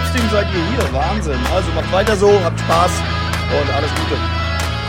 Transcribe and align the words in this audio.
trotzdem 0.00 0.30
seid 0.30 0.46
ihr 0.54 0.64
hier. 0.76 0.92
Wahnsinn. 0.92 1.38
Also 1.54 1.70
macht 1.72 1.92
weiter 1.92 2.16
so, 2.16 2.32
habt 2.42 2.58
Spaß 2.60 2.90
und 3.60 3.74
alles 3.74 3.90
Gute. 3.90 4.16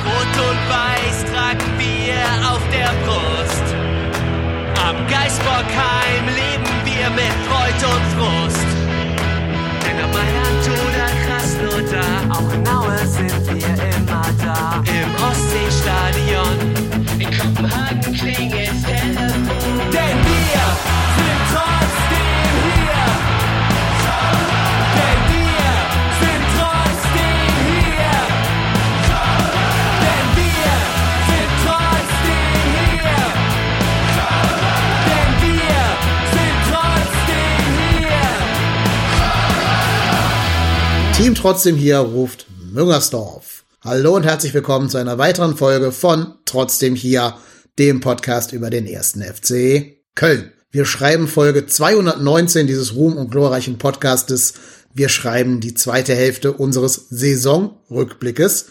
Rot 0.05 0.35
und 0.49 0.61
Weiß 0.69 1.25
tragen 1.31 1.71
wir 1.77 2.49
auf 2.49 2.61
der 2.71 2.91
Brust. 3.05 3.67
Am 4.83 4.95
Geisbockheim 5.07 6.25
leben 6.35 6.73
wir 6.85 7.09
mit 7.11 7.33
Freud 7.47 7.81
und 7.93 8.05
Frust. 8.15 8.67
Denn 9.83 9.97
am 10.03 10.11
Mailand 10.11 10.65
oder 10.85 11.07
Krasnodar, 11.25 12.19
auch 12.29 12.53
in 12.53 12.67
Aue 12.67 13.05
sind 13.05 13.47
wir 13.47 13.73
immer 13.95 14.25
da. 14.43 14.81
Im 14.85 15.09
Ostseestadion, 15.23 16.57
in 17.19 17.29
Kopenhagen 17.37 18.13
klingelt 18.13 18.85
Telefon. 18.85 19.00
Trotzdem 41.41 41.75
hier 41.75 41.97
ruft 41.97 42.45
Müngersdorf. 42.71 43.63
Hallo 43.83 44.15
und 44.15 44.23
herzlich 44.25 44.53
willkommen 44.53 44.89
zu 44.89 44.99
einer 44.99 45.17
weiteren 45.17 45.57
Folge 45.57 45.91
von 45.91 46.35
Trotzdem 46.45 46.93
hier, 46.93 47.35
dem 47.79 47.99
Podcast 47.99 48.53
über 48.53 48.69
den 48.69 48.85
ersten 48.85 49.23
FC 49.23 49.97
Köln. 50.13 50.51
Wir 50.69 50.85
schreiben 50.85 51.27
Folge 51.27 51.65
219 51.65 52.67
dieses 52.67 52.93
ruhm- 52.93 53.17
und 53.17 53.31
glorreichen 53.31 53.79
Podcastes. 53.79 54.53
Wir 54.93 55.09
schreiben 55.09 55.61
die 55.61 55.73
zweite 55.73 56.13
Hälfte 56.13 56.53
unseres 56.53 57.07
Saisonrückblickes. 57.09 58.67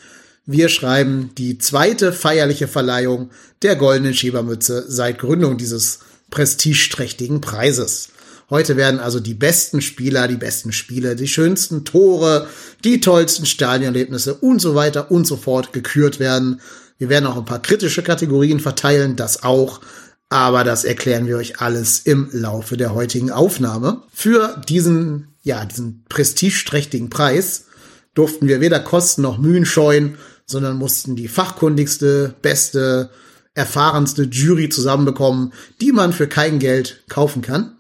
Wir 0.47 0.69
schreiben 0.69 1.33
die 1.37 1.59
zweite 1.59 2.13
feierliche 2.13 2.69
Verleihung 2.69 3.31
der 3.63 3.75
goldenen 3.75 4.15
Schiebermütze 4.15 4.85
seit 4.87 5.19
Gründung 5.19 5.59
dieses 5.59 5.99
prestigeträchtigen 6.31 7.41
Preises. 7.41 8.10
Heute 8.51 8.77
werden 8.77 8.99
also 8.99 9.21
die 9.21 9.35
besten 9.35 9.81
Spieler, 9.81 10.27
die 10.27 10.37
besten 10.37 10.73
Spiele, 10.73 11.15
die 11.15 11.29
schönsten 11.29 11.85
Tore, 11.85 12.49
die 12.83 13.01
tollsten 13.01 13.47
Stadionerlebnisse 13.47 14.35
und 14.35 14.61
so 14.61 14.75
weiter 14.75 15.13
und 15.13 15.25
so 15.25 15.37
fort 15.37 15.73
gekürt 15.73 16.19
werden. 16.19 16.61
Wir 16.99 17.09
werden 17.09 17.27
auch 17.27 17.37
ein 17.37 17.45
paar 17.45 17.63
kritische 17.63 18.03
Kategorien 18.03 18.59
verteilen, 18.59 19.15
das 19.15 19.45
auch. 19.45 19.81
Aber 20.29 20.65
das 20.65 20.85
erklären 20.85 21.27
wir 21.27 21.37
euch 21.37 21.61
alles 21.61 22.01
im 22.01 22.29
Laufe 22.33 22.77
der 22.77 22.95
heutigen 22.95 23.31
Aufnahme. 23.31 24.03
Für 24.13 24.61
diesen, 24.69 25.29
ja, 25.43 25.65
diesen 25.65 26.05
prestigeträchtigen 26.09 27.09
Preis 27.09 27.67
durften 28.15 28.49
wir 28.49 28.61
weder 28.61 28.81
Kosten 28.81 29.23
noch 29.23 29.39
Mühen 29.39 29.65
scheuen, 29.65 30.17
sondern 30.45 30.77
mussten 30.77 31.15
die 31.15 31.29
fachkundigste, 31.29 32.35
beste, 32.43 33.11
erfahrenste 33.55 34.25
Jury 34.25 34.69
zusammenbekommen, 34.69 35.53
die 35.81 35.93
man 35.93 36.13
für 36.13 36.27
kein 36.27 36.59
Geld 36.59 37.05
kaufen 37.09 37.43
kann. 37.43 37.77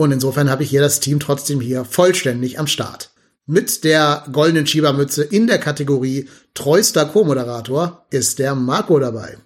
Und 0.00 0.12
insofern 0.12 0.48
habe 0.48 0.62
ich 0.62 0.70
hier 0.70 0.80
das 0.80 1.00
Team 1.00 1.20
trotzdem 1.20 1.60
hier 1.60 1.84
vollständig 1.84 2.58
am 2.58 2.66
Start. 2.66 3.10
Mit 3.44 3.84
der 3.84 4.24
goldenen 4.32 4.66
Schiebermütze 4.66 5.22
in 5.22 5.46
der 5.46 5.58
Kategorie 5.58 6.26
treuster 6.54 7.04
Co-Moderator 7.04 8.06
ist 8.08 8.38
der 8.38 8.54
Marco 8.54 8.98
dabei. 8.98 9.36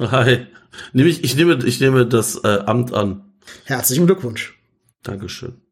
Hi. 0.00 0.48
Nehme 0.92 1.08
ich, 1.08 1.22
ich, 1.22 1.36
nehme, 1.36 1.64
ich 1.64 1.78
nehme 1.78 2.06
das 2.06 2.40
äh, 2.42 2.58
Amt 2.66 2.92
an. 2.92 3.22
Herzlichen 3.66 4.06
Glückwunsch. 4.06 4.58
Dankeschön. 5.04 5.62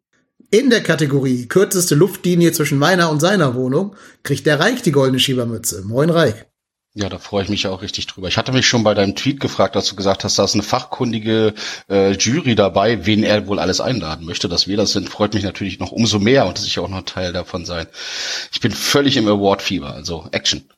In 0.52 0.70
der 0.70 0.84
Kategorie 0.84 1.46
kürzeste 1.46 1.96
Luftlinie 1.96 2.52
zwischen 2.52 2.78
meiner 2.78 3.10
und 3.10 3.18
seiner 3.18 3.56
Wohnung 3.56 3.96
kriegt 4.22 4.46
der 4.46 4.60
Reich 4.60 4.82
die 4.82 4.92
goldene 4.92 5.18
Schiebermütze. 5.18 5.82
Moin 5.82 6.10
Reich. 6.10 6.45
Ja, 6.98 7.10
da 7.10 7.18
freue 7.18 7.42
ich 7.44 7.50
mich 7.50 7.64
ja 7.64 7.70
auch 7.72 7.82
richtig 7.82 8.06
drüber. 8.06 8.28
Ich 8.28 8.38
hatte 8.38 8.52
mich 8.52 8.66
schon 8.66 8.82
bei 8.82 8.94
deinem 8.94 9.14
Tweet 9.14 9.38
gefragt, 9.38 9.76
dass 9.76 9.86
du 9.86 9.96
gesagt 9.96 10.24
hast, 10.24 10.38
da 10.38 10.44
ist 10.44 10.54
eine 10.54 10.62
fachkundige 10.62 11.52
äh, 11.90 12.12
Jury 12.12 12.54
dabei, 12.54 13.04
wen 13.04 13.22
er 13.22 13.46
wohl 13.46 13.58
alles 13.58 13.82
einladen 13.82 14.24
möchte. 14.24 14.48
Dass 14.48 14.66
wir 14.66 14.78
das 14.78 14.92
sind, 14.92 15.10
freut 15.10 15.34
mich 15.34 15.44
natürlich 15.44 15.78
noch 15.78 15.92
umso 15.92 16.18
mehr 16.18 16.46
und 16.46 16.56
dass 16.56 16.64
ich 16.64 16.78
auch 16.78 16.88
noch 16.88 17.02
Teil 17.02 17.34
davon 17.34 17.66
sein. 17.66 17.86
Ich 18.50 18.62
bin 18.62 18.72
völlig 18.72 19.18
im 19.18 19.28
Award-Fieber, 19.28 19.92
also 19.92 20.26
Action. 20.32 20.70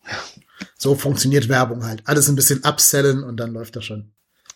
So 0.76 0.96
funktioniert 0.96 1.48
Werbung 1.48 1.84
halt. 1.84 2.02
Alles 2.06 2.28
ein 2.28 2.34
bisschen 2.34 2.64
upsellen 2.64 3.22
und 3.22 3.36
dann 3.36 3.52
läuft 3.52 3.76
das 3.76 3.84
schon. 3.84 4.10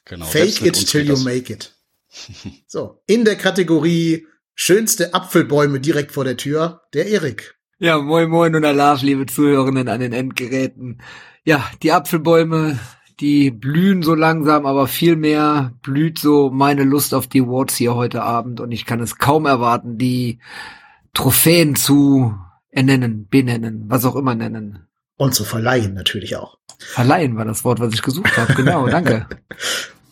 Genau. 0.04 0.26
Fake 0.26 0.62
it 0.62 0.88
till 0.88 1.06
you 1.06 1.12
das. 1.12 1.22
make 1.22 1.52
it. 1.52 1.76
So, 2.66 3.00
in 3.06 3.24
der 3.24 3.36
Kategorie 3.36 4.26
schönste 4.56 5.14
Apfelbäume 5.14 5.78
direkt 5.78 6.10
vor 6.10 6.24
der 6.24 6.36
Tür, 6.36 6.82
der 6.92 7.06
Erik. 7.06 7.54
Ja, 7.78 7.98
moin 7.98 8.28
moin 8.28 8.56
und 8.56 8.64
Alarv, 8.64 9.02
liebe 9.02 9.26
Zuhörenden 9.26 9.88
an 9.88 10.00
den 10.00 10.12
Endgeräten. 10.12 11.00
Ja, 11.44 11.64
die 11.82 11.90
Apfelbäume, 11.90 12.78
die 13.18 13.50
blühen 13.50 14.02
so 14.02 14.14
langsam, 14.14 14.64
aber 14.64 14.86
viel 14.86 15.16
mehr 15.16 15.72
blüht 15.82 16.18
so 16.18 16.50
meine 16.50 16.84
Lust 16.84 17.14
auf 17.14 17.26
die 17.26 17.42
Awards 17.42 17.74
hier 17.76 17.94
heute 17.94 18.22
Abend 18.22 18.60
und 18.60 18.70
ich 18.70 18.86
kann 18.86 19.00
es 19.00 19.18
kaum 19.18 19.46
erwarten, 19.46 19.98
die 19.98 20.38
Trophäen 21.14 21.74
zu 21.74 22.34
ernennen, 22.70 23.26
benennen, 23.28 23.84
was 23.88 24.04
auch 24.04 24.14
immer 24.14 24.34
nennen. 24.34 24.86
Und 25.16 25.34
zu 25.34 25.44
verleihen 25.44 25.94
natürlich 25.94 26.36
auch. 26.36 26.58
Verleihen 26.78 27.36
war 27.36 27.44
das 27.44 27.64
Wort, 27.64 27.80
was 27.80 27.92
ich 27.92 28.02
gesucht 28.02 28.36
habe. 28.36 28.54
Genau, 28.54 28.86
danke. 28.86 29.26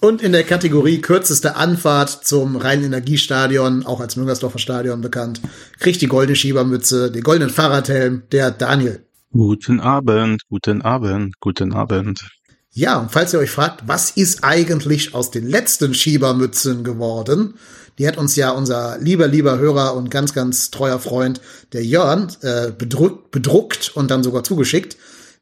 Und 0.01 0.23
in 0.23 0.33
der 0.33 0.45
Kategorie 0.45 1.03
kürzeste 1.03 1.57
Anfahrt 1.57 2.09
zum 2.09 2.57
Rhein-Energiestadion, 2.57 3.85
auch 3.85 4.01
als 4.01 4.17
Müngersdorfer 4.17 4.59
Stadion 4.59 5.03
bekannt, 5.03 5.43
kriegt 5.79 6.01
die 6.01 6.07
goldene 6.07 6.37
Schiebermütze, 6.37 7.13
den 7.13 7.23
goldenen 7.23 7.51
Fahrradhelm, 7.53 8.23
der 8.33 8.51
Daniel. 8.51 9.05
Guten 9.33 9.79
Abend, 9.79 10.43
guten 10.49 10.83
Abend, 10.83 11.39
guten 11.39 11.73
Abend. 11.73 12.29
Ja, 12.73 12.99
und 12.99 13.13
falls 13.13 13.33
ihr 13.33 13.39
euch 13.39 13.53
fragt, 13.53 13.87
was 13.87 14.11
ist 14.11 14.43
eigentlich 14.43 15.15
aus 15.15 15.31
den 15.31 15.49
letzten 15.49 15.95
Schiebermützen 15.95 16.83
geworden? 16.83 17.55
Die 17.99 18.09
hat 18.09 18.17
uns 18.17 18.35
ja 18.35 18.51
unser 18.51 18.99
lieber, 18.99 19.29
lieber 19.29 19.59
Hörer 19.59 19.95
und 19.95 20.11
ganz, 20.11 20.35
ganz 20.35 20.73
treuer 20.73 20.99
Freund, 20.99 21.41
der 21.73 21.85
Jörn, 21.85 22.33
äh, 22.41 22.73
bedruckt, 22.77 23.31
bedruckt 23.31 23.93
und 23.95 24.11
dann 24.11 24.25
sogar 24.25 24.43
zugeschickt. 24.43 24.97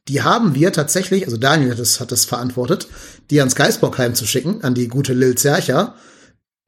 Die 0.09 0.21
haben 0.21 0.55
wir 0.55 0.71
tatsächlich, 0.75 1.25
also 1.25 1.39
Daniel 1.39 1.71
hat 1.71 1.79
es, 1.79 1.99
hat 1.99 2.13
es 2.13 2.27
verantwortet, 2.27 2.89
die 3.31 3.41
ans 3.41 3.55
Geisbockheim 3.55 4.15
zu 4.15 4.27
schicken, 4.27 4.63
an 4.65 4.75
die 4.75 4.89
gute 4.89 5.15
Lil 5.15 5.35
Zercher. 5.37 5.95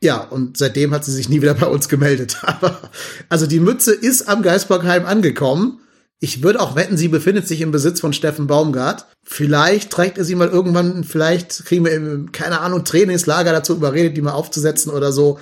Ja, 0.02 0.22
und 0.22 0.56
seitdem 0.56 0.94
hat 0.94 1.04
sie 1.04 1.12
sich 1.12 1.28
nie 1.28 1.42
wieder 1.42 1.52
bei 1.52 1.66
uns 1.66 1.90
gemeldet. 1.90 2.38
Aber, 2.42 2.80
also 3.28 3.46
die 3.46 3.60
Mütze 3.60 3.92
ist 3.92 4.26
am 4.26 4.40
Geisbockheim 4.40 5.04
angekommen. 5.04 5.80
Ich 6.22 6.42
würde 6.42 6.60
auch 6.60 6.76
wetten, 6.76 6.98
sie 6.98 7.08
befindet 7.08 7.48
sich 7.48 7.62
im 7.62 7.70
Besitz 7.70 8.00
von 8.00 8.12
Steffen 8.12 8.46
Baumgart. 8.46 9.06
Vielleicht 9.22 9.90
trägt 9.90 10.18
er 10.18 10.24
sie 10.24 10.34
mal 10.34 10.48
irgendwann, 10.48 11.02
vielleicht 11.02 11.64
kriegen 11.64 11.86
wir 11.86 11.92
im, 11.92 12.30
keine 12.30 12.60
Ahnung, 12.60 12.84
Trainingslager 12.84 13.52
dazu 13.52 13.74
überredet, 13.74 14.16
die 14.16 14.22
mal 14.22 14.32
aufzusetzen 14.32 14.92
oder 14.92 15.12
so. 15.12 15.38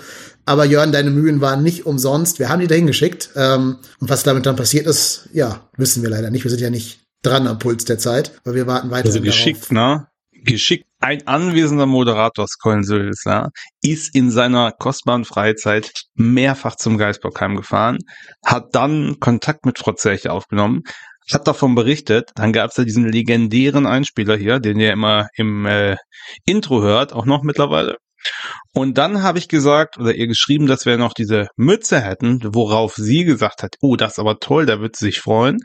Aber 0.47 0.65
Jörn, 0.65 0.93
deine 0.93 1.11
Mühen 1.11 1.41
waren 1.41 1.63
nicht 1.63 1.85
umsonst. 1.85 2.39
Wir 2.39 2.49
haben 2.49 2.61
die 2.61 2.69
dahin 2.69 2.87
geschickt. 2.87 3.31
Ähm, 3.37 3.77
und 4.01 4.09
was 4.09 4.23
damit 4.23 4.47
dann 4.47 4.57
passiert 4.57 4.87
ist, 4.87 5.29
ja, 5.33 5.69
wissen 5.77 6.03
wir 6.03 6.11
leider 6.11 6.31
nicht. 6.31 6.45
Wir 6.45 6.51
sind 6.51 6.61
ja 6.61 6.71
nicht 6.71 7.01
dran 7.23 7.47
am 7.47 7.59
Puls 7.59 7.85
der 7.85 7.99
Zeit, 7.99 8.33
aber 8.45 8.55
wir 8.55 8.67
warten 8.67 8.91
weiter. 8.91 9.09
Also 9.09 9.21
geschickt, 9.21 9.73
ne? 9.73 10.07
Geschickt. 10.45 10.85
Ein 11.01 11.27
anwesender 11.29 11.87
Moderator 11.87 12.47
Köln-Sülz, 12.61 13.23
ja, 13.25 13.51
ist 13.83 14.15
in 14.15 14.31
seiner 14.31 14.73
kostbaren 14.73 15.25
Freizeit 15.25 15.93
mehrfach 16.15 16.75
zum 16.75 16.99
Geisbockheim 16.99 17.55
gefahren, 17.55 17.99
hat 18.45 18.75
dann 18.75 19.21
Kontakt 19.21 19.65
mit 19.65 19.79
Frau 19.79 19.93
Zerche 19.93 20.33
aufgenommen, 20.33 20.83
hat 21.33 21.47
davon 21.47 21.75
berichtet, 21.75 22.31
dann 22.35 22.53
gab 22.53 22.71
es 22.71 22.77
ja 22.77 22.85
diesen 22.85 23.07
legendären 23.09 23.87
Einspieler 23.87 24.37
hier, 24.37 24.59
den 24.59 24.81
ihr 24.81 24.93
immer 24.93 25.29
im 25.37 25.67
äh, 25.67 25.97
Intro 26.45 26.83
hört, 26.83 27.13
auch 27.13 27.27
noch 27.27 27.43
mittlerweile. 27.43 27.99
Und 28.75 28.99
dann 28.99 29.23
habe 29.23 29.39
ich 29.39 29.49
gesagt, 29.49 29.99
oder 29.99 30.15
ihr 30.15 30.27
geschrieben, 30.27 30.67
dass 30.67 30.87
wir 30.87 30.99
noch 30.99 31.13
diese 31.13 31.49
Mütze 31.57 32.01
hätten, 32.01 32.41
worauf 32.55 32.95
sie 32.95 33.25
gesagt 33.25 33.63
hat, 33.63 33.77
oh, 33.81 33.97
das 33.97 34.13
ist 34.13 34.19
aber 34.19 34.39
toll, 34.39 34.67
da 34.67 34.81
wird 34.81 34.97
sie 34.97 35.07
sich 35.07 35.21
freuen. 35.21 35.59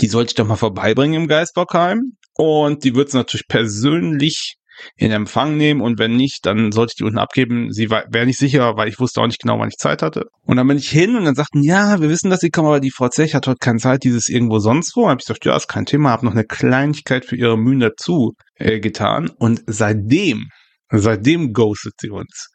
Die 0.00 0.08
sollte 0.08 0.30
ich 0.30 0.34
doch 0.34 0.46
mal 0.46 0.56
vorbeibringen 0.56 1.22
im 1.22 1.28
Geisbockheim. 1.28 2.16
Und 2.40 2.84
die 2.84 2.94
wird 2.94 3.10
sie 3.10 3.18
natürlich 3.18 3.46
persönlich 3.48 4.54
in 4.96 5.10
Empfang 5.10 5.58
nehmen 5.58 5.82
und 5.82 5.98
wenn 5.98 6.16
nicht, 6.16 6.46
dann 6.46 6.72
sollte 6.72 6.92
ich 6.92 6.96
die 6.96 7.04
unten 7.04 7.18
abgeben. 7.18 7.70
Sie 7.70 7.90
wäre 7.90 8.24
nicht 8.24 8.38
sicher, 8.38 8.78
weil 8.78 8.88
ich 8.88 8.98
wusste 8.98 9.20
auch 9.20 9.26
nicht 9.26 9.42
genau, 9.42 9.58
wann 9.58 9.68
ich 9.68 9.76
Zeit 9.76 10.00
hatte. 10.00 10.24
Und 10.46 10.56
dann 10.56 10.66
bin 10.66 10.78
ich 10.78 10.88
hin 10.88 11.16
und 11.16 11.26
dann 11.26 11.34
sagten, 11.34 11.62
ja, 11.62 12.00
wir 12.00 12.08
wissen, 12.08 12.30
dass 12.30 12.40
sie 12.40 12.48
kommen, 12.48 12.68
aber 12.68 12.80
die 12.80 12.90
Frau 12.90 13.10
Zech 13.10 13.34
hat 13.34 13.46
heute 13.46 13.58
keine 13.60 13.78
Zeit, 13.78 14.04
dieses 14.04 14.30
irgendwo 14.30 14.58
sonst 14.58 14.96
wo. 14.96 15.02
Und 15.02 15.10
hab 15.10 15.20
ich 15.20 15.26
gesagt, 15.26 15.44
ja, 15.44 15.54
ist 15.54 15.68
kein 15.68 15.84
Thema, 15.84 16.08
habe 16.08 16.24
noch 16.24 16.32
eine 16.32 16.44
Kleinigkeit 16.44 17.26
für 17.26 17.36
ihre 17.36 17.58
Mühen 17.58 17.80
dazu 17.80 18.32
äh, 18.54 18.80
getan. 18.80 19.28
Und 19.28 19.62
seitdem, 19.66 20.46
seitdem 20.88 21.52
ghostet 21.52 21.92
sie 22.00 22.08
uns. 22.08 22.48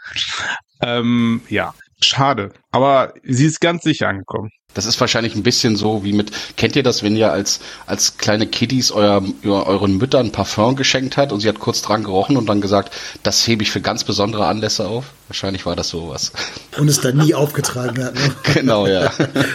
Ähm, 0.81 1.41
ja, 1.47 1.75
Schade. 2.01 2.51
Aber 2.71 3.13
sie 3.23 3.45
ist 3.45 3.61
ganz 3.61 3.83
sicher 3.83 4.07
angekommen. 4.07 4.51
Das 4.75 4.85
ist 4.85 4.99
wahrscheinlich 4.99 5.35
ein 5.35 5.43
bisschen 5.43 5.77
so 5.77 6.03
wie 6.03 6.11
mit, 6.11 6.31
kennt 6.57 6.75
ihr 6.75 6.83
das, 6.83 7.01
wenn 7.01 7.15
ihr 7.15 7.31
als, 7.31 7.61
als 7.87 8.17
kleine 8.17 8.45
Kiddies 8.45 8.91
euer, 8.91 9.23
euren 9.45 9.97
Müttern 9.97 10.33
Parfum 10.33 10.75
geschenkt 10.75 11.15
hat 11.15 11.31
und 11.31 11.39
sie 11.39 11.47
hat 11.47 11.59
kurz 11.59 11.81
dran 11.81 12.03
gerochen 12.03 12.35
und 12.35 12.47
dann 12.47 12.59
gesagt, 12.59 12.93
das 13.23 13.47
hebe 13.47 13.63
ich 13.63 13.71
für 13.71 13.79
ganz 13.79 14.03
besondere 14.03 14.47
Anlässe 14.47 14.85
auf? 14.85 15.05
Wahrscheinlich 15.29 15.65
war 15.65 15.77
das 15.77 15.87
sowas. 15.87 16.33
Und 16.77 16.89
es 16.89 16.99
dann 16.99 17.17
nie 17.17 17.33
aufgetragen 17.33 18.03
hat. 18.03 18.15
Ne? 18.15 18.21
Genau, 18.53 18.85
ja. 18.85 19.11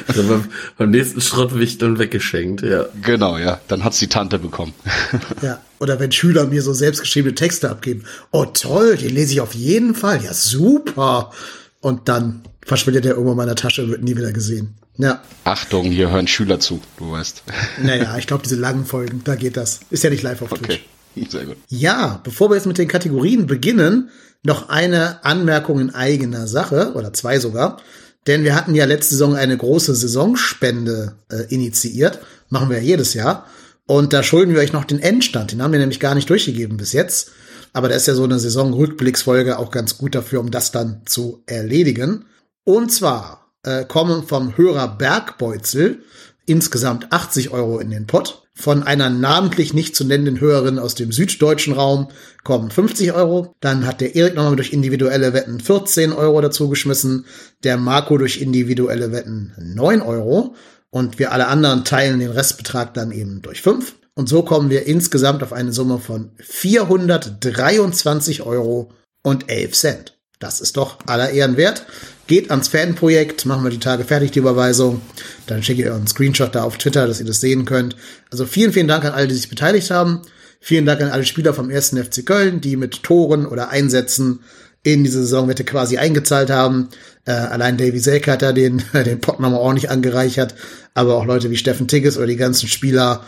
Also 0.09 0.27
beim, 0.27 0.49
beim 0.79 0.91
nächsten 0.91 1.21
Schrottwicht 1.21 1.83
dann 1.83 1.99
weggeschenkt, 1.99 2.63
ja. 2.63 2.87
Genau, 3.03 3.37
ja. 3.37 3.61
Dann 3.69 3.85
hat's 3.85 3.99
die 3.99 4.09
Tante 4.09 4.39
bekommen. 4.39 4.73
Ja. 5.43 5.61
Oder 5.81 5.99
wenn 5.99 6.13
Schüler 6.13 6.47
mir 6.47 6.61
so 6.63 6.75
selbstgeschriebene 6.75 7.35
Texte 7.35 7.71
abgeben. 7.71 8.05
Oh 8.33 8.45
toll, 8.45 8.97
den 8.97 9.15
lese 9.15 9.33
ich 9.33 9.41
auf 9.41 9.55
jeden 9.55 9.95
Fall. 9.95 10.23
Ja, 10.23 10.35
super. 10.35 11.31
Und 11.81 12.09
dann 12.09 12.43
verschwindet 12.65 13.07
er 13.07 13.13
irgendwo 13.13 13.33
in 13.33 13.37
meiner 13.37 13.55
Tasche 13.55 13.83
und 13.83 13.91
wird 13.91 14.03
nie 14.03 14.17
wieder 14.17 14.33
gesehen. 14.33 14.75
Ja. 14.97 15.23
Achtung, 15.45 15.87
hier 15.87 16.11
hören 16.11 16.27
Schüler 16.27 16.61
zu, 16.61 16.81
du 16.99 17.13
weißt. 17.13 17.43
Naja, 17.83 18.17
ich 18.19 18.27
glaube, 18.27 18.43
diese 18.43 18.57
langen 18.57 18.85
Folgen, 18.85 19.23
da 19.25 19.35
geht 19.35 19.57
das. 19.57 19.81
Ist 19.91 20.05
ja 20.05 20.11
nicht 20.11 20.23
live 20.23 20.43
auf 20.43 20.53
Okay, 20.53 20.81
Twitch. 21.15 21.31
sehr 21.31 21.47
gut. 21.47 21.57
Ja, 21.69 22.21
bevor 22.23 22.51
wir 22.51 22.57
jetzt 22.57 22.67
mit 22.67 22.77
den 22.77 22.89
Kategorien 22.89 23.47
beginnen, 23.47 24.11
noch 24.43 24.69
eine 24.69 25.25
Anmerkung 25.25 25.81
in 25.81 25.95
eigener 25.95 26.47
Sache, 26.47 26.93
oder 26.95 27.13
zwei 27.13 27.39
sogar. 27.39 27.79
Denn 28.27 28.45
wir 28.45 28.55
hatten 28.55 28.75
ja 28.75 28.85
letzte 28.85 29.15
Saison 29.15 29.35
eine 29.35 29.57
große 29.57 29.95
Saisonspende 29.95 31.15
äh, 31.31 31.45
initiiert. 31.49 32.21
Machen 32.51 32.69
wir 32.69 32.77
ja 32.77 32.83
jedes 32.83 33.15
Jahr. 33.15 33.47
Und 33.87 34.13
da 34.13 34.23
schulden 34.23 34.55
wir 34.55 34.61
euch 34.61 34.73
noch 34.73 34.85
den 34.85 35.01
Endstand. 35.01 35.53
Den 35.53 35.63
haben 35.63 35.73
wir 35.73 35.81
nämlich 35.81 36.01
gar 36.01 36.15
nicht 36.15 36.29
durchgegeben 36.29 36.77
bis 36.77 36.93
jetzt. 36.93 37.33
Aber 37.73 37.89
da 37.89 37.95
ist 37.95 38.07
ja 38.07 38.15
so 38.15 38.25
eine 38.25 38.39
Saisonrückblicksfolge 38.39 39.59
auch 39.59 39.71
ganz 39.71 39.99
gut 39.99 40.15
dafür, 40.15 40.41
um 40.41 40.51
das 40.51 40.73
dann 40.73 41.03
zu 41.07 41.43
erledigen. 41.47 42.27
Und 42.65 42.93
zwar 42.93 43.53
äh, 43.63 43.85
kommen 43.85 44.27
vom 44.27 44.57
Hörer 44.57 44.89
Bergbeutzel 44.97 46.03
insgesamt 46.47 47.13
80 47.13 47.51
Euro 47.51 47.79
in 47.79 47.91
den 47.91 48.07
Pott. 48.07 48.43
Von 48.55 48.83
einer 48.83 49.09
namentlich 49.09 49.73
nicht 49.73 49.97
zu 49.97 50.05
nennenden 50.05 50.41
Hörerin 50.41 50.79
aus 50.79 50.95
dem 50.95 51.13
süddeutschen 51.13 51.73
Raum 51.73 52.09
kommen 52.45 52.71
50 52.71 53.13
Euro. 53.13 53.55
Dann 53.61 53.87
hat 53.87 54.01
der 54.01 54.17
Erik 54.17 54.35
nochmal 54.35 54.57
durch 54.57 54.73
individuelle 54.73 55.33
Wetten 55.33 55.61
14 55.61 56.13
Euro 56.13 56.41
dazu 56.41 56.69
geschmissen. 56.69 57.25
Der 57.65 57.79
Marco 57.79 58.19
durch 58.19 58.41
individuelle 58.43 59.13
Wetten 59.13 59.53
9 59.59 60.03
Euro. 60.03 60.55
Und 60.91 61.19
wir 61.19 61.33
alle 61.33 61.47
anderen 61.47 61.85
teilen 61.85 62.19
den 62.19 62.33
Restbetrag 62.33 62.93
dann 62.93 63.13
eben 63.13 63.41
durch 63.43 63.63
5. 63.63 63.95
Und 64.15 64.29
so 64.29 64.43
kommen 64.43 64.71
wir 64.71 64.87
insgesamt 64.87 65.43
auf 65.43 65.53
eine 65.53 65.73
Summe 65.73 65.99
von 65.99 66.31
423 66.39 68.43
Euro 68.43 68.93
und 69.23 69.51
11 69.51 69.73
Cent. 69.73 70.17
Das 70.39 70.61
ist 70.61 70.77
doch 70.77 70.99
aller 71.07 71.31
Ehren 71.31 71.57
wert. 71.57 71.85
Geht 72.27 72.51
ans 72.51 72.69
Fanprojekt, 72.69 73.45
machen 73.45 73.63
wir 73.63 73.71
die 73.71 73.79
Tage 73.79 74.05
fertig, 74.05 74.31
die 74.31 74.39
Überweisung. 74.39 75.03
Dann 75.47 75.63
schicke 75.63 75.83
ich 75.83 75.91
einen 75.91 76.07
Screenshot 76.07 76.55
da 76.55 76.65
auf 76.65 76.79
Twitter, 76.79 77.07
dass 77.07 77.21
ihr 77.21 77.27
das 77.27 77.41
sehen 77.41 77.67
könnt. 77.67 77.97
Also 78.31 78.47
vielen, 78.47 78.73
vielen 78.73 78.89
Dank 78.89 79.05
an 79.05 79.13
alle, 79.13 79.29
die 79.29 79.35
sich 79.35 79.51
beteiligt 79.51 79.91
haben. 79.91 80.23
Vielen 80.61 80.87
Dank 80.87 81.01
an 81.03 81.11
alle 81.11 81.25
Spieler 81.25 81.55
vom 81.55 81.71
1. 81.71 81.91
FC 81.91 82.25
Köln, 82.25 82.61
die 82.61 82.77
mit 82.77 83.03
Toren 83.03 83.47
oder 83.47 83.71
Einsätzen 83.71 84.41
in 84.83 85.05
diese 85.05 85.21
Saisonwette 85.21 85.65
quasi 85.65 85.99
eingezahlt 85.99 86.51
haben. 86.51 86.89
Äh, 87.27 87.33
allein 87.33 87.77
Davy 87.77 87.99
Selke 87.99 88.33
hat 88.33 88.43
da 88.43 88.53
den, 88.53 88.83
den 88.95 89.21
Pot 89.21 89.41
nochmal 89.41 89.61
ordentlich 89.61 89.91
angereichert. 89.91 90.55
Aber 90.95 91.17
auch 91.17 91.27
Leute 91.27 91.51
wie 91.51 91.57
Steffen 91.57 91.89
Tigges 91.89 92.17
oder 92.17 92.27
die 92.27 92.37
ganzen 92.37 92.69
Spieler 92.69 93.25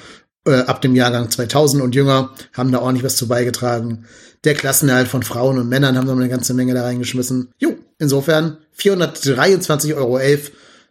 äh, 0.46 0.62
ab 0.62 0.82
dem 0.82 0.94
Jahrgang 0.94 1.30
2000 1.30 1.82
und 1.82 1.94
jünger 1.94 2.30
haben 2.52 2.72
da 2.72 2.80
ordentlich 2.80 3.04
was 3.04 3.16
zu 3.16 3.28
beigetragen. 3.28 4.06
Der 4.44 4.54
Klassenerhalt 4.54 5.08
von 5.08 5.22
Frauen 5.22 5.58
und 5.58 5.68
Männern 5.68 5.96
haben 5.96 6.06
da 6.06 6.12
eine 6.12 6.28
ganze 6.28 6.54
Menge 6.54 6.74
da 6.74 6.82
reingeschmissen. 6.82 7.52
Jo, 7.58 7.76
insofern 7.98 8.58
423,11 8.76 9.94
Euro. 9.94 10.18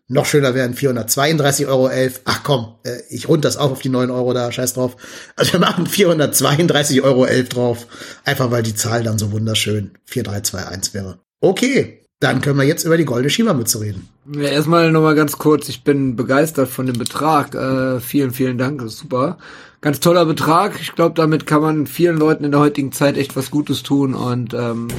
Noch 0.07 0.25
schöner 0.25 0.53
wären 0.53 0.75
432,11 0.75 1.67
Euro. 1.67 1.89
Ach 2.25 2.43
komm, 2.43 2.75
äh, 2.83 3.01
ich 3.09 3.29
rund 3.29 3.45
das 3.45 3.57
auf 3.57 3.71
auf 3.71 3.79
die 3.79 3.89
9 3.89 4.09
Euro 4.09 4.33
da, 4.33 4.51
scheiß 4.51 4.73
drauf. 4.73 4.97
Also 5.35 5.53
wir 5.53 5.59
machen 5.59 5.87
432,11 5.87 7.01
Euro 7.03 7.25
drauf. 7.47 7.87
Einfach 8.25 8.51
weil 8.51 8.63
die 8.63 8.75
Zahl 8.75 9.03
dann 9.03 9.17
so 9.17 9.31
wunderschön 9.31 9.91
4321 10.05 10.93
wäre. 10.93 11.19
Okay, 11.39 12.00
dann 12.21 12.39
können 12.39 12.59
wir 12.59 12.65
jetzt 12.65 12.85
über 12.85 12.97
die 12.97 13.05
goldene 13.05 13.31
Schiebermütze 13.31 13.81
reden. 13.81 14.07
Ja, 14.31 14.43
erstmal 14.43 14.91
nochmal 14.91 15.15
ganz 15.15 15.39
kurz, 15.39 15.67
ich 15.69 15.83
bin 15.83 16.15
begeistert 16.15 16.69
von 16.69 16.85
dem 16.85 16.97
Betrag. 16.97 17.55
Äh, 17.55 17.99
vielen, 17.99 18.31
vielen 18.31 18.59
Dank, 18.59 18.79
das 18.79 18.93
ist 18.93 18.99
super. 18.99 19.39
Ganz 19.81 19.99
toller 19.99 20.25
Betrag. 20.27 20.79
Ich 20.79 20.93
glaube, 20.93 21.15
damit 21.15 21.47
kann 21.47 21.63
man 21.63 21.87
vielen 21.87 22.17
Leuten 22.17 22.43
in 22.43 22.51
der 22.51 22.59
heutigen 22.59 22.91
Zeit 22.91 23.17
echt 23.17 23.35
was 23.35 23.49
Gutes 23.49 23.81
tun. 23.81 24.13
Und 24.13 24.53
ähm, 24.53 24.89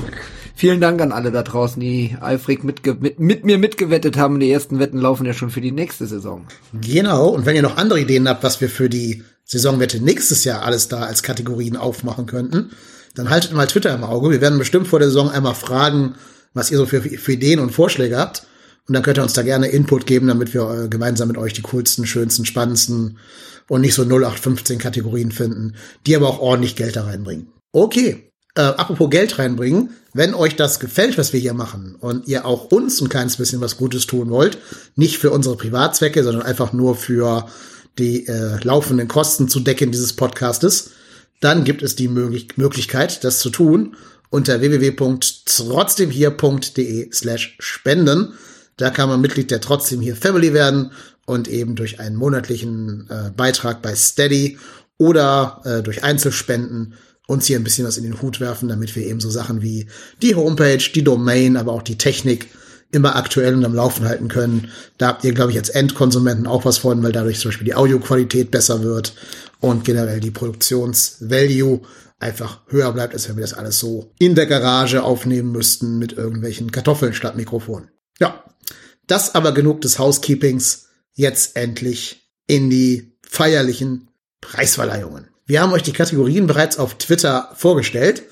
vielen 0.56 0.80
Dank 0.80 1.00
an 1.00 1.12
alle 1.12 1.30
da 1.30 1.44
draußen, 1.44 1.78
die 1.78 2.16
eifrig 2.20 2.64
mitge 2.64 2.96
mit, 2.98 3.20
mit 3.20 3.44
mir 3.44 3.56
mitgewettet 3.56 4.16
haben. 4.16 4.40
Die 4.40 4.50
ersten 4.50 4.80
Wetten 4.80 4.98
laufen 4.98 5.24
ja 5.24 5.32
schon 5.32 5.50
für 5.50 5.60
die 5.60 5.70
nächste 5.70 6.08
Saison. 6.08 6.44
Genau, 6.72 7.28
und 7.28 7.46
wenn 7.46 7.54
ihr 7.54 7.62
noch 7.62 7.76
andere 7.76 8.00
Ideen 8.00 8.28
habt, 8.28 8.42
was 8.42 8.60
wir 8.60 8.68
für 8.68 8.88
die 8.88 9.22
Saisonwette 9.44 10.02
nächstes 10.02 10.42
Jahr 10.42 10.62
alles 10.62 10.88
da 10.88 11.02
als 11.02 11.22
Kategorien 11.22 11.76
aufmachen 11.76 12.26
könnten, 12.26 12.70
dann 13.14 13.30
haltet 13.30 13.52
mal 13.52 13.68
Twitter 13.68 13.94
im 13.94 14.02
Auge. 14.02 14.30
Wir 14.30 14.40
werden 14.40 14.58
bestimmt 14.58 14.88
vor 14.88 14.98
der 14.98 15.08
Saison 15.08 15.30
einmal 15.30 15.54
fragen, 15.54 16.16
was 16.54 16.70
ihr 16.70 16.78
so 16.78 16.86
für, 16.86 17.00
für 17.00 17.32
Ideen 17.32 17.60
und 17.60 17.70
Vorschläge 17.70 18.18
habt. 18.18 18.46
Und 18.88 18.94
dann 18.94 19.02
könnt 19.02 19.18
ihr 19.18 19.22
uns 19.22 19.32
da 19.32 19.42
gerne 19.42 19.68
Input 19.68 20.06
geben, 20.06 20.26
damit 20.26 20.54
wir 20.54 20.84
äh, 20.84 20.88
gemeinsam 20.88 21.28
mit 21.28 21.38
euch 21.38 21.52
die 21.52 21.62
coolsten, 21.62 22.06
schönsten, 22.06 22.44
spannendsten 22.44 23.18
und 23.68 23.80
nicht 23.80 23.94
so 23.94 24.02
0815 24.02 24.78
Kategorien 24.78 25.30
finden, 25.30 25.74
die 26.06 26.16
aber 26.16 26.28
auch 26.28 26.40
ordentlich 26.40 26.76
Geld 26.76 26.96
da 26.96 27.04
reinbringen. 27.04 27.48
Okay, 27.72 28.32
äh, 28.54 28.60
apropos 28.62 29.08
Geld 29.08 29.38
reinbringen, 29.38 29.90
wenn 30.12 30.34
euch 30.34 30.56
das 30.56 30.78
gefällt, 30.78 31.16
was 31.16 31.32
wir 31.32 31.40
hier 31.40 31.54
machen 31.54 31.96
und 31.98 32.28
ihr 32.28 32.44
auch 32.44 32.70
uns 32.70 33.00
ein 33.00 33.08
kleines 33.08 33.36
bisschen 33.36 33.60
was 33.60 33.78
Gutes 33.78 34.06
tun 34.06 34.30
wollt, 34.30 34.58
nicht 34.94 35.18
für 35.18 35.30
unsere 35.30 35.56
Privatzwecke, 35.56 36.22
sondern 36.22 36.42
einfach 36.42 36.72
nur 36.72 36.96
für 36.96 37.46
die 37.98 38.26
äh, 38.26 38.58
laufenden 38.62 39.08
Kosten 39.08 39.48
zu 39.48 39.60
decken 39.60 39.90
dieses 39.90 40.14
Podcastes, 40.14 40.90
dann 41.40 41.64
gibt 41.64 41.82
es 41.82 41.96
die 41.96 42.08
Möglich 42.08 42.56
Möglichkeit, 42.56 43.24
das 43.24 43.38
zu 43.38 43.50
tun 43.50 43.96
unter 44.32 44.60
www.trotzdemhier.de 44.62 47.12
slash 47.12 47.56
spenden. 47.60 48.32
Da 48.78 48.88
kann 48.88 49.10
man 49.10 49.20
Mitglied 49.20 49.50
der 49.50 49.60
Trotzdem 49.60 50.00
hier 50.00 50.16
Family 50.16 50.54
werden 50.54 50.92
und 51.26 51.48
eben 51.48 51.74
durch 51.74 52.00
einen 52.00 52.16
monatlichen 52.16 53.10
äh, 53.10 53.30
Beitrag 53.36 53.82
bei 53.82 53.94
Steady 53.94 54.56
oder 54.96 55.60
äh, 55.64 55.82
durch 55.82 56.02
Einzelspenden 56.02 56.94
uns 57.26 57.44
hier 57.44 57.58
ein 57.58 57.64
bisschen 57.64 57.86
was 57.86 57.98
in 57.98 58.04
den 58.04 58.22
Hut 58.22 58.40
werfen, 58.40 58.70
damit 58.70 58.96
wir 58.96 59.06
eben 59.06 59.20
so 59.20 59.28
Sachen 59.30 59.60
wie 59.60 59.86
die 60.22 60.34
Homepage, 60.34 60.78
die 60.78 61.04
Domain, 61.04 61.58
aber 61.58 61.72
auch 61.72 61.82
die 61.82 61.98
Technik 61.98 62.48
immer 62.90 63.16
aktuell 63.16 63.54
und 63.54 63.66
am 63.66 63.74
Laufen 63.74 64.06
halten 64.06 64.28
können. 64.28 64.70
Da 64.96 65.08
habt 65.08 65.24
ihr, 65.24 65.34
glaube 65.34 65.52
ich, 65.52 65.58
als 65.58 65.68
Endkonsumenten 65.68 66.46
auch 66.46 66.64
was 66.64 66.78
von, 66.78 67.02
weil 67.02 67.12
dadurch 67.12 67.38
zum 67.38 67.50
Beispiel 67.50 67.66
die 67.66 67.74
Audioqualität 67.74 68.50
besser 68.50 68.82
wird 68.82 69.12
und 69.60 69.84
generell 69.84 70.20
die 70.20 70.30
Produktionsvalue 70.30 71.82
einfach 72.22 72.60
höher 72.68 72.92
bleibt, 72.92 73.14
als 73.14 73.28
wenn 73.28 73.36
wir 73.36 73.42
das 73.42 73.54
alles 73.54 73.78
so 73.78 74.12
in 74.18 74.34
der 74.34 74.46
Garage 74.46 75.02
aufnehmen 75.02 75.52
müssten 75.52 75.98
mit 75.98 76.12
irgendwelchen 76.12 76.70
Kartoffeln 76.70 77.12
statt 77.12 77.36
Mikrofon. 77.36 77.88
Ja, 78.18 78.44
das 79.06 79.34
aber 79.34 79.52
genug 79.52 79.80
des 79.80 79.98
Housekeepings. 79.98 80.86
Jetzt 81.14 81.56
endlich 81.56 82.30
in 82.46 82.70
die 82.70 83.18
feierlichen 83.28 84.08
Preisverleihungen. 84.40 85.28
Wir 85.44 85.60
haben 85.60 85.72
euch 85.72 85.82
die 85.82 85.92
Kategorien 85.92 86.46
bereits 86.46 86.78
auf 86.78 86.96
Twitter 86.96 87.50
vorgestellt. 87.54 88.22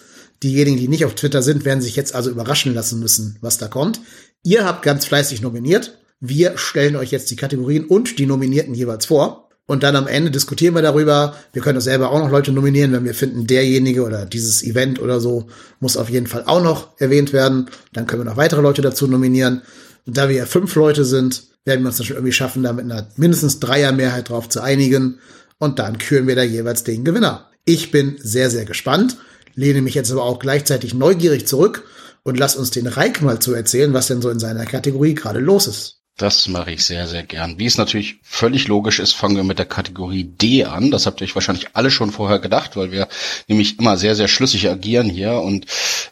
Diejenigen, 0.42 0.78
die 0.78 0.88
nicht 0.88 1.04
auf 1.04 1.14
Twitter 1.14 1.42
sind, 1.42 1.64
werden 1.64 1.82
sich 1.82 1.96
jetzt 1.96 2.14
also 2.14 2.30
überraschen 2.30 2.72
lassen 2.72 3.00
müssen, 3.00 3.36
was 3.42 3.58
da 3.58 3.68
kommt. 3.68 4.00
Ihr 4.42 4.64
habt 4.64 4.82
ganz 4.82 5.04
fleißig 5.04 5.42
nominiert. 5.42 5.98
Wir 6.20 6.56
stellen 6.56 6.96
euch 6.96 7.10
jetzt 7.10 7.30
die 7.30 7.36
Kategorien 7.36 7.86
und 7.86 8.18
die 8.18 8.26
Nominierten 8.26 8.74
jeweils 8.74 9.06
vor. 9.06 9.39
Und 9.70 9.84
dann 9.84 9.94
am 9.94 10.08
Ende 10.08 10.32
diskutieren 10.32 10.74
wir 10.74 10.82
darüber. 10.82 11.36
Wir 11.52 11.62
können 11.62 11.76
uns 11.76 11.84
selber 11.84 12.10
auch 12.10 12.18
noch 12.18 12.32
Leute 12.32 12.50
nominieren, 12.50 12.90
wenn 12.90 13.04
wir 13.04 13.14
finden, 13.14 13.46
derjenige 13.46 14.02
oder 14.02 14.26
dieses 14.26 14.64
Event 14.64 15.00
oder 15.00 15.20
so 15.20 15.46
muss 15.78 15.96
auf 15.96 16.10
jeden 16.10 16.26
Fall 16.26 16.42
auch 16.44 16.60
noch 16.60 16.98
erwähnt 16.98 17.32
werden. 17.32 17.70
Dann 17.92 18.08
können 18.08 18.22
wir 18.22 18.28
noch 18.28 18.36
weitere 18.36 18.62
Leute 18.62 18.82
dazu 18.82 19.06
nominieren. 19.06 19.62
Und 20.06 20.16
da 20.16 20.28
wir 20.28 20.34
ja 20.34 20.46
fünf 20.46 20.74
Leute 20.74 21.04
sind, 21.04 21.44
werden 21.64 21.82
wir 21.82 21.86
uns 21.86 21.98
das 21.98 22.06
schon 22.06 22.16
irgendwie 22.16 22.32
schaffen, 22.32 22.64
da 22.64 22.72
mit 22.72 22.84
einer 22.84 23.06
mindestens 23.14 23.60
Dreiermehrheit 23.60 24.30
drauf 24.30 24.48
zu 24.48 24.60
einigen. 24.60 25.20
Und 25.58 25.78
dann 25.78 25.98
küren 25.98 26.26
wir 26.26 26.34
da 26.34 26.42
jeweils 26.42 26.82
den 26.82 27.04
Gewinner. 27.04 27.48
Ich 27.64 27.92
bin 27.92 28.16
sehr, 28.20 28.50
sehr 28.50 28.64
gespannt, 28.64 29.18
lehne 29.54 29.82
mich 29.82 29.94
jetzt 29.94 30.10
aber 30.10 30.24
auch 30.24 30.40
gleichzeitig 30.40 30.94
neugierig 30.94 31.46
zurück 31.46 31.84
und 32.24 32.40
lass 32.40 32.56
uns 32.56 32.72
den 32.72 32.88
Reik 32.88 33.22
mal 33.22 33.38
zu 33.38 33.54
erzählen, 33.54 33.94
was 33.94 34.08
denn 34.08 34.20
so 34.20 34.30
in 34.30 34.40
seiner 34.40 34.66
Kategorie 34.66 35.14
gerade 35.14 35.38
los 35.38 35.68
ist. 35.68 35.99
Das 36.20 36.48
mache 36.48 36.72
ich 36.72 36.84
sehr, 36.84 37.06
sehr 37.06 37.22
gern. 37.22 37.58
Wie 37.58 37.64
es 37.64 37.78
natürlich 37.78 38.16
völlig 38.22 38.68
logisch 38.68 38.98
ist, 38.98 39.14
fangen 39.14 39.36
wir 39.36 39.42
mit 39.42 39.58
der 39.58 39.64
Kategorie 39.64 40.24
D 40.24 40.66
an. 40.66 40.90
Das 40.90 41.06
habt 41.06 41.22
ihr 41.22 41.24
euch 41.24 41.34
wahrscheinlich 41.34 41.68
alle 41.72 41.90
schon 41.90 42.10
vorher 42.10 42.38
gedacht, 42.38 42.76
weil 42.76 42.92
wir 42.92 43.08
nämlich 43.48 43.78
immer 43.78 43.96
sehr, 43.96 44.14
sehr 44.14 44.28
schlüssig 44.28 44.68
agieren 44.68 45.08
hier 45.08 45.40
und 45.40 45.64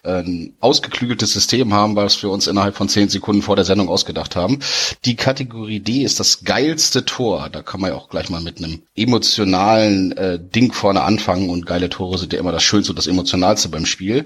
äh, 0.04 0.22
ein 0.22 0.54
ausgeklügeltes 0.60 1.34
System 1.34 1.74
haben, 1.74 1.94
was 1.94 2.22
wir 2.22 2.30
uns 2.30 2.46
innerhalb 2.46 2.74
von 2.74 2.88
zehn 2.88 3.10
Sekunden 3.10 3.42
vor 3.42 3.54
der 3.54 3.66
Sendung 3.66 3.90
ausgedacht 3.90 4.34
haben. 4.34 4.60
Die 5.04 5.14
Kategorie 5.14 5.80
D 5.80 6.04
ist 6.04 6.20
das 6.20 6.42
geilste 6.42 7.04
Tor. 7.04 7.50
Da 7.52 7.60
kann 7.60 7.82
man 7.82 7.90
ja 7.90 7.96
auch 7.96 8.08
gleich 8.08 8.30
mal 8.30 8.40
mit 8.40 8.64
einem 8.64 8.80
emotionalen 8.96 10.16
äh, 10.16 10.38
Ding 10.40 10.72
vorne 10.72 11.02
anfangen 11.02 11.50
und 11.50 11.66
geile 11.66 11.90
Tore 11.90 12.16
sind 12.16 12.32
ja 12.32 12.38
immer 12.38 12.52
das 12.52 12.62
Schönste 12.62 12.92
und 12.92 12.96
das 12.96 13.08
Emotionalste 13.08 13.68
beim 13.68 13.84
Spiel. 13.84 14.24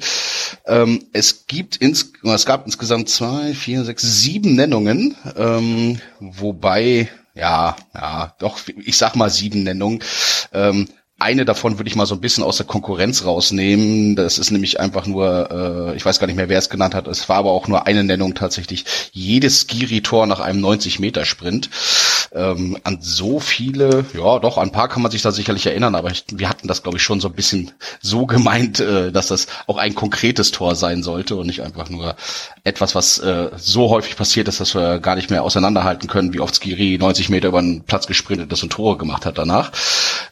Ähm, 0.64 1.06
es 1.12 1.48
gibt 1.48 1.74
ins, 1.74 2.12
es 2.22 2.46
gab 2.46 2.66
insgesamt 2.66 3.08
zwei, 3.08 3.52
vier, 3.52 3.82
sechs, 3.82 4.02
sieben 4.02 4.54
Nennungen. 4.54 5.16
Ähm, 5.36 5.71
wobei, 6.20 7.08
ja, 7.34 7.76
ja, 7.94 8.34
doch, 8.38 8.58
ich 8.76 8.96
sag 8.96 9.16
mal 9.16 9.30
sieben 9.30 9.62
Nennungen. 9.62 10.02
Ähm, 10.52 10.88
eine 11.22 11.44
davon 11.44 11.78
würde 11.78 11.88
ich 11.88 11.96
mal 11.96 12.06
so 12.06 12.14
ein 12.14 12.20
bisschen 12.20 12.44
aus 12.44 12.56
der 12.58 12.66
Konkurrenz 12.66 13.24
rausnehmen. 13.24 14.16
Das 14.16 14.38
ist 14.38 14.50
nämlich 14.50 14.80
einfach 14.80 15.06
nur, 15.06 15.92
äh, 15.92 15.96
ich 15.96 16.04
weiß 16.04 16.18
gar 16.18 16.26
nicht 16.26 16.36
mehr, 16.36 16.48
wer 16.48 16.58
es 16.58 16.68
genannt 16.68 16.94
hat. 16.94 17.06
Es 17.06 17.28
war 17.28 17.36
aber 17.36 17.50
auch 17.50 17.68
nur 17.68 17.86
eine 17.86 18.04
Nennung 18.04 18.34
tatsächlich. 18.34 18.84
Jedes 19.12 19.60
Skiri-Tor 19.60 20.26
nach 20.26 20.40
einem 20.40 20.64
90-Meter-Sprint. 20.64 21.70
Ähm, 22.34 22.78
an 22.84 22.98
so 23.00 23.40
viele, 23.40 24.06
ja, 24.14 24.38
doch, 24.38 24.56
an 24.56 24.68
ein 24.68 24.72
paar 24.72 24.88
kann 24.88 25.02
man 25.02 25.10
sich 25.10 25.20
da 25.20 25.32
sicherlich 25.32 25.66
erinnern, 25.66 25.94
aber 25.94 26.10
ich, 26.10 26.24
wir 26.32 26.48
hatten 26.48 26.66
das, 26.66 26.82
glaube 26.82 26.96
ich, 26.96 27.02
schon 27.02 27.20
so 27.20 27.28
ein 27.28 27.34
bisschen 27.34 27.72
so 28.00 28.24
gemeint, 28.24 28.80
äh, 28.80 29.12
dass 29.12 29.26
das 29.26 29.48
auch 29.66 29.76
ein 29.76 29.94
konkretes 29.94 30.50
Tor 30.50 30.74
sein 30.74 31.02
sollte 31.02 31.36
und 31.36 31.46
nicht 31.46 31.60
einfach 31.60 31.90
nur 31.90 32.16
etwas, 32.64 32.94
was 32.94 33.18
äh, 33.18 33.50
so 33.56 33.90
häufig 33.90 34.16
passiert 34.16 34.48
ist, 34.48 34.60
dass 34.60 34.74
wir 34.74 34.98
gar 34.98 35.16
nicht 35.16 35.30
mehr 35.30 35.42
auseinanderhalten 35.42 36.08
können, 36.08 36.32
wie 36.32 36.40
oft 36.40 36.54
Skiri 36.54 36.96
90 36.98 37.28
Meter 37.28 37.48
über 37.48 37.60
den 37.60 37.82
Platz 37.82 38.06
gesprintet 38.06 38.50
ist 38.50 38.62
und 38.62 38.70
Tore 38.70 38.96
gemacht 38.96 39.26
hat 39.26 39.36
danach. 39.36 39.72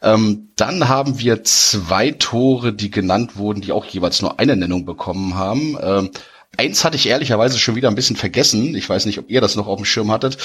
Ähm, 0.03 0.49
dann 0.57 0.80
haben 0.89 1.19
wir 1.19 1.45
zwei 1.45 2.11
Tore, 2.13 2.73
die 2.73 2.91
genannt 2.91 3.37
wurden, 3.37 3.61
die 3.61 3.73
auch 3.73 3.85
jeweils 3.85 4.23
nur 4.23 4.39
eine 4.39 4.57
Nennung 4.57 4.85
bekommen 4.85 5.35
haben. 5.35 5.77
Ähm, 5.83 6.11
Eins 6.57 6.85
hatte 6.85 6.97
ich 6.97 7.09
ehrlicherweise 7.09 7.59
schon 7.59 7.76
wieder 7.76 7.88
ein 7.88 7.95
bisschen 7.95 8.16
vergessen. 8.16 8.75
Ich 8.75 8.88
weiß 8.88 9.07
nicht, 9.07 9.19
ob 9.19 9.30
ihr 9.30 9.40
das 9.40 9.57
noch 9.57 9.66
auf 9.66 9.78
dem 9.78 9.85
Schirm 9.85 10.11
hattet. 10.11 10.37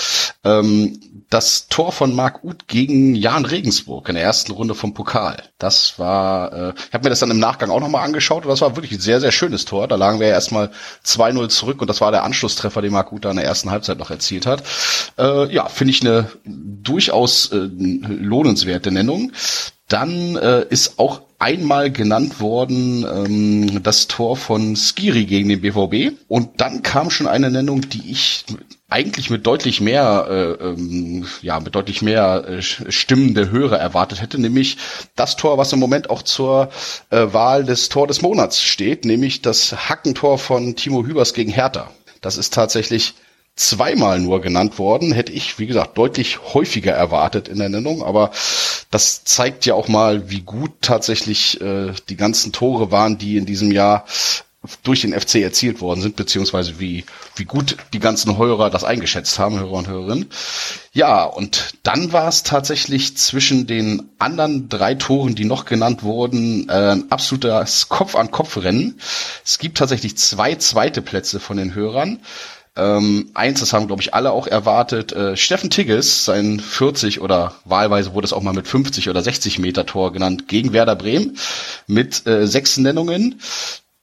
Ähm, 0.44 1.00
das 1.30 1.68
Tor 1.68 1.92
von 1.92 2.16
Marc 2.16 2.44
Uth 2.44 2.68
gegen 2.68 3.16
Jan 3.16 3.44
Regensburg 3.44 4.08
in 4.08 4.16
der 4.16 4.24
ersten 4.24 4.52
Runde 4.52 4.76
vom 4.76 4.94
Pokal. 4.94 5.44
Das 5.58 5.98
war, 5.98 6.54
äh, 6.54 6.74
ich 6.78 6.94
habe 6.94 7.04
mir 7.04 7.10
das 7.10 7.20
dann 7.20 7.32
im 7.32 7.40
Nachgang 7.40 7.70
auch 7.70 7.80
nochmal 7.80 8.06
angeschaut 8.06 8.46
und 8.46 8.50
das 8.50 8.62
war 8.62 8.76
wirklich 8.76 8.94
ein 8.94 9.00
sehr, 9.00 9.20
sehr 9.20 9.32
schönes 9.32 9.66
Tor. 9.66 9.88
Da 9.88 9.96
lagen 9.96 10.20
wir 10.20 10.28
ja 10.28 10.34
erstmal 10.34 10.72
2-0 11.04 11.50
zurück 11.50 11.82
und 11.82 11.90
das 11.90 12.02
war 12.02 12.12
der 12.12 12.24
Anschlusstreffer, 12.24 12.82
den 12.82 12.94
Marc 12.94 13.12
Uth 13.12 13.26
da 13.26 13.32
in 13.32 13.38
der 13.38 13.46
ersten 13.46 13.72
Halbzeit 13.72 13.98
noch 13.98 14.12
erzielt 14.12 14.46
hat. 14.46 14.64
Äh, 15.18 15.54
ja, 15.54 15.68
finde 15.68 15.92
ich 15.92 16.02
eine 16.02 16.30
durchaus 16.46 17.52
äh, 17.52 17.58
lohnenswerte 17.58 18.92
Nennung. 18.92 19.32
Dann 19.88 20.36
äh, 20.36 20.66
ist 20.70 20.98
auch 21.00 21.22
einmal 21.46 21.92
genannt 21.92 22.40
worden 22.40 23.06
ähm, 23.06 23.84
das 23.84 24.08
Tor 24.08 24.36
von 24.36 24.76
Skiri 24.76 25.26
gegen 25.26 25.48
den 25.48 25.62
BVB. 25.62 26.18
Und 26.28 26.60
dann 26.60 26.82
kam 26.82 27.12
schon 27.12 27.28
eine 27.28 27.52
Nennung, 27.52 27.82
die 27.88 28.10
ich 28.12 28.46
eigentlich 28.90 29.30
mit 29.30 29.46
deutlich 29.46 29.80
mehr, 29.80 30.26
äh, 30.28 30.64
ähm, 30.64 31.28
ja, 31.44 31.60
mit 31.60 31.76
deutlich 31.76 32.02
mehr 32.02 32.46
äh, 32.48 32.62
Stimmen 32.64 33.36
der 33.36 33.52
Hörer 33.52 33.78
erwartet 33.78 34.24
hätte, 34.24 34.42
nämlich 34.42 34.78
das 35.16 35.36
Tor, 35.36 35.60
was 35.60 35.72
im 35.72 35.80
Moment 35.80 36.10
auch 36.10 36.24
zur 36.24 36.70
äh, 37.12 37.28
Wahl 37.32 37.64
des 37.64 37.90
Tor 37.90 38.08
des 38.08 38.24
Monats 38.24 38.64
steht, 38.64 39.06
nämlich 39.06 39.44
das 39.44 39.88
Hackentor 39.88 40.40
von 40.40 40.76
Timo 40.76 41.06
Hübers 41.06 41.36
gegen 41.36 41.52
Hertha. 41.52 41.92
Das 42.22 42.38
ist 42.38 42.56
tatsächlich 42.56 43.14
zweimal 43.56 44.20
nur 44.20 44.42
genannt 44.42 44.80
worden. 44.80 45.12
Hätte 45.12 45.32
ich, 45.32 45.60
wie 45.60 45.68
gesagt, 45.68 45.98
deutlich 45.98 46.40
häufiger 46.54 46.92
erwartet 46.94 47.48
in 47.48 47.58
der 47.58 47.70
Nennung, 47.70 48.04
aber 48.04 48.32
das 48.92 49.24
zeigt 49.24 49.66
ja 49.66 49.74
auch 49.74 49.88
mal, 49.88 50.30
wie 50.30 50.42
gut 50.42 50.72
tatsächlich 50.82 51.62
äh, 51.62 51.94
die 52.10 52.18
ganzen 52.18 52.52
Tore 52.52 52.92
waren, 52.92 53.18
die 53.18 53.38
in 53.38 53.46
diesem 53.46 53.72
Jahr 53.72 54.06
durch 54.84 55.02
den 55.02 55.20
FC 55.20 55.36
erzielt 55.36 55.82
worden 55.82 56.02
sind, 56.02 56.16
beziehungsweise 56.16 56.80
wie, 56.80 57.06
wie 57.36 57.46
gut 57.46 57.78
die 57.94 58.00
ganzen 58.00 58.38
Hörer 58.38 58.70
das 58.70 58.84
eingeschätzt 58.84 59.38
haben, 59.40 59.60
Hörer 59.60 59.74
und 59.74 59.88
Hörerinnen. 59.88 60.30
Ja, 60.94 61.24
und 61.24 61.76
dann 61.84 62.14
war 62.14 62.28
es 62.28 62.44
tatsächlich 62.44 63.18
zwischen 63.18 63.68
den 63.68 64.10
anderen 64.18 64.70
drei 64.70 64.96
Toren, 64.96 65.36
die 65.36 65.46
noch 65.46 65.66
genannt 65.66 66.04
wurden, 66.04 66.70
äh, 66.70 66.92
ein 66.94 67.12
absolutes 67.12 67.90
Kopf-an-Kopf-Rennen. 67.90 69.00
Es 69.44 69.60
gibt 69.60 69.78
tatsächlich 69.78 70.18
zwei 70.18 70.56
zweite 70.56 71.02
Plätze 71.02 71.40
von 71.40 71.58
den 71.58 71.76
Hörern. 71.76 72.20
Ähm, 72.78 73.32
eins, 73.34 73.62
das 73.62 73.72
haben, 73.72 73.88
glaube 73.88 74.02
ich, 74.02 74.14
alle 74.14 74.32
auch 74.32 74.48
erwartet. 74.48 75.14
Äh, 75.14 75.38
Steffen 75.38 75.70
Tigges, 75.70 76.26
sein 76.26 76.60
40 76.60 77.22
oder 77.22 77.56
wahlweise 77.64 78.14
wurde 78.14 78.26
es 78.26 78.34
auch 78.34 78.42
mal 78.42 78.54
mit 78.54 78.68
50 78.68 79.10
oder 79.10 79.22
60 79.22 79.60
Meter 79.60 79.86
Tor 79.86 80.12
genannt, 80.12 80.48
gegen 80.48 80.74
Werder 80.74 80.96
Bremen 80.96 81.38
mit 81.88 82.28
äh, 82.28 82.48
sechs 82.48 82.78
Nennungen. 82.78 83.40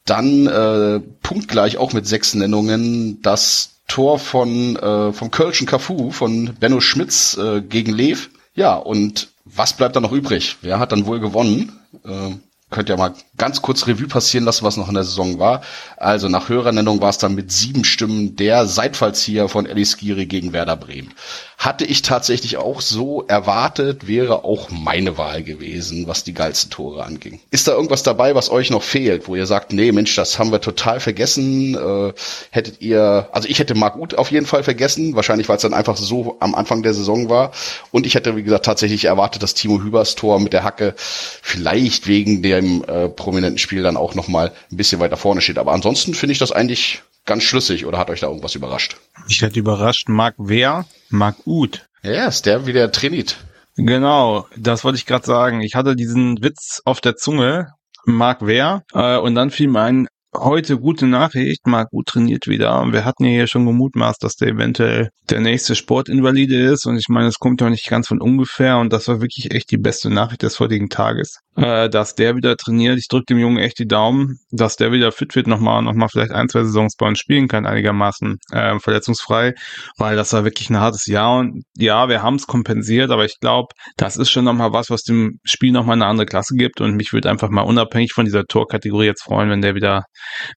Dann 0.06 0.46
äh, 0.46 1.00
punktgleich 1.22 1.76
auch 1.76 1.92
mit 1.92 2.06
sechs 2.06 2.34
Nennungen 2.34 3.20
das 3.22 3.72
Tor 3.88 4.18
von 4.18 4.76
äh, 4.76 5.12
vom 5.12 5.30
Kölschen 5.30 5.66
Cafu 5.66 6.10
von 6.10 6.54
Benno 6.58 6.80
Schmitz 6.80 7.36
äh, 7.36 7.60
gegen 7.60 7.92
Lev. 7.92 8.30
Ja, 8.54 8.76
und 8.76 9.28
was 9.44 9.76
bleibt 9.76 9.96
da 9.96 10.00
noch 10.00 10.12
übrig? 10.12 10.56
Wer 10.62 10.78
hat 10.78 10.92
dann 10.92 11.06
wohl 11.06 11.20
gewonnen? 11.20 11.72
Äh, 12.04 12.36
könnt 12.70 12.88
ihr 12.88 12.96
mal 12.96 13.14
ganz 13.42 13.60
kurz 13.60 13.88
Revue 13.88 14.06
passieren 14.06 14.44
lassen, 14.44 14.64
was 14.64 14.76
noch 14.76 14.86
in 14.86 14.94
der 14.94 15.02
Saison 15.02 15.40
war. 15.40 15.62
Also 15.96 16.28
nach 16.28 16.48
Hörernennung 16.48 17.00
war 17.00 17.10
es 17.10 17.18
dann 17.18 17.34
mit 17.34 17.50
sieben 17.50 17.82
Stimmen 17.82 18.36
der 18.36 18.66
Seitfallzieher 18.66 19.48
von 19.48 19.66
Elis 19.66 19.96
Giri 19.96 20.26
gegen 20.26 20.52
Werder 20.52 20.76
Bremen. 20.76 21.12
Hatte 21.58 21.84
ich 21.84 22.02
tatsächlich 22.02 22.56
auch 22.56 22.80
so 22.80 23.24
erwartet, 23.26 24.06
wäre 24.06 24.44
auch 24.44 24.70
meine 24.70 25.18
Wahl 25.18 25.42
gewesen, 25.42 26.06
was 26.06 26.22
die 26.22 26.34
geilsten 26.34 26.70
Tore 26.70 27.04
anging. 27.04 27.40
Ist 27.50 27.66
da 27.66 27.72
irgendwas 27.72 28.04
dabei, 28.04 28.36
was 28.36 28.48
euch 28.50 28.70
noch 28.70 28.82
fehlt, 28.82 29.26
wo 29.26 29.34
ihr 29.34 29.46
sagt, 29.46 29.72
nee, 29.72 29.90
Mensch, 29.90 30.14
das 30.14 30.38
haben 30.38 30.52
wir 30.52 30.60
total 30.60 31.00
vergessen? 31.00 31.74
Äh, 31.74 32.12
hättet 32.50 32.80
ihr, 32.80 33.28
also 33.32 33.48
ich 33.48 33.58
hätte 33.58 33.74
Marc 33.74 33.96
Uth 33.96 34.16
auf 34.16 34.30
jeden 34.30 34.46
Fall 34.46 34.62
vergessen, 34.62 35.16
wahrscheinlich 35.16 35.48
weil 35.48 35.56
es 35.56 35.62
dann 35.62 35.74
einfach 35.74 35.96
so 35.96 36.36
am 36.38 36.54
Anfang 36.54 36.84
der 36.84 36.94
Saison 36.94 37.28
war. 37.28 37.50
Und 37.90 38.06
ich 38.06 38.14
hätte, 38.14 38.36
wie 38.36 38.42
gesagt, 38.44 38.64
tatsächlich 38.64 39.04
erwartet, 39.04 39.42
dass 39.42 39.54
Timo 39.54 39.80
Hübers 39.82 40.14
Tor 40.14 40.38
mit 40.38 40.52
der 40.52 40.62
Hacke 40.62 40.94
vielleicht 40.96 42.06
wegen 42.06 42.42
dem 42.42 42.84
äh, 42.84 43.08
prominenten 43.32 43.58
Spiel 43.58 43.82
dann 43.82 43.96
auch 43.96 44.14
nochmal 44.14 44.52
ein 44.70 44.76
bisschen 44.76 45.00
weiter 45.00 45.16
vorne 45.16 45.40
steht. 45.40 45.56
Aber 45.56 45.72
ansonsten 45.72 46.12
finde 46.12 46.32
ich 46.32 46.38
das 46.38 46.52
eigentlich 46.52 47.02
ganz 47.24 47.44
schlüssig 47.44 47.86
oder 47.86 47.96
hat 47.96 48.10
euch 48.10 48.20
da 48.20 48.26
irgendwas 48.26 48.54
überrascht? 48.54 48.98
Ich 49.26 49.40
hätte 49.40 49.58
überrascht, 49.58 50.10
Marc 50.10 50.34
Wer, 50.36 50.84
Marc 51.08 51.36
Uth. 51.46 51.86
Ja, 52.02 52.26
ist 52.26 52.44
der 52.44 52.66
wieder 52.66 52.92
trainiert. 52.92 53.38
Genau, 53.76 54.46
das 54.54 54.84
wollte 54.84 54.98
ich 54.98 55.06
gerade 55.06 55.24
sagen. 55.24 55.62
Ich 55.62 55.74
hatte 55.74 55.96
diesen 55.96 56.42
Witz 56.42 56.82
auf 56.84 57.00
der 57.00 57.16
Zunge, 57.16 57.68
Marc 58.04 58.40
Wer, 58.42 58.82
äh, 58.92 59.16
und 59.16 59.34
dann 59.34 59.50
fiel 59.50 59.68
mir 59.68 59.80
ein, 59.80 60.08
Heute 60.34 60.78
gute 60.78 61.06
Nachricht, 61.06 61.66
Marc 61.66 61.90
gut 61.90 62.06
trainiert 62.06 62.46
wieder. 62.46 62.90
Wir 62.90 63.04
hatten 63.04 63.26
ja 63.26 63.30
hier 63.32 63.46
schon 63.46 63.66
gemutmaßt, 63.66 64.24
dass 64.24 64.36
der 64.36 64.48
eventuell 64.48 65.10
der 65.28 65.40
nächste 65.40 65.74
Sportinvalide 65.74 66.58
ist 66.72 66.86
und 66.86 66.96
ich 66.96 67.08
meine, 67.10 67.28
es 67.28 67.38
kommt 67.38 67.60
ja 67.60 67.68
nicht 67.68 67.86
ganz 67.86 68.08
von 68.08 68.18
ungefähr 68.18 68.78
und 68.78 68.94
das 68.94 69.08
war 69.08 69.20
wirklich 69.20 69.50
echt 69.54 69.70
die 69.70 69.76
beste 69.76 70.08
Nachricht 70.08 70.42
des 70.42 70.58
heutigen 70.58 70.88
Tages, 70.88 71.40
äh, 71.56 71.88
dass 71.88 72.14
der 72.14 72.36
wieder 72.36 72.56
trainiert. 72.56 72.98
Ich 72.98 73.08
drücke 73.08 73.26
dem 73.26 73.38
Jungen 73.38 73.58
echt 73.58 73.78
die 73.78 73.86
Daumen, 73.86 74.38
dass 74.50 74.76
der 74.76 74.92
wieder 74.92 75.12
fit 75.12 75.34
wird, 75.34 75.46
nochmal, 75.46 75.82
nochmal 75.82 76.08
vielleicht 76.08 76.32
ein, 76.32 76.48
zwei 76.48 76.64
Saisons 76.64 76.96
bei 76.96 77.06
uns 77.06 77.18
spielen 77.18 77.48
kann, 77.48 77.66
einigermaßen 77.66 78.38
äh, 78.52 78.78
verletzungsfrei, 78.78 79.54
weil 79.98 80.16
das 80.16 80.32
war 80.32 80.44
wirklich 80.44 80.70
ein 80.70 80.78
hartes 80.78 81.06
Jahr 81.06 81.40
und 81.40 81.64
ja, 81.76 82.08
wir 82.08 82.22
haben 82.22 82.36
es 82.36 82.46
kompensiert, 82.46 83.10
aber 83.10 83.24
ich 83.24 83.38
glaube, 83.40 83.68
das 83.96 84.16
ist 84.16 84.30
schon 84.30 84.44
nochmal 84.44 84.72
was, 84.72 84.90
was 84.90 85.02
dem 85.02 85.38
Spiel 85.44 85.72
nochmal 85.72 85.96
eine 85.96 86.06
andere 86.06 86.26
Klasse 86.26 86.54
gibt 86.56 86.80
und 86.80 86.96
mich 86.96 87.12
würde 87.12 87.30
einfach 87.30 87.50
mal 87.50 87.62
unabhängig 87.62 88.12
von 88.12 88.24
dieser 88.24 88.44
Torkategorie 88.44 89.06
jetzt 89.06 89.22
freuen, 89.24 89.50
wenn 89.50 89.62
der 89.62 89.74
wieder 89.74 90.04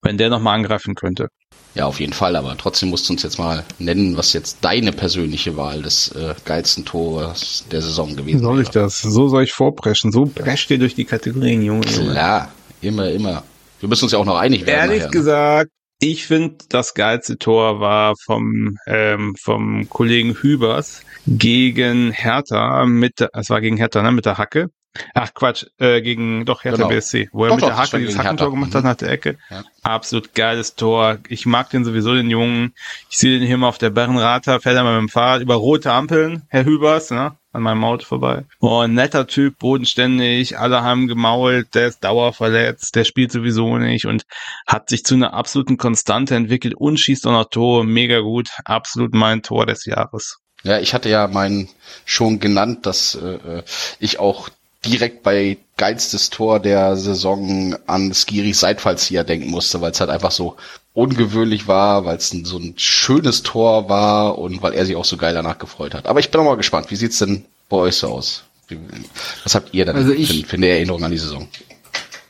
wenn 0.02 0.18
der 0.18 0.30
nochmal 0.30 0.56
angreifen 0.56 0.96
könnte. 0.96 1.28
Ja, 1.76 1.86
auf 1.86 2.00
jeden 2.00 2.14
Fall, 2.14 2.38
aber 2.38 2.56
trotzdem 2.58 2.90
musst 2.90 3.10
du 3.10 3.14
uns 3.14 3.24
jetzt 3.24 3.38
mal 3.38 3.66
nennen, 3.80 4.16
was 4.16 4.32
jetzt 4.32 4.60
deine 4.62 4.94
persönliche 4.94 5.58
Wahl 5.58 5.82
des 5.82 6.10
äh, 6.16 6.34
geilsten 6.46 6.86
Tores 6.86 7.66
der 7.70 7.82
Saison 7.82 8.16
gewesen 8.16 8.40
Soll 8.40 8.62
ich 8.62 8.70
das? 8.70 9.02
So 9.02 9.28
soll 9.28 9.44
ich 9.44 9.52
vorpreschen. 9.52 10.14
So 10.14 10.26
prescht 10.26 10.72
ihr 10.72 10.80
durch 10.80 10.96
die 10.96 11.04
Kategorien, 11.04 11.62
Junge. 11.62 11.86
Klar, 11.86 12.52
immer, 12.82 13.12
immer. 13.12 13.44
Wir 13.82 13.90
müssen 13.90 14.06
uns 14.06 14.14
ja 14.14 14.20
auch 14.20 14.26
noch 14.26 14.38
einig 14.38 14.66
werden. 14.66 14.90
Ehrlich 14.90 15.00
nachher, 15.00 15.08
ne? 15.08 15.12
gesagt, 15.12 15.72
ich 16.00 16.26
finde, 16.26 16.56
das 16.70 16.94
geilste 16.94 17.38
Tor 17.38 17.82
war 17.82 18.16
vom, 18.24 18.78
ähm, 18.88 19.36
vom 19.42 19.90
Kollegen 19.90 20.36
Hübers 20.36 21.02
gegen 21.28 22.12
Hertha 22.12 22.86
mit, 22.86 23.28
es 23.34 23.50
war 23.50 23.60
gegen 23.60 23.78
Hertha, 23.78 24.02
ne, 24.02 24.12
mit 24.12 24.26
der 24.26 24.38
Hacke. 24.38 24.68
Ach 25.14 25.34
Quatsch, 25.34 25.66
äh, 25.80 26.02
gegen 26.02 26.46
doch 26.46 26.64
Hertha 26.64 26.78
Genau. 26.78 26.90
BSC, 26.90 27.30
wo 27.32 27.46
er 27.46 27.50
Doch, 27.50 27.56
mit 27.58 27.66
der 27.66 27.78
Hacke 27.78 28.00
dieses 28.00 28.18
Hackentor 28.18 28.52
gemacht 28.52 28.74
hat 28.74 28.84
Mhm. 28.84 28.90
nach 28.90 28.96
der 28.96 29.10
Ecke. 29.12 29.38
Ja. 29.50 29.64
Absolut 29.84 30.34
geiles 30.34 30.76
Tor. 30.76 31.18
Ich 31.28 31.46
mag 31.46 31.70
den 31.70 31.84
sowieso, 31.86 32.14
den 32.14 32.30
Jungen. 32.30 32.74
Ich 33.10 33.18
sehe 33.18 33.38
den 33.40 33.48
hier 33.48 33.58
mal 33.58 33.68
auf 33.68 33.78
der 33.78 33.90
Berrenrata, 33.90 34.60
fährt 34.60 34.76
er 34.76 34.84
mal 34.84 35.00
mit 35.02 35.10
dem 35.10 35.14
Fahrrad 35.14 35.42
über 35.42 35.56
rote 35.56 35.92
Ampeln, 35.92 36.44
Herr 36.50 36.66
Hübers, 36.66 37.12
ne? 37.12 37.36
an 37.52 37.62
meinem 37.64 37.86
Auto 37.86 38.06
vorbei. 38.06 38.44
Oh, 38.60 38.86
netter 38.86 39.28
Typ, 39.28 39.60
bodenständig, 39.60 40.60
alle 40.60 40.82
haben 40.84 41.08
gemault, 41.08 41.74
der 41.74 41.88
ist 41.88 42.04
dauerverletzt, 42.04 42.94
der 42.96 43.06
spielt 43.06 43.32
sowieso 43.32 43.78
nicht 43.78 44.06
und 44.08 44.24
hat 44.68 44.90
sich 44.90 45.06
zu 45.06 45.16
einer 45.16 45.34
absoluten 45.34 45.78
Konstante 45.78 46.36
entwickelt 46.36 46.74
und 46.76 47.00
schießt 47.00 47.26
auch 47.28 47.32
noch 47.32 47.46
Tore, 47.50 47.86
mega 47.86 48.20
gut, 48.20 48.50
absolut 48.66 49.14
mein 49.14 49.42
Tor 49.42 49.66
des 49.66 49.86
Jahres. 49.86 50.40
Ja, 50.64 50.80
ich 50.80 50.94
hatte 50.94 51.08
ja 51.10 51.28
meinen 51.28 51.70
schon 52.04 52.42
genannt, 52.42 52.86
dass 52.86 53.16
äh, 53.16 53.64
ich 54.00 54.20
auch 54.20 54.50
direkt 54.86 55.24
bei 55.24 55.58
geilstes 55.78 56.30
Tor 56.30 56.60
der 56.60 56.96
Saison 56.98 57.76
an 57.88 58.14
Skiri 58.14 58.54
Seitfallzieher 58.54 59.24
denken 59.24 59.50
musste, 59.50 59.82
weil 59.82 59.92
es 59.92 60.00
halt 60.00 60.10
einfach 60.10 60.32
so 60.32 60.56
ungewöhnlich 60.94 61.68
war, 61.68 62.06
weil 62.06 62.18
es 62.18 62.30
so 62.30 62.58
ein 62.58 62.74
schönes 62.78 63.44
Tor 63.44 63.90
war 63.90 64.38
und 64.38 64.62
weil 64.62 64.74
er 64.74 64.86
sich 64.86 64.96
auch 64.96 65.04
so 65.06 65.18
geil 65.18 65.34
danach 65.34 65.58
gefreut 65.58 65.94
hat. 65.94 66.06
Aber 66.08 66.20
ich 66.20 66.32
bin 66.32 66.40
auch 66.42 66.46
mal 66.46 66.56
gespannt, 66.56 66.90
wie 66.92 66.96
sieht's 66.96 67.18
denn 67.20 67.44
bei 67.70 67.78
euch 67.78 67.96
so 67.98 68.08
aus? 68.08 68.44
Was 69.44 69.56
habt 69.56 69.74
ihr 69.74 69.86
denn 69.86 69.96
Also 69.96 70.14
ich- 70.14 70.42
für, 70.44 70.48
für 70.50 70.56
eine 70.56 70.68
Erinnerung 70.70 71.04
an 71.04 71.12
die 71.12 71.18
Saison? 71.18 71.48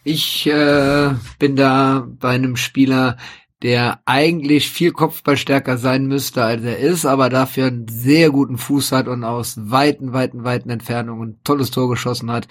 Ich 0.04 0.46
äh, 0.48 1.12
bin 1.40 1.56
da 1.56 2.06
bei 2.20 2.30
einem 2.30 2.58
Spieler, 2.58 3.18
der 3.64 4.02
eigentlich 4.06 4.70
viel 4.70 4.92
Kopfballstärker 4.92 5.78
sein 5.78 6.08
müsste, 6.08 6.44
als 6.44 6.64
er 6.64 6.78
ist, 6.80 7.06
aber 7.06 7.30
dafür 7.30 7.68
einen 7.68 7.88
sehr 7.88 8.30
guten 8.30 8.58
Fuß 8.58 8.92
hat 8.92 9.08
und 9.08 9.24
aus 9.24 9.56
weiten, 9.58 10.14
weiten, 10.14 10.44
weiten 10.44 10.70
Entfernungen 10.70 11.30
ein 11.30 11.40
tolles 11.44 11.72
Tor 11.72 11.90
geschossen 11.90 12.32
hat. 12.32 12.48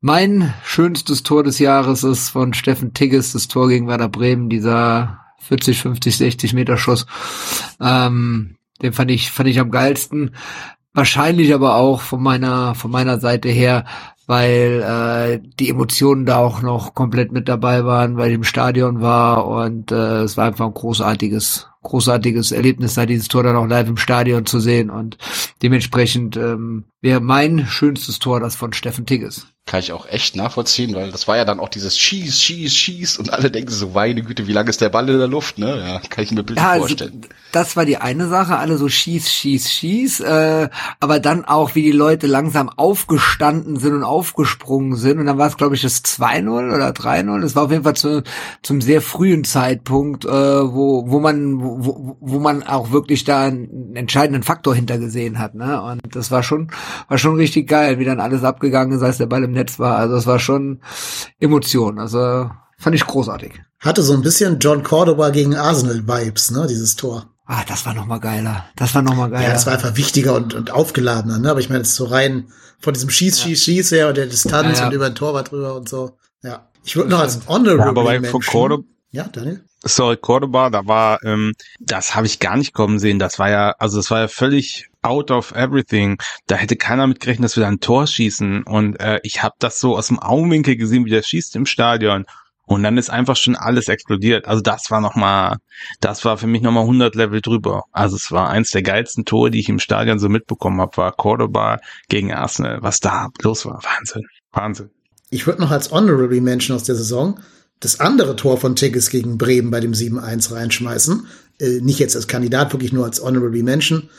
Mein 0.00 0.54
schönstes 0.64 1.22
Tor 1.22 1.42
des 1.42 1.58
Jahres 1.58 2.04
ist 2.04 2.30
von 2.30 2.54
Steffen 2.54 2.94
Tigges, 2.94 3.32
das 3.32 3.48
Tor 3.48 3.68
gegen 3.68 3.86
Werder 3.86 4.08
Bremen, 4.08 4.48
dieser 4.48 5.20
40, 5.40 5.82
50, 5.82 6.16
60 6.16 6.52
Meter 6.54 6.78
Schuss. 6.78 7.06
Ähm, 7.80 8.56
den 8.80 8.92
fand 8.94 9.10
ich, 9.10 9.30
fand 9.30 9.48
ich 9.48 9.60
am 9.60 9.70
geilsten. 9.70 10.34
Wahrscheinlich 10.94 11.52
aber 11.54 11.76
auch 11.76 12.00
von 12.00 12.22
meiner, 12.22 12.74
von 12.74 12.90
meiner 12.90 13.20
Seite 13.20 13.50
her, 13.50 13.84
weil 14.30 15.40
äh, 15.42 15.48
die 15.58 15.70
Emotionen 15.70 16.24
da 16.24 16.36
auch 16.36 16.62
noch 16.62 16.94
komplett 16.94 17.32
mit 17.32 17.48
dabei 17.48 17.84
waren, 17.84 18.16
weil 18.16 18.28
ich 18.28 18.36
im 18.36 18.44
Stadion 18.44 19.00
war 19.00 19.44
und 19.48 19.90
äh, 19.90 20.22
es 20.22 20.36
war 20.36 20.44
einfach 20.44 20.66
ein 20.66 20.72
großartiges, 20.72 21.66
großartiges 21.82 22.52
Erlebnis, 22.52 22.94
da 22.94 23.06
dieses 23.06 23.26
Tor 23.26 23.42
dann 23.42 23.56
auch 23.56 23.66
live 23.66 23.88
im 23.88 23.96
Stadion 23.96 24.46
zu 24.46 24.60
sehen 24.60 24.88
und 24.88 25.18
dementsprechend 25.64 26.36
ähm, 26.36 26.84
wäre 27.00 27.20
mein 27.20 27.66
schönstes 27.66 28.18
Tor 28.18 28.40
das 28.40 28.56
von 28.56 28.72
Steffen 28.72 29.06
Tigges. 29.06 29.46
Kann 29.66 29.80
ich 29.80 29.92
auch 29.92 30.08
echt 30.08 30.34
nachvollziehen, 30.34 30.94
weil 30.96 31.12
das 31.12 31.28
war 31.28 31.36
ja 31.36 31.44
dann 31.44 31.60
auch 31.60 31.68
dieses 31.68 31.96
Schieß, 31.96 32.40
Schieß, 32.40 32.74
Schieß 32.74 33.18
und 33.18 33.32
alle 33.32 33.50
denken 33.52 33.70
so, 33.70 33.90
meine 33.90 34.22
Güte, 34.22 34.48
wie 34.48 34.52
lange 34.52 34.70
ist 34.70 34.80
der 34.80 34.88
Ball 34.88 35.08
in 35.08 35.18
der 35.18 35.28
Luft, 35.28 35.58
ne? 35.58 35.78
Ja, 35.78 36.00
kann 36.08 36.24
ich 36.24 36.30
mir 36.32 36.42
bildlich 36.42 36.58
Ja, 36.58 36.70
also, 36.70 36.88
vorstellen. 36.88 37.20
das 37.52 37.76
war 37.76 37.84
die 37.84 37.98
eine 37.98 38.26
Sache, 38.26 38.56
alle 38.56 38.78
so 38.78 38.88
schieß, 38.88 39.30
schieß, 39.30 39.70
schieß, 39.70 40.20
äh, 40.20 40.68
aber 40.98 41.20
dann 41.20 41.44
auch, 41.44 41.74
wie 41.76 41.82
die 41.82 41.92
Leute 41.92 42.26
langsam 42.26 42.68
aufgestanden 42.68 43.76
sind 43.76 43.94
und 43.94 44.02
aufgesprungen 44.02 44.96
sind 44.96 45.20
und 45.20 45.26
dann 45.26 45.38
war 45.38 45.46
es, 45.46 45.56
glaube 45.56 45.76
ich, 45.76 45.82
das 45.82 46.02
2-0 46.04 46.74
oder 46.74 46.88
3-0, 46.90 47.40
das 47.40 47.54
war 47.54 47.64
auf 47.64 47.70
jeden 47.70 47.84
Fall 47.84 47.94
zu, 47.96 48.24
zum 48.62 48.80
sehr 48.80 49.02
frühen 49.02 49.44
Zeitpunkt, 49.44 50.24
äh, 50.24 50.28
wo, 50.30 51.04
wo 51.08 51.20
man, 51.20 51.60
wo, 51.60 52.16
wo 52.18 52.38
man 52.40 52.64
auch 52.64 52.90
wirklich 52.90 53.22
da 53.24 53.44
einen 53.44 53.94
entscheidenden 53.94 54.42
Faktor 54.42 54.74
hintergesehen 54.74 55.38
hat, 55.38 55.54
ne, 55.54 55.80
und 55.80 56.00
das 56.16 56.30
war 56.32 56.42
schon, 56.42 56.72
war 57.08 57.18
schon 57.18 57.36
richtig 57.36 57.68
geil, 57.68 57.98
wie 57.98 58.04
dann 58.04 58.20
alles 58.20 58.44
abgegangen 58.44 58.96
ist, 58.96 59.02
als 59.02 59.18
der 59.18 59.26
Ball 59.26 59.44
im 59.44 59.52
Netz 59.52 59.78
war, 59.78 59.96
also 59.96 60.16
es 60.16 60.26
war 60.26 60.38
schon 60.38 60.80
Emotion, 61.38 61.98
also 61.98 62.50
fand 62.78 62.96
ich 62.96 63.06
großartig. 63.06 63.52
Hatte 63.80 64.02
so 64.02 64.12
ein 64.14 64.22
bisschen 64.22 64.58
John 64.58 64.82
Cordoba 64.82 65.30
gegen 65.30 65.54
Arsenal-Vibes, 65.56 66.50
ne, 66.50 66.66
dieses 66.68 66.96
Tor. 66.96 67.26
Ah, 67.46 67.62
das 67.66 67.84
war 67.86 67.94
noch 67.94 68.06
mal 68.06 68.18
geiler. 68.20 68.64
Das 68.76 68.94
war 68.94 69.02
noch 69.02 69.16
mal 69.16 69.28
geiler. 69.30 69.48
Ja, 69.48 69.52
das 69.52 69.66
war 69.66 69.72
einfach 69.72 69.96
wichtiger 69.96 70.34
und, 70.36 70.54
und 70.54 70.70
aufgeladener, 70.70 71.38
ne? 71.38 71.50
Aber 71.50 71.58
ich 71.60 71.68
meine, 71.68 71.80
jetzt 71.80 71.96
so 71.96 72.04
rein 72.04 72.48
von 72.78 72.94
diesem 72.94 73.10
Schieß, 73.10 73.40
Schieß, 73.40 73.64
Schieß 73.64 73.90
her 73.90 74.08
und 74.08 74.16
der 74.16 74.26
Distanz 74.26 74.76
Ja, 74.78 74.82
ja. 74.84 74.86
und 74.86 74.94
über 74.94 75.10
den 75.10 75.16
Torwart 75.16 75.50
drüber 75.50 75.74
und 75.74 75.88
so. 75.88 76.16
Ja. 76.42 76.68
Ich 76.84 76.94
würde 76.94 77.10
noch 77.10 77.18
als 77.20 77.40
Honorable 77.48 77.78
Ja, 77.84 77.88
aber 77.88 78.04
bei 78.04 78.20
Mention- 78.20 78.42
Cordoba, 78.42 78.84
Ja, 79.10 79.24
Daniel? 79.24 79.64
sorry, 79.82 80.16
Cordoba, 80.16 80.70
da 80.70 80.86
war, 80.86 81.18
ähm, 81.24 81.54
das 81.80 82.14
habe 82.14 82.26
ich 82.26 82.38
gar 82.38 82.56
nicht 82.56 82.72
kommen 82.72 82.98
sehen. 83.00 83.18
Das 83.18 83.38
war 83.40 83.50
ja, 83.50 83.74
also 83.78 83.96
das 83.96 84.10
war 84.12 84.20
ja 84.20 84.28
völlig 84.28 84.89
out 85.02 85.30
of 85.30 85.52
everything. 85.52 86.18
Da 86.46 86.56
hätte 86.56 86.76
keiner 86.76 87.06
mit 87.06 87.20
gerechnet, 87.20 87.44
dass 87.44 87.56
wir 87.56 87.62
da 87.62 87.68
ein 87.68 87.80
Tor 87.80 88.06
schießen. 88.06 88.62
Und 88.64 89.00
äh, 89.00 89.20
ich 89.22 89.42
habe 89.42 89.54
das 89.58 89.80
so 89.80 89.96
aus 89.96 90.08
dem 90.08 90.18
Augenwinkel 90.18 90.76
gesehen, 90.76 91.04
wie 91.04 91.10
der 91.10 91.22
schießt 91.22 91.56
im 91.56 91.66
Stadion. 91.66 92.26
Und 92.66 92.84
dann 92.84 92.98
ist 92.98 93.10
einfach 93.10 93.34
schon 93.34 93.56
alles 93.56 93.88
explodiert. 93.88 94.46
Also 94.46 94.62
das 94.62 94.92
war 94.92 95.00
noch 95.00 95.16
mal, 95.16 95.56
das 96.00 96.24
war 96.24 96.38
für 96.38 96.46
mich 96.46 96.62
noch 96.62 96.70
mal 96.70 96.82
100 96.82 97.16
Level 97.16 97.40
drüber. 97.40 97.82
Also 97.90 98.14
es 98.14 98.30
war 98.30 98.48
eins 98.48 98.70
der 98.70 98.82
geilsten 98.82 99.24
Tore, 99.24 99.50
die 99.50 99.58
ich 99.58 99.68
im 99.68 99.80
Stadion 99.80 100.20
so 100.20 100.28
mitbekommen 100.28 100.80
habe, 100.80 100.96
war 100.96 101.10
Cordoba 101.10 101.80
gegen 102.08 102.32
Arsenal. 102.32 102.78
Was 102.80 103.00
da 103.00 103.28
los 103.42 103.66
war, 103.66 103.82
Wahnsinn, 103.82 104.22
Wahnsinn. 104.52 104.90
Ich 105.30 105.48
würde 105.48 105.60
noch 105.60 105.72
als 105.72 105.90
Honorable 105.90 106.40
Mention 106.40 106.76
aus 106.76 106.84
der 106.84 106.94
Saison 106.94 107.40
das 107.80 107.98
andere 107.98 108.36
Tor 108.36 108.58
von 108.58 108.76
Tigges 108.76 109.10
gegen 109.10 109.36
Bremen 109.36 109.72
bei 109.72 109.80
dem 109.80 109.92
7-1 109.92 110.52
reinschmeißen. 110.52 111.26
Äh, 111.58 111.80
nicht 111.80 111.98
jetzt 111.98 112.14
als 112.14 112.28
Kandidat, 112.28 112.72
wirklich 112.72 112.92
nur 112.92 113.04
als 113.04 113.20
Honorable 113.20 113.62
Mention. 113.64 114.10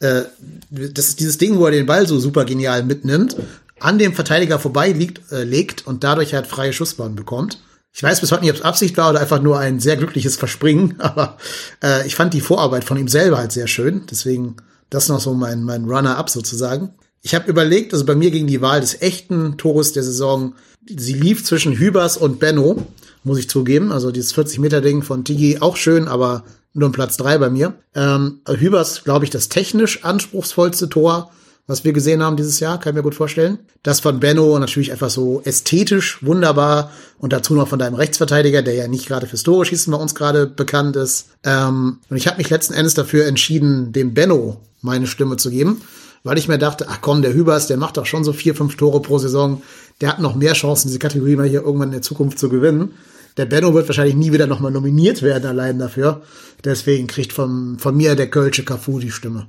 Äh, 0.00 0.22
das 0.70 1.08
ist 1.08 1.20
dieses 1.20 1.38
Ding, 1.38 1.58
wo 1.58 1.66
er 1.66 1.70
den 1.70 1.86
Ball 1.86 2.06
so 2.06 2.18
super 2.18 2.44
genial 2.44 2.82
mitnimmt, 2.82 3.36
an 3.78 3.98
dem 3.98 4.14
Verteidiger 4.14 4.58
vorbei 4.58 4.92
liegt, 4.92 5.30
äh, 5.32 5.44
legt 5.44 5.86
und 5.86 6.04
dadurch 6.04 6.34
halt 6.34 6.46
freie 6.46 6.72
Schussbahn 6.72 7.14
bekommt. 7.14 7.60
Ich 7.92 8.02
weiß 8.02 8.20
bis 8.20 8.30
heute 8.30 8.42
nicht, 8.42 8.52
ob 8.52 8.58
es 8.58 8.62
Absicht 8.62 8.96
war 8.96 9.10
oder 9.10 9.20
einfach 9.20 9.42
nur 9.42 9.58
ein 9.58 9.80
sehr 9.80 9.96
glückliches 9.96 10.36
Verspringen, 10.36 10.94
aber 10.98 11.38
äh, 11.82 12.06
ich 12.06 12.14
fand 12.14 12.34
die 12.34 12.40
Vorarbeit 12.40 12.84
von 12.84 12.96
ihm 12.96 13.08
selber 13.08 13.38
halt 13.38 13.52
sehr 13.52 13.66
schön. 13.66 14.02
Deswegen 14.10 14.56
das 14.90 15.08
noch 15.08 15.20
so 15.20 15.34
mein, 15.34 15.62
mein 15.62 15.84
Runner-up 15.84 16.30
sozusagen. 16.30 16.90
Ich 17.22 17.34
habe 17.34 17.50
überlegt, 17.50 17.92
also 17.92 18.04
bei 18.04 18.14
mir 18.14 18.30
ging 18.30 18.46
die 18.46 18.62
Wahl 18.62 18.80
des 18.80 19.02
echten 19.02 19.58
Tores 19.58 19.92
der 19.92 20.02
Saison, 20.02 20.54
sie 20.88 21.12
lief 21.12 21.44
zwischen 21.44 21.76
Hübers 21.76 22.16
und 22.16 22.40
Benno, 22.40 22.86
muss 23.24 23.38
ich 23.38 23.50
zugeben. 23.50 23.92
Also 23.92 24.10
dieses 24.10 24.34
40-Meter-Ding 24.34 25.02
von 25.02 25.24
Tigi 25.24 25.58
auch 25.60 25.76
schön, 25.76 26.08
aber 26.08 26.44
nur 26.72 26.88
ein 26.88 26.92
Platz 26.92 27.16
drei 27.16 27.38
bei 27.38 27.50
mir. 27.50 27.74
Ähm, 27.94 28.40
Hübers, 28.46 29.04
glaube 29.04 29.24
ich, 29.24 29.30
das 29.30 29.48
technisch 29.48 30.04
anspruchsvollste 30.04 30.88
Tor, 30.88 31.30
was 31.66 31.84
wir 31.84 31.92
gesehen 31.92 32.22
haben 32.22 32.36
dieses 32.36 32.58
Jahr, 32.58 32.80
kann 32.80 32.90
ich 32.90 32.96
mir 32.96 33.02
gut 33.02 33.14
vorstellen. 33.14 33.60
Das 33.84 34.00
von 34.00 34.18
Benno 34.18 34.58
natürlich 34.58 34.90
einfach 34.90 35.10
so 35.10 35.40
ästhetisch 35.44 36.24
wunderbar 36.24 36.90
und 37.18 37.32
dazu 37.32 37.54
noch 37.54 37.68
von 37.68 37.78
deinem 37.78 37.94
Rechtsverteidiger, 37.94 38.62
der 38.62 38.74
ja 38.74 38.88
nicht 38.88 39.06
gerade 39.06 39.28
fürs 39.28 39.44
Tore 39.44 39.64
schießen 39.64 39.92
bei 39.92 39.98
uns 39.98 40.16
gerade 40.16 40.46
bekannt 40.46 40.96
ist. 40.96 41.28
Ähm, 41.44 41.98
und 42.08 42.16
ich 42.16 42.26
habe 42.26 42.38
mich 42.38 42.50
letzten 42.50 42.74
Endes 42.74 42.94
dafür 42.94 43.26
entschieden, 43.26 43.92
dem 43.92 44.14
Benno 44.14 44.60
meine 44.82 45.06
Stimme 45.06 45.36
zu 45.36 45.50
geben, 45.50 45.80
weil 46.24 46.38
ich 46.38 46.48
mir 46.48 46.58
dachte, 46.58 46.86
ach 46.88 46.98
komm, 47.02 47.22
der 47.22 47.34
Hübers, 47.34 47.68
der 47.68 47.76
macht 47.76 47.96
doch 47.96 48.06
schon 48.06 48.24
so 48.24 48.32
vier, 48.32 48.54
fünf 48.54 48.76
Tore 48.76 49.00
pro 49.00 49.18
Saison. 49.18 49.62
Der 50.00 50.08
hat 50.08 50.18
noch 50.18 50.34
mehr 50.34 50.54
Chancen, 50.54 50.88
diese 50.88 50.98
Kategorie 50.98 51.36
mal 51.36 51.46
hier 51.46 51.62
irgendwann 51.62 51.88
in 51.88 51.92
der 51.92 52.02
Zukunft 52.02 52.38
zu 52.38 52.48
gewinnen. 52.48 52.94
Der 53.36 53.46
Benno 53.46 53.74
wird 53.74 53.88
wahrscheinlich 53.88 54.16
nie 54.16 54.32
wieder 54.32 54.46
nochmal 54.46 54.72
nominiert 54.72 55.22
werden 55.22 55.46
allein 55.46 55.78
dafür. 55.78 56.22
Deswegen 56.64 57.06
kriegt 57.06 57.32
von, 57.32 57.78
von 57.78 57.96
mir 57.96 58.14
der 58.14 58.30
Kölsche 58.30 58.64
Cafu 58.64 58.98
die 58.98 59.10
Stimme. 59.10 59.46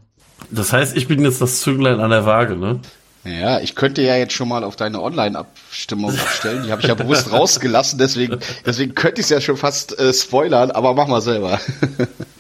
Das 0.50 0.74
heißt, 0.74 0.96
ich 0.98 1.08
bin 1.08 1.24
jetzt 1.24 1.42
das 1.42 1.62
Zünglein 1.62 2.00
an 2.00 2.10
der 2.10 2.26
Waage, 2.26 2.56
ne? 2.56 2.80
Ja, 3.24 3.60
ich 3.60 3.76
könnte 3.76 4.02
ja 4.02 4.16
jetzt 4.16 4.34
schon 4.34 4.48
mal 4.48 4.64
auf 4.64 4.76
deine 4.76 5.00
Online-Abstimmung 5.00 6.12
abstellen. 6.18 6.64
Die 6.66 6.72
habe 6.72 6.82
ich 6.82 6.88
ja 6.88 6.96
bewusst 6.96 7.32
rausgelassen, 7.32 8.00
deswegen, 8.00 8.40
deswegen 8.66 8.96
könnte 8.96 9.22
ich 9.22 9.26
es 9.26 9.30
ja 9.30 9.40
schon 9.40 9.58
fast 9.58 9.98
äh, 10.00 10.12
spoilern, 10.12 10.72
aber 10.72 10.94
mach 10.94 11.08
mal 11.08 11.22
selber. 11.22 11.60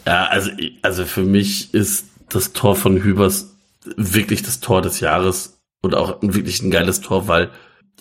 Ja, 0.03 0.25
also, 0.25 0.49
also 0.81 1.05
für 1.05 1.21
mich 1.21 1.75
ist 1.75 2.07
das 2.29 2.53
Tor 2.53 2.75
von 2.75 3.03
Hübers 3.03 3.51
wirklich 3.95 4.41
das 4.41 4.59
Tor 4.59 4.81
des 4.81 4.99
Jahres 4.99 5.59
und 5.83 5.93
auch 5.93 6.17
wirklich 6.21 6.63
ein 6.63 6.71
geiles 6.71 7.01
Tor, 7.01 7.27
weil 7.27 7.51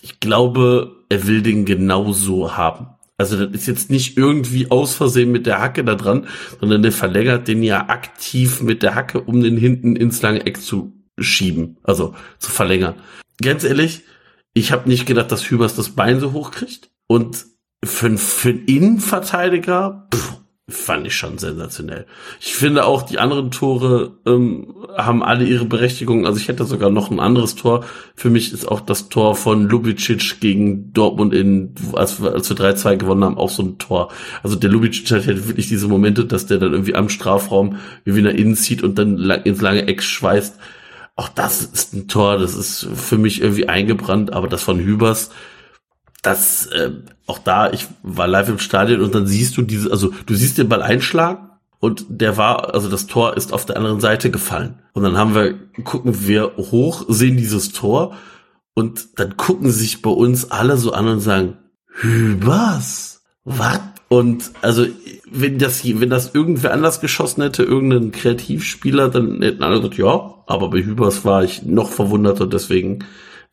ich 0.01 0.19
glaube, 0.19 0.95
er 1.09 1.27
will 1.27 1.43
den 1.43 1.63
genauso 1.63 2.57
haben. 2.57 2.87
Also 3.21 3.45
das 3.45 3.61
ist 3.61 3.67
jetzt 3.67 3.91
nicht 3.91 4.17
irgendwie 4.17 4.71
aus 4.71 4.95
Versehen 4.95 5.31
mit 5.31 5.45
der 5.45 5.61
Hacke 5.61 5.83
da 5.83 5.93
dran, 5.93 6.25
sondern 6.59 6.81
der 6.81 6.91
verlängert 6.91 7.47
den 7.47 7.61
ja 7.61 7.87
aktiv 7.87 8.63
mit 8.63 8.81
der 8.81 8.95
Hacke, 8.95 9.21
um 9.21 9.43
den 9.43 9.57
hinten 9.57 9.95
ins 9.95 10.23
lange 10.23 10.43
Eck 10.47 10.59
zu 10.59 10.91
schieben, 11.19 11.77
also 11.83 12.15
zu 12.39 12.49
verlängern. 12.49 12.95
Ganz 13.39 13.63
ehrlich, 13.63 14.01
ich 14.55 14.71
habe 14.71 14.89
nicht 14.89 15.05
gedacht, 15.05 15.31
dass 15.31 15.51
Hübers 15.51 15.75
das 15.75 15.89
Bein 15.89 16.19
so 16.19 16.33
hoch 16.33 16.49
kriegt. 16.49 16.89
Und 17.05 17.45
für, 17.85 18.17
für 18.17 18.49
einen 18.49 18.65
Innenverteidiger, 18.65 20.07
pff, 20.11 20.37
fand 20.71 21.05
ich 21.07 21.15
schon 21.15 21.37
sensationell. 21.37 22.05
Ich 22.39 22.55
finde 22.55 22.85
auch, 22.85 23.03
die 23.03 23.19
anderen 23.19 23.51
Tore 23.51 24.13
ähm, 24.25 24.73
haben 24.97 25.23
alle 25.23 25.45
ihre 25.45 25.65
Berechtigung. 25.65 26.25
Also 26.25 26.39
ich 26.39 26.47
hätte 26.47 26.65
sogar 26.65 26.89
noch 26.89 27.11
ein 27.11 27.19
anderes 27.19 27.55
Tor. 27.55 27.85
Für 28.15 28.29
mich 28.29 28.53
ist 28.53 28.67
auch 28.67 28.79
das 28.79 29.09
Tor 29.09 29.35
von 29.35 29.67
Lubicic 29.67 30.39
gegen 30.39 30.93
Dortmund 30.93 31.33
in, 31.33 31.75
als 31.93 32.21
wir, 32.21 32.33
als 32.33 32.49
wir 32.49 32.57
3-2 32.57 32.97
gewonnen 32.97 33.23
haben, 33.23 33.37
auch 33.37 33.49
so 33.49 33.63
ein 33.63 33.77
Tor. 33.77 34.11
Also 34.43 34.55
der 34.55 34.69
Lubicic 34.69 35.11
hat 35.11 35.27
halt 35.27 35.47
wirklich 35.47 35.67
diese 35.67 35.87
Momente, 35.87 36.25
dass 36.25 36.47
der 36.47 36.57
dann 36.57 36.71
irgendwie 36.71 36.95
am 36.95 37.09
Strafraum 37.09 37.77
wie 38.05 38.21
nach 38.21 38.31
innen 38.31 38.55
zieht 38.55 38.83
und 38.83 38.97
dann 38.97 39.17
ins 39.17 39.61
lange 39.61 39.87
Eck 39.87 40.01
schweißt. 40.01 40.57
Auch 41.15 41.29
das 41.29 41.61
ist 41.61 41.93
ein 41.93 42.07
Tor, 42.07 42.37
das 42.37 42.55
ist 42.55 42.87
für 42.95 43.17
mich 43.17 43.41
irgendwie 43.41 43.69
eingebrannt, 43.69 44.33
aber 44.33 44.47
das 44.47 44.63
von 44.63 44.79
Hübers, 44.79 45.29
das, 46.21 46.67
äh, 46.67 46.91
auch 47.25 47.39
da, 47.39 47.71
ich 47.71 47.87
war 48.03 48.27
live 48.27 48.49
im 48.49 48.59
Stadion 48.59 49.01
und 49.01 49.15
dann 49.15 49.27
siehst 49.27 49.57
du 49.57 49.61
diese, 49.63 49.91
also 49.91 50.13
du 50.25 50.35
siehst 50.35 50.57
den 50.57 50.69
Ball 50.69 50.81
einschlagen 50.81 51.49
und 51.79 52.05
der 52.09 52.37
war, 52.37 52.73
also 52.73 52.89
das 52.89 53.07
Tor 53.07 53.35
ist 53.37 53.53
auf 53.53 53.65
der 53.65 53.77
anderen 53.77 53.99
Seite 53.99 54.29
gefallen. 54.29 54.79
Und 54.93 55.03
dann 55.03 55.17
haben 55.17 55.33
wir, 55.33 55.55
gucken 55.83 56.27
wir 56.27 56.51
hoch, 56.57 57.05
sehen 57.07 57.37
dieses 57.37 57.71
Tor 57.71 58.15
und 58.75 59.19
dann 59.19 59.35
gucken 59.35 59.71
sich 59.71 60.01
bei 60.01 60.11
uns 60.11 60.51
alle 60.51 60.77
so 60.77 60.93
an 60.93 61.07
und 61.07 61.19
sagen, 61.21 61.57
Hübers, 61.87 63.23
was? 63.43 63.81
Und 64.07 64.51
also, 64.61 64.85
wenn 65.31 65.57
das, 65.57 65.83
wenn 65.85 66.09
das 66.09 66.35
irgendwer 66.35 66.73
anders 66.73 66.99
geschossen 66.99 67.41
hätte, 67.43 67.63
irgendein 67.63 68.11
Kreativspieler, 68.11 69.09
dann 69.09 69.41
hätten 69.41 69.63
alle 69.63 69.77
gesagt, 69.77 69.97
ja, 69.97 70.35
aber 70.47 70.69
bei 70.69 70.83
Hübers 70.83 71.23
war 71.23 71.43
ich 71.43 71.63
noch 71.63 71.89
verwunderter, 71.89 72.45
deswegen 72.45 73.05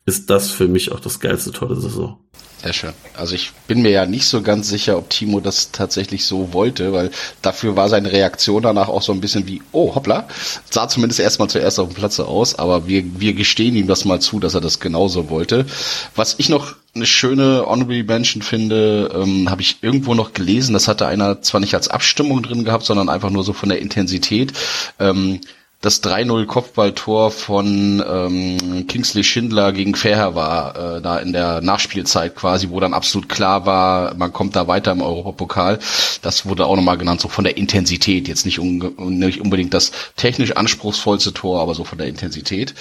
ist 0.05 0.29
das 0.29 0.51
für 0.51 0.67
mich 0.67 0.91
auch 0.91 0.99
das 0.99 1.19
geilste 1.19 1.51
Tor 1.51 1.67
der 1.67 1.77
Saison. 1.77 2.17
Sehr 2.61 2.73
schön. 2.73 2.93
Also 3.15 3.35
ich 3.35 3.51
bin 3.67 3.81
mir 3.81 3.91
ja 3.91 4.05
nicht 4.05 4.25
so 4.25 4.41
ganz 4.41 4.67
sicher, 4.67 4.97
ob 4.97 5.09
Timo 5.09 5.39
das 5.39 5.71
tatsächlich 5.71 6.25
so 6.25 6.51
wollte, 6.51 6.91
weil 6.91 7.09
dafür 7.41 7.77
war 7.77 7.87
seine 7.87 8.11
Reaktion 8.11 8.61
danach 8.61 8.89
auch 8.89 9.01
so 9.01 9.13
ein 9.13 9.21
bisschen 9.21 9.47
wie, 9.47 9.61
oh 9.71 9.95
hoppla, 9.95 10.27
sah 10.69 10.89
zumindest 10.89 11.21
erstmal 11.21 11.49
zuerst 11.49 11.79
auf 11.79 11.87
dem 11.87 11.95
Platze 11.95 12.27
aus, 12.27 12.55
aber 12.55 12.85
wir, 12.85 13.03
wir 13.21 13.33
gestehen 13.33 13.77
ihm 13.77 13.87
das 13.87 14.03
mal 14.03 14.19
zu, 14.19 14.41
dass 14.41 14.55
er 14.55 14.61
das 14.61 14.81
genauso 14.81 15.29
wollte. 15.29 15.67
Was 16.15 16.35
ich 16.37 16.49
noch 16.49 16.75
eine 16.95 17.05
schöne 17.05 17.63
Honorable 17.65 18.03
Mention 18.03 18.41
finde, 18.41 19.09
ähm, 19.15 19.49
habe 19.49 19.61
ich 19.61 19.77
irgendwo 19.81 20.13
noch 20.13 20.33
gelesen, 20.33 20.73
das 20.73 20.89
hatte 20.89 21.07
einer 21.07 21.41
zwar 21.41 21.61
nicht 21.61 21.75
als 21.75 21.87
Abstimmung 21.87 22.43
drin 22.43 22.65
gehabt, 22.65 22.83
sondern 22.83 23.07
einfach 23.07 23.29
nur 23.29 23.45
so 23.45 23.53
von 23.53 23.69
der 23.69 23.79
Intensität. 23.79 24.51
Ähm, 24.99 25.39
das 25.81 26.03
3-0 26.03 26.45
Kopfballtor 26.45 27.31
von 27.31 28.03
ähm, 28.05 28.85
Kingsley 28.87 29.23
Schindler 29.23 29.71
gegen 29.71 29.95
Fair 29.95 30.35
war, 30.35 30.97
äh, 30.97 31.01
da 31.01 31.19
in 31.19 31.31
der 31.31 31.61
Nachspielzeit 31.61 32.35
quasi, 32.35 32.69
wo 32.69 32.81
dann 32.81 32.93
absolut 32.93 33.29
klar 33.29 33.65
war, 33.65 34.13
man 34.15 34.33
kommt 34.33 34.57
da 34.57 34.67
weiter 34.67 34.91
im 34.91 35.01
Europapokal. 35.01 35.79
Das 36.21 36.45
wurde 36.45 36.65
auch 36.65 36.75
nochmal 36.75 36.97
genannt, 36.97 37.21
so 37.21 37.29
von 37.29 37.45
der 37.45 37.55
Intensität. 37.55 38.27
Jetzt 38.27 38.45
nicht, 38.45 38.59
un 38.59 38.93
nicht 39.17 39.39
unbedingt 39.39 39.73
das 39.73 39.93
technisch 40.17 40.51
anspruchsvollste 40.51 41.33
Tor, 41.33 41.61
aber 41.61 41.73
so 41.75 41.85
von 41.85 41.97
der 41.97 42.07
Intensität. 42.07 42.75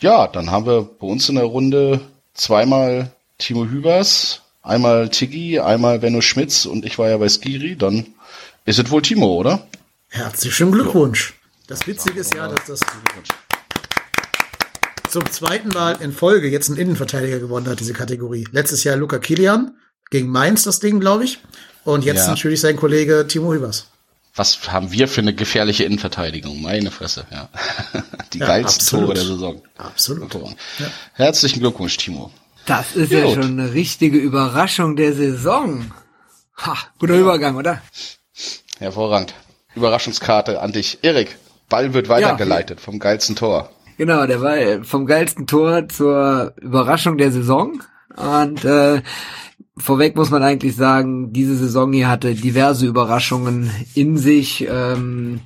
Ja, 0.00 0.26
dann 0.26 0.50
haben 0.50 0.66
wir 0.66 0.82
bei 0.82 1.06
uns 1.06 1.30
in 1.30 1.36
der 1.36 1.44
Runde 1.44 2.00
zweimal 2.34 3.12
Timo 3.38 3.64
Hübers, 3.64 4.42
einmal 4.62 5.08
Tiggy, 5.08 5.58
einmal 5.58 6.00
Benno 6.00 6.20
Schmitz 6.20 6.66
und 6.66 6.84
ich 6.84 6.98
war 6.98 7.08
ja 7.08 7.16
bei 7.16 7.30
Skiri. 7.30 7.76
Dann 7.76 8.08
ist 8.66 8.78
es 8.78 8.90
wohl 8.90 9.00
Timo, 9.00 9.36
oder? 9.36 9.66
Herzlichen 10.10 10.70
Glückwunsch. 10.70 11.32
Das 11.72 11.86
Witzige 11.86 12.20
ist 12.20 12.34
ja, 12.34 12.48
dass 12.48 12.66
das 12.66 12.80
zum 15.08 15.24
zweiten 15.30 15.68
Mal 15.70 15.92
in 16.02 16.12
Folge 16.12 16.48
jetzt 16.50 16.68
ein 16.68 16.76
Innenverteidiger 16.76 17.38
gewonnen 17.38 17.66
hat, 17.66 17.80
diese 17.80 17.94
Kategorie. 17.94 18.46
Letztes 18.52 18.84
Jahr 18.84 18.96
Luca 18.96 19.18
Kilian 19.18 19.74
gegen 20.10 20.28
Mainz 20.28 20.64
das 20.64 20.80
Ding, 20.80 21.00
glaube 21.00 21.24
ich. 21.24 21.38
Und 21.84 22.04
jetzt 22.04 22.26
Ja. 22.26 22.28
natürlich 22.28 22.60
sein 22.60 22.76
Kollege 22.76 23.26
Timo 23.26 23.54
Hübers. 23.54 23.86
Was 24.36 24.70
haben 24.70 24.92
wir 24.92 25.08
für 25.08 25.22
eine 25.22 25.34
gefährliche 25.34 25.84
Innenverteidigung? 25.84 26.60
Meine 26.60 26.90
Fresse, 26.90 27.26
ja. 27.30 27.48
Die 28.34 28.40
Ja, 28.40 28.48
geilsten 28.48 28.82
absolut. 28.82 29.04
Tore 29.06 29.14
der 29.14 29.24
Saison. 29.24 29.62
Absolut. 29.78 30.22
Hervorragend. 30.24 30.58
Herzlichen 31.14 31.60
Glückwunsch, 31.60 31.96
Timo. 31.96 32.30
Das 32.66 32.94
ist 32.96 33.10
ja 33.12 33.24
Gut. 33.24 33.32
schon 33.36 33.58
eine 33.58 33.72
richtige 33.72 34.18
Überraschung 34.18 34.94
der 34.96 35.14
Saison. 35.14 35.90
Ha, 36.58 36.76
guter 36.98 37.14
Übergang, 37.14 37.56
oder? 37.56 37.80
Hervorragend. 38.78 39.32
Überraschungskarte 39.74 40.60
an 40.60 40.72
dich. 40.72 40.98
Erik, 41.00 41.38
Ball 41.72 41.94
wird 41.94 42.10
weitergeleitet 42.10 42.80
vom 42.80 42.98
geilsten 42.98 43.34
Tor. 43.34 43.70
Genau, 43.96 44.26
der 44.26 44.42
war 44.42 44.58
äh, 44.58 44.84
vom 44.84 45.06
geilsten 45.06 45.46
Tor 45.46 45.88
zur 45.88 46.52
Überraschung 46.60 47.16
der 47.16 47.32
Saison. 47.32 47.82
Und 48.14 48.64
äh, 48.64 49.00
vorweg 49.78 50.14
muss 50.14 50.30
man 50.30 50.42
eigentlich 50.42 50.76
sagen, 50.76 51.32
diese 51.32 51.56
Saison 51.56 51.90
hier 51.92 52.08
hatte 52.10 52.34
diverse 52.34 52.86
Überraschungen 52.86 53.70
in 53.94 54.18
sich. 54.18 54.68
Ähm, 54.70 55.40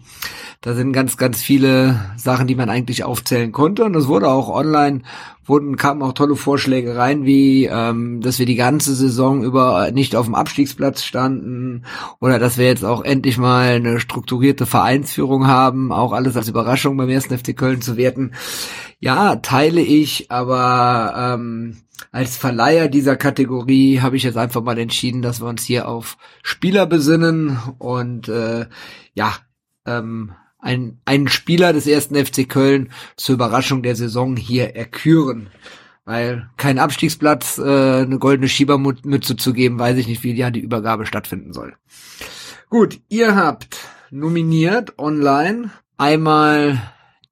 da 0.60 0.74
sind 0.74 0.92
ganz, 0.92 1.16
ganz 1.16 1.42
viele 1.42 2.00
Sachen, 2.16 2.46
die 2.46 2.54
man 2.54 2.70
eigentlich 2.70 3.04
aufzählen 3.04 3.52
konnte. 3.52 3.84
Und 3.84 3.94
es 3.94 4.08
wurde 4.08 4.28
auch 4.28 4.48
online, 4.48 5.02
wurden, 5.44 5.76
kamen 5.76 6.02
auch 6.02 6.12
tolle 6.12 6.36
Vorschläge 6.36 6.96
rein, 6.96 7.24
wie 7.24 7.66
ähm, 7.66 8.20
dass 8.20 8.38
wir 8.38 8.46
die 8.46 8.56
ganze 8.56 8.94
Saison 8.94 9.44
über 9.44 9.90
nicht 9.92 10.16
auf 10.16 10.26
dem 10.26 10.34
Abstiegsplatz 10.34 11.04
standen 11.04 11.84
oder 12.20 12.38
dass 12.38 12.58
wir 12.58 12.66
jetzt 12.66 12.84
auch 12.84 13.04
endlich 13.04 13.38
mal 13.38 13.74
eine 13.74 14.00
strukturierte 14.00 14.66
Vereinsführung 14.66 15.46
haben, 15.46 15.92
auch 15.92 16.12
alles 16.12 16.36
als 16.36 16.48
Überraschung 16.48 16.96
beim 16.96 17.08
ersten 17.08 17.36
FC 17.36 17.56
Köln 17.56 17.80
zu 17.80 17.96
werten. 17.96 18.32
Ja, 18.98 19.36
teile 19.36 19.82
ich, 19.82 20.30
aber 20.30 21.14
ähm, 21.16 21.76
als 22.12 22.36
Verleiher 22.36 22.88
dieser 22.88 23.16
Kategorie 23.16 24.00
habe 24.00 24.16
ich 24.16 24.22
jetzt 24.22 24.38
einfach 24.38 24.62
mal 24.62 24.78
entschieden, 24.78 25.22
dass 25.22 25.40
wir 25.40 25.48
uns 25.48 25.62
hier 25.64 25.86
auf 25.88 26.16
Spieler 26.42 26.86
besinnen 26.86 27.58
und 27.78 28.28
äh, 28.28 28.66
ja, 29.14 29.34
ähm, 29.86 30.32
ein, 30.66 30.98
einen 31.04 31.28
Spieler 31.28 31.72
des 31.72 31.86
ersten 31.86 32.16
FC 32.16 32.48
Köln 32.48 32.90
zur 33.16 33.36
Überraschung 33.36 33.82
der 33.82 33.96
Saison 33.96 34.36
hier 34.36 34.74
erküren. 34.74 35.48
Weil 36.04 36.50
kein 36.56 36.78
Abstiegsplatz, 36.78 37.58
äh, 37.58 37.62
eine 38.02 38.18
goldene 38.18 38.48
Schiebermütze 38.48 39.36
zu 39.36 39.52
geben, 39.52 39.78
weiß 39.78 39.96
ich 39.96 40.08
nicht, 40.08 40.22
wie 40.22 40.32
ja 40.32 40.50
die 40.50 40.60
Übergabe 40.60 41.06
stattfinden 41.06 41.52
soll. 41.52 41.74
Gut, 42.68 43.00
ihr 43.08 43.36
habt 43.36 43.78
nominiert 44.10 44.98
online 44.98 45.70
einmal 45.96 46.80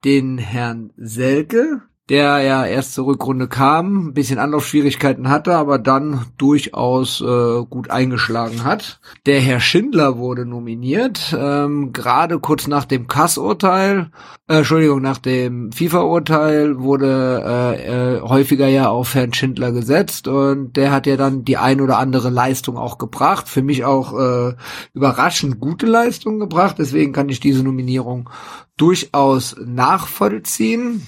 den 0.03 0.37
Herrn 0.37 0.91
Selke, 0.97 1.81
der 2.09 2.39
ja 2.41 2.65
erst 2.65 2.93
zur 2.93 3.07
Rückrunde 3.07 3.47
kam, 3.47 4.09
ein 4.09 4.13
bisschen 4.13 4.37
Anlaufschwierigkeiten 4.37 5.27
hatte, 5.27 5.55
aber 5.55 5.79
dann 5.79 6.25
durchaus 6.37 7.19
äh, 7.21 7.63
gut 7.67 7.89
eingeschlagen 7.89 8.63
hat. 8.63 8.99
Der 9.25 9.39
Herr 9.39 9.59
Schindler 9.59 10.17
wurde 10.17 10.45
nominiert, 10.45 11.35
ähm, 11.37 11.93
gerade 11.93 12.39
kurz 12.39 12.67
nach 12.67 12.85
dem 12.85 13.07
Kass-Urteil, 13.07 14.11
äh, 14.47 14.57
Entschuldigung, 14.57 15.01
nach 15.01 15.17
dem 15.17 15.71
FIFA-Urteil 15.71 16.79
wurde 16.79 17.43
äh, 17.43 18.17
äh, 18.17 18.21
häufiger 18.21 18.67
ja 18.67 18.89
auf 18.89 19.15
Herrn 19.15 19.33
Schindler 19.33 19.71
gesetzt 19.71 20.27
und 20.27 20.73
der 20.77 20.91
hat 20.91 21.07
ja 21.07 21.17
dann 21.17 21.43
die 21.43 21.57
ein 21.57 21.81
oder 21.81 21.97
andere 21.97 22.29
Leistung 22.29 22.77
auch 22.77 22.99
gebracht. 22.99 23.49
Für 23.49 23.63
mich 23.63 23.83
auch 23.83 24.13
äh, 24.13 24.53
überraschend 24.93 25.59
gute 25.59 25.87
Leistung 25.87 26.39
gebracht, 26.39 26.75
deswegen 26.77 27.13
kann 27.13 27.29
ich 27.29 27.39
diese 27.39 27.63
Nominierung 27.63 28.29
durchaus 28.77 29.55
nachvollziehen. 29.65 31.01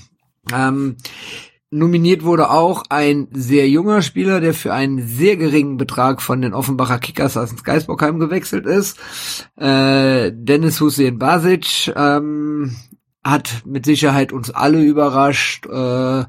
Ähm, 0.54 0.98
nominiert 1.70 2.24
wurde 2.24 2.50
auch 2.50 2.84
ein 2.90 3.28
sehr 3.32 3.68
junger 3.70 4.02
Spieler, 4.02 4.40
der 4.40 4.54
für 4.54 4.74
einen 4.74 5.06
sehr 5.06 5.38
geringen 5.38 5.78
Betrag 5.78 6.22
von 6.22 6.42
den 6.42 6.54
Offenbacher 6.54 7.00
Kickers 7.00 7.38
aus 7.38 7.52
ins 7.52 7.64
Geisbockheim 7.64 8.20
gewechselt 8.20 8.66
ist. 8.66 8.98
Äh, 9.58 10.32
Dennis 10.34 10.80
Hussein 10.80 11.20
Basic 11.20 11.94
ähm, 11.96 12.76
hat 13.24 13.64
mit 13.66 13.86
Sicherheit 13.86 14.32
uns 14.32 14.50
alle 14.52 14.82
überrascht. 14.82 15.66
Äh, 15.66 16.26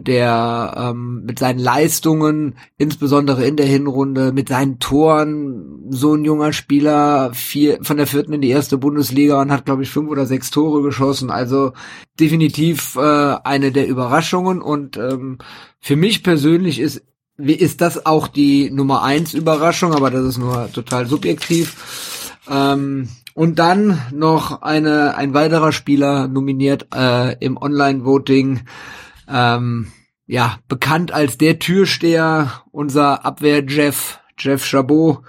der 0.00 0.74
ähm, 0.76 1.24
mit 1.24 1.38
seinen 1.38 1.58
Leistungen, 1.58 2.56
insbesondere 2.76 3.44
in 3.44 3.56
der 3.56 3.66
Hinrunde, 3.66 4.32
mit 4.32 4.48
seinen 4.48 4.78
Toren, 4.78 5.86
so 5.90 6.14
ein 6.14 6.24
junger 6.24 6.52
Spieler, 6.52 7.32
vier, 7.34 7.78
von 7.82 7.96
der 7.96 8.06
vierten 8.06 8.32
in 8.32 8.40
die 8.40 8.50
erste 8.50 8.78
Bundesliga 8.78 9.40
und 9.40 9.50
hat, 9.50 9.64
glaube 9.64 9.82
ich, 9.82 9.90
fünf 9.90 10.10
oder 10.10 10.26
sechs 10.26 10.50
Tore 10.50 10.82
geschossen. 10.82 11.30
Also 11.30 11.72
definitiv 12.18 12.96
äh, 12.96 13.00
eine 13.44 13.72
der 13.72 13.88
Überraschungen. 13.88 14.62
Und 14.62 14.96
ähm, 14.96 15.38
für 15.80 15.96
mich 15.96 16.22
persönlich 16.22 16.78
ist, 16.78 17.02
ist 17.38 17.80
das 17.80 18.06
auch 18.06 18.28
die 18.28 18.70
Nummer 18.70 19.02
eins 19.02 19.34
Überraschung, 19.34 19.94
aber 19.94 20.10
das 20.10 20.24
ist 20.24 20.38
nur 20.38 20.70
total 20.72 21.06
subjektiv. 21.06 22.36
Ähm, 22.48 23.08
und 23.34 23.58
dann 23.58 23.98
noch 24.12 24.62
eine, 24.62 25.16
ein 25.16 25.34
weiterer 25.34 25.72
Spieler 25.72 26.28
nominiert 26.28 26.88
äh, 26.94 27.36
im 27.38 27.56
Online-Voting 27.56 28.60
ähm, 29.30 29.92
ja, 30.26 30.58
bekannt 30.68 31.12
als 31.12 31.38
der 31.38 31.58
Türsteher, 31.58 32.62
unser 32.70 33.24
Abwehr-Jeff, 33.24 34.20
Jeff 34.38 34.64
Chabot, 34.64 35.22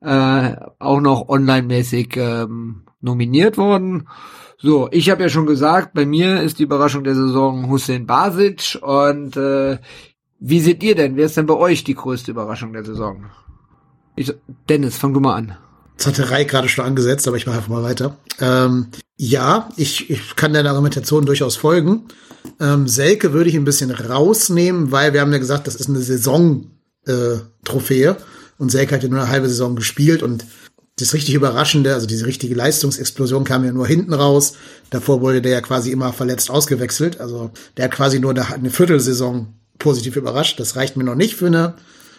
äh, 0.00 0.56
auch 0.78 1.00
noch 1.00 1.28
online-mäßig 1.28 2.16
ähm, 2.16 2.84
nominiert 3.00 3.58
worden. 3.58 4.08
So, 4.58 4.88
ich 4.92 5.10
habe 5.10 5.22
ja 5.22 5.28
schon 5.28 5.46
gesagt, 5.46 5.92
bei 5.92 6.06
mir 6.06 6.40
ist 6.40 6.58
die 6.58 6.62
Überraschung 6.62 7.04
der 7.04 7.14
Saison 7.14 7.68
Hussein 7.68 8.06
Basic 8.06 8.78
und 8.80 9.36
äh, 9.36 9.78
wie 10.38 10.60
seht 10.60 10.82
ihr 10.82 10.94
denn? 10.94 11.16
Wer 11.16 11.26
ist 11.26 11.36
denn 11.36 11.46
bei 11.46 11.54
euch 11.54 11.84
die 11.84 11.94
größte 11.94 12.30
Überraschung 12.30 12.72
der 12.72 12.84
Saison? 12.84 13.26
Ich, 14.16 14.32
Dennis, 14.68 14.96
fang 14.96 15.12
du 15.12 15.20
mal 15.20 15.34
an. 15.34 15.56
Rai 15.98 16.44
gerade 16.44 16.68
schon 16.68 16.84
angesetzt, 16.84 17.26
aber 17.28 17.36
ich 17.36 17.46
mache 17.46 17.56
einfach 17.56 17.70
mal 17.70 17.82
weiter. 17.82 18.16
Ähm, 18.40 18.88
ja, 19.16 19.68
ich, 19.76 20.10
ich 20.10 20.36
kann 20.36 20.52
deiner 20.52 20.70
Argumentation 20.70 21.24
durchaus 21.24 21.56
folgen. 21.56 22.04
Ähm, 22.60 22.88
Selke 22.88 23.32
würde 23.32 23.48
ich 23.48 23.56
ein 23.56 23.64
bisschen 23.64 23.90
rausnehmen, 23.90 24.92
weil 24.92 25.12
wir 25.12 25.20
haben 25.20 25.32
ja 25.32 25.38
gesagt, 25.38 25.66
das 25.66 25.74
ist 25.76 25.88
eine 25.88 26.00
Saison-Trophäe 26.00 28.16
und 28.58 28.70
Selke 28.70 28.94
hat 28.94 29.02
ja 29.02 29.08
nur 29.08 29.20
eine 29.20 29.30
halbe 29.30 29.48
Saison 29.48 29.76
gespielt 29.76 30.22
und 30.22 30.44
das 30.96 31.12
richtig 31.12 31.34
Überraschende, 31.34 31.92
also 31.92 32.06
diese 32.06 32.26
richtige 32.26 32.54
Leistungsexplosion 32.54 33.44
kam 33.44 33.64
ja 33.64 33.72
nur 33.72 33.86
hinten 33.86 34.14
raus. 34.14 34.52
Davor 34.90 35.20
wurde 35.20 35.42
der 35.42 35.52
ja 35.52 35.60
quasi 35.60 35.90
immer 35.90 36.12
verletzt 36.12 36.50
ausgewechselt. 36.50 37.20
Also 37.20 37.50
der 37.76 37.86
hat 37.86 37.92
quasi 37.92 38.20
nur 38.20 38.30
eine, 38.30 38.46
eine 38.52 38.70
Viertelsaison 38.70 39.54
positiv 39.78 40.14
überrascht. 40.14 40.60
Das 40.60 40.76
reicht 40.76 40.96
mir 40.96 41.02
noch 41.02 41.16
nicht 41.16 41.34
für 41.34 41.48
eine 41.48 41.74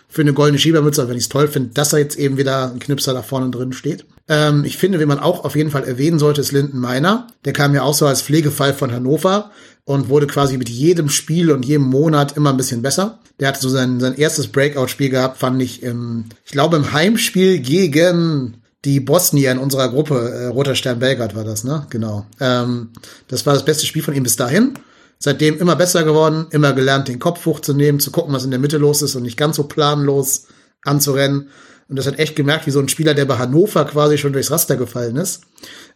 für 0.07 0.21
eine 0.21 0.33
goldene 0.33 0.59
Schiebermütze, 0.59 1.07
wenn 1.07 1.17
ich 1.17 1.23
es 1.23 1.29
toll 1.29 1.47
finde, 1.47 1.69
dass 1.73 1.93
er 1.93 1.99
jetzt 1.99 2.17
eben 2.17 2.37
wieder 2.37 2.71
ein 2.71 2.79
Knipser 2.79 3.13
da 3.13 3.21
vorne 3.21 3.49
drin 3.49 3.73
steht. 3.73 4.05
Ähm, 4.27 4.63
ich 4.63 4.77
finde, 4.77 4.99
wie 4.99 5.05
man 5.05 5.19
auch 5.19 5.43
auf 5.45 5.55
jeden 5.55 5.71
Fall 5.71 5.83
erwähnen 5.83 6.19
sollte, 6.19 6.41
ist 6.41 6.51
Linden 6.51 6.79
Meiner. 6.79 7.27
Der 7.45 7.53
kam 7.53 7.75
ja 7.75 7.83
auch 7.83 7.93
so 7.93 8.07
als 8.07 8.21
Pflegefall 8.21 8.73
von 8.73 8.91
Hannover 8.91 9.51
und 9.83 10.09
wurde 10.09 10.27
quasi 10.27 10.57
mit 10.57 10.69
jedem 10.69 11.09
Spiel 11.09 11.51
und 11.51 11.65
jedem 11.65 11.85
Monat 11.85 12.35
immer 12.35 12.51
ein 12.51 12.57
bisschen 12.57 12.81
besser. 12.81 13.19
Der 13.39 13.49
hatte 13.49 13.59
so 13.59 13.69
sein, 13.69 13.99
sein 13.99 14.15
erstes 14.15 14.47
Breakout-Spiel 14.47 15.09
gehabt, 15.09 15.37
fand 15.37 15.61
ich 15.61 15.83
im, 15.83 16.25
ich 16.45 16.51
glaube 16.51 16.77
im 16.77 16.93
Heimspiel 16.93 17.59
gegen 17.59 18.55
die 18.85 18.99
Bosnier 18.99 19.51
in 19.51 19.57
unserer 19.57 19.89
Gruppe, 19.89 20.29
äh, 20.29 20.45
Roter 20.45 20.75
Stern 20.75 20.99
Belgrad 20.99 21.35
war 21.35 21.43
das, 21.43 21.63
ne? 21.63 21.85
Genau. 21.89 22.25
Ähm, 22.39 22.89
das 23.27 23.45
war 23.45 23.53
das 23.53 23.65
beste 23.65 23.85
Spiel 23.85 24.03
von 24.03 24.13
ihm 24.13 24.23
bis 24.23 24.35
dahin. 24.35 24.75
Seitdem 25.25 25.57
immer 25.57 25.75
besser 25.75 26.03
geworden, 26.03 26.45
immer 26.51 26.73
gelernt, 26.73 27.07
den 27.07 27.17
Kopf 27.17 27.47
hochzunehmen, 27.47 27.99
zu 27.99 28.11
gucken, 28.11 28.31
was 28.31 28.45
in 28.45 28.51
der 28.51 28.59
Mitte 28.59 28.77
los 28.77 29.01
ist 29.01 29.15
und 29.15 29.23
nicht 29.23 29.37
ganz 29.37 29.55
so 29.55 29.63
planlos 29.63 30.45
anzurennen. 30.83 31.49
Und 31.89 31.97
das 31.97 32.05
hat 32.05 32.19
echt 32.19 32.35
gemerkt, 32.35 32.67
wie 32.67 32.71
so 32.71 32.79
ein 32.79 32.89
Spieler, 32.89 33.15
der 33.15 33.25
bei 33.25 33.39
Hannover 33.39 33.85
quasi 33.85 34.19
schon 34.19 34.33
durchs 34.33 34.51
Raster 34.51 34.77
gefallen 34.77 35.15
ist, 35.15 35.41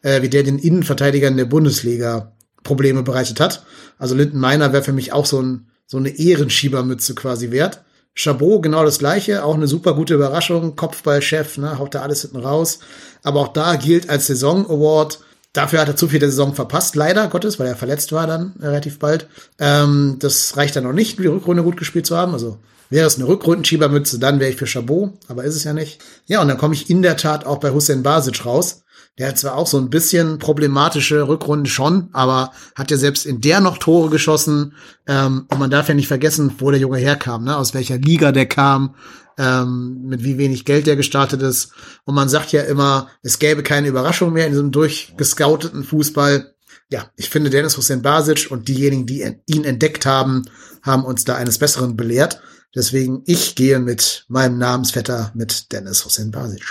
äh, 0.02 0.24
wie 0.24 0.30
der 0.30 0.42
den 0.42 0.58
Innenverteidigern 0.58 1.38
der 1.38 1.46
Bundesliga 1.46 2.36
Probleme 2.64 3.04
bereitet 3.04 3.40
hat. 3.40 3.64
Also 4.00 4.16
Linden 4.16 4.40
Meiner 4.40 4.74
wäre 4.74 4.82
für 4.82 4.94
mich 4.94 5.14
auch 5.14 5.28
so, 5.28 5.40
ein, 5.40 5.68
so 5.86 5.98
eine 5.98 6.10
Ehrenschiebermütze 6.10 7.14
quasi 7.14 7.52
wert. 7.52 7.84
Chabot 8.16 8.64
genau 8.64 8.84
das 8.84 8.98
gleiche, 8.98 9.46
auch 9.46 9.54
eine 9.54 9.68
super 9.68 9.94
gute 9.94 10.16
Überraschung, 10.16 10.76
Kopfballchef, 10.76 11.60
ne, 11.60 11.78
haut 11.78 11.94
da 11.94 12.02
alles 12.02 12.22
hinten 12.22 12.38
raus. 12.38 12.80
Aber 13.22 13.42
auch 13.42 13.54
da 13.54 13.76
gilt 13.76 14.10
als 14.10 14.26
Saison 14.26 14.66
Award. 14.66 15.20
Dafür 15.54 15.82
hat 15.82 15.88
er 15.88 15.96
zu 15.96 16.08
viel 16.08 16.20
der 16.20 16.30
Saison 16.30 16.54
verpasst, 16.54 16.96
leider 16.96 17.28
Gottes, 17.28 17.60
weil 17.60 17.68
er 17.68 17.76
verletzt 17.76 18.12
war 18.12 18.28
dann 18.28 18.54
relativ 18.60 19.00
bald. 19.00 19.28
Ähm, 19.58 20.18
das 20.20 20.56
reicht 20.58 20.76
dann 20.76 20.84
noch 20.84 20.94
nicht, 20.94 21.18
die 21.18 21.26
Rückrunde 21.26 21.64
gut 21.64 21.78
gespielt 21.78 22.06
zu 22.06 22.16
haben. 22.16 22.34
Also 22.34 22.60
wäre 22.90 23.08
es 23.08 23.16
eine 23.16 23.28
Rückrundenschiebermütze, 23.28 24.20
dann 24.20 24.40
wäre 24.40 24.52
ich 24.52 24.58
für 24.58 24.68
Chabot, 24.68 25.14
aber 25.28 25.44
ist 25.44 25.56
es 25.56 25.64
ja 25.64 25.74
nicht. 25.74 26.02
Ja, 26.28 26.42
und 26.42 26.48
dann 26.50 26.58
komme 26.58 26.76
ich 26.76 26.90
in 26.90 27.02
der 27.02 27.18
Tat 27.18 27.46
auch 27.46 27.58
bei 27.58 27.72
Hussein 27.72 28.04
Basic 28.04 28.46
raus. 28.46 28.84
Der 29.18 29.28
hat 29.28 29.38
zwar 29.38 29.56
auch 29.56 29.68
so 29.68 29.78
ein 29.78 29.90
bisschen 29.90 30.40
problematische 30.40 31.28
Rückrunde 31.28 31.70
schon, 31.70 32.10
aber 32.14 32.52
hat 32.76 32.90
ja 32.90 32.96
selbst 32.96 33.26
in 33.26 33.42
der 33.42 33.60
noch 33.60 33.78
Tore 33.78 34.10
geschossen. 34.10 34.74
Ähm, 35.08 35.46
und 35.50 35.60
man 35.60 35.72
darf 35.72 35.90
ja 35.90 35.96
nicht 35.96 36.08
vergessen, 36.08 36.54
wo 36.60 36.72
der 36.72 36.80
Junge 36.80 37.00
herkam, 37.00 37.44
ne? 37.44 37.58
aus 37.58 37.74
welcher 37.74 37.98
Liga 37.98 38.32
der 38.32 38.46
kam, 38.46 38.96
ähm, 39.40 40.02
mit 40.04 40.24
wie 40.24 40.38
wenig 40.38 40.66
Geld 40.66 40.86
der 40.86 40.98
gestartet 40.98 41.42
ist. 41.42 41.72
Und 42.04 42.14
man 42.14 42.30
sagt 42.30 42.52
ja 42.52 42.62
immer, 42.62 43.10
es 43.24 43.40
gäbe 43.40 43.64
keine 43.64 43.88
Überraschung 43.88 44.34
mehr 44.34 44.46
in 44.46 44.52
diesem 44.52 44.72
durchgescouteten 44.72 45.84
Fußball. 45.84 46.54
Ja, 46.92 47.10
ich 47.16 47.30
finde 47.30 47.50
Dennis 47.50 47.78
Hussein 47.78 48.02
Basic 48.02 48.52
und 48.52 48.68
diejenigen, 48.68 49.06
die 49.06 49.26
ihn 49.46 49.64
entdeckt 49.64 50.06
haben, 50.06 50.44
haben 50.82 51.06
uns 51.06 51.24
da 51.24 51.36
eines 51.36 51.58
Besseren 51.58 51.96
belehrt. 51.96 52.42
Deswegen, 52.76 53.24
ich 53.26 53.56
gehe 53.56 53.80
mit 53.80 54.26
meinem 54.28 54.58
Namensvetter 54.58 55.32
mit 55.34 55.72
Dennis 55.72 56.04
Hussein 56.06 56.32
Basic. 56.32 56.64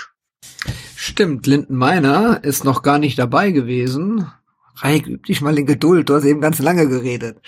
Stimmt, 0.95 1.47
Linden 1.47 1.77
Meiner 1.77 2.45
ist 2.45 2.65
noch 2.65 2.83
gar 2.83 2.99
nicht 2.99 3.19
dabei 3.19 3.51
gewesen. 3.51 4.31
Reik, 4.77 5.07
üb 5.07 5.25
dich 5.27 5.41
mal 5.41 5.59
in 5.59 5.67
Geduld, 5.67 6.09
du 6.09 6.15
hast 6.15 6.25
eben 6.25 6.41
ganz 6.41 6.59
lange 6.59 6.89
geredet. 6.89 7.39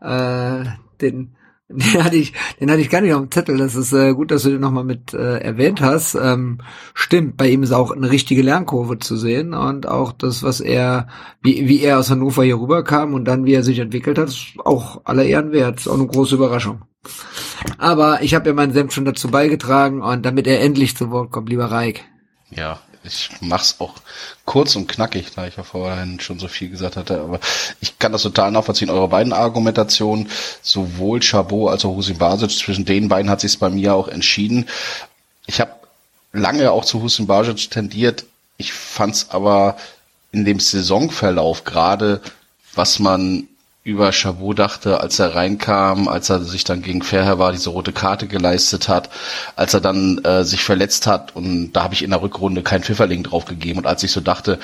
Äh, 0.00 0.64
den, 1.00 1.36
den 1.70 2.04
hatte 2.04 2.16
ich, 2.16 2.32
den 2.58 2.70
hatte 2.70 2.80
ich 2.80 2.90
gar 2.90 3.00
nicht 3.00 3.14
auf 3.14 3.20
dem 3.20 3.30
Zettel. 3.30 3.56
Das 3.56 3.76
ist 3.76 3.92
äh, 3.92 4.12
gut, 4.12 4.30
dass 4.30 4.42
du 4.42 4.50
den 4.50 4.60
nochmal 4.60 4.84
mit 4.84 5.14
äh, 5.14 5.38
erwähnt 5.38 5.80
hast. 5.80 6.16
Ähm, 6.16 6.58
stimmt, 6.94 7.36
bei 7.36 7.48
ihm 7.48 7.62
ist 7.62 7.72
auch 7.72 7.92
eine 7.92 8.10
richtige 8.10 8.42
Lernkurve 8.42 8.98
zu 8.98 9.16
sehen 9.16 9.54
und 9.54 9.86
auch 9.86 10.12
das, 10.12 10.42
was 10.42 10.60
er, 10.60 11.06
wie, 11.42 11.68
wie 11.68 11.80
er 11.80 11.98
aus 11.98 12.10
Hannover 12.10 12.42
hier 12.42 12.60
rüberkam 12.60 13.14
und 13.14 13.24
dann 13.24 13.44
wie 13.44 13.54
er 13.54 13.62
sich 13.62 13.78
entwickelt 13.78 14.18
hat, 14.18 14.28
ist 14.28 14.54
auch 14.64 15.02
aller 15.04 15.24
Ehren 15.24 15.52
wert. 15.52 15.80
Ist 15.80 15.88
auch 15.88 15.94
eine 15.94 16.06
große 16.06 16.34
Überraschung. 16.34 16.82
Aber 17.78 18.22
ich 18.22 18.34
habe 18.34 18.48
ja 18.48 18.54
meinen 18.54 18.72
Senf 18.72 18.92
schon 18.92 19.04
dazu 19.04 19.30
beigetragen 19.30 20.02
und 20.02 20.26
damit 20.26 20.46
er 20.46 20.60
endlich 20.60 20.96
zu 20.96 21.10
Wort 21.10 21.30
kommt, 21.30 21.48
lieber 21.48 21.66
Reik. 21.66 22.04
Ja, 22.50 22.80
ich 23.02 23.30
mach's 23.40 23.76
auch 23.78 23.94
kurz 24.44 24.76
und 24.76 24.86
knackig, 24.86 25.28
da 25.34 25.46
ich 25.46 25.56
ja 25.56 25.62
vorhin 25.62 26.20
schon 26.20 26.38
so 26.38 26.48
viel 26.48 26.68
gesagt 26.68 26.96
hatte, 26.96 27.20
aber 27.20 27.40
ich 27.80 27.98
kann 27.98 28.12
das 28.12 28.22
total 28.22 28.50
nachvollziehen. 28.50 28.90
Eure 28.90 29.08
beiden 29.08 29.32
Argumentationen, 29.32 30.28
sowohl 30.62 31.20
Chabot 31.22 31.70
als 31.70 31.84
auch 31.84 31.94
Husin 31.94 32.18
Basic, 32.18 32.50
zwischen 32.50 32.84
den 32.84 33.08
beiden 33.08 33.30
hat 33.30 33.40
sich 33.40 33.58
bei 33.58 33.70
mir 33.70 33.94
auch 33.94 34.08
entschieden. 34.08 34.68
Ich 35.46 35.60
habe 35.60 35.72
lange 36.32 36.70
auch 36.72 36.84
zu 36.84 37.02
Husin 37.02 37.26
Basic 37.26 37.70
tendiert. 37.70 38.24
Ich 38.58 38.72
fand's 38.72 39.30
aber 39.30 39.76
in 40.32 40.44
dem 40.44 40.60
Saisonverlauf 40.60 41.64
gerade, 41.64 42.20
was 42.74 42.98
man 42.98 43.48
über 43.90 44.12
Chabot 44.12 44.58
dachte, 44.58 45.00
als 45.00 45.18
er 45.18 45.34
reinkam, 45.34 46.08
als 46.08 46.30
er 46.30 46.40
sich 46.40 46.64
dann 46.64 46.82
gegen 46.82 47.02
Fairhair 47.02 47.38
war, 47.38 47.52
diese 47.52 47.70
rote 47.70 47.92
Karte 47.92 48.26
geleistet 48.26 48.88
hat, 48.88 49.10
als 49.56 49.74
er 49.74 49.80
dann 49.80 50.18
äh, 50.24 50.44
sich 50.44 50.64
verletzt 50.64 51.06
hat. 51.06 51.34
Und 51.36 51.72
da 51.72 51.82
habe 51.82 51.94
ich 51.94 52.02
in 52.02 52.10
der 52.10 52.22
Rückrunde 52.22 52.62
kein 52.62 52.82
Pfifferling 52.82 53.22
drauf 53.22 53.44
gegeben 53.44 53.80
und 53.80 53.86
als 53.86 54.02
ich 54.02 54.12
so 54.12 54.20
dachte, 54.20 54.58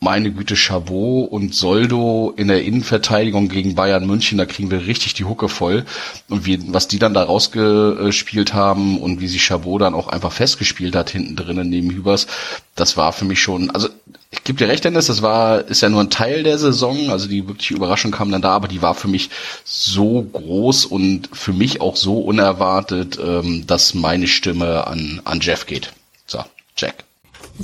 meine 0.00 0.32
Güte, 0.32 0.56
Chabot 0.56 1.30
und 1.30 1.54
Soldo 1.54 2.32
in 2.34 2.48
der 2.48 2.64
Innenverteidigung 2.64 3.48
gegen 3.48 3.74
Bayern 3.74 4.06
München, 4.06 4.38
da 4.38 4.46
kriegen 4.46 4.70
wir 4.70 4.86
richtig 4.86 5.12
die 5.12 5.26
Hucke 5.26 5.50
voll. 5.50 5.84
Und 6.30 6.46
wie, 6.46 6.58
was 6.72 6.88
die 6.88 6.98
dann 6.98 7.12
da 7.12 7.22
rausgespielt 7.22 8.54
haben 8.54 8.98
und 8.98 9.20
wie 9.20 9.28
sich 9.28 9.44
Chabot 9.44 9.82
dann 9.82 9.94
auch 9.94 10.08
einfach 10.08 10.32
festgespielt 10.32 10.96
hat 10.96 11.10
hinten 11.10 11.36
drinnen 11.36 11.68
neben 11.68 11.90
Hübers, 11.90 12.26
das 12.74 12.96
war 12.96 13.12
für 13.12 13.26
mich 13.26 13.40
schon, 13.42 13.70
also 13.70 13.88
ich 14.30 14.42
gebe 14.42 14.58
dir 14.58 14.68
recht, 14.68 14.84
Dennis, 14.84 15.06
das 15.06 15.20
war, 15.20 15.66
ist 15.68 15.82
ja 15.82 15.90
nur 15.90 16.00
ein 16.00 16.08
Teil 16.08 16.44
der 16.44 16.56
Saison, 16.56 17.10
also 17.10 17.28
die 17.28 17.46
wirkliche 17.46 17.74
Überraschung 17.74 18.10
kam 18.10 18.32
dann 18.32 18.40
da, 18.40 18.52
aber 18.52 18.68
die 18.68 18.80
war 18.80 18.94
für 18.94 19.08
mich 19.08 19.28
so 19.64 20.22
groß 20.22 20.86
und 20.86 21.28
für 21.32 21.52
mich 21.52 21.82
auch 21.82 21.96
so 21.96 22.20
unerwartet, 22.20 23.18
ähm, 23.22 23.66
dass 23.66 23.92
meine 23.92 24.28
Stimme 24.28 24.86
an, 24.86 25.20
an 25.24 25.40
Jeff 25.40 25.66
geht. 25.66 25.92
So, 26.26 26.42
Jack. 26.76 27.04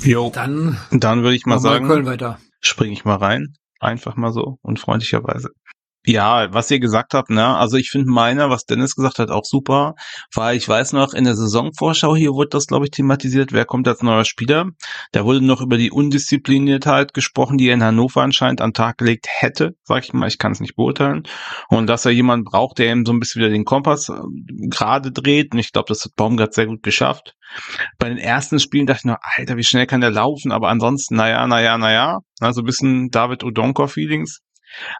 Jo. 0.01 0.31
Dann, 0.33 0.77
Dann 0.91 1.23
würde 1.23 1.35
ich 1.35 1.45
mal 1.45 1.59
sagen, 1.59 1.87
Köln 1.87 2.05
weiter. 2.05 2.39
springe 2.61 2.93
ich 2.93 3.05
mal 3.05 3.15
rein. 3.15 3.53
Einfach 3.79 4.15
mal 4.15 4.31
so 4.31 4.57
und 4.61 4.79
freundlicherweise. 4.79 5.51
Ja, 6.09 6.53
was 6.53 6.71
ihr 6.71 6.79
gesagt 6.79 7.13
habt, 7.13 7.29
ne, 7.29 7.57
also 7.57 7.75
ich 7.75 7.89
finde 7.89 8.09
meiner, 8.09 8.49
was 8.49 8.63
Dennis 8.63 8.95
gesagt 8.95 9.19
hat, 9.19 9.29
auch 9.29 9.43
super, 9.43 9.93
weil 10.33 10.55
ich 10.55 10.65
weiß 10.65 10.93
noch, 10.93 11.13
in 11.13 11.25
der 11.25 11.35
Saisonvorschau 11.35 12.15
hier 12.15 12.31
wurde 12.31 12.47
das, 12.51 12.67
glaube 12.67 12.85
ich, 12.85 12.91
thematisiert, 12.91 13.51
wer 13.51 13.65
kommt 13.65 13.89
als 13.89 14.01
neuer 14.01 14.23
Spieler. 14.23 14.67
Da 15.11 15.25
wurde 15.25 15.41
noch 15.41 15.59
über 15.59 15.77
die 15.77 15.91
Undiszipliniertheit 15.91 17.13
gesprochen, 17.13 17.57
die 17.57 17.67
er 17.67 17.73
in 17.73 17.83
Hannover 17.83 18.21
anscheinend 18.21 18.61
an 18.61 18.71
Tag 18.71 18.99
gelegt 18.99 19.27
hätte, 19.27 19.75
sag 19.83 20.05
ich 20.05 20.13
mal, 20.13 20.29
ich 20.29 20.37
kann 20.37 20.53
es 20.53 20.61
nicht 20.61 20.77
beurteilen. 20.77 21.23
Und 21.67 21.87
dass 21.87 22.05
er 22.05 22.11
jemanden 22.11 22.45
braucht, 22.45 22.77
der 22.77 22.89
ihm 22.93 23.05
so 23.05 23.11
ein 23.11 23.19
bisschen 23.19 23.41
wieder 23.41 23.51
den 23.51 23.65
Kompass 23.65 24.07
äh, 24.07 24.13
gerade 24.69 25.11
dreht. 25.11 25.51
Und 25.51 25.59
ich 25.59 25.73
glaube, 25.73 25.89
das 25.89 26.05
hat 26.05 26.15
Baumgart 26.15 26.53
sehr 26.53 26.67
gut 26.67 26.83
geschafft. 26.83 27.35
Bei 27.99 28.07
den 28.07 28.17
ersten 28.17 28.59
Spielen 28.59 28.85
dachte 28.85 28.99
ich 28.99 29.05
nur, 29.05 29.19
Alter, 29.21 29.57
wie 29.57 29.63
schnell 29.63 29.87
kann 29.87 29.99
der 29.99 30.11
laufen? 30.11 30.53
Aber 30.53 30.69
ansonsten, 30.69 31.17
naja, 31.17 31.45
naja, 31.47 31.77
naja. 31.77 32.19
Also 32.39 32.61
ein 32.61 32.65
bisschen 32.65 33.09
David 33.09 33.43
Odonkor-Feelings. 33.43 34.39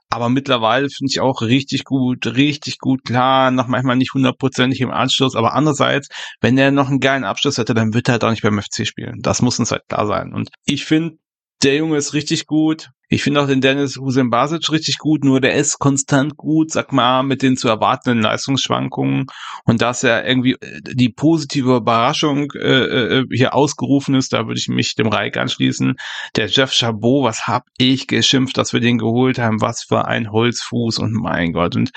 Aber 0.10 0.30
mittlerweile 0.30 0.90
finde 0.90 1.12
ich 1.12 1.20
auch 1.20 1.42
richtig 1.42 1.84
gut, 1.84 2.26
richtig 2.26 2.80
gut, 2.80 3.04
klar, 3.06 3.52
noch 3.52 3.68
manchmal 3.68 3.96
nicht 3.96 4.13
hundertprozentig 4.13 4.82
im 4.82 4.92
Anschluss, 4.92 5.36
aber 5.36 5.54
andererseits, 5.54 6.10
wenn 6.42 6.58
er 6.58 6.72
noch 6.72 6.90
einen 6.90 7.00
geilen 7.00 7.24
Abschluss 7.24 7.58
hätte, 7.58 7.74
dann 7.74 7.94
wird 7.94 8.08
er 8.08 8.13
halt 8.13 8.24
auch 8.24 8.32
nicht 8.32 8.44
beim 8.44 8.62
FC 8.62 8.88
spielen. 8.88 9.22
Das 9.22 9.42
muss 9.42 9.60
uns 9.60 9.72
halt 9.72 9.84
klar 9.88 10.08
sein. 10.08 10.34
Und 10.34 10.50
ich 10.66 10.86
finde, 10.86 11.18
der 11.63 11.76
Junge 11.78 11.98
ist 11.98 12.13
richtig 12.13 12.46
gut. 12.46 12.90
Ich 13.10 13.24
finde 13.24 13.41
auch 13.41 13.48
den 13.48 13.62
Dennis 13.62 13.98
Hussein 13.98 14.30
Basic 14.30 14.70
richtig 14.70 14.98
gut, 14.98 15.24
nur 15.24 15.39
der 15.39 15.56
ist 15.56 15.80
konstant 15.80 16.36
gut, 16.36 16.72
sag 16.72 16.91
mal, 16.91 17.24
mit 17.24 17.41
den 17.41 17.56
zu 17.56 17.70
erwartenden 17.70 18.22
Leistungsschwankungen. 18.22 19.28
Und 19.63 19.82
dass 19.82 20.04
er 20.04 20.28
irgendwie 20.28 20.54
äh, 20.54 20.82
die 20.84 21.08
positive 21.10 21.78
Überraschung 21.78 22.52
äh, 22.52 23.20
äh, 23.20 23.26
hier 23.32 23.56
ausgerufen 23.56 24.15
ist, 24.15 24.34
da 24.34 24.48
würde 24.48 24.60
ich 24.60 24.67
mich 24.67 24.96
dem 24.96 25.08
Reich 25.08 25.38
anschließen. 25.38 25.96
Der 26.36 26.48
Jeff 26.48 26.74
Chabot, 26.74 27.24
was 27.24 27.48
hab 27.48 27.65
ich 27.78 28.08
geschimpft, 28.08 28.58
dass 28.58 28.74
wir 28.74 28.82
den 28.82 28.98
geholt 28.98 29.39
haben, 29.39 29.62
was 29.62 29.84
für 29.84 30.06
ein 30.06 30.32
Holzfuß 30.32 31.00
und 31.00 31.13
mein 31.13 31.54
Gott. 31.54 31.78
Und 31.78 31.91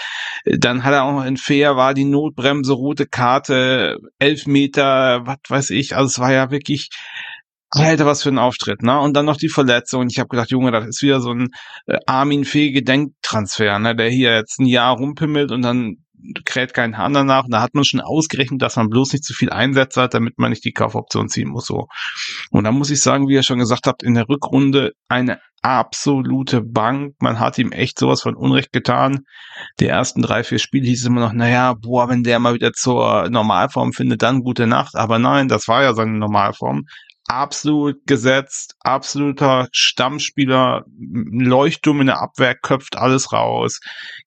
äh, 0.45 0.59
dann 0.59 0.85
hat 0.85 0.93
er 0.93 1.05
auch 1.05 1.13
noch 1.13 1.25
in 1.25 1.37
Fair, 1.37 1.75
war 1.77 1.93
die 1.93 2.05
Notbremse, 2.05 2.73
rote 2.73 3.07
Karte, 3.07 3.99
elf 4.21 4.47
Meter, 4.47 5.27
was 5.27 5.39
weiß 5.49 5.71
ich. 5.71 5.97
Also 5.97 6.07
es 6.07 6.19
war 6.21 6.33
ja 6.33 6.53
wirklich 6.53 6.91
Alter, 7.71 8.05
was 8.05 8.23
für 8.23 8.31
ein 8.31 8.39
Auftritt, 8.39 8.83
ne? 8.83 8.99
Und 8.99 9.15
dann 9.17 9.27
noch 9.27 9.37
die 9.37 9.49
Verletzung. 9.49 10.09
Ich 10.11 10.19
habe 10.19 10.29
gedacht, 10.29 10.51
Junge, 10.51 10.73
das 10.73 10.87
ist 10.87 11.03
wieder 11.03 11.21
so 11.21 11.31
ein 11.31 11.49
äh, 11.87 11.99
Armin 12.07 12.45
Fee 12.45 12.73
Gedenktransfer, 12.73 13.79
ne? 13.79 13.95
Der 13.95 14.11
hier 14.11 14.35
jetzt 14.35 14.59
ein 14.59 14.67
Jahr 14.67 14.97
rumpimmelt 14.97 15.53
und 15.53 15.63
dann 15.63 15.97
kräht 16.45 16.75
kein 16.75 16.99
Hahn 16.99 17.15
danach. 17.15 17.45
Und 17.45 17.53
da 17.53 17.63
hat 17.63 17.75
man 17.75 17.85
schon 17.85 18.01
ausgerechnet, 18.01 18.61
dass 18.63 18.77
man 18.77 18.89
bloß 18.91 19.13
nicht 19.13 19.25
zu 19.25 19.35
viel 19.35 19.51
Einsätze 19.51 20.03
hat, 20.03 20.15
damit 20.15 20.39
man 20.39 20.51
nicht 20.51 20.65
die 20.65 20.73
Kaufoption 20.73 21.29
ziehen 21.29 21.49
muss. 21.49 21.67
So. 21.67 21.87
Und 22.51 22.65
da 22.65 22.73
muss 22.73 22.91
ich 22.91 23.01
sagen, 23.01 23.29
wie 23.29 23.35
ihr 23.35 23.43
schon 23.43 23.59
gesagt 23.59 23.87
habt, 23.87 24.03
in 24.03 24.15
der 24.15 24.29
Rückrunde 24.29 24.93
eine 25.09 25.41
absolute 25.63 26.63
Bank. 26.63 27.15
Man 27.21 27.39
hat 27.39 27.59
ihm 27.59 27.73
echt 27.73 27.99
sowas 27.99 28.23
von 28.23 28.35
Unrecht 28.35 28.73
getan. 28.73 29.21
Die 29.79 29.87
ersten 29.87 30.23
drei, 30.23 30.43
vier 30.43 30.59
Spiele 30.59 30.87
hieß 30.87 31.01
es 31.01 31.07
immer 31.07 31.21
noch, 31.21 31.33
naja, 31.33 31.75
boah, 31.75 32.09
wenn 32.09 32.23
der 32.23 32.39
mal 32.39 32.55
wieder 32.55 32.73
zur 32.73 33.29
Normalform 33.31 33.93
findet, 33.93 34.23
dann 34.23 34.41
gute 34.41 34.67
Nacht. 34.67 34.95
Aber 34.97 35.19
nein, 35.19 35.49
das 35.49 35.69
war 35.69 35.83
ja 35.83 35.95
seine 35.95 36.19
Normalform 36.19 36.87
absolut 37.31 38.07
gesetzt, 38.07 38.75
absoluter 38.81 39.69
Stammspieler, 39.73 40.85
Leuchtturm 40.99 42.01
in 42.01 42.09
der 42.09 42.21
Abwehr, 42.21 42.57
köpft 42.57 42.97
alles 42.97 43.33
raus. 43.33 43.81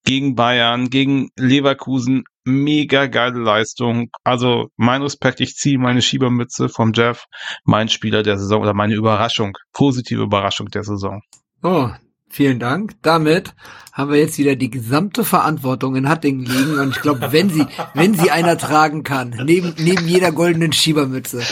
Gegen 0.06 0.36
Bayern, 0.36 0.90
gegen 0.90 1.30
Leverkusen, 1.36 2.24
mega 2.46 3.08
geile 3.08 3.40
Leistung. 3.40 4.10
Also 4.24 4.70
mein 4.78 5.02
Respekt, 5.02 5.42
ich 5.42 5.56
ziehe 5.56 5.78
meine 5.78 6.02
Schiebermütze 6.02 6.70
vom 6.70 6.94
Jeff, 6.94 7.26
mein 7.66 7.90
Spieler 7.90 8.24
der 8.24 8.38
Saison 8.38 8.62
oder 8.62 8.74
meine 8.74 8.96
Überraschung, 8.96 9.58
positive 9.74 10.24
Überraschung 10.24 10.68
der 10.70 10.84
Saison. 10.84 11.22
Oh, 11.62 11.90
vielen 12.30 12.60
Dank. 12.60 12.94
Damit 13.02 13.54
haben 13.92 14.12
wir 14.12 14.20
jetzt 14.20 14.38
wieder 14.38 14.56
die 14.56 14.70
gesamte 14.70 15.26
Verantwortung 15.26 15.96
in 15.98 16.08
Hattingen 16.08 16.46
liegen 16.46 16.80
und 16.80 16.96
ich 16.96 17.02
glaube, 17.02 17.32
wenn 17.32 17.50
sie, 17.50 17.66
wenn 17.94 18.14
sie 18.14 18.32
einer 18.32 18.58
tragen 18.58 19.04
kann, 19.04 19.36
neben, 19.44 19.74
neben 19.78 20.08
jeder 20.08 20.32
goldenen 20.32 20.72
Schiebermütze, 20.72 21.44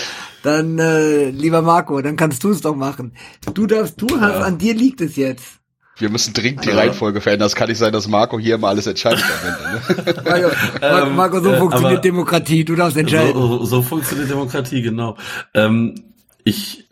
dann, 0.43 0.79
äh, 0.79 1.29
lieber 1.29 1.61
Marco, 1.61 2.01
dann 2.01 2.15
kannst 2.15 2.43
du 2.43 2.49
es 2.51 2.61
doch 2.61 2.75
machen. 2.75 3.13
Du 3.53 3.67
darfst, 3.67 4.01
du 4.01 4.07
hast, 4.19 4.39
Ja. 4.39 4.41
an 4.41 4.57
dir 4.57 4.73
liegt 4.73 5.01
es 5.01 5.15
jetzt. 5.15 5.59
Wir 5.97 6.09
müssen 6.09 6.33
dringend 6.33 6.65
die 6.65 6.69
Reihenfolge 6.71 7.21
verändern. 7.21 7.45
Es 7.45 7.55
kann 7.55 7.69
nicht 7.69 7.77
sein, 7.77 7.93
dass 7.93 8.07
Marco 8.07 8.39
hier 8.39 8.55
immer 8.55 8.69
alles 8.69 8.87
entscheidet 8.87 9.23
am 9.23 9.49
Ende. 9.53 10.13
Ne? 10.15 10.23
Marco, 10.25 10.47
Marco, 10.81 11.07
Ähm, 11.07 11.15
Marco 11.15 11.39
so 11.41 11.51
äh, 11.51 11.57
funktioniert 11.57 12.03
Demokratie, 12.03 12.65
du 12.65 12.75
darfst 12.75 12.97
entscheiden. 12.97 13.33
So, 13.33 13.65
so 13.65 13.81
funktioniert 13.83 14.29
Demokratie, 14.31 14.81
genau. 14.81 15.15
Ähm, 15.53 15.95
ich, 16.43 16.89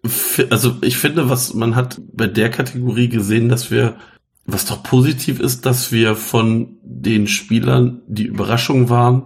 also 0.52 0.76
ich 0.82 0.98
finde, 0.98 1.28
was 1.30 1.56
man 1.56 1.76
hat 1.76 2.00
bei 2.14 2.28
der 2.28 2.52
Kategorie 2.52 3.10
gesehen, 3.10 3.50
dass 3.50 3.72
wir, 3.72 3.96
was 4.46 4.66
doch 4.66 4.84
positiv 4.84 5.40
ist, 5.40 5.66
dass 5.66 5.92
wir 5.92 6.16
von 6.16 6.78
den 6.84 7.28
Spielern, 7.28 8.02
die 8.06 8.26
Überraschung 8.26 8.90
waren, 8.90 9.26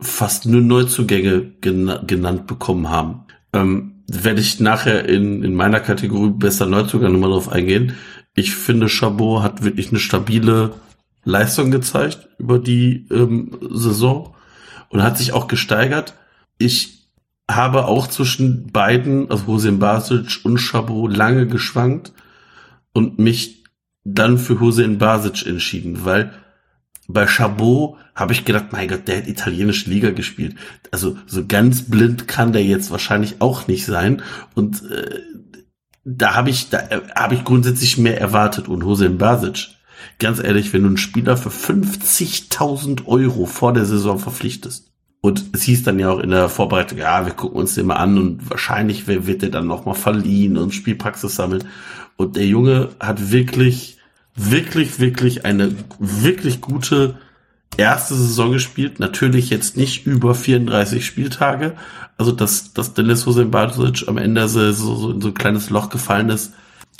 fast 0.00 0.46
nur 0.46 0.62
Neuzugänge 0.62 1.52
gena 1.60 2.02
genannt 2.06 2.46
bekommen 2.46 2.88
haben. 2.88 3.24
Ähm, 3.52 4.02
werde 4.08 4.40
ich 4.40 4.58
nachher 4.60 5.08
in, 5.08 5.42
in 5.42 5.54
meiner 5.54 5.80
Kategorie 5.80 6.30
besser 6.30 6.66
Neuzugang 6.66 7.12
nochmal 7.12 7.30
drauf 7.30 7.50
eingehen. 7.50 7.94
Ich 8.34 8.54
finde, 8.54 8.88
Chabot 8.88 9.42
hat 9.42 9.62
wirklich 9.62 9.90
eine 9.90 9.98
stabile 9.98 10.74
Leistung 11.24 11.70
gezeigt 11.70 12.28
über 12.38 12.58
die 12.58 13.06
ähm, 13.10 13.58
Saison 13.70 14.34
und 14.88 15.02
hat 15.02 15.18
sich 15.18 15.32
auch 15.32 15.46
gesteigert. 15.46 16.14
Ich 16.56 17.08
habe 17.50 17.86
auch 17.86 18.06
zwischen 18.06 18.70
beiden, 18.72 19.30
also 19.30 19.46
Hossein 19.46 19.78
Basic 19.78 20.44
und 20.44 20.58
Chabot, 20.58 21.14
lange 21.14 21.46
geschwankt 21.46 22.12
und 22.92 23.18
mich 23.18 23.64
dann 24.04 24.38
für 24.38 24.60
Hossein 24.60 24.98
Basic 24.98 25.46
entschieden, 25.46 26.04
weil 26.04 26.32
bei 27.08 27.26
Chabot 27.26 27.96
habe 28.14 28.34
ich 28.34 28.44
gedacht, 28.44 28.66
mein 28.70 28.88
Gott, 28.88 29.08
der 29.08 29.18
hat 29.18 29.28
italienische 29.28 29.88
Liga 29.88 30.10
gespielt. 30.10 30.54
Also 30.90 31.16
so 31.26 31.46
ganz 31.46 31.82
blind 31.82 32.28
kann 32.28 32.52
der 32.52 32.62
jetzt 32.64 32.90
wahrscheinlich 32.90 33.40
auch 33.40 33.66
nicht 33.66 33.86
sein. 33.86 34.22
Und 34.54 34.82
äh, 34.90 35.20
da 36.04 36.34
habe 36.34 36.50
ich, 36.50 36.68
da 36.68 36.78
äh, 36.78 37.00
habe 37.16 37.34
ich 37.34 37.44
grundsätzlich 37.44 37.96
mehr 37.96 38.20
erwartet. 38.20 38.68
Und 38.68 38.84
Hossein 38.84 39.16
Basic, 39.16 39.68
ganz 40.18 40.38
ehrlich, 40.38 40.72
wenn 40.72 40.82
du 40.82 40.88
einen 40.88 40.96
Spieler 40.98 41.38
für 41.38 41.48
50.000 41.48 43.06
Euro 43.06 43.46
vor 43.46 43.72
der 43.72 43.86
Saison 43.86 44.18
verpflichtest, 44.18 44.88
und 45.20 45.46
es 45.52 45.62
hieß 45.62 45.82
dann 45.82 45.98
ja 45.98 46.10
auch 46.10 46.20
in 46.20 46.30
der 46.30 46.48
Vorbereitung, 46.48 46.98
ja, 46.98 47.26
wir 47.26 47.32
gucken 47.32 47.58
uns 47.58 47.74
den 47.74 47.86
mal 47.86 47.96
an 47.96 48.18
und 48.18 48.50
wahrscheinlich 48.50 49.08
wird 49.08 49.42
der 49.42 49.48
dann 49.48 49.66
noch 49.66 49.84
mal 49.84 49.94
verliehen 49.94 50.56
und 50.56 50.74
Spielpraxis 50.74 51.34
sammeln. 51.34 51.64
Und 52.16 52.36
der 52.36 52.46
Junge 52.46 52.90
hat 53.00 53.32
wirklich, 53.32 53.97
wirklich, 54.38 55.00
wirklich 55.00 55.44
eine 55.44 55.74
wirklich 55.98 56.60
gute 56.60 57.18
erste 57.76 58.14
Saison 58.14 58.52
gespielt. 58.52 59.00
Natürlich 59.00 59.50
jetzt 59.50 59.76
nicht 59.76 60.06
über 60.06 60.34
34 60.34 61.04
Spieltage. 61.04 61.74
Also, 62.16 62.32
dass, 62.32 62.72
dass 62.72 62.94
Dennis 62.94 63.26
Hussein 63.26 63.50
Basic 63.50 64.08
am 64.08 64.16
Ende 64.16 64.48
so, 64.48 64.72
so, 64.72 64.96
so 64.96 65.10
in 65.10 65.20
so 65.20 65.28
ein 65.28 65.34
kleines 65.34 65.70
Loch 65.70 65.90
gefallen 65.90 66.30
ist, 66.30 66.52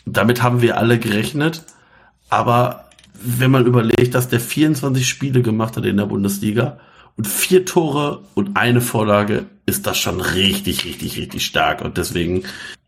damit 0.05 0.43
haben 0.43 0.63
wir 0.63 0.79
alle 0.79 0.99
gerechnet. 0.99 1.65
Aber 2.29 2.89
wenn 3.21 3.51
man 3.51 3.67
überlegt, 3.67 4.15
dass 4.15 4.29
der 4.29 4.41
24 4.41 5.09
Spiele 5.09 5.43
gemacht 5.43 5.77
hat 5.77 5.85
in 5.85 5.97
der 5.97 6.07
Bundesliga 6.07 6.79
und 7.17 7.27
vier 7.27 7.65
Tore 7.65 8.23
und 8.35 8.57
eine 8.57 8.81
Vorlage, 8.81 9.47
ist 9.67 9.87
das 9.87 9.99
schon 9.99 10.21
richtig, 10.21 10.85
richtig, 10.85 11.17
richtig 11.19 11.45
stark. 11.45 11.83
Und 11.83 11.99
deswegen 11.99 12.45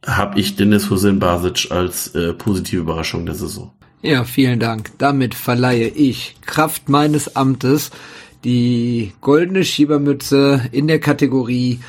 habe 0.06 0.38
ich 0.38 0.56
Dennis 0.56 0.88
Hussein 0.88 1.18
Basic 1.18 1.70
als 1.70 2.14
äh, 2.14 2.32
positive 2.32 2.82
Überraschung 2.82 3.26
der 3.26 3.34
Saison. 3.34 3.72
Ja, 4.02 4.24
vielen 4.24 4.60
Dank. 4.60 4.92
Damit 4.98 5.34
verleihe 5.34 5.88
ich 5.88 6.36
Kraft 6.46 6.88
meines 6.88 7.36
Amtes 7.36 7.90
die 8.44 9.12
goldene 9.20 9.64
Schiebermütze 9.64 10.62
in 10.72 10.88
der 10.88 11.00
Kategorie 11.00 11.80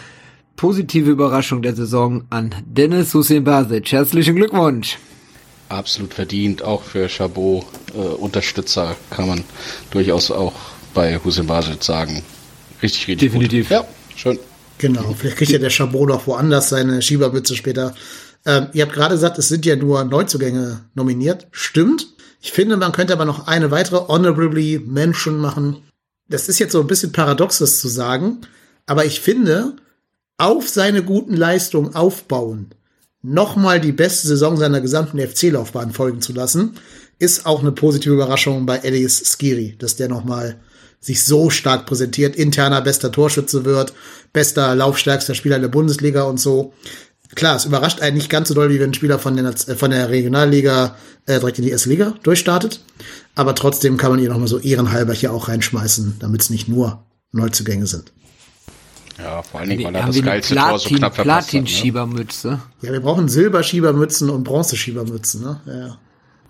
positive 0.58 1.10
Überraschung 1.10 1.62
der 1.62 1.76
Saison 1.76 2.26
an 2.30 2.54
Dennis 2.66 3.14
Hussein 3.14 3.46
Basic. 3.46 3.92
Herzlichen 3.92 4.36
Glückwunsch. 4.36 4.98
Absolut 5.70 6.14
verdient, 6.14 6.62
auch 6.64 6.84
für 6.84 7.08
Chabot 7.08 7.66
äh, 7.96 7.98
Unterstützer 7.98 8.98
kann 9.10 9.28
man 9.28 9.44
durchaus 9.92 10.30
auch 10.30 10.54
bei 10.94 11.18
Hussein 11.24 11.48
Basic 11.48 11.82
sagen. 11.82 12.22
Richtig, 12.84 13.08
richtig 13.08 13.32
Definitiv. 13.32 13.70
Gut. 13.70 13.78
Ja, 13.78 13.88
schön. 14.18 14.38
Genau, 14.78 15.16
vielleicht 15.18 15.38
kriegt 15.38 15.52
ja 15.52 15.60
der 15.60 15.70
Chabot 15.70 16.10
noch 16.10 16.28
woanders 16.28 16.70
seine 16.70 17.02
Schiebermütze 17.02 17.56
später. 17.56 17.96
Ähm, 18.46 18.68
ihr 18.74 18.84
habt 18.84 18.94
gerade 18.94 19.16
gesagt, 19.16 19.38
es 19.38 19.50
sind 19.50 19.66
ja 19.66 19.76
nur 19.76 20.04
Neuzugänge 20.04 20.82
nominiert. 20.96 21.48
Stimmt. 21.52 22.08
Ich 22.42 22.52
finde, 22.52 22.78
man 22.78 22.92
könnte 22.92 23.14
aber 23.14 23.26
noch 23.26 23.48
eine 23.48 23.72
weitere 23.72 24.08
Honorably 24.08 24.82
Mention 24.86 25.38
machen. 25.38 25.78
Das 26.28 26.50
ist 26.50 26.60
jetzt 26.60 26.72
so 26.72 26.82
ein 26.82 26.88
bisschen 26.88 27.12
paradox, 27.12 27.60
das 27.60 27.80
zu 27.80 27.88
sagen. 27.88 28.40
Aber 28.88 29.06
ich 29.06 29.22
finde, 29.22 29.76
auf 30.38 30.68
seine 30.68 31.04
guten 31.04 31.36
Leistungen 31.36 31.94
aufbauen, 31.94 32.72
nochmal 33.22 33.80
die 33.80 33.92
beste 33.92 34.28
Saison 34.28 34.58
seiner 34.58 34.82
gesamten 34.82 35.20
FC-Laufbahn 35.20 35.92
folgen 35.92 36.22
zu 36.22 36.34
lassen, 36.34 36.74
ist 37.20 37.46
auch 37.46 37.60
eine 37.60 37.72
positive 37.72 38.16
Überraschung 38.16 38.66
bei 38.66 38.78
Elias 38.78 39.22
Skiri, 39.24 39.76
dass 39.78 39.96
der 39.96 40.10
nochmal 40.10 40.60
sich 41.00 41.24
so 41.24 41.50
stark 41.50 41.86
präsentiert, 41.86 42.36
interner 42.36 42.82
bester 42.82 43.12
Torschütze 43.12 43.66
wird, 43.66 43.94
bester 44.34 44.74
laufstärkster 44.76 45.36
Spieler 45.36 45.60
der 45.60 45.68
Bundesliga 45.68 46.24
und 46.24 46.40
so. 46.40 46.74
Klar, 47.36 47.56
es 47.56 47.66
überrascht 47.66 48.02
einen 48.02 48.18
nicht 48.18 48.30
ganz 48.30 48.50
so 48.50 48.54
doll, 48.54 48.70
wie 48.70 48.80
wenn 48.80 48.92
ein 48.92 48.94
Spieler 48.94 49.20
von 49.20 49.36
der, 49.36 49.46
äh, 49.46 49.76
von 49.76 49.92
der 49.92 50.10
Regionalliga 50.10 50.96
äh, 51.26 51.40
direkt 51.40 51.60
in 51.60 51.66
die 51.66 51.72
erste 51.72 51.90
Liga 51.90 52.14
durchstartet. 52.24 52.82
Aber 53.36 53.56
trotzdem 53.56 53.98
kann 53.98 54.12
man 54.12 54.20
ihn 54.20 54.30
nochmal 54.30 54.48
so 54.48 54.60
ehrenhalber 54.60 55.14
hier 55.14 55.32
auch 55.32 55.48
reinschmeißen, 55.48 56.18
damit 56.20 56.42
es 56.42 56.50
nicht 56.50 56.68
nur 56.68 57.04
Neuzugänge 57.32 57.88
sind. 57.88 58.12
Ja, 59.18 59.42
vor 59.44 59.60
allen 59.60 59.70
Dingen, 59.70 59.84
weil 59.86 59.96
er 59.96 60.04
haben 60.04 60.14
das 60.14 60.24
geilste 60.24 60.56
Tor 60.56 60.80
so 60.80 60.90
Platin, 60.90 60.98
knapp 60.98 61.16
verpasst 61.16 61.48
hat. 61.48 61.54
Ne? 61.54 61.62
Platin-Schiebermütze. 61.62 62.60
Ja, 62.82 62.92
wir 62.92 63.00
brauchen 63.02 63.30
Silberschiebermützen 63.30 64.30
und 64.30 64.44
Bronzeschiebermützen, 64.44 65.42
ne? 65.42 65.62
Ja, 65.66 65.78
ja. 65.78 65.98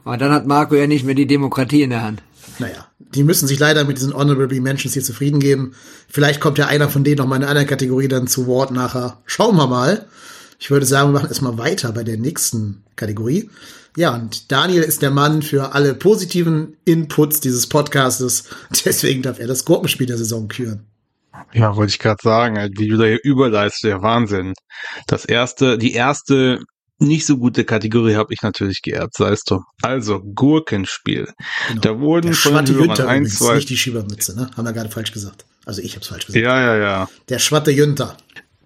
Aber 0.03 0.17
dann 0.17 0.31
hat 0.31 0.47
Marco 0.47 0.75
ja 0.75 0.87
nicht 0.87 1.05
mehr 1.05 1.15
die 1.15 1.27
Demokratie 1.27 1.83
in 1.83 1.91
der 1.91 2.01
Hand. 2.01 2.23
Naja, 2.59 2.87
die 2.99 3.23
müssen 3.23 3.47
sich 3.47 3.59
leider 3.59 3.83
mit 3.83 3.97
diesen 3.97 4.13
Honorable 4.13 4.59
Mentions 4.61 4.93
hier 4.93 5.03
zufrieden 5.03 5.39
geben. 5.39 5.73
Vielleicht 6.07 6.39
kommt 6.39 6.57
ja 6.57 6.67
einer 6.67 6.89
von 6.89 7.03
denen 7.03 7.17
noch 7.17 7.27
mal 7.27 7.35
in 7.35 7.43
einer 7.43 7.51
anderen 7.51 7.67
Kategorie 7.67 8.07
dann 8.07 8.27
zu 8.27 8.47
Wort 8.47 8.71
nachher. 8.71 9.17
Schauen 9.25 9.55
wir 9.57 9.67
mal. 9.67 10.07
Ich 10.61 10.69
würde 10.69 10.85
sagen, 10.85 11.09
wir 11.09 11.13
machen 11.13 11.29
erstmal 11.29 11.57
weiter 11.57 11.91
bei 11.91 12.03
der 12.03 12.17
nächsten 12.17 12.83
Kategorie. 12.95 13.49
Ja, 13.97 14.13
und 14.13 14.51
Daniel 14.51 14.83
ist 14.83 15.01
der 15.01 15.09
Mann 15.09 15.41
für 15.41 15.73
alle 15.73 15.95
positiven 15.95 16.77
Inputs 16.85 17.39
dieses 17.41 17.65
Podcastes. 17.65 18.43
Deswegen 18.85 19.23
darf 19.23 19.39
er 19.39 19.47
das 19.47 19.65
Gurkenspiel 19.65 20.05
der 20.05 20.19
Saison 20.19 20.47
küren. 20.47 20.85
Ja, 21.51 21.75
wollte 21.75 21.89
ich 21.89 21.97
gerade 21.97 22.21
sagen, 22.21 22.57
wie 22.77 22.87
du 22.87 22.97
da 22.97 23.05
hier 23.05 23.19
überleistest, 23.23 23.85
der 23.85 24.03
Wahnsinn. 24.03 24.53
Das 25.07 25.25
erste, 25.25 25.79
die 25.79 25.93
erste 25.93 26.59
nicht 26.99 27.25
so 27.25 27.37
gute 27.37 27.65
Kategorie 27.65 28.13
habe 28.13 28.31
ich 28.31 28.43
natürlich 28.43 28.83
geerbt, 28.83 29.15
sei 29.15 29.31
es 29.31 29.43
drum. 29.43 29.63
Also, 29.81 30.19
Gurkenspiel. 30.19 31.27
Genau. 31.69 31.81
Da 31.81 31.99
wurden 31.99 32.27
Der 32.27 32.35
von 32.35 32.51
Schwatte 32.51 32.73
Jünter 32.73 33.07
ein, 33.07 33.25
zwei. 33.25 33.55
nicht 33.55 33.69
die 33.69 33.77
Schiebermütze, 33.77 34.35
ne? 34.35 34.51
Haben 34.55 34.65
wir 34.65 34.73
gerade 34.73 34.91
falsch 34.91 35.11
gesagt. 35.11 35.43
Also 35.65 35.81
ich 35.81 35.95
hab's 35.95 36.07
falsch 36.07 36.27
gesagt. 36.27 36.43
Ja, 36.43 36.59
ja, 36.59 36.77
ja. 36.77 37.09
Der 37.29 37.39
Schwatte 37.39 37.71
Jünter. 37.71 38.15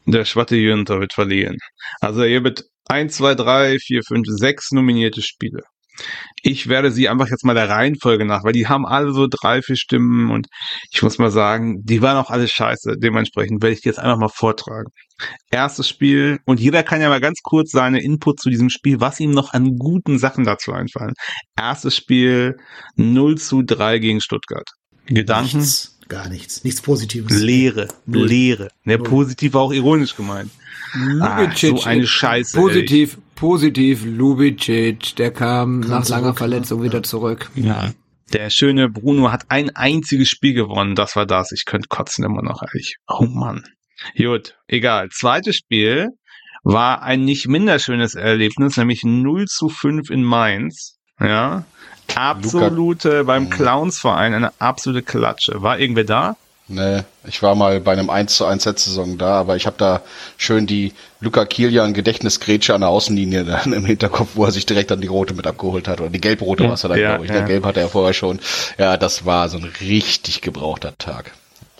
Der 0.05 0.25
Schwatte 0.25 0.55
Jünter 0.55 0.99
wird 0.99 1.13
verliehen. 1.13 1.57
Also 1.99 2.23
hier 2.23 2.43
wird 2.43 2.63
1, 2.87 3.15
2, 3.15 3.35
3, 3.35 3.79
4, 3.79 4.01
5, 4.03 4.27
6 4.27 4.71
nominierte 4.71 5.21
Spiele. 5.21 5.61
Ich 6.41 6.67
werde 6.67 6.91
sie 6.91 7.09
einfach 7.09 7.29
jetzt 7.29 7.45
mal 7.45 7.53
der 7.53 7.69
Reihenfolge 7.69 8.25
nach, 8.25 8.43
weil 8.43 8.51
die 8.51 8.67
haben 8.67 8.85
alle 8.85 9.13
so 9.13 9.27
drei, 9.29 9.61
vier 9.61 9.77
Stimmen 9.77 10.29
und 10.29 10.47
ich 10.91 11.01
muss 11.01 11.17
mal 11.17 11.31
sagen, 11.31 11.83
die 11.83 12.01
waren 12.01 12.17
auch 12.17 12.29
alle 12.29 12.47
scheiße. 12.47 12.97
Dementsprechend 12.97 13.63
werde 13.63 13.75
ich 13.75 13.83
jetzt 13.83 13.99
einfach 13.99 14.17
mal 14.17 14.29
vortragen. 14.29 14.91
Erstes 15.49 15.87
Spiel 15.87 16.39
und 16.45 16.59
jeder 16.59 16.83
kann 16.83 17.01
ja 17.01 17.09
mal 17.09 17.21
ganz 17.21 17.39
kurz 17.41 17.71
seine 17.71 18.01
Input 18.01 18.41
zu 18.41 18.49
diesem 18.49 18.69
Spiel, 18.69 18.99
was 18.99 19.19
ihm 19.19 19.31
noch 19.31 19.53
an 19.53 19.77
guten 19.77 20.19
Sachen 20.19 20.43
dazu 20.43 20.73
einfallen. 20.73 21.13
Erstes 21.57 21.95
Spiel 21.95 22.57
0 22.95 23.37
zu 23.37 23.63
3 23.63 23.99
gegen 23.99 24.21
Stuttgart. 24.21 24.67
Gedanken? 25.05 25.59
Nichts, 25.59 25.94
gar 26.07 26.29
nichts. 26.29 26.63
Nichts 26.63 26.81
Positives. 26.81 27.39
Leere, 27.39 27.87
Null. 28.05 28.27
Leere. 28.27 28.69
Der 28.85 28.97
positiv 28.97 29.53
war 29.53 29.61
auch 29.61 29.73
ironisch 29.73 30.15
gemeint. 30.15 30.51
Ah, 31.19 31.49
so 31.53 31.83
eine 31.83 32.07
Scheiße. 32.07 32.57
Positiv, 32.57 33.17
positiv, 33.35 34.05
Lubicic, 34.05 35.15
der 35.17 35.31
kam 35.31 35.81
nach 35.81 36.07
langer 36.07 36.33
Verletzung 36.33 36.79
ja. 36.79 36.85
wieder 36.85 37.03
zurück. 37.03 37.51
Ey. 37.55 37.63
Ja. 37.67 37.91
Der 38.33 38.49
schöne 38.49 38.89
Bruno 38.89 39.31
hat 39.31 39.45
ein 39.49 39.75
einziges 39.75 40.29
Spiel 40.29 40.53
gewonnen. 40.53 40.95
Das 40.95 41.15
war 41.15 41.25
das. 41.25 41.51
Ich 41.51 41.65
könnte 41.65 41.87
kotzen 41.89 42.23
immer 42.23 42.41
noch, 42.41 42.63
ehrlich. 42.63 42.97
Oh 43.07 43.25
Mann. 43.25 43.63
Gut, 44.17 44.57
egal. 44.67 45.09
Zweites 45.09 45.57
Spiel. 45.57 46.09
war 46.63 47.03
ein 47.03 47.23
nicht 47.23 47.47
minder 47.47 47.77
schönes 47.77 48.15
Erlebnis, 48.15 48.75
nämlich 48.75 49.03
0 49.03 49.45
zu 49.45 49.69
5 49.69 50.09
in 50.09 50.23
Mainz. 50.23 50.97
Ja. 51.19 51.65
Absolute, 52.13 53.23
beim 53.23 53.45
Mhm. 53.45 53.49
Clownsverein, 53.49 54.33
eine 54.33 54.51
absolute 54.59 55.01
Klatsche. 55.03 55.61
War 55.61 55.79
irgendwer 55.79 56.03
da? 56.03 56.35
Nee, 56.67 57.03
ich 57.27 57.43
war 57.43 57.53
mal 57.53 57.79
bei 57.79 57.91
einem 57.91 58.09
1 58.09 58.37
zu 58.37 58.45
1 58.45 58.63
Saison 58.63 59.19
da, 59.19 59.39
aber 59.39 59.55
ich 59.55 59.67
habe 59.67 59.75
da 59.77 60.01
schön 60.37 60.65
die 60.65 60.93
Luca 61.19 61.45
Kilian 61.45 61.93
Gedächtnisgrätsche 61.93 62.73
an 62.73 62.81
der 62.81 62.89
Außenlinie 62.89 63.43
dann 63.45 63.71
im 63.71 63.85
Hinterkopf, 63.85 64.29
wo 64.33 64.45
er 64.45 64.51
sich 64.51 64.65
direkt 64.65 64.89
dann 64.89 65.01
die 65.01 65.07
rote 65.07 65.35
mit 65.35 65.45
abgeholt 65.45 65.87
hat. 65.87 66.01
Oder 66.01 66.09
die 66.09 66.21
gelb-rote 66.21 66.63
war 66.63 66.73
es 66.73 66.81
dann, 66.81 66.97
ja, 66.97 67.09
glaube 67.09 67.25
ich. 67.25 67.29
ja. 67.29 67.37
Der 67.37 67.45
Gelb 67.45 67.65
hatte 67.65 67.81
er 67.81 67.89
vorher 67.89 68.13
schon. 68.13 68.39
Ja, 68.79 68.97
das 68.97 69.25
war 69.25 69.47
so 69.49 69.57
ein 69.57 69.71
richtig 69.79 70.41
gebrauchter 70.41 70.97
Tag. 70.97 71.33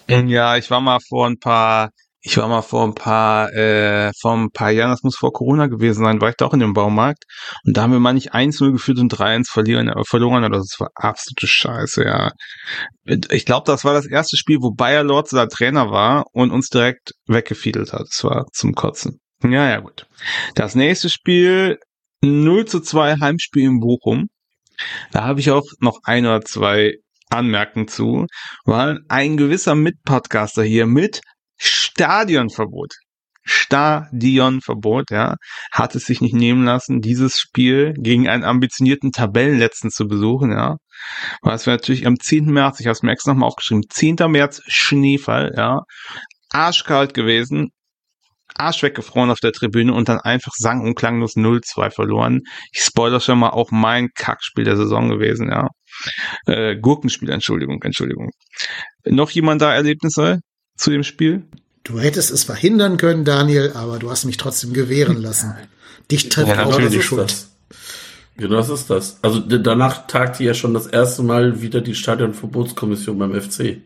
Ja, 0.07 0.55
ich 0.55 0.69
war 0.69 0.81
mal 0.81 0.99
vor 0.99 1.25
ein 1.25 1.39
paar, 1.39 1.89
ich 2.25 2.37
war 2.37 2.47
mal 2.47 2.63
vor 2.63 2.83
ein 2.83 2.95
paar, 2.95 3.53
äh, 3.53 4.11
vor 4.19 4.35
ein 4.35 4.49
paar 4.49 4.71
Jahren, 4.71 4.89
das 4.89 5.03
muss 5.03 5.15
vor 5.15 5.31
Corona 5.31 5.67
gewesen 5.67 6.03
sein, 6.03 6.19
war 6.19 6.29
ich 6.29 6.35
da 6.35 6.45
auch 6.47 6.55
in 6.55 6.59
dem 6.59 6.73
Baumarkt 6.73 7.23
und 7.63 7.77
da 7.77 7.83
haben 7.83 7.91
wir 7.91 7.99
mal 7.99 8.13
nicht 8.13 8.33
1-0 8.33 8.71
geführt 8.71 8.97
und 8.97 9.13
3-1 9.13 9.47
verlieren, 9.47 9.89
äh, 9.89 10.03
verloren, 10.05 10.43
oder 10.43 10.57
das 10.57 10.75
war 10.79 10.89
absolute 10.95 11.45
Scheiße, 11.45 12.03
ja. 12.03 12.31
Ich 13.29 13.45
glaube, 13.45 13.67
das 13.67 13.85
war 13.85 13.93
das 13.93 14.07
erste 14.07 14.37
Spiel, 14.37 14.57
wo 14.61 14.71
Bayer 14.71 15.03
Lorz 15.03 15.29
da 15.29 15.45
Trainer 15.45 15.91
war 15.91 16.25
und 16.33 16.49
uns 16.49 16.69
direkt 16.69 17.11
weggefiedelt 17.27 17.93
hat. 17.93 18.07
Das 18.09 18.23
war 18.23 18.45
zum 18.51 18.73
Kotzen. 18.73 19.19
Ja, 19.43 19.69
ja, 19.69 19.79
gut. 19.79 20.07
Das 20.55 20.73
nächste 20.73 21.11
Spiel, 21.11 21.77
0 22.23 22.65
zu 22.65 22.79
2 22.79 23.19
Heimspiel 23.19 23.65
in 23.65 23.79
Bochum. 23.79 24.29
Da 25.11 25.25
habe 25.25 25.39
ich 25.39 25.51
auch 25.51 25.65
noch 25.79 25.99
ein 26.03 26.25
oder 26.25 26.41
zwei 26.41 26.95
Anmerkungen 27.29 27.87
zu, 27.87 28.25
weil 28.65 28.99
ein 29.09 29.37
gewisser 29.37 29.75
Mitpodcaster 29.75 30.63
hier 30.63 30.87
mit 30.87 31.21
Stadionverbot, 31.95 32.93
Stadionverbot, 33.43 35.11
ja, 35.11 35.35
hat 35.71 35.95
es 35.95 36.05
sich 36.05 36.19
nicht 36.19 36.33
nehmen 36.33 36.65
lassen, 36.65 36.99
dieses 36.99 37.39
Spiel 37.39 37.93
gegen 37.97 38.27
einen 38.27 38.43
ambitionierten 38.43 39.11
Tabellenletzten 39.11 39.91
zu 39.91 40.07
besuchen, 40.07 40.51
ja. 40.51 40.75
Was 41.41 41.65
wir 41.65 41.73
natürlich 41.73 42.05
am 42.05 42.19
10. 42.19 42.45
März, 42.45 42.79
ich 42.81 42.87
habe 42.87 42.93
es 42.93 43.03
mir 43.03 43.11
extra 43.11 43.31
nochmal 43.31 43.47
aufgeschrieben, 43.47 43.83
10. 43.89 44.17
März 44.27 44.61
Schneefall, 44.67 45.53
ja, 45.55 45.83
arschkalt 46.49 47.13
gewesen, 47.13 47.69
Arsch 48.57 48.83
weggefroren 48.83 49.31
auf 49.31 49.39
der 49.39 49.51
Tribüne 49.51 49.93
und 49.93 50.07
dann 50.09 50.19
einfach 50.19 50.53
sang 50.55 50.81
und 50.81 50.95
klanglos 50.95 51.35
0-2 51.35 51.91
verloren. 51.91 52.41
Ich 52.71 52.83
spoiler 52.83 53.19
schon 53.19 53.39
mal 53.39 53.49
auch 53.49 53.71
mein 53.71 54.09
Kackspiel 54.15 54.63
der 54.63 54.77
Saison 54.77 55.09
gewesen, 55.09 55.49
ja. 55.49 55.67
Äh, 56.45 56.77
Gurkenspiel, 56.77 57.29
Entschuldigung, 57.29 57.81
Entschuldigung. 57.83 58.31
Noch 59.05 59.29
jemand 59.31 59.61
da 59.61 59.73
Erlebnisse 59.73 60.39
zu 60.77 60.89
dem 60.89 61.03
Spiel? 61.03 61.47
Du 61.85 61.99
hättest 61.99 62.31
es 62.31 62.43
verhindern 62.43 62.97
können, 62.97 63.25
Daniel, 63.25 63.71
aber 63.75 63.99
du 63.99 64.09
hast 64.09 64.25
mich 64.25 64.37
trotzdem 64.37 64.73
gewähren 64.73 65.21
lassen. 65.21 65.53
Dich 66.11 66.29
trifft 66.29 66.49
Ja, 66.49 66.65
auch 66.65 66.77
die 66.77 67.01
Schuld. 67.01 67.21
das. 67.21 67.47
Genau, 68.37 68.57
das 68.57 68.69
ist 68.69 68.89
das. 68.89 69.17
Also 69.21 69.39
danach 69.39 70.07
tagte 70.07 70.43
ja 70.43 70.53
schon 70.53 70.73
das 70.73 70.87
erste 70.87 71.21
Mal 71.23 71.61
wieder 71.61 71.81
die 71.81 71.95
Stadionverbotskommission 71.95 73.17
beim 73.17 73.39
FC. 73.39 73.77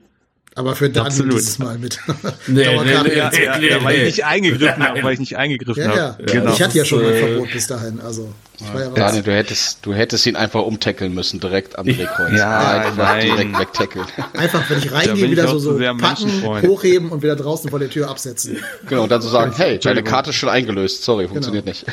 Aber 0.60 0.76
für 0.76 0.90
Daniel 0.90 1.08
Absolut. 1.08 1.34
dieses 1.36 1.58
Mal 1.58 1.78
mit. 1.78 2.00
Nee, 2.48 2.66
nee, 2.68 2.84
nee, 2.84 3.16
ja, 3.18 3.30
nee, 3.58 3.70
ja, 3.70 3.82
weil 3.82 3.96
ich 3.96 4.04
nicht 4.04 4.26
eingegriffen 4.26 4.84
habe, 4.84 4.96
Nein. 4.96 5.04
weil 5.06 5.14
ich 5.14 5.20
nicht 5.20 5.38
eingegriffen 5.38 5.82
Ja, 5.84 5.96
ja. 5.96 6.02
habe. 6.16 6.24
Genau. 6.24 6.52
Ich 6.52 6.62
hatte 6.62 6.78
ja 6.78 6.84
schon 6.84 7.02
mein 7.02 7.14
äh, 7.14 7.20
Verbot 7.20 7.52
bis 7.54 7.68
dahin. 7.68 8.02
Also, 8.02 8.34
ich 8.60 8.74
war 8.74 8.82
ja 8.82 8.88
raus. 8.88 8.96
Daniel, 8.96 9.24
du 9.24 9.32
hättest, 9.34 9.86
du 9.86 9.94
hättest 9.94 10.26
ihn 10.26 10.36
einfach 10.36 10.64
umtackeln 10.64 11.14
müssen, 11.14 11.40
direkt 11.40 11.80
am 11.80 11.86
Drehkreuz. 11.86 12.38
Ja, 12.38 12.82
einfach 12.82 12.98
nein. 12.98 13.26
direkt 13.28 13.58
wegtackeln. 13.60 14.06
Einfach, 14.34 14.70
wenn 14.70 14.80
ich 14.80 14.92
reingehe, 14.92 15.32
wieder 15.32 15.48
so, 15.48 15.60
so 15.60 15.78
sehr 15.78 15.96
packen, 15.96 16.44
hochheben 16.44 17.10
und 17.10 17.24
wieder 17.24 17.38
draußen 17.38 17.70
vor 17.70 17.80
der 17.80 17.90
Tür 17.90 18.10
absetzen. 18.10 18.58
genau, 18.90 19.04
und 19.04 19.12
dann 19.14 19.22
so 19.22 19.30
sagen, 19.30 19.54
hey, 19.56 19.80
deine. 19.80 20.04
Karte 20.04 20.32
ist 20.32 20.36
schon 20.36 20.50
eingelöst. 20.50 21.04
Sorry, 21.04 21.30
funktioniert 21.30 21.66
nicht. 21.66 21.86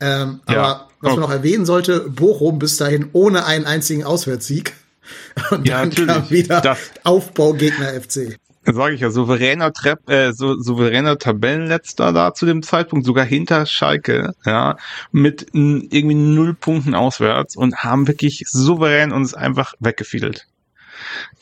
Ähm, 0.00 0.40
Ja. 0.50 0.58
Aber 0.64 0.88
was 1.00 1.12
man 1.12 1.20
noch 1.20 1.30
erwähnen 1.30 1.66
sollte, 1.66 2.00
Bochum 2.00 2.58
bis 2.58 2.78
dahin 2.78 3.10
ohne 3.12 3.44
einen 3.46 3.64
einzigen 3.66 4.02
Auswärtssieg. 4.02 4.72
Und 5.50 5.66
Ja, 5.66 5.80
dann 5.80 5.88
natürlich. 5.88 6.14
kam 6.14 6.30
wieder 6.30 6.60
Das- 6.60 6.90
Aufbaugegner 7.04 7.92
FC. 8.00 8.36
Sage 8.64 8.94
ich 8.94 9.00
ja, 9.00 9.10
souveräner 9.10 9.72
Trepp, 9.72 10.08
äh, 10.08 10.32
so, 10.32 10.56
souveräner 10.56 11.18
Tabellenletzter 11.18 12.12
da 12.12 12.32
zu 12.32 12.46
dem 12.46 12.62
Zeitpunkt, 12.62 13.04
sogar 13.04 13.24
hinter 13.24 13.66
Schalke, 13.66 14.34
ja, 14.46 14.76
mit 15.10 15.48
irgendwie 15.52 16.14
null 16.14 16.54
Punkten 16.54 16.94
auswärts 16.94 17.56
und 17.56 17.78
haben 17.82 18.06
wirklich 18.06 18.44
souverän 18.46 19.10
uns 19.10 19.34
einfach 19.34 19.74
weggefiedelt. 19.80 20.46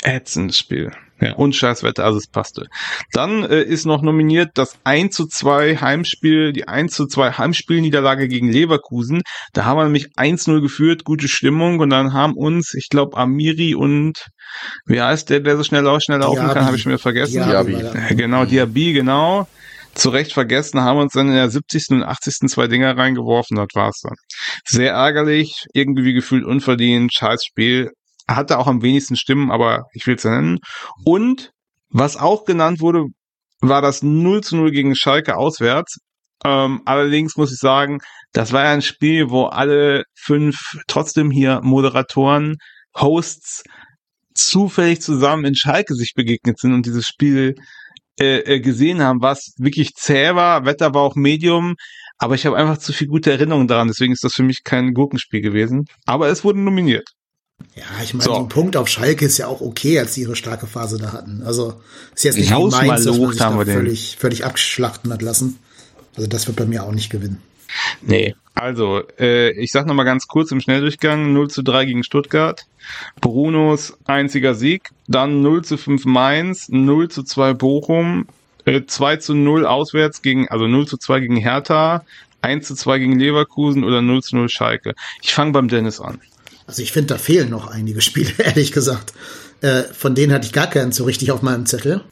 Ätzendes 0.03 0.59
Spiel. 0.59 0.93
Ja, 1.21 1.35
und 1.35 1.55
scheiß 1.55 1.83
Wetter, 1.83 2.05
also 2.05 2.19
es 2.19 2.29
passte. 2.29 2.67
Dann 3.13 3.45
äh, 3.45 3.63
ist 3.63 3.85
noch 3.85 4.03
nominiert 4.03 4.51
das 4.55 4.79
1 4.85 5.15
zu 5.15 5.27
2 5.27 5.77
Heimspiel, 5.77 6.53
die 6.53 6.67
1 6.67 6.95
zu 6.95 7.07
2 7.07 7.33
Heimspielniederlage 7.33 8.29
gegen 8.29 8.51
Leverkusen. 8.51 9.23
Da 9.53 9.65
haben 9.65 9.79
wir 9.79 9.85
nämlich 9.85 10.09
1-0 10.17 10.61
geführt, 10.61 11.05
gute 11.05 11.29
Stimmung 11.29 11.81
und 11.81 11.91
dann 11.91 12.13
haben 12.13 12.35
uns, 12.35 12.75
ich 12.75 12.89
glaube, 12.89 13.17
Amiri 13.17 13.75
und 13.75 14.29
wie 14.87 15.01
heißt 15.01 15.31
der, 15.31 15.41
der 15.41 15.57
so 15.57 15.65
schnell 15.65 15.87
auch 15.87 16.01
schnell 16.01 16.21
laufen 16.21 16.37
Diaby. 16.41 16.55
kann, 16.55 16.65
habe 16.65 16.77
ich 16.77 16.87
mir 16.87 16.99
vergessen. 16.99 17.45
Diaby. 17.45 17.73
Ja, 17.73 17.93
Genau, 18.11 18.45
Diaby, 18.45 18.93
genau. 18.93 19.47
Zu 19.95 20.11
Recht 20.11 20.33
vergessen, 20.33 20.81
haben 20.83 21.01
uns 21.01 21.15
dann 21.15 21.29
in 21.29 21.35
der 21.35 21.51
70. 21.51 21.91
und 21.91 22.03
80. 22.05 22.49
zwei 22.49 22.69
Dinger 22.69 22.97
reingeworfen, 22.97 23.57
das 23.57 23.69
war's 23.75 24.01
dann. 24.03 24.15
Sehr 24.65 24.93
ärgerlich, 24.93 25.65
irgendwie 25.75 26.13
gefühlt 26.13 26.45
unverdient, 26.45 27.13
scheiß 27.13 27.45
Spiel. 27.45 27.91
Hatte 28.37 28.59
auch 28.59 28.67
am 28.67 28.83
wenigsten 28.83 29.17
Stimmen, 29.17 29.51
aber 29.51 29.87
ich 29.93 30.07
will's 30.07 30.23
ja 30.23 30.31
nennen. 30.31 30.59
Und, 31.05 31.51
was 31.91 32.17
auch 32.17 32.45
genannt 32.45 32.81
wurde, 32.81 33.07
war 33.61 33.83
das 33.83 34.03
0 34.03 34.43
zu 34.43 34.57
0 34.57 34.71
gegen 34.71 34.95
Schalke 34.95 35.37
auswärts. 35.37 35.99
Ähm, 36.45 36.83
allerdings 36.87 37.37
muss 37.37 37.53
ich 37.53 37.59
sagen, 37.59 37.99
das 38.33 38.53
war 38.53 38.65
ja 38.65 38.71
ein 38.71 38.83
Spiel, 38.83 39.31
wo 39.31 39.45
alle 39.47 40.05
fünf 40.15 40.79
trotzdem 40.87 41.31
hier 41.31 41.61
Moderatoren, 41.63 42.57
Hosts 42.97 43.63
zufällig 44.35 45.03
zusammen 45.03 45.45
in 45.45 45.55
Schalke 45.55 45.95
sich 45.95 46.13
begegnet 46.15 46.59
sind 46.59 46.73
und 46.73 46.87
dieses 46.87 47.07
Spiel 47.07 47.57
äh, 48.21 48.39
äh, 48.39 48.61
gesehen 48.61 49.03
haben, 49.03 49.21
was 49.23 49.55
wirklich 49.59 49.95
zäh 49.95 50.35
war. 50.35 50.65
Wetter 50.65 50.95
war 50.95 51.03
auch 51.03 51.17
Medium, 51.17 51.75
aber 52.19 52.35
ich 52.35 52.47
habe 52.47 52.57
einfach 52.57 52.79
zu 52.79 52.93
viel 52.93 53.09
gute 53.09 53.31
Erinnerungen 53.33 53.69
daran. 53.69 53.89
Deswegen 53.89 54.13
ist 54.13 54.25
das 54.25 54.35
für 54.35 54.43
mich 54.43 54.63
kein 54.63 54.93
Gurkenspiel 54.95 55.41
gewesen. 55.41 55.85
Aber 56.07 56.29
es 56.29 56.45
wurde 56.45 56.61
nominiert. 56.61 57.09
Ja, 57.75 57.85
ich 58.03 58.15
meine, 58.15 58.25
So. 58.25 58.35
so 58.35 58.41
ein 58.41 58.49
Punkt 58.49 58.77
auf 58.77 58.89
Schalke 58.89 59.25
ist 59.25 59.39
ja 59.39 59.47
auch 59.47 59.61
okay, 59.61 59.99
als 59.99 60.15
sie 60.15 60.23
ihre 60.23 60.37
starke 60.37 60.67
Phase 60.67 60.99
da 60.99 61.13
hatten. 61.13 61.43
Also 61.45 61.81
ist 62.15 62.25
jetzt 62.25 62.37
nicht 62.37 62.51
Mainz, 62.51 63.05
dass 63.05 63.19
man 63.19 63.33
sich 63.33 63.41
haben 63.41 63.59
da 63.59 63.65
völlig, 63.65 64.17
völlig 64.19 64.45
abschlachten 64.45 65.13
hat 65.13 65.23
lassen. 65.23 65.59
Also 66.17 66.29
das 66.29 66.47
wird 66.47 66.57
bei 66.57 66.67
mir 66.67 66.85
auch 66.85 66.93
nicht 66.93 67.11
gewinnen. 67.11 67.41
Nee. 68.03 68.35
Also, 68.55 69.03
äh, 69.19 69.53
ich 69.53 69.73
sag 69.73 69.87
nochmal 69.87 70.05
ganz 70.05 70.27
kurz 70.27 70.51
im 70.51 70.61
Schnelldurchgang, 70.61 71.33
0 71.33 71.49
zu 71.49 71.63
3 71.63 71.87
gegen 71.87 72.05
Stuttgart. 72.05 72.67
Brunos 73.21 73.97
einziger 74.05 74.55
Sieg. 74.55 74.91
Dann 75.07 75.41
0 75.43 75.65
zu 75.65 75.79
5 75.79 76.05
Mainz, 76.05 76.69
0 76.69 77.09
zu 77.09 77.23
2 77.23 77.55
Bochum, 77.55 78.27
äh, 78.65 78.83
2 78.85 79.17
zu 79.17 79.35
0 79.35 79.67
auswärts 79.67 80.21
gegen, 80.21 80.49
also 80.49 80.67
0 80.67 80.87
zu 80.87 80.99
2 80.99 81.21
gegen 81.21 81.37
Hertha, 81.37 82.05
1 82.43 82.67
zu 82.67 82.75
2 82.75 82.99
gegen 82.99 83.19
Leverkusen 83.19 83.85
oder 83.85 84.03
0 84.03 84.23
zu 84.23 84.37
0 84.37 84.49
Schalke. 84.49 84.95
Ich 85.23 85.33
fange 85.33 85.53
beim 85.53 85.69
Dennis 85.69 86.01
an. 86.01 86.21
Also 86.71 86.83
ich 86.83 86.93
finde, 86.93 87.15
da 87.15 87.19
fehlen 87.19 87.51
noch 87.51 87.67
einige 87.67 88.01
Spiele, 88.01 88.31
ehrlich 88.39 88.71
gesagt. 88.71 89.13
Äh, 89.61 89.83
von 89.93 90.15
denen 90.15 90.33
hatte 90.33 90.47
ich 90.47 90.53
gar 90.53 90.69
keinen 90.69 90.93
so 90.93 91.03
richtig 91.03 91.33
auf 91.33 91.43
meinem 91.43 91.67
Zettel. 91.67 92.05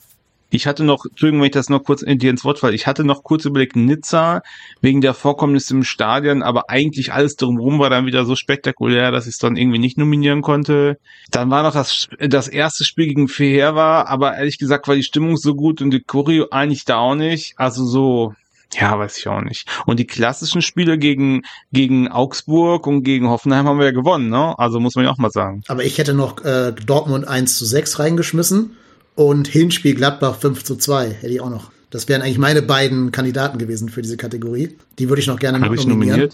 Ich 0.51 0.67
hatte 0.67 0.83
noch, 0.83 1.05
Entschuldigung, 1.09 1.43
wenn 1.43 1.47
ich 1.47 1.53
das 1.53 1.69
noch 1.69 1.85
kurz 1.85 2.03
in 2.03 2.19
dir 2.19 2.31
ins 2.31 2.45
Wort 2.45 2.59
falle, 2.59 2.75
ich 2.75 2.89
hatte 2.89 3.05
noch 3.05 3.23
kurz 3.23 3.45
überlegt, 3.45 3.77
Nizza 3.77 4.43
wegen 4.81 5.01
der 5.01 5.15
Vorkommnisse 5.15 5.75
im 5.75 5.85
Stadion, 5.85 6.43
aber 6.43 6.71
eigentlich 6.71 7.13
alles 7.13 7.37
drumherum 7.37 7.79
war 7.79 7.89
dann 7.89 8.07
wieder 8.07 8.25
so 8.25 8.35
spektakulär, 8.35 9.13
dass 9.13 9.27
ich 9.27 9.35
es 9.35 9.39
dann 9.39 9.57
irgendwie 9.57 9.79
nicht 9.79 9.97
nominieren 9.97 10.43
konnte. 10.43 10.99
Dann 11.31 11.51
war 11.51 11.63
noch 11.63 11.75
das, 11.75 12.09
das 12.19 12.49
erste 12.49 12.85
Spiel 12.85 13.07
gegen 13.07 13.29
Feherwa, 13.29 14.07
aber 14.09 14.37
ehrlich 14.39 14.59
gesagt 14.59 14.89
war 14.89 14.97
die 14.97 15.05
Stimmung 15.05 15.37
so 15.37 15.55
gut 15.55 15.81
und 15.83 15.93
die 15.93 16.03
Choreo 16.03 16.49
eigentlich 16.51 16.85
da 16.85 16.97
auch 16.97 17.15
nicht. 17.15 17.55
Also 17.57 17.85
so, 17.85 18.35
ja, 18.75 18.99
weiß 18.99 19.19
ich 19.19 19.29
auch 19.29 19.41
nicht. 19.41 19.67
Und 19.87 19.99
die 19.99 20.07
klassischen 20.07 20.63
Spiele 20.63 20.99
gegen, 20.99 21.43
gegen 21.73 22.09
Augsburg 22.09 22.87
und 22.87 23.03
gegen 23.03 23.29
Hoffenheim 23.29 23.67
haben 23.67 23.79
wir 23.79 23.87
ja 23.87 23.93
gewonnen, 23.93 24.29
ne? 24.29 24.59
Also 24.59 24.79
muss 24.79 24.95
man 24.95 25.07
ja 25.07 25.11
auch 25.11 25.19
mal 25.19 25.31
sagen. 25.31 25.63
Aber 25.69 25.85
ich 25.85 25.97
hätte 25.99 26.15
noch 26.15 26.45
äh, 26.45 26.73
Dortmund 26.73 27.27
1 27.27 27.57
zu 27.57 27.65
6 27.65 27.99
reingeschmissen 27.99 28.77
und 29.15 29.49
Hinspiel 29.49 29.95
Gladbach 29.95 30.37
5 30.37 30.65
zu 30.65 30.77
2 30.77 31.11
hätte 31.11 31.33
ich 31.33 31.41
auch 31.41 31.51
noch. 31.51 31.71
Das 31.91 32.07
wären 32.09 32.21
eigentlich 32.21 32.39
meine 32.39 32.61
beiden 32.61 33.13
Kandidaten 33.13 33.59
gewesen 33.59 33.89
für 33.89 34.03
diese 34.03 34.19
Kategorie. 34.19 34.77
Die 34.99 35.09
würde 35.09 35.21
ich 35.21 35.27
noch 35.27 35.39
gerne 35.39 35.61
Habe 35.61 35.75
ich 35.75 35.87
nominieren. 35.87 36.31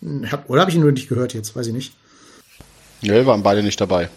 nominiert? 0.00 0.32
Hab, 0.32 0.48
oder 0.48 0.62
habe 0.62 0.70
ich 0.70 0.76
ihn 0.76 0.82
nur 0.82 0.92
nicht 0.92 1.10
gehört 1.10 1.34
jetzt? 1.34 1.54
Weiß 1.54 1.66
ich 1.66 1.74
nicht. 1.74 1.92
Nö, 3.02 3.26
waren 3.26 3.42
beide 3.42 3.62
nicht 3.62 3.80
dabei. 3.80 4.08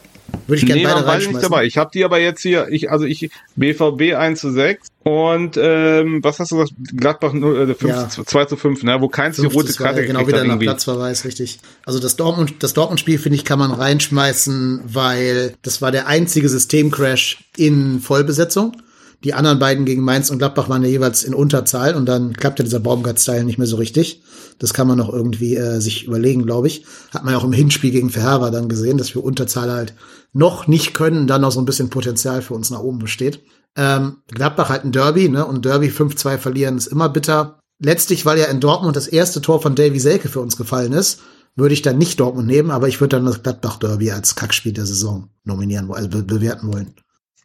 Würde 0.47 0.59
ich 0.59 0.65
gerne 0.65 0.81
Nee, 0.81 0.87
beide 0.87 0.95
waren 1.01 1.05
reinschmeißen. 1.05 1.33
nicht 1.33 1.43
dabei. 1.43 1.65
Ich 1.65 1.77
habe 1.77 1.91
die 1.93 2.03
aber 2.03 2.19
jetzt 2.19 2.41
hier, 2.41 2.67
ich, 2.69 2.89
also 2.91 3.05
ich, 3.05 3.29
BVB 3.55 4.15
1 4.15 4.39
zu 4.39 4.51
6 4.51 4.87
und 5.03 5.57
ähm, 5.57 6.23
was 6.23 6.39
hast 6.39 6.51
du 6.51 6.57
gesagt? 6.57 6.73
Gladbach 6.95 7.33
0, 7.33 7.69
äh, 7.69 7.73
5, 7.75 7.83
Ja. 7.83 8.09
2 8.09 8.45
zu 8.45 8.55
5, 8.57 8.83
ne? 8.83 8.99
Wo 8.99 9.07
keins 9.09 9.35
die 9.35 9.43
5 9.43 9.53
rote 9.55 9.67
zu 9.67 9.73
2, 9.73 9.83
Karte 9.83 10.05
genau 10.05 10.27
wieder 10.27 10.39
nach 10.39 10.53
irgendwie. 10.53 10.65
Platzverweis, 10.65 11.23
richtig. 11.25 11.59
Also 11.85 11.99
das 11.99 12.15
Dortmund, 12.15 12.55
das 12.59 12.73
Dortmund-Spiel, 12.73 13.19
finde 13.19 13.35
ich, 13.37 13.45
kann 13.45 13.59
man 13.59 13.71
reinschmeißen, 13.71 14.81
weil 14.85 15.53
das 15.61 15.81
war 15.81 15.91
der 15.91 16.07
einzige 16.07 16.49
Systemcrash 16.49 17.43
in 17.57 17.99
Vollbesetzung. 17.99 18.75
Die 19.23 19.33
anderen 19.33 19.59
beiden 19.59 19.85
gegen 19.85 20.01
Mainz 20.01 20.29
und 20.29 20.39
Gladbach 20.39 20.67
waren 20.67 20.83
ja 20.83 20.89
jeweils 20.89 21.23
in 21.23 21.33
Unterzahl 21.33 21.95
und 21.95 22.05
dann 22.05 22.33
klappte 22.33 22.63
dieser 22.63 22.81
Baumgart-Style 22.81 23.45
nicht 23.45 23.57
mehr 23.57 23.67
so 23.67 23.77
richtig. 23.77 24.21
Das 24.59 24.73
kann 24.73 24.87
man 24.87 24.97
noch 24.97 25.11
irgendwie 25.11 25.55
äh, 25.55 25.79
sich 25.79 26.05
überlegen, 26.05 26.45
glaube 26.45 26.67
ich. 26.67 26.85
Hat 27.11 27.23
man 27.23 27.33
ja 27.33 27.39
auch 27.39 27.45
im 27.45 27.53
Hinspiel 27.53 27.91
gegen 27.91 28.09
Verherber 28.09 28.51
dann 28.51 28.67
gesehen, 28.67 28.97
dass 28.97 29.15
wir 29.15 29.23
Unterzahl 29.23 29.71
halt 29.71 29.93
noch 30.33 30.67
nicht 30.67 30.93
können, 30.93 31.27
dann 31.27 31.41
noch 31.41 31.51
so 31.51 31.61
ein 31.61 31.65
bisschen 31.65 31.89
Potenzial 31.89 32.41
für 32.41 32.53
uns 32.53 32.69
nach 32.69 32.81
oben 32.81 32.99
besteht. 32.99 33.43
Ähm, 33.75 34.17
Gladbach 34.27 34.69
halt 34.69 34.83
ein 34.83 34.91
Derby, 34.91 35.29
ne? 35.29 35.45
Und 35.45 35.65
Derby 35.65 35.87
5-2 35.87 36.37
verlieren 36.37 36.77
ist 36.77 36.87
immer 36.87 37.09
bitter. 37.09 37.59
Letztlich, 37.79 38.25
weil 38.25 38.39
ja 38.39 38.45
in 38.45 38.59
Dortmund 38.59 38.95
das 38.95 39.07
erste 39.07 39.41
Tor 39.41 39.61
von 39.61 39.75
Davy 39.75 39.99
Selke 39.99 40.29
für 40.29 40.41
uns 40.41 40.57
gefallen 40.57 40.93
ist, 40.93 41.21
würde 41.55 41.73
ich 41.73 41.81
dann 41.81 41.97
nicht 41.97 42.19
Dortmund 42.19 42.47
nehmen, 42.47 42.71
aber 42.71 42.87
ich 42.87 42.99
würde 42.99 43.17
dann 43.17 43.25
das 43.25 43.43
Gladbach 43.43 43.77
Derby 43.77 44.11
als 44.11 44.35
Kackspiel 44.35 44.73
der 44.73 44.85
Saison 44.85 45.29
nominieren, 45.43 45.91
also 45.91 46.09
be 46.09 46.23
bewerten 46.23 46.71
wollen. 46.71 46.95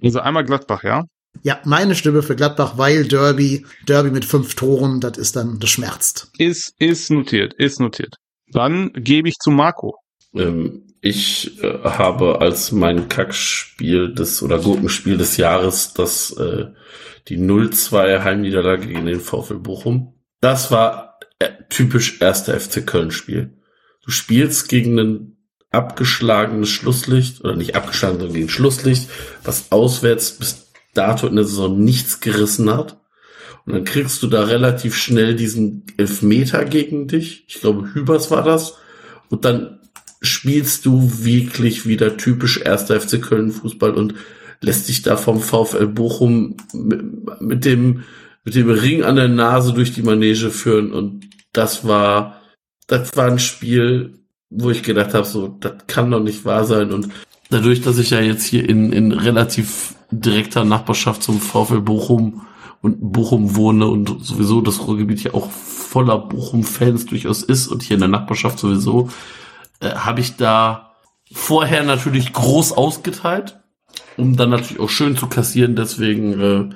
Also 0.02 0.20
einmal 0.20 0.44
Gladbach, 0.44 0.84
ja? 0.84 1.04
Ja, 1.42 1.60
meine 1.64 1.94
Stimme 1.94 2.22
für 2.22 2.36
Gladbach, 2.36 2.74
weil 2.76 3.04
Derby, 3.04 3.64
Derby 3.86 4.10
mit 4.10 4.24
fünf 4.24 4.54
Toren, 4.54 5.00
das 5.00 5.18
ist 5.18 5.36
dann, 5.36 5.58
das 5.60 5.70
schmerzt. 5.70 6.30
Ist, 6.38 6.74
ist 6.78 7.10
notiert, 7.10 7.54
ist 7.54 7.80
notiert. 7.80 8.16
Dann 8.52 8.92
gebe 8.92 9.28
ich 9.28 9.36
zu 9.38 9.50
Marco. 9.50 9.96
Ähm, 10.34 10.84
ich 11.00 11.62
äh, 11.62 11.78
habe 11.84 12.40
als 12.40 12.72
mein 12.72 13.08
Kackspiel 13.08 14.14
des 14.14 14.42
oder 14.42 14.58
Gurkenspiel 14.58 15.16
des 15.16 15.36
Jahres 15.36 15.94
das 15.94 16.32
äh, 16.32 16.66
die 17.28 17.38
0-2 17.38 18.24
Heimniederlage 18.24 18.86
gegen 18.86 19.06
den 19.06 19.20
VfL 19.20 19.58
Bochum. 19.58 20.14
Das 20.40 20.70
war 20.70 21.18
äh, 21.38 21.50
typisch 21.68 22.20
erster 22.20 22.58
FC 22.58 22.86
Köln 22.86 23.10
Spiel. 23.10 23.58
Du 24.04 24.10
spielst 24.10 24.68
gegen 24.68 24.98
ein 24.98 25.36
abgeschlagenes 25.70 26.70
Schlusslicht 26.70 27.44
oder 27.44 27.54
nicht 27.54 27.76
abgeschlagen, 27.76 28.18
sondern 28.18 28.34
gegen 28.34 28.48
Schlusslicht, 28.48 29.08
was 29.44 29.70
auswärts 29.70 30.32
bis 30.32 30.67
dato 30.98 31.26
in 31.26 31.36
der 31.36 31.44
Saison 31.44 31.78
nichts 31.78 32.20
gerissen 32.20 32.70
hat. 32.70 33.00
Und 33.64 33.74
dann 33.74 33.84
kriegst 33.84 34.22
du 34.22 34.26
da 34.26 34.44
relativ 34.44 34.96
schnell 34.96 35.36
diesen 35.36 35.84
Elfmeter 35.96 36.64
gegen 36.64 37.06
dich. 37.06 37.44
Ich 37.48 37.60
glaube, 37.60 37.92
Hübers 37.92 38.30
war 38.30 38.42
das. 38.42 38.74
Und 39.28 39.44
dann 39.44 39.80
spielst 40.22 40.86
du 40.86 41.24
wirklich 41.24 41.86
wieder 41.86 42.16
typisch 42.16 42.60
erster 42.60 43.00
FC 43.00 43.22
Köln 43.22 43.52
Fußball 43.52 43.92
und 43.92 44.14
lässt 44.60 44.88
dich 44.88 45.02
da 45.02 45.16
vom 45.16 45.40
VfL 45.40 45.86
Bochum 45.86 46.56
mit, 46.72 47.40
mit 47.40 47.64
dem, 47.64 48.04
mit 48.44 48.54
dem 48.54 48.70
Ring 48.70 49.04
an 49.04 49.16
der 49.16 49.28
Nase 49.28 49.72
durch 49.72 49.92
die 49.92 50.02
Manege 50.02 50.50
führen. 50.50 50.92
Und 50.92 51.28
das 51.52 51.86
war, 51.86 52.40
das 52.86 53.16
war 53.16 53.26
ein 53.26 53.38
Spiel, 53.38 54.14
wo 54.50 54.70
ich 54.70 54.82
gedacht 54.82 55.14
habe, 55.14 55.26
so, 55.26 55.48
das 55.60 55.74
kann 55.86 56.10
doch 56.10 56.22
nicht 56.22 56.44
wahr 56.44 56.64
sein. 56.64 56.90
Und 56.90 57.10
dadurch, 57.50 57.80
dass 57.80 57.98
ich 57.98 58.10
ja 58.10 58.20
jetzt 58.20 58.44
hier 58.44 58.68
in, 58.68 58.92
in 58.92 59.12
relativ 59.12 59.94
direkter 60.10 60.64
Nachbarschaft 60.64 61.22
zum 61.22 61.40
VfL 61.40 61.80
Bochum 61.80 62.46
und 62.80 63.12
Bochum 63.12 63.56
wohne 63.56 63.86
und 63.86 64.24
sowieso 64.24 64.60
das 64.60 64.86
Ruhrgebiet 64.86 65.22
ja 65.22 65.34
auch 65.34 65.50
voller 65.50 66.18
Bochum-Fans 66.18 67.06
durchaus 67.06 67.42
ist 67.42 67.68
und 67.68 67.82
hier 67.82 67.94
in 67.94 68.00
der 68.00 68.08
Nachbarschaft 68.08 68.58
sowieso, 68.58 69.10
äh, 69.80 69.90
habe 69.90 70.20
ich 70.20 70.36
da 70.36 70.92
vorher 71.32 71.82
natürlich 71.82 72.32
groß 72.32 72.72
ausgeteilt, 72.72 73.58
um 74.16 74.36
dann 74.36 74.50
natürlich 74.50 74.80
auch 74.80 74.90
schön 74.90 75.16
zu 75.16 75.26
kassieren. 75.26 75.76
Deswegen 75.76 76.40
äh, 76.40 76.68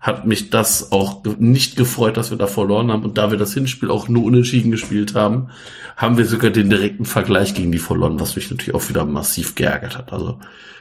hat 0.00 0.26
mich 0.26 0.48
das 0.48 0.92
auch 0.92 1.22
nicht 1.38 1.76
gefreut, 1.76 2.16
dass 2.16 2.30
wir 2.30 2.38
da 2.38 2.46
verloren 2.46 2.90
haben. 2.90 3.04
Und 3.04 3.18
da 3.18 3.30
wir 3.30 3.38
das 3.38 3.52
Hinspiel 3.52 3.90
auch 3.90 4.08
nur 4.08 4.24
unentschieden 4.24 4.70
gespielt 4.70 5.14
haben, 5.14 5.50
haben 5.96 6.16
wir 6.16 6.24
sogar 6.24 6.50
den 6.50 6.70
direkten 6.70 7.04
Vergleich 7.04 7.54
gegen 7.54 7.70
die 7.70 7.78
verloren, 7.78 8.18
was 8.18 8.34
mich 8.34 8.50
natürlich 8.50 8.74
auch 8.74 8.88
wieder 8.88 9.04
massiv 9.04 9.54
geärgert 9.54 9.98
hat. 9.98 10.12
Also 10.12 10.40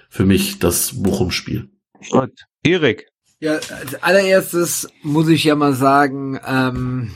für 0.09 0.25
mich 0.25 0.59
das 0.59 1.03
Bochum-Spiel. 1.03 1.69
Gut. 2.09 2.45
Erik. 2.63 3.07
Ja, 3.41 3.53
als 3.53 4.01
allererstes 4.01 4.89
muss 5.03 5.27
ich 5.27 5.43
ja 5.43 5.55
mal 5.55 5.73
sagen, 5.73 6.39
ähm, 6.45 7.11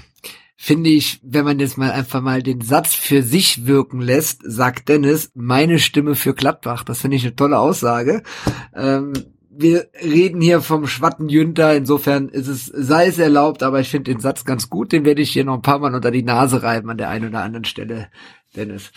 finde 0.58 0.90
ich, 0.90 1.20
wenn 1.24 1.44
man 1.44 1.60
jetzt 1.60 1.78
mal 1.78 1.92
einfach 1.92 2.22
mal 2.22 2.42
den 2.44 2.62
Satz 2.62 2.96
für 2.96 3.24
sich 3.24 3.66
wirken 3.66 4.02
lässt, 4.02 4.42
sagt 4.44 4.88
Dennis, 4.88 5.32
meine 5.34 5.80
Stimme 5.80 6.16
für 6.16 6.34
Gladbach. 6.34 6.84
Das 6.84 7.02
finde 7.02 7.18
ich 7.18 7.24
eine 7.24 7.36
tolle 7.36 7.60
Aussage. 7.60 8.24
Ähm, 8.74 9.14
wir 9.56 9.88
reden 10.04 10.42
hier 10.42 10.62
vom 10.62 10.88
Schwatten 10.88 11.30
Jünter, 11.30 11.76
insofern 11.76 12.30
ist 12.30 12.48
es, 12.48 12.66
sei 12.66 13.08
es 13.08 13.20
erlaubt, 13.20 13.64
aber 13.64 13.80
ich 13.80 13.90
finde 13.90 14.12
den 14.12 14.20
Satz 14.20 14.46
ganz 14.46 14.70
gut, 14.70 14.92
den 14.92 15.06
werde 15.06 15.22
ich 15.22 15.32
hier 15.32 15.46
noch 15.46 15.56
ein 15.56 15.62
paar 15.62 15.80
Mal 15.80 15.94
unter 15.94 16.12
die 16.12 16.24
Nase 16.24 16.64
reiben 16.64 16.90
an 16.90 16.98
der 16.98 17.10
einen 17.10 17.30
oder 17.30 17.44
anderen 17.44 17.66
Stelle. 17.66 18.08
Dennis. 18.56 18.92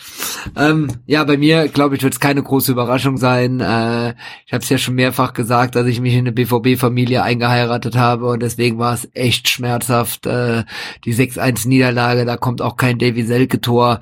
Ähm, 0.55 0.87
ja, 1.07 1.23
bei 1.23 1.35
mir, 1.35 1.67
glaube 1.67 1.95
ich, 1.95 2.03
wird 2.03 2.13
es 2.13 2.19
keine 2.19 2.43
große 2.43 2.71
Überraschung 2.71 3.17
sein. 3.17 3.59
Äh, 3.59 4.13
ich 4.45 4.53
habe 4.53 4.63
es 4.63 4.69
ja 4.69 4.77
schon 4.77 4.93
mehrfach 4.93 5.33
gesagt, 5.33 5.75
dass 5.75 5.87
ich 5.87 5.99
mich 5.99 6.13
in 6.13 6.19
eine 6.19 6.31
BVB-Familie 6.31 7.23
eingeheiratet 7.23 7.95
habe 7.95 8.27
und 8.27 8.43
deswegen 8.43 8.77
war 8.77 8.93
es 8.93 9.09
echt 9.13 9.49
schmerzhaft. 9.49 10.27
Äh, 10.27 10.63
die 11.05 11.15
6-1-Niederlage, 11.15 12.25
da 12.25 12.37
kommt 12.37 12.61
auch 12.61 12.77
kein 12.77 12.99
Davy 12.99 13.23
Selke-Tor 13.23 14.01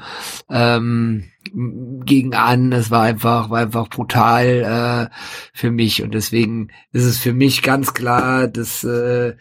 ähm, 0.50 1.24
gegen 1.56 2.34
an. 2.34 2.72
Es 2.72 2.92
war 2.92 3.04
einfach, 3.04 3.50
war 3.50 3.60
einfach 3.60 3.90
brutal 3.90 5.10
äh, 5.12 5.16
für 5.54 5.72
mich 5.72 6.04
und 6.04 6.14
deswegen 6.14 6.70
ist 6.92 7.06
es 7.06 7.18
für 7.18 7.34
mich 7.34 7.62
ganz 7.64 7.94
klar, 7.94 8.48
das 8.48 8.84
äh, 8.84 9.34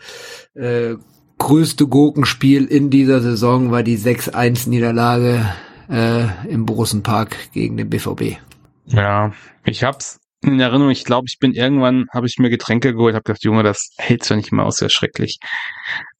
äh, 0.54 0.96
größte 1.38 1.86
Gurkenspiel 1.86 2.64
in 2.66 2.90
dieser 2.90 3.20
Saison 3.20 3.70
war 3.70 3.82
die 3.82 3.98
6-1-Niederlage 3.98 5.44
äh, 5.90 6.48
im 6.48 6.66
Borussenpark 6.66 7.52
gegen 7.52 7.76
den 7.76 7.90
BVB. 7.90 8.38
Ja, 8.86 9.32
ich 9.64 9.82
hab's 9.82 10.20
in 10.44 10.60
Erinnerung, 10.60 10.90
ich 10.90 11.04
glaube, 11.04 11.26
ich 11.28 11.38
bin 11.38 11.52
irgendwann, 11.52 12.06
habe 12.12 12.26
ich 12.26 12.38
mir 12.38 12.50
Getränke 12.50 12.92
geholt, 12.92 13.14
habe 13.14 13.24
gedacht, 13.24 13.42
Junge, 13.44 13.62
das 13.62 13.90
hältst 13.96 14.30
du 14.30 14.36
nicht 14.36 14.52
mehr 14.52 14.64
aus, 14.64 14.76
sehr 14.76 14.90
schrecklich. 14.90 15.38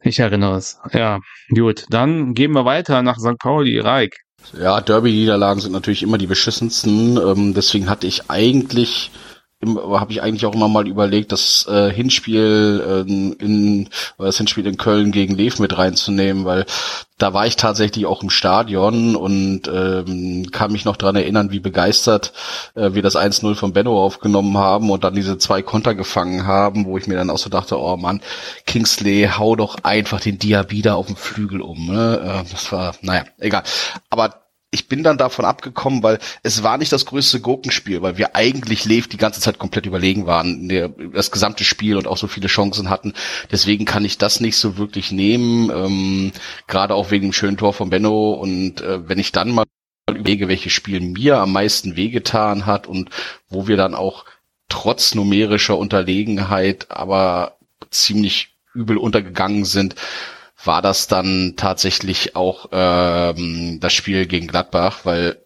Ich 0.01 0.19
erinnere 0.19 0.57
es. 0.57 0.79
Ja, 0.93 1.21
gut. 1.55 1.85
Dann 1.91 2.35
gehen 2.35 2.53
wir 2.53 2.65
weiter 2.65 3.03
nach 3.03 3.19
St. 3.19 3.39
Pauli, 3.39 3.79
Reik. 3.79 4.17
Ja, 4.53 4.81
Derby-Niederlagen 4.81 5.61
sind 5.61 5.73
natürlich 5.73 6.03
immer 6.03 6.19
die 6.19 6.27
beschissensten. 6.27 7.17
Ähm, 7.17 7.55
deswegen 7.55 7.89
hatte 7.89 8.07
ich 8.07 8.31
eigentlich 8.31 9.11
habe 9.67 10.13
ich 10.13 10.23
eigentlich 10.23 10.47
auch 10.47 10.55
immer 10.55 10.69
mal 10.69 10.87
überlegt, 10.87 11.33
das 11.33 11.67
äh, 11.69 11.91
Hinspiel 11.91 13.05
äh, 13.07 13.45
in 13.45 13.89
das 14.19 14.37
Hinspiel 14.39 14.67
in 14.67 14.77
Köln 14.77 15.13
gegen 15.13 15.35
Lev 15.35 15.59
mit 15.59 15.77
reinzunehmen, 15.77 16.45
weil 16.45 16.67
da 17.19 17.33
war 17.33 17.47
ich 17.47 17.57
tatsächlich 17.57 18.07
auch 18.07 18.23
im 18.23 18.31
Stadion 18.31 19.15
und 19.15 19.63
ähm, 19.73 20.51
kann 20.51 20.73
mich 20.73 20.85
noch 20.85 20.97
dran 20.97 21.15
erinnern, 21.15 21.53
wie 21.53 21.61
begeistert 21.61 22.33
äh, 22.75 22.93
wir 22.95 23.03
das 23.03 23.17
1-0 23.17 23.55
von 23.55 23.73
Benno 23.73 24.03
aufgenommen 24.05 24.59
haben 24.59 24.91
und 24.91 25.05
dann 25.05 25.15
diese 25.15 25.39
zwei 25.39 25.63
Konter 25.63 25.95
gefangen 25.95 26.47
haben, 26.47 26.87
wo 26.87 26.99
ich 26.99 27.07
mir 27.07 27.15
dann 27.15 27.31
auch 27.31 27.39
so 27.39 27.51
dachte, 27.51 27.79
oh 27.79 27.97
Mann, 27.97 28.21
Kingsley, 28.67 29.29
hau 29.39 29.55
doch 29.55 29.77
einfach 29.85 30.21
den 30.21 30.39
Diabida 30.39 30.95
auf 30.95 31.07
den 31.07 31.17
Flügel 31.17 31.61
um. 31.61 31.87
Ne? 31.87 32.45
Äh, 32.45 32.51
das 32.51 32.73
war, 32.73 32.95
naja, 33.01 33.25
egal. 33.39 33.63
Aber 34.11 34.44
ich 34.75 34.89
bin 34.89 35.05
dann 35.05 35.17
davon 35.17 35.45
abgekommen, 35.45 36.03
weil 36.03 36.19
es 36.43 36.65
war 36.65 36.79
nicht 36.79 36.93
das 36.93 37.07
größte 37.07 37.41
Gurkenspiel, 37.41 38.03
weil 38.03 38.19
wir 38.19 38.35
eigentlich 38.35 38.85
Lev 38.85 39.07
die 39.07 39.17
ganze 39.17 39.41
Zeit 39.41 39.59
komplett 39.59 39.87
überlegen 39.87 40.27
waren, 40.27 40.69
der, 40.69 40.89
das 40.89 41.31
gesamte 41.31 41.63
Spiel 41.63 41.97
und 41.97 42.09
auch 42.09 42.17
so 42.17 42.27
viele 42.27 42.49
Chancen 42.49 42.91
hatten. 42.91 43.15
Deswegen 43.53 43.85
kann 43.85 44.05
ich 44.05 44.19
das 44.19 44.41
nicht 44.41 44.57
so 44.57 44.77
wirklich 44.77 45.13
nehmen, 45.13 45.71
ähm, 45.71 46.33
gerade 46.67 46.95
auch 46.95 47.13
wegen 47.13 47.29
dem 47.29 47.33
schönen 47.33 47.57
Tor 47.57 47.73
von 47.73 47.89
Benno. 47.89 48.33
Und 48.33 48.81
äh, 48.81 49.09
wenn 49.09 49.21
ich 49.21 49.31
dann 49.31 49.53
mal 49.53 49.65
überlege, 50.11 50.49
welches 50.49 50.73
Spiel 50.73 51.01
mir 51.01 51.39
am 51.39 51.53
meisten 51.53 51.95
wehgetan 51.95 52.67
hat 52.67 52.89
und 52.89 53.11
wo 53.49 53.69
wir 53.69 53.77
dann 53.77 53.95
auch 53.95 54.25
trotz 54.69 55.15
numerischer 55.15 55.79
Unterlegenheit 55.79 56.91
aber 56.91 57.59
ziemlich 57.91 58.57
übel 58.75 58.97
untergegangen 58.97 59.65
sind, 59.65 59.95
war 60.67 60.83
das 60.83 61.07
dann 61.07 61.55
tatsächlich 61.57 62.37
auch 62.37 62.69
ähm, 62.73 63.79
das 63.81 63.93
Spiel 63.93 64.27
gegen 64.27 64.47
Gladbach, 64.47 65.01
weil 65.05 65.39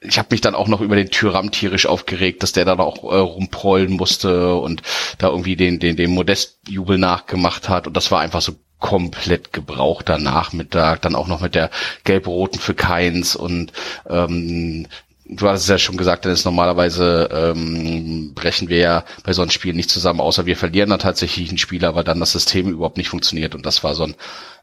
ich 0.00 0.18
habe 0.18 0.28
mich 0.30 0.40
dann 0.40 0.54
auch 0.54 0.68
noch 0.68 0.80
über 0.80 0.96
den 0.96 1.10
Tyram 1.10 1.50
tierisch 1.50 1.86
aufgeregt, 1.86 2.42
dass 2.42 2.52
der 2.52 2.64
dann 2.64 2.80
auch 2.80 3.04
äh, 3.04 3.16
rumprollen 3.16 3.92
musste 3.92 4.56
und 4.56 4.82
da 5.18 5.28
irgendwie 5.28 5.56
den 5.56 5.78
den 5.78 5.96
den 5.96 6.10
Modestjubel 6.10 6.98
nachgemacht 6.98 7.68
hat. 7.68 7.86
Und 7.86 7.96
das 7.96 8.10
war 8.10 8.20
einfach 8.20 8.42
so 8.42 8.52
komplett 8.78 9.52
gebrauchter 9.52 10.18
Nachmittag, 10.18 11.02
dann 11.02 11.14
auch 11.14 11.28
noch 11.28 11.40
mit 11.40 11.54
der 11.54 11.70
gelb-roten 12.04 12.58
für 12.58 12.74
Keins 12.74 13.36
und 13.36 13.72
ähm, 14.10 14.88
du 15.36 15.48
hast 15.48 15.62
es 15.62 15.68
ja 15.68 15.78
schon 15.78 15.96
gesagt, 15.96 16.24
Dennis, 16.24 16.44
normalerweise 16.44 17.28
ähm, 17.32 18.32
brechen 18.34 18.68
wir 18.68 18.78
ja 18.78 19.04
bei 19.24 19.32
so 19.32 19.42
einem 19.42 19.50
Spiel 19.50 19.74
nicht 19.74 19.90
zusammen, 19.90 20.20
außer 20.20 20.46
wir 20.46 20.56
verlieren 20.56 20.90
dann 20.90 20.98
tatsächlich 20.98 21.48
einen 21.48 21.58
Spieler, 21.58 21.94
weil 21.94 22.04
dann 22.04 22.20
das 22.20 22.32
System 22.32 22.68
überhaupt 22.68 22.96
nicht 22.96 23.08
funktioniert 23.08 23.54
und 23.54 23.66
das 23.66 23.84
war 23.84 23.94
so 23.94 24.04
ein 24.04 24.14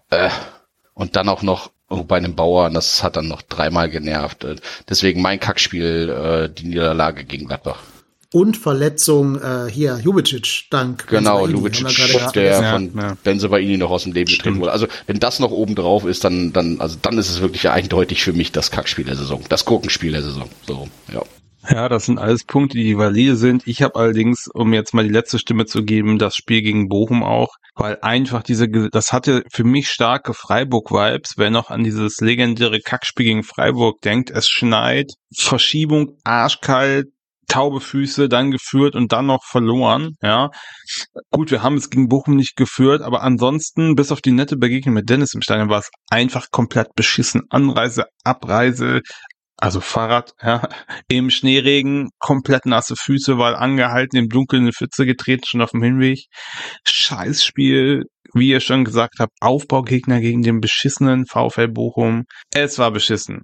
äh, 0.09 0.30
und 0.93 1.15
dann 1.15 1.30
auch 1.30 1.43
noch 1.43 1.72
bei 1.88 2.17
einem 2.17 2.36
Bauern, 2.36 2.74
das 2.74 3.03
hat 3.03 3.15
dann 3.15 3.28
noch 3.28 3.41
dreimal 3.41 3.89
genervt. 3.89 4.45
Deswegen 4.88 5.22
mein 5.22 5.39
Kackspiel, 5.39 6.09
äh, 6.09 6.49
die 6.53 6.67
Niederlage 6.67 7.24
gegen 7.24 7.47
Gladbach 7.47 7.80
und 8.32 8.57
Verletzung 8.57 9.41
äh, 9.41 9.69
hier 9.69 9.99
Jubicic 10.03 10.65
dank 10.69 11.07
genau 11.07 11.47
Jubicic 11.47 12.34
der 12.34 12.43
ja, 12.43 12.73
von 12.73 12.91
ja. 12.95 13.17
Benzobaini 13.23 13.77
noch 13.77 13.89
aus 13.89 14.03
dem 14.03 14.13
Leben 14.13 14.32
getreten 14.32 14.59
wurde. 14.59 14.71
Also 14.71 14.88
wenn 15.07 15.19
das 15.19 15.39
noch 15.39 15.51
oben 15.51 15.75
drauf 15.75 16.05
ist 16.05 16.23
dann 16.23 16.53
dann 16.53 16.80
also 16.80 16.97
dann 17.01 17.17
ist 17.17 17.30
es 17.30 17.41
wirklich 17.41 17.69
eindeutig 17.69 18.23
für 18.23 18.34
mich 18.34 18.51
das 18.51 18.71
Kackspiel 18.71 19.05
der 19.05 19.15
Saison 19.15 19.41
das 19.49 19.65
Gurkenspiel 19.65 20.11
der 20.11 20.23
Saison. 20.23 20.49
So 20.67 20.88
ja. 21.11 21.23
Ja, 21.69 21.89
das 21.89 22.05
sind 22.05 22.19
alles 22.19 22.45
Punkte, 22.45 22.77
die 22.77 22.97
valide 22.97 23.36
sind. 23.36 23.67
Ich 23.67 23.82
habe 23.82 23.95
allerdings, 23.95 24.47
um 24.53 24.73
jetzt 24.73 24.93
mal 24.93 25.03
die 25.03 25.13
letzte 25.13 25.38
Stimme 25.38 25.65
zu 25.65 25.84
geben, 25.84 26.17
das 26.17 26.36
Spiel 26.36 26.61
gegen 26.61 26.88
Bochum 26.88 27.21
auch, 27.21 27.49
weil 27.75 27.97
einfach 28.01 28.43
diese, 28.43 28.69
das 28.69 29.11
hatte 29.11 29.43
für 29.51 29.65
mich 29.65 29.89
starke 29.89 30.34
Freiburg-Vibes, 30.34 31.34
wer 31.36 31.49
noch 31.49 31.69
an 31.69 31.84
dieses 31.84 32.21
legendäre 32.21 32.80
Kackspiel 32.80 33.25
gegen 33.25 33.43
Freiburg 33.43 34.01
denkt, 34.01 34.32
es 34.32 34.47
schneit, 34.47 35.11
Verschiebung, 35.36 36.17
arschkalt, 36.23 37.07
taube 37.50 37.82
Füße, 37.82 38.30
dann 38.30 38.52
geführt 38.52 38.95
und 38.95 39.12
dann 39.12 39.26
noch 39.26 39.43
verloren, 39.43 40.16
ja. 40.22 40.50
Gut, 41.32 41.52
wir 41.52 41.62
haben 41.62 41.76
es 41.76 41.89
gegen 41.89 42.08
Bochum 42.08 42.36
nicht 42.36 42.56
geführt, 42.56 43.02
aber 43.02 43.22
ansonsten, 43.22 43.95
bis 43.95 44.12
auf 44.12 44.22
die 44.22 44.32
nette 44.32 44.56
Begegnung 44.56 44.95
mit 44.95 45.10
Dennis 45.10 45.34
im 45.34 45.41
Stadion, 45.41 45.70
war 45.70 45.80
es 45.80 45.89
einfach 46.10 46.52
komplett 46.52 46.95
beschissen. 46.95 47.41
Anreise, 47.50 48.06
Abreise, 48.24 49.02
also 49.58 49.82
Fahrrad, 49.82 50.34
ja, 50.41 50.68
im 51.10 51.30
Schneeregen, 51.30 52.10
komplett 52.20 52.66
nasse 52.66 52.95
Füße, 52.95 53.38
weil 53.38 53.56
angehalten 53.56 54.18
im 54.18 54.30
Dunkeln 54.30 54.64
eine 54.64 54.72
Pfütze 54.72 55.06
getreten, 55.06 55.43
schon 55.45 55.62
auf 55.62 55.72
dem 55.72 55.84
Hinweg. 55.84 56.20
Scheißspiel, 56.88 58.04
wie 58.34 58.50
ihr 58.50 58.62
schon 58.62 58.86
gesagt 58.86 59.16
habt, 59.20 59.34
Aufbaugegner 59.41 60.22
gegen 60.22 60.43
den 60.43 60.62
beschissenen 60.62 61.26
VfL 61.26 61.68
Bochum. 61.68 62.24
Es 62.54 62.80
war 62.80 62.91
beschissen. 62.91 63.41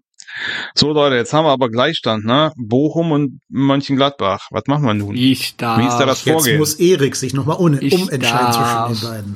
So 0.76 0.92
Leute, 0.92 1.16
jetzt 1.16 1.34
haben 1.34 1.46
wir 1.46 1.52
aber 1.52 1.70
Gleichstand, 1.70 2.26
ne? 2.26 2.52
Bochum 2.58 3.12
und 3.12 3.40
Mönchengladbach. 3.50 4.48
Was 4.52 4.64
machen 4.68 4.84
wir 4.86 4.94
nun? 4.94 5.16
Ich 5.16 5.56
darf. 5.58 5.80
Wie 5.80 5.88
ist 5.88 5.98
da 5.98 6.06
das 6.06 6.26
Jetzt 6.26 6.34
Vorgehen? 6.36 6.60
muss 6.60 6.76
Erik 6.76 7.16
sich 7.16 7.34
nochmal 7.34 7.58
um, 7.58 7.80
Ich 7.80 7.94
umentscheiden 7.94 8.22
darf. 8.22 8.88
zwischen 8.92 9.02
den 9.02 9.10
beiden. 9.10 9.36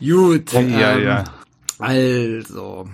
Gut. 0.00 0.52
Ja, 0.52 0.92
ähm, 0.96 1.04
ja. 1.04 1.24
Also, 1.78 2.88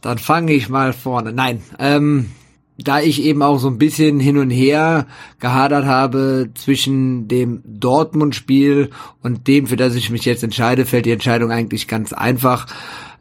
dann 0.00 0.18
fange 0.18 0.52
ich 0.52 0.68
mal 0.68 0.92
vorne. 0.92 1.32
Nein, 1.32 1.62
ähm, 1.78 2.30
da 2.78 3.00
ich 3.00 3.22
eben 3.22 3.42
auch 3.42 3.58
so 3.58 3.68
ein 3.68 3.78
bisschen 3.78 4.20
hin 4.20 4.38
und 4.38 4.50
her 4.50 5.06
gehadert 5.40 5.84
habe 5.84 6.50
zwischen 6.54 7.26
dem 7.26 7.60
Dortmund-Spiel 7.64 8.90
und 9.22 9.48
dem, 9.48 9.66
für 9.66 9.76
das 9.76 9.96
ich 9.96 10.10
mich 10.10 10.24
jetzt 10.24 10.44
entscheide, 10.44 10.86
fällt 10.86 11.06
die 11.06 11.10
Entscheidung 11.10 11.50
eigentlich 11.50 11.88
ganz 11.88 12.12
einfach 12.12 12.66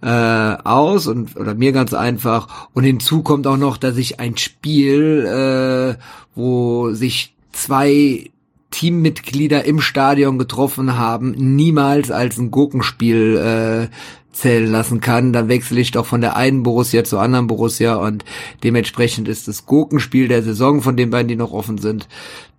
äh, 0.01 0.07
aus 0.07 1.07
und 1.07 1.35
oder 1.35 1.55
mir 1.55 1.71
ganz 1.71 1.93
einfach. 1.93 2.69
Und 2.73 2.83
hinzu 2.83 3.23
kommt 3.23 3.47
auch 3.47 3.57
noch, 3.57 3.77
dass 3.77 3.97
ich 3.97 4.19
ein 4.19 4.37
Spiel, 4.37 5.25
äh, 5.25 6.01
wo 6.35 6.91
sich 6.91 7.33
zwei 7.51 8.29
Teammitglieder 8.69 9.65
im 9.65 9.79
Stadion 9.81 10.37
getroffen 10.37 10.97
haben, 10.97 11.31
niemals 11.31 12.11
als 12.11 12.37
ein 12.37 12.51
Gurkenspiel 12.51 13.89
äh, 13.89 13.95
zählen 14.37 14.71
lassen 14.71 15.01
kann, 15.01 15.33
dann 15.33 15.47
wechsle 15.47 15.79
ich 15.79 15.91
doch 15.91 16.05
von 16.05 16.21
der 16.21 16.35
einen 16.35 16.63
Borussia 16.63 17.03
zur 17.03 17.21
anderen 17.21 17.47
Borussia 17.47 17.95
und 17.95 18.23
dementsprechend 18.63 19.27
ist 19.27 19.47
das 19.47 19.65
Gurkenspiel 19.65 20.27
der 20.27 20.43
Saison 20.43 20.81
von 20.81 20.95
den 20.95 21.09
beiden, 21.09 21.27
die 21.27 21.35
noch 21.35 21.51
offen 21.51 21.77
sind, 21.77 22.07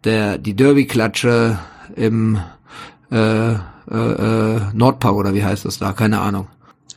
der 0.04 0.38
die 0.38 0.54
Derby-Klatsche 0.54 1.58
im 1.96 2.40
äh, 3.10 3.52
äh, 3.52 3.56
äh, 3.90 4.60
Nordpark 4.74 5.14
oder 5.14 5.34
wie 5.34 5.44
heißt 5.44 5.64
das 5.64 5.78
da? 5.78 5.92
Keine 5.92 6.20
Ahnung. 6.20 6.48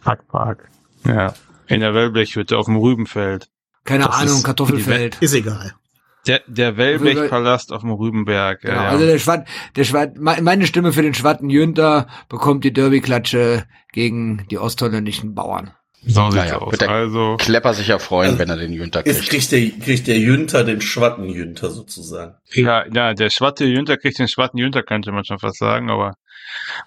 Hackpark. 0.03 0.69
Ja. 1.05 1.33
In 1.67 1.79
der 1.79 1.93
Wellblechhütte 1.93 2.57
auf 2.57 2.65
dem 2.65 2.75
Rübenfeld. 2.75 3.49
Keine 3.85 4.05
Das 4.05 4.15
Ahnung, 4.15 4.35
ist 4.35 4.43
Kartoffelfeld. 4.43 5.17
Ist 5.21 5.33
egal. 5.33 5.73
Der, 6.27 6.41
der 6.47 6.77
Wellblechpalast 6.77 7.71
auf 7.71 7.81
dem 7.81 7.91
Rübenberg. 7.91 8.61
Genau, 8.61 8.73
ja, 8.75 8.83
ja. 8.83 8.89
also 8.89 9.05
der 9.05 9.17
Schwatt, 9.19 9.47
der 9.75 9.83
Schwatt, 9.85 10.17
me- 10.17 10.41
meine 10.41 10.67
Stimme 10.67 10.93
für 10.93 11.01
den 11.01 11.13
Schwatten 11.15 11.49
Jünter 11.49 12.07
bekommt 12.29 12.63
die 12.63 12.71
Derby-Klatsche 12.73 13.65
gegen 13.91 14.45
die 14.51 14.59
ostholländischen 14.59 15.33
Bauern. 15.33 15.71
so 16.05 16.23
sieht's 16.29 16.35
Naja, 16.35 16.57
aus. 16.59 16.71
wird 16.71 16.81
der 16.81 16.89
Also, 16.89 17.37
Klepper 17.39 17.73
sich 17.73 17.87
ja 17.87 17.97
freuen, 17.99 18.37
wenn 18.37 18.49
er 18.49 18.57
den 18.57 18.71
Jünter 18.71 19.03
Jetzt 19.05 19.27
kriegt. 19.29 19.29
kriegt 19.49 19.51
der, 19.51 19.83
kriegt 19.85 20.07
der 20.07 20.19
Jünter 20.19 20.63
den 20.63 20.81
Schwatten-Jünter 20.81 21.69
sozusagen. 21.71 22.35
ja, 22.53 22.85
ja, 22.93 23.13
der 23.15 23.29
Schwatte 23.31 23.65
Jünter 23.65 23.97
kriegt 23.97 24.19
den 24.19 24.27
Schwatten 24.27 24.57
Jünter, 24.59 24.83
könnte 24.83 25.11
man 25.11 25.25
schon 25.25 25.39
fast 25.39 25.57
sagen, 25.57 25.89
aber 25.89 26.13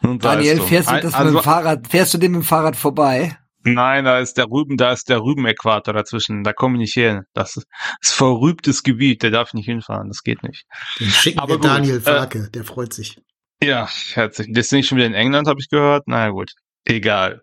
nun 0.01 0.19
Daniel, 0.21 0.61
fährst 0.61 0.91
du 0.91 1.01
das 1.01 1.15
also, 1.15 1.33
mit 1.33 1.41
dem 1.41 1.45
Fahrrad, 1.45 1.89
fährst 1.89 2.15
du 2.15 2.19
dem 2.19 2.33
mit 2.33 2.43
dem 2.43 2.45
Fahrrad 2.45 2.77
vorbei? 2.77 3.37
Nein, 3.65 4.05
da 4.05 4.19
ist 4.19 4.37
der 4.37 4.47
Rüben, 4.47 4.77
da 4.77 4.93
ist 4.93 5.09
der 5.09 5.21
Rübenäquator 5.21 5.95
dazwischen. 5.95 6.45
Da 6.45 6.53
komme 6.53 6.75
ich 6.75 6.81
nicht 6.81 6.95
hin. 6.95 7.23
Das 7.33 7.57
ist, 7.57 7.67
ist 8.01 8.13
verrübtes 8.13 8.83
Gebiet. 8.83 9.23
Der 9.23 9.31
darf 9.31 9.55
nicht 9.55 9.67
hinfahren. 9.67 10.09
Das 10.09 10.23
geht 10.23 10.43
nicht. 10.43 10.65
Den 11.01 11.09
schicken 11.09 11.39
Aber 11.39 11.55
wir 11.55 11.57
gut, 11.57 11.65
Daniel 11.65 11.97
äh, 11.97 12.01
Farke, 12.01 12.51
der 12.51 12.65
freut 12.65 12.93
sich. 12.93 13.19
Ja, 13.63 13.89
herzlich. 14.13 14.49
Das 14.53 14.67
ist 14.67 14.73
nicht 14.73 14.89
schon 14.89 14.99
wieder 14.99 15.07
in 15.07 15.15
England, 15.15 15.49
habe 15.49 15.61
ich 15.61 15.69
gehört. 15.69 16.07
Naja, 16.09 16.31
gut. 16.31 16.53
Egal. 16.85 17.43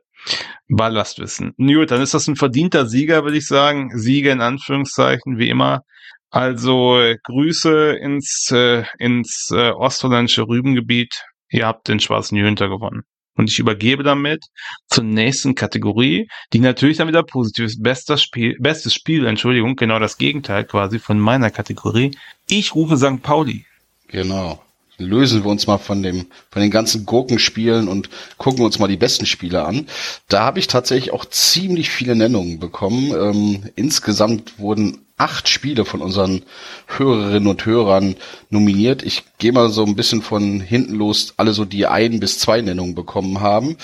Ballastwissen. 0.70 1.54
Gut, 1.58 1.92
dann 1.92 2.02
ist 2.02 2.14
das 2.14 2.28
ein 2.28 2.36
verdienter 2.36 2.86
Sieger, 2.86 3.24
würde 3.24 3.38
ich 3.38 3.48
sagen. 3.48 3.98
Sieger 3.98 4.32
in 4.32 4.42
Anführungszeichen, 4.42 5.38
wie 5.38 5.50
immer. 5.50 5.82
Also 6.30 7.00
äh, 7.00 7.18
Grüße 7.24 7.94
ins, 7.94 8.52
äh, 8.52 8.86
ins 9.00 9.50
äh, 9.52 9.72
ostholländische 9.72 10.48
Rübengebiet. 10.48 11.24
Ihr 11.50 11.66
habt 11.66 11.88
den 11.88 12.00
schwarzen 12.00 12.38
Jünter 12.38 12.70
gewonnen. 12.70 13.02
Und 13.42 13.50
ich 13.50 13.58
übergebe 13.58 14.04
damit 14.04 14.46
zur 14.88 15.04
nächsten 15.04 15.56
Kategorie, 15.56 16.30
die 16.54 16.60
natürlich 16.60 16.98
dann 16.98 17.08
wieder 17.08 17.24
positiv 17.24 17.66
ist. 17.66 17.82
Bestes 17.82 18.22
Spiel, 18.22 18.56
bestes 18.60 18.94
Spiel, 18.94 19.26
Entschuldigung, 19.26 19.76
genau 19.76 19.98
das 19.98 20.20
Gegenteil 20.20 20.64
quasi 20.64 21.00
von 21.00 21.20
meiner 21.20 21.50
Kategorie. 21.50 22.16
Ich 22.48 22.76
rufe 22.76 22.98
St. 22.98 23.24
Pauli. 23.24 23.66
Genau. 24.10 24.62
Lösen 25.00 25.44
wir 25.44 25.50
uns 25.50 25.66
mal 25.66 25.80
von 25.80 26.04
dem, 26.04 26.28
von 26.52 26.62
den 26.62 26.70
ganzen 26.70 27.08
Gurkenspielen 27.08 27.88
und 27.88 28.12
gucken 28.38 28.64
uns 28.64 28.78
mal 28.78 28.86
die 28.86 28.96
besten 28.96 29.26
Spiele 29.26 29.66
an. 29.66 29.88
Da 30.28 30.44
habe 30.44 30.60
ich 30.60 30.68
tatsächlich 30.68 31.12
auch 31.12 31.26
ziemlich 31.26 31.90
viele 31.90 32.16
Nennungen 32.16 32.60
bekommen. 32.60 33.12
Ähm, 33.12 33.72
insgesamt 33.76 34.60
wurden 34.60 35.00
acht 35.22 35.48
Spiele 35.48 35.86
von 35.86 36.02
unseren 36.02 36.42
Hörerinnen 36.88 37.48
und 37.48 37.64
Hörern 37.66 38.16
nominiert. 38.50 39.04
Ich 39.04 39.24
gehe 39.38 39.52
mal 39.52 39.70
so 39.70 39.86
ein 39.86 39.96
bisschen 39.96 40.24
von 40.24 40.60
hinten 40.60 40.96
los, 40.96 41.36
alle 41.38 41.54
so 41.54 41.64
die 41.64 41.86
ein 41.86 42.20
bis 42.20 42.40
zwei 42.40 42.62
Nennungen 42.62 42.96
bekommen 42.96 43.40
haben. 43.40 43.78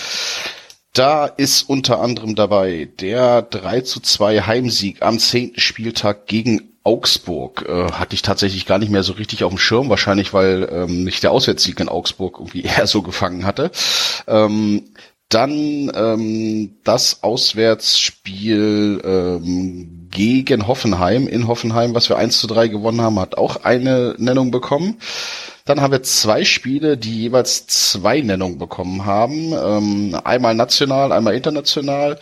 Da 0.93 1.27
ist 1.27 1.69
unter 1.69 2.01
anderem 2.01 2.33
dabei 2.33 2.89
der 2.99 3.43
3 3.43 3.81
zu 3.81 3.99
2 3.99 4.41
Heimsieg 4.41 5.03
am 5.03 5.19
zehnten 5.19 5.59
Spieltag 5.59 6.25
gegen 6.25 6.71
Augsburg. 6.83 7.65
Äh, 7.69 7.91
hatte 7.91 8.15
ich 8.15 8.23
tatsächlich 8.23 8.65
gar 8.65 8.79
nicht 8.79 8.89
mehr 8.91 9.03
so 9.03 9.13
richtig 9.13 9.43
auf 9.43 9.51
dem 9.51 9.59
Schirm, 9.59 9.89
wahrscheinlich 9.89 10.33
weil 10.33 10.67
ähm, 10.71 11.03
nicht 11.03 11.21
der 11.21 11.31
Auswärtssieg 11.31 11.79
in 11.79 11.89
Augsburg 11.89 12.37
irgendwie 12.39 12.61
eher 12.63 12.87
so 12.87 13.03
gefangen 13.03 13.45
hatte. 13.45 13.69
Ähm, 14.25 14.85
dann 15.29 15.91
ähm, 15.93 16.77
das 16.83 17.21
Auswärtsspiel 17.21 19.01
ähm, 19.03 19.96
gegen 20.11 20.67
Hoffenheim 20.67 21.27
in 21.27 21.47
Hoffenheim, 21.47 21.93
was 21.95 22.09
wir 22.09 22.17
1 22.17 22.39
zu 22.39 22.47
3 22.47 22.67
gewonnen 22.67 23.01
haben, 23.01 23.19
hat 23.19 23.37
auch 23.37 23.63
eine 23.63 24.15
Nennung 24.17 24.51
bekommen. 24.51 24.97
Dann 25.65 25.81
haben 25.81 25.91
wir 25.91 26.03
zwei 26.03 26.45
Spiele, 26.45 26.97
die 26.97 27.23
jeweils 27.23 27.67
zwei 27.67 28.21
Nennungen 28.21 28.57
bekommen 28.57 29.05
haben. 29.05 29.51
Ähm, 29.53 30.19
einmal 30.23 30.55
national, 30.55 31.11
einmal 31.11 31.35
international. 31.35 32.19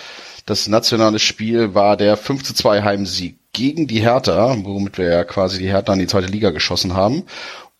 Das 0.48 0.68
nationale 0.68 1.20
Spiel 1.20 1.74
war 1.76 1.96
der 1.98 2.18
5 2.18 2.44
zu 2.44 2.54
2 2.54 2.84
Heimsieg 2.84 3.38
gegen 3.54 3.88
die 3.88 4.02
Hertha, 4.02 4.56
womit 4.64 4.98
wir 4.98 5.10
ja 5.10 5.24
quasi 5.24 5.60
die 5.60 5.70
Hertha 5.70 5.94
in 5.94 6.00
die 6.00 6.08
zweite 6.08 6.28
Liga 6.28 6.50
geschossen 6.50 6.94
haben. 6.94 7.24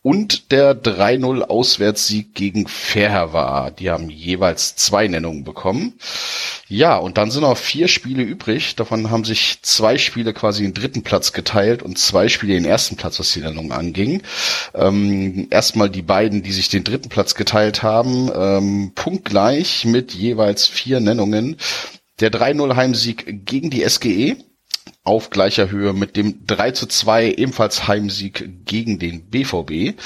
Und 0.06 0.52
der 0.52 0.80
3-0 0.80 1.42
Auswärtssieg 1.42 2.36
gegen 2.36 2.68
Ferher 2.68 3.72
Die 3.72 3.90
haben 3.90 4.12
jeweils 4.12 4.76
zwei 4.76 5.08
Nennungen 5.08 5.44
bekommen. 5.44 5.94
Ja, 6.68 6.98
und 6.98 7.18
dann 7.18 7.32
sind 7.32 7.42
noch 7.42 7.58
vier 7.58 7.88
Spiele 7.88 8.22
übrig. 8.22 8.76
Davon 8.76 9.10
haben 9.10 9.26
sich 9.26 9.64
zwei 9.64 9.98
Spiele 9.98 10.32
quasi 10.32 10.62
den 10.62 10.76
dritten 10.76 11.02
Platz 11.02 11.34
geteilt 11.34 11.82
und 11.82 11.98
zwei 11.98 12.30
Spiele 12.30 12.54
den 12.54 12.66
ersten 12.66 12.98
Platz, 12.98 13.20
was 13.20 13.34
die 13.34 13.40
Nennung 13.40 13.72
anging. 13.72 14.22
Ähm, 14.76 15.48
erstmal 15.50 15.90
die 15.90 16.04
beiden, 16.04 16.44
die 16.44 16.52
sich 16.52 16.70
den 16.70 16.84
dritten 16.84 17.10
Platz 17.10 17.34
geteilt 17.34 17.82
haben, 17.82 18.30
ähm, 18.32 18.92
punktgleich 18.94 19.86
mit 19.86 20.14
jeweils 20.14 20.68
vier 20.68 21.00
Nennungen. 21.00 21.58
Der 22.20 22.32
3-0 22.32 22.76
Heimsieg 22.76 23.44
gegen 23.48 23.72
die 23.72 23.90
SGE 23.90 24.38
auf 25.06 25.30
gleicher 25.30 25.72
Höhe 25.72 25.94
mit 25.94 26.18
dem 26.18 26.46
3 26.46 26.72
zu 26.72 26.88
2 26.88 27.32
ebenfalls 27.34 27.88
Heimsieg 27.88 28.66
gegen 28.66 29.00
den 29.00 29.30
BVB. 29.30 29.98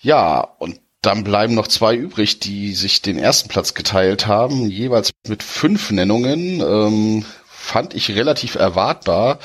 Ja, 0.00 0.40
und 0.58 0.80
dann 1.02 1.22
bleiben 1.22 1.54
noch 1.54 1.68
zwei 1.68 1.94
übrig, 1.94 2.40
die 2.40 2.74
sich 2.74 3.00
den 3.00 3.18
ersten 3.18 3.48
Platz 3.48 3.74
geteilt 3.74 4.26
haben, 4.26 4.68
jeweils 4.68 5.12
mit 5.28 5.44
fünf 5.44 5.92
Nennungen. 5.92 6.60
Ähm, 6.60 7.24
fand 7.46 7.94
ich 7.94 8.10
relativ 8.10 8.56
erwartbar. 8.56 9.38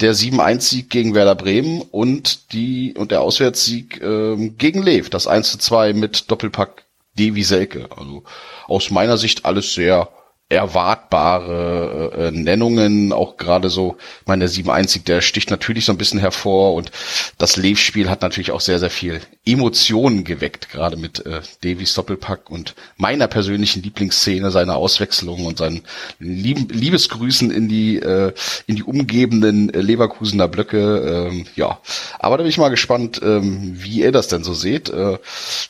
Der 0.00 0.14
7-1-Sieg 0.14 0.88
gegen 0.88 1.14
Werder 1.14 1.34
Bremen 1.34 1.82
und 1.82 2.52
die 2.52 2.94
und 2.96 3.10
der 3.10 3.22
Auswärtssieg 3.22 4.00
ähm, 4.02 4.56
gegen 4.56 4.82
Lev, 4.82 5.10
das 5.10 5.26
1 5.26 5.50
zu 5.50 5.58
2 5.58 5.92
mit 5.94 6.30
Doppelpack 6.30 6.84
Devi 7.18 7.42
Selke. 7.42 7.88
Also 7.96 8.22
aus 8.66 8.90
meiner 8.90 9.18
Sicht 9.18 9.44
alles 9.44 9.74
sehr 9.74 10.08
erwartbare 10.50 12.12
äh, 12.16 12.30
Nennungen, 12.32 13.12
auch 13.12 13.36
gerade 13.36 13.70
so, 13.70 13.96
meine, 14.26 14.46
der 14.46 14.52
7-1, 14.52 15.04
der 15.04 15.20
sticht 15.20 15.50
natürlich 15.50 15.84
so 15.84 15.92
ein 15.92 15.98
bisschen 15.98 16.18
hervor 16.18 16.74
und 16.74 16.90
das 17.38 17.56
Lev-Spiel 17.56 18.10
hat 18.10 18.20
natürlich 18.22 18.50
auch 18.50 18.60
sehr, 18.60 18.80
sehr 18.80 18.90
viel 18.90 19.20
Emotionen 19.46 20.24
geweckt, 20.24 20.68
gerade 20.68 20.96
mit 20.96 21.24
äh, 21.24 21.40
Davies 21.62 21.94
Doppelpack 21.94 22.50
und 22.50 22.74
meiner 22.96 23.28
persönlichen 23.28 23.82
Lieblingsszene, 23.82 24.50
seiner 24.50 24.76
Auswechslung 24.76 25.46
und 25.46 25.58
seinen 25.58 25.82
lieb 26.18 26.72
Liebesgrüßen 26.72 27.50
in 27.50 27.68
die, 27.68 27.96
äh, 27.96 28.32
in 28.66 28.76
die 28.76 28.82
umgebenden 28.82 29.72
äh, 29.72 29.80
Leverkusener 29.80 30.48
Blöcke. 30.48 31.28
Ähm, 31.30 31.46
ja, 31.54 31.78
aber 32.18 32.36
da 32.36 32.42
bin 32.42 32.50
ich 32.50 32.58
mal 32.58 32.68
gespannt, 32.68 33.20
ähm, 33.22 33.76
wie 33.76 34.00
ihr 34.00 34.12
das 34.12 34.28
denn 34.28 34.44
so 34.44 34.52
seht. 34.52 34.90
Äh, 34.90 35.18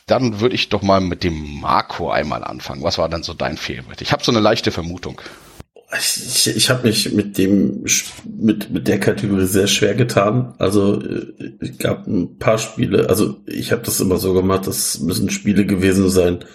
dann 0.07 0.41
würde 0.41 0.55
ich 0.55 0.69
doch 0.69 0.81
mal 0.81 0.99
mit 0.99 1.23
dem 1.23 1.61
Marco 1.61 2.09
einmal 2.09 2.43
anfangen. 2.43 2.83
Was 2.83 2.97
war 2.97 3.09
denn 3.09 3.23
so 3.23 3.33
dein 3.33 3.57
Favorite? 3.57 4.03
Ich 4.03 4.11
habe 4.11 4.23
so 4.23 4.31
eine 4.31 4.41
leichte 4.41 4.70
Vermutung. 4.71 5.21
Ich, 5.99 6.47
ich 6.47 6.69
habe 6.69 6.87
mich 6.87 7.11
mit 7.11 7.37
dem 7.37 7.83
mit 8.25 8.71
mit 8.71 8.87
der 8.87 8.99
Kategorie 8.99 9.45
sehr 9.45 9.67
schwer 9.67 9.93
getan. 9.93 10.53
Also 10.57 11.01
äh, 11.01 11.33
es 11.59 11.77
gab 11.77 12.07
ein 12.07 12.37
paar 12.37 12.57
Spiele. 12.57 13.09
Also 13.09 13.41
ich 13.45 13.73
habe 13.73 13.81
das 13.83 13.99
immer 13.99 14.17
so 14.17 14.33
gemacht. 14.33 14.67
Das 14.67 14.99
müssen 15.01 15.29
Spiele 15.29 15.65
gewesen 15.65 16.09
sein, 16.09 16.45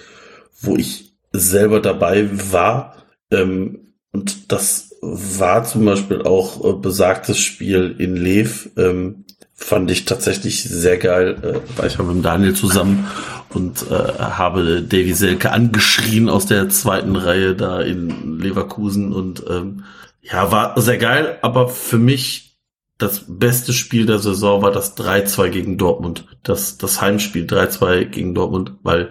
wo 0.58 0.76
ich 0.76 1.16
selber 1.32 1.80
dabei 1.80 2.28
war. 2.50 2.96
Ähm, 3.30 3.92
und 4.10 4.50
das 4.50 4.96
war 5.02 5.64
zum 5.64 5.84
Beispiel 5.84 6.22
auch 6.22 6.64
äh, 6.64 6.78
besagtes 6.78 7.38
Spiel 7.38 7.94
in 7.98 8.16
Lev. 8.16 8.70
Ähm, 8.78 9.25
fand 9.56 9.90
ich 9.90 10.04
tatsächlich 10.04 10.62
sehr 10.62 10.98
geil. 10.98 11.36
Äh, 11.42 11.78
war 11.78 11.86
ich 11.86 11.98
mit 11.98 12.24
Daniel 12.24 12.54
zusammen 12.54 13.08
und 13.48 13.90
äh, 13.90 13.94
habe 13.94 14.82
Davy 14.82 15.14
Selke 15.14 15.50
angeschrien 15.50 16.28
aus 16.28 16.46
der 16.46 16.68
zweiten 16.68 17.16
Reihe 17.16 17.56
da 17.56 17.80
in 17.80 18.38
Leverkusen 18.38 19.12
und 19.12 19.42
ähm, 19.48 19.84
ja, 20.20 20.52
war 20.52 20.80
sehr 20.80 20.98
geil, 20.98 21.38
aber 21.42 21.68
für 21.68 21.98
mich 21.98 22.58
das 22.98 23.24
beste 23.28 23.72
Spiel 23.72 24.06
der 24.06 24.18
Saison 24.18 24.62
war 24.62 24.72
das 24.72 24.96
3-2 24.96 25.48
gegen 25.50 25.78
Dortmund. 25.78 26.26
Das, 26.42 26.78
das 26.78 27.00
Heimspiel 27.00 27.44
3-2 27.44 28.06
gegen 28.06 28.34
Dortmund, 28.34 28.72
weil 28.82 29.10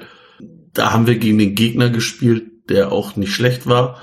da 0.74 0.92
haben 0.92 1.08
wir 1.08 1.18
gegen 1.18 1.38
den 1.38 1.56
Gegner 1.56 1.90
gespielt, 1.90 2.70
der 2.70 2.92
auch 2.92 3.16
nicht 3.16 3.34
schlecht 3.34 3.68
war 3.68 4.00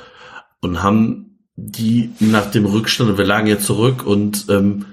und 0.61 0.83
haben 0.83 1.39
die 1.57 2.11
nach 2.21 2.51
dem 2.51 2.65
Rückstand, 2.65 3.19
wir 3.19 3.25
lagen 3.25 3.47
ja 3.47 3.59
zurück 3.59 4.07
und 4.07 4.47
ähm, 4.49 4.87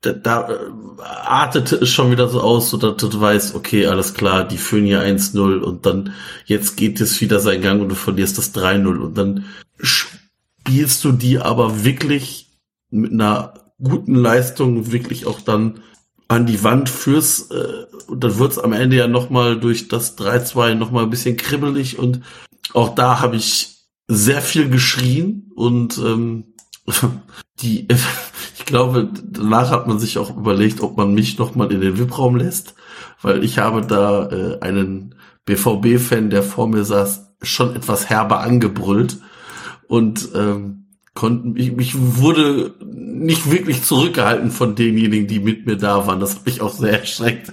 da, 0.00 0.12
da 0.12 0.48
äh, 0.48 1.02
artete 1.02 1.76
es 1.76 1.88
schon 1.90 2.10
wieder 2.10 2.28
so 2.28 2.40
aus, 2.40 2.70
so 2.70 2.76
dass 2.76 2.96
du 2.96 3.20
weißt, 3.20 3.54
okay, 3.54 3.86
alles 3.86 4.14
klar, 4.14 4.46
die 4.46 4.58
führen 4.58 4.84
hier 4.86 5.02
1-0 5.02 5.58
und 5.58 5.86
dann 5.86 6.14
jetzt 6.46 6.76
geht 6.76 7.00
es 7.00 7.20
wieder 7.20 7.40
seinen 7.40 7.62
Gang 7.62 7.82
und 7.82 7.88
du 7.88 7.94
verlierst 7.94 8.38
das 8.38 8.54
3-0 8.54 8.98
und 8.98 9.18
dann 9.18 9.44
spielst 9.78 11.04
du 11.04 11.12
die 11.12 11.38
aber 11.38 11.84
wirklich 11.84 12.58
mit 12.90 13.12
einer 13.12 13.54
guten 13.82 14.14
Leistung 14.14 14.92
wirklich 14.92 15.26
auch 15.26 15.40
dann 15.40 15.80
an 16.28 16.46
die 16.46 16.62
Wand 16.62 16.88
fürs 16.88 17.50
äh, 17.50 17.86
und 18.06 18.22
dann 18.22 18.38
wird's 18.38 18.58
am 18.58 18.72
Ende 18.72 18.96
ja 18.96 19.08
nochmal 19.08 19.58
durch 19.58 19.88
das 19.88 20.16
3-2 20.18 20.74
nochmal 20.74 21.04
ein 21.04 21.10
bisschen 21.10 21.36
kribbelig 21.36 21.98
und 21.98 22.20
auch 22.74 22.94
da 22.94 23.20
habe 23.20 23.36
ich 23.36 23.78
sehr 24.08 24.40
viel 24.40 24.68
geschrien 24.68 25.50
und 25.54 25.98
ähm, 25.98 26.54
die, 27.60 27.88
ich 28.58 28.64
glaube, 28.64 29.08
danach 29.22 29.70
hat 29.70 29.86
man 29.86 29.98
sich 29.98 30.18
auch 30.18 30.36
überlegt, 30.36 30.80
ob 30.80 30.96
man 30.96 31.14
mich 31.14 31.38
nochmal 31.38 31.72
in 31.72 31.80
den 31.80 31.98
VIP-Raum 31.98 32.36
lässt, 32.36 32.74
weil 33.22 33.44
ich 33.44 33.58
habe 33.58 33.82
da 33.82 34.28
äh, 34.30 34.60
einen 34.60 35.14
BVB-Fan, 35.44 36.30
der 36.30 36.42
vor 36.42 36.68
mir 36.68 36.84
saß, 36.84 37.36
schon 37.42 37.76
etwas 37.76 38.10
herber 38.10 38.40
angebrüllt 38.40 39.18
und 39.86 40.28
ähm, 40.34 40.86
konnten, 41.14 41.56
ich, 41.56 41.76
ich 41.78 41.94
wurde 41.96 42.74
nicht 42.84 43.50
wirklich 43.50 43.82
zurückgehalten 43.82 44.50
von 44.50 44.74
denjenigen, 44.74 45.26
die 45.26 45.40
mit 45.40 45.66
mir 45.66 45.76
da 45.76 46.06
waren. 46.06 46.20
Das 46.20 46.36
hat 46.36 46.46
mich 46.46 46.60
auch 46.60 46.72
sehr 46.72 47.00
erschreckt. 47.00 47.52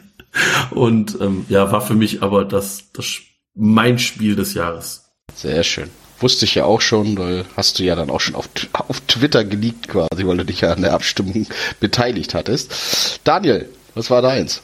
Und 0.71 1.17
ähm, 1.21 1.45
ja, 1.49 1.71
war 1.71 1.81
für 1.81 1.95
mich 1.95 2.21
aber 2.21 2.45
das, 2.45 2.91
das 2.91 3.21
mein 3.55 3.97
Spiel 3.97 4.35
des 4.35 4.53
Jahres. 4.53 5.05
Sehr 5.33 5.63
schön. 5.63 5.89
Wusste 6.25 6.45
ich 6.45 6.55
ja 6.55 6.65
auch 6.65 6.81
schon, 6.81 7.19
weil 7.19 7.45
hast 7.55 7.77
du 7.77 7.83
ja 7.83 7.93
dann 7.93 8.09
auch 8.09 8.19
schon 8.19 8.33
auf, 8.33 8.49
auf 8.73 8.99
Twitter 9.01 9.45
geleakt 9.45 9.89
quasi, 9.89 10.25
weil 10.25 10.37
du 10.37 10.43
dich 10.43 10.61
ja 10.61 10.73
an 10.73 10.81
der 10.81 10.93
Abstimmung 10.93 11.45
beteiligt 11.79 12.33
hattest. 12.33 13.19
Daniel, 13.23 13.69
was 13.93 14.09
war 14.09 14.23
deins? 14.23 14.63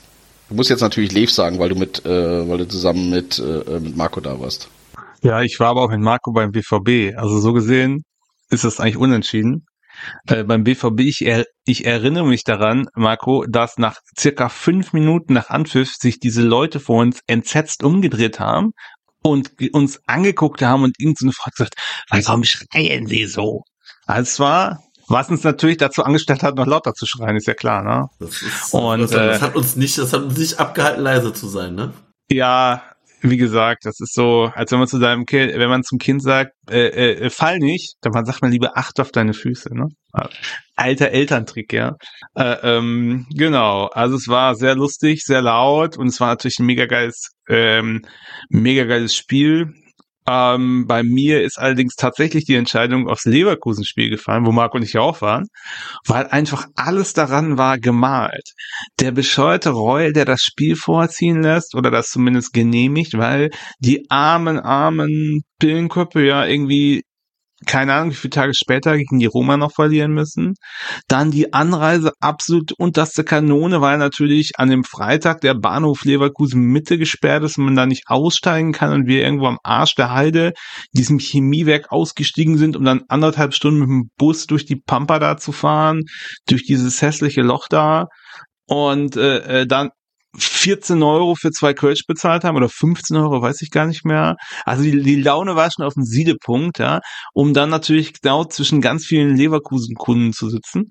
Du 0.49 0.55
musst 0.55 0.71
jetzt 0.71 0.81
natürlich 0.81 1.11
Lev 1.11 1.29
sagen, 1.29 1.59
weil 1.59 1.69
du 1.69 1.75
mit, 1.75 2.03
äh, 2.03 2.49
weil 2.49 2.57
du 2.57 2.67
zusammen 2.67 3.11
mit, 3.11 3.37
äh, 3.37 3.79
mit 3.79 3.95
Marco 3.95 4.21
da 4.21 4.39
warst. 4.39 4.69
Ja, 5.21 5.43
ich 5.43 5.59
war 5.59 5.67
aber 5.67 5.83
auch 5.83 5.91
mit 5.91 5.99
Marco 5.99 6.31
beim 6.31 6.51
BVB. 6.51 7.15
Also 7.15 7.39
so 7.39 7.53
gesehen 7.53 8.05
ist 8.49 8.63
das 8.63 8.79
eigentlich 8.79 8.97
unentschieden. 8.97 9.67
Äh, 10.25 10.43
beim 10.45 10.63
BVB, 10.63 11.01
ich, 11.01 11.23
er, 11.23 11.45
ich 11.65 11.85
erinnere 11.85 12.25
mich 12.25 12.43
daran, 12.43 12.87
Marco, 12.95 13.45
dass 13.47 13.77
nach 13.77 13.99
circa 14.19 14.49
fünf 14.49 14.93
Minuten 14.93 15.33
nach 15.33 15.51
Anpfiff 15.51 15.93
sich 15.93 16.19
diese 16.19 16.41
Leute 16.41 16.79
vor 16.79 17.01
uns 17.01 17.19
entsetzt 17.27 17.83
umgedreht 17.83 18.39
haben, 18.39 18.71
und 19.23 19.51
uns 19.73 19.99
angeguckt 20.07 20.61
haben 20.61 20.83
und 20.83 20.99
irgendeine 20.99 21.31
Frau 21.31 21.51
gesagt, 21.51 21.75
warum 22.09 22.43
schreien 22.43 23.07
sie 23.07 23.25
so? 23.25 23.63
Also 24.05 24.21
es 24.21 24.39
war, 24.39 24.83
was 25.07 25.29
uns 25.29 25.43
natürlich 25.43 25.77
dazu 25.77 26.03
angestellt 26.03 26.43
hat, 26.43 26.55
noch 26.55 26.65
lauter 26.65 26.93
zu 26.93 27.05
schreien, 27.05 27.35
ist 27.35 27.47
ja 27.47 27.53
klar, 27.53 27.83
ne? 27.83 28.07
Das, 28.19 28.41
ist, 28.41 28.73
und, 28.73 29.01
das, 29.01 29.11
das 29.11 29.37
äh, 29.37 29.41
hat 29.41 29.55
uns 29.55 29.75
nicht, 29.75 29.97
das 29.97 30.13
hat 30.13 30.23
uns 30.23 30.37
nicht 30.37 30.59
abgehalten, 30.59 31.01
leise 31.01 31.33
zu 31.33 31.47
sein, 31.47 31.75
ne? 31.75 31.93
Ja, 32.31 32.83
wie 33.21 33.37
gesagt, 33.37 33.85
das 33.85 33.99
ist 33.99 34.13
so, 34.13 34.51
als 34.55 34.71
wenn 34.71 34.79
man 34.79 34.87
zu 34.87 34.99
seinem 34.99 35.25
Kind, 35.25 35.53
wenn 35.53 35.69
man 35.69 35.83
zum 35.83 35.99
Kind 35.99 36.23
sagt, 36.23 36.53
äh, 36.69 36.87
äh, 37.13 37.29
fall 37.29 37.59
nicht, 37.59 37.95
dann 38.01 38.25
sagt 38.25 38.41
man 38.41 38.51
lieber 38.51 38.77
acht 38.77 38.99
auf 38.99 39.11
deine 39.11 39.33
Füße, 39.33 39.75
ne? 39.75 39.89
Alter 40.75 41.09
Elterntrick, 41.09 41.71
ja. 41.71 41.95
Äh, 42.35 42.55
ähm, 42.63 43.27
genau, 43.29 43.87
also 43.87 44.15
es 44.15 44.27
war 44.27 44.55
sehr 44.55 44.75
lustig, 44.75 45.23
sehr 45.23 45.41
laut 45.41 45.97
und 45.97 46.07
es 46.07 46.19
war 46.19 46.29
natürlich 46.29 46.59
ein 46.59 46.65
mega 46.65 46.85
geiles, 46.85 47.31
ähm, 47.51 48.01
mega 48.49 48.85
geiles 48.85 49.15
Spiel. 49.15 49.73
Ähm, 50.27 50.85
bei 50.87 51.01
mir 51.03 51.41
ist 51.41 51.57
allerdings 51.57 51.95
tatsächlich 51.95 52.45
die 52.45 52.55
Entscheidung 52.55 53.09
aufs 53.09 53.25
Leverkusen-Spiel 53.25 54.09
gefallen, 54.11 54.45
wo 54.45 54.51
Marco 54.51 54.77
und 54.77 54.83
ich 54.83 54.93
ja 54.93 55.01
auch 55.01 55.21
waren, 55.21 55.47
weil 56.05 56.27
einfach 56.27 56.67
alles 56.75 57.13
daran 57.13 57.57
war 57.57 57.79
gemalt. 57.79 58.53
Der 58.99 59.11
bescheuerte 59.11 59.71
Reul, 59.71 60.13
der 60.13 60.25
das 60.25 60.41
Spiel 60.41 60.75
vorziehen 60.75 61.41
lässt 61.41 61.75
oder 61.75 61.89
das 61.89 62.09
zumindest 62.09 62.53
genehmigt, 62.53 63.17
weil 63.17 63.49
die 63.79 64.05
armen, 64.09 64.59
armen 64.59 65.41
Pillenköpfe 65.59 66.21
ja 66.23 66.45
irgendwie 66.45 67.01
keine 67.67 67.93
Ahnung, 67.93 68.11
wie 68.11 68.15
viele 68.15 68.31
Tage 68.31 68.53
später 68.55 68.97
gegen 68.97 69.19
die 69.19 69.27
Roma 69.27 69.57
noch 69.57 69.73
verlieren 69.73 70.13
müssen. 70.13 70.55
Dann 71.07 71.31
die 71.31 71.53
Anreise 71.53 72.13
absolut 72.19 72.71
unterste 72.73 73.23
Kanone, 73.23 73.81
weil 73.81 73.97
natürlich 73.97 74.53
an 74.57 74.69
dem 74.69 74.83
Freitag 74.83 75.41
der 75.41 75.53
Bahnhof 75.53 76.03
Leverkusen 76.03 76.61
Mitte 76.61 76.97
gesperrt 76.97 77.43
ist 77.43 77.57
und 77.57 77.65
man 77.65 77.75
da 77.75 77.85
nicht 77.85 78.05
aussteigen 78.07 78.71
kann 78.71 78.93
und 78.93 79.07
wir 79.07 79.21
irgendwo 79.21 79.47
am 79.47 79.59
Arsch 79.63 79.95
der 79.95 80.11
Heide 80.11 80.53
diesem 80.93 81.19
Chemiewerk 81.19 81.91
ausgestiegen 81.91 82.57
sind, 82.57 82.75
um 82.75 82.83
dann 82.83 83.03
anderthalb 83.07 83.53
Stunden 83.53 83.79
mit 83.79 83.89
dem 83.89 84.09
Bus 84.17 84.47
durch 84.47 84.65
die 84.65 84.77
Pampa 84.77 85.19
da 85.19 85.37
zu 85.37 85.51
fahren, 85.51 86.03
durch 86.47 86.63
dieses 86.63 87.01
hässliche 87.01 87.41
Loch 87.41 87.67
da. 87.69 88.07
Und 88.67 89.17
äh, 89.17 89.61
äh 89.61 89.67
dann 89.67 89.89
14 90.37 91.01
Euro 91.03 91.35
für 91.35 91.51
zwei 91.51 91.73
Kölsch 91.73 92.05
bezahlt 92.07 92.43
haben 92.43 92.55
oder 92.55 92.69
15 92.69 93.17
Euro, 93.17 93.41
weiß 93.41 93.61
ich 93.61 93.69
gar 93.69 93.85
nicht 93.85 94.05
mehr. 94.05 94.35
Also 94.65 94.83
die, 94.83 95.01
die 95.01 95.21
Laune 95.21 95.55
war 95.55 95.69
schon 95.71 95.85
auf 95.85 95.93
dem 95.93 96.03
Siedepunkt, 96.03 96.79
ja, 96.79 96.99
um 97.33 97.53
dann 97.53 97.69
natürlich 97.69 98.13
genau 98.21 98.45
zwischen 98.45 98.81
ganz 98.81 99.05
vielen 99.05 99.35
Leverkusen-Kunden 99.35 100.33
zu 100.33 100.49
sitzen. 100.49 100.89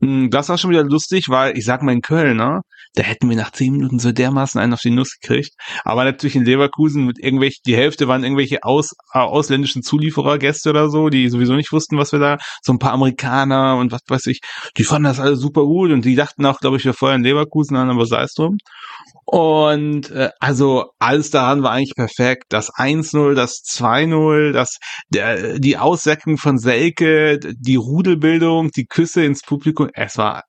Hm, 0.00 0.30
das 0.30 0.48
war 0.48 0.58
schon 0.58 0.70
wieder 0.70 0.84
lustig, 0.84 1.28
weil 1.28 1.56
ich 1.56 1.64
sag 1.64 1.82
mal 1.82 1.92
in 1.92 2.02
Köln, 2.02 2.36
ne, 2.36 2.60
da 2.94 3.02
hätten 3.02 3.28
wir 3.28 3.36
nach 3.36 3.50
10 3.50 3.72
Minuten 3.72 3.98
so 3.98 4.12
dermaßen 4.12 4.60
einen 4.60 4.72
auf 4.72 4.80
die 4.80 4.90
Nuss 4.90 5.18
gekriegt. 5.20 5.52
Aber 5.84 6.04
natürlich 6.04 6.36
in 6.36 6.44
Leverkusen 6.44 7.06
mit 7.06 7.18
irgendwelchen, 7.18 7.62
die 7.66 7.76
Hälfte 7.76 8.06
waren 8.06 8.22
irgendwelche 8.22 8.62
aus, 8.62 8.92
äh, 9.12 9.18
ausländischen 9.18 9.82
Zulieferergäste 9.82 10.70
oder 10.70 10.88
so, 10.90 11.08
die 11.08 11.28
sowieso 11.28 11.54
nicht 11.54 11.72
wussten, 11.72 11.98
was 11.98 12.12
wir 12.12 12.20
da, 12.20 12.38
so 12.62 12.72
ein 12.72 12.78
paar 12.78 12.92
Amerikaner 12.92 13.76
und 13.76 13.92
was 13.92 14.02
weiß 14.06 14.26
ich, 14.26 14.40
die 14.76 14.84
fanden 14.84 15.04
das 15.04 15.20
alles 15.20 15.40
super 15.40 15.64
gut 15.64 15.90
und 15.90 16.04
die 16.04 16.14
dachten 16.14 16.46
auch, 16.46 16.60
glaube 16.60 16.76
ich, 16.76 16.84
wir 16.84 16.94
feuern 16.94 17.22
Leverkusen 17.22 17.76
an, 17.76 17.90
aber 17.90 18.06
sei 18.06 18.22
es 18.22 18.34
drum. 18.34 18.58
Und 19.26 20.10
äh, 20.10 20.30
also 20.38 20.90
alles 20.98 21.30
daran 21.30 21.62
war 21.62 21.72
eigentlich 21.72 21.94
perfekt. 21.96 22.44
Das 22.50 22.70
1-0, 22.70 23.34
das 23.34 23.62
2-0, 23.64 24.52
das 24.52 24.78
der, 25.08 25.58
die 25.58 25.78
Aussetzung 25.78 26.36
von 26.36 26.58
Selke, 26.58 27.38
die 27.40 27.76
Rudelbildung, 27.76 28.70
die 28.70 28.84
Küsse 28.86 29.24
ins 29.24 29.40
Publikum. 29.42 29.88
Es 29.94 30.18
war 30.18 30.42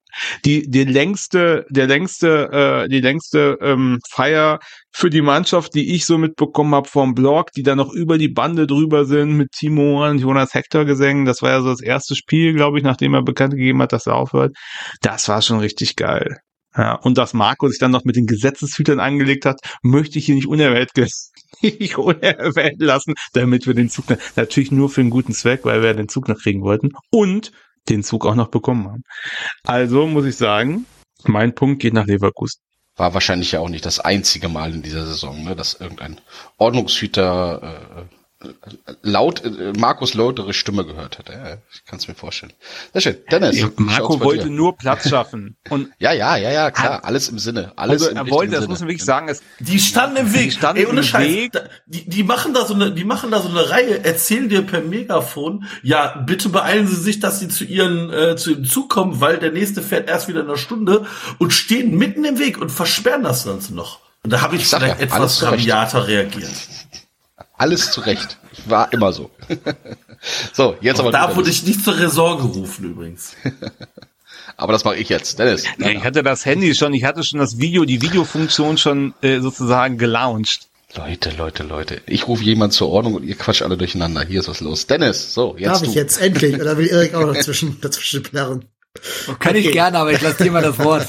die 0.45 0.69
die 0.69 0.83
längste 0.85 1.65
der 1.69 1.87
längste 1.87 2.85
äh, 2.85 2.89
die 2.89 3.01
längste 3.01 3.57
ähm, 3.61 3.99
Feier 4.09 4.59
für 4.91 5.09
die 5.09 5.21
Mannschaft, 5.21 5.73
die 5.75 5.93
ich 5.93 6.05
so 6.05 6.17
mitbekommen 6.17 6.73
habe 6.75 6.87
vom 6.87 7.13
Blog, 7.13 7.51
die 7.55 7.63
dann 7.63 7.77
noch 7.77 7.91
über 7.93 8.17
die 8.17 8.29
Bande 8.29 8.67
drüber 8.67 9.05
sind 9.05 9.35
mit 9.35 9.51
Timo 9.51 10.05
und 10.07 10.19
Jonas 10.19 10.53
Hector 10.53 10.85
gesungen. 10.85 11.25
Das 11.25 11.41
war 11.41 11.51
ja 11.51 11.61
so 11.61 11.69
das 11.69 11.81
erste 11.81 12.15
Spiel, 12.15 12.53
glaube 12.53 12.77
ich, 12.77 12.83
nachdem 12.83 13.13
er 13.13 13.23
bekannt 13.23 13.55
gegeben 13.55 13.81
hat, 13.81 13.93
dass 13.93 14.07
er 14.07 14.15
aufhört. 14.15 14.55
Das 15.01 15.27
war 15.27 15.41
schon 15.41 15.59
richtig 15.59 15.95
geil. 15.95 16.37
Ja, 16.77 16.95
und 16.95 17.17
dass 17.17 17.33
Marco 17.33 17.69
sich 17.69 17.79
dann 17.79 17.91
noch 17.91 18.03
mit 18.03 18.15
den 18.15 18.25
Gesetzeshütern 18.25 18.99
angelegt 18.99 19.45
hat, 19.45 19.59
möchte 19.81 20.19
ich 20.19 20.25
hier 20.25 20.35
nicht 20.35 20.47
unerwähnt, 20.47 20.91
nicht 21.61 21.97
unerwähnt 21.97 22.81
lassen, 22.81 23.13
damit 23.33 23.65
wir 23.65 23.73
den 23.73 23.89
Zug 23.89 24.05
natürlich 24.35 24.71
nur 24.71 24.89
für 24.89 25.01
einen 25.01 25.09
guten 25.09 25.33
Zweck, 25.33 25.61
weil 25.63 25.81
wir 25.81 25.93
den 25.93 26.09
Zug 26.09 26.27
noch 26.27 26.37
kriegen 26.37 26.61
wollten 26.61 26.91
und 27.11 27.51
den 27.89 28.03
Zug 28.03 28.25
auch 28.25 28.35
noch 28.35 28.49
bekommen 28.49 28.87
haben. 28.87 29.03
Also 29.63 30.05
muss 30.07 30.25
ich 30.25 30.35
sagen, 30.35 30.85
mein 31.23 31.55
Punkt 31.55 31.81
geht 31.81 31.93
nach 31.93 32.07
Leverkusen. 32.07 32.59
War 32.97 33.13
wahrscheinlich 33.13 33.51
ja 33.51 33.59
auch 33.59 33.69
nicht 33.69 33.85
das 33.85 33.99
einzige 33.99 34.47
Mal 34.47 34.73
in 34.73 34.81
dieser 34.81 35.05
Saison, 35.05 35.43
ne, 35.43 35.55
dass 35.55 35.73
irgendein 35.73 36.21
Ordnungshüter 36.57 38.07
äh, 38.09 38.14
laut, 39.01 39.43
äh, 39.43 39.73
Markus 39.77 40.13
lautere 40.13 40.53
Stimme 40.53 40.85
gehört 40.85 41.19
hat. 41.19 41.29
Ja, 41.29 41.57
ich 41.73 41.85
kann 41.85 41.99
es 41.99 42.07
mir 42.07 42.15
vorstellen. 42.15 42.53
Sehr 42.93 43.01
schön. 43.01 43.17
Dennis. 43.31 43.59
Ja, 43.59 43.69
Marco 43.77 44.19
wollte 44.19 44.49
nur 44.49 44.77
Platz 44.77 45.09
schaffen. 45.09 45.55
Und 45.69 45.89
ja, 45.99 46.11
ja, 46.13 46.37
ja, 46.37 46.51
ja, 46.51 46.71
klar. 46.71 47.03
Alles 47.03 47.29
im 47.29 47.39
Sinne. 47.39 47.73
Alles 47.75 48.03
also 48.03 48.15
er 48.15 48.29
wollte, 48.29 48.55
das 48.55 48.67
muss 48.67 48.79
man 48.79 48.89
wirklich 48.89 49.05
sagen. 49.05 49.27
Es, 49.29 49.41
die 49.59 49.79
standen 49.79 50.17
im 50.17 50.33
Weg. 50.33 50.53
standen 50.53 50.81
Ey, 50.81 50.87
ohne 50.87 51.01
im 51.01 51.05
Scheiß. 51.05 51.27
Weg. 51.27 51.51
Da, 51.51 51.61
die, 51.85 52.09
die 52.09 52.23
machen 52.23 52.53
da 52.53 52.65
so 52.65 52.73
eine, 52.73 52.91
die 52.91 53.03
machen 53.03 53.31
da 53.31 53.41
so 53.41 53.49
eine 53.49 53.69
Reihe, 53.69 54.03
erzählen 54.03 54.49
dir 54.49 54.61
per 54.61 54.81
Megafon, 54.81 55.65
ja, 55.83 56.23
bitte 56.25 56.49
beeilen 56.49 56.87
Sie 56.87 56.95
sich, 56.95 57.19
dass 57.19 57.39
Sie 57.39 57.47
zu 57.47 57.63
ihren, 57.63 58.11
äh, 58.11 58.35
zu 58.35 58.51
ihrem 58.51 58.65
Zug 58.65 58.89
kommen, 58.89 59.21
weil 59.21 59.37
der 59.37 59.51
nächste 59.51 59.81
fährt 59.81 60.09
erst 60.09 60.27
wieder 60.27 60.41
in 60.41 60.47
einer 60.47 60.57
Stunde 60.57 61.05
und 61.37 61.53
stehen 61.53 61.97
mitten 61.97 62.25
im 62.25 62.39
Weg 62.39 62.59
und 62.59 62.71
versperren 62.71 63.23
das 63.23 63.45
Ganze 63.45 63.73
noch. 63.73 63.99
Und 64.23 64.31
da 64.31 64.41
habe 64.41 64.55
ich, 64.55 64.63
Ich 64.63 64.69
vielleicht 64.69 64.97
ja, 64.97 65.03
etwas 65.03 65.43
rabiater 65.43 66.07
reagiert. 66.07 66.49
Alles 67.57 67.91
zurecht. 67.91 68.37
War 68.65 68.91
immer 68.93 69.13
so. 69.13 69.31
so, 70.53 70.75
jetzt 70.81 70.99
aber. 70.99 71.09
Auch 71.09 71.13
da 71.13 71.35
wurde 71.35 71.49
ich 71.49 71.63
nicht 71.65 71.83
zur 71.83 71.97
Raison 71.97 72.37
gerufen 72.37 72.91
übrigens. 72.91 73.35
aber 74.57 74.73
das 74.73 74.83
mache 74.83 74.97
ich 74.97 75.09
jetzt. 75.09 75.39
Dennis. 75.39 75.63
Ja, 75.77 75.89
ich 75.89 76.03
hatte 76.03 76.23
das 76.23 76.45
Handy 76.45 76.73
schon, 76.75 76.93
ich 76.93 77.03
hatte 77.03 77.23
schon 77.23 77.39
das 77.39 77.57
Video, 77.57 77.85
die 77.85 78.01
Videofunktion 78.01 78.77
schon 78.77 79.13
äh, 79.21 79.39
sozusagen 79.39 79.97
gelauncht. 79.97 80.67
Leute, 80.95 81.31
Leute, 81.37 81.63
Leute. 81.63 82.01
Ich 82.05 82.27
rufe 82.27 82.43
jemand 82.43 82.71
zur 82.71 82.89
Ordnung 82.89 83.15
und 83.15 83.23
ihr 83.23 83.35
quatscht 83.35 83.61
alle 83.63 83.75
durcheinander. 83.77 84.23
Hier 84.23 84.39
ist 84.39 84.47
was 84.47 84.61
los. 84.61 84.87
Dennis, 84.87 85.33
so, 85.33 85.55
jetzt 85.57 85.67
Darf 85.69 85.81
du. 85.81 85.89
ich 85.89 85.95
jetzt 85.95 86.21
endlich? 86.21 86.55
Oder 86.55 86.77
will 86.77 86.87
Erik 86.91 87.13
auch 87.15 87.25
noch 87.25 87.33
dazwischen, 87.33 87.79
dazwischen 87.81 88.23
plärren? 88.23 88.65
Kann 89.39 89.55
ich 89.57 89.65
Okay. 89.65 89.73
gerne, 89.73 89.97
aber 89.99 90.13
ich 90.13 90.21
lasse 90.21 90.41
dir 90.43 90.51
mal 90.51 90.61
das 90.63 90.79
Wort. 90.79 91.05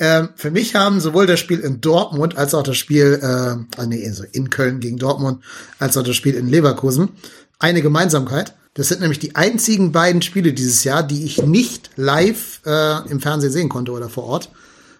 Ähm, 0.00 0.30
für 0.34 0.50
mich 0.50 0.74
haben 0.74 0.98
sowohl 0.98 1.26
das 1.26 1.38
Spiel 1.38 1.60
in 1.60 1.82
Dortmund 1.82 2.38
als 2.38 2.54
auch 2.54 2.62
das 2.62 2.78
Spiel, 2.78 3.20
äh, 3.22 3.84
nee, 3.86 4.06
also 4.08 4.24
in 4.32 4.48
Köln 4.48 4.80
gegen 4.80 4.96
Dortmund, 4.96 5.44
als 5.78 5.96
auch 5.98 6.02
das 6.02 6.16
Spiel 6.16 6.34
in 6.34 6.48
Leverkusen 6.48 7.10
eine 7.58 7.82
Gemeinsamkeit. 7.82 8.54
Das 8.72 8.88
sind 8.88 9.02
nämlich 9.02 9.18
die 9.18 9.36
einzigen 9.36 9.92
beiden 9.92 10.22
Spiele 10.22 10.54
dieses 10.54 10.84
Jahr, 10.84 11.02
die 11.02 11.24
ich 11.24 11.42
nicht 11.42 11.90
live 11.96 12.62
äh, 12.64 13.08
im 13.10 13.20
Fernsehen 13.20 13.52
sehen 13.52 13.68
konnte 13.68 13.92
oder 13.92 14.08
vor 14.08 14.24
Ort. 14.24 14.50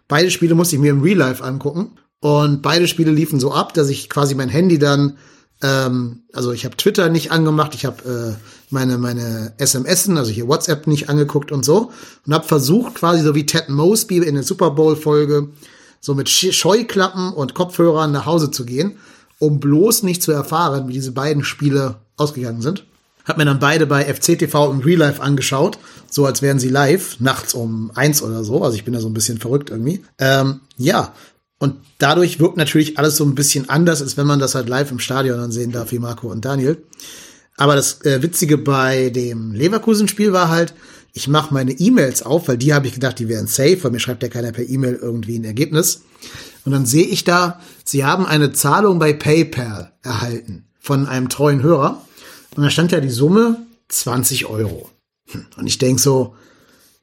Beide 0.07 0.31
Spiele 0.31 0.55
musste 0.55 0.77
ich 0.77 0.83
mir 0.83 0.91
im 0.91 1.03
Real 1.03 1.17
Life 1.17 1.43
angucken. 1.43 1.93
Und 2.21 2.61
beide 2.61 2.87
Spiele 2.87 3.11
liefen 3.11 3.41
so 3.41 3.55
ab, 3.55 3.73
dass 3.73 3.89
ich 3.89 4.11
quasi 4.11 4.35
mein 4.35 4.51
Handy 4.51 4.79
dann, 4.79 5.17
ähm, 5.63 6.25
also 6.35 6.53
ich 6.53 6.67
habe 6.67 6.77
Twitter 6.77 7.09
nicht 7.09 7.33
angemacht, 7.33 7.75
ich 7.75 7.87
habe 7.87 8.37
äh, 8.37 8.60
meine 8.73 8.99
meine 8.99 9.53
SMSen, 9.59 10.17
also 10.17 10.31
hier 10.31 10.49
WhatsApp 10.49 10.87
nicht 10.87 11.09
angeguckt 11.09 11.53
und 11.53 11.65
so 11.65 11.91
und 12.27 12.35
habe 12.35 12.47
versucht 12.47 12.95
quasi 12.95 13.23
so 13.23 13.35
wie 13.35 13.47
Ted 13.47 13.69
Mosby 13.69 14.19
in 14.19 14.35
der 14.35 14.45
Super 14.45 14.71
Bowl 14.71 14.97
Folge 14.97 15.49
so 16.01 16.15
mit 16.15 16.29
Sch- 16.29 16.53
Scheuklappen 16.53 17.33
und 17.33 17.55
Kopfhörern 17.55 18.13
nach 18.13 18.27
Hause 18.27 18.51
zu 18.51 18.65
gehen, 18.65 18.97
um 19.39 19.61
bloß 19.61 20.03
nicht 20.03 20.23
zu 20.23 20.33
erfahren, 20.33 20.89
wie 20.89 20.93
diese 20.95 21.13
beiden 21.13 21.45
Spiele 21.45 21.97
ausgegangen 22.17 22.63
sind. 22.63 22.85
Hab 23.27 23.37
mir 23.37 23.45
dann 23.45 23.59
beide 23.61 23.87
bei 23.87 24.05
FCTV 24.05 24.71
im 24.71 24.81
Real 24.81 24.99
Life 24.99 25.23
angeschaut, 25.23 25.79
so 26.11 26.25
als 26.25 26.41
wären 26.41 26.59
sie 26.59 26.71
live, 26.71 27.21
nachts 27.21 27.53
um 27.55 27.91
eins 27.95 28.23
oder 28.23 28.45
so. 28.45 28.63
Also 28.65 28.77
ich 28.77 28.85
bin 28.85 28.95
da 28.95 29.01
so 29.01 29.09
ein 29.09 29.15
bisschen 29.15 29.39
verrückt 29.39 29.71
irgendwie. 29.71 30.03
Ähm, 30.19 30.61
ja, 30.79 31.13
und 31.59 31.77
dadurch 31.99 32.41
wirkt 32.41 32.57
natürlich 32.57 32.99
alles 32.99 33.17
so 33.17 33.25
ein 33.25 33.35
bisschen 33.35 33.69
anders, 33.69 34.01
als 34.01 34.17
wenn 34.17 34.27
man 34.27 34.39
das 34.41 34.55
halt 34.55 34.69
live 34.71 34.91
im 34.91 34.99
Stadion 34.99 35.39
dann 35.39 35.53
sehen 35.53 35.71
darf, 35.71 35.93
wie 35.93 35.99
Marco 35.99 36.29
und 36.29 36.45
Daniel. 36.47 36.83
Aber 37.57 37.77
das 37.77 38.03
äh, 38.03 38.23
Witzige 38.23 38.59
bei 38.59 39.11
dem 39.11 39.53
Leverkusen-Spiel 39.53 40.33
war 40.33 40.49
halt, 40.49 40.75
ich 41.13 41.29
mache 41.29 41.53
meine 41.53 41.73
E-Mails 41.73 42.23
auf, 42.23 42.49
weil 42.49 42.57
die 42.57 42.73
habe 42.73 42.87
ich 42.87 42.95
gedacht, 42.95 43.19
die 43.19 43.29
wären 43.29 43.47
safe, 43.47 43.83
weil 43.83 43.91
mir 43.91 44.01
schreibt 44.01 44.23
ja 44.23 44.29
keiner 44.29 44.53
per 44.53 44.69
E-Mail 44.69 44.95
irgendwie 44.95 45.39
ein 45.39 45.45
Ergebnis. 45.45 46.03
Und 46.65 46.73
dann 46.73 46.87
sehe 46.87 47.07
ich 47.07 47.25
da, 47.25 47.61
sie 47.85 48.05
haben 48.05 48.27
eine 48.27 48.53
Zahlung 48.53 48.99
bei 48.99 49.13
PayPal 49.13 49.93
erhalten 50.03 50.67
von 50.79 51.07
einem 51.07 51.29
treuen 51.29 51.63
Hörer. 51.63 52.05
Und 52.57 52.63
da 52.63 52.71
stand 52.71 52.93
ja 52.93 53.01
die 53.01 53.11
Summe 53.11 53.67
20 53.89 54.47
Euro. 54.47 54.91
Hm, 55.31 55.47
Und 55.57 55.67
ich 55.67 55.79
denk 55.79 56.01
so, 56.01 56.35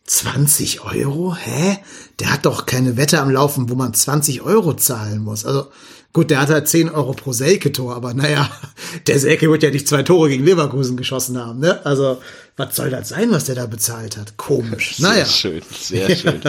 20 0.05 0.81
Euro? 0.85 1.35
Hä? 1.35 1.79
Der 2.19 2.31
hat 2.31 2.45
doch 2.45 2.65
keine 2.65 2.95
Wette 2.95 3.19
am 3.19 3.29
Laufen, 3.29 3.69
wo 3.69 3.75
man 3.75 3.93
20 3.93 4.41
Euro 4.41 4.73
zahlen 4.73 5.21
muss. 5.21 5.45
Also 5.45 5.67
gut, 6.13 6.29
der 6.29 6.41
hat 6.41 6.49
halt 6.49 6.67
10 6.67 6.89
Euro 6.89 7.13
pro 7.13 7.31
Selke-Tor, 7.31 7.95
aber 7.95 8.13
naja, 8.13 8.49
der 9.07 9.19
Selke 9.19 9.49
wird 9.49 9.63
ja 9.63 9.69
nicht 9.69 9.87
zwei 9.87 10.03
Tore 10.03 10.29
gegen 10.29 10.45
Leverkusen 10.45 10.97
geschossen 10.97 11.37
haben, 11.37 11.59
ne? 11.59 11.85
Also, 11.85 12.19
was 12.55 12.75
soll 12.75 12.89
das 12.89 13.09
sein, 13.09 13.29
was 13.29 13.45
der 13.45 13.55
da 13.55 13.67
bezahlt 13.67 14.17
hat? 14.17 14.35
Komisch. 14.35 14.97
naja. 14.99 15.25
Sehr 15.25 15.25
schön, 15.25 15.61
sehr 15.71 16.09
schön. 16.15 16.41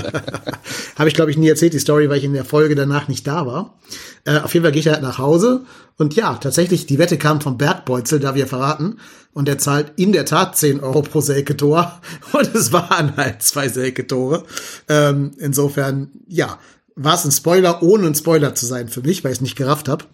Habe 0.96 1.08
ich, 1.08 1.14
glaube 1.14 1.30
ich, 1.30 1.36
nie 1.36 1.48
erzählt, 1.48 1.74
die 1.74 1.78
Story, 1.78 2.08
weil 2.08 2.18
ich 2.18 2.24
in 2.24 2.32
der 2.32 2.46
Folge 2.46 2.74
danach 2.74 3.08
nicht 3.08 3.26
da 3.26 3.46
war. 3.46 3.78
Äh, 4.24 4.38
auf 4.38 4.54
jeden 4.54 4.64
Fall 4.64 4.72
gehe 4.72 4.80
ich 4.80 4.88
halt 4.88 5.02
nach 5.02 5.18
Hause. 5.18 5.64
Und 5.98 6.14
ja, 6.14 6.34
tatsächlich, 6.34 6.86
die 6.86 6.98
Wette 6.98 7.18
kam 7.18 7.40
vom 7.40 7.58
Bergbeutel, 7.58 8.20
darf 8.20 8.36
ich 8.36 8.40
ja 8.40 8.46
verraten. 8.46 8.98
Und 9.34 9.48
der 9.48 9.58
zahlt 9.58 9.92
in 9.96 10.12
der 10.12 10.24
Tat 10.24 10.56
10 10.56 10.80
Euro 10.80 11.02
pro 11.02 11.20
Selke-Tor. 11.20 12.00
Und 12.32 12.54
es 12.54 12.72
waren 12.72 13.16
halt 13.16 13.42
zwei 13.42 13.68
Selke-Tore. 13.68 14.44
Ähm, 14.88 15.32
insofern, 15.38 16.10
ja, 16.26 16.58
war 16.98 17.14
es 17.14 17.24
ein 17.24 17.30
Spoiler, 17.30 17.82
ohne 17.82 18.08
ein 18.08 18.14
Spoiler 18.14 18.54
zu 18.54 18.66
sein 18.66 18.88
für 18.88 19.02
mich, 19.02 19.24
weil 19.24 19.32
ich 19.32 19.38
es 19.38 19.42
nicht 19.42 19.56
gerafft 19.56 19.88
habe. 19.88 20.04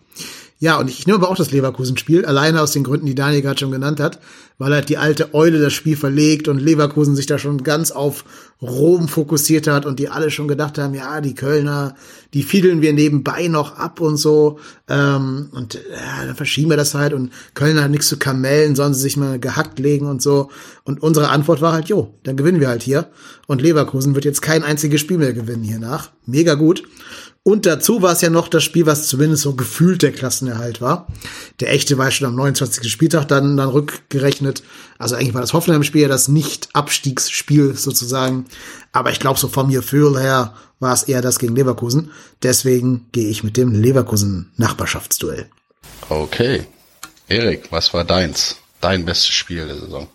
Ja, 0.65 0.79
und 0.79 0.89
ich 0.89 1.07
nehme 1.07 1.19
aber 1.19 1.29
auch 1.29 1.37
das 1.37 1.51
Leverkusen-Spiel, 1.51 2.25
alleine 2.25 2.63
aus 2.63 2.73
den 2.73 2.85
Gründen, 2.85 3.05
die 3.05 3.15
Daniel 3.15 3.43
gerade 3.43 3.61
schon 3.61 3.71
genannt 3.71 4.01
hat, 4.01 4.19
weil 4.57 4.73
halt 4.73 4.89
die 4.89 4.97
alte 4.97 5.35
Eule 5.35 5.61
das 5.61 5.75
Spiel 5.75 5.95
verlegt 5.95 6.49
und 6.49 6.59
Leverkusen 6.59 7.15
sich 7.15 7.27
da 7.27 7.37
schon 7.37 7.63
ganz 7.63 7.91
auf 7.91 8.25
Rom 8.63 9.09
fokussiert 9.09 9.67
hat 9.67 9.85
und 9.85 9.99
die 9.99 10.09
alle 10.09 10.31
schon 10.31 10.49
gedacht 10.49 10.79
haben, 10.79 10.95
ja, 10.95 11.21
die 11.21 11.35
Kölner, 11.35 11.97
die 12.33 12.43
fiedeln 12.43 12.81
wir 12.81 12.95
nebenbei 12.95 13.49
noch 13.49 13.77
ab 13.77 14.01
und 14.01 14.17
so. 14.17 14.59
Ähm, 14.89 15.51
und 15.53 15.75
ja, 15.75 16.25
dann 16.25 16.35
verschieben 16.35 16.71
wir 16.71 16.79
das 16.79 16.95
halt 16.95 17.13
und 17.13 17.31
Kölner 17.53 17.83
hat 17.83 17.91
nichts 17.91 18.09
zu 18.09 18.17
kamellen, 18.17 18.75
sollen 18.75 18.95
sie 18.95 19.03
sich 19.03 19.19
mal 19.19 19.39
gehackt 19.39 19.79
legen 19.79 20.07
und 20.07 20.23
so. 20.23 20.49
Und 20.85 21.03
unsere 21.03 21.29
Antwort 21.29 21.61
war 21.61 21.75
halt, 21.75 21.91
jo, 21.91 22.15
dann 22.23 22.39
gewinnen 22.39 22.61
wir 22.61 22.69
halt 22.69 22.83
hier. 22.83 23.11
Und 23.47 23.61
Leverkusen 23.61 24.15
wird 24.15 24.25
jetzt 24.25 24.41
kein 24.41 24.63
einziges 24.63 25.03
Spiel 25.03 25.19
mehr 25.19 25.35
gewinnen 25.35 25.63
hier 25.63 25.79
nach. 25.79 26.11
Mega 26.25 26.55
gut. 26.55 26.85
Und 27.47 27.67
dazu 27.67 28.01
war 28.01 28.13
es 28.13 28.23
ja 28.23 28.31
noch 28.31 28.49
das 28.49 28.65
Spiel, 28.65 28.87
was 28.87 29.07
zumindest 29.07 29.43
so 29.43 29.55
gefühlt 29.55 30.03
der 30.03 30.13
Klassenerhalt 30.13 30.81
war. 30.81 31.07
Der 31.61 31.73
echte 31.73 31.99
war 31.99 32.11
schon 32.11 32.27
am 32.27 32.35
29. 32.35 32.91
Spieltag 32.91 33.29
dann, 33.29 33.59
dann 33.59 33.69
rückgerechnet. 33.69 34.63
Also 34.97 35.15
eigentlich 35.15 35.35
war 35.35 35.43
das 35.43 35.53
Hoffenheim-Spiel 35.53 36.01
ja 36.01 36.09
das 36.09 36.29
Nicht-Abstiegsspiel 36.29 37.75
sozusagen. 37.77 38.47
Aber 38.93 39.11
ich 39.11 39.21
glaube, 39.21 39.39
so 39.39 39.49
vom 39.49 39.71
Gefühl 39.71 40.19
her 40.19 40.55
war 40.81 40.95
es 40.95 41.03
eher 41.03 41.21
das 41.21 41.39
gegen 41.39 41.55
Leverkusen. 41.55 42.13
Deswegen 42.43 43.09
gehe 43.13 43.29
ich 43.29 43.45
mit 43.45 43.59
dem 43.59 43.73
Leverkusen-Nachbarschaftsduell. 43.73 45.47
Okay. 46.09 46.67
Erik, 47.29 47.71
was 47.71 47.93
war 47.93 48.05
deins? 48.05 48.57
Dein 48.81 49.05
bestes 49.05 49.29
Spiel 49.29 49.67
der 49.67 49.77
Saison? 49.77 50.09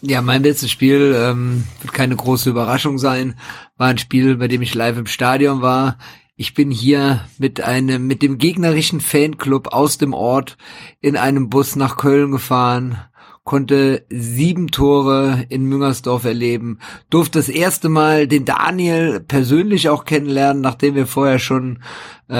Ja, 0.00 0.22
mein 0.22 0.44
letztes 0.44 0.70
Spiel 0.70 1.12
ähm, 1.16 1.64
wird 1.80 1.92
keine 1.92 2.14
große 2.14 2.48
Überraschung 2.48 2.98
sein. 2.98 3.34
War 3.78 3.88
ein 3.88 3.98
Spiel, 3.98 4.36
bei 4.36 4.46
dem 4.46 4.62
ich 4.62 4.74
live 4.74 4.96
im 4.96 5.06
Stadion 5.06 5.60
war. 5.60 5.98
Ich 6.40 6.54
bin 6.54 6.70
hier 6.70 7.24
mit 7.38 7.60
einem, 7.60 8.06
mit 8.06 8.22
dem 8.22 8.38
gegnerischen 8.38 9.00
Fanclub 9.00 9.72
aus 9.72 9.98
dem 9.98 10.14
Ort 10.14 10.56
in 11.00 11.16
einem 11.16 11.50
Bus 11.50 11.74
nach 11.74 11.96
Köln 11.96 12.30
gefahren, 12.30 12.96
konnte 13.42 14.06
sieben 14.08 14.68
Tore 14.68 15.46
in 15.48 15.64
Müngersdorf 15.64 16.24
erleben, 16.24 16.78
durfte 17.10 17.40
das 17.40 17.48
erste 17.48 17.88
Mal 17.88 18.28
den 18.28 18.44
Daniel 18.44 19.18
persönlich 19.18 19.88
auch 19.88 20.04
kennenlernen, 20.04 20.62
nachdem 20.62 20.94
wir 20.94 21.08
vorher 21.08 21.40
schon 21.40 21.82
äh, 22.28 22.34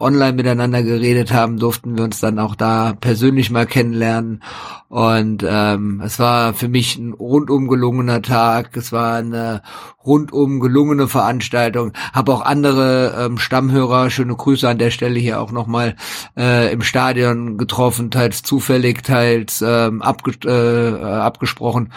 online 0.00 0.32
miteinander 0.32 0.82
geredet 0.82 1.32
haben, 1.32 1.58
durften 1.58 1.96
wir 1.96 2.04
uns 2.04 2.20
dann 2.20 2.38
auch 2.38 2.54
da 2.54 2.94
persönlich 2.98 3.50
mal 3.50 3.66
kennenlernen. 3.66 4.42
Und 4.88 5.44
ähm, 5.46 6.00
es 6.02 6.18
war 6.18 6.54
für 6.54 6.68
mich 6.68 6.96
ein 6.96 7.12
rundum 7.12 7.68
gelungener 7.68 8.22
Tag. 8.22 8.74
Es 8.76 8.90
war 8.90 9.16
eine 9.16 9.62
rundum 10.04 10.60
gelungene 10.60 11.08
Veranstaltung. 11.08 11.92
Habe 12.14 12.32
auch 12.32 12.40
andere 12.40 13.26
ähm, 13.26 13.36
Stammhörer, 13.36 14.08
schöne 14.08 14.34
Grüße 14.34 14.66
an 14.66 14.78
der 14.78 14.90
Stelle 14.90 15.18
hier 15.18 15.40
auch 15.40 15.52
nochmal 15.52 15.94
äh, 16.38 16.72
im 16.72 16.80
Stadion 16.80 17.58
getroffen, 17.58 18.10
teils 18.10 18.42
zufällig, 18.42 19.04
teils 19.04 19.62
ähm, 19.66 20.00
abge 20.00 20.32
äh, 20.46 21.04
abgesprochen. 21.04 21.92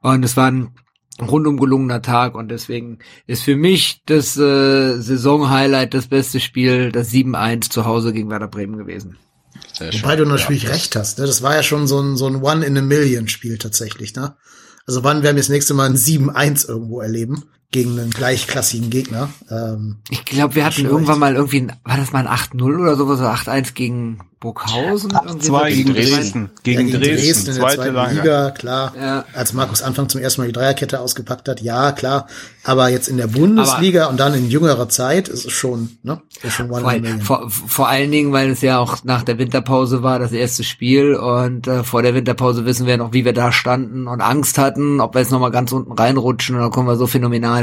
Und 0.00 0.24
es 0.24 0.36
war 0.38 0.50
ein 0.50 0.70
rundum 1.28 1.58
gelungener 1.58 2.02
Tag 2.02 2.34
und 2.34 2.48
deswegen 2.48 2.98
ist 3.26 3.42
für 3.42 3.56
mich 3.56 4.02
das 4.06 4.36
äh, 4.36 4.98
Saison-Highlight 5.00 5.94
das 5.94 6.06
beste 6.08 6.40
Spiel, 6.40 6.92
das 6.92 7.10
7-1 7.10 7.70
zu 7.70 7.84
Hause 7.84 8.12
gegen 8.12 8.30
Werder 8.30 8.48
Bremen 8.48 8.76
gewesen. 8.78 9.16
Sehr 9.72 9.92
schön. 9.92 10.02
Wobei 10.02 10.16
du 10.16 10.24
natürlich 10.24 10.68
recht 10.68 10.96
hast. 10.96 11.18
Ne? 11.18 11.26
Das 11.26 11.42
war 11.42 11.54
ja 11.54 11.62
schon 11.62 11.86
so 11.86 12.00
ein, 12.00 12.16
so 12.16 12.26
ein 12.26 12.36
One-in-a-Million-Spiel 12.36 13.58
tatsächlich. 13.58 14.14
Ne? 14.14 14.36
Also 14.86 15.04
wann 15.04 15.22
werden 15.22 15.36
wir 15.36 15.42
das 15.42 15.48
nächste 15.48 15.74
Mal 15.74 15.86
ein 15.86 15.96
7-1 15.96 16.68
irgendwo 16.68 17.00
erleben? 17.00 17.44
Gegen 17.72 17.98
einen 17.98 18.10
gleichklassigen 18.10 18.90
Gegner. 18.90 19.30
Ähm, 19.50 19.96
Ich 20.10 20.24
glaube, 20.24 20.54
wir 20.56 20.64
hatten 20.64 20.74
Schon 20.80 20.86
irgendwann 20.86 21.18
mal 21.18 21.34
irgendwie, 21.34 21.60
ein, 21.60 21.72
war 21.84 21.96
das 21.96 22.12
mal 22.12 22.26
ein 22.26 22.38
8-0 22.38 22.80
oder 22.80 22.96
sowas, 22.96 23.20
oder 23.20 23.32
8-1 23.34 23.74
gegen 23.74 24.18
Burghausen? 24.40 25.12
Irgendwie 25.12 25.46
Zwei 25.46 25.70
so. 25.70 25.76
gegen 25.76 25.92
Dresden. 25.94 26.14
Dresden. 26.16 26.50
Gegen 26.62 26.88
ja, 26.88 26.98
Dresden, 26.98 27.40
in 27.40 27.44
der 27.44 27.54
zweite 27.62 27.76
zweiten 27.76 27.94
Liga. 27.94 28.22
Liga, 28.22 28.50
klar. 28.52 28.92
Ja. 28.98 29.24
Als 29.34 29.52
Markus 29.52 29.82
Anfang 29.82 30.08
zum 30.08 30.20
ersten 30.22 30.40
Mal 30.40 30.46
die 30.46 30.52
Dreierkette 30.54 30.98
ausgepackt 30.98 31.46
hat, 31.48 31.60
ja, 31.60 31.92
klar. 31.92 32.26
Aber 32.64 32.88
jetzt 32.88 33.08
in 33.08 33.18
der 33.18 33.26
Bundesliga 33.26 34.06
und 34.06 34.18
dann 34.18 34.34
in 34.34 34.48
jüngerer 34.50 34.88
Zeit 34.88 35.28
ist 35.28 35.44
es 35.44 35.52
schon, 35.52 35.98
ne? 36.02 36.20
Ist 36.42 36.54
schon 36.54 36.70
one 36.70 36.80
Vor, 36.82 36.92
in 36.92 36.98
a 36.98 37.00
million. 37.02 37.20
vor, 37.20 37.50
vor 37.50 37.88
allen 37.88 38.10
Dingen, 38.10 38.32
weil 38.32 38.50
es 38.50 38.62
ja 38.62 38.78
auch 38.78 39.04
nach 39.04 39.22
der 39.22 39.38
Winterpause 39.38 40.02
war, 40.02 40.18
das 40.18 40.32
erste 40.32 40.64
Spiel 40.64 41.14
und 41.14 41.66
äh, 41.66 41.84
vor 41.84 42.02
der 42.02 42.14
Winterpause 42.14 42.64
wissen 42.64 42.86
wir 42.86 42.96
noch, 42.96 43.12
wie 43.12 43.24
wir 43.26 43.32
da 43.34 43.52
standen 43.52 44.08
und 44.08 44.22
Angst 44.22 44.56
hatten, 44.58 45.00
ob 45.00 45.14
wir 45.14 45.20
jetzt 45.20 45.30
nochmal 45.32 45.50
ganz 45.50 45.70
unten 45.72 45.92
reinrutschen 45.92 46.56
und 46.56 46.62
dann 46.62 46.70
kommen 46.70 46.88
wir 46.88 46.96
so 46.96 47.06
phänomenal 47.06 47.59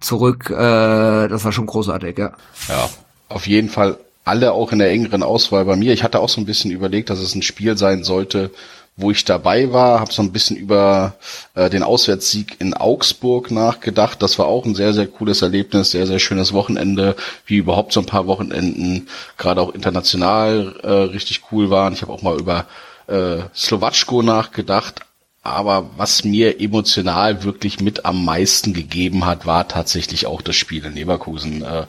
zurück. 0.00 0.50
Äh, 0.50 1.28
das 1.28 1.44
war 1.44 1.52
schon 1.52 1.66
großartig, 1.66 2.18
ja. 2.18 2.32
Ja, 2.68 2.88
auf 3.28 3.46
jeden 3.46 3.68
Fall 3.68 3.98
alle 4.24 4.52
auch 4.52 4.72
in 4.72 4.78
der 4.78 4.90
engeren 4.90 5.22
Auswahl 5.22 5.64
bei 5.64 5.76
mir. 5.76 5.92
Ich 5.92 6.04
hatte 6.04 6.20
auch 6.20 6.28
so 6.28 6.40
ein 6.40 6.46
bisschen 6.46 6.70
überlegt, 6.70 7.10
dass 7.10 7.18
es 7.18 7.34
ein 7.34 7.42
Spiel 7.42 7.76
sein 7.76 8.04
sollte, 8.04 8.50
wo 8.96 9.10
ich 9.10 9.24
dabei 9.24 9.72
war, 9.72 10.00
habe 10.00 10.12
so 10.12 10.22
ein 10.22 10.32
bisschen 10.32 10.56
über 10.56 11.14
äh, 11.54 11.70
den 11.70 11.82
Auswärtssieg 11.82 12.56
in 12.60 12.74
Augsburg 12.74 13.50
nachgedacht. 13.50 14.22
Das 14.22 14.38
war 14.38 14.46
auch 14.46 14.66
ein 14.66 14.74
sehr, 14.74 14.92
sehr 14.92 15.06
cooles 15.06 15.42
Erlebnis, 15.42 15.92
sehr, 15.92 16.06
sehr 16.06 16.18
schönes 16.18 16.52
Wochenende, 16.52 17.16
wie 17.46 17.56
überhaupt 17.56 17.92
so 17.92 18.00
ein 18.00 18.06
paar 18.06 18.26
Wochenenden, 18.26 19.08
gerade 19.38 19.60
auch 19.62 19.74
international 19.74 20.74
äh, 20.82 20.88
richtig 20.88 21.42
cool 21.50 21.70
waren. 21.70 21.94
Ich 21.94 22.02
habe 22.02 22.12
auch 22.12 22.22
mal 22.22 22.38
über 22.38 22.66
äh, 23.06 23.38
Slowatschko 23.54 24.22
nachgedacht. 24.22 25.00
Aber 25.42 25.90
was 25.96 26.22
mir 26.22 26.60
emotional 26.60 27.44
wirklich 27.44 27.80
mit 27.80 28.04
am 28.04 28.24
meisten 28.24 28.74
gegeben 28.74 29.24
hat, 29.24 29.46
war 29.46 29.68
tatsächlich 29.68 30.26
auch 30.26 30.42
das 30.42 30.56
Spiel 30.56 30.84
in 30.84 30.94
Leverkusen. 30.94 31.62
Äh, 31.62 31.86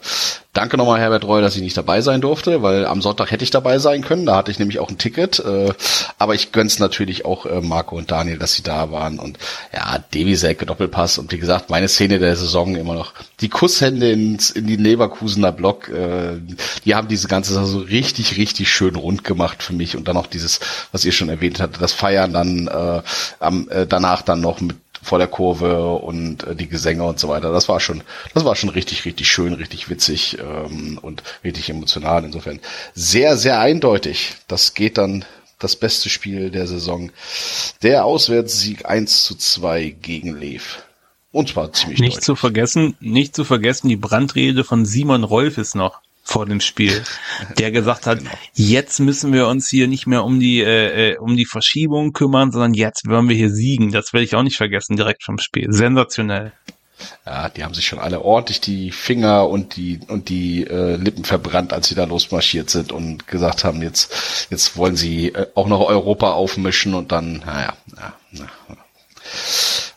danke 0.52 0.76
nochmal 0.76 1.00
Herbert 1.00 1.24
Reu, 1.24 1.40
dass 1.40 1.56
ich 1.56 1.62
nicht 1.62 1.76
dabei 1.76 2.02
sein 2.02 2.20
durfte, 2.20 2.62
weil 2.62 2.84
am 2.86 3.00
Sonntag 3.00 3.30
hätte 3.30 3.42
ich 3.42 3.50
dabei 3.50 3.78
sein 3.78 4.02
können. 4.02 4.26
Da 4.26 4.36
hatte 4.36 4.50
ich 4.50 4.58
nämlich 4.58 4.78
auch 4.80 4.90
ein 4.90 4.98
Ticket. 4.98 5.38
Äh, 5.38 5.72
aber 6.18 6.34
ich 6.34 6.52
gönn's 6.52 6.78
natürlich 6.78 7.24
auch 7.24 7.46
äh, 7.46 7.60
Marco 7.62 7.96
und 7.96 8.10
Daniel, 8.10 8.38
dass 8.38 8.54
sie 8.54 8.62
da 8.62 8.90
waren. 8.90 9.18
Und 9.18 9.38
ja, 9.72 9.98
Devisek, 10.12 10.66
Doppelpass. 10.66 11.16
Und 11.18 11.32
wie 11.32 11.38
gesagt, 11.38 11.70
meine 11.70 11.88
Szene 11.88 12.18
der 12.18 12.36
Saison 12.36 12.76
immer 12.76 12.94
noch. 12.94 13.14
Die 13.40 13.48
Kusshände 13.48 14.12
ins, 14.12 14.50
in 14.50 14.66
den 14.66 14.80
Leverkusener 14.80 15.52
Block, 15.52 15.88
äh, 15.88 16.38
die 16.84 16.94
haben 16.94 17.08
diese 17.08 17.28
ganze 17.28 17.54
Saison 17.54 17.66
so 17.66 17.78
richtig, 17.78 18.36
richtig 18.36 18.70
schön 18.70 18.96
rund 18.96 19.24
gemacht 19.24 19.62
für 19.62 19.72
mich. 19.72 19.96
Und 19.96 20.06
dann 20.06 20.16
noch 20.16 20.26
dieses, 20.26 20.60
was 20.92 21.04
ihr 21.06 21.12
schon 21.12 21.30
erwähnt 21.30 21.60
hattet, 21.60 21.80
das 21.80 21.92
Feiern 21.92 22.32
dann 22.32 22.66
äh, 22.68 23.02
am, 23.40 23.68
äh, 23.70 23.86
danach 23.86 24.20
dann 24.20 24.42
noch 24.42 24.60
mit 24.60 24.76
vor 25.02 25.18
der 25.18 25.26
Kurve 25.26 25.94
und 25.94 26.44
äh, 26.44 26.54
die 26.54 26.68
Gesänge 26.68 27.02
und 27.04 27.18
so 27.18 27.28
weiter. 27.28 27.52
Das 27.52 27.68
war 27.68 27.80
schon, 27.80 28.02
das 28.34 28.44
war 28.44 28.54
schon 28.56 28.70
richtig, 28.70 29.04
richtig 29.04 29.30
schön, 29.30 29.52
richtig 29.52 29.90
witzig 29.90 30.38
ähm, 30.38 30.98
und 31.02 31.22
richtig 31.44 31.68
emotional. 31.68 32.24
Insofern 32.24 32.60
sehr, 32.94 33.36
sehr 33.36 33.58
eindeutig. 33.60 34.34
Das 34.46 34.74
geht 34.74 34.96
dann 34.96 35.24
das 35.58 35.76
beste 35.76 36.08
Spiel 36.08 36.50
der 36.50 36.66
Saison. 36.66 37.10
Der 37.82 38.04
Auswärtssieg 38.04 38.86
1 38.86 39.24
zu 39.24 39.34
2 39.34 39.96
gegen 40.00 40.38
Lev. 40.38 40.82
Und 41.32 41.48
zwar 41.48 41.72
ziemlich 41.72 41.98
Nicht 41.98 42.12
deutlich. 42.16 42.24
zu 42.24 42.36
vergessen, 42.36 42.96
nicht 43.00 43.34
zu 43.34 43.44
vergessen, 43.44 43.88
die 43.88 43.96
Brandrede 43.96 44.64
von 44.64 44.84
Simon 44.84 45.24
Rolf 45.24 45.58
ist 45.58 45.74
noch 45.74 46.00
vor 46.22 46.46
dem 46.46 46.60
Spiel, 46.60 47.02
der 47.58 47.70
gesagt 47.72 48.06
hat, 48.06 48.18
Genau. 48.20 48.30
jetzt 48.54 49.00
müssen 49.00 49.32
wir 49.32 49.48
uns 49.48 49.68
hier 49.68 49.88
nicht 49.88 50.06
mehr 50.06 50.24
um 50.24 50.38
die 50.40 50.60
äh, 50.62 51.12
äh, 51.12 51.18
um 51.18 51.36
die 51.36 51.46
Verschiebung 51.46 52.12
kümmern, 52.12 52.52
sondern 52.52 52.74
jetzt 52.74 53.08
wollen 53.08 53.28
wir 53.28 53.36
hier 53.36 53.50
siegen. 53.50 53.90
Das 53.92 54.12
werde 54.12 54.24
ich 54.24 54.34
auch 54.34 54.42
nicht 54.42 54.56
vergessen 54.56 54.96
direkt 54.96 55.24
vom 55.24 55.38
Spiel. 55.38 55.66
Sensationell. 55.72 56.52
Ja, 57.26 57.48
die 57.48 57.64
haben 57.64 57.74
sich 57.74 57.86
schon 57.86 57.98
alle 57.98 58.20
ordentlich 58.22 58.60
die 58.60 58.92
Finger 58.92 59.48
und 59.48 59.74
die 59.74 59.98
und 60.06 60.28
die 60.28 60.64
äh, 60.64 60.94
Lippen 60.96 61.24
verbrannt, 61.24 61.72
als 61.72 61.88
sie 61.88 61.96
da 61.96 62.04
losmarschiert 62.04 62.70
sind 62.70 62.92
und 62.92 63.26
gesagt 63.26 63.64
haben, 63.64 63.82
jetzt 63.82 64.46
jetzt 64.50 64.76
wollen 64.76 64.94
sie 64.94 65.28
äh, 65.30 65.48
auch 65.56 65.66
noch 65.66 65.80
Europa 65.80 66.32
aufmischen 66.32 66.94
und 66.94 67.10
dann, 67.10 67.38
naja, 67.44 67.74
ja, 67.96 68.14
na, 68.30 68.48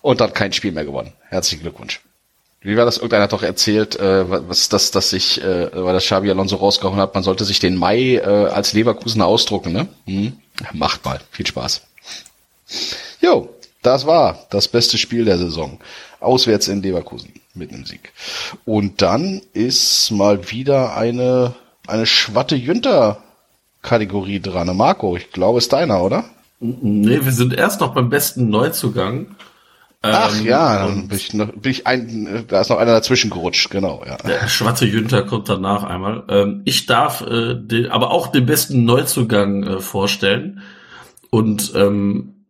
und 0.01 0.19
dann 0.21 0.33
kein 0.33 0.53
Spiel 0.53 0.71
mehr 0.71 0.85
gewonnen. 0.85 1.13
Herzlichen 1.29 1.61
Glückwunsch. 1.61 2.01
Wie 2.65 2.77
war 2.77 2.85
das? 2.85 2.97
Irgendeiner 2.97 3.25
hat 3.25 3.33
doch 3.33 3.43
erzählt, 3.43 3.95
äh, 3.99 4.25
was 4.27 4.69
das, 4.69 4.89
dass 4.89 5.11
sich, 5.11 5.39
äh, 5.39 5.69
weil 5.71 5.93
das 5.93 6.05
Xabi 6.05 6.31
Alonso 6.31 6.55
rausgehauen 6.55 6.97
hat, 6.99 7.13
man 7.13 7.23
sollte 7.23 7.45
sich 7.45 7.59
den 7.59 7.75
Mai 7.75 8.15
äh, 8.15 8.21
als 8.23 8.73
Leverkusener 8.73 9.27
ausdrucken, 9.27 9.71
ne? 9.71 9.87
Hm? 10.05 10.33
Macht 10.73 11.05
mal. 11.05 11.19
Viel 11.29 11.45
Spaß. 11.45 11.83
Jo, 13.21 13.49
das 13.83 14.07
war 14.07 14.47
das 14.49 14.67
beste 14.67 14.97
Spiel 14.97 15.25
der 15.25 15.37
Saison. 15.37 15.79
Auswärts 16.19 16.67
in 16.67 16.81
Leverkusen 16.81 17.33
mit 17.53 17.71
einem 17.71 17.85
Sieg. 17.85 18.11
Und 18.65 19.03
dann 19.03 19.43
ist 19.53 20.09
mal 20.09 20.49
wieder 20.49 20.97
eine, 20.97 21.53
eine 21.85 22.07
Schwatte 22.07 22.55
Jünter 22.55 23.21
Kategorie 23.83 24.39
dran. 24.39 24.75
Marco, 24.75 25.15
ich 25.15 25.31
glaube, 25.31 25.59
ist 25.59 25.71
deiner, 25.71 26.01
oder? 26.01 26.25
Nee, 26.59 27.23
wir 27.23 27.31
sind 27.31 27.53
erst 27.53 27.79
noch 27.79 27.93
beim 27.93 28.09
besten 28.09 28.49
Neuzugang. 28.49 29.35
Ach 30.13 30.39
Ähm, 30.39 30.45
ja, 30.45 30.85
dann 30.85 31.07
bin 31.07 31.17
ich, 31.17 31.33
noch, 31.33 31.51
bin 31.51 31.71
ich 31.71 31.87
ein, 31.87 32.45
da 32.47 32.61
ist 32.61 32.69
noch 32.69 32.77
einer 32.77 32.93
dazwischen 32.93 33.29
gerutscht, 33.29 33.69
genau, 33.69 34.03
ja. 34.05 34.17
Der 34.17 34.47
Schwarze 34.47 34.85
Jünter 34.85 35.23
kommt 35.23 35.49
danach 35.49 35.83
einmal. 35.83 36.23
Ähm, 36.29 36.61
ich 36.65 36.85
darf 36.85 37.21
äh, 37.21 37.55
den, 37.55 37.89
aber 37.89 38.11
auch 38.11 38.27
den 38.27 38.45
besten 38.45 38.85
Neuzugang 38.85 39.63
äh, 39.63 39.79
vorstellen 39.79 40.61
und 41.29 41.73
ähm, 41.75 42.45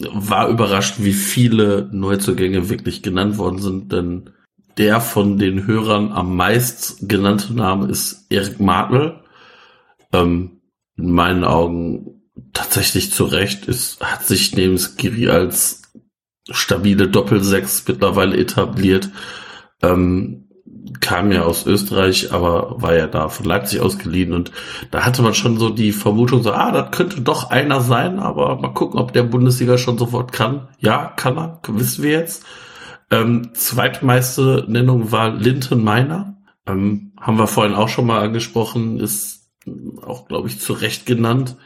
war 0.00 0.48
überrascht, 0.48 0.96
wie 0.98 1.12
viele 1.12 1.88
Neuzugänge 1.92 2.68
wirklich 2.68 3.02
genannt 3.02 3.38
worden 3.38 3.60
sind, 3.60 3.92
denn 3.92 4.30
der 4.76 5.00
von 5.00 5.38
den 5.38 5.66
Hörern 5.66 6.12
am 6.12 6.34
meist 6.34 7.08
genannte 7.08 7.54
Name 7.54 7.88
ist 7.88 8.26
Erik 8.28 8.58
Martl. 8.58 9.20
Ähm, 10.12 10.60
in 10.96 11.10
meinen 11.10 11.44
Augen 11.44 12.22
tatsächlich 12.52 13.12
zu 13.12 13.24
Recht 13.24 13.66
ist, 13.66 14.00
hat 14.00 14.24
sich 14.26 14.54
neben 14.54 14.78
Skiri 14.78 15.28
als 15.28 15.82
stabile 16.50 17.08
Doppelsechs 17.08 17.84
mittlerweile 17.86 18.36
etabliert. 18.36 19.10
Ähm, 19.82 20.44
kam 21.00 21.32
ja 21.32 21.42
aus 21.42 21.66
Österreich, 21.66 22.32
aber 22.32 22.80
war 22.80 22.94
ja 22.94 23.06
da 23.06 23.28
von 23.28 23.46
Leipzig 23.46 23.80
ausgeliehen 23.80 24.32
und 24.32 24.52
da 24.90 25.04
hatte 25.04 25.22
man 25.22 25.34
schon 25.34 25.58
so 25.58 25.70
die 25.70 25.92
Vermutung 25.92 26.42
so, 26.42 26.52
ah, 26.52 26.72
das 26.72 26.90
könnte 26.90 27.20
doch 27.20 27.50
einer 27.50 27.80
sein, 27.80 28.18
aber 28.18 28.56
mal 28.56 28.74
gucken, 28.74 29.00
ob 29.00 29.12
der 29.12 29.22
Bundesliga 29.22 29.78
schon 29.78 29.98
sofort 29.98 30.32
kann. 30.32 30.68
Ja, 30.78 31.12
kann 31.16 31.38
er, 31.38 31.60
wissen 31.68 32.02
wir 32.04 32.10
jetzt. 32.10 32.44
Ähm, 33.10 33.50
zweitmeiste 33.54 34.64
Nennung 34.68 35.12
war 35.12 35.30
Linton 35.30 35.82
Meiner. 35.82 36.36
Ähm, 36.66 37.12
haben 37.20 37.38
wir 37.38 37.46
vorhin 37.46 37.74
auch 37.74 37.88
schon 37.88 38.06
mal 38.06 38.20
angesprochen, 38.20 38.98
ist 38.98 39.50
auch, 40.04 40.28
glaube 40.28 40.48
ich, 40.48 40.60
zu 40.60 40.72
Recht 40.74 41.06
genannt. 41.06 41.56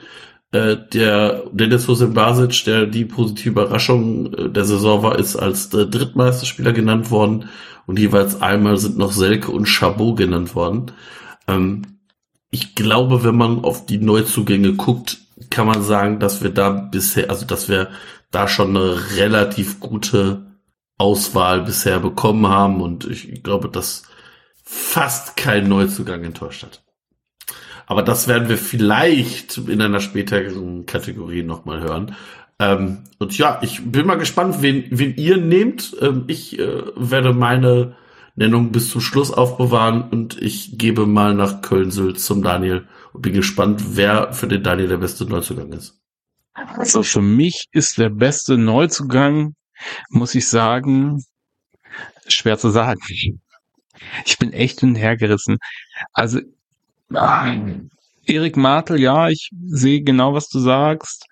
Äh, 0.50 0.76
der 0.92 1.44
Dennis 1.52 1.86
Hussein 1.88 2.14
Basic, 2.14 2.64
der 2.64 2.86
die 2.86 3.04
positive 3.04 3.50
Überraschung 3.50 4.32
äh, 4.32 4.48
der 4.48 4.64
Saison 4.64 5.02
war, 5.02 5.18
ist 5.18 5.36
als 5.36 5.68
der 5.68 5.84
drittmeister 5.84 6.46
Spieler 6.46 6.72
genannt 6.72 7.10
worden 7.10 7.50
und 7.86 7.98
jeweils 7.98 8.40
einmal 8.40 8.78
sind 8.78 8.96
noch 8.96 9.12
Selke 9.12 9.50
und 9.52 9.66
Chabot 9.66 10.16
genannt 10.16 10.54
worden. 10.54 10.92
Ähm, 11.46 11.98
ich 12.50 12.74
glaube, 12.74 13.24
wenn 13.24 13.36
man 13.36 13.62
auf 13.62 13.84
die 13.84 13.98
Neuzugänge 13.98 14.74
guckt, 14.74 15.18
kann 15.50 15.66
man 15.66 15.82
sagen, 15.82 16.18
dass 16.18 16.42
wir 16.42 16.50
da 16.50 16.70
bisher, 16.70 17.28
also 17.28 17.44
dass 17.44 17.68
wir 17.68 17.90
da 18.30 18.48
schon 18.48 18.76
eine 18.76 19.16
relativ 19.16 19.80
gute 19.80 20.46
Auswahl 20.96 21.62
bisher 21.62 22.00
bekommen 22.00 22.48
haben 22.48 22.80
und 22.80 23.06
ich 23.06 23.42
glaube, 23.42 23.68
dass 23.68 24.04
fast 24.64 25.36
kein 25.36 25.68
Neuzugang 25.68 26.24
enttäuscht 26.24 26.62
hat. 26.62 26.82
Aber 27.88 28.02
das 28.02 28.28
werden 28.28 28.50
wir 28.50 28.58
vielleicht 28.58 29.56
in 29.56 29.80
einer 29.80 30.00
späteren 30.00 30.84
Kategorie 30.84 31.42
nochmal 31.42 31.80
hören. 31.80 32.14
Ähm, 32.58 32.98
und 33.18 33.36
ja, 33.38 33.60
ich 33.62 33.82
bin 33.82 34.06
mal 34.06 34.18
gespannt, 34.18 34.60
wen, 34.60 34.84
wen 34.90 35.16
ihr 35.16 35.38
nehmt. 35.38 35.96
Ähm, 36.02 36.24
ich 36.26 36.58
äh, 36.58 36.82
werde 36.96 37.32
meine 37.32 37.96
Nennung 38.36 38.72
bis 38.72 38.90
zum 38.90 39.00
Schluss 39.00 39.30
aufbewahren 39.30 40.02
und 40.10 40.40
ich 40.40 40.76
gebe 40.76 41.06
mal 41.06 41.32
nach 41.34 41.62
Köln-Sylt 41.62 42.20
zum 42.20 42.42
Daniel 42.42 42.86
und 43.14 43.22
bin 43.22 43.32
gespannt, 43.32 43.82
wer 43.96 44.34
für 44.34 44.48
den 44.48 44.62
Daniel 44.62 44.88
der 44.88 44.98
beste 44.98 45.24
Neuzugang 45.24 45.72
ist. 45.72 45.98
Also 46.52 47.02
für 47.02 47.22
mich 47.22 47.68
ist 47.72 47.96
der 47.96 48.10
beste 48.10 48.58
Neuzugang, 48.58 49.54
muss 50.10 50.34
ich 50.34 50.46
sagen, 50.46 51.24
schwer 52.26 52.58
zu 52.58 52.68
sagen. 52.68 53.00
Ich 54.26 54.38
bin 54.38 54.52
echt 54.52 54.80
hin 54.80 54.90
und 54.90 54.96
her 54.96 55.16
gerissen. 55.16 55.56
Also 56.12 56.40
Erik 58.26 58.56
Martel, 58.56 59.00
ja, 59.00 59.28
ich 59.28 59.50
sehe 59.66 60.02
genau, 60.02 60.34
was 60.34 60.48
du 60.48 60.58
sagst. 60.58 61.24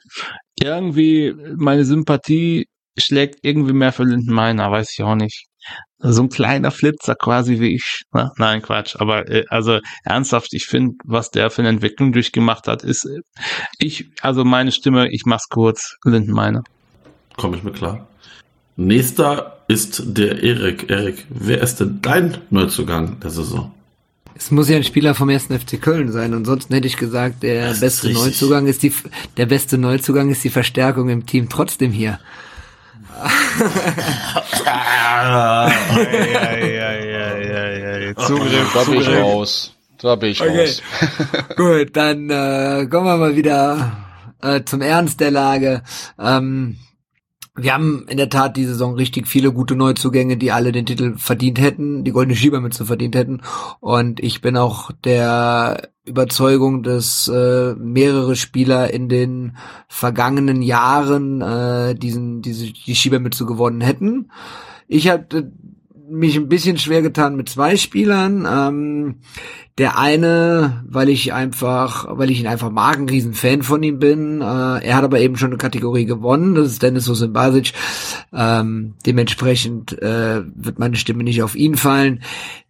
Irgendwie 0.58 1.34
meine 1.56 1.84
Sympathie 1.84 2.66
schlägt 2.98 3.40
irgendwie 3.42 3.74
mehr 3.74 3.92
für 3.92 4.04
Lindenmeiner, 4.04 4.70
weiß 4.70 4.90
ich 4.96 5.04
auch 5.04 5.14
nicht. 5.14 5.46
So 5.98 6.22
ein 6.22 6.28
kleiner 6.28 6.70
Flitzer 6.70 7.14
quasi 7.14 7.58
wie 7.58 7.74
ich. 7.74 8.02
Ne? 8.12 8.30
Nein, 8.36 8.62
Quatsch. 8.62 8.96
Aber 8.98 9.28
äh, 9.28 9.44
also 9.48 9.80
ernsthaft, 10.04 10.52
ich 10.52 10.66
finde, 10.66 10.94
was 11.04 11.30
der 11.30 11.50
für 11.50 11.62
eine 11.62 11.70
Entwicklung 11.70 12.12
durchgemacht 12.12 12.68
hat, 12.68 12.82
ist 12.82 13.04
äh, 13.04 13.20
ich, 13.78 14.10
also 14.20 14.44
meine 14.44 14.72
Stimme, 14.72 15.10
ich 15.10 15.22
mach's 15.24 15.48
kurz, 15.48 15.96
Lindenmeiner. 16.04 16.62
Komme 17.36 17.56
ich 17.56 17.62
mir 17.62 17.72
klar. 17.72 18.06
Nächster 18.76 19.64
ist 19.68 20.02
der 20.06 20.42
Erik. 20.42 20.90
Erik, 20.90 21.26
wer 21.30 21.60
ist 21.62 21.80
denn 21.80 22.00
dein 22.02 22.38
Neuzugang 22.50 23.18
der 23.20 23.30
Saison? 23.30 23.72
Es 24.38 24.50
muss 24.50 24.68
ja 24.68 24.76
ein 24.76 24.84
Spieler 24.84 25.14
vom 25.14 25.28
1. 25.30 25.44
FC 25.46 25.80
Köln 25.80 26.12
sein. 26.12 26.34
Ansonsten 26.34 26.74
hätte 26.74 26.86
ich 26.86 26.96
gesagt, 26.96 27.42
der 27.42 27.68
Das 27.68 27.74
ist 27.76 27.80
beste 27.80 28.08
richtig. 28.08 28.24
Neuzugang 28.24 28.66
ist 28.66 28.82
die, 28.82 28.92
der 29.36 29.46
beste 29.46 29.78
Neuzugang 29.78 30.30
ist 30.30 30.44
die 30.44 30.50
Verstärkung 30.50 31.08
im 31.08 31.26
Team 31.26 31.48
trotzdem 31.48 31.92
hier. 31.92 32.18
Zugriff, 38.26 38.72
Da 38.74 38.84
bin 38.84 39.00
ich 39.00 39.08
raus. 39.08 39.72
Da 40.00 40.14
bin 40.16 40.30
ich 40.30 40.40
Okay. 40.40 40.60
raus. 40.60 40.82
Gut, 41.56 41.96
dann 41.96 42.30
äh, 42.30 42.86
kommen 42.90 43.06
wir 43.06 43.16
mal 43.16 43.36
wieder 43.36 43.96
äh, 44.42 44.62
zum 44.64 44.80
Ernst 44.82 45.20
der 45.20 45.30
Lage. 45.30 45.82
Ähm, 46.18 46.76
wir 47.56 47.72
haben 47.72 48.06
in 48.08 48.18
der 48.18 48.28
Tat 48.28 48.56
die 48.56 48.64
Saison 48.64 48.94
richtig 48.94 49.26
viele 49.26 49.52
gute 49.52 49.76
Neuzugänge, 49.76 50.36
die 50.36 50.52
alle 50.52 50.72
den 50.72 50.86
Titel 50.86 51.16
verdient 51.16 51.60
hätten, 51.60 52.04
die 52.04 52.12
goldene 52.12 52.36
Schiebermütze 52.36 52.84
verdient 52.84 53.16
hätten. 53.16 53.40
Und 53.80 54.20
ich 54.20 54.42
bin 54.42 54.56
auch 54.56 54.90
der 55.04 55.88
Überzeugung, 56.04 56.82
dass 56.82 57.28
äh, 57.28 57.74
mehrere 57.74 58.36
Spieler 58.36 58.92
in 58.92 59.08
den 59.08 59.56
vergangenen 59.88 60.62
Jahren 60.62 61.40
äh, 61.40 61.94
diesen 61.94 62.42
diese 62.42 62.72
die 62.72 62.94
Schiebermütze 62.94 63.46
gewonnen 63.46 63.80
hätten. 63.80 64.30
Ich 64.86 65.08
habe 65.08 65.50
mich 66.08 66.36
ein 66.36 66.48
bisschen 66.48 66.78
schwer 66.78 67.02
getan 67.02 67.36
mit 67.36 67.48
zwei 67.48 67.76
Spielern. 67.76 68.46
Ähm, 68.48 69.16
der 69.78 69.98
eine, 69.98 70.84
weil 70.88 71.10
ich 71.10 71.34
einfach, 71.34 72.06
weil 72.16 72.30
ich 72.30 72.40
ihn 72.40 72.46
einfach 72.46 72.70
mag, 72.70 72.96
ein 72.96 73.08
Riesenfan 73.08 73.62
von 73.62 73.82
ihm 73.82 73.98
bin. 73.98 74.40
Äh, 74.40 74.44
er 74.44 74.96
hat 74.96 75.04
aber 75.04 75.20
eben 75.20 75.36
schon 75.36 75.50
eine 75.50 75.58
Kategorie 75.58 76.06
gewonnen. 76.06 76.54
Das 76.54 76.68
ist 76.68 76.82
Dennis 76.82 77.06
Basic. 77.32 77.72
Ähm, 78.32 78.94
dementsprechend 79.04 80.00
äh, 80.00 80.42
wird 80.54 80.78
meine 80.78 80.96
Stimme 80.96 81.24
nicht 81.24 81.42
auf 81.42 81.56
ihn 81.56 81.76
fallen. 81.76 82.22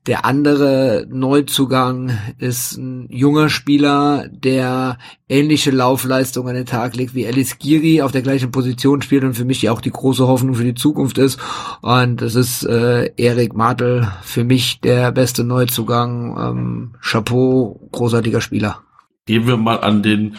Der 0.06 0.24
andere 0.24 1.06
Neuzugang 1.10 2.16
ist 2.38 2.76
ein 2.76 3.08
junger 3.10 3.48
Spieler, 3.48 4.28
der 4.30 4.98
ähnliche 5.28 5.72
Laufleistung 5.72 6.48
an 6.48 6.54
den 6.54 6.66
Tag 6.66 6.94
legt 6.94 7.16
wie 7.16 7.26
Alice 7.26 7.58
Giri, 7.58 8.02
auf 8.02 8.12
der 8.12 8.22
gleichen 8.22 8.52
Position 8.52 9.02
spielt 9.02 9.24
und 9.24 9.34
für 9.34 9.44
mich 9.44 9.68
auch 9.68 9.80
die 9.80 9.90
große 9.90 10.24
Hoffnung 10.24 10.54
für 10.54 10.62
die 10.62 10.76
Zukunft 10.76 11.18
ist. 11.18 11.40
Und 11.82 12.22
das 12.22 12.36
ist 12.36 12.64
äh, 12.64 13.10
Erik 13.16 13.54
Martel, 13.54 14.08
für 14.22 14.44
mich 14.44 14.80
der 14.80 15.10
beste 15.10 15.42
Neuzugang. 15.42 16.36
Ähm, 16.38 16.95
Chapeau, 17.06 17.88
großartiger 17.92 18.40
Spieler. 18.40 18.82
Gehen 19.26 19.46
wir 19.46 19.56
mal 19.56 19.80
an 19.80 20.02
den 20.02 20.36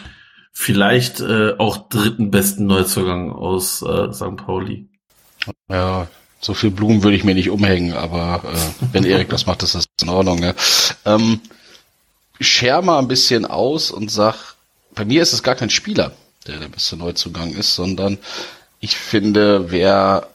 vielleicht 0.52 1.20
äh, 1.20 1.54
auch 1.58 1.88
dritten 1.88 2.30
besten 2.30 2.66
Neuzugang 2.66 3.32
aus 3.32 3.82
äh, 3.82 4.12
St. 4.12 4.36
Pauli. 4.36 4.88
Ja, 5.68 6.08
so 6.40 6.54
viel 6.54 6.70
Blumen 6.70 7.02
würde 7.02 7.16
ich 7.16 7.24
mir 7.24 7.34
nicht 7.34 7.50
umhängen, 7.50 7.94
aber 7.94 8.42
äh, 8.44 8.84
wenn 8.92 9.04
Erik 9.04 9.28
das 9.30 9.46
macht, 9.46 9.62
ist 9.62 9.74
das 9.74 9.86
in 10.02 10.08
Ordnung. 10.08 10.42
Ja. 10.42 10.54
Ähm, 11.04 11.40
scher 12.40 12.82
mal 12.82 12.98
ein 12.98 13.08
bisschen 13.08 13.44
aus 13.44 13.90
und 13.90 14.10
sag, 14.10 14.56
bei 14.94 15.04
mir 15.04 15.22
ist 15.22 15.32
es 15.32 15.42
gar 15.42 15.54
kein 15.54 15.70
Spieler, 15.70 16.12
der 16.46 16.58
der 16.58 16.68
beste 16.68 16.96
Neuzugang 16.96 17.52
ist, 17.52 17.74
sondern 17.74 18.18
ich 18.80 18.96
finde, 18.96 19.70
wer 19.70 20.28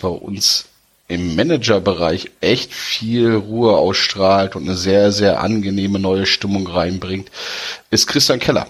bei 0.00 0.08
uns 0.08 0.67
im 1.08 1.34
Managerbereich 1.34 2.30
echt 2.40 2.72
viel 2.72 3.34
Ruhe 3.34 3.76
ausstrahlt 3.76 4.54
und 4.54 4.64
eine 4.64 4.76
sehr, 4.76 5.10
sehr 5.10 5.40
angenehme 5.40 5.98
neue 5.98 6.26
Stimmung 6.26 6.66
reinbringt, 6.66 7.30
ist 7.90 8.06
Christian 8.06 8.38
Keller. 8.38 8.68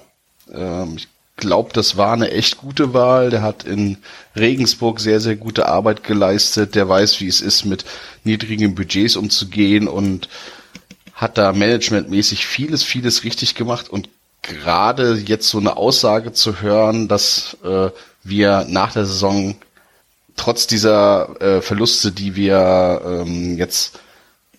Ähm, 0.53 0.97
ich 0.97 1.09
glaube, 1.37 1.71
das 1.73 1.97
war 1.97 2.13
eine 2.13 2.31
echt 2.31 2.59
gute 2.59 2.95
Wahl. 2.95 3.31
Der 3.31 3.43
hat 3.43 3.65
in 3.65 3.99
Regensburg 4.37 5.01
sehr, 5.01 5.21
sehr 5.21 5.37
gute 5.37 5.67
Arbeit 5.67 6.05
geleistet. 6.05 6.75
Der 6.75 6.89
weiß, 6.89 7.21
wie 7.21 7.29
es 7.29 7.41
ist, 7.41 7.65
mit 7.65 7.85
niedrigen 8.25 8.75
Budgets 8.75 9.17
umzugehen 9.17 9.89
und 9.89 10.29
hat 11.15 11.39
da 11.39 11.53
managementmäßig 11.53 12.47
vieles, 12.47 12.85
vieles 12.85 13.25
richtig 13.25 13.57
gemacht 13.57 13.89
und 13.89 14.09
gerade 14.43 15.15
jetzt 15.15 15.49
so 15.49 15.59
eine 15.59 15.77
Aussage 15.77 16.33
zu 16.33 16.61
hören, 16.61 17.09
dass 17.09 17.57
äh, 17.65 17.91
wir 18.23 18.67
nach 18.69 18.93
der 18.93 19.05
Saison 19.05 19.57
trotz 20.39 20.67
dieser 20.67 21.41
äh, 21.41 21.61
Verluste, 21.61 22.13
die 22.13 22.37
wir 22.37 23.03
ähm, 23.05 23.59
jetzt 23.59 24.01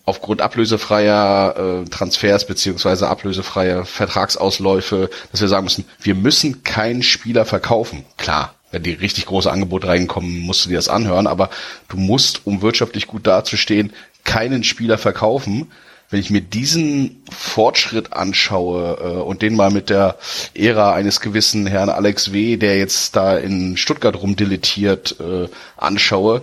aufgrund 0.04 0.42
ablösefreier 0.42 1.82
äh, 1.84 1.88
Transfers 1.88 2.46
beziehungsweise 2.46 3.08
ablösefreier 3.08 3.84
Vertragsausläufe, 3.84 5.10
dass 5.30 5.40
wir 5.40 5.48
sagen 5.48 5.64
müssen, 5.64 5.84
wir 6.00 6.14
müssen 6.14 6.62
keinen 6.64 7.02
Spieler 7.02 7.44
verkaufen. 7.44 8.04
Klar, 8.16 8.54
wenn 8.70 8.82
die 8.82 8.92
richtig 8.92 9.26
große 9.26 9.50
Angebote 9.50 9.88
reinkommen, 9.88 10.40
musst 10.40 10.64
du 10.64 10.70
dir 10.70 10.76
das 10.76 10.88
anhören, 10.88 11.26
aber 11.26 11.50
du 11.88 11.96
musst, 11.96 12.42
um 12.44 12.62
wirtschaftlich 12.62 13.06
gut 13.06 13.26
dazustehen, 13.26 13.92
keinen 14.24 14.64
Spieler 14.64 14.98
verkaufen. 14.98 15.70
Wenn 16.10 16.20
ich 16.20 16.30
mir 16.30 16.40
diesen 16.40 17.22
Fortschritt 17.30 18.12
anschaue 18.12 18.98
äh, 19.00 19.22
und 19.22 19.42
den 19.42 19.54
mal 19.54 19.70
mit 19.70 19.90
der 19.90 20.18
Ära 20.54 20.92
eines 20.92 21.20
gewissen 21.20 21.66
Herrn 21.66 21.88
Alex 21.88 22.32
W., 22.32 22.56
der 22.56 22.78
jetzt 22.78 23.14
da 23.14 23.36
in 23.38 23.76
Stuttgart 23.76 24.16
rumdilettiert, 24.16 25.16
äh, 25.20 25.48
anschaue, 25.76 26.42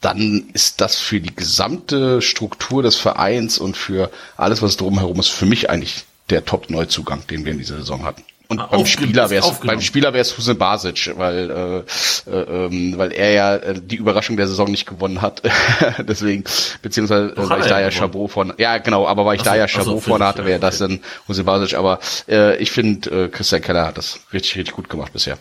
dann 0.00 0.44
ist 0.52 0.80
das 0.80 0.96
für 0.96 1.20
die 1.20 1.34
gesamte 1.34 2.22
Struktur 2.22 2.84
des 2.84 2.94
Vereins 2.94 3.58
und 3.58 3.76
für 3.76 4.10
alles, 4.36 4.62
was 4.62 4.76
drumherum 4.76 5.18
ist, 5.18 5.28
für 5.28 5.46
mich 5.46 5.68
eigentlich 5.68 6.04
der 6.30 6.44
Top-Neuzugang, 6.44 7.26
den 7.26 7.44
wir 7.44 7.52
in 7.52 7.58
dieser 7.58 7.78
Saison 7.78 8.04
hatten. 8.04 8.22
Und 8.50 8.56
beim 8.56 8.80
Aufge- 8.80 8.86
Spieler 8.86 9.28
wäre 9.28 9.40
es 9.40 9.46
aufgenommen. 9.46 9.76
beim 9.76 9.84
Spieler 9.84 10.12
wäre 10.14 10.22
es 10.22 10.36
Hussein 10.38 10.56
Basic, 10.56 11.12
weil 11.18 11.50
äh, 11.50 12.30
äh, 12.30 12.66
ähm, 12.66 12.94
weil 12.96 13.12
er 13.12 13.32
ja 13.32 13.56
äh, 13.56 13.74
die 13.78 13.96
Überraschung 13.96 14.38
der 14.38 14.48
Saison 14.48 14.70
nicht 14.70 14.86
gewonnen 14.86 15.20
hat, 15.20 15.42
deswegen 15.98 16.44
beziehungsweise 16.80 17.36
äh, 17.36 17.48
weil 17.50 17.60
ich 17.60 17.66
da 17.66 17.78
ja 17.78 17.88
gewonnen. 17.90 18.00
Chabot 18.12 18.30
vorne, 18.30 18.54
ja 18.56 18.78
genau, 18.78 19.06
aber 19.06 19.26
weil 19.26 19.34
ich 19.34 19.42
Ach 19.42 19.46
da 19.46 19.56
ja 19.56 19.64
ach 19.64 19.68
so, 19.68 19.78
Chabot 19.80 20.02
vorne 20.02 20.26
hatte, 20.26 20.40
ja, 20.42 20.46
wäre 20.46 20.60
das 20.60 20.80
okay. 20.80 20.94
dann 20.94 21.04
Hussein 21.28 21.44
Basic, 21.44 21.76
aber 21.76 21.98
äh, 22.26 22.56
ich 22.56 22.70
finde 22.70 23.24
äh, 23.24 23.28
Christian 23.28 23.60
Keller 23.60 23.86
hat 23.86 23.98
das 23.98 24.20
richtig 24.32 24.56
richtig 24.56 24.74
gut 24.74 24.88
gemacht 24.88 25.12
bisher. 25.12 25.36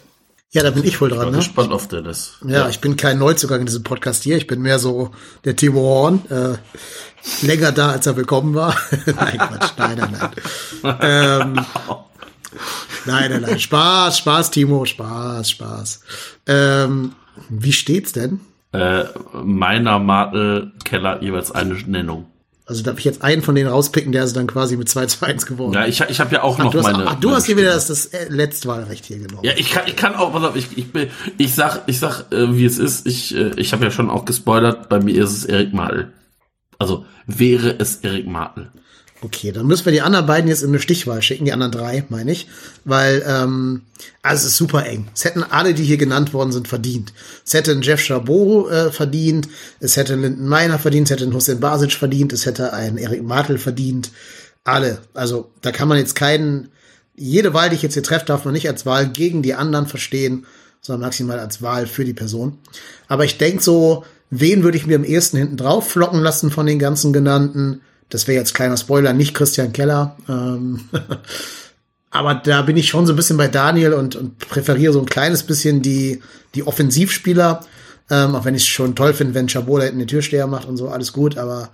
Ja, 0.52 0.64
da 0.64 0.72
bin 0.72 0.84
ich 0.86 1.00
wohl 1.02 1.10
Ich 1.10 1.16
dran, 1.16 1.26
bin 1.28 1.34
ne? 1.34 1.38
gespannt 1.40 1.72
auf 1.74 1.88
Dennis. 1.90 2.36
Ja, 2.46 2.70
ich 2.70 2.80
bin 2.80 2.96
kein 2.96 3.20
Neuzugang 3.20 3.60
in 3.60 3.66
diesem 3.66 3.84
Podcast 3.84 4.24
hier. 4.24 4.38
Ich 4.38 4.48
bin 4.48 4.62
mehr 4.62 4.80
so 4.80 5.12
der 5.44 5.58
Timo 5.58 5.82
Horn. 5.82 6.22
Äh, 6.30 7.46
länger 7.46 7.74
da, 7.74 7.90
als 7.90 8.06
er 8.08 8.16
willkommen 8.16 8.56
war. 8.56 8.74
nein, 9.06 9.38
Quatsch. 9.38 9.72
Nein, 9.78 9.98
nein, 9.98 10.32
nein. 10.84 10.98
ähm, 11.02 11.66
nein, 13.06 13.32
nein, 13.32 13.42
nein. 13.42 13.60
Spaß, 13.60 14.18
Spaß, 14.18 14.52
Timo. 14.52 14.86
Spaß, 14.86 15.50
Spaß. 15.52 16.02
Ähm, 16.48 17.14
wie 17.50 17.74
steht's 17.74 18.12
denn? 18.12 18.40
Äh, 18.74 19.06
meiner 19.34 20.00
Martel 20.00 20.72
Keller 20.84 21.22
jeweils 21.22 21.52
eine 21.52 21.74
Nennung. 21.74 22.28
Also 22.68 22.84
darf 22.84 23.00
ich 23.00 23.06
jetzt 23.06 23.22
einen 23.24 23.44
von 23.44 23.56
denen 23.56 23.70
rauspicken, 23.70 24.12
der 24.12 24.26
ist 24.26 24.36
dann 24.36 24.46
quasi 24.46 24.76
mit 24.76 24.90
2 24.90 25.06
zu 25.06 25.26
1 25.26 25.46
geworden. 25.46 25.74
Ja, 25.74 25.86
ich, 25.86 26.02
ich 26.02 26.20
habe 26.20 26.36
ja 26.36 26.44
auch 26.44 26.60
ach, 26.60 26.66
noch 26.66 26.72
du 26.72 26.80
hast, 26.80 26.92
meine. 26.92 27.08
ach, 27.08 27.16
du 27.16 27.28
meine 27.28 27.38
hast 27.38 27.46
hier 27.46 27.56
wieder 27.56 27.74
das, 27.74 27.88
das 27.88 28.08
äh, 28.08 28.28
Letztwahlrecht 28.28 29.06
hier 29.06 29.20
genommen. 29.20 29.46
Ja, 29.46 29.54
ich 29.56 29.72
kann, 29.72 29.84
ich 29.88 29.96
kann 29.96 30.16
auch, 30.16 30.34
pass 30.34 30.44
auf, 30.44 30.56
ich, 30.58 30.78
ich, 30.78 30.92
bin, 30.92 31.10
ich 31.38 31.56
sag, 31.56 31.84
ich 31.88 31.98
sag, 31.98 32.30
äh, 32.34 32.58
wie 32.58 32.66
es 32.66 32.78
ist. 32.78 33.08
Ich, 33.08 33.34
äh, 33.34 33.52
ich 33.56 33.72
habe 33.72 33.86
ja 33.86 33.92
schon 33.92 34.10
auch 34.10 34.26
gespoilert. 34.26 34.90
Bei 34.90 35.00
mir 35.00 35.24
ist 35.24 35.32
es 35.32 35.46
Erik 35.46 35.74
Martel. 35.74 36.12
Also 36.78 37.06
wäre 37.26 37.74
es 37.80 37.98
Erik 37.98 38.28
Martel. 38.28 38.70
Okay, 39.22 39.52
dann 39.52 39.66
müssen 39.66 39.86
wir 39.86 39.92
die 39.92 40.02
anderen 40.02 40.28
beiden 40.28 40.48
jetzt 40.48 40.62
in 40.62 40.70
eine 40.70 40.80
Stichwahl 40.80 41.24
schicken, 41.24 41.46
die 41.46 41.52
anderen 41.52 41.72
drei, 41.72 42.06
meine 42.10 42.32
ich. 42.32 42.48
Weil, 42.86 43.24
ähm, 43.28 43.82
also 44.22 44.42
es 44.42 44.52
ist 44.52 44.58
super 44.58 44.86
eng. 44.86 45.08
Es 45.16 45.26
hätten 45.26 45.42
alle, 45.42 45.74
die 45.74 45.84
hier 45.84 45.98
genannt 45.98 46.34
worden 46.34 46.52
sind, 46.52 46.68
verdient. 46.68 47.14
Es 47.44 47.56
hätte 47.56 47.72
ein 47.72 47.82
Jeff 47.82 48.00
Chabot 48.00 48.70
äh, 48.72 48.92
verdient, 48.92 49.48
es 49.80 49.98
hätte 49.98 50.14
ein 50.14 50.22
Linden 50.22 50.48
Meiner 50.48 50.78
verdient, 50.78 51.08
es 51.08 51.12
hätte 51.12 51.24
ein 51.24 51.34
Hussein 51.34 51.60
Basic 51.60 51.94
verdient, 51.94 52.32
es 52.32 52.46
hätte 52.46 52.74
ein 52.74 52.98
Erik 52.98 53.24
Martel 53.24 53.58
verdient. 53.58 54.12
Alle. 54.64 55.00
Also 55.16 55.50
da 55.62 55.72
kann 55.72 55.88
man 55.88 55.98
jetzt 55.98 56.14
keinen, 56.14 56.70
jede 57.16 57.56
Wahl, 57.56 57.70
die 57.70 57.76
ich 57.76 57.82
jetzt 57.82 57.96
hier 57.96 58.04
treffe, 58.04 58.26
darf 58.26 58.46
man 58.46 58.54
nicht 58.54 58.70
als 58.70 58.86
Wahl 58.86 59.10
gegen 59.10 59.42
die 59.42 59.56
anderen 59.56 59.88
verstehen, 59.88 60.46
sondern 60.82 61.08
maximal 61.08 61.40
als 61.40 61.64
Wahl 61.64 61.88
für 61.88 62.06
die 62.06 62.14
Person. 62.14 62.60
Aber 63.08 63.26
ich 63.26 63.40
denk 63.40 63.64
so, 63.64 64.06
wen 64.30 64.62
würde 64.62 64.78
ich 64.78 64.86
mir 64.86 64.98
am 64.98 65.04
ehesten 65.04 65.38
hinten 65.38 65.58
drauf 65.58 65.90
flocken 65.90 66.20
lassen 66.20 66.52
von 66.52 66.68
den 66.68 66.78
ganzen 66.78 67.14
genannten? 67.14 67.82
Das 68.10 68.28
wäre 68.28 68.38
jetzt 68.38 68.54
kleiner 68.54 68.78
Spoiler, 68.78 69.14
nicht 69.14 69.34
Christian 69.34 69.74
Keller. 69.74 70.16
Ähm, 70.30 70.82
aber 72.10 72.36
da 72.36 72.62
bin 72.62 72.78
ich 72.78 72.88
schon 72.88 73.06
so 73.06 73.14
ein 73.14 73.16
bisschen 73.16 73.38
bei 73.38 73.48
Daniel 73.48 73.94
und, 73.94 74.16
und 74.16 74.38
präferiere 74.40 74.94
so 74.94 75.00
ein 75.00 75.06
kleines 75.06 75.44
bisschen 75.44 75.82
die, 75.82 76.22
die 76.56 76.66
Offensivspieler. 76.66 77.66
Ähm, 78.10 78.36
auch 78.36 78.46
wenn 78.46 78.56
ich 78.56 78.64
es 78.64 78.68
schon 78.70 78.96
toll 78.96 79.14
finde, 79.14 79.34
wenn 79.34 79.50
Chabot 79.50 79.82
da 79.82 79.86
hinten 79.86 80.00
den 80.00 80.08
Türsteher 80.08 80.48
macht 80.48 80.68
und 80.68 80.78
so, 80.78 80.88
alles 80.88 81.12
gut. 81.12 81.38
Aber 81.38 81.70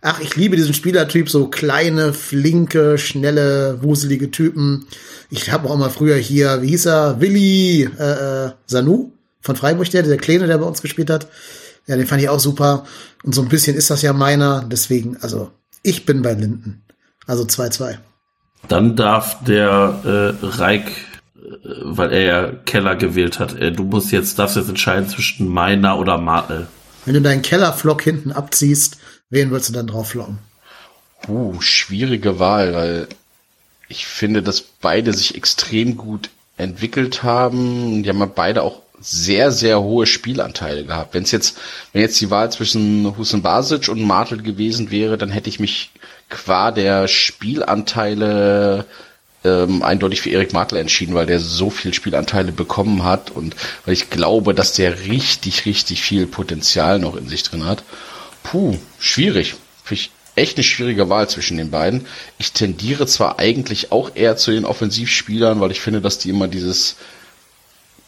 ach, 0.00 0.20
ich 0.20 0.36
liebe 0.36 0.56
diesen 0.56 0.74
Spielertyp, 0.74 1.28
so 1.28 1.48
kleine, 1.48 2.12
flinke, 2.12 2.98
schnelle, 2.98 3.78
wuselige 3.82 4.30
Typen. 4.30 4.86
Ich 5.30 5.50
habe 5.50 5.68
auch 5.68 5.76
mal 5.76 5.90
früher 5.90 6.16
hier, 6.16 6.62
wie 6.62 6.68
hieß 6.68 6.86
er, 6.86 7.20
Willi 7.20 7.88
äh, 7.98 8.46
äh, 8.46 8.50
Sanu 8.66 9.10
von 9.40 9.56
Freiburg, 9.56 9.90
der, 9.90 10.04
der 10.04 10.18
Kleine, 10.18 10.46
der 10.46 10.58
bei 10.58 10.66
uns 10.66 10.82
gespielt 10.82 11.10
hat. 11.10 11.26
Ja, 11.86 11.96
den 11.96 12.06
fand 12.06 12.22
ich 12.22 12.28
auch 12.28 12.38
super. 12.38 12.84
Und 13.24 13.34
so 13.34 13.42
ein 13.42 13.48
bisschen 13.48 13.76
ist 13.76 13.90
das 13.90 14.02
ja 14.02 14.12
meiner. 14.12 14.64
Deswegen, 14.70 15.16
also, 15.20 15.50
ich 15.82 16.06
bin 16.06 16.22
bei 16.22 16.34
Linden. 16.34 16.84
Also 17.26 17.44
2-2. 17.44 17.98
Dann 18.68 18.96
darf 18.96 19.42
der 19.44 20.00
äh, 20.42 20.46
Reik, 20.46 20.88
äh, 21.36 21.40
weil 21.82 22.12
er 22.12 22.20
ja 22.20 22.52
Keller 22.64 22.96
gewählt 22.96 23.38
hat, 23.38 23.54
äh, 23.56 23.72
du 23.72 23.84
musst 23.84 24.12
jetzt, 24.12 24.38
darfst 24.38 24.56
jetzt 24.56 24.68
entscheiden 24.68 25.08
zwischen 25.08 25.48
Meiner 25.48 25.98
oder 25.98 26.18
Martel. 26.18 26.68
Wenn 27.04 27.14
du 27.14 27.22
deinen 27.22 27.42
Kellerflock 27.42 28.02
hinten 28.02 28.32
abziehst, 28.32 28.98
wen 29.30 29.50
würdest 29.50 29.70
du 29.70 29.74
dann 29.74 29.88
drauf 29.88 30.10
flocken? 30.10 30.38
Uh, 31.28 31.60
schwierige 31.60 32.38
Wahl, 32.38 32.74
weil 32.74 33.08
ich 33.88 34.06
finde, 34.06 34.42
dass 34.42 34.60
beide 34.60 35.12
sich 35.12 35.36
extrem 35.36 35.96
gut 35.96 36.30
entwickelt 36.56 37.22
haben. 37.22 38.02
Die 38.02 38.08
haben 38.08 38.18
ja 38.18 38.26
beide 38.26 38.62
auch 38.62 38.82
sehr, 39.02 39.50
sehr 39.50 39.82
hohe 39.82 40.06
Spielanteile 40.06 40.84
gehabt. 40.84 41.14
Wenn 41.14 41.24
jetzt, 41.24 41.58
wenn 41.92 42.02
jetzt 42.02 42.20
die 42.20 42.30
Wahl 42.30 42.50
zwischen 42.52 43.16
Hussein 43.18 43.42
Basic 43.42 43.88
und 43.88 44.02
Martel 44.02 44.42
gewesen 44.42 44.90
wäre, 44.90 45.18
dann 45.18 45.30
hätte 45.30 45.48
ich 45.48 45.60
mich 45.60 45.90
qua 46.30 46.70
der 46.70 47.08
Spielanteile 47.08 48.86
ähm, 49.44 49.82
eindeutig 49.82 50.22
für 50.22 50.30
Erik 50.30 50.52
Martel 50.52 50.78
entschieden, 50.78 51.14
weil 51.14 51.26
der 51.26 51.40
so 51.40 51.68
viel 51.68 51.92
Spielanteile 51.92 52.52
bekommen 52.52 53.04
hat 53.04 53.30
und 53.30 53.56
weil 53.84 53.94
ich 53.94 54.08
glaube, 54.08 54.54
dass 54.54 54.72
der 54.74 55.06
richtig, 55.06 55.66
richtig 55.66 56.00
viel 56.02 56.26
Potenzial 56.26 56.98
noch 56.98 57.16
in 57.16 57.28
sich 57.28 57.42
drin 57.42 57.64
hat. 57.64 57.82
Puh, 58.44 58.76
schwierig. 58.98 59.54
Finde 59.84 60.02
ich 60.02 60.10
echt 60.34 60.56
eine 60.56 60.64
schwierige 60.64 61.08
Wahl 61.08 61.28
zwischen 61.28 61.56
den 61.56 61.70
beiden. 61.70 62.06
Ich 62.38 62.52
tendiere 62.52 63.06
zwar 63.06 63.38
eigentlich 63.38 63.92
auch 63.92 64.12
eher 64.14 64.36
zu 64.36 64.52
den 64.52 64.64
Offensivspielern, 64.64 65.60
weil 65.60 65.72
ich 65.72 65.80
finde, 65.80 66.00
dass 66.00 66.18
die 66.18 66.30
immer 66.30 66.48
dieses 66.48 66.96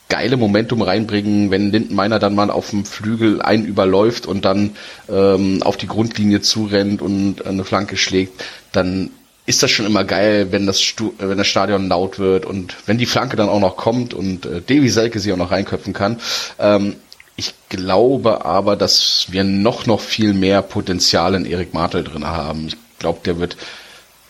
geile 0.09 0.37
Momentum 0.37 0.83
reinbringen, 0.83 1.51
wenn 1.51 1.73
Lindenmeiner 1.73 2.19
dann 2.19 2.35
mal 2.35 2.51
auf 2.51 2.71
dem 2.71 2.85
Flügel 2.85 3.41
einen 3.41 3.65
überläuft 3.65 4.27
und 4.27 4.45
dann 4.45 4.77
ähm, 5.09 5.63
auf 5.63 5.77
die 5.77 5.87
Grundlinie 5.87 6.41
zurennt 6.41 7.01
und 7.03 7.47
eine 7.47 7.65
Flanke 7.65 7.97
schlägt, 7.97 8.45
dann 8.73 9.11
ist 9.47 9.63
das 9.63 9.71
schon 9.71 9.87
immer 9.87 10.05
geil, 10.05 10.49
wenn 10.51 10.67
das, 10.67 10.81
Stu 10.81 11.13
wenn 11.19 11.39
das 11.39 11.47
Stadion 11.47 11.89
laut 11.89 12.19
wird 12.19 12.47
und 12.47 12.77
wenn 12.87 12.99
die 12.99 13.07
Flanke 13.07 13.37
dann 13.37 13.49
auch 13.49 13.61
noch 13.61 13.77
kommt 13.77 14.15
und 14.15 14.47
äh, 14.47 14.61
Davy 14.63 14.89
Selke 14.89 15.21
sie 15.21 15.33
auch 15.33 15.37
noch 15.39 15.51
reinköpfen 15.51 15.93
kann. 15.93 16.19
Ähm, 16.59 16.97
ich 17.37 17.53
glaube 17.69 18.45
aber, 18.45 18.77
dass 18.77 19.27
wir 19.31 19.45
noch, 19.45 19.87
noch 19.87 20.01
viel 20.01 20.35
mehr 20.35 20.63
Potenzial 20.63 21.35
in 21.35 21.45
Erik 21.45 21.75
Martel 21.75 22.05
drin 22.05 22.27
haben. 22.27 22.69
Ich 22.69 22.77
glaube, 22.99 23.21
der 23.25 23.39
wird 23.39 23.57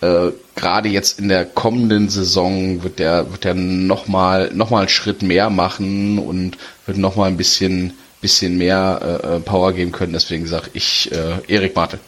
äh, 0.04 0.32
gerade 0.54 0.88
jetzt 0.88 1.18
in 1.18 1.28
der 1.28 1.44
kommenden 1.44 2.08
Saison 2.08 2.82
wird 2.82 2.98
der, 2.98 3.30
wird 3.30 3.44
der 3.44 3.54
nochmal 3.54 4.50
noch 4.54 4.70
mal 4.70 4.80
einen 4.80 4.88
Schritt 4.88 5.22
mehr 5.22 5.50
machen 5.50 6.18
und 6.18 6.58
wird 6.86 6.98
nochmal 6.98 7.28
ein 7.28 7.36
bisschen, 7.36 7.94
bisschen 8.20 8.58
mehr 8.58 9.00
äh, 9.24 9.36
äh, 9.36 9.40
Power 9.40 9.72
geben 9.72 9.92
können. 9.92 10.12
Deswegen 10.12 10.46
sage 10.46 10.70
ich 10.74 11.10
äh, 11.12 11.40
Erik 11.48 11.74
Martel. 11.74 12.00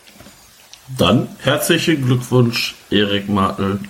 Dann 0.99 1.29
herzlichen 1.39 2.05
Glückwunsch, 2.05 2.77
Erik 2.91 3.29
Martel, 3.29 3.81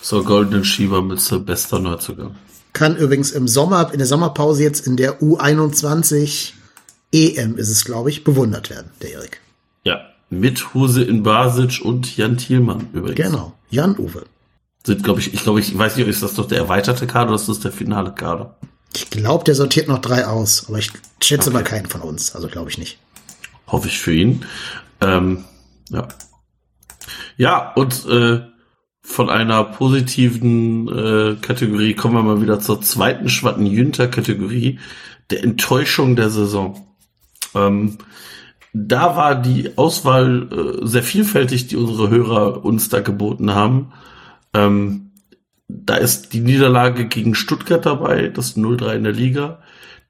zur 0.00 0.24
goldenen 0.24 0.64
Schiebermütze, 0.64 1.40
bester 1.40 1.78
Neuzugang. 1.78 2.36
Kann 2.72 2.96
übrigens 2.96 3.32
im 3.32 3.48
Sommer, 3.48 3.90
in 3.92 3.98
der 3.98 4.06
Sommerpause 4.06 4.62
jetzt 4.62 4.86
in 4.86 4.96
der 4.96 5.20
U21 5.20 6.52
EM 7.12 7.58
ist 7.58 7.68
es, 7.68 7.84
glaube 7.84 8.08
ich, 8.08 8.24
bewundert 8.24 8.70
werden, 8.70 8.90
der 9.02 9.12
Erik. 9.12 9.40
Ja, 9.84 10.11
mit 10.32 10.72
Huse 10.72 11.02
in 11.02 11.22
Basic 11.22 11.84
und 11.84 12.16
Jan 12.16 12.38
Thielmann 12.38 12.88
übrigens. 12.92 13.16
Genau, 13.16 13.52
Jan-Uwe. 13.70 14.24
Sind, 14.84 15.04
glaube 15.04 15.20
ich, 15.20 15.34
ich 15.34 15.42
glaube, 15.42 15.60
ich 15.60 15.76
weiß 15.76 15.96
nicht, 15.96 16.08
ist 16.08 16.22
das 16.22 16.34
doch 16.34 16.48
der 16.48 16.58
erweiterte 16.58 17.06
Kader 17.06 17.28
oder 17.28 17.36
ist 17.36 17.48
das 17.48 17.60
der 17.60 17.70
finale 17.70 18.12
Kader? 18.12 18.56
Ich 18.94 19.10
glaube, 19.10 19.44
der 19.44 19.54
sortiert 19.54 19.88
noch 19.88 19.98
drei 19.98 20.26
aus, 20.26 20.68
aber 20.68 20.78
ich 20.78 20.90
schätze 21.22 21.50
okay. 21.50 21.58
mal 21.58 21.64
keinen 21.64 21.86
von 21.86 22.00
uns, 22.00 22.34
also 22.34 22.48
glaube 22.48 22.70
ich 22.70 22.78
nicht. 22.78 22.98
Hoffe 23.66 23.88
ich 23.88 23.98
für 23.98 24.14
ihn. 24.14 24.44
Ähm, 25.00 25.44
ja. 25.90 26.08
Ja, 27.36 27.72
und 27.74 28.06
äh, 28.06 28.40
von 29.02 29.30
einer 29.30 29.64
positiven 29.64 30.88
äh, 30.88 31.36
Kategorie 31.40 31.94
kommen 31.94 32.14
wir 32.14 32.22
mal 32.22 32.42
wieder 32.42 32.58
zur 32.58 32.80
zweiten 32.80 33.28
Schwatten-Jünter-Kategorie, 33.28 34.78
der 35.30 35.44
Enttäuschung 35.44 36.16
der 36.16 36.30
Saison. 36.30 36.86
Ähm, 37.54 37.98
da 38.72 39.16
war 39.16 39.34
die 39.34 39.76
Auswahl 39.76 40.48
äh, 40.50 40.86
sehr 40.86 41.02
vielfältig, 41.02 41.66
die 41.66 41.76
unsere 41.76 42.08
Hörer 42.08 42.64
uns 42.64 42.88
da 42.88 43.00
geboten 43.00 43.54
haben. 43.54 43.92
Ähm, 44.54 45.10
da 45.68 45.96
ist 45.96 46.32
die 46.32 46.40
Niederlage 46.40 47.06
gegen 47.06 47.34
Stuttgart 47.34 47.84
dabei, 47.84 48.28
das 48.28 48.56
0-3 48.56 48.96
in 48.96 49.04
der 49.04 49.12
Liga. 49.12 49.58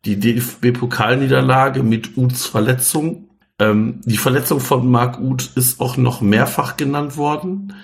Die 0.05 0.18
DFB-Pokalniederlage 0.18 1.82
mit 1.82 2.16
Uths 2.16 2.47
Verletzung. 2.47 3.28
Ähm, 3.59 4.01
die 4.05 4.16
Verletzung 4.16 4.60
von 4.60 4.89
Marc 4.89 5.20
Uth 5.20 5.51
ist 5.56 5.80
auch 5.80 5.97
noch 5.97 6.20
mehrfach 6.20 6.76
genannt 6.76 7.16
worden. 7.16 7.74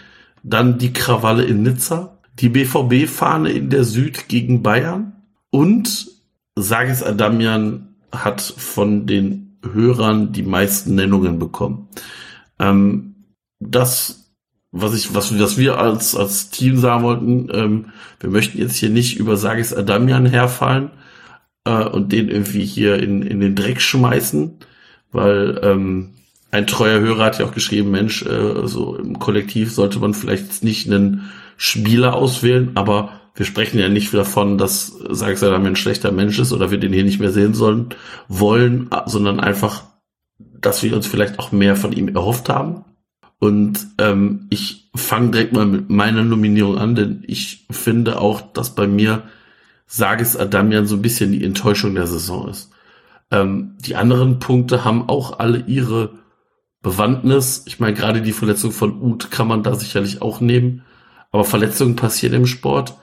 Dann 0.43 0.79
die 0.79 0.93
Krawalle 0.93 1.45
in 1.45 1.63
Nizza. 1.63 2.19
Die 2.39 2.49
BVB-Fahne 2.49 3.51
in 3.51 3.71
der 3.71 3.85
Süd 3.85 4.29
gegen 4.29 4.63
Bayern. 4.63 5.25
Und 5.51 6.09
Sagis 6.57 7.03
Adamian 7.03 7.95
hat 8.13 8.41
von 8.41 9.07
den 9.07 9.48
Hörern 9.63 10.33
die 10.33 10.43
meisten 10.43 10.95
Nennungen 10.95 11.39
bekommen. 11.39 11.89
Ähm, 12.59 13.15
das, 13.61 14.33
was 14.71 14.95
ich, 14.95 15.15
was, 15.15 15.39
was 15.39 15.59
wir 15.59 15.79
als, 15.79 16.15
als 16.15 16.51
Team 16.51 16.79
sagen 16.79 17.05
wollten, 17.05 17.49
ähm, 17.53 17.87
wir 18.21 18.31
möchten 18.31 18.59
jetzt 18.59 18.77
hier 18.77 18.91
nicht 18.91 19.19
über 19.19 19.37
Sagis 19.37 19.73
Adamian 19.73 20.27
herfallen 20.27 20.91
äh, 21.65 21.85
und 21.85 22.13
den 22.13 22.29
irgendwie 22.29 22.65
hier 22.65 23.03
in, 23.03 23.23
in 23.23 23.41
den 23.41 23.55
Dreck 23.55 23.81
schmeißen, 23.81 24.59
weil 25.13 25.61
ähm, 25.63 26.15
ein 26.51 26.67
treuer 26.67 27.01
Hörer 27.01 27.25
hat 27.25 27.39
ja 27.39 27.47
auch 27.47 27.53
geschrieben, 27.53 27.91
Mensch, 27.91 28.23
äh, 28.23 28.67
so 28.67 28.97
im 28.97 29.19
Kollektiv 29.19 29.73
sollte 29.73 29.99
man 29.99 30.15
vielleicht 30.15 30.65
nicht 30.65 30.87
einen 30.87 31.31
Spieler 31.57 32.15
auswählen, 32.15 32.71
aber 32.75 33.18
wir 33.39 33.47
sprechen 33.47 33.79
ja 33.79 33.89
nicht 33.89 34.13
davon, 34.13 34.59
dass 34.59 34.89
Sax 35.11 35.45
ein 35.45 35.77
schlechter 35.77 36.11
Mensch 36.11 36.41
ist 36.41 36.53
oder 36.53 36.73
wir 36.73 36.79
den 36.79 36.93
hier 36.93 37.05
nicht 37.05 37.21
mehr 37.21 37.31
sehen 37.31 37.55
sollen, 37.55 37.91
wollen, 38.27 38.91
sondern 39.07 39.39
einfach, 39.39 39.85
dass 40.39 40.83
wir 40.83 40.97
uns 40.97 41.07
vielleicht 41.07 41.39
auch 41.39 41.53
mehr 41.53 41.77
von 41.77 41.93
ihm 41.93 42.09
erhofft 42.09 42.49
haben. 42.49 42.85
Und 43.39 43.87
ähm, 43.99 44.49
ich 44.51 44.91
fange 44.97 45.31
direkt 45.31 45.53
mal 45.53 45.67
mit 45.67 45.89
meiner 45.89 46.25
Nominierung 46.25 46.79
an, 46.79 46.97
denn 46.97 47.23
ich 47.29 47.65
finde 47.71 48.21
auch, 48.21 48.41
dass 48.41 48.75
bei 48.75 48.89
mir 48.89 49.23
Sagis 49.87 50.37
Adamian 50.37 50.87
so 50.87 50.97
ein 50.97 51.03
bisschen 51.03 51.31
die 51.31 51.45
Enttäuschung 51.45 51.95
der 51.95 52.09
Saison 52.09 52.49
ist. 52.49 52.73
Ähm, 53.31 53.77
die 53.79 53.95
anderen 53.95 54.41
Punkte 54.41 54.85
haben 54.85 55.09
auch 55.09 55.39
alle 55.39 55.61
ihre 55.69 56.19
Bewandtnis. 56.83 57.63
Ich 57.67 57.79
meine, 57.79 57.95
gerade 57.95 58.21
die 58.21 58.33
Verletzung 58.33 58.73
von 58.73 59.01
Uth 59.01 59.31
kann 59.31 59.47
man 59.47 59.63
da 59.63 59.77
sicherlich 59.77 60.23
auch 60.23 60.41
nehmen. 60.41 60.83
Aber 61.31 61.45
Verletzungen 61.45 61.95
passieren 61.95 62.35
im 62.35 62.47
Sport. 62.47 62.97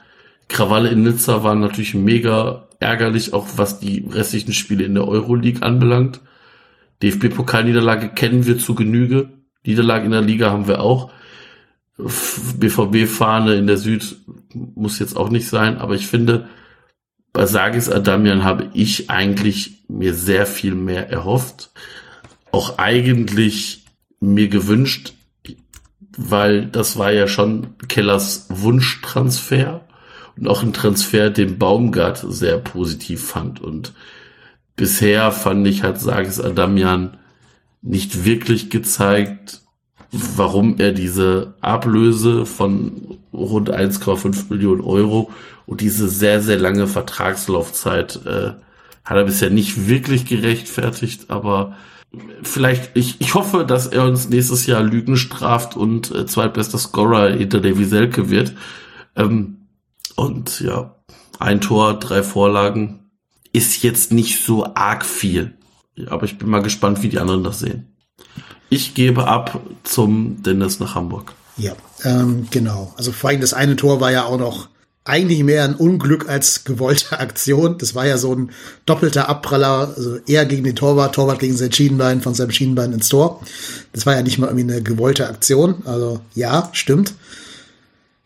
Krawalle 0.48 0.90
in 0.90 1.04
Nizza 1.04 1.44
waren 1.44 1.60
natürlich 1.60 1.94
mega 1.94 2.68
ärgerlich, 2.80 3.34
auch 3.34 3.48
was 3.56 3.80
die 3.80 4.06
restlichen 4.10 4.54
Spiele 4.54 4.84
in 4.84 4.94
der 4.94 5.08
Euroleague 5.08 5.64
anbelangt. 5.64 6.22
DFB-Pokalniederlage 7.02 8.10
kennen 8.10 8.46
wir 8.46 8.58
zu 8.58 8.76
Genüge. 8.76 9.30
Niederlage 9.66 10.06
in 10.06 10.12
der 10.12 10.22
Liga 10.22 10.52
haben 10.52 10.68
wir 10.68 10.82
auch. 10.82 11.12
BVB-Fahne 11.98 13.56
in 13.56 13.68
der 13.68 13.78
Süd 13.78 14.18
muss 14.54 15.00
jetzt 15.00 15.16
auch 15.16 15.30
nicht 15.30 15.48
sein, 15.48 15.78
aber 15.78 15.96
ich 15.96 16.08
finde, 16.08 16.50
bei 17.32 17.46
Sagis 17.46 17.90
Adamian 17.90 18.44
habe 18.44 18.70
ich 18.74 19.10
eigentlich 19.10 19.84
mir 19.88 20.14
sehr 20.14 20.46
viel 20.46 20.76
mehr 20.76 21.10
erhofft. 21.10 21.72
Auch 22.52 22.78
eigentlich 22.78 23.86
mir 24.20 24.48
gewünscht, 24.48 25.14
weil 26.18 26.66
das 26.66 26.98
war 26.98 27.12
ja 27.12 27.28
schon 27.28 27.76
Kellers 27.88 28.48
Wunschtransfer 28.50 29.85
und 30.38 30.48
auch 30.48 30.64
ein 30.64 30.74
Transfer, 30.74 31.30
den 31.30 31.58
Baumgart 31.58 32.24
sehr 32.28 32.58
positiv 32.58 33.24
fand. 33.24 33.62
Und 33.62 33.94
bisher 34.76 35.32
fand 35.32 35.66
ich, 35.68 35.84
hat 35.84 36.00
Sages 36.00 36.42
Adamian 36.42 37.18
nicht 37.82 38.26
wirklich 38.26 38.70
gezeigt, 38.70 39.62
warum 40.12 40.80
er 40.80 40.92
diese 40.92 41.54
Ablöse 41.62 42.46
von 42.46 43.18
rund 43.34 43.72
1,5 43.72 44.46
Millionen 44.50 44.82
Euro 44.82 45.32
und 45.66 45.82
diese 45.82 46.08
sehr, 46.08 46.42
sehr 46.42 46.58
lange 46.58 46.88
Vertragslaufzeit 46.88 48.26
äh, 48.26 48.52
hat 49.04 49.18
er 49.18 49.24
bisher 49.24 49.50
nicht 49.50 49.88
wirklich 49.88 50.26
gerechtfertigt, 50.26 51.30
aber 51.30 51.76
vielleicht, 52.44 52.92
ich, 52.96 53.20
ich 53.20 53.36
hoffe, 53.36 53.66
dass 53.66 53.88
er 53.88 54.06
uns 54.06 54.30
nächstes 54.30 54.66
Jahr 54.66 54.82
Lügen 54.82 55.18
straft 55.18 55.76
und 55.76 56.14
äh, 56.14 56.26
zweitbester 56.26 56.78
Scorer 56.78 57.32
hinter 57.32 57.60
der 57.60 57.78
Wieselke 57.78 58.30
wird. 58.30 58.54
Ähm, 59.16 59.58
und 60.16 60.62
ja, 60.62 60.96
ein 61.40 61.62
Tor, 61.62 62.00
drei 62.00 62.24
Vorlagen 62.24 63.10
ist 63.52 63.84
jetzt 63.84 64.12
nicht 64.12 64.44
so 64.44 64.66
arg 64.76 65.06
viel. 65.06 65.54
Aber 66.08 66.26
ich 66.26 66.38
bin 66.38 66.50
mal 66.50 66.62
gespannt, 66.62 67.04
wie 67.04 67.10
die 67.10 67.20
anderen 67.20 67.44
das 67.44 67.60
sehen. 67.60 67.96
Ich 68.70 68.94
gebe 68.94 69.28
ab 69.28 69.62
zum 69.84 70.44
Dennis 70.44 70.80
nach 70.80 70.96
Hamburg. 70.96 71.34
Ja, 71.58 71.74
ähm, 72.04 72.48
genau. 72.52 72.94
Also 72.98 73.12
vor 73.12 73.30
allem 73.30 73.42
das 73.42 73.54
eine 73.54 73.76
Tor 73.76 74.02
war 74.02 74.12
ja 74.12 74.26
auch 74.26 74.38
noch 74.38 74.68
eigentlich 75.06 75.44
mehr 75.44 75.64
ein 75.64 75.76
Unglück 75.76 76.28
als 76.28 76.64
gewollte 76.64 77.20
Aktion. 77.20 77.78
Das 77.78 77.94
war 77.94 78.08
ja 78.08 78.18
so 78.18 78.34
ein 78.34 78.50
doppelter 78.86 79.30
Abpraller, 79.30 79.94
also 79.96 80.18
er 80.26 80.46
gegen 80.46 80.64
den 80.64 80.76
Torwart, 80.76 81.16
Torwart 81.16 81.40
gegen 81.40 81.56
sein 81.56 81.72
Schienenbein, 81.72 82.22
von 82.22 82.34
seinem 82.34 82.52
Schienenbein 82.52 82.92
ins 82.92 83.08
Tor. 83.08 83.42
Das 83.94 84.06
war 84.06 84.16
ja 84.16 84.24
nicht 84.24 84.40
mal 84.40 84.48
irgendwie 84.48 84.74
eine 84.74 84.82
gewollte 84.82 85.30
Aktion. 85.30 85.84
Also 85.86 86.20
ja, 86.34 86.70
stimmt. 86.74 87.14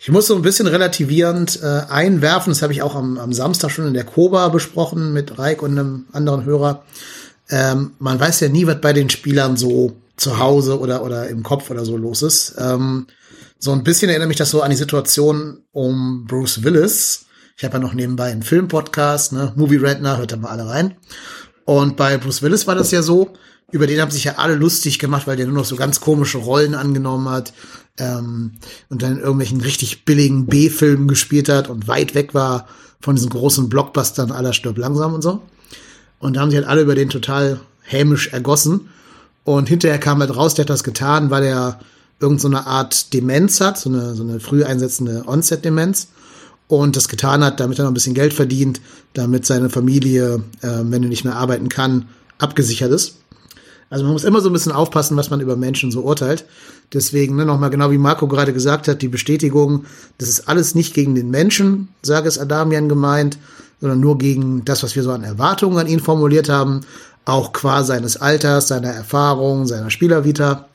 Ich 0.01 0.09
muss 0.09 0.27
so 0.27 0.35
ein 0.35 0.41
bisschen 0.41 0.67
relativierend 0.67 1.59
äh, 1.61 1.81
einwerfen, 1.89 2.51
das 2.51 2.61
habe 2.61 2.71
ich 2.71 2.81
auch 2.81 2.95
am, 2.95 3.17
am 3.17 3.33
Samstag 3.33 3.69
schon 3.69 3.85
in 3.85 3.93
der 3.93 4.05
Koba 4.05 4.47
besprochen 4.47 5.11
mit 5.11 5.37
Reik 5.37 5.61
und 5.61 5.77
einem 5.77 6.05
anderen 6.13 6.45
Hörer. 6.45 6.85
ähm, 7.49 7.91
man 7.99 8.17
weiß 8.17 8.39
ja 8.39 8.47
nie, 8.47 8.65
was 8.65 8.79
bei 8.79 8.93
den 8.93 9.09
Spielern 9.09 9.57
so 9.57 9.97
zu 10.15 10.39
Hause 10.39 10.79
oder, 10.79 11.03
oder 11.03 11.27
im 11.27 11.43
Kopf 11.43 11.69
oder 11.69 11.83
so 11.83 11.97
los 11.97 12.21
ist. 12.21 12.55
Ähm, 12.57 13.07
so 13.57 13.73
ein 13.73 13.83
bisschen 13.83 14.07
erinnert 14.09 14.29
mich 14.29 14.37
das 14.37 14.51
so 14.51 14.61
an 14.61 14.71
die 14.71 14.77
Situation 14.77 15.63
um 15.73 16.25
Bruce 16.27 16.63
Willis. 16.63 17.25
Ich 17.57 17.65
habe 17.65 17.73
ja 17.73 17.79
noch 17.79 17.93
nebenbei 17.93 18.31
einen 18.31 18.43
Filmpodcast, 18.43 19.33
ne? 19.33 19.51
Movie 19.57 19.75
Rentner, 19.75 20.17
hört 20.17 20.31
da 20.31 20.37
mal 20.37 20.51
alle 20.51 20.65
rein. 20.65 20.95
Und 21.65 21.97
bei 21.97 22.17
Bruce 22.17 22.41
Willis 22.41 22.67
war 22.67 22.75
das 22.75 22.91
ja 22.91 23.01
so, 23.01 23.33
über 23.69 23.85
den 23.85 23.99
haben 23.99 24.11
sich 24.11 24.23
ja 24.23 24.35
alle 24.37 24.55
lustig 24.55 24.97
gemacht, 24.97 25.27
weil 25.27 25.35
der 25.35 25.45
nur 25.45 25.55
noch 25.55 25.65
so 25.65 25.75
ganz 25.75 25.99
komische 25.99 26.37
Rollen 26.37 26.73
angenommen 26.73 27.27
hat 27.27 27.51
ähm, 27.99 28.53
und 28.89 29.01
dann 29.01 29.13
in 29.13 29.19
irgendwelchen 29.19 29.61
richtig 29.61 30.05
billigen 30.05 30.45
B-Filmen 30.47 31.07
gespielt 31.07 31.49
hat 31.49 31.69
und 31.69 31.87
weit 31.87 32.15
weg 32.15 32.33
war 32.33 32.67
von 33.01 33.15
diesen 33.15 33.29
großen 33.29 33.69
Blockbustern 33.69 34.31
aller 34.31 34.53
Stirb 34.53 34.77
langsam 34.77 35.13
und 35.13 35.21
so. 35.21 35.41
Und 36.19 36.35
da 36.35 36.41
haben 36.41 36.49
sich 36.49 36.57
halt 36.57 36.67
alle 36.67 36.81
über 36.81 36.95
den 36.95 37.09
total 37.09 37.59
hämisch 37.81 38.27
ergossen. 38.27 38.89
Und 39.43 39.69
hinterher 39.69 39.99
kam 39.99 40.19
halt 40.19 40.35
raus, 40.35 40.53
der 40.53 40.63
hat 40.63 40.69
das 40.69 40.83
getan, 40.83 41.29
weil 41.29 41.43
er 41.43 41.79
irgend 42.19 42.41
so 42.41 42.49
Art 42.49 43.13
Demenz 43.13 43.61
hat, 43.61 43.77
so 43.77 43.89
eine, 43.89 44.13
so 44.13 44.23
eine 44.23 44.39
früh 44.39 44.63
einsetzende 44.63 45.23
Onset-Demenz. 45.25 46.09
Und 46.67 46.95
das 46.95 47.07
getan 47.07 47.43
hat, 47.43 47.59
damit 47.59 47.79
er 47.79 47.83
noch 47.83 47.91
ein 47.91 47.95
bisschen 47.95 48.13
Geld 48.13 48.33
verdient, 48.33 48.79
damit 49.13 49.45
seine 49.45 49.69
Familie, 49.69 50.43
äh, 50.61 50.67
wenn 50.83 51.01
er 51.01 51.09
nicht 51.09 51.23
mehr 51.23 51.35
arbeiten 51.35 51.69
kann, 51.69 52.09
abgesichert 52.37 52.91
ist. 52.91 53.18
Also 53.89 54.03
man 54.03 54.13
muss 54.13 54.23
immer 54.23 54.41
so 54.41 54.49
ein 54.49 54.53
bisschen 54.53 54.71
aufpassen, 54.71 55.17
was 55.17 55.29
man 55.29 55.41
über 55.41 55.55
Menschen 55.55 55.91
so 55.91 56.01
urteilt. 56.01 56.45
Deswegen 56.93 57.35
ne, 57.35 57.45
nochmal 57.45 57.69
genau 57.69 57.91
wie 57.91 57.97
Marco 57.97 58.27
gerade 58.27 58.53
gesagt 58.53 58.87
hat, 58.87 59.01
die 59.01 59.07
Bestätigung, 59.07 59.85
das 60.17 60.29
ist 60.29 60.47
alles 60.47 60.75
nicht 60.75 60.93
gegen 60.93 61.15
den 61.15 61.31
Menschen, 61.31 61.89
sage 62.01 62.27
es 62.27 62.37
Adamian 62.37 62.89
gemeint, 62.89 63.37
sondern 63.81 63.99
nur 63.99 64.17
gegen 64.17 64.63
das, 64.65 64.83
was 64.83 64.95
wir 64.95 65.03
so 65.03 65.11
an 65.11 65.23
Erwartungen 65.23 65.77
an 65.77 65.87
ihn 65.87 65.99
formuliert 65.99 66.49
haben, 66.49 66.81
auch 67.25 67.53
qua 67.53 67.83
seines 67.83 68.17
Alters, 68.17 68.67
seiner 68.67 68.89
Erfahrung, 68.89 69.65
seiner 69.65 69.89
Spielervita. 69.89 70.67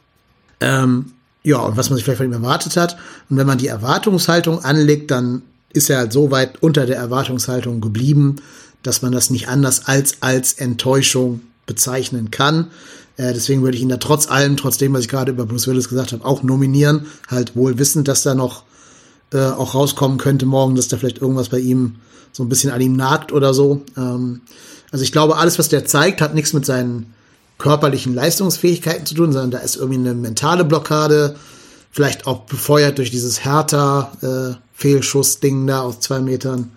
Ähm, 0.61 1.13
ja, 1.43 1.59
und 1.59 1.77
was 1.77 1.91
man 1.91 1.97
sich 1.97 2.05
vielleicht 2.05 2.19
von 2.19 2.27
ihm 2.27 2.33
erwartet 2.33 2.77
hat. 2.77 2.97
Und 3.29 3.37
wenn 3.37 3.47
man 3.47 3.59
die 3.59 3.69
Erwartungshaltung 3.69 4.65
anlegt, 4.65 5.11
dann 5.11 5.43
ist 5.73 5.91
er 5.91 5.99
halt 5.99 6.13
so 6.13 6.31
weit 6.31 6.63
unter 6.63 6.87
der 6.87 6.97
Erwartungshaltung 6.97 7.81
geblieben, 7.81 8.37
dass 8.83 9.03
man 9.03 9.13
das 9.13 9.31
nicht 9.31 9.49
anders 9.49 9.87
als 9.87 10.23
als 10.23 10.55
Enttäuschung 10.55 11.41
bezeichnen 11.67 12.31
kann. 12.31 12.69
Äh, 13.17 13.33
deswegen 13.33 13.63
würde 13.63 13.77
ich 13.77 13.83
ihn 13.83 13.89
da 13.89 13.97
trotz 13.97 14.29
allem, 14.29 14.57
trotz 14.57 14.79
dem, 14.79 14.93
was 14.93 15.03
ich 15.03 15.09
gerade 15.09 15.33
über 15.33 15.47
Bruce 15.47 15.67
Willis 15.67 15.89
gesagt 15.89 16.13
habe, 16.13 16.25
auch 16.25 16.43
nominieren. 16.43 17.07
Halt 17.29 17.57
wohl 17.57 17.79
wissend, 17.79 18.09
dass 18.09 18.23
da 18.23 18.35
noch 18.35 18.65
äh, 19.33 19.39
auch 19.39 19.75
rauskommen 19.75 20.19
könnte 20.19 20.47
morgen, 20.47 20.75
dass 20.75 20.89
da 20.89 20.97
vielleicht 20.97 21.19
irgendwas 21.19 21.49
bei 21.49 21.59
ihm 21.59 21.97
so 22.33 22.43
ein 22.43 22.49
bisschen 22.49 22.71
an 22.71 22.81
ihm 22.81 22.97
nagt 22.97 23.33
oder 23.33 23.55
so. 23.55 23.83
Ähm, 23.97 24.41
also 24.91 25.03
ich 25.03 25.13
glaube, 25.13 25.37
alles, 25.37 25.59
was 25.59 25.69
der 25.69 25.85
zeigt, 25.85 26.21
hat 26.21 26.35
nichts 26.35 26.53
mit 26.53 26.67
seinen 26.67 27.15
körperlichen 27.59 28.15
Leistungsfähigkeiten 28.15 29.07
zu 29.07 29.15
tun, 29.15 29.33
sondern 29.33 29.51
da 29.53 29.59
ist 29.59 29.77
irgendwie 29.77 29.99
eine 29.99 30.15
mentale 30.15 30.65
Blockade, 30.65 31.37
vielleicht 31.91 32.27
auch 32.27 32.41
befeuert 32.41 32.99
durch 32.99 33.11
dieses 33.11 33.45
härter 33.45 34.59
äh, 34.61 35.67
da 35.67 35.81
aus 35.81 36.01
zwei 36.01 36.21
Metern. 36.21 36.73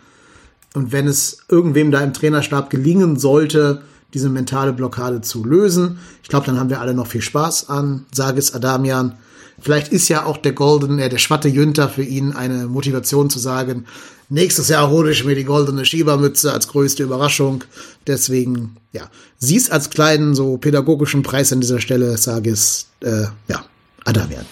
Und 0.74 0.92
wenn 0.92 1.08
es 1.08 1.40
irgendwem 1.50 1.92
da 1.92 2.02
im 2.02 2.14
Trainerstab 2.14 2.70
gelingen 2.70 3.18
sollte, 3.18 3.82
diese 4.14 4.30
mentale 4.30 4.74
Blockade 4.74 5.22
zu 5.22 5.44
lösen. 5.44 6.00
Ich 6.24 6.30
glaube, 6.30 6.46
dann 6.46 6.60
haben 6.60 6.70
wir 6.70 6.82
alle 6.82 6.94
noch 6.94 7.08
viel 7.08 7.22
Spaß 7.22 7.70
an 7.70 8.06
Sagis 8.14 8.54
Adamian. 8.54 9.18
Vielleicht 9.60 9.92
ist 9.92 10.08
ja 10.08 10.26
auch 10.26 10.38
der 10.38 10.54
Golden, 10.54 11.00
äh, 11.00 11.10
der 11.10 11.18
Schwatte 11.18 11.48
Jünter 11.48 11.90
für 11.90 12.04
ihn 12.04 12.32
eine 12.34 12.68
Motivation 12.68 13.30
zu 13.30 13.40
sagen, 13.40 13.86
nächstes 14.30 14.70
Jahr 14.70 14.90
hole 14.90 15.12
ich 15.12 15.24
mir 15.24 15.36
die 15.36 15.44
goldene 15.44 15.86
Schiebermütze 15.86 16.54
als 16.54 16.68
größte 16.68 17.04
Überraschung. 17.04 17.64
Deswegen, 18.06 18.78
ja, 18.92 19.10
sieh's 19.38 19.70
als 19.70 19.90
kleinen, 19.90 20.36
so 20.36 20.58
pädagogischen 20.58 21.24
Preis 21.24 21.52
an 21.52 21.62
dieser 21.62 21.82
Stelle, 21.82 22.18
Sagis, 22.18 22.88
äh, 23.02 23.26
ja, 23.48 23.66
Adamian. 24.06 24.46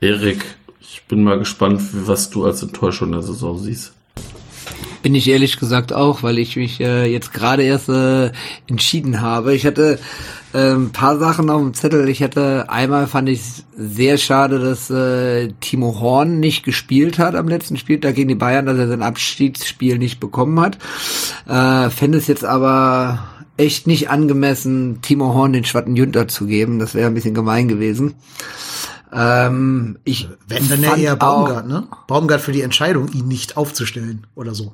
Erik, 0.00 0.44
ich 0.80 1.02
bin 1.08 1.24
mal 1.24 1.38
gespannt, 1.38 1.82
was 1.92 2.30
du 2.30 2.44
als 2.44 2.62
Enttäuschung 2.62 3.12
der 3.12 3.22
Saison 3.22 3.58
siehst. 3.58 3.92
Bin 5.06 5.14
ich 5.14 5.28
ehrlich 5.28 5.60
gesagt 5.60 5.92
auch, 5.92 6.24
weil 6.24 6.36
ich 6.36 6.56
mich 6.56 6.80
äh, 6.80 7.06
jetzt 7.06 7.32
gerade 7.32 7.62
erst 7.62 7.88
äh, 7.88 8.32
entschieden 8.66 9.20
habe. 9.20 9.54
Ich 9.54 9.64
hatte 9.64 10.00
äh, 10.52 10.72
ein 10.72 10.90
paar 10.90 11.16
Sachen 11.20 11.48
auf 11.48 11.60
dem 11.62 11.74
Zettel. 11.74 12.08
Ich 12.08 12.24
hatte 12.24 12.68
einmal 12.70 13.06
fand 13.06 13.28
ich 13.28 13.40
sehr 13.76 14.18
schade, 14.18 14.58
dass 14.58 14.90
äh, 14.90 15.52
Timo 15.60 16.00
Horn 16.00 16.40
nicht 16.40 16.64
gespielt 16.64 17.20
hat 17.20 17.36
am 17.36 17.46
letzten 17.46 17.76
Spieltag 17.76 18.16
gegen 18.16 18.26
die 18.30 18.34
Bayern, 18.34 18.66
dass 18.66 18.78
er 18.78 18.88
sein 18.88 19.02
Abschiedsspiel 19.02 19.98
nicht 19.98 20.18
bekommen 20.18 20.58
hat. 20.58 20.78
Äh, 21.46 21.88
Fände 21.90 22.18
es 22.18 22.26
jetzt 22.26 22.44
aber 22.44 23.28
echt 23.56 23.86
nicht 23.86 24.10
angemessen, 24.10 25.02
Timo 25.02 25.34
Horn 25.34 25.52
den 25.52 25.64
Schwatten 25.64 25.94
Jünter 25.94 26.26
zu 26.26 26.46
geben. 26.46 26.80
Das 26.80 26.96
wäre 26.96 27.06
ein 27.06 27.14
bisschen 27.14 27.32
gemein 27.32 27.68
gewesen. 27.68 28.14
Ähm, 29.12 29.98
ich 30.02 30.28
Wenn, 30.48 30.68
dann 30.68 30.82
fand 30.82 30.98
eher 31.00 31.14
auch- 31.14 31.18
Baumgart, 31.18 31.68
ne? 31.68 31.86
Baumgart 32.08 32.40
für 32.40 32.50
die 32.50 32.62
Entscheidung, 32.62 33.06
ihn 33.12 33.28
nicht 33.28 33.56
aufzustellen 33.56 34.26
oder 34.34 34.52
so. 34.52 34.72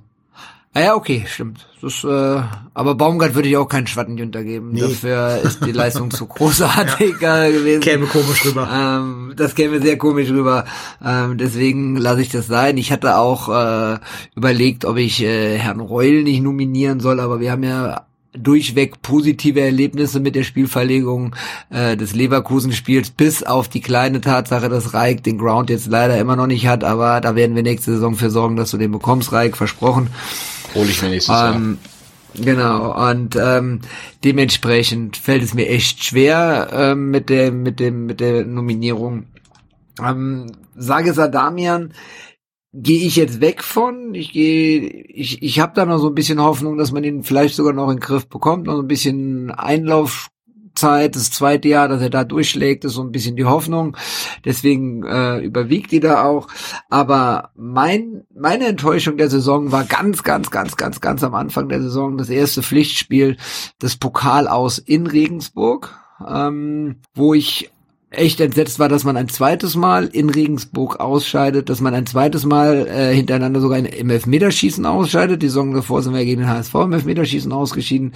Ah 0.74 0.80
ja, 0.80 0.94
okay, 0.94 1.24
stimmt. 1.26 1.66
Das, 1.82 2.02
äh, 2.02 2.42
aber 2.72 2.94
Baumgart 2.94 3.34
würde 3.34 3.48
ich 3.48 3.58
auch 3.58 3.68
keinen 3.68 3.86
Schwattenjunter 3.86 4.42
geben. 4.42 4.70
Nee. 4.72 4.80
Dafür 4.80 5.42
ist 5.42 5.66
die 5.66 5.72
Leistung 5.72 6.10
zu 6.10 6.26
großartig 6.26 7.20
äh, 7.20 7.52
gewesen. 7.52 7.82
Käme 7.82 8.06
komisch 8.06 8.46
rüber. 8.46 8.68
Ähm, 8.72 9.34
das 9.36 9.54
käme 9.54 9.82
sehr 9.82 9.98
komisch 9.98 10.30
rüber. 10.30 10.64
Ähm, 11.04 11.36
deswegen 11.36 11.96
lasse 11.96 12.22
ich 12.22 12.30
das 12.30 12.46
sein. 12.46 12.78
Ich 12.78 12.90
hatte 12.90 13.18
auch 13.18 13.50
äh, 13.50 13.98
überlegt, 14.34 14.86
ob 14.86 14.96
ich 14.96 15.22
äh, 15.22 15.58
Herrn 15.58 15.80
Reul 15.80 16.22
nicht 16.22 16.42
nominieren 16.42 17.00
soll, 17.00 17.20
aber 17.20 17.40
wir 17.40 17.52
haben 17.52 17.64
ja 17.64 18.06
durchweg 18.34 19.02
positive 19.02 19.60
Erlebnisse 19.60 20.20
mit 20.20 20.34
der 20.34 20.42
Spielverlegung 20.42 21.36
äh, 21.68 21.96
des 21.98 22.14
Leverkusen-Spiels, 22.14 23.10
bis 23.10 23.42
auf 23.42 23.68
die 23.68 23.80
kleine 23.82 24.20
Tatsache, 24.20 24.68
dass 24.68 24.94
Reik 24.94 25.22
den 25.22 25.36
Ground 25.36 25.68
jetzt 25.68 25.86
leider 25.86 26.16
immer 26.18 26.36
noch 26.36 26.46
nicht 26.46 26.66
hat, 26.66 26.82
aber 26.82 27.20
da 27.20 27.36
werden 27.36 27.54
wir 27.54 27.62
nächste 27.62 27.92
Saison 27.92 28.14
für 28.14 28.30
sorgen, 28.30 28.56
dass 28.56 28.70
du 28.70 28.78
den 28.78 28.92
bekommst, 28.92 29.32
Reik, 29.32 29.56
versprochen. 29.56 30.08
Hol 30.74 30.86
ich 30.88 31.02
mir 31.02 31.08
nächstes 31.10 31.34
Jahr. 31.34 31.54
Ähm, 31.54 31.78
genau, 32.34 33.10
und 33.10 33.36
ähm, 33.36 33.80
dementsprechend 34.24 35.16
fällt 35.16 35.42
es 35.42 35.54
mir 35.54 35.68
echt 35.68 36.04
schwer 36.04 36.70
ähm, 36.72 37.10
mit 37.10 37.28
der 37.28 37.52
mit 37.52 37.80
dem 37.80 38.06
mit 38.06 38.20
der 38.20 38.44
Nominierung. 38.44 39.26
Ähm, 40.00 40.52
sage 40.74 41.12
Sadamian, 41.12 41.92
gehe 42.72 43.06
ich 43.06 43.16
jetzt 43.16 43.40
weg 43.40 43.62
von. 43.62 44.14
Ich 44.14 44.32
gehe, 44.32 44.80
ich, 44.80 45.42
ich 45.42 45.60
habe 45.60 45.72
da 45.74 45.84
noch 45.84 45.98
so 45.98 46.08
ein 46.08 46.14
bisschen 46.14 46.40
Hoffnung, 46.40 46.78
dass 46.78 46.92
man 46.92 47.04
ihn 47.04 47.22
vielleicht 47.22 47.54
sogar 47.54 47.72
noch 47.72 47.90
in 47.90 47.96
den 47.96 48.00
Griff 48.00 48.28
bekommt, 48.28 48.66
noch 48.66 48.76
so 48.76 48.82
ein 48.82 48.88
bisschen 48.88 49.50
Einlaufzeit, 50.82 51.16
das 51.16 51.30
zweite 51.30 51.68
Jahr, 51.68 51.88
dass 51.88 52.02
er 52.02 52.10
da 52.10 52.24
durchschlägt, 52.24 52.84
ist 52.84 52.94
so 52.94 53.02
ein 53.02 53.12
bisschen 53.12 53.36
die 53.36 53.44
Hoffnung. 53.44 53.96
Deswegen 54.44 55.04
äh, 55.04 55.38
überwiegt 55.38 55.92
die 55.92 56.00
da 56.00 56.24
auch. 56.24 56.48
Aber 56.90 57.50
mein, 57.54 58.24
meine 58.34 58.66
Enttäuschung 58.66 59.16
der 59.16 59.30
Saison 59.30 59.72
war 59.72 59.84
ganz, 59.84 60.22
ganz, 60.22 60.50
ganz, 60.50 60.76
ganz, 60.76 61.00
ganz 61.00 61.24
am 61.24 61.34
Anfang 61.34 61.68
der 61.68 61.82
Saison 61.82 62.18
das 62.18 62.30
erste 62.30 62.62
Pflichtspiel 62.62 63.36
des 63.80 63.96
Pokal 63.96 64.48
aus 64.48 64.78
in 64.78 65.06
Regensburg, 65.06 65.94
ähm, 66.26 66.96
wo 67.14 67.34
ich 67.34 67.70
echt 68.12 68.40
entsetzt 68.40 68.78
war, 68.78 68.88
dass 68.88 69.04
man 69.04 69.16
ein 69.16 69.28
zweites 69.28 69.74
Mal 69.74 70.06
in 70.06 70.30
Regensburg 70.30 71.00
ausscheidet, 71.00 71.68
dass 71.68 71.80
man 71.80 71.94
ein 71.94 72.06
zweites 72.06 72.44
Mal 72.44 72.86
äh, 72.86 73.14
hintereinander 73.14 73.60
sogar 73.60 73.78
in, 73.78 73.86
im 73.86 74.10
Elfmeterschießen 74.10 74.84
ausscheidet. 74.86 75.42
Die 75.42 75.48
Saison 75.48 75.72
davor 75.74 76.02
sind 76.02 76.14
wir 76.14 76.24
gegen 76.24 76.42
den 76.42 76.50
HSV 76.50 76.74
im 76.74 76.92
Elfmeterschießen 76.92 77.52
ausgeschieden. 77.52 78.14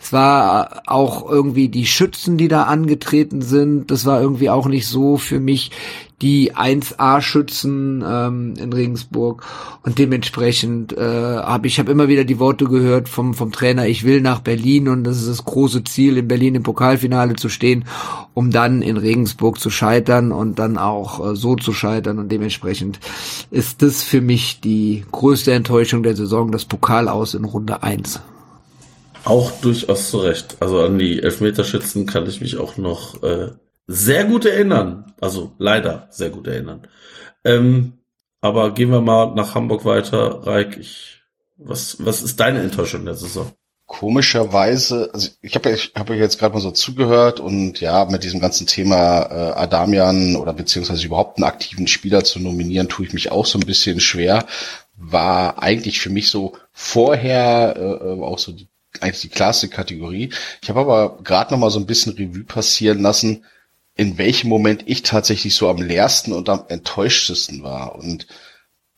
Es 0.00 0.12
war 0.12 0.82
auch 0.86 1.28
irgendwie 1.28 1.68
die 1.68 1.86
Schützen, 1.86 2.36
die 2.36 2.48
da 2.48 2.64
angetreten 2.64 3.42
sind. 3.42 3.90
Das 3.90 4.06
war 4.06 4.20
irgendwie 4.20 4.50
auch 4.50 4.66
nicht 4.66 4.86
so 4.86 5.16
für 5.16 5.40
mich 5.40 5.70
die 6.22 6.54
1A-Schützen 6.54 8.02
ähm, 8.06 8.54
in 8.58 8.72
Regensburg 8.72 9.44
und 9.84 9.98
dementsprechend 9.98 10.92
äh, 10.92 11.00
habe 11.38 11.68
ich 11.68 11.78
habe 11.78 11.92
immer 11.92 12.08
wieder 12.08 12.24
die 12.24 12.40
Worte 12.40 12.64
gehört 12.64 13.08
vom 13.08 13.34
vom 13.34 13.52
Trainer, 13.52 13.86
ich 13.86 14.04
will 14.04 14.20
nach 14.20 14.40
Berlin 14.40 14.88
und 14.88 15.04
das 15.04 15.18
ist 15.18 15.28
das 15.28 15.44
große 15.44 15.84
Ziel, 15.84 16.16
in 16.16 16.26
Berlin 16.26 16.56
im 16.56 16.62
Pokalfinale 16.64 17.36
zu 17.36 17.48
stehen, 17.48 17.84
um 18.34 18.50
dann 18.50 18.82
in 18.82 18.96
Regensburg 18.96 19.60
zu 19.60 19.70
scheitern 19.70 20.32
und 20.32 20.58
dann 20.58 20.76
auch 20.76 21.24
äh, 21.24 21.36
so 21.36 21.54
zu 21.54 21.72
scheitern 21.72 22.18
und 22.18 22.32
dementsprechend 22.32 22.98
ist 23.50 23.82
das 23.82 24.02
für 24.02 24.20
mich 24.20 24.60
die 24.60 25.04
größte 25.12 25.52
Enttäuschung 25.52 26.02
der 26.02 26.16
Saison, 26.16 26.50
das 26.50 26.64
Pokal 26.64 27.08
aus 27.08 27.34
in 27.34 27.44
Runde 27.44 27.82
1. 27.82 28.20
Auch 29.24 29.52
durchaus 29.60 30.10
zu 30.10 30.18
Recht. 30.18 30.56
Also 30.60 30.80
an 30.80 30.98
die 30.98 31.22
Elfmeterschützen 31.22 32.06
kann 32.06 32.26
ich 32.26 32.40
mich 32.40 32.56
auch 32.56 32.76
noch 32.76 33.22
äh, 33.22 33.50
sehr 33.88 34.24
gut 34.24 34.44
erinnern. 34.44 35.12
Also 35.20 35.52
leider 35.58 36.06
sehr 36.10 36.30
gut 36.30 36.46
erinnern. 36.46 36.86
Ähm, 37.44 37.94
aber 38.40 38.72
gehen 38.72 38.90
wir 38.90 39.00
mal 39.00 39.34
nach 39.34 39.56
Hamburg 39.56 39.84
weiter. 39.84 40.46
Reik, 40.46 40.76
ich, 40.76 41.22
was, 41.56 41.96
was 42.04 42.22
ist 42.22 42.38
deine 42.38 42.60
Enttäuschung 42.60 43.04
der 43.04 43.14
Saison? 43.14 43.50
Komischerweise, 43.86 45.10
also 45.14 45.30
ich 45.40 45.54
habe 45.54 45.70
ich 45.72 45.92
hab 45.96 46.10
euch 46.10 46.18
jetzt 46.18 46.38
gerade 46.38 46.54
mal 46.54 46.60
so 46.60 46.70
zugehört 46.70 47.40
und 47.40 47.80
ja, 47.80 48.04
mit 48.04 48.22
diesem 48.22 48.38
ganzen 48.38 48.66
Thema 48.66 49.22
äh, 49.22 49.52
Adamian 49.54 50.36
oder 50.36 50.52
beziehungsweise 50.52 51.06
überhaupt 51.06 51.38
einen 51.38 51.48
aktiven 51.48 51.86
Spieler 51.86 52.22
zu 52.22 52.38
nominieren, 52.38 52.90
tue 52.90 53.06
ich 53.06 53.14
mich 53.14 53.32
auch 53.32 53.46
so 53.46 53.58
ein 53.58 53.66
bisschen 53.66 53.98
schwer. 53.98 54.44
War 54.94 55.62
eigentlich 55.62 56.00
für 56.00 56.10
mich 56.10 56.28
so 56.28 56.52
vorher 56.70 57.76
äh, 57.76 58.22
auch 58.22 58.38
so 58.38 58.52
die 58.52 58.68
eigentlich 59.00 59.22
die 59.22 59.28
klarste 59.28 59.68
Kategorie. 59.68 60.30
Ich 60.62 60.68
habe 60.68 60.80
aber 60.80 61.18
gerade 61.22 61.52
noch 61.52 61.58
mal 61.58 61.70
so 61.70 61.78
ein 61.78 61.86
bisschen 61.86 62.14
Revue 62.14 62.44
passieren 62.44 63.00
lassen, 63.00 63.44
in 63.98 64.16
welchem 64.16 64.48
Moment 64.48 64.84
ich 64.86 65.02
tatsächlich 65.02 65.56
so 65.56 65.68
am 65.68 65.82
leersten 65.82 66.32
und 66.32 66.48
am 66.48 66.64
enttäuschtesten 66.68 67.64
war. 67.64 67.96
Und 67.96 68.28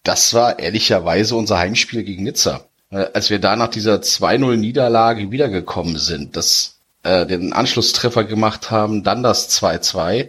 das 0.05 0.35
war 0.35 0.59
ehrlicherweise 0.59 1.37
unser 1.37 1.59
Heimspiel 1.59 2.05
gegen 2.05 2.23
Nizza. 2.23 2.67
Äh, 2.91 3.07
Als 3.15 3.31
wir 3.31 3.39
da 3.39 3.57
nach 3.57 3.69
dieser 3.69 3.97
2-0 3.97 4.57
Niederlage 4.57 5.31
wiedergekommen 5.31 5.97
sind, 5.97 6.37
das 6.37 6.81
äh, 7.03 7.25
den 7.25 7.55
Anschlusstreffer 7.55 8.25
gemacht 8.25 8.71
haben, 8.71 9.03
dann 9.03 9.23
das 9.23 9.49
2-2 9.59 10.29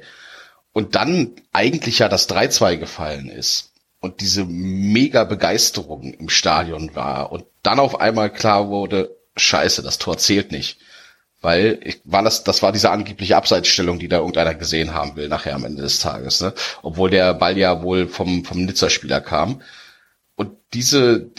und 0.72 0.95
dann 0.95 1.31
eigentlich 1.52 1.99
ja 1.99 2.07
das 2.07 2.30
3-2 2.30 2.77
gefallen 2.77 3.27
ist 3.30 3.73
und 3.99 4.22
diese 4.22 4.45
mega 4.45 5.26
Begeisterung 5.26 6.14
im 6.14 6.30
Stadion 6.30 6.95
war 6.95 7.34
und 7.34 7.43
dann 7.61 7.80
auf 7.80 7.99
einmal 7.99 8.31
klar 8.31 8.69
wurde, 8.69 9.18
scheiße, 9.35 9.81
das 9.84 9.98
Tor 9.98 10.18
zählt 10.18 10.53
nicht. 10.53 10.77
Weil 11.41 11.80
ich, 11.84 12.01
war 12.03 12.22
das, 12.23 12.43
das 12.43 12.61
war 12.61 12.72
diese 12.72 12.91
angebliche 12.91 13.35
Abseitsstellung, 13.35 13.97
die 13.97 14.07
da 14.07 14.18
irgendeiner 14.18 14.53
gesehen 14.53 14.93
haben 14.93 15.15
will 15.15 15.27
nachher 15.27 15.55
am 15.55 15.65
Ende 15.65 15.81
des 15.81 15.99
Tages, 15.99 16.41
ne? 16.41 16.53
Obwohl 16.84 17.09
der 17.09 17.34
Ball 17.34 17.57
ja 17.57 17.81
wohl 17.81 18.07
vom, 18.07 18.45
vom 18.45 18.63
Nizza-Spieler 18.63 19.22
kam. 19.22 19.61
Und 20.35 20.51
diese, 20.73 21.31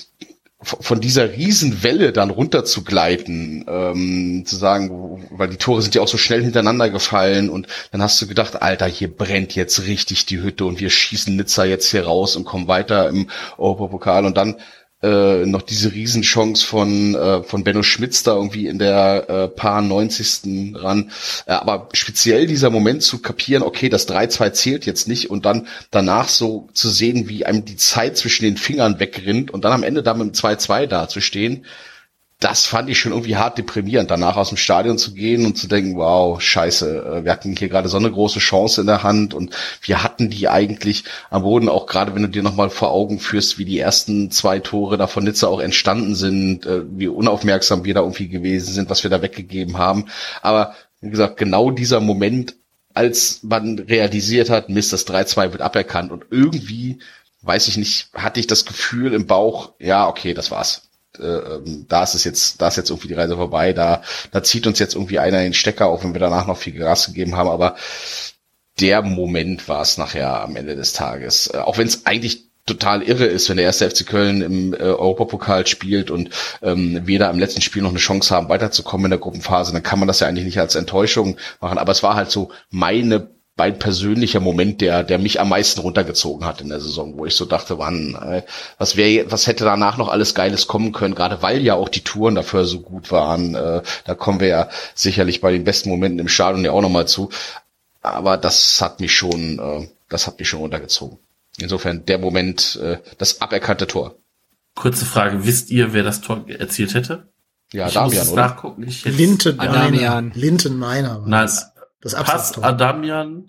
von 0.62 1.00
dieser 1.00 1.32
Riesenwelle 1.32 2.12
dann 2.12 2.30
runter 2.30 2.64
zu 2.64 2.84
gleiten, 2.84 3.64
ähm, 3.68 4.44
zu 4.46 4.56
sagen, 4.56 5.26
weil 5.30 5.48
die 5.48 5.56
Tore 5.56 5.82
sind 5.82 5.94
ja 5.94 6.02
auch 6.02 6.08
so 6.08 6.18
schnell 6.18 6.42
hintereinander 6.42 6.88
gefallen 6.90 7.50
und 7.50 7.66
dann 7.90 8.02
hast 8.02 8.20
du 8.22 8.26
gedacht, 8.26 8.62
Alter, 8.62 8.86
hier 8.86 9.14
brennt 9.14 9.54
jetzt 9.54 9.86
richtig 9.86 10.26
die 10.26 10.40
Hütte 10.40 10.64
und 10.64 10.80
wir 10.80 10.90
schießen 10.90 11.34
Nizza 11.34 11.64
jetzt 11.64 11.90
hier 11.90 12.04
raus 12.04 12.36
und 12.36 12.44
kommen 12.44 12.68
weiter 12.68 13.08
im 13.08 13.28
Europapokal 13.58 14.24
und 14.24 14.36
dann 14.36 14.56
äh, 15.02 15.46
noch 15.46 15.62
diese 15.62 15.92
Riesenchance 15.92 16.64
von 16.64 17.14
äh, 17.14 17.42
von 17.42 17.64
Benno 17.64 17.82
Schmitz 17.82 18.22
da 18.22 18.34
irgendwie 18.34 18.66
in 18.66 18.78
der 18.78 19.28
äh, 19.28 19.48
paar 19.48 19.82
90. 19.82 20.74
ran. 20.74 21.10
Äh, 21.46 21.52
aber 21.52 21.88
speziell 21.92 22.46
dieser 22.46 22.70
Moment 22.70 23.02
zu 23.02 23.20
kapieren, 23.20 23.62
okay, 23.62 23.88
das 23.88 24.08
3-2 24.08 24.52
zählt 24.52 24.86
jetzt 24.86 25.08
nicht 25.08 25.30
und 25.30 25.44
dann 25.44 25.66
danach 25.90 26.28
so 26.28 26.68
zu 26.72 26.88
sehen, 26.88 27.28
wie 27.28 27.44
einem 27.44 27.64
die 27.64 27.76
Zeit 27.76 28.16
zwischen 28.16 28.44
den 28.44 28.56
Fingern 28.56 29.00
wegrinnt 29.00 29.50
und 29.50 29.64
dann 29.64 29.72
am 29.72 29.82
Ende 29.82 30.02
da 30.02 30.14
mit 30.14 30.28
dem 30.28 30.32
2-2 30.32 30.86
da 30.86 31.08
zu 31.08 31.20
stehen, 31.20 31.64
das 32.42 32.66
fand 32.66 32.90
ich 32.90 32.98
schon 32.98 33.12
irgendwie 33.12 33.36
hart 33.36 33.56
deprimierend, 33.56 34.10
danach 34.10 34.36
aus 34.36 34.48
dem 34.48 34.58
Stadion 34.58 34.98
zu 34.98 35.14
gehen 35.14 35.46
und 35.46 35.56
zu 35.56 35.68
denken, 35.68 35.96
wow, 35.96 36.40
scheiße, 36.40 37.18
äh, 37.20 37.24
wir 37.24 37.30
hatten 37.30 37.54
hier 37.56 37.68
gerade 37.68 37.88
so 37.88 37.96
eine 37.96 38.10
große 38.10 38.40
Chance 38.40 38.80
in 38.80 38.88
der 38.88 39.04
Hand 39.04 39.32
und 39.32 39.54
wir 39.80 40.02
hatten 40.02 40.28
die 40.28 40.48
eigentlich 40.48 41.04
am 41.30 41.42
Boden, 41.42 41.68
auch 41.68 41.86
gerade 41.86 42.14
wenn 42.14 42.22
du 42.22 42.28
dir 42.28 42.42
nochmal 42.42 42.68
vor 42.70 42.90
Augen 42.90 43.20
führst, 43.20 43.58
wie 43.58 43.64
die 43.64 43.78
ersten 43.78 44.32
zwei 44.32 44.58
Tore 44.58 44.98
da 44.98 45.06
von 45.06 45.22
Nizza 45.22 45.46
auch 45.46 45.60
entstanden 45.60 46.16
sind, 46.16 46.66
äh, 46.66 46.82
wie 46.90 47.06
unaufmerksam 47.06 47.84
wir 47.84 47.94
da 47.94 48.00
irgendwie 48.00 48.28
gewesen 48.28 48.72
sind, 48.72 48.90
was 48.90 49.04
wir 49.04 49.10
da 49.10 49.22
weggegeben 49.22 49.78
haben. 49.78 50.06
Aber 50.42 50.74
wie 51.00 51.10
gesagt, 51.10 51.36
genau 51.36 51.70
dieser 51.70 52.00
Moment, 52.00 52.56
als 52.92 53.40
man 53.44 53.78
realisiert 53.78 54.50
hat, 54.50 54.68
Mist, 54.68 54.92
das 54.92 55.06
3-2 55.06 55.52
wird 55.52 55.62
aberkannt 55.62 56.10
und 56.10 56.26
irgendwie, 56.30 56.98
weiß 57.42 57.68
ich 57.68 57.76
nicht, 57.76 58.08
hatte 58.14 58.40
ich 58.40 58.48
das 58.48 58.64
Gefühl 58.64 59.14
im 59.14 59.26
Bauch, 59.26 59.74
ja, 59.78 60.08
okay, 60.08 60.34
das 60.34 60.50
war's 60.50 60.88
äh, 61.18 61.24
ähm, 61.24 61.86
da 61.88 62.02
ist 62.02 62.14
es 62.14 62.24
jetzt, 62.24 62.60
da 62.60 62.68
ist 62.68 62.76
jetzt 62.76 62.90
irgendwie 62.90 63.08
die 63.08 63.14
Reise 63.14 63.36
vorbei, 63.36 63.72
da, 63.72 64.02
da 64.30 64.42
zieht 64.42 64.66
uns 64.66 64.78
jetzt 64.78 64.94
irgendwie 64.94 65.18
einer 65.18 65.42
den 65.42 65.54
Stecker, 65.54 65.86
auch 65.86 66.04
wenn 66.04 66.14
wir 66.14 66.20
danach 66.20 66.46
noch 66.46 66.56
viel 66.56 66.72
Gas 66.72 67.06
gegeben 67.06 67.36
haben, 67.36 67.48
aber 67.48 67.76
der 68.80 69.02
Moment 69.02 69.68
war 69.68 69.82
es 69.82 69.98
nachher 69.98 70.42
am 70.42 70.56
Ende 70.56 70.76
des 70.76 70.92
Tages. 70.92 71.48
Äh, 71.52 71.58
auch 71.58 71.78
wenn 71.78 71.86
es 71.86 72.06
eigentlich 72.06 72.52
total 72.64 73.02
irre 73.02 73.26
ist, 73.26 73.48
wenn 73.48 73.56
der 73.56 73.66
erste 73.66 73.90
FC 73.90 74.06
Köln 74.06 74.40
im 74.40 74.72
äh, 74.72 74.78
Europapokal 74.78 75.66
spielt 75.66 76.10
und 76.10 76.30
ähm, 76.62 77.04
da 77.18 77.30
im 77.30 77.38
letzten 77.38 77.60
Spiel 77.60 77.82
noch 77.82 77.90
eine 77.90 77.98
Chance 77.98 78.34
haben, 78.34 78.48
weiterzukommen 78.48 79.06
in 79.06 79.10
der 79.10 79.18
Gruppenphase, 79.18 79.72
dann 79.72 79.82
kann 79.82 79.98
man 79.98 80.08
das 80.08 80.20
ja 80.20 80.28
eigentlich 80.28 80.44
nicht 80.44 80.60
als 80.60 80.76
Enttäuschung 80.76 81.36
machen. 81.60 81.78
Aber 81.78 81.90
es 81.90 82.02
war 82.02 82.14
halt 82.14 82.30
so 82.30 82.52
meine 82.70 83.30
mein 83.56 83.78
persönlicher 83.78 84.40
Moment, 84.40 84.80
der, 84.80 85.02
der 85.04 85.18
mich 85.18 85.38
am 85.40 85.50
meisten 85.50 85.80
runtergezogen 85.80 86.46
hat 86.46 86.60
in 86.62 86.70
der 86.70 86.80
Saison, 86.80 87.18
wo 87.18 87.26
ich 87.26 87.34
so 87.34 87.44
dachte, 87.44 87.78
wann, 87.78 88.14
äh, 88.14 88.42
was 88.78 88.96
wäre, 88.96 89.30
was 89.30 89.46
hätte 89.46 89.64
danach 89.64 89.98
noch 89.98 90.08
alles 90.08 90.34
Geiles 90.34 90.66
kommen 90.66 90.92
können, 90.92 91.14
gerade 91.14 91.42
weil 91.42 91.60
ja 91.62 91.74
auch 91.74 91.90
die 91.90 92.00
Touren 92.02 92.34
dafür 92.34 92.64
so 92.64 92.80
gut 92.80 93.10
waren. 93.12 93.54
Äh, 93.54 93.82
da 94.04 94.14
kommen 94.14 94.40
wir 94.40 94.48
ja 94.48 94.68
sicherlich 94.94 95.40
bei 95.42 95.52
den 95.52 95.64
besten 95.64 95.90
Momenten 95.90 96.18
im 96.18 96.28
Stadion 96.28 96.64
ja 96.64 96.72
auch 96.72 96.80
nochmal 96.80 97.06
zu. 97.06 97.28
Aber 98.00 98.36
das 98.38 98.80
hat 98.80 99.00
mich 99.00 99.14
schon, 99.14 99.58
äh, 99.58 99.88
das 100.08 100.26
hat 100.26 100.38
mich 100.38 100.48
schon 100.48 100.60
runtergezogen. 100.60 101.18
Insofern 101.58 102.06
der 102.06 102.18
Moment, 102.18 102.80
äh, 102.82 102.98
das 103.18 103.42
aberkannte 103.42 103.86
Tor. 103.86 104.14
Kurze 104.74 105.04
Frage, 105.04 105.44
wisst 105.44 105.70
ihr, 105.70 105.92
wer 105.92 106.02
das 106.02 106.22
Tor 106.22 106.46
erzielt 106.48 106.94
hätte? 106.94 107.28
Ja, 107.74 107.88
ich 107.88 107.94
Damian, 107.94 108.14
muss 108.16 108.26
es 108.26 108.32
oder? 108.32 108.42
nachgucken. 108.42 108.84
Ich 108.88 109.04
hätte- 109.04 109.16
Linten 109.16 109.60
Adamian. 109.60 110.32
Meiner. 110.78 111.22
Nein, 111.26 111.48
das. 112.02 112.14
Pass. 112.14 112.62
Adamian, 112.62 113.44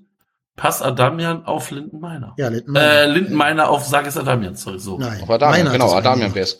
Pass 0.55 0.81
Adamian 0.81 1.45
auf 1.45 1.71
Lindenmeiner. 1.71 2.35
Ja, 2.38 2.49
Linten 2.49 2.75
Äh, 2.75 2.80
Meiner. 2.80 3.07
Lindenmeiner 3.13 3.69
auf 3.69 3.85
Sages 3.85 4.17
Adamian, 4.17 4.55
sorry, 4.55 4.80
so. 4.80 4.99
Nein. 4.99 5.21
Auf 5.23 5.30
Adamian, 5.30 5.71
genau, 5.71 5.91
Adamian 5.93 6.34
wär's. 6.35 6.59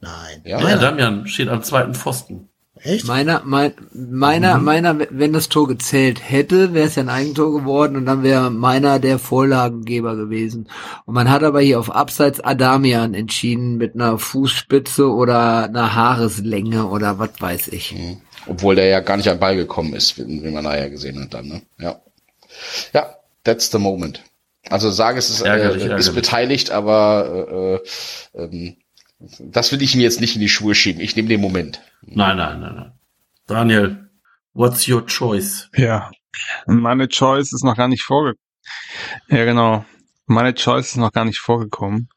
Nein. 0.00 0.40
Ja? 0.44 0.58
Ja, 0.58 0.64
Meiner. 0.64 0.78
Adamian 0.80 1.26
steht 1.26 1.48
am 1.48 1.62
zweiten 1.62 1.94
Pfosten. 1.94 2.48
Echt? 2.84 3.06
Meiner, 3.06 3.42
mein, 3.44 3.74
meiner, 3.92 4.58
Mhm. 4.58 4.64
meiner, 4.64 4.98
wenn 5.10 5.32
das 5.32 5.48
Tor 5.48 5.68
gezählt 5.68 6.20
hätte, 6.28 6.72
wäre 6.74 6.86
es 6.88 6.96
ja 6.96 7.02
ein 7.04 7.08
Eigentor 7.10 7.52
geworden 7.52 7.96
und 7.96 8.06
dann 8.06 8.24
wäre 8.24 8.50
meiner 8.50 8.98
der 8.98 9.20
Vorlagengeber 9.20 10.16
gewesen. 10.16 10.68
Und 11.04 11.14
man 11.14 11.30
hat 11.30 11.44
aber 11.44 11.60
hier 11.60 11.78
auf 11.78 11.94
Abseits 11.94 12.40
Adamian 12.40 13.14
entschieden 13.14 13.76
mit 13.76 13.94
einer 13.94 14.18
Fußspitze 14.18 15.08
oder 15.08 15.64
einer 15.64 15.94
Haareslänge 15.94 16.86
oder 16.86 17.20
was 17.20 17.30
weiß 17.40 17.68
ich. 17.68 17.94
Mhm. 17.94 18.20
Obwohl 18.46 18.74
der 18.74 18.86
ja 18.86 19.00
gar 19.00 19.16
nicht 19.16 19.30
an 19.30 19.38
Ball 19.38 19.56
gekommen 19.56 19.94
ist, 19.94 20.18
wie, 20.18 20.42
wie 20.42 20.50
man 20.50 20.64
nachher 20.64 20.90
gesehen 20.90 21.20
hat 21.20 21.34
dann, 21.34 21.48
ne? 21.48 21.62
Ja. 21.78 22.00
Ja, 22.92 23.16
that's 23.44 23.70
the 23.70 23.78
moment. 23.78 24.22
Also 24.68 24.90
sage 24.90 25.18
es 25.18 25.30
ist, 25.30 25.42
äh, 25.42 25.48
Ärgerlich, 25.48 25.84
ist 25.84 26.14
beteiligt, 26.14 26.70
aber 26.70 27.80
äh, 28.34 28.38
äh, 28.38 28.44
ähm, 28.44 28.76
das 29.38 29.72
will 29.72 29.82
ich 29.82 29.94
ihm 29.94 30.00
jetzt 30.00 30.20
nicht 30.20 30.34
in 30.34 30.40
die 30.40 30.48
Schuhe 30.48 30.74
schieben. 30.74 31.00
Ich 31.00 31.16
nehme 31.16 31.28
den 31.28 31.40
Moment. 31.40 31.80
Nein, 32.02 32.36
nein, 32.36 32.60
nein, 32.60 32.74
nein. 32.74 32.92
Daniel, 33.46 34.10
what's 34.54 34.88
your 34.88 35.06
choice? 35.06 35.68
Ja. 35.76 36.10
Meine 36.66 37.08
Choice 37.08 37.52
ist 37.52 37.64
noch 37.64 37.76
gar 37.76 37.88
nicht 37.88 38.02
vorgekommen. 38.02 38.40
Ja, 39.28 39.44
genau. 39.44 39.84
Meine 40.26 40.54
Choice 40.54 40.92
ist 40.92 40.96
noch 40.96 41.12
gar 41.12 41.24
nicht 41.24 41.38
vorgekommen. 41.38 42.08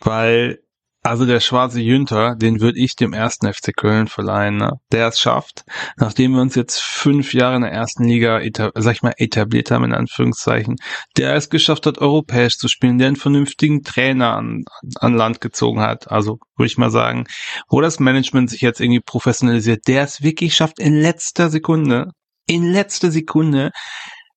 Weil, 0.00 0.60
also 1.06 1.24
der 1.24 1.38
schwarze 1.38 1.80
Jünter, 1.80 2.34
den 2.34 2.60
würde 2.60 2.80
ich 2.80 2.96
dem 2.96 3.12
ersten 3.12 3.52
FC 3.52 3.72
Köln 3.76 4.08
verleihen, 4.08 4.56
ne? 4.56 4.72
der 4.90 5.06
es 5.06 5.20
schafft, 5.20 5.64
nachdem 5.96 6.32
wir 6.32 6.40
uns 6.40 6.56
jetzt 6.56 6.82
fünf 6.82 7.32
Jahre 7.32 7.54
in 7.54 7.62
der 7.62 7.70
ersten 7.70 8.04
Liga, 8.04 8.40
sag 8.74 8.92
ich 8.96 9.02
mal, 9.02 9.14
etabliert 9.16 9.70
haben, 9.70 9.84
in 9.84 9.94
Anführungszeichen, 9.94 10.74
der 11.16 11.36
es 11.36 11.48
geschafft 11.48 11.86
hat, 11.86 11.98
europäisch 11.98 12.58
zu 12.58 12.66
spielen, 12.66 12.98
der 12.98 13.06
einen 13.06 13.16
vernünftigen 13.16 13.84
Trainer 13.84 14.34
an, 14.34 14.64
an 14.96 15.14
Land 15.14 15.40
gezogen 15.40 15.80
hat, 15.80 16.10
also 16.10 16.38
würde 16.56 16.66
ich 16.66 16.76
mal 16.76 16.90
sagen, 16.90 17.26
wo 17.68 17.80
das 17.80 18.00
Management 18.00 18.50
sich 18.50 18.60
jetzt 18.60 18.80
irgendwie 18.80 19.00
professionalisiert, 19.00 19.86
der 19.86 20.02
es 20.02 20.22
wirklich 20.22 20.56
schafft, 20.56 20.80
in 20.80 21.00
letzter 21.00 21.50
Sekunde, 21.50 22.10
in 22.48 22.72
letzter 22.72 23.12
Sekunde, 23.12 23.70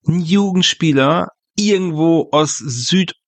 einen 0.07 0.21
Jugendspieler 0.21 1.29
irgendwo 1.59 2.29
aus 2.31 2.57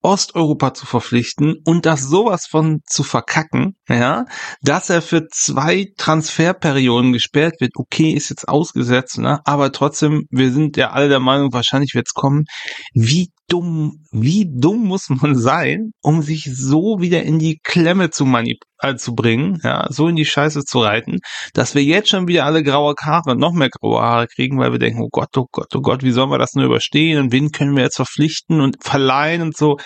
Südosteuropa 0.03 0.73
zu 0.73 0.85
verpflichten 0.85 1.57
und 1.65 1.85
das 1.85 2.03
sowas 2.03 2.47
von 2.49 2.79
zu 2.85 3.03
verkacken, 3.03 3.75
ja, 3.87 4.25
dass 4.61 4.89
er 4.89 5.01
für 5.01 5.27
zwei 5.31 5.87
Transferperioden 5.97 7.13
gesperrt 7.13 7.55
wird, 7.59 7.71
okay, 7.75 8.11
ist 8.11 8.29
jetzt 8.29 8.47
ausgesetzt, 8.47 9.19
ne, 9.19 9.39
aber 9.45 9.71
trotzdem, 9.71 10.23
wir 10.29 10.51
sind 10.51 10.77
ja 10.77 10.91
alle 10.91 11.09
der 11.09 11.19
Meinung, 11.19 11.53
wahrscheinlich 11.53 11.93
wird's 11.93 12.13
kommen. 12.13 12.45
Wie 12.93 13.29
dumm, 13.51 14.05
wie 14.11 14.47
dumm 14.49 14.85
muss 14.85 15.09
man 15.09 15.35
sein, 15.35 15.91
um 16.01 16.21
sich 16.21 16.49
so 16.53 16.99
wieder 16.99 17.23
in 17.23 17.37
die 17.37 17.59
Klemme 17.61 18.09
zu 18.09 18.25
manip 18.25 18.59
äh, 18.79 18.95
zu 18.95 19.13
bringen, 19.13 19.59
ja, 19.63 19.87
so 19.89 20.07
in 20.07 20.15
die 20.15 20.25
Scheiße 20.25 20.63
zu 20.63 20.79
reiten, 20.79 21.19
dass 21.53 21.75
wir 21.75 21.83
jetzt 21.83 22.09
schon 22.09 22.27
wieder 22.27 22.45
alle 22.45 22.63
graue 22.63 22.95
Haare, 23.01 23.35
noch 23.35 23.51
mehr 23.51 23.69
graue 23.69 24.01
Haare 24.01 24.27
kriegen, 24.27 24.57
weil 24.57 24.71
wir 24.71 24.79
denken, 24.79 25.01
oh 25.01 25.09
Gott, 25.11 25.35
oh 25.37 25.47
Gott, 25.51 25.75
oh 25.75 25.81
Gott, 25.81 26.01
wie 26.03 26.11
sollen 26.11 26.31
wir 26.31 26.37
das 26.37 26.53
nur 26.53 26.65
überstehen 26.65 27.19
und 27.19 27.33
wen 27.33 27.51
können 27.51 27.75
wir 27.75 27.83
jetzt 27.83 27.97
verpflichten 27.97 28.61
und 28.61 28.77
verleihen 28.81 29.41
und 29.41 29.57
so. 29.57 29.77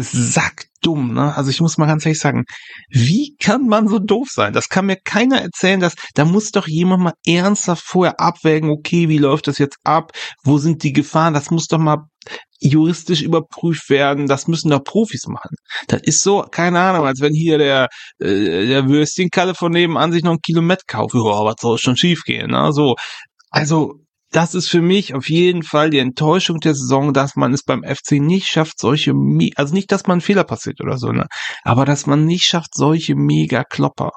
Sackdumm, 0.00 1.14
ne? 1.14 1.34
Also 1.34 1.50
ich 1.50 1.60
muss 1.60 1.78
mal 1.78 1.86
ganz 1.86 2.04
ehrlich 2.04 2.20
sagen, 2.20 2.44
wie 2.90 3.36
kann 3.40 3.66
man 3.66 3.88
so 3.88 3.98
doof 3.98 4.28
sein? 4.30 4.52
Das 4.52 4.68
kann 4.68 4.86
mir 4.86 4.96
keiner 5.02 5.40
erzählen, 5.40 5.80
dass 5.80 5.94
da 6.14 6.24
muss 6.24 6.50
doch 6.50 6.68
jemand 6.68 7.02
mal 7.02 7.14
ernsthaft 7.26 7.82
vorher 7.84 8.20
abwägen, 8.20 8.70
okay, 8.70 9.08
wie 9.08 9.18
läuft 9.18 9.48
das 9.48 9.58
jetzt 9.58 9.78
ab? 9.84 10.12
Wo 10.44 10.58
sind 10.58 10.82
die 10.82 10.92
Gefahren? 10.92 11.34
Das 11.34 11.50
muss 11.50 11.66
doch 11.66 11.78
mal 11.78 12.04
juristisch 12.60 13.22
überprüft 13.22 13.88
werden. 13.88 14.26
Das 14.26 14.48
müssen 14.48 14.70
doch 14.70 14.84
Profis 14.84 15.26
machen. 15.26 15.56
Das 15.86 16.02
ist 16.02 16.22
so, 16.22 16.42
keine 16.42 16.80
Ahnung, 16.80 17.06
als 17.06 17.20
wenn 17.20 17.32
hier 17.32 17.58
der, 17.58 17.88
äh, 18.20 18.66
der 18.66 18.88
Würstchenkalle 18.88 19.54
von 19.54 19.72
nebenan 19.72 20.12
sich 20.12 20.22
noch 20.22 20.32
ein 20.32 20.40
Kilo 20.44 20.62
Met 20.62 20.86
kauft. 20.86 21.14
Ja, 21.14 21.20
was 21.20 21.56
soll 21.60 21.78
schon 21.78 21.96
schief 21.96 22.22
gehen, 22.24 22.50
ne? 22.50 22.72
So. 22.72 22.96
Also, 23.50 23.94
das 24.30 24.54
ist 24.54 24.68
für 24.68 24.82
mich 24.82 25.14
auf 25.14 25.28
jeden 25.28 25.62
Fall 25.62 25.90
die 25.90 25.98
Enttäuschung 25.98 26.58
der 26.60 26.74
Saison, 26.74 27.12
dass 27.12 27.36
man 27.36 27.52
es 27.54 27.62
beim 27.62 27.82
FC 27.82 28.12
nicht 28.12 28.48
schafft, 28.48 28.78
solche, 28.78 29.14
Me 29.14 29.50
also 29.56 29.74
nicht, 29.74 29.90
dass 29.90 30.06
man 30.06 30.20
Fehler 30.20 30.44
passiert 30.44 30.80
oder 30.80 30.98
so, 30.98 31.12
ne? 31.12 31.26
Aber 31.64 31.84
dass 31.84 32.06
man 32.06 32.24
nicht 32.24 32.44
schafft, 32.44 32.74
solche 32.74 33.14
Mega-Klopper 33.14 34.10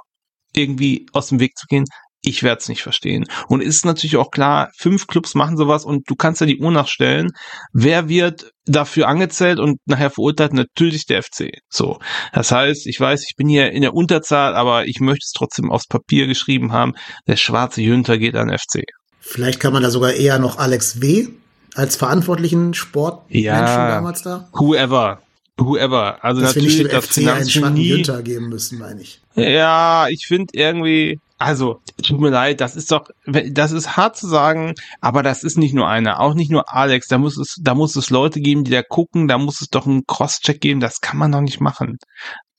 irgendwie 0.54 1.06
aus 1.14 1.30
dem 1.30 1.40
Weg 1.40 1.58
zu 1.58 1.66
gehen. 1.68 1.86
Ich 2.24 2.44
werde 2.44 2.60
es 2.60 2.70
nicht 2.70 2.84
verstehen. 2.84 3.26
Und 3.48 3.64
ist 3.64 3.84
natürlich 3.84 4.18
auch 4.18 4.30
klar, 4.30 4.70
fünf 4.78 5.08
Clubs 5.08 5.34
machen 5.34 5.58
sowas 5.58 5.86
und 5.86 6.08
du 6.08 6.16
kannst 6.16 6.40
ja 6.40 6.46
die 6.46 6.60
Uhr 6.60 6.70
nachstellen. 6.72 7.30
Wer 7.74 8.10
wird 8.10 8.52
dafür 8.66 9.08
angezählt 9.08 9.60
und 9.60 9.80
nachher 9.86 10.12
verurteilt? 10.12 10.54
Natürlich 10.54 11.06
der 11.08 11.24
FC. 11.24 11.50
So. 11.68 11.98
Das 12.32 12.52
heißt, 12.52 12.86
ich 12.86 13.00
weiß, 13.00 13.24
ich 13.28 13.36
bin 13.38 13.48
hier 13.50 13.72
in 13.72 13.82
der 13.82 13.96
Unterzahl, 13.96 14.56
aber 14.56 14.86
ich 14.86 15.00
möchte 15.00 15.24
es 15.26 15.32
trotzdem 15.32 15.72
aufs 15.72 15.88
Papier 15.88 16.28
geschrieben 16.28 16.72
haben. 16.72 16.94
Der 17.28 17.38
schwarze 17.38 17.82
Jünter 17.82 18.20
geht 18.20 18.36
an 18.36 18.56
FC. 18.56 18.84
Vielleicht 19.32 19.60
kann 19.62 19.72
man 19.74 19.82
da 19.82 19.90
sogar 19.90 20.12
eher 20.14 20.40
noch 20.40 20.58
Alex 20.58 21.00
W. 21.02 21.28
als 21.76 21.96
verantwortlichen 21.96 22.74
Sportmenschen 22.74 23.44
Ja. 23.46 23.88
damals 23.88 24.22
da. 24.24 24.50
Whoever. 24.54 25.22
Whoever. 25.58 26.24
Also 26.24 26.42
Dass 26.42 26.56
wir 26.56 26.64
nicht 26.64 26.84
natürlich 26.84 26.92
dem 26.92 27.00
das 27.02 27.06
FC 27.06 27.28
einen 27.38 27.50
schwachen. 27.50 27.76
Jünter 27.78 28.24
geben 28.24 28.50
müssen, 28.50 28.80
meine 28.80 29.02
ich. 29.02 29.22
Ja, 29.36 30.08
ich 30.10 30.26
finde 30.28 30.48
irgendwie, 30.54 31.20
also, 31.38 31.80
tut 32.04 32.20
mir 32.20 32.30
leid, 32.30 32.60
das 32.60 32.76
ist 32.76 32.92
doch, 32.92 33.08
das 33.26 33.72
ist 33.72 33.96
hart 33.96 34.18
zu 34.18 34.28
sagen, 34.28 34.74
aber 35.00 35.24
das 35.24 35.44
ist 35.44 35.58
nicht 35.58 35.74
nur 35.74 35.88
einer, 35.88 36.20
auch 36.20 36.34
nicht 36.34 36.52
nur 36.52 36.74
Alex, 36.74 37.08
da 37.08 37.18
muss 37.18 37.38
es, 37.38 37.56
da 37.62 37.74
muss 37.74 37.96
es 37.96 38.10
Leute 38.10 38.42
geben, 38.42 38.66
die 38.66 38.72
da 38.72 38.84
gucken, 38.84 39.30
da 39.30 39.38
muss 39.38 39.62
es 39.62 39.70
doch 39.70 39.86
einen 39.88 40.06
Cross-Check 40.06 40.60
geben, 40.60 40.82
das 40.82 41.00
kann 41.00 41.18
man 41.18 41.32
doch 41.32 41.42
nicht 41.42 41.62
machen. 41.62 41.98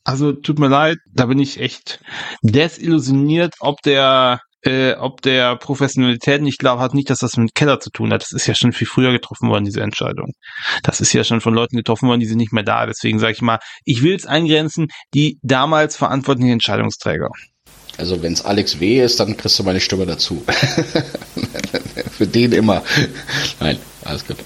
Also, 0.05 0.33
tut 0.33 0.59
mir 0.59 0.69
leid, 0.69 0.97
da 1.13 1.27
bin 1.27 1.39
ich 1.39 1.61
echt 1.61 2.01
desillusioniert, 2.43 3.55
ob 3.61 3.83
der, 3.83 4.41
äh, 4.63 4.95
ob 4.95 5.23
der 5.23 5.57
Professionalität 5.57 6.43
nicht 6.43 6.59
glaube, 6.59 6.83
hat 6.83 6.95
nicht, 6.95 7.11
dass 7.11 7.19
das 7.19 7.37
mit 7.37 7.55
Keller 7.55 7.81
zu 7.81 7.91
tun 7.91 8.13
hat. 8.13 8.23
Das 8.23 8.33
ist 8.33 8.47
ja 8.47 8.55
schon 8.55 8.73
viel 8.73 8.87
früher 8.87 9.13
getroffen 9.13 9.49
worden, 9.49 9.65
diese 9.65 9.81
Entscheidung. 9.81 10.33
Das 10.83 11.01
ist 11.01 11.13
ja 11.13 11.25
schon 11.25 11.41
von 11.41 11.55
Leuten 11.55 11.77
getroffen 11.77 12.09
worden, 12.09 12.21
die 12.21 12.27
sind 12.27 12.39
nicht 12.39 12.53
mehr 12.53 12.63
da. 12.63 12.87
Deswegen 12.87 13.19
sage 13.19 13.33
ich 13.33 13.43
mal, 13.43 13.59
ich 13.85 14.03
will 14.03 14.15
es 14.15 14.27
eingrenzen, 14.27 14.89
die 15.15 15.39
damals 15.43 15.97
verantwortlichen 15.97 16.53
Entscheidungsträger. 16.53 17.29
Also 17.99 18.23
wenn 18.23 18.33
es 18.33 18.45
Alex 18.45 18.81
W. 18.81 19.03
ist, 19.05 19.21
dann 19.21 19.37
kriegst 19.37 19.59
du 19.59 19.65
meine 19.65 19.81
Stimme 19.81 20.07
dazu. 20.07 20.43
Für 22.11 22.27
den 22.27 22.53
immer. 22.53 22.83
Nein, 23.61 23.79
alles 24.05 24.27
gut. 24.27 24.37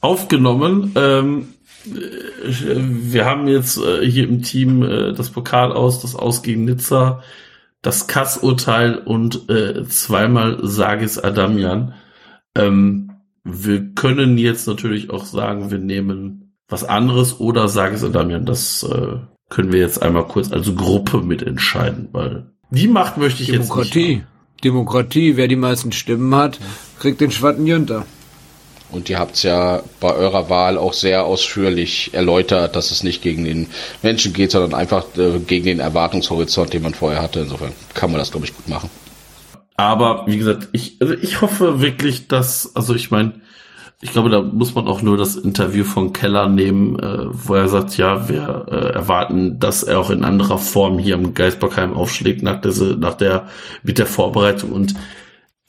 aufgenommen. 0.00 0.92
Ähm, 0.96 1.54
äh, 1.86 2.76
wir 2.76 3.24
haben 3.24 3.48
jetzt 3.48 3.78
äh, 3.78 4.08
hier 4.08 4.24
im 4.24 4.42
Team 4.42 4.82
äh, 4.82 5.12
das 5.12 5.30
Pokal 5.30 5.72
aus, 5.72 6.00
das 6.00 6.14
Aus 6.14 6.42
gegen 6.42 6.64
Nizza, 6.64 7.22
das 7.84 8.06
Kass-Urteil 8.06 8.96
und 8.96 9.48
äh, 9.50 9.84
zweimal 9.84 10.58
Sagis 10.62 11.18
Adamian. 11.18 11.94
Ähm, 12.56 13.12
wir 13.44 13.90
können 13.94 14.38
jetzt 14.38 14.66
natürlich 14.66 15.10
auch 15.10 15.26
sagen, 15.26 15.70
wir 15.70 15.78
nehmen 15.78 16.54
was 16.66 16.82
anderes 16.82 17.40
oder 17.40 17.68
Sagis 17.68 18.02
Adamian. 18.02 18.46
Das 18.46 18.82
äh, 18.84 19.18
können 19.50 19.70
wir 19.70 19.80
jetzt 19.80 20.02
einmal 20.02 20.26
kurz 20.26 20.50
als 20.50 20.74
Gruppe 20.74 21.18
mitentscheiden, 21.18 22.08
weil 22.12 22.50
die 22.70 22.88
Macht 22.88 23.18
möchte 23.18 23.42
ich 23.42 23.50
jetzt 23.50 23.58
nicht. 23.58 23.68
Demokratie. 23.68 24.14
haben. 24.16 24.26
Demokratie. 24.64 25.36
Wer 25.36 25.46
die 25.46 25.56
meisten 25.56 25.92
Stimmen 25.92 26.34
hat, 26.34 26.58
kriegt 26.98 27.20
den 27.20 27.30
schwarzen 27.30 27.66
Jünter. 27.66 28.06
Und 28.94 29.10
ihr 29.10 29.18
habt 29.18 29.34
es 29.34 29.42
ja 29.42 29.82
bei 30.00 30.14
eurer 30.14 30.48
Wahl 30.48 30.78
auch 30.78 30.92
sehr 30.92 31.24
ausführlich 31.24 32.14
erläutert, 32.14 32.76
dass 32.76 32.90
es 32.90 33.02
nicht 33.02 33.22
gegen 33.22 33.44
den 33.44 33.66
Menschen 34.02 34.32
geht, 34.32 34.52
sondern 34.52 34.78
einfach 34.78 35.04
äh, 35.16 35.40
gegen 35.40 35.64
den 35.64 35.80
Erwartungshorizont, 35.80 36.72
den 36.72 36.82
man 36.82 36.94
vorher 36.94 37.20
hatte. 37.20 37.40
Insofern 37.40 37.72
kann 37.92 38.10
man 38.10 38.20
das, 38.20 38.30
glaube 38.30 38.46
ich, 38.46 38.56
gut 38.56 38.68
machen. 38.68 38.88
Aber 39.76 40.24
wie 40.26 40.38
gesagt, 40.38 40.68
ich, 40.72 40.98
also 41.00 41.14
ich 41.14 41.40
hoffe 41.40 41.80
wirklich, 41.80 42.28
dass, 42.28 42.76
also 42.76 42.94
ich 42.94 43.10
meine, 43.10 43.40
ich 44.00 44.12
glaube, 44.12 44.28
da 44.28 44.42
muss 44.42 44.74
man 44.74 44.86
auch 44.86 45.02
nur 45.02 45.16
das 45.16 45.34
Interview 45.34 45.82
von 45.82 46.12
Keller 46.12 46.48
nehmen, 46.48 46.98
äh, 46.98 47.26
wo 47.30 47.54
er 47.54 47.68
sagt, 47.68 47.96
ja, 47.96 48.28
wir 48.28 48.66
äh, 48.70 48.92
erwarten, 48.92 49.58
dass 49.58 49.82
er 49.82 49.98
auch 49.98 50.10
in 50.10 50.24
anderer 50.24 50.58
Form 50.58 50.98
hier 50.98 51.16
im 51.16 51.34
Geisbergheim 51.34 51.94
aufschlägt 51.94 52.42
nach 52.42 52.60
der, 52.60 52.72
nach 52.96 53.14
der, 53.14 53.48
mit 53.82 53.98
der 53.98 54.06
Vorbereitung 54.06 54.72
und 54.72 54.94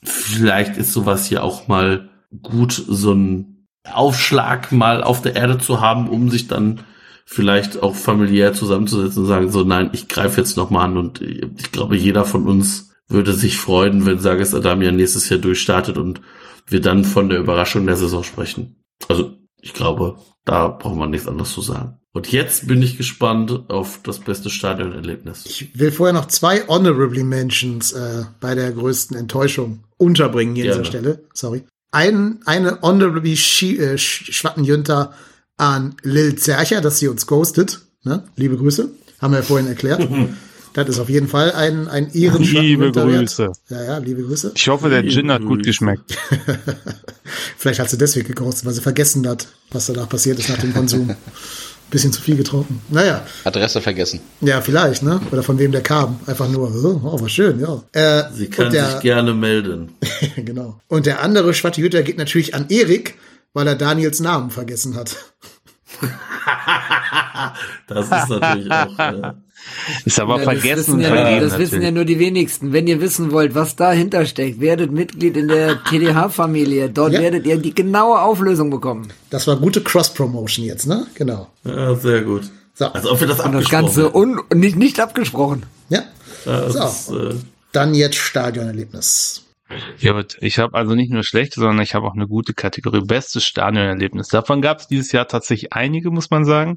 vielleicht 0.02 0.76
ist 0.76 0.92
sowas 0.92 1.26
hier 1.26 1.42
auch 1.42 1.66
mal 1.66 2.08
gut, 2.42 2.72
so 2.72 3.12
ein 3.12 3.66
Aufschlag 3.84 4.72
mal 4.72 5.02
auf 5.02 5.22
der 5.22 5.36
Erde 5.36 5.58
zu 5.58 5.80
haben, 5.80 6.08
um 6.08 6.30
sich 6.30 6.48
dann 6.48 6.80
vielleicht 7.24 7.82
auch 7.82 7.94
familiär 7.94 8.52
zusammenzusetzen 8.52 9.22
und 9.22 9.28
sagen 9.28 9.50
so, 9.50 9.64
nein, 9.64 9.90
ich 9.92 10.08
greife 10.08 10.40
jetzt 10.40 10.56
noch 10.56 10.70
mal 10.70 10.84
an 10.84 10.96
und 10.96 11.20
ich 11.20 11.72
glaube, 11.72 11.96
jeder 11.96 12.24
von 12.24 12.46
uns 12.46 12.92
würde 13.08 13.32
sich 13.32 13.58
freuen, 13.58 14.06
wenn 14.06 14.18
Sages 14.18 14.54
Adamian 14.54 14.96
nächstes 14.96 15.28
Jahr 15.28 15.40
durchstartet 15.40 15.98
und 15.98 16.20
wir 16.66 16.80
dann 16.80 17.04
von 17.04 17.28
der 17.28 17.38
Überraschung 17.38 17.86
der 17.86 17.96
Saison 17.96 18.24
sprechen. 18.24 18.76
Also, 19.08 19.36
ich 19.60 19.72
glaube, 19.72 20.18
da 20.44 20.68
braucht 20.68 20.96
man 20.96 21.10
nichts 21.10 21.28
anderes 21.28 21.52
zu 21.52 21.60
sagen. 21.60 21.98
Und 22.12 22.32
jetzt 22.32 22.66
bin 22.66 22.80
ich 22.82 22.96
gespannt 22.96 23.68
auf 23.68 24.00
das 24.02 24.20
beste 24.20 24.48
Stadionerlebnis. 24.48 25.44
Ich 25.46 25.78
will 25.78 25.92
vorher 25.92 26.14
noch 26.14 26.26
zwei 26.26 26.66
Honorable 26.66 27.24
Mentions 27.24 27.92
äh, 27.92 28.24
bei 28.40 28.54
der 28.54 28.72
größten 28.72 29.16
Enttäuschung 29.16 29.84
unterbringen 29.98 30.54
hier 30.54 30.72
an 30.72 30.78
dieser 30.78 30.84
Stelle. 30.84 31.24
Sorry. 31.34 31.64
Ein, 31.90 32.40
eine 32.44 32.80
Honorable 32.82 33.30
äh, 33.30 33.34
Sch- 33.34 34.32
Schwattenjunter 34.32 35.14
an 35.56 35.94
Lil 36.02 36.36
Zercher, 36.36 36.80
dass 36.80 36.98
sie 36.98 37.08
uns 37.08 37.26
ghostet. 37.26 37.80
Ne? 38.04 38.24
Liebe 38.36 38.56
Grüße. 38.56 38.90
Haben 39.20 39.32
wir 39.32 39.38
ja 39.38 39.44
vorhin 39.44 39.66
erklärt. 39.68 40.06
das 40.74 40.88
ist 40.90 40.98
auf 40.98 41.08
jeden 41.08 41.28
Fall 41.28 41.52
ein, 41.52 41.88
ein 41.88 42.10
Liebe 42.12 42.34
Ehrenschwattenjunter 42.34 43.08
wert. 43.08 43.20
Grüße. 43.20 43.52
Ja, 43.70 43.84
ja, 43.84 43.98
liebe 43.98 44.22
Grüße. 44.22 44.52
Ich 44.54 44.68
hoffe, 44.68 44.90
der 44.90 45.06
Gin 45.08 45.30
hat 45.32 45.42
gut 45.42 45.64
geschmeckt. 45.64 46.18
Vielleicht 47.56 47.80
hat 47.80 47.88
sie 47.90 47.98
deswegen 47.98 48.28
geghostet, 48.28 48.66
weil 48.66 48.74
sie 48.74 48.82
vergessen 48.82 49.26
hat, 49.26 49.48
was 49.70 49.86
danach 49.86 50.08
passiert 50.08 50.38
ist 50.38 50.48
nach 50.50 50.58
dem 50.58 50.74
Konsum. 50.74 51.14
Bisschen 51.90 52.12
zu 52.12 52.20
viel 52.20 52.36
getrunken. 52.36 52.80
Naja, 52.88 53.24
Adresse 53.44 53.80
vergessen. 53.80 54.20
ja, 54.40 54.60
vielleicht, 54.60 55.04
ne? 55.04 55.20
Oder 55.30 55.42
von 55.44 55.58
wem 55.58 55.70
der 55.70 55.82
kam. 55.82 56.18
Einfach 56.26 56.48
nur, 56.48 56.68
oh, 56.74 57.00
oh 57.04 57.20
war 57.20 57.28
schön, 57.28 57.60
ja. 57.60 57.82
Äh, 57.92 58.24
Sie 58.34 58.48
kann 58.48 58.66
und 58.66 58.72
der, 58.74 58.90
sich 58.90 59.00
gerne 59.00 59.34
melden. 59.34 59.92
genau. 60.36 60.80
Und 60.88 61.06
der 61.06 61.22
andere 61.22 61.54
schwatte 61.54 61.80
Hüter 61.80 62.02
geht 62.02 62.18
natürlich 62.18 62.54
an 62.54 62.66
Erik, 62.70 63.14
weil 63.52 63.68
er 63.68 63.76
Daniels 63.76 64.20
Namen 64.20 64.50
vergessen 64.50 64.96
hat. 64.96 65.16
Das 67.88 68.06
ist 68.06 68.28
natürlich 68.28 68.70
auch. 68.70 68.98
Äh, 68.98 69.32
Ist 70.04 70.20
aber 70.20 70.38
Ja, 70.38 70.44
vergessen. 70.44 70.68
Das 70.76 70.86
wissen, 70.86 71.00
ja, 71.00 71.40
das 71.40 71.58
wissen 71.58 71.82
ja 71.82 71.90
nur 71.90 72.04
die 72.04 72.18
wenigsten. 72.18 72.72
Wenn 72.72 72.86
ihr 72.86 73.00
wissen 73.00 73.32
wollt, 73.32 73.54
was 73.54 73.74
dahinter 73.76 74.24
steckt, 74.26 74.60
werdet 74.60 74.92
Mitglied 74.92 75.36
in 75.36 75.48
der 75.48 75.82
TDH-Familie. 75.84 76.88
Dort 76.90 77.12
Ja. 77.14 77.20
werdet 77.20 77.46
ihr 77.46 77.56
die 77.58 77.74
genaue 77.74 78.20
Auflösung 78.20 78.70
bekommen. 78.70 79.08
Das 79.30 79.46
war 79.46 79.56
gute 79.56 79.80
Cross-Promotion 79.82 80.64
jetzt, 80.64 80.86
ne? 80.86 81.06
Genau. 81.14 81.48
ja, 81.64 81.94
sehr 81.96 82.22
gut. 82.22 82.42
So. 82.74 82.86
Als 82.86 83.06
ob 83.06 83.20
wir 83.20 83.26
das 83.26 83.40
Und 83.40 83.52
das 83.52 83.68
Ganze 83.70 84.14
un 84.14 84.40
nicht, 84.54 84.76
nicht 84.76 85.00
abgesprochen. 85.00 85.64
Ja. 85.88 86.02
Ja, 86.44 86.60
das 86.60 87.06
So. 87.06 87.16
ist, 87.18 87.20
äh, 87.32 87.34
Dann 87.72 87.94
jetzt 87.94 88.16
Stadionerlebnis. 88.16 89.42
Gut. 89.68 90.36
Ich 90.40 90.58
habe 90.58 90.74
also 90.74 90.94
nicht 90.94 91.10
nur 91.10 91.24
schlechte, 91.24 91.58
sondern 91.58 91.80
ich 91.80 91.94
habe 91.94 92.06
auch 92.06 92.14
eine 92.14 92.28
gute 92.28 92.54
Kategorie. 92.54 93.00
Bestes 93.00 93.44
Stadionerlebnis. 93.44 94.28
Davon 94.28 94.62
gab 94.62 94.78
es 94.78 94.86
dieses 94.86 95.10
Jahr 95.10 95.26
tatsächlich 95.26 95.72
einige, 95.72 96.10
muss 96.10 96.30
man 96.30 96.44
sagen. 96.44 96.76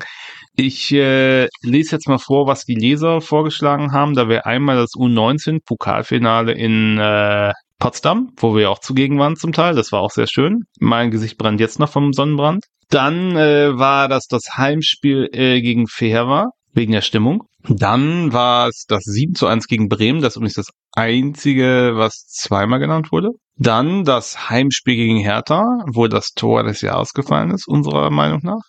Ich 0.56 0.92
äh, 0.92 1.48
lese 1.62 1.96
jetzt 1.96 2.08
mal 2.08 2.18
vor, 2.18 2.48
was 2.48 2.66
die 2.66 2.76
Leser 2.76 3.22
vorgeschlagen 3.22 3.92
haben. 3.92 4.16
Da 4.16 4.28
wäre 4.28 4.46
einmal 4.46 4.78
das 4.78 4.94
U19 4.94 5.60
Pokalfinale 5.64 6.54
in 6.54 6.98
äh, 6.98 7.54
Potsdam, 7.78 8.32
wo 8.38 8.56
wir 8.56 8.72
auch 8.72 8.80
zugegen 8.80 9.20
waren 9.20 9.36
zum 9.36 9.54
Teil. 9.54 9.76
Das 9.76 9.92
war 9.92 10.02
auch 10.02 10.12
sehr 10.12 10.28
schön. 10.28 10.64
Mein 10.80 11.12
Gesicht 11.12 11.38
brennt 11.38 11.60
jetzt 11.60 11.80
noch 11.80 11.90
vom 11.90 12.12
Sonnenbrand. 12.12 12.66
Dann 12.90 13.36
äh, 13.36 13.78
war 13.78 14.08
das 14.08 14.26
das 14.26 14.58
Heimspiel 14.58 15.30
äh, 15.32 15.62
gegen 15.62 15.88
Feherwa 15.88 16.50
wegen 16.74 16.92
der 16.92 17.02
Stimmung. 17.02 17.44
Dann 17.68 18.32
war 18.32 18.68
es 18.68 18.86
das 18.88 19.04
7 19.04 19.36
zu 19.36 19.48
1 19.48 19.68
gegen 19.68 19.90
Bremen. 19.90 20.22
Das 20.22 20.34
ist 20.34 20.38
übrigens 20.38 20.56
das 20.56 20.70
einzige, 20.94 21.94
was 21.96 22.26
zweimal 22.28 22.80
genannt 22.80 23.12
wurde. 23.12 23.30
Dann 23.58 24.06
das 24.06 24.50
Heimspiel 24.50 24.96
gegen 24.96 25.18
Hertha, 25.18 25.66
wo 25.92 26.08
das 26.08 26.30
Tor 26.30 26.64
des 26.64 26.82
Jahres 26.82 27.12
gefallen 27.14 27.52
ist, 27.52 27.68
unserer 27.68 28.10
Meinung 28.10 28.40
nach. 28.44 28.62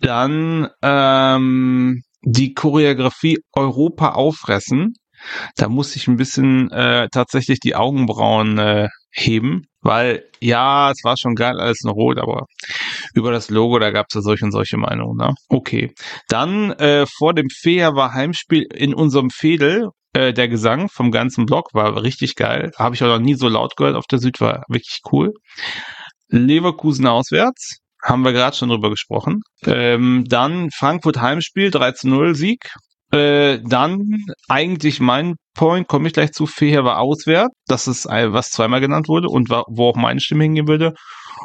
Dann 0.00 0.68
ähm, 0.82 2.02
die 2.22 2.54
Choreografie 2.54 3.38
Europa 3.52 4.10
auffressen. 4.10 4.94
Da 5.56 5.68
muss 5.68 5.96
ich 5.96 6.08
ein 6.08 6.16
bisschen 6.16 6.70
äh, 6.70 7.08
tatsächlich 7.10 7.60
die 7.60 7.74
Augenbrauen 7.74 8.58
äh, 8.58 8.88
heben, 9.10 9.66
weil 9.80 10.24
ja, 10.40 10.90
es 10.90 11.02
war 11.04 11.16
schon 11.16 11.34
geil 11.34 11.58
alles 11.58 11.80
in 11.82 11.90
Rot, 11.90 12.18
aber 12.18 12.46
über 13.14 13.32
das 13.32 13.50
Logo, 13.50 13.78
da 13.78 13.90
gab 13.90 14.06
es 14.08 14.14
ja 14.14 14.20
solche 14.20 14.44
und 14.44 14.52
solche 14.52 14.76
Meinungen. 14.76 15.16
Ne? 15.16 15.34
Okay. 15.48 15.92
Dann 16.28 16.72
äh, 16.72 17.06
vor 17.06 17.34
dem 17.34 17.48
Feher 17.50 17.94
war 17.94 18.12
Heimspiel 18.12 18.66
in 18.74 18.94
unserem 18.94 19.30
Fädel. 19.30 19.88
Äh, 20.12 20.32
der 20.32 20.48
Gesang 20.48 20.88
vom 20.88 21.10
ganzen 21.10 21.46
Block 21.46 21.74
war 21.74 22.02
richtig 22.02 22.36
geil. 22.36 22.72
Habe 22.78 22.94
ich 22.94 23.02
auch 23.02 23.08
noch 23.08 23.18
nie 23.18 23.34
so 23.34 23.48
laut 23.48 23.76
gehört 23.76 23.96
auf 23.96 24.06
der 24.06 24.18
Süd, 24.18 24.40
war 24.40 24.64
wirklich 24.68 25.00
cool. 25.12 25.32
Leverkusen 26.28 27.06
auswärts, 27.06 27.78
haben 28.02 28.22
wir 28.22 28.32
gerade 28.32 28.56
schon 28.56 28.68
drüber 28.68 28.90
gesprochen. 28.90 29.42
Ähm, 29.64 30.24
dann 30.28 30.70
Frankfurt 30.70 31.20
Heimspiel, 31.20 31.70
3 31.70 31.92
zu 31.92 32.08
0 32.08 32.34
Sieg. 32.34 32.70
Äh, 33.12 33.60
dann 33.62 34.24
eigentlich 34.48 35.00
mein 35.00 35.36
Point, 35.54 35.88
komme 35.88 36.08
ich 36.08 36.12
gleich 36.12 36.32
zu, 36.32 36.46
Feher 36.46 36.84
war 36.84 36.98
auswärts. 36.98 37.54
Das 37.66 37.86
ist 37.86 38.06
ein, 38.06 38.32
was 38.32 38.50
zweimal 38.50 38.80
genannt 38.80 39.08
wurde 39.08 39.28
und 39.28 39.48
wo 39.48 39.88
auch 39.88 39.96
meine 39.96 40.20
Stimme 40.20 40.44
hingehen 40.44 40.68
würde. 40.68 40.92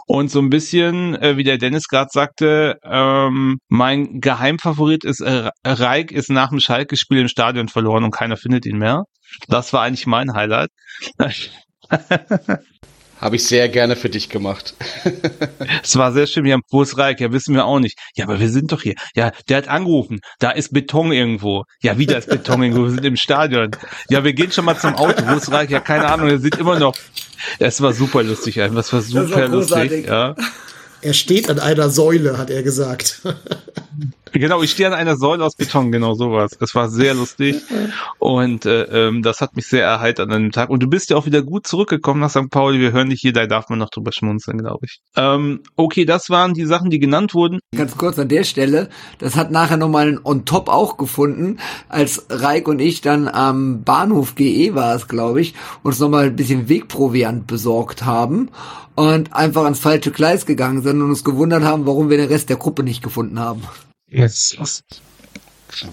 Und 0.07 0.31
so 0.31 0.39
ein 0.39 0.49
bisschen, 0.49 1.15
äh, 1.15 1.37
wie 1.37 1.43
der 1.43 1.57
Dennis 1.57 1.87
gerade 1.87 2.09
sagte, 2.11 2.77
ähm, 2.83 3.57
mein 3.67 4.21
Geheimfavorit 4.21 5.03
ist, 5.03 5.21
äh, 5.21 5.49
Reik 5.65 6.11
ist 6.11 6.29
nach 6.29 6.49
dem 6.49 6.59
Schalke-Spiel 6.59 7.19
im 7.19 7.27
Stadion 7.27 7.67
verloren 7.67 8.03
und 8.03 8.11
keiner 8.11 8.37
findet 8.37 8.65
ihn 8.65 8.77
mehr. 8.77 9.03
Das 9.47 9.73
war 9.73 9.81
eigentlich 9.83 10.07
mein 10.07 10.33
Highlight. 10.33 10.69
Habe 13.21 13.35
ich 13.35 13.45
sehr 13.45 13.69
gerne 13.69 13.95
für 13.95 14.09
dich 14.09 14.29
gemacht. 14.29 14.73
Es 15.83 15.95
war 15.95 16.11
sehr 16.11 16.27
schön. 16.27 16.45
Ja, 16.45 16.59
wo 16.69 16.81
ist 16.81 16.97
Reik? 16.97 17.19
Ja, 17.19 17.31
wissen 17.31 17.55
wir 17.55 17.65
auch 17.65 17.79
nicht. 17.79 17.97
Ja, 18.15 18.25
aber 18.25 18.39
wir 18.39 18.49
sind 18.49 18.71
doch 18.71 18.81
hier. 18.81 18.95
Ja, 19.15 19.31
der 19.47 19.57
hat 19.57 19.67
angerufen. 19.67 20.19
Da 20.39 20.51
ist 20.51 20.73
Beton 20.73 21.11
irgendwo. 21.11 21.63
Ja, 21.81 21.97
wieder 21.97 22.17
ist 22.17 22.29
Beton 22.29 22.61
irgendwo. 22.63 22.83
Wir 22.83 22.91
sind 22.91 23.05
im 23.05 23.15
Stadion. 23.15 23.71
Ja, 24.09 24.23
wir 24.23 24.33
gehen 24.33 24.51
schon 24.51 24.65
mal 24.65 24.77
zum 24.77 24.95
Auto. 24.95 25.23
Wo 25.27 25.35
ist 25.35 25.51
Reik? 25.51 25.69
Ja, 25.69 25.79
keine 25.79 26.07
Ahnung. 26.07 26.29
Er 26.29 26.39
sieht 26.39 26.57
immer 26.57 26.77
noch. 26.77 26.93
Es 27.59 27.81
war 27.81 27.93
super 27.93 28.23
lustig 28.23 28.61
einfach. 28.61 28.79
Es 28.79 28.93
war 28.93 29.01
super 29.01 29.47
lustig. 29.47 30.07
Ja. 30.07 30.35
Er 31.01 31.13
steht 31.13 31.49
an 31.49 31.59
einer 31.59 31.89
Säule, 31.89 32.37
hat 32.37 32.49
er 32.49 32.63
gesagt. 32.63 33.21
Genau, 34.33 34.61
ich 34.63 34.71
stehe 34.71 34.87
an 34.87 34.93
einer 34.93 35.17
Säule 35.17 35.43
aus 35.43 35.55
Beton, 35.55 35.91
genau 35.91 36.13
sowas. 36.13 36.57
Es 36.59 36.73
war 36.73 36.89
sehr 36.89 37.13
lustig 37.13 37.61
und 38.17 38.65
äh, 38.65 38.83
ähm, 38.83 39.23
das 39.23 39.41
hat 39.41 39.55
mich 39.55 39.67
sehr 39.67 39.83
erheitert 39.85 40.31
an 40.31 40.43
dem 40.43 40.51
Tag. 40.51 40.69
Und 40.69 40.81
du 40.81 40.87
bist 40.87 41.09
ja 41.09 41.17
auch 41.17 41.25
wieder 41.25 41.41
gut 41.41 41.67
zurückgekommen 41.67 42.21
nach 42.21 42.29
St. 42.29 42.49
Pauli. 42.49 42.79
Wir 42.79 42.93
hören 42.93 43.09
dich 43.09 43.19
hier, 43.19 43.33
da 43.33 43.45
darf 43.45 43.67
man 43.69 43.79
noch 43.79 43.89
drüber 43.89 44.11
schmunzeln, 44.13 44.59
glaube 44.59 44.85
ich. 44.85 44.99
Ähm, 45.17 45.61
okay, 45.75 46.05
das 46.05 46.29
waren 46.29 46.53
die 46.53 46.65
Sachen, 46.65 46.89
die 46.89 46.99
genannt 46.99 47.33
wurden. 47.33 47.59
Ganz 47.75 47.97
kurz 47.97 48.17
an 48.19 48.29
der 48.29 48.43
Stelle, 48.43 48.89
das 49.19 49.35
hat 49.35 49.51
nachher 49.51 49.77
nochmal 49.77 50.07
ein 50.07 50.19
On-Top 50.23 50.69
auch 50.69 50.97
gefunden, 50.97 51.57
als 51.89 52.25
Reik 52.29 52.67
und 52.67 52.79
ich 52.79 53.01
dann 53.01 53.27
am 53.27 53.83
Bahnhof 53.83 54.35
GE 54.35 54.75
war 54.75 54.95
es, 54.95 55.07
glaube 55.07 55.41
ich, 55.41 55.53
uns 55.83 55.99
nochmal 55.99 56.27
ein 56.27 56.35
bisschen 56.35 56.69
Wegproviant 56.69 57.47
besorgt 57.47 58.05
haben 58.05 58.49
und 58.95 59.33
einfach 59.33 59.63
ans 59.63 59.79
falsche 59.79 60.11
Gleis 60.11 60.45
gegangen 60.45 60.81
sind 60.81 61.01
und 61.01 61.09
uns 61.09 61.23
gewundert 61.23 61.63
haben, 61.63 61.85
warum 61.85 62.09
wir 62.09 62.17
den 62.17 62.27
Rest 62.27 62.49
der 62.49 62.57
Gruppe 62.57 62.83
nicht 62.83 63.03
gefunden 63.03 63.39
haben. 63.39 63.63
Yes. 64.11 64.57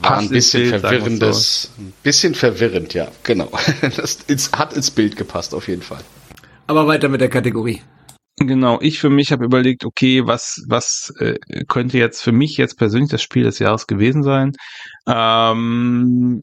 War 0.03 0.19
ein 0.19 0.29
bisschen 0.29 0.71
Bild, 0.71 0.81
verwirrendes, 0.81 1.71
ein 1.79 1.93
bisschen 2.03 2.35
verwirrend, 2.35 2.95
ja, 2.95 3.09
genau. 3.23 3.49
Das 3.97 4.19
ins, 4.27 4.51
hat 4.53 4.73
ins 4.73 4.91
Bild 4.91 5.17
gepasst, 5.17 5.55
auf 5.55 5.69
jeden 5.69 5.83
Fall. 5.83 6.03
Aber 6.67 6.87
weiter 6.89 7.09
mit 7.09 7.21
der 7.21 7.29
Kategorie. 7.29 7.81
Genau, 8.41 8.81
ich 8.81 8.99
für 8.99 9.11
mich 9.11 9.31
habe 9.33 9.45
überlegt, 9.45 9.85
okay, 9.85 10.27
was 10.27 10.65
was 10.69 11.13
äh, 11.19 11.39
könnte 11.67 11.99
jetzt 11.99 12.23
für 12.23 12.33
mich 12.33 12.57
jetzt 12.57 12.77
persönlich 12.77 13.11
das 13.11 13.23
Spiel 13.23 13.45
des 13.45 13.59
Jahres 13.61 13.87
gewesen 13.87 14.23
sein? 14.23 14.53
Ähm, 15.07 16.43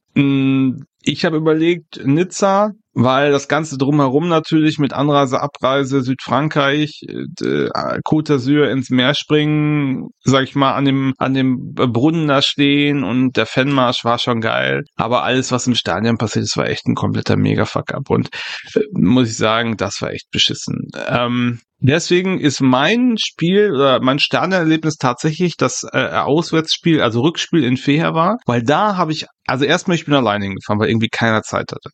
ich 1.05 1.23
habe 1.23 1.37
überlegt, 1.37 2.01
Nizza, 2.03 2.71
weil 2.93 3.31
das 3.31 3.47
Ganze 3.47 3.77
drumherum 3.77 4.27
natürlich 4.27 4.79
mit 4.79 4.93
Anreise, 4.93 5.41
Abreise, 5.41 6.01
Südfrankreich, 6.01 7.01
äh, 7.07 7.69
Côte 8.03 8.33
d'Azur 8.33 8.69
ins 8.69 8.89
Meer 8.89 9.13
springen, 9.13 10.07
sag 10.23 10.43
ich 10.43 10.55
mal, 10.55 10.73
an 10.73 10.85
dem, 10.85 11.13
an 11.17 11.33
dem 11.33 11.73
Brunnen 11.73 12.27
da 12.27 12.41
stehen 12.41 13.03
und 13.03 13.35
der 13.37 13.45
Fanmarsch 13.45 14.05
war 14.05 14.17
schon 14.17 14.41
geil. 14.41 14.83
Aber 14.95 15.23
alles, 15.23 15.51
was 15.51 15.67
im 15.67 15.75
Stadion 15.75 16.17
passiert 16.17 16.45
ist, 16.45 16.57
war 16.57 16.67
echt 16.67 16.87
ein 16.87 16.95
kompletter 16.95 17.37
Mega-Fuck-up 17.37 18.09
und 18.09 18.29
äh, 18.73 18.79
muss 18.93 19.29
ich 19.29 19.37
sagen, 19.37 19.77
das 19.77 20.01
war 20.01 20.11
echt 20.11 20.31
beschissen. 20.31 20.89
Ähm, 21.07 21.59
Deswegen 21.79 22.39
ist 22.39 22.61
mein 22.61 23.15
Spiel 23.17 23.71
oder 23.71 23.99
mein 24.01 24.17
Stadionerlebnis 24.17 24.95
tatsächlich 24.95 25.57
das 25.57 25.85
äh, 25.91 26.07
Auswärtsspiel, 26.07 27.01
also 27.01 27.21
Rückspiel 27.21 27.63
in 27.63 27.77
Feher 27.77 28.13
war, 28.13 28.37
weil 28.45 28.63
da 28.63 28.95
habe 28.95 29.11
ich 29.11 29.25
also 29.47 29.65
erstmal, 29.65 29.95
ich 29.95 30.05
bin 30.05 30.13
alleine 30.13 30.45
hingefahren, 30.45 30.79
weil 30.79 30.89
irgendwie 30.89 31.09
keiner 31.09 31.43
Zeit 31.43 31.71
hatte. 31.71 31.89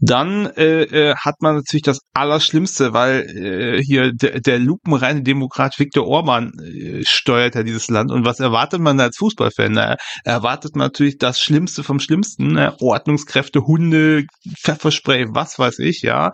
Dann 0.00 0.46
äh, 0.56 0.82
äh, 0.82 1.14
hat 1.16 1.36
man 1.40 1.56
natürlich 1.56 1.82
das 1.82 2.00
Allerschlimmste, 2.14 2.92
weil 2.92 3.20
äh, 3.22 3.82
hier 3.82 4.12
der, 4.12 4.40
der 4.40 4.58
lupenreine 4.58 5.22
Demokrat 5.22 5.78
Viktor 5.78 6.06
Orban 6.06 6.52
äh, 6.60 7.02
steuert 7.04 7.54
ja 7.54 7.62
dieses 7.62 7.88
Land. 7.88 8.10
Und 8.10 8.24
was 8.24 8.40
erwartet 8.40 8.80
man 8.80 8.98
als 9.00 9.18
Fußballfan? 9.18 9.72
Na, 9.72 9.96
erwartet 10.24 10.76
man 10.76 10.86
natürlich 10.86 11.18
das 11.18 11.40
Schlimmste 11.40 11.82
vom 11.82 12.00
Schlimmsten. 12.00 12.52
Ne? 12.52 12.74
Ordnungskräfte, 12.80 13.60
Hunde, 13.60 14.24
Pfefferspray, 14.58 15.26
was 15.30 15.58
weiß 15.58 15.80
ich, 15.80 16.02
ja. 16.02 16.32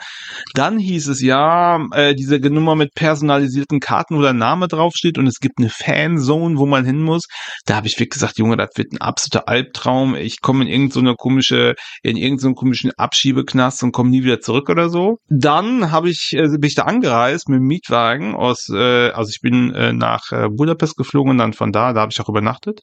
Dann 0.54 0.78
hieß 0.78 1.08
es 1.08 1.20
ja, 1.20 1.84
äh, 1.92 2.14
diese 2.14 2.38
Nummer 2.38 2.76
mit 2.76 2.94
personalisierten 2.94 3.80
Karten, 3.80 4.16
wo 4.16 4.22
der 4.22 4.32
Name 4.32 4.68
draufsteht 4.68 5.18
und 5.18 5.26
es 5.26 5.38
gibt 5.40 5.58
eine 5.58 5.70
Fanzone, 5.70 6.58
wo 6.58 6.66
man 6.66 6.84
hin 6.84 7.02
muss. 7.02 7.24
Da 7.66 7.76
habe 7.76 7.86
ich 7.86 7.94
wirklich 7.94 8.10
gesagt, 8.10 8.38
Junge, 8.38 8.56
das 8.56 8.70
wird 8.76 8.92
ein 8.92 9.00
absoluter 9.00 9.48
Albtraum. 9.48 10.14
Ich 10.14 10.40
komme 10.40 10.59
in 10.62 10.68
irgendeine 10.68 11.10
so 11.10 11.14
komische, 11.16 11.74
in 12.02 12.16
irgendeinen 12.16 12.54
so 12.54 12.60
komischen 12.60 12.92
Abschiebeknast 12.96 13.82
und 13.82 13.92
komme 13.92 14.10
nie 14.10 14.24
wieder 14.24 14.40
zurück 14.40 14.68
oder 14.68 14.88
so. 14.88 15.18
Dann 15.28 15.90
habe 15.90 16.10
ich, 16.10 16.32
äh, 16.34 16.48
bin 16.48 16.64
ich 16.64 16.74
da 16.74 16.82
angereist 16.82 17.48
mit 17.48 17.58
dem 17.58 17.66
Mietwagen 17.66 18.34
aus, 18.34 18.68
äh, 18.72 19.10
also 19.10 19.30
ich 19.30 19.40
bin 19.40 19.74
äh, 19.74 19.92
nach 19.92 20.30
äh, 20.32 20.48
Budapest 20.48 20.96
geflogen 20.96 21.32
und 21.32 21.38
dann 21.38 21.52
von 21.52 21.72
da, 21.72 21.92
da 21.92 22.02
habe 22.02 22.12
ich 22.12 22.20
auch 22.20 22.28
übernachtet 22.28 22.80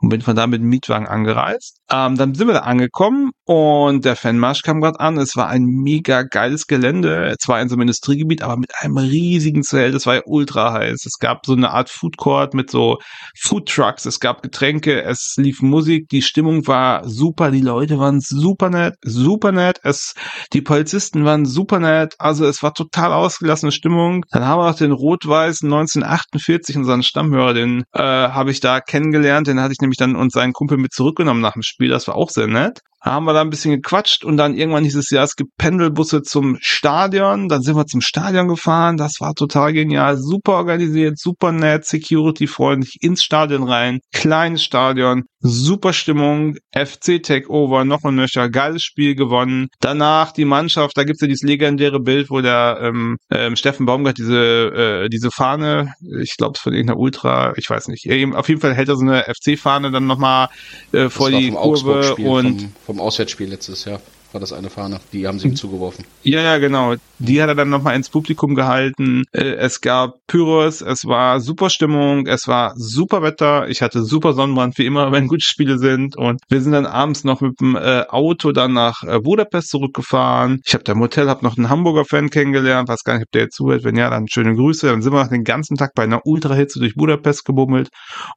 und 0.00 0.08
bin 0.08 0.20
von 0.20 0.36
da 0.36 0.46
mit 0.46 0.60
dem 0.60 0.68
Mietwagen 0.68 1.06
angereist. 1.06 1.78
Ähm, 1.90 2.16
dann 2.16 2.34
sind 2.34 2.46
wir 2.46 2.54
da 2.54 2.60
angekommen 2.60 3.30
und 3.44 4.04
der 4.04 4.16
Fanmarsch 4.16 4.62
kam 4.62 4.80
gerade 4.80 5.00
an. 5.00 5.18
Es 5.18 5.36
war 5.36 5.48
ein 5.48 5.64
mega 5.64 6.22
geiles 6.22 6.66
Gelände. 6.66 7.34
Zwar 7.40 7.60
in 7.60 7.68
so 7.68 7.74
einem 7.74 7.82
Industriegebiet, 7.82 8.42
aber 8.42 8.56
mit 8.56 8.70
einem 8.80 8.96
riesigen 8.96 9.62
Zelt. 9.62 9.94
Es 9.94 10.06
war 10.06 10.16
ja 10.16 10.22
ultra 10.24 10.72
heiß. 10.72 11.04
Es 11.06 11.18
gab 11.18 11.46
so 11.46 11.54
eine 11.54 11.70
Art 11.70 11.90
Food 11.90 12.16
Court 12.16 12.54
mit 12.54 12.70
so 12.70 12.98
Food 13.38 13.68
Trucks. 13.68 14.06
Es 14.06 14.20
gab 14.20 14.42
Getränke. 14.42 15.02
Es 15.02 15.34
lief 15.36 15.62
Musik. 15.62 16.08
Die 16.10 16.22
Stimmung 16.22 16.66
war 16.66 17.08
super. 17.08 17.50
Die 17.50 17.60
Leute 17.60 17.98
waren 17.98 18.20
super 18.20 18.70
nett, 18.70 18.94
super 19.02 19.52
nett. 19.52 19.80
Es, 19.82 20.14
die 20.52 20.62
Polizisten 20.62 21.24
waren 21.24 21.46
super 21.46 21.80
nett. 21.80 22.14
Also 22.18 22.46
es 22.46 22.62
war 22.62 22.74
total 22.74 23.12
ausgelassene 23.12 23.72
Stimmung. 23.72 24.24
Dann 24.30 24.44
haben 24.44 24.60
wir 24.60 24.70
noch 24.70 24.76
den 24.76 24.92
rot-weißen 24.92 25.66
1948, 25.72 26.76
unseren 26.76 27.02
Stammhörer, 27.02 27.54
den 27.54 27.84
äh, 27.92 28.00
habe 28.02 28.50
ich 28.50 28.60
da 28.60 28.80
kennengelernt. 28.80 29.46
Den 29.46 29.59
hatte 29.62 29.72
ich 29.72 29.80
nämlich 29.80 29.98
dann 29.98 30.16
und 30.16 30.32
seinen 30.32 30.52
Kumpel 30.52 30.78
mit 30.78 30.92
zurückgenommen 30.92 31.40
nach 31.40 31.54
dem 31.54 31.62
Spiel. 31.62 31.88
Das 31.88 32.08
war 32.08 32.16
auch 32.16 32.30
sehr 32.30 32.46
nett 32.46 32.80
haben 33.00 33.24
wir 33.24 33.32
da 33.32 33.40
ein 33.40 33.50
bisschen 33.50 33.72
gequatscht 33.72 34.24
und 34.24 34.36
dann 34.36 34.54
irgendwann 34.54 34.84
dieses 34.84 35.10
Jahr, 35.10 35.24
es 35.24 35.36
gibt 35.36 35.56
Pendelbusse 35.56 36.22
zum 36.22 36.58
Stadion, 36.60 37.48
dann 37.48 37.62
sind 37.62 37.76
wir 37.76 37.86
zum 37.86 38.00
Stadion 38.00 38.48
gefahren, 38.48 38.96
das 38.96 39.20
war 39.20 39.34
total 39.34 39.72
genial, 39.72 40.18
super 40.18 40.52
organisiert, 40.52 41.18
super 41.18 41.52
nett, 41.52 41.86
security-freundlich, 41.86 42.98
ins 43.00 43.22
Stadion 43.22 43.62
rein, 43.62 44.00
kleines 44.12 44.62
Stadion, 44.62 45.24
super 45.40 45.92
Stimmung, 45.92 46.56
FC 46.72 47.22
Takeover, 47.22 47.84
noch 47.84 48.04
ein 48.04 48.14
nöcher, 48.14 48.50
geiles 48.50 48.82
Spiel 48.82 49.14
gewonnen. 49.14 49.68
Danach 49.80 50.32
die 50.32 50.44
Mannschaft, 50.44 50.96
da 50.96 51.04
gibt's 51.04 51.22
ja 51.22 51.28
dieses 51.28 51.42
legendäre 51.42 52.00
Bild, 52.00 52.30
wo 52.30 52.40
der 52.40 52.78
ähm, 52.82 53.16
ähm, 53.30 53.56
Steffen 53.56 53.86
Baumgart 53.86 54.18
diese 54.18 55.04
äh, 55.04 55.08
diese 55.08 55.30
Fahne, 55.30 55.94
ich 56.20 56.36
glaube 56.36 56.54
es 56.56 56.60
von 56.60 56.74
irgendeiner 56.74 56.98
Ultra, 56.98 57.54
ich 57.56 57.68
weiß 57.70 57.88
nicht, 57.88 58.06
auf 58.34 58.48
jeden 58.48 58.60
Fall 58.60 58.74
hält 58.74 58.88
er 58.88 58.96
so 58.96 59.04
eine 59.04 59.24
FC-Fahne 59.24 59.90
dann 59.90 60.06
nochmal 60.06 60.48
äh, 60.92 61.08
vor 61.08 61.30
die 61.30 61.50
Kurve 61.50 62.16
und 62.16 62.60
vom, 62.60 62.72
vom 62.86 62.89
Auswärtsspiel 62.98 63.50
letztes 63.50 63.84
Jahr 63.84 64.00
war 64.32 64.40
das 64.40 64.52
eine 64.52 64.70
Fahne. 64.70 65.00
Die 65.12 65.26
haben 65.26 65.38
sie 65.38 65.48
ihm 65.48 65.56
zugeworfen. 65.56 66.04
Ja, 66.22 66.40
ja, 66.40 66.58
genau. 66.58 66.94
Die 67.18 67.42
hat 67.42 67.48
er 67.48 67.54
dann 67.54 67.68
nochmal 67.68 67.96
ins 67.96 68.08
Publikum 68.08 68.54
gehalten. 68.54 69.24
Äh, 69.32 69.54
es 69.54 69.80
gab 69.80 70.14
Pyros, 70.26 70.80
es 70.80 71.04
war 71.04 71.40
super 71.40 71.70
Stimmung, 71.70 72.26
es 72.26 72.48
war 72.48 72.72
super 72.76 73.22
Wetter. 73.22 73.68
Ich 73.68 73.82
hatte 73.82 74.02
super 74.02 74.32
Sonnenbrand, 74.32 74.78
wie 74.78 74.86
immer, 74.86 75.12
wenn 75.12 75.28
gute 75.28 75.44
Spiele 75.44 75.78
sind. 75.78 76.16
Und 76.16 76.40
wir 76.48 76.60
sind 76.60 76.72
dann 76.72 76.86
abends 76.86 77.24
noch 77.24 77.40
mit 77.40 77.60
dem 77.60 77.76
äh, 77.76 78.04
Auto 78.08 78.52
dann 78.52 78.72
nach 78.72 79.02
äh, 79.02 79.20
Budapest 79.20 79.68
zurückgefahren. 79.68 80.60
Ich 80.64 80.74
habe 80.74 80.84
da 80.84 80.92
im 80.92 81.00
Hotel, 81.00 81.28
habe 81.28 81.44
noch 81.44 81.56
einen 81.56 81.68
Hamburger 81.68 82.04
Fan 82.04 82.30
kennengelernt. 82.30 82.88
Weiß 82.88 83.04
gar 83.04 83.14
nicht, 83.14 83.24
ob 83.24 83.32
der 83.32 83.42
jetzt 83.42 83.56
zuhört. 83.56 83.84
Wenn 83.84 83.96
ja, 83.96 84.10
dann 84.10 84.28
schöne 84.28 84.54
Grüße. 84.54 84.86
Dann 84.86 85.02
sind 85.02 85.12
wir 85.12 85.22
noch 85.22 85.30
den 85.30 85.44
ganzen 85.44 85.76
Tag 85.76 85.92
bei 85.94 86.04
einer 86.04 86.24
Ultrahitze 86.24 86.78
durch 86.78 86.94
Budapest 86.94 87.44
gebummelt 87.44 87.88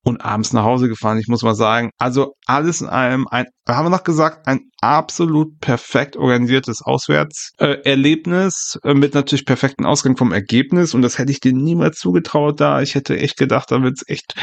und 0.03 0.21
abends 0.23 0.53
nach 0.53 0.63
Hause 0.63 0.89
gefahren. 0.89 1.19
Ich 1.19 1.27
muss 1.27 1.43
mal 1.43 1.55
sagen, 1.55 1.91
also 1.97 2.33
alles 2.45 2.81
in 2.81 2.87
allem 2.87 3.27
ein, 3.27 3.45
haben 3.67 3.85
wir 3.85 3.89
noch 3.89 4.03
gesagt, 4.03 4.47
ein 4.47 4.59
absolut 4.83 5.61
perfekt 5.61 6.17
organisiertes 6.17 6.81
Auswärtserlebnis 6.81 8.77
äh, 8.83 8.93
mit 8.93 9.13
natürlich 9.13 9.45
perfekten 9.45 9.85
Ausgang 9.85 10.17
vom 10.17 10.33
Ergebnis 10.33 10.93
und 10.93 11.01
das 11.01 11.17
hätte 11.17 11.31
ich 11.31 11.39
dir 11.39 11.53
niemals 11.53 11.99
zugetraut 11.99 12.59
da. 12.59 12.81
Ich 12.81 12.93
hätte 12.93 13.17
echt 13.17 13.37
gedacht, 13.37 13.71
da 13.71 13.81
wird's 13.81 14.03
echt 14.07 14.35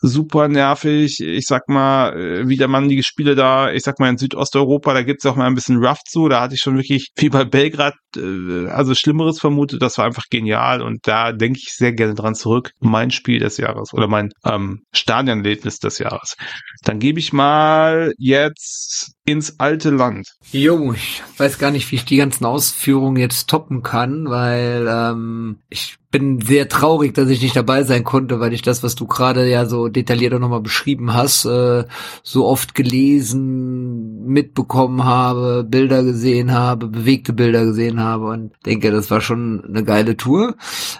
super 0.00 0.48
nervig. 0.48 1.20
Ich 1.20 1.44
sag 1.44 1.68
mal, 1.68 2.16
äh, 2.16 2.48
wie 2.48 2.56
der 2.56 2.68
Mann 2.68 2.88
die 2.88 3.02
Spiele 3.02 3.34
da, 3.34 3.70
ich 3.70 3.82
sag 3.82 4.00
mal 4.00 4.08
in 4.08 4.16
Südosteuropa, 4.16 4.94
da 4.94 5.02
gibt's 5.02 5.26
auch 5.26 5.36
mal 5.36 5.46
ein 5.46 5.54
bisschen 5.54 5.84
rough 5.84 6.02
zu. 6.08 6.30
Da 6.30 6.40
hatte 6.40 6.54
ich 6.54 6.60
schon 6.60 6.78
wirklich 6.78 7.10
wie 7.16 7.28
bei 7.28 7.44
Belgrad, 7.44 7.94
äh, 8.16 8.68
also 8.68 8.94
Schlimmeres 8.94 9.40
vermutet. 9.40 9.82
Das 9.82 9.98
war 9.98 10.06
einfach 10.06 10.24
genial 10.30 10.80
und 10.80 11.06
da 11.06 11.32
denke 11.32 11.58
ich 11.62 11.74
sehr 11.74 11.92
gerne 11.92 12.14
dran 12.14 12.34
zurück. 12.34 12.70
Mein 12.80 13.10
Spiel 13.10 13.40
des 13.40 13.58
Jahres 13.58 13.92
oder 13.92 14.08
mein 14.08 14.30
ähm, 14.46 14.84
Stadionerlebnis 14.94 15.80
des 15.80 15.98
Jahres. 15.98 16.36
Dann 16.82 16.98
gebe 16.98 17.18
ich 17.18 17.34
mal 17.34 18.14
jetzt 18.16 19.12
ins 19.24 19.60
alte 19.60 19.81
Land. 19.90 20.34
Jo, 20.50 20.92
ich 20.92 21.22
weiß 21.36 21.58
gar 21.58 21.70
nicht, 21.70 21.90
wie 21.90 21.96
ich 21.96 22.04
die 22.04 22.16
ganzen 22.16 22.44
Ausführungen 22.44 23.16
jetzt 23.16 23.48
toppen 23.48 23.82
kann, 23.82 24.28
weil 24.28 24.86
ähm, 24.88 25.58
ich 25.68 25.98
bin 26.10 26.40
sehr 26.40 26.68
traurig, 26.68 27.14
dass 27.14 27.28
ich 27.28 27.42
nicht 27.42 27.56
dabei 27.56 27.82
sein 27.84 28.04
konnte, 28.04 28.38
weil 28.38 28.52
ich 28.52 28.62
das, 28.62 28.82
was 28.82 28.94
du 28.94 29.06
gerade 29.06 29.48
ja 29.48 29.64
so 29.64 29.88
detailliert 29.88 30.34
auch 30.34 30.38
nochmal 30.38 30.60
beschrieben 30.60 31.14
hast, 31.14 31.46
äh, 31.46 31.84
so 32.22 32.46
oft 32.46 32.74
gelesen, 32.74 34.24
mitbekommen 34.26 35.04
habe, 35.04 35.64
Bilder 35.64 36.04
gesehen 36.04 36.52
habe, 36.52 36.88
bewegte 36.88 37.32
Bilder 37.32 37.64
gesehen 37.64 37.98
habe 37.98 38.26
und 38.26 38.52
denke, 38.66 38.90
das 38.90 39.10
war 39.10 39.20
schon 39.20 39.64
eine 39.64 39.84
geile 39.84 40.16
Tour. 40.16 40.54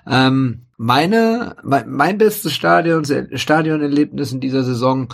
Ähm, 0.09 0.63
meine, 0.79 1.57
mein, 1.63 1.91
mein 1.91 2.19
bestes 2.19 2.53
Stadion, 2.55 3.05
Stadionerlebnis 3.05 4.33
in 4.33 4.41
dieser 4.41 4.65
Saison 4.65 5.09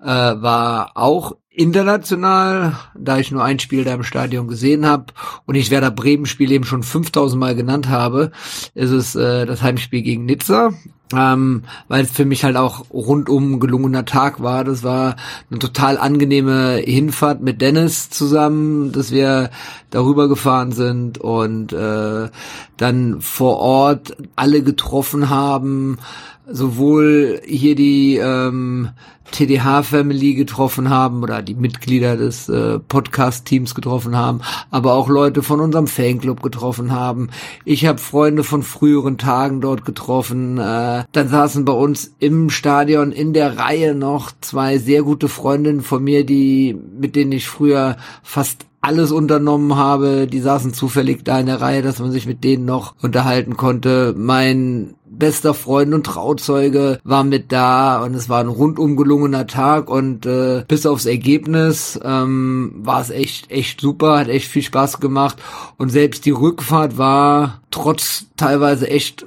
äh, 0.00 0.06
war 0.06 0.92
auch 0.96 1.36
international, 1.54 2.76
da 2.98 3.18
ich 3.18 3.30
nur 3.30 3.44
ein 3.44 3.60
Spiel 3.60 3.84
da 3.84 3.94
im 3.94 4.02
Stadion 4.02 4.48
gesehen 4.48 4.86
habe 4.86 5.06
und 5.46 5.54
ich 5.54 5.70
Werder 5.70 5.90
Bremen 5.90 6.26
Spiel 6.26 6.50
eben 6.50 6.64
schon 6.64 6.82
5000 6.82 7.38
Mal 7.38 7.54
genannt 7.54 7.88
habe, 7.88 8.32
ist 8.74 8.90
es 8.90 9.14
äh, 9.14 9.46
das 9.46 9.62
Heimspiel 9.62 10.02
gegen 10.02 10.24
Nizza 10.24 10.72
ähm, 11.16 11.62
weil 11.88 12.04
es 12.04 12.10
für 12.10 12.24
mich 12.24 12.44
halt 12.44 12.56
auch 12.56 12.86
rundum 12.90 13.60
gelungener 13.60 14.04
Tag 14.04 14.42
war. 14.42 14.64
Das 14.64 14.82
war 14.82 15.16
eine 15.50 15.58
total 15.58 15.98
angenehme 15.98 16.76
Hinfahrt 16.76 17.40
mit 17.42 17.60
Dennis 17.60 18.10
zusammen, 18.10 18.92
dass 18.92 19.10
wir 19.10 19.50
darüber 19.90 20.28
gefahren 20.28 20.72
sind 20.72 21.18
und 21.18 21.72
äh, 21.72 22.28
dann 22.76 23.20
vor 23.20 23.58
Ort 23.58 24.16
alle 24.36 24.62
getroffen 24.62 25.30
haben, 25.30 25.98
sowohl 26.46 27.40
hier 27.46 27.74
die 27.74 28.16
ähm, 28.16 28.90
TDH-Family 29.30 30.34
getroffen 30.34 30.90
haben 30.90 31.22
oder 31.22 31.42
die 31.42 31.54
Mitglieder 31.54 32.16
des 32.16 32.48
äh, 32.48 32.78
Podcast-Teams 32.78 33.74
getroffen 33.74 34.16
haben, 34.16 34.40
aber 34.70 34.94
auch 34.94 35.08
Leute 35.08 35.42
von 35.42 35.60
unserem 35.60 35.86
Fanclub 35.86 36.42
getroffen 36.42 36.92
haben. 36.92 37.30
Ich 37.64 37.86
habe 37.86 37.98
Freunde 37.98 38.44
von 38.44 38.62
früheren 38.62 39.18
Tagen 39.18 39.60
dort 39.60 39.84
getroffen. 39.84 40.58
Äh, 40.58 41.03
dann 41.12 41.28
saßen 41.28 41.64
bei 41.64 41.72
uns 41.72 42.14
im 42.18 42.50
Stadion 42.50 43.12
in 43.12 43.32
der 43.32 43.58
Reihe 43.58 43.94
noch 43.94 44.32
zwei 44.40 44.78
sehr 44.78 45.02
gute 45.02 45.28
Freundinnen 45.28 45.82
von 45.82 46.02
mir, 46.02 46.24
die 46.24 46.76
mit 46.98 47.16
denen 47.16 47.32
ich 47.32 47.48
früher 47.48 47.96
fast 48.22 48.66
alles 48.84 49.12
unternommen 49.12 49.76
habe. 49.76 50.26
Die 50.26 50.40
saßen 50.40 50.74
zufällig 50.74 51.24
da 51.24 51.40
in 51.40 51.46
der 51.46 51.60
Reihe, 51.60 51.80
dass 51.80 52.00
man 52.00 52.12
sich 52.12 52.26
mit 52.26 52.44
denen 52.44 52.66
noch 52.66 52.94
unterhalten 53.00 53.56
konnte. 53.56 54.14
Mein 54.16 54.94
bester 55.06 55.54
Freund 55.54 55.94
und 55.94 56.04
Trauzeuge 56.04 56.98
war 57.04 57.24
mit 57.24 57.50
da 57.52 58.02
und 58.02 58.14
es 58.14 58.28
war 58.28 58.40
ein 58.40 58.48
rundum 58.48 58.96
gelungener 58.96 59.46
Tag 59.46 59.88
und 59.88 60.26
äh, 60.26 60.64
bis 60.66 60.86
aufs 60.86 61.06
Ergebnis 61.06 61.98
ähm, 62.02 62.72
war 62.82 63.00
es 63.00 63.10
echt 63.10 63.50
echt 63.50 63.80
super, 63.80 64.18
hat 64.18 64.28
echt 64.28 64.48
viel 64.48 64.62
Spaß 64.62 65.00
gemacht 65.00 65.36
und 65.78 65.90
selbst 65.90 66.26
die 66.26 66.32
Rückfahrt 66.32 66.98
war 66.98 67.60
trotz 67.70 68.26
teilweise 68.36 68.90
echt 68.90 69.24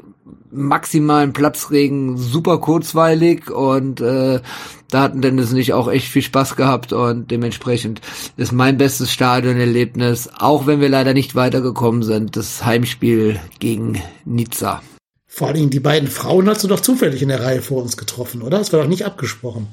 maximalen 0.51 1.33
Platzregen 1.33 2.17
super 2.17 2.59
kurzweilig 2.59 3.49
und 3.49 4.01
äh, 4.01 4.39
da 4.89 5.01
hatten 5.01 5.21
Dennis 5.21 5.51
und 5.51 5.57
ich 5.57 5.73
auch 5.73 5.89
echt 5.89 6.07
viel 6.07 6.21
Spaß 6.21 6.55
gehabt 6.55 6.93
und 6.93 7.29
dementsprechend 7.29 8.01
ist 8.37 8.51
mein 8.51 8.77
bestes 8.77 9.11
Stadionerlebnis, 9.11 10.29
auch 10.37 10.65
wenn 10.65 10.79
wir 10.79 10.89
leider 10.89 11.13
nicht 11.13 11.35
weitergekommen 11.35 12.03
sind, 12.03 12.35
das 12.35 12.65
Heimspiel 12.65 13.39
gegen 13.59 14.01
Nizza. 14.25 14.81
Vor 15.27 15.47
allen 15.47 15.57
Dingen 15.57 15.69
die 15.69 15.79
beiden 15.79 16.09
Frauen 16.09 16.49
hast 16.49 16.63
du 16.63 16.67
doch 16.67 16.79
zufällig 16.79 17.21
in 17.21 17.29
der 17.29 17.43
Reihe 17.43 17.61
vor 17.61 17.81
uns 17.81 17.97
getroffen, 17.97 18.41
oder? 18.41 18.57
Das 18.57 18.73
war 18.73 18.81
doch 18.81 18.87
nicht 18.87 19.05
abgesprochen. 19.05 19.67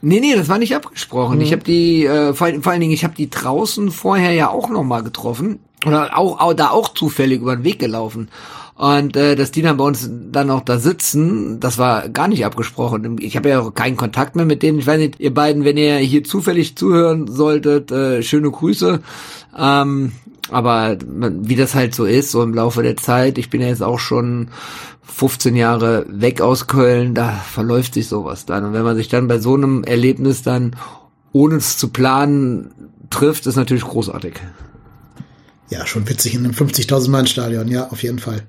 Nee, 0.00 0.20
nee, 0.20 0.34
das 0.34 0.48
war 0.48 0.58
nicht 0.58 0.76
abgesprochen. 0.76 1.36
Mhm. 1.36 1.42
Ich 1.42 1.52
habe 1.52 1.62
die, 1.62 2.04
äh, 2.04 2.34
vor, 2.34 2.48
vor 2.60 2.72
allen 2.72 2.80
Dingen, 2.80 2.92
ich 2.92 3.04
habe 3.04 3.14
die 3.14 3.30
draußen 3.30 3.90
vorher 3.90 4.32
ja 4.32 4.50
auch 4.50 4.68
nochmal 4.68 5.02
getroffen. 5.02 5.60
Oder 5.86 6.16
auch, 6.16 6.40
auch 6.40 6.54
da 6.54 6.70
auch 6.70 6.94
zufällig 6.94 7.40
über 7.40 7.56
den 7.56 7.64
Weg 7.64 7.78
gelaufen. 7.78 8.28
Und 8.76 9.16
äh, 9.16 9.36
dass 9.36 9.52
die 9.52 9.62
dann 9.62 9.76
bei 9.76 9.84
uns 9.84 10.10
dann 10.10 10.50
auch 10.50 10.62
da 10.62 10.78
sitzen, 10.78 11.60
das 11.60 11.78
war 11.78 12.08
gar 12.08 12.26
nicht 12.26 12.44
abgesprochen. 12.44 13.18
Ich 13.20 13.36
habe 13.36 13.48
ja 13.48 13.60
auch 13.60 13.72
keinen 13.72 13.96
Kontakt 13.96 14.34
mehr 14.34 14.46
mit 14.46 14.62
denen. 14.62 14.80
Ich 14.80 14.86
weiß 14.86 14.98
nicht, 14.98 15.20
ihr 15.20 15.32
beiden, 15.32 15.64
wenn 15.64 15.76
ihr 15.76 15.96
hier 15.98 16.24
zufällig 16.24 16.76
zuhören 16.76 17.28
solltet, 17.28 17.92
äh, 17.92 18.22
schöne 18.22 18.50
Grüße. 18.50 19.00
Ähm, 19.56 20.12
aber 20.50 20.98
wie 21.00 21.56
das 21.56 21.74
halt 21.74 21.94
so 21.94 22.04
ist, 22.04 22.32
so 22.32 22.42
im 22.42 22.52
Laufe 22.52 22.82
der 22.82 22.96
Zeit, 22.96 23.38
ich 23.38 23.48
bin 23.48 23.60
ja 23.60 23.68
jetzt 23.68 23.82
auch 23.82 24.00
schon 24.00 24.48
15 25.02 25.54
Jahre 25.54 26.04
weg 26.08 26.40
aus 26.40 26.66
Köln, 26.66 27.14
da 27.14 27.30
verläuft 27.30 27.94
sich 27.94 28.08
sowas 28.08 28.44
dann. 28.44 28.64
Und 28.64 28.72
wenn 28.72 28.82
man 28.82 28.96
sich 28.96 29.08
dann 29.08 29.28
bei 29.28 29.38
so 29.38 29.54
einem 29.54 29.84
Erlebnis 29.84 30.42
dann, 30.42 30.76
ohne 31.32 31.56
es 31.56 31.78
zu 31.78 31.88
planen, 31.88 32.72
trifft, 33.10 33.46
ist 33.46 33.56
natürlich 33.56 33.84
großartig. 33.84 34.34
Ja, 35.74 35.86
schon 35.86 36.08
witzig 36.08 36.34
in 36.34 36.44
einem 36.44 36.54
50.000 36.54 37.10
Mann 37.10 37.26
Stadion, 37.26 37.66
ja, 37.66 37.88
auf 37.88 38.04
jeden 38.04 38.20
Fall. 38.20 38.42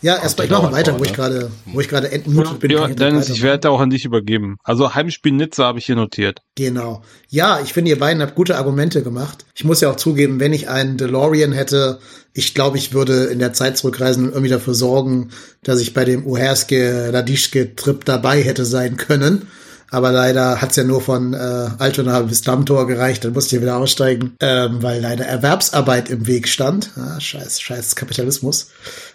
Ja, 0.00 0.16
erstmal, 0.16 0.46
ich 0.46 0.50
mache 0.50 0.72
weiter, 0.72 0.92
vor, 0.92 1.00
wo, 1.00 1.04
ne? 1.04 1.10
ich 1.10 1.14
grade, 1.14 1.50
wo 1.66 1.80
ich 1.80 1.88
gerade 1.88 2.10
entmutet 2.10 2.58
bin. 2.58 2.70
Ja, 2.70 2.88
Dennis, 2.88 3.28
ich 3.28 3.42
werde 3.42 3.68
auch 3.68 3.80
an 3.80 3.90
dich 3.90 4.06
übergeben. 4.06 4.56
Also 4.64 4.94
Heimspiel 4.94 5.32
Nizza 5.32 5.64
habe 5.64 5.78
ich 5.78 5.84
hier 5.84 5.96
notiert. 5.96 6.40
Genau. 6.56 7.02
Ja, 7.28 7.60
ich 7.62 7.74
finde, 7.74 7.90
ihr 7.90 7.98
beiden 7.98 8.22
habt 8.22 8.34
gute 8.34 8.56
Argumente 8.56 9.02
gemacht. 9.02 9.44
Ich 9.54 9.64
muss 9.64 9.82
ja 9.82 9.90
auch 9.90 9.96
zugeben, 9.96 10.40
wenn 10.40 10.54
ich 10.54 10.70
einen 10.70 10.96
DeLorean 10.96 11.52
hätte, 11.52 11.98
ich 12.32 12.54
glaube, 12.54 12.78
ich 12.78 12.94
würde 12.94 13.24
in 13.24 13.38
der 13.38 13.52
Zeit 13.52 13.76
zurückreisen 13.76 14.24
und 14.24 14.32
irgendwie 14.32 14.50
dafür 14.50 14.74
sorgen, 14.74 15.30
dass 15.62 15.80
ich 15.80 15.92
bei 15.92 16.06
dem 16.06 16.26
Uherske-Ladischke-Trip 16.26 18.04
dabei 18.06 18.42
hätte 18.42 18.64
sein 18.64 18.96
können. 18.96 19.48
Aber 19.94 20.10
leider 20.10 20.60
hat's 20.60 20.74
ja 20.74 20.82
nur 20.82 21.00
von 21.00 21.34
äh, 21.34 21.68
Altona 21.78 22.20
bis 22.22 22.42
Dammtor 22.42 22.88
gereicht, 22.88 23.24
dann 23.24 23.32
musste 23.32 23.54
ich 23.54 23.62
wieder 23.62 23.76
aussteigen, 23.76 24.34
ähm, 24.40 24.82
weil 24.82 25.00
leider 25.00 25.24
Erwerbsarbeit 25.24 26.10
im 26.10 26.26
Weg 26.26 26.48
stand. 26.48 26.90
Ah, 26.96 27.20
scheiß, 27.20 27.60
scheiß 27.60 27.94
Kapitalismus. 27.94 28.70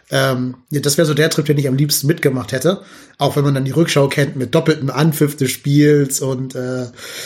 Ähm, 0.10 0.56
ja, 0.72 0.80
das 0.80 0.98
wäre 0.98 1.06
so 1.06 1.14
der 1.14 1.30
Trip, 1.30 1.46
den 1.46 1.58
ich 1.58 1.68
am 1.68 1.76
liebsten 1.76 2.08
mitgemacht 2.08 2.54
hätte. 2.54 2.80
Auch 3.18 3.36
wenn 3.36 3.44
man 3.44 3.56
dann 3.56 3.66
die 3.66 3.72
Rückschau 3.72 4.08
kennt 4.08 4.38
mit 4.38 4.56
doppeltem 4.56 4.90
Anpfiff 4.90 5.36
des 5.36 5.52
Spiels 5.52 6.22
und 6.22 6.56
äh, 6.56 6.86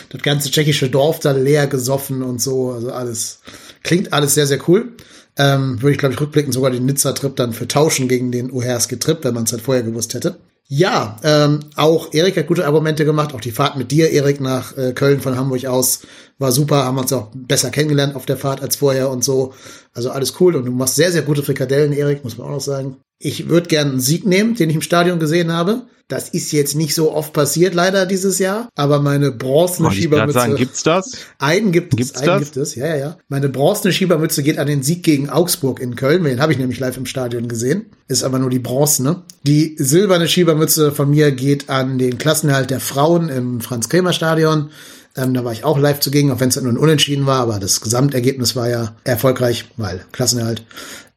das 0.09 0.21
ganze 0.23 0.49
tschechische 0.49 0.89
Dorf 0.89 1.19
da 1.19 1.29
leer 1.29 1.67
gesoffen 1.67 2.23
und 2.23 2.41
so. 2.41 2.71
Also 2.71 2.91
alles 2.91 3.41
klingt 3.83 4.13
alles 4.13 4.33
sehr, 4.33 4.47
sehr 4.47 4.67
cool. 4.67 4.93
Ähm, 5.37 5.79
würde 5.79 5.91
ich, 5.91 5.99
glaube 5.99 6.15
ich, 6.15 6.21
rückblickend 6.21 6.55
sogar 6.55 6.71
den 6.71 6.87
Nizza-Trip 6.87 7.35
dann 7.35 7.53
für 7.53 7.67
tauschen 7.67 8.07
gegen 8.07 8.31
den 8.31 8.51
Uherske-Trip, 8.51 9.23
wenn 9.23 9.35
man 9.35 9.43
es 9.43 9.51
halt 9.51 9.61
vorher 9.61 9.83
gewusst 9.83 10.15
hätte. 10.15 10.37
Ja, 10.75 11.17
ähm, 11.23 11.59
auch 11.75 12.15
Erik 12.15 12.35
hat 12.35 12.47
gute 12.47 12.65
Argumente 12.65 13.05
gemacht. 13.05 13.35
Auch 13.35 13.41
die 13.41 13.51
Fahrt 13.51 13.77
mit 13.77 13.91
dir, 13.91 14.09
Erik, 14.09 14.41
nach 14.41 14.75
äh, 14.75 14.93
Köln 14.93 15.21
von 15.21 15.37
Hamburg 15.37 15.67
aus 15.67 16.01
war 16.39 16.51
super. 16.51 16.85
Haben 16.85 16.97
uns 16.97 17.13
auch 17.13 17.29
besser 17.35 17.69
kennengelernt 17.69 18.15
auf 18.15 18.25
der 18.25 18.37
Fahrt 18.37 18.59
als 18.59 18.77
vorher 18.77 19.11
und 19.11 19.23
so. 19.23 19.53
Also 19.93 20.09
alles 20.09 20.33
cool. 20.39 20.55
Und 20.55 20.65
du 20.65 20.71
machst 20.71 20.95
sehr, 20.95 21.11
sehr 21.11 21.21
gute 21.21 21.43
Frikadellen, 21.43 21.93
Erik, 21.93 22.23
muss 22.23 22.39
man 22.39 22.47
auch 22.47 22.53
noch 22.53 22.59
sagen. 22.59 22.97
Ich 23.25 23.47
würde 23.47 23.67
gerne 23.67 23.91
einen 23.91 23.99
Sieg 24.01 24.25
nehmen, 24.25 24.55
den 24.55 24.69
ich 24.69 24.75
im 24.75 24.81
Stadion 24.81 25.17
gesehen 25.17 25.53
habe. 25.53 25.83
Das 26.09 26.27
ist 26.27 26.51
jetzt 26.51 26.75
nicht 26.75 26.93
so 26.93 27.13
oft 27.13 27.31
passiert, 27.31 27.73
leider 27.73 28.05
dieses 28.05 28.37
Jahr. 28.37 28.67
Aber 28.75 28.99
meine 28.99 29.31
bronzene 29.31 29.89
Schiebermütze. 29.91 30.33
Sagen, 30.37 30.55
gibt's 30.57 30.83
das? 30.83 31.13
Einen 31.39 31.71
gibt 31.71 31.95
gibt's 31.95 32.11
es. 32.11 32.17
Einen 32.17 32.27
das? 32.27 32.39
gibt 32.41 32.57
es. 32.57 32.75
Ja, 32.75 32.87
ja, 32.87 32.95
ja. 32.97 33.17
Meine 33.29 33.47
bronzene 33.47 33.93
Schiebermütze 33.93 34.43
geht 34.43 34.59
an 34.59 34.67
den 34.67 34.83
Sieg 34.83 35.03
gegen 35.03 35.29
Augsburg 35.29 35.79
in 35.79 35.95
Köln. 35.95 36.25
Den 36.25 36.41
habe 36.41 36.51
ich 36.51 36.59
nämlich 36.59 36.79
live 36.79 36.97
im 36.97 37.05
Stadion 37.05 37.47
gesehen. 37.47 37.85
Ist 38.09 38.23
aber 38.23 38.39
nur 38.39 38.49
die 38.49 38.59
bronzene. 38.59 39.23
Die 39.43 39.75
silberne 39.79 40.27
Schiebermütze 40.27 40.91
von 40.91 41.09
mir 41.09 41.31
geht 41.31 41.69
an 41.69 41.97
den 41.97 42.17
Klassenerhalt 42.17 42.71
der 42.71 42.81
Frauen 42.81 43.29
im 43.29 43.61
Franz-Kremer-Stadion. 43.61 44.69
Ähm, 45.15 45.33
da 45.33 45.45
war 45.45 45.53
ich 45.53 45.63
auch 45.63 45.77
live 45.77 45.99
zugegen, 45.99 46.31
auch 46.31 46.39
wenn 46.39 46.49
es 46.49 46.55
nur 46.59 46.71
ein 46.71 46.77
Unentschieden 46.77 47.25
war, 47.25 47.41
aber 47.41 47.59
das 47.59 47.81
Gesamtergebnis 47.81 48.55
war 48.55 48.69
ja 48.69 48.95
erfolgreich, 49.03 49.65
weil 49.77 50.03
Klassenerhalt. 50.11 50.65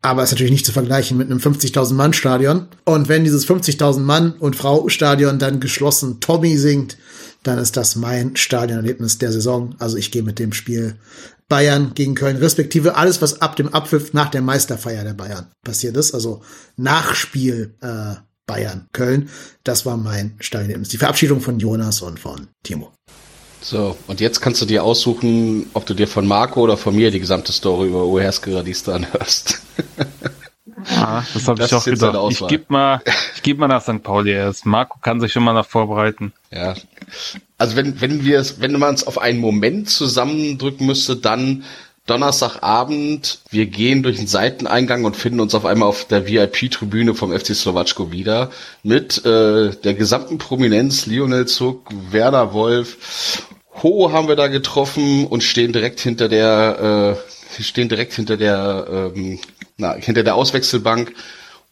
Aber 0.03 0.23
ist 0.23 0.31
natürlich 0.31 0.53
nicht 0.53 0.67
zu 0.67 0.73
vergleichen 0.73 1.17
mit 1.17 1.31
einem 1.31 1.41
50.000 1.41 1.95
Mann 1.95 2.13
Stadion. 2.13 2.69
Und 2.85 3.09
wenn 3.09 3.25
dieses 3.25 3.49
50.000 3.49 4.01
Mann 4.01 4.33
und 4.39 4.55
Frau 4.55 4.89
Stadion 4.89 5.39
dann 5.39 5.59
geschlossen 5.59 6.21
Tommy 6.21 6.59
singt, 6.59 6.97
dann 7.43 7.59
ist 7.59 7.77
das 7.77 7.97
mein 7.97 8.37
Stadionerlebnis 8.37 9.19
der 9.19 9.33
Saison. 9.33 9.75
Also 9.79 9.97
ich 9.97 10.11
gehe 10.11 10.23
mit 10.23 10.39
dem 10.39 10.53
Spiel 10.53 10.97
Bayern 11.49 11.93
gegen 11.95 12.15
Köln, 12.15 12.37
respektive 12.37 12.97
alles, 12.97 13.23
was 13.23 13.41
ab 13.41 13.57
dem 13.57 13.73
Abpfiff 13.73 14.13
nach 14.13 14.31
der 14.31 14.43
Meisterfeier 14.43 15.05
der 15.05 15.15
Bayern 15.15 15.47
passiert 15.65 15.97
ist. 15.97 16.13
Also 16.13 16.43
Nachspiel 16.77 17.75
äh, 17.81 18.15
Bayern 18.47 18.87
Köln. 18.93 19.29
Das 19.65 19.87
war 19.87 19.97
mein 19.97 20.37
Stadionerlebnis. 20.39 20.89
Die 20.91 20.99
Verabschiedung 20.99 21.41
von 21.41 21.59
Jonas 21.59 22.03
und 22.03 22.21
von 22.21 22.49
Timo. 22.63 22.96
So, 23.67 23.97
und 24.07 24.21
jetzt 24.21 24.41
kannst 24.41 24.63
du 24.63 24.65
dir 24.65 24.85
aussuchen, 24.85 25.69
ob 25.75 25.87
du 25.87 25.95
dir 25.95 26.07
von 26.07 26.25
Marco 26.25 26.61
oder 26.61 26.77
von 26.77 26.95
mir 26.95 27.11
die 27.11 27.19
gesamte 27.19 27.51
Story 27.51 27.89
über 27.89 28.05
Uherske 28.05 28.55
Radista 28.55 28.95
anhörst. 28.95 29.61
Ah, 30.89 31.25
das 31.35 31.49
habe 31.49 31.65
ich 31.65 31.75
auch 31.75 31.85
gedacht. 31.85 32.17
Ich 32.31 32.47
gebe 32.47 32.67
mal, 32.69 33.01
ich 33.35 33.43
geb 33.43 33.59
mal 33.59 33.67
nach 33.67 33.83
St. 33.83 34.05
Pauli 34.05 34.31
erst. 34.31 34.67
Marco 34.67 35.01
kann 35.01 35.21
sich 35.21 35.33
schon 35.33 35.43
mal 35.43 35.53
nach 35.53 35.67
vorbereiten. 35.67 36.33
Ja. 36.53 36.75
Also 37.59 37.75
wenn, 37.75 38.01
wenn 38.01 38.25
wir 38.25 38.39
es, 38.39 38.61
wenn 38.61 38.79
man 38.79 38.95
es 38.95 39.05
auf 39.05 39.19
einen 39.19 39.41
Moment 39.41 39.91
zusammendrücken 39.91 40.87
müsste, 40.87 41.17
dann 41.17 41.65
Donnerstagabend, 42.07 43.41
wir 43.51 43.67
gehen 43.67 44.05
durch 44.05 44.19
den 44.19 44.29
Seiteneingang 44.29 45.05
und 45.05 45.17
finden 45.17 45.41
uns 45.41 45.57
auf 45.57 45.65
einmal 45.65 45.89
auf 45.89 46.05
der 46.05 46.29
VIP-Tribüne 46.29 47.17
vom 47.17 47.37
FC 47.37 47.47
Slowatschko 47.57 48.13
wieder 48.13 48.53
mit 48.85 49.25
äh, 49.25 49.73
der 49.73 49.95
gesamten 49.95 50.39
Prominenz, 50.39 51.07
Lionel 51.07 51.47
Zuck, 51.47 51.89
Werner 52.13 52.53
Wolf, 52.53 53.49
Ho 53.83 54.11
haben 54.13 54.29
wir 54.29 54.37
da 54.37 54.49
getroffen 54.49 55.27
und 55.27 55.43
stehen 55.43 55.73
direkt 55.73 56.01
hinter 56.01 56.29
der, 56.29 57.19
äh, 57.59 57.63
stehen 57.63 57.89
direkt 57.89 58.15
hinter 58.15 58.37
der, 58.37 59.13
ähm, 59.15 59.39
na, 59.77 59.95
hinter 59.95 60.23
der 60.23 60.35
Auswechselbank 60.35 61.13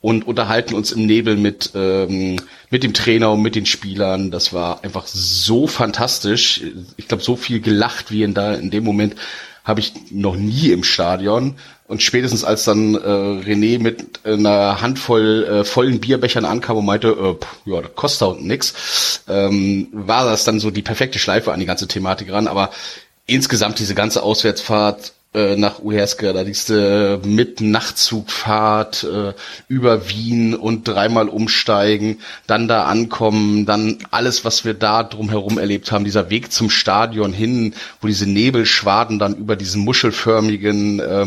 und 0.01 0.27
unterhalten 0.27 0.75
uns 0.75 0.93
im 0.93 1.07
Nebel 1.07 1.37
mit, 1.37 1.71
ähm, 1.75 2.37
mit 2.69 2.83
dem 2.83 2.93
Trainer 2.93 3.33
und 3.33 3.41
mit 3.41 3.55
den 3.55 3.65
Spielern. 3.65 4.31
Das 4.31 4.53
war 4.53 4.85
einfach 4.85 5.07
so 5.07 5.67
fantastisch. 5.67 6.61
Ich 6.99 7.09
glaube, 7.09 7.23
so 7.23 7.37
viel 7.37 7.61
gelacht 7.61 8.11
wie 8.11 8.23
in 8.23 8.35
da 8.35 8.53
in 8.53 8.71
dem 8.71 8.85
Moment 8.85 9.17
habe 9.65 9.81
ich 9.81 9.95
noch 10.11 10.37
nie 10.37 10.73
im 10.73 10.85
Stadion. 10.85 11.57
Und 11.87 12.03
spätestens 12.03 12.45
als 12.45 12.65
dann 12.65 12.95
äh, 12.95 12.99
René 12.99 13.79
mit 13.79 14.25
einer 14.25 14.81
Handvoll 14.81 15.45
äh, 15.45 15.65
vollen 15.65 16.01
Bierbechern 16.01 16.47
ankam 16.47 16.79
und 16.79 16.87
meinte, 16.87 17.09
äh, 17.09 17.35
pff, 17.35 17.57
ja, 17.67 17.83
das 17.83 17.95
kostet 17.95 18.23
auch 18.23 18.39
nix, 18.39 19.21
ähm, 19.29 19.89
war 19.93 20.25
das 20.25 20.45
dann 20.45 20.61
so 20.61 20.71
die 20.71 20.83
perfekte 20.83 21.19
Schleife 21.19 21.53
an 21.53 21.61
die 21.61 21.67
ganze 21.67 21.87
Thematik 21.87 22.33
ran. 22.33 22.49
Aber 22.49 22.71
insgesamt 23.27 23.79
diese 23.79 23.95
ganze 23.95 24.23
Auswärtsfahrt 24.23 25.13
äh, 25.35 25.57
nach 25.57 25.81
Uherske, 25.81 26.33
da 26.33 26.45
diese 26.45 27.21
mit 27.25 27.61
Nachtzugfahrt 27.61 29.05
äh, 29.05 29.33
über 29.69 30.09
Wien 30.09 30.55
und 30.55 30.87
dreimal 30.87 31.29
umsteigen, 31.29 32.21
dann 32.47 32.69
da 32.69 32.85
ankommen, 32.85 33.67
dann 33.67 33.99
alles, 34.11 34.45
was 34.45 34.65
wir 34.65 34.75
da 34.75 35.03
drumherum 35.03 35.59
erlebt 35.59 35.91
haben, 35.93 36.05
dieser 36.05 36.31
Weg 36.31 36.53
zum 36.53 36.71
Stadion 36.71 37.33
hin, 37.33 37.75
wo 38.01 38.07
diese 38.07 38.27
Nebelschwaden 38.27 39.19
dann 39.19 39.35
über 39.35 39.57
diesen 39.57 39.83
muschelförmigen 39.83 41.01
äh, 41.01 41.27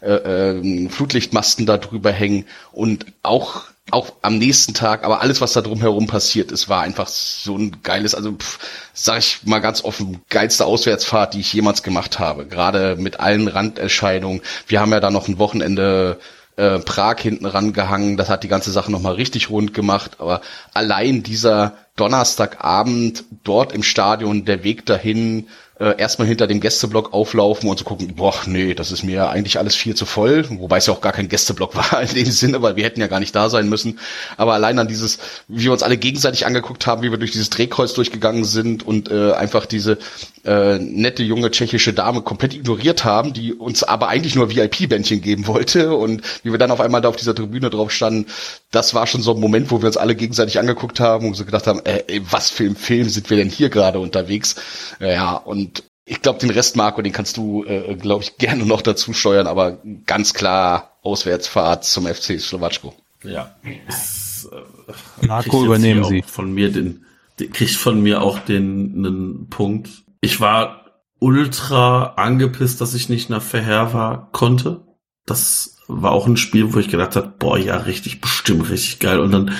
äh, 0.00 0.12
äh, 0.12 0.88
Flutlichtmasten 0.88 1.66
da 1.66 1.76
drüber 1.78 2.12
hängen 2.12 2.44
und 2.72 3.06
auch 3.22 3.64
auch 3.90 4.12
am 4.22 4.38
nächsten 4.38 4.74
Tag, 4.74 5.04
aber 5.04 5.22
alles, 5.22 5.40
was 5.40 5.54
da 5.54 5.62
drumherum 5.62 6.06
passiert 6.06 6.52
ist, 6.52 6.68
war 6.68 6.82
einfach 6.82 7.08
so 7.08 7.56
ein 7.56 7.78
geiles, 7.82 8.14
also 8.14 8.32
pff, 8.32 8.58
sag 8.92 9.18
ich 9.18 9.40
mal 9.44 9.60
ganz 9.60 9.82
offen, 9.82 10.20
geilste 10.28 10.66
Auswärtsfahrt, 10.66 11.34
die 11.34 11.40
ich 11.40 11.52
jemals 11.52 11.82
gemacht 11.82 12.18
habe. 12.18 12.46
Gerade 12.46 12.96
mit 12.96 13.20
allen 13.20 13.48
Randerscheinungen. 13.48 14.42
Wir 14.66 14.80
haben 14.80 14.92
ja 14.92 15.00
da 15.00 15.10
noch 15.10 15.28
ein 15.28 15.38
Wochenende 15.38 16.18
äh, 16.56 16.80
Prag 16.80 17.18
hinten 17.20 17.46
rangehangen. 17.46 18.16
Das 18.16 18.28
hat 18.28 18.42
die 18.42 18.48
ganze 18.48 18.72
Sache 18.72 18.92
nochmal 18.92 19.14
richtig 19.14 19.48
rund 19.48 19.72
gemacht. 19.72 20.16
Aber 20.18 20.42
allein 20.74 21.22
dieser 21.22 21.74
Donnerstagabend 21.98 23.24
dort 23.44 23.72
im 23.72 23.82
Stadion, 23.82 24.44
der 24.44 24.64
Weg 24.64 24.86
dahin, 24.86 25.48
äh, 25.80 25.96
erstmal 25.96 26.26
hinter 26.26 26.46
dem 26.46 26.60
Gästeblock 26.60 27.12
auflaufen 27.12 27.68
und 27.68 27.78
zu 27.78 27.84
gucken, 27.84 28.14
boah, 28.16 28.34
nee, 28.46 28.74
das 28.74 28.90
ist 28.90 29.04
mir 29.04 29.30
eigentlich 29.30 29.58
alles 29.58 29.76
viel 29.76 29.94
zu 29.94 30.06
voll, 30.06 30.44
wobei 30.50 30.78
es 30.78 30.86
ja 30.86 30.92
auch 30.92 31.00
gar 31.00 31.12
kein 31.12 31.28
Gästeblock 31.28 31.76
war 31.92 32.02
in 32.02 32.14
dem 32.14 32.30
Sinne, 32.30 32.62
weil 32.62 32.76
wir 32.76 32.84
hätten 32.84 33.00
ja 33.00 33.06
gar 33.06 33.20
nicht 33.20 33.34
da 33.34 33.48
sein 33.48 33.68
müssen. 33.68 33.98
Aber 34.36 34.54
allein 34.54 34.78
an 34.78 34.88
dieses, 34.88 35.18
wie 35.46 35.64
wir 35.64 35.72
uns 35.72 35.82
alle 35.82 35.96
gegenseitig 35.96 36.46
angeguckt 36.46 36.86
haben, 36.86 37.02
wie 37.02 37.10
wir 37.10 37.18
durch 37.18 37.30
dieses 37.30 37.50
Drehkreuz 37.50 37.94
durchgegangen 37.94 38.44
sind 38.44 38.84
und 38.84 39.10
äh, 39.10 39.32
einfach 39.32 39.66
diese 39.66 39.98
äh, 40.44 40.78
nette 40.78 41.22
junge 41.22 41.50
tschechische 41.50 41.92
Dame 41.92 42.22
komplett 42.22 42.54
ignoriert 42.54 43.04
haben, 43.04 43.32
die 43.32 43.52
uns 43.52 43.84
aber 43.84 44.08
eigentlich 44.08 44.34
nur 44.34 44.50
VIP-Bändchen 44.50 45.20
geben 45.20 45.46
wollte 45.46 45.94
und 45.94 46.22
wie 46.42 46.50
wir 46.50 46.58
dann 46.58 46.70
auf 46.70 46.80
einmal 46.80 47.02
da 47.02 47.08
auf 47.08 47.16
dieser 47.16 47.34
Tribüne 47.34 47.70
drauf 47.70 47.92
standen, 47.92 48.26
das 48.70 48.94
war 48.94 49.06
schon 49.06 49.22
so 49.22 49.32
ein 49.32 49.40
Moment, 49.40 49.70
wo 49.70 49.80
wir 49.80 49.86
uns 49.86 49.96
alle 49.96 50.14
gegenseitig 50.14 50.58
angeguckt 50.58 51.00
haben 51.00 51.26
und 51.26 51.34
so 51.34 51.44
gedacht 51.44 51.66
haben, 51.66 51.80
äh, 51.88 52.20
was 52.30 52.50
für 52.50 52.64
ein 52.64 52.76
Film 52.76 53.08
sind 53.08 53.30
wir 53.30 53.36
denn 53.36 53.50
hier 53.50 53.70
gerade 53.70 53.98
unterwegs? 53.98 54.56
Ja, 55.00 55.36
und 55.36 55.82
ich 56.04 56.22
glaube, 56.22 56.38
den 56.38 56.50
Rest, 56.50 56.76
Marco, 56.76 57.02
den 57.02 57.12
kannst 57.12 57.36
du, 57.36 57.64
äh, 57.64 57.94
glaube 57.94 58.24
ich, 58.24 58.38
gerne 58.38 58.64
noch 58.64 58.80
dazu 58.80 59.12
steuern, 59.12 59.46
aber 59.46 59.78
ganz 60.06 60.32
klar 60.32 60.98
Auswärtsfahrt 61.02 61.84
zum 61.84 62.06
FC 62.06 62.40
Slowatschko. 62.40 62.94
Ja. 63.22 63.56
Ist, 63.86 64.48
äh, 64.50 65.26
Marco, 65.26 65.64
übernehmen 65.64 66.04
Sie. 66.04 66.22
Von 66.26 66.52
mir 66.52 66.72
den, 66.72 67.04
den, 67.38 67.52
kriegt 67.52 67.72
von 67.72 68.02
mir 68.02 68.22
auch 68.22 68.38
den, 68.38 68.94
einen 68.96 69.48
Punkt. 69.50 69.90
Ich 70.22 70.40
war 70.40 71.02
ultra 71.18 72.14
angepisst, 72.16 72.80
dass 72.80 72.94
ich 72.94 73.08
nicht 73.08 73.28
nach 73.28 73.42
Verheer 73.42 73.92
war, 73.92 74.30
konnte. 74.32 74.86
Das 75.26 75.76
war 75.88 76.12
auch 76.12 76.26
ein 76.26 76.36
Spiel, 76.36 76.72
wo 76.72 76.78
ich 76.78 76.88
gedacht 76.88 77.16
habe, 77.16 77.34
boah, 77.38 77.58
ja, 77.58 77.76
richtig, 77.76 78.20
bestimmt 78.20 78.70
richtig 78.70 78.98
geil. 78.98 79.18
Und 79.20 79.32
dann 79.32 79.48
äh, 79.48 79.52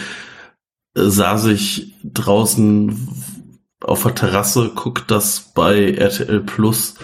saß 0.99 1.47
ich 1.47 1.95
draußen 2.05 3.09
auf 3.81 4.03
der 4.03 4.15
Terrasse, 4.15 4.73
guck 4.75 5.07
das 5.07 5.53
bei 5.55 5.93
RTL 5.93 6.41
Plus 6.41 6.95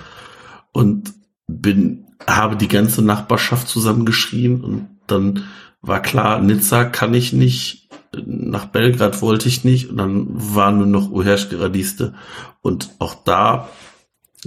und 0.73 1.15
bin, 1.47 2.07
habe 2.27 2.57
die 2.57 2.69
ganze 2.69 3.03
Nachbarschaft 3.03 3.69
zusammengeschrien 3.69 4.63
und 4.65 4.89
dann 5.07 5.45
war 5.83 6.01
klar, 6.01 6.41
Nizza 6.41 6.85
kann 6.85 7.15
ich 7.15 7.33
nicht, 7.33 7.89
nach 8.27 8.67
Belgrad 8.67 9.21
wollte 9.23 9.49
ich 9.49 9.65
nicht 9.65 9.91
und 9.91 9.99
dann 9.99 10.27
waren 10.31 10.79
nur 10.79 10.87
noch 10.87 11.11
Uherschke 11.11 11.61
Radiste 11.61 12.15
und 12.63 12.91
auch 12.99 13.15
da 13.15 13.69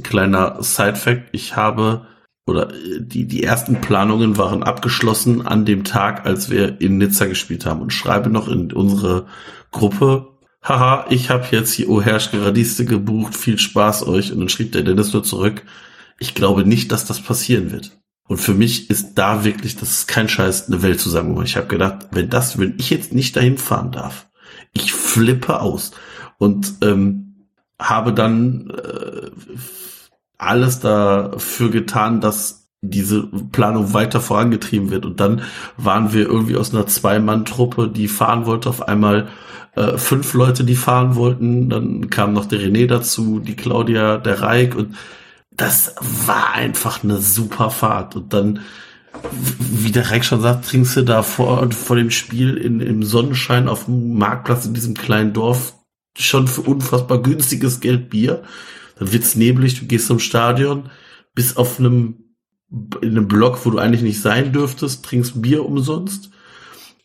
kleiner 0.03 0.61
Side-Fact, 0.61 1.30
ich 1.32 1.56
habe 1.56 2.07
oder 2.48 2.72
die, 2.99 3.26
die 3.26 3.44
ersten 3.44 3.82
Planungen 3.82 4.38
waren 4.38 4.64
abgeschlossen 4.64 5.45
an 5.45 5.65
dem 5.65 5.84
Tag, 5.84 6.26
als 6.26 6.49
wir 6.49 6.80
in 6.80 6.98
Nizza 6.98 7.26
gespielt 7.26 7.65
haben 7.65 7.82
und 7.82 7.91
schreibe 7.91 8.30
noch 8.30 8.48
in 8.48 8.72
unsere 8.72 9.28
Gruppe, 9.72 10.30
haha, 10.64 11.06
ich 11.10 11.30
habe 11.30 11.45
jetzt 11.52 11.74
hier 11.74 11.90
O 11.90 12.02
Herrschke 12.02 12.44
Radiste 12.44 12.86
gebucht, 12.86 13.36
viel 13.36 13.60
Spaß 13.60 14.07
euch. 14.07 14.32
Und 14.32 14.40
dann 14.40 14.49
schrieb 14.49 14.72
der 14.72 14.84
Dennis 14.84 15.11
nur 15.11 15.24
zurück, 15.24 15.64
ich 16.19 16.36
glaube 16.36 16.65
nicht, 16.65 16.91
dass 16.94 17.06
das 17.06 17.22
passieren 17.22 17.72
wird. 17.72 17.99
Und 18.28 18.38
für 18.38 18.53
mich 18.53 18.90
ist 18.90 19.15
da 19.15 19.44
wirklich, 19.44 19.76
das 19.76 19.91
ist 19.91 20.07
kein 20.07 20.30
Scheiß, 20.30 20.68
eine 20.68 20.82
Welt 20.82 21.02
zusammen. 21.02 21.41
Ich 21.44 21.57
habe 21.57 21.68
gedacht, 21.68 22.07
wenn 22.11 22.30
das, 22.30 22.57
wenn 22.57 22.76
ich 22.78 22.90
jetzt 22.90 23.14
nicht 23.14 23.36
dahin 23.36 23.57
fahren 23.57 23.91
darf, 23.91 24.30
ich 24.74 24.94
flippe 24.94 25.60
aus. 25.60 25.91
Und 26.38 26.76
ähm, 26.82 27.48
habe 27.80 28.14
dann 28.14 28.69
äh, 28.69 29.32
alles 30.38 30.80
dafür 30.80 31.72
getan, 31.72 32.22
dass 32.22 32.70
diese 32.82 33.24
Planung 33.24 33.94
weiter 33.94 34.22
vorangetrieben 34.22 34.92
wird. 34.92 35.06
Und 35.06 35.20
dann 35.20 35.42
waren 35.78 36.14
wir 36.14 36.28
irgendwie 36.28 36.58
aus 36.58 36.74
einer 36.74 36.86
Zwei-Mann-Truppe, 36.86 37.90
die 37.90 38.08
fahren 38.08 38.46
wollte, 38.46 38.70
auf 38.70 38.88
einmal 38.88 39.28
äh, 39.76 39.98
fünf 39.98 40.34
Leute, 40.34 40.64
die 40.64 40.76
fahren 40.76 41.16
wollten. 41.16 41.70
Dann 41.70 42.10
kam 42.10 42.34
noch 42.34 42.46
der 42.46 42.60
René 42.60 42.88
dazu, 42.88 43.40
die 43.40 43.56
Claudia, 43.56 44.18
der 44.18 44.42
Reik 44.42 44.76
und 44.76 44.96
das 45.52 45.96
war 46.00 46.54
einfach 46.54 47.04
eine 47.04 47.18
super 47.18 47.72
Fahrt. 47.72 48.16
Und 48.16 48.32
dann, 48.32 48.60
wie 49.32 49.92
der 49.92 50.12
Reik 50.12 50.24
schon 50.24 50.42
sagt, 50.42 50.70
trinkst 50.70 50.98
du 50.98 51.02
da 51.02 51.24
vor, 51.24 51.72
vor 51.72 51.96
dem 51.96 52.12
Spiel 52.12 52.58
in, 52.58 52.80
im 52.80 53.02
Sonnenschein 53.02 53.68
auf 53.68 53.86
dem 53.86 54.18
Marktplatz 54.18 54.68
in 54.68 54.76
diesem 54.76 54.94
kleinen 54.94 55.34
Dorf 55.34 55.74
schon 56.18 56.48
für 56.48 56.62
unfassbar 56.62 57.22
günstiges 57.22 57.80
Geld 57.80 58.10
Bier. 58.10 58.44
Dann 58.99 59.11
wird's 59.11 59.36
neblig, 59.36 59.80
du 59.80 59.86
gehst 59.86 60.07
zum 60.07 60.19
Stadion, 60.19 60.90
bist 61.36 61.57
auf 61.57 61.80
einem, 61.80 62.36
in 63.02 63.11
einem 63.11 63.28
Block, 63.28 63.65
wo 63.65 63.69
du 63.69 63.78
eigentlich 63.78 64.02
nicht 64.02 64.22
sein 64.22 64.53
dürftest, 64.53 65.06
trinkst 65.06 65.41
Bier 65.41 65.65
umsonst 65.65 66.32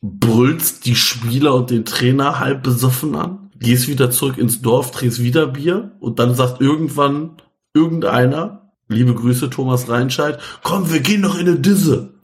brüllst 0.02 0.84
die 0.84 0.96
Spieler 0.96 1.54
und 1.54 1.70
den 1.70 1.84
Trainer 1.84 2.40
halb 2.40 2.64
besoffen 2.64 3.14
an, 3.14 3.50
gehst 3.58 3.86
wieder 3.86 4.10
zurück 4.10 4.36
ins 4.36 4.60
Dorf, 4.60 4.90
trinkst 4.90 5.22
wieder 5.22 5.46
Bier 5.46 5.92
und 6.00 6.18
dann 6.18 6.34
sagt 6.34 6.60
irgendwann 6.60 7.36
irgendeiner, 7.72 8.72
liebe 8.88 9.14
Grüße 9.14 9.48
Thomas 9.48 9.88
Reinscheid, 9.88 10.40
komm, 10.62 10.92
wir 10.92 11.00
gehen 11.00 11.20
noch 11.20 11.38
in 11.38 11.48
eine 11.48 11.58
Disse. 11.58 12.14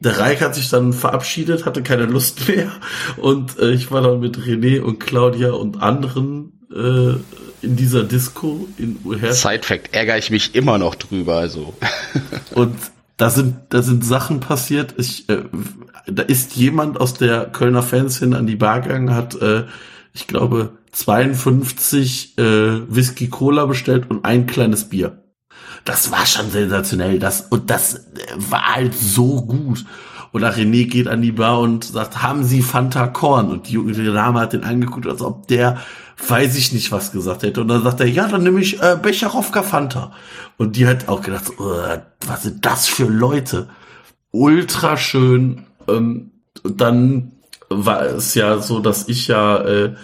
Der 0.00 0.18
Reik 0.18 0.40
hat 0.40 0.54
sich 0.54 0.68
dann 0.68 0.92
verabschiedet, 0.92 1.64
hatte 1.64 1.82
keine 1.82 2.06
Lust 2.06 2.48
mehr 2.48 2.72
und 3.16 3.58
äh, 3.58 3.70
ich 3.70 3.90
war 3.90 4.02
dann 4.02 4.20
mit 4.20 4.38
René 4.38 4.80
und 4.80 4.98
Claudia 4.98 5.52
und 5.52 5.80
anderen 5.80 6.66
äh, 6.74 7.14
in 7.62 7.76
dieser 7.76 8.04
Disco 8.04 8.68
in 8.78 8.98
Uher. 9.04 9.32
Side 9.32 9.62
Fact, 9.62 9.94
ärgere 9.94 10.18
ich 10.18 10.30
mich 10.30 10.54
immer 10.54 10.78
noch 10.78 10.94
drüber, 10.94 11.36
also. 11.36 11.74
und 12.54 12.76
da 13.16 13.30
sind, 13.30 13.56
da 13.70 13.82
sind 13.82 14.04
Sachen 14.04 14.40
passiert. 14.40 14.94
Ich, 14.96 15.28
äh, 15.28 15.42
da 16.06 16.22
ist 16.22 16.56
jemand 16.56 17.00
aus 17.00 17.14
der 17.14 17.46
Kölner 17.46 17.82
Fans 17.82 18.18
hin 18.18 18.34
an 18.34 18.46
die 18.46 18.56
Bar 18.56 18.80
gegangen, 18.80 19.14
hat, 19.14 19.40
äh, 19.42 19.64
ich 20.12 20.26
glaube, 20.26 20.78
52 20.92 22.38
äh, 22.38 22.42
Whisky 22.88 23.28
Cola 23.28 23.66
bestellt 23.66 24.10
und 24.10 24.24
ein 24.24 24.46
kleines 24.46 24.88
Bier. 24.88 25.22
Das 25.84 26.10
war 26.10 26.26
schon 26.26 26.50
sensationell. 26.50 27.18
Das, 27.18 27.42
und 27.42 27.70
das 27.70 28.06
war 28.36 28.74
halt 28.76 28.94
so 28.94 29.42
gut. 29.42 29.84
Oder 30.32 30.54
René 30.54 30.86
geht 30.86 31.08
an 31.08 31.22
die 31.22 31.32
Bar 31.32 31.60
und 31.60 31.84
sagt, 31.84 32.22
haben 32.22 32.44
Sie 32.44 32.62
Fanta 32.62 33.06
Korn? 33.06 33.48
Und 33.50 33.68
die 33.68 33.72
junge 33.72 33.92
Dame 33.92 34.40
hat 34.40 34.52
den 34.52 34.64
angeguckt, 34.64 35.06
als 35.06 35.22
ob 35.22 35.48
der, 35.48 35.78
weiß 36.26 36.56
ich 36.56 36.72
nicht, 36.72 36.92
was 36.92 37.12
gesagt 37.12 37.42
hätte. 37.42 37.60
Und 37.60 37.68
dann 37.68 37.82
sagt 37.82 38.00
er, 38.00 38.06
ja, 38.06 38.28
dann 38.28 38.42
nehme 38.42 38.60
ich 38.60 38.82
äh, 38.82 38.98
Becherowka 39.00 39.62
Fanta. 39.62 40.12
Und 40.56 40.76
die 40.76 40.86
hat 40.86 41.08
auch 41.08 41.22
gedacht, 41.22 41.52
oh, 41.58 41.72
was 42.26 42.42
sind 42.42 42.64
das 42.66 42.86
für 42.86 43.06
Leute? 43.06 43.68
Ultra 44.30 44.96
schön. 44.96 45.64
Ähm, 45.88 46.32
dann 46.64 47.32
war 47.70 48.02
es 48.02 48.34
ja 48.34 48.58
so, 48.58 48.80
dass 48.80 49.08
ich 49.08 49.28
ja 49.28 49.58
äh, 49.60 49.94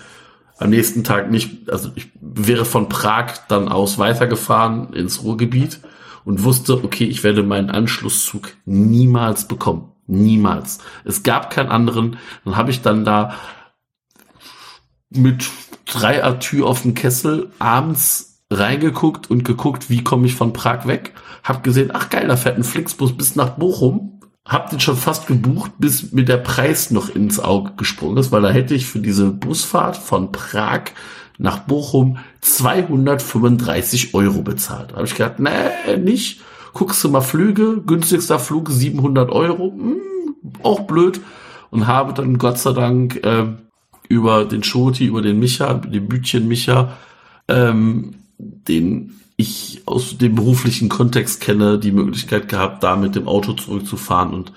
am 0.59 0.71
nächsten 0.71 1.05
Tag 1.05 1.31
nicht, 1.31 1.69
also 1.71 1.91
ich 1.95 2.11
wäre 2.21 2.65
von 2.65 2.89
Prag 2.89 3.35
dann 3.49 3.69
aus 3.69 3.99
weitergefahren 3.99 4.93
ins 4.93 5.23
Ruhrgebiet 5.23 5.81
und 6.25 6.45
wusste, 6.45 6.83
okay, 6.85 7.05
ich 7.05 7.25
werde 7.25 7.43
meinen 7.43 7.71
Anschlusszug 7.71 8.55
niemals 8.65 9.49
bekommen. 9.49 9.94
Niemals. 10.07 10.79
Es 11.05 11.23
gab 11.23 11.51
keinen 11.51 11.71
anderen. 11.71 12.19
Dann 12.45 12.57
habe 12.57 12.71
ich 12.71 12.83
dann 12.83 13.05
da 13.05 13.35
mit 15.11 15.51
drei 15.87 16.25
Atü 16.25 16.63
auf 16.63 16.83
dem 16.83 16.95
Kessel 16.95 17.51
abends 17.59 18.43
reingeguckt 18.51 19.31
und 19.31 19.45
geguckt, 19.45 19.91
wie 19.91 20.05
komme 20.05 20.27
ich 20.27 20.35
von 20.35 20.53
Prag 20.53 20.87
weg. 20.87 21.15
Hab 21.43 21.63
gesehen, 21.63 21.91
ach 21.93 22.11
geil, 22.11 22.29
da 22.29 22.37
fährt 22.37 22.57
ein 22.57 22.65
Flixbus 22.65 23.17
bis 23.17 23.37
nach 23.37 23.51
Bochum. 23.51 24.21
Hab 24.47 24.69
den 24.69 24.81
schon 24.81 24.97
fast 24.97 25.27
gebucht, 25.27 25.73
bis 25.79 26.13
mir 26.13 26.25
der 26.25 26.37
Preis 26.37 26.91
noch 26.91 27.09
ins 27.09 27.41
Auge 27.41 27.73
gesprungen 27.77 28.19
ist, 28.19 28.31
weil 28.31 28.43
da 28.43 28.51
hätte 28.51 28.75
ich 28.75 28.87
für 28.87 28.99
diese 28.99 29.31
Busfahrt 29.31 29.97
von 29.97 30.33
Prag 30.33 30.83
nach 31.39 31.61
Bochum 31.61 32.19
235 32.43 34.15
Euro 34.15 34.43
bezahlt. 34.43 34.93
Da 34.93 34.97
habe 34.97 35.07
ich 35.07 35.15
gedacht, 35.15 35.39
nee, 35.39 35.97
nicht 35.97 36.43
guckst 36.75 37.03
du 37.03 37.09
mal 37.09 37.23
Flüge, 37.23 37.81
günstigster 37.87 38.39
Flug 38.39 38.71
700 38.71 39.31
Euro, 39.31 39.73
hm, 39.73 40.01
auch 40.63 40.81
blöd. 40.81 41.21
Und 41.71 41.87
habe 41.87 42.13
dann 42.13 42.39
Gott 42.39 42.59
sei 42.59 42.73
Dank 42.73 43.25
äh, 43.25 43.47
über 44.09 44.45
den 44.45 44.63
Schoti, 44.63 45.07
über 45.07 45.23
den 45.23 45.41
Micha, 45.41 45.75
den 45.75 46.07
Bütchen 46.07 46.47
Micha, 46.47 46.93
ähm, 47.49 48.15
den 48.39 49.21
ich 49.37 49.83
aus 49.87 50.17
dem 50.19 50.37
beruflichen 50.37 50.89
Kontext 50.89 51.41
kenne, 51.41 51.79
die 51.79 51.91
Möglichkeit 51.91 52.49
gehabt, 52.49 52.85
da 52.85 52.95
mit 52.95 53.17
dem 53.17 53.27
Auto 53.27 53.55
zurückzufahren 53.55 54.33
und 54.33 54.53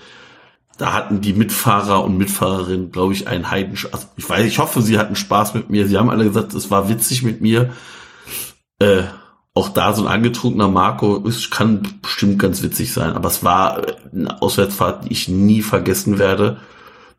da 0.77 0.93
hatten 0.93 1.21
die 1.21 1.33
Mitfahrer 1.33 2.03
und 2.03 2.17
Mitfahrerinnen, 2.17 2.91
glaube 2.91 3.13
ich, 3.13 3.27
einen 3.27 3.49
Heidenspaß. 3.49 3.93
Also 3.93 4.07
ich 4.15 4.29
weiß, 4.29 4.45
ich 4.45 4.59
hoffe, 4.59 4.83
sie 4.83 4.99
hatten 4.99 5.15
Spaß 5.15 5.55
mit 5.55 5.71
mir. 5.71 5.87
Sie 5.87 5.97
haben 5.97 6.11
alle 6.11 6.25
gesagt, 6.25 6.53
es 6.53 6.69
war 6.69 6.87
witzig 6.87 7.23
mit 7.23 7.41
mir. 7.41 7.73
Äh, 8.77 9.03
auch 9.57 9.69
da 9.69 9.93
so 9.93 10.03
ein 10.03 10.07
angetrunkener 10.07 10.67
Marco, 10.67 11.27
es 11.27 11.49
kann 11.49 11.81
bestimmt 12.01 12.39
ganz 12.39 12.61
witzig 12.63 12.93
sein, 12.93 13.11
aber 13.13 13.27
es 13.27 13.43
war 13.43 13.81
eine 14.13 14.41
Auswärtsfahrt, 14.41 15.05
die 15.05 15.11
ich 15.11 15.27
nie 15.27 15.61
vergessen 15.61 16.19
werde. 16.19 16.57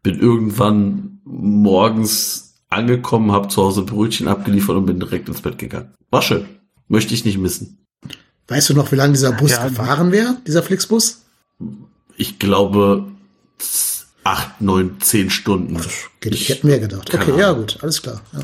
Bin 0.02 0.18
irgendwann 0.20 1.18
morgens 1.24 2.54
angekommen, 2.70 3.32
habe 3.32 3.48
zu 3.48 3.62
Hause 3.62 3.82
Brötchen 3.82 4.28
abgeliefert 4.28 4.76
und 4.76 4.86
bin 4.86 5.00
direkt 5.00 5.28
ins 5.28 5.40
Bett 5.42 5.58
gegangen. 5.58 5.94
War 6.10 6.22
schön. 6.22 6.46
Möchte 6.86 7.12
ich 7.14 7.24
nicht 7.24 7.38
missen. 7.38 7.78
Weißt 8.46 8.70
du 8.70 8.74
noch, 8.74 8.92
wie 8.92 8.96
lange 8.96 9.12
dieser 9.12 9.32
Bus 9.32 9.50
Ja. 9.50 9.66
gefahren 9.68 10.12
wäre, 10.12 10.36
dieser 10.46 10.62
Flixbus? 10.62 11.22
Ich 12.16 12.38
glaube 12.38 13.08
acht, 14.24 14.60
neun, 14.60 14.96
zehn 15.00 15.30
Stunden. 15.30 15.76
Okay, 15.76 16.30
ich 16.30 16.48
hätte 16.48 16.66
mehr 16.66 16.78
gedacht. 16.78 17.12
Okay, 17.12 17.38
ja 17.38 17.48
Ahnung. 17.50 17.60
gut, 17.62 17.78
alles 17.82 18.00
klar. 18.02 18.20
Ja. 18.32 18.40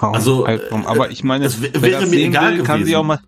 Also, 0.00 0.44
Albtraum. 0.44 0.86
aber 0.86 1.10
ich 1.10 1.24
meine, 1.24 1.46
es 1.46 1.60
wär- 1.62 1.70
wer 1.74 1.82
wäre 1.82 2.00
das 2.02 2.10
mir 2.10 2.16
sehen 2.16 2.30
egal 2.30 2.56
will, 2.58 2.62
kann 2.64 2.76
gewesen. 2.76 2.86
sich 2.86 2.96
auch 2.96 3.04
mal, 3.04 3.18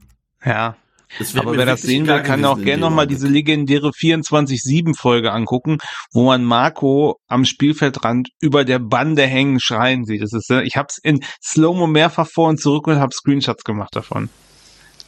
ja. 0.44 0.76
Wäre 1.18 1.40
Aber 1.44 1.56
wer 1.56 1.66
das 1.66 1.82
sehen 1.82 2.06
will, 2.06 2.22
kann 2.22 2.44
auch 2.44 2.60
gerne 2.60 2.82
nochmal 2.82 3.08
diese 3.08 3.26
legendäre 3.26 3.90
24-7-Folge 3.92 5.32
angucken, 5.32 5.78
wo 6.12 6.24
man 6.26 6.44
Marco 6.44 7.16
am 7.26 7.44
Spielfeldrand 7.44 8.28
über 8.40 8.64
der 8.64 8.78
Bande 8.78 9.26
hängen 9.26 9.58
schreien 9.60 10.04
sieht. 10.04 10.22
Das 10.22 10.32
ist, 10.32 10.48
äh, 10.52 10.62
ich 10.62 10.76
habe 10.76 10.86
es 10.88 10.98
in 11.02 11.20
Slow-Mo 11.42 11.88
mehrfach 11.88 12.28
vor 12.28 12.48
und 12.48 12.60
zurück 12.60 12.86
und 12.86 13.00
habe 13.00 13.12
Screenshots 13.12 13.64
gemacht 13.64 13.96
davon. 13.96 14.28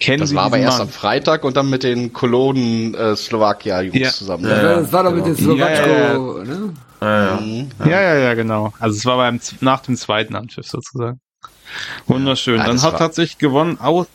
Kennen 0.02 0.20
Das 0.20 0.30
Sie 0.30 0.36
war 0.36 0.44
aber 0.44 0.58
erst 0.58 0.78
Mann? 0.78 0.88
am 0.88 0.92
Freitag 0.92 1.44
und 1.44 1.56
dann 1.56 1.70
mit 1.70 1.82
den 1.82 2.12
Kolonen 2.12 2.94
äh, 2.94 3.14
Slowakia-Jungs 3.16 3.96
Ja. 3.98 4.10
zusammen. 4.10 4.44
Ja, 4.44 4.56
ja. 4.56 4.62
das 4.80 4.92
war 4.92 5.04
doch 5.04 5.12
mit 5.12 5.24
dem. 5.26 5.36
Slowatschko, 5.36 6.38
Ja, 6.38 6.44
ne? 6.44 6.74
Ja, 7.00 7.26
ja. 7.26 7.40
Mhm. 7.40 7.70
Ja, 7.84 8.00
ja, 8.00 8.14
ja, 8.18 8.34
genau. 8.34 8.72
Also 8.78 8.96
es 8.96 9.04
war 9.06 9.16
beim 9.16 9.40
nach 9.60 9.80
dem 9.80 9.96
zweiten 9.96 10.34
Anpfiff 10.36 10.66
sozusagen. 10.66 11.20
Wunderschön. 12.06 12.58
Ja, 12.58 12.66
Dann 12.66 12.82
hat 12.82 12.98
tatsächlich 12.98 13.38
gewonnen 13.38 13.78
aus. 13.80 14.06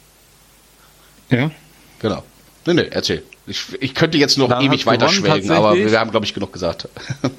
Ja. 1.30 1.51
Genau. 1.99 2.23
Nee, 2.65 2.73
nee, 2.73 2.88
erzähl. 2.91 3.23
Ich, 3.45 3.65
ich 3.81 3.95
könnte 3.95 4.18
jetzt 4.18 4.38
noch 4.38 4.49
Dann 4.49 4.61
ewig 4.64 4.81
hat 4.81 4.88
weiter 4.88 5.07
gewonnen 5.07 5.26
schwelgen, 5.26 5.51
aber 5.51 5.76
wir 5.76 5.99
haben, 5.99 6.11
glaube 6.11 6.26
ich, 6.26 6.34
genug 6.34 6.53
gesagt. 6.53 6.89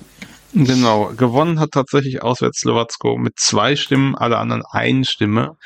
Genau, 0.55 1.12
gewonnen 1.15 1.61
hat 1.61 1.73
tatsächlich 1.73 2.23
auswärts 2.23 2.61
Slowacko 2.61 3.19
mit 3.19 3.39
zwei 3.39 3.77
Stimmen, 3.77 4.15
alle 4.16 4.39
anderen 4.39 4.62
eine 4.70 5.05
Stimme. 5.05 5.57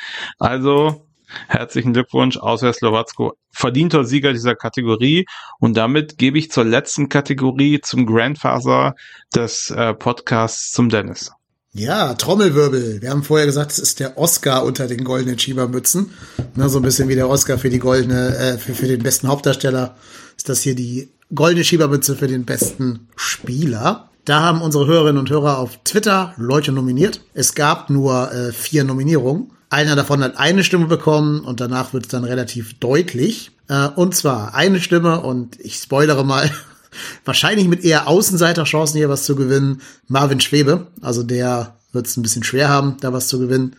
Also 0.40 1.06
herzlichen 1.48 1.92
Glückwunsch, 1.92 2.36
auswärts 2.36 2.78
Slowacko, 2.78 3.34
verdienter 3.50 4.04
Sieger 4.04 4.32
dieser 4.32 4.54
Kategorie. 4.54 5.26
Und 5.58 5.76
damit 5.76 6.18
gebe 6.18 6.38
ich 6.38 6.50
zur 6.50 6.64
letzten 6.64 7.08
Kategorie 7.08 7.80
zum 7.80 8.06
Grandfather 8.06 8.94
des 9.34 9.70
äh, 9.70 9.94
Podcasts 9.94 10.72
zum 10.72 10.88
Dennis. 10.88 11.32
Ja, 11.74 12.12
Trommelwirbel. 12.12 13.00
Wir 13.00 13.10
haben 13.10 13.22
vorher 13.22 13.46
gesagt, 13.46 13.72
es 13.72 13.78
ist 13.78 13.98
der 13.98 14.18
Oscar 14.18 14.64
unter 14.64 14.86
den 14.86 15.04
goldenen 15.04 15.38
Schiebermützen. 15.38 16.12
Ne, 16.54 16.68
so 16.68 16.78
ein 16.78 16.82
bisschen 16.82 17.08
wie 17.08 17.14
der 17.14 17.30
Oscar 17.30 17.56
für 17.56 17.70
die 17.70 17.78
goldene, 17.78 18.36
äh, 18.36 18.58
für, 18.58 18.74
für 18.74 18.86
den 18.86 19.02
besten 19.02 19.28
Hauptdarsteller 19.28 19.96
ist 20.36 20.50
das 20.50 20.60
hier 20.60 20.74
die 20.74 21.08
goldene 21.34 21.64
Schiebermütze 21.64 22.14
für 22.14 22.28
den 22.28 22.44
besten 22.44 23.08
Spieler. 23.16 24.10
Da 24.26 24.40
haben 24.40 24.60
unsere 24.60 24.86
Hörerinnen 24.86 25.18
und 25.18 25.30
Hörer 25.30 25.58
auf 25.58 25.78
Twitter 25.82 26.34
Leute 26.36 26.72
nominiert. 26.72 27.22
Es 27.32 27.54
gab 27.54 27.90
nur 27.90 28.30
äh, 28.32 28.52
vier 28.52 28.84
Nominierungen. 28.84 29.50
Einer 29.72 29.96
davon 29.96 30.22
hat 30.22 30.36
eine 30.36 30.64
Stimme 30.64 30.84
bekommen 30.84 31.40
und 31.40 31.58
danach 31.58 31.94
wird 31.94 32.04
es 32.04 32.10
dann 32.10 32.24
relativ 32.24 32.78
deutlich. 32.78 33.52
Äh, 33.68 33.88
und 33.88 34.14
zwar 34.14 34.54
eine 34.54 34.82
Stimme 34.82 35.22
und 35.22 35.58
ich 35.60 35.76
spoilere 35.76 36.26
mal, 36.26 36.50
wahrscheinlich 37.24 37.68
mit 37.68 37.82
eher 37.82 38.06
Außenseiterchancen 38.06 38.98
hier 38.98 39.08
was 39.08 39.24
zu 39.24 39.34
gewinnen, 39.34 39.80
Marvin 40.08 40.40
Schwebe. 40.40 40.88
Also 41.00 41.22
der 41.22 41.78
wird 41.90 42.06
es 42.06 42.18
ein 42.18 42.22
bisschen 42.22 42.44
schwer 42.44 42.68
haben, 42.68 42.98
da 43.00 43.14
was 43.14 43.28
zu 43.28 43.38
gewinnen. 43.38 43.76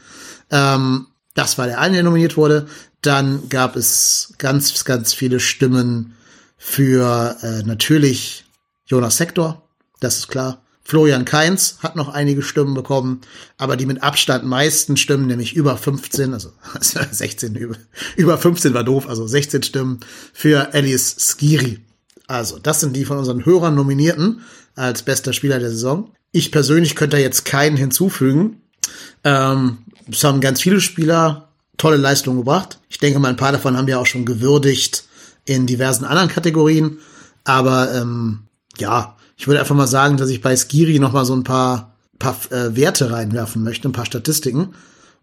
Ähm, 0.50 1.10
das 1.36 1.60
war 1.60 1.68
der 1.68 1.80
eine, 1.80 1.94
der 1.94 2.04
nominiert 2.04 2.38
wurde. 2.38 2.66
Dann 3.04 3.48
gab 3.50 3.76
es 3.76 4.34
ganz, 4.40 4.86
ganz 4.86 5.14
viele 5.14 5.40
Stimmen 5.40 6.16
für 6.58 7.38
äh, 7.44 7.62
natürlich 7.62 8.46
Jonas 8.88 9.18
Sektor, 9.18 9.70
das 10.00 10.18
ist 10.18 10.28
klar. 10.28 10.63
Florian 10.86 11.26
Kainz 11.26 11.78
hat 11.80 11.96
noch 11.96 12.10
einige 12.10 12.42
Stimmen 12.42 12.74
bekommen, 12.74 13.22
aber 13.58 13.78
die 13.78 13.86
mit 13.86 14.04
Abstand 14.04 14.44
meisten 14.46 14.98
Stimmen, 14.98 15.28
nämlich 15.28 15.56
über 15.56 15.78
15, 15.78 16.34
also 16.34 16.52
16, 16.82 17.56
über, 17.56 17.76
über 18.18 18.38
15 18.38 18.74
war 18.74 18.84
doof, 18.84 19.08
also 19.08 19.26
16 19.26 19.64
Stimmen 19.64 20.00
für 20.34 20.74
Alice 20.74 21.16
Skiri. 21.20 21.80
Also, 22.28 22.60
das 22.60 22.82
sind 22.82 22.96
die 22.96 23.06
von 23.06 23.18
unseren 23.18 23.46
Hörern 23.46 23.76
nominierten 23.76 24.42
als 24.76 25.04
bester 25.04 25.34
Spieler 25.34 25.60
der 25.60 25.70
Saison. 25.70 26.12
Ich 26.32 26.52
persönlich 26.52 26.96
könnte 26.96 27.18
da 27.18 27.22
jetzt 27.22 27.46
keinen 27.46 27.78
hinzufügen. 27.78 28.62
Ähm, 29.24 29.80
es 30.12 30.24
haben 30.24 30.42
ganz 30.42 30.62
viele 30.62 30.82
Spieler 30.82 31.50
tolle 31.78 31.98
Leistungen 31.98 32.40
gebracht. 32.40 32.80
Ich 32.90 32.98
denke 32.98 33.20
mal, 33.20 33.30
ein 33.30 33.38
paar 33.38 33.52
davon 33.52 33.78
haben 33.78 33.88
wir 33.88 34.00
auch 34.00 34.06
schon 34.06 34.26
gewürdigt 34.26 35.06
in 35.46 35.66
diversen 35.68 36.06
anderen 36.06 36.30
Kategorien. 36.30 37.00
Aber 37.44 37.94
ähm, 37.94 38.44
ja, 38.78 39.13
ich 39.36 39.48
würde 39.48 39.60
einfach 39.60 39.76
mal 39.76 39.88
sagen, 39.88 40.18
dass 40.18 40.30
ich 40.30 40.42
bei 40.42 40.56
Skiri 40.56 41.00
noch 41.00 41.14
mal 41.14 41.26
so 41.26 41.36
ein 41.36 41.44
paar, 41.44 41.96
paar 42.20 42.38
äh, 42.52 42.76
Werte 42.76 43.12
reinwerfen 43.12 43.64
möchte, 43.64 43.88
ein 43.88 43.94
paar 43.94 44.06
Statistiken. 44.06 44.74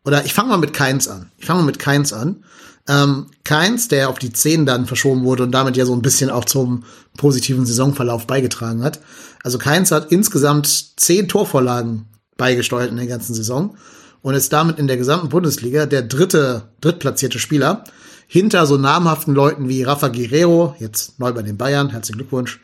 Oder 0.04 0.24
ich 0.24 0.34
fange 0.34 0.48
mal 0.48 0.58
mit 0.58 0.72
Keins 0.72 1.08
an. 1.08 1.30
Ich 1.38 1.46
fange 1.46 1.60
mal 1.60 1.66
mit 1.66 1.78
Keins 1.78 2.12
an. 2.12 2.44
Ähm, 2.88 3.26
Keins, 3.44 3.88
der 3.88 4.08
auf 4.08 4.18
die 4.18 4.32
10 4.32 4.66
dann 4.66 4.86
verschoben 4.86 5.24
wurde 5.24 5.42
und 5.42 5.52
damit 5.52 5.76
ja 5.76 5.84
so 5.84 5.92
ein 5.92 6.02
bisschen 6.02 6.30
auch 6.30 6.44
zum 6.44 6.84
positiven 7.16 7.66
Saisonverlauf 7.66 8.26
beigetragen 8.26 8.82
hat. 8.82 9.00
Also 9.42 9.58
Keins 9.58 9.92
hat 9.92 10.10
insgesamt 10.10 10.66
10 10.96 11.28
Torvorlagen 11.28 12.06
beigesteuert 12.36 12.90
in 12.90 12.96
der 12.96 13.06
ganzen 13.06 13.34
Saison 13.34 13.76
und 14.22 14.34
ist 14.34 14.52
damit 14.52 14.78
in 14.78 14.86
der 14.86 14.96
gesamten 14.96 15.28
Bundesliga 15.28 15.86
der 15.86 16.02
dritte, 16.02 16.62
drittplatzierte 16.80 17.38
Spieler 17.38 17.84
hinter 18.26 18.64
so 18.66 18.76
namhaften 18.76 19.34
Leuten 19.34 19.68
wie 19.68 19.82
Rafa 19.82 20.08
Guerrero, 20.08 20.74
jetzt 20.78 21.18
neu 21.18 21.32
bei 21.32 21.42
den 21.42 21.56
Bayern, 21.56 21.90
herzlichen 21.90 22.18
Glückwunsch, 22.18 22.60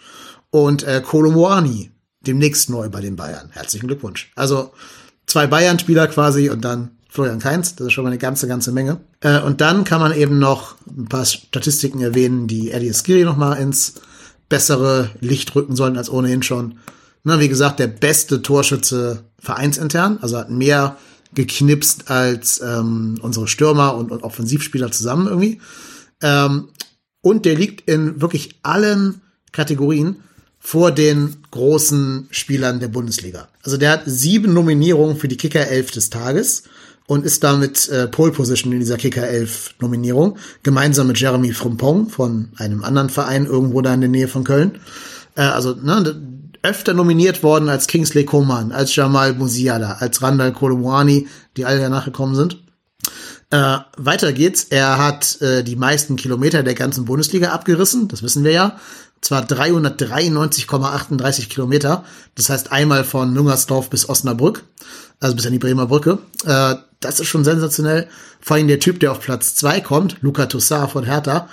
und 0.51 0.83
äh, 0.85 1.03
Kolomoani, 1.05 1.91
demnächst 2.21 2.71
neu 2.71 2.89
bei 2.89 3.01
den 3.01 3.17
Bayern, 3.17 3.51
herzlichen 3.53 3.87
Glückwunsch. 3.87 4.33
Also 4.35 4.73
zwei 5.27 5.47
Bayern-Spieler 5.47 6.09
quasi 6.09 6.51
und 6.51 6.65
dann 6.65 6.91
Florian 7.09 7.39
Kainz, 7.39 7.77
das 7.77 7.89
ist 7.89 7.93
schon 7.93 8.05
mal 8.05 8.11
eine 8.11 8.19
ganze, 8.19 8.47
ganze 8.47 8.73
Menge. 8.73 9.01
Äh, 9.21 9.41
und 9.41 9.61
dann 9.61 9.85
kann 9.85 10.01
man 10.01 10.13
eben 10.13 10.39
noch 10.39 10.77
ein 10.87 11.07
paar 11.07 11.25
Statistiken 11.25 12.01
erwähnen, 12.01 12.47
die 12.47 12.71
Eddie 12.71 12.93
Skiri 12.93 13.25
noch 13.25 13.37
mal 13.37 13.55
ins 13.55 13.95
bessere 14.49 15.11
Licht 15.21 15.55
rücken 15.55 15.77
sollen 15.77 15.97
als 15.97 16.11
ohnehin 16.11 16.43
schon. 16.43 16.79
Na, 17.25 17.41
wie 17.41 17.49
gesagt, 17.49 17.81
der 17.81 17.89
beste 17.89 18.43
Torschütze 18.43 19.25
vereinsintern, 19.39 20.19
also 20.21 20.37
hat 20.37 20.51
mehr 20.51 20.97
geknipst 21.35 22.11
als 22.11 22.61
ähm, 22.61 23.19
unsere 23.21 23.49
Stürmer 23.49 23.97
und, 23.97 24.11
und 24.11 24.23
Offensivspieler 24.23 24.93
zusammen 24.93 25.27
irgendwie. 25.27 25.61
Ähm, 26.23 26.69
und 27.21 27.45
der 27.45 27.57
liegt 27.57 27.89
in 27.89 28.21
wirklich 28.21 28.61
allen 28.63 29.21
Kategorien 29.53 30.17
vor 30.67 30.91
den 30.91 31.37
großen 31.53 32.27
Spielern 32.33 32.81
der 32.81 32.89
Bundesliga. 32.89 33.47
Also 33.63 33.77
der 33.77 33.93
hat 33.93 34.03
sieben 34.07 34.53
Nominierungen 34.53 35.17
für 35.17 35.29
die 35.29 35.37
Kicker 35.37 35.65
11 35.65 35.93
des 35.93 36.11
Tages 36.11 36.65
und 37.07 37.25
ist 37.25 37.45
damit 37.45 37.89
äh, 37.89 38.09
Pole 38.09 38.33
Position 38.33 38.73
in 38.73 38.81
dieser 38.81 38.97
Kicker 38.97 39.29
11 39.29 39.77
Nominierung, 39.81 40.39
gemeinsam 40.65 41.07
mit 41.07 41.21
Jeremy 41.21 41.53
Frimpong 41.53 42.09
von 42.09 42.49
einem 42.57 42.83
anderen 42.83 43.11
Verein 43.11 43.47
irgendwo 43.47 43.81
da 43.81 43.95
in 43.95 44.01
der 44.01 44.11
Nähe 44.11 44.27
von 44.27 44.43
Köln. 44.43 44.81
Äh, 45.37 45.43
also 45.43 45.73
ne, 45.81 46.21
öfter 46.63 46.95
nominiert 46.95 47.45
worden 47.45 47.69
als 47.69 47.87
Kingsley 47.87 48.25
Coman, 48.25 48.73
als 48.73 48.97
Jamal 48.97 49.35
Musiala, 49.35 49.99
als 50.01 50.21
Randall 50.21 50.53
Kolomwani, 50.53 51.29
die 51.57 51.65
alle 51.65 51.79
danach 51.79 52.07
gekommen 52.07 52.35
sind. 52.35 52.61
Äh, 53.51 53.79
weiter 53.97 54.33
geht's. 54.33 54.65
Er 54.65 54.99
hat 54.99 55.41
äh, 55.41 55.63
die 55.63 55.77
meisten 55.77 56.17
Kilometer 56.17 56.65
der 56.65 56.75
ganzen 56.75 57.05
Bundesliga 57.05 57.51
abgerissen, 57.51 58.09
das 58.09 58.25
wissen 58.25 58.43
wir 58.43 58.51
ja. 58.51 58.81
Zwar 59.27 59.45
393,38 59.45 61.49
Kilometer. 61.49 62.05
Das 62.37 62.49
heißt 62.49 62.71
einmal 62.71 63.03
von 63.03 63.33
Müngersdorf 63.33 63.91
bis 63.91 64.09
Osnabrück, 64.09 64.63
also 65.19 65.35
bis 65.35 65.47
an 65.47 65.51
die 65.51 65.59
Bremer 65.59 65.89
Brücke. 65.89 66.21
Äh, 66.45 66.77
das 67.01 67.19
ist 67.19 67.27
schon 67.27 67.43
sensationell. 67.43 68.07
Vor 68.41 68.55
allem 68.55 68.69
der 68.69 68.79
Typ, 68.79 69.01
der 69.01 69.11
auf 69.11 69.19
Platz 69.19 69.57
zwei 69.57 69.81
kommt, 69.81 70.19
Luca 70.21 70.47
Toussaint 70.47 70.93
von 70.93 71.03
Hertha, 71.03 71.49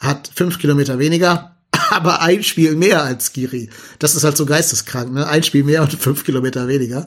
hat 0.00 0.32
fünf 0.34 0.58
Kilometer 0.58 0.98
weniger, 0.98 1.54
aber 1.90 2.22
ein 2.22 2.42
Spiel 2.42 2.74
mehr 2.74 3.04
als 3.04 3.32
Skiri. 3.32 3.70
Das 4.00 4.16
ist 4.16 4.24
halt 4.24 4.36
so 4.36 4.44
geisteskrank, 4.44 5.12
ne? 5.12 5.28
Ein 5.28 5.44
Spiel 5.44 5.62
mehr 5.62 5.82
und 5.82 5.92
fünf 5.92 6.24
Kilometer 6.24 6.66
weniger. 6.66 7.06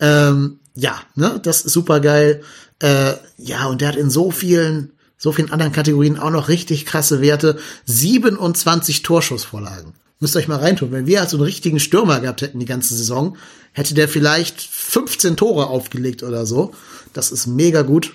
Ähm, 0.00 0.58
ja, 0.74 1.00
ne, 1.14 1.40
das 1.42 1.62
ist 1.62 1.72
super 1.72 2.00
geil. 2.00 2.42
Äh, 2.80 3.14
ja, 3.38 3.64
und 3.68 3.80
der 3.80 3.88
hat 3.88 3.96
in 3.96 4.10
so 4.10 4.30
vielen 4.30 4.92
so 5.18 5.32
vielen 5.32 5.50
anderen 5.50 5.72
Kategorien 5.72 6.18
auch 6.18 6.30
noch 6.30 6.48
richtig 6.48 6.86
krasse 6.86 7.20
Werte. 7.20 7.58
27 7.86 9.02
Torschussvorlagen. 9.02 9.94
Müsst 10.20 10.34
ihr 10.34 10.40
euch 10.40 10.48
mal 10.48 10.58
reintun. 10.58 10.92
Wenn 10.92 11.06
wir 11.06 11.20
also 11.20 11.36
einen 11.36 11.44
richtigen 11.44 11.80
Stürmer 11.80 12.20
gehabt 12.20 12.42
hätten 12.42 12.58
die 12.58 12.66
ganze 12.66 12.94
Saison, 12.94 13.36
hätte 13.72 13.94
der 13.94 14.08
vielleicht 14.08 14.60
15 14.60 15.36
Tore 15.36 15.66
aufgelegt 15.66 16.22
oder 16.22 16.46
so. 16.46 16.72
Das 17.12 17.32
ist 17.32 17.46
mega 17.46 17.82
gut. 17.82 18.14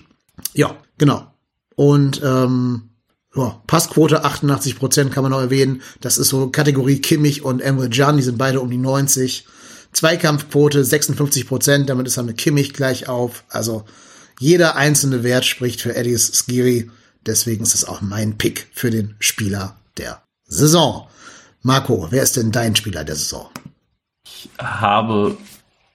Ja, 0.53 0.75
genau. 0.97 1.27
Und 1.75 2.21
ähm, 2.23 2.89
ja, 3.35 3.61
Passquote 3.67 4.23
88 4.23 4.77
Prozent 4.77 5.11
kann 5.11 5.23
man 5.23 5.31
noch 5.31 5.39
erwähnen. 5.39 5.81
Das 6.01 6.17
ist 6.17 6.29
so 6.29 6.49
Kategorie 6.49 6.99
Kimmich 6.99 7.43
und 7.43 7.61
Emre 7.61 7.89
Can, 7.89 8.17
die 8.17 8.23
sind 8.23 8.37
beide 8.37 8.59
um 8.61 8.69
die 8.69 8.77
90. 8.77 9.45
Zweikampfquote 9.93 10.83
56 10.83 11.47
Prozent, 11.47 11.89
damit 11.89 12.07
ist 12.07 12.17
er 12.17 12.23
mit 12.23 12.37
Kimmich 12.37 12.73
gleich 12.73 13.09
auf. 13.09 13.43
Also 13.49 13.85
jeder 14.41 14.75
einzelne 14.75 15.23
Wert 15.23 15.45
spricht 15.45 15.81
für 15.81 15.95
Eddie 15.95 16.17
Skiri. 16.17 16.89
Deswegen 17.27 17.61
ist 17.61 17.75
es 17.75 17.85
auch 17.85 18.01
mein 18.01 18.39
Pick 18.39 18.67
für 18.73 18.89
den 18.89 19.15
Spieler 19.19 19.77
der 19.99 20.23
Saison. 20.45 21.07
Marco, 21.61 22.07
wer 22.09 22.23
ist 22.23 22.37
denn 22.37 22.51
dein 22.51 22.75
Spieler 22.75 23.03
der 23.03 23.15
Saison? 23.15 23.51
Ich 24.25 24.49
habe 24.57 25.37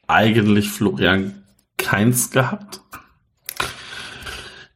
eigentlich 0.06 0.68
Florian 0.68 1.42
Keins 1.76 2.30
gehabt. 2.30 2.82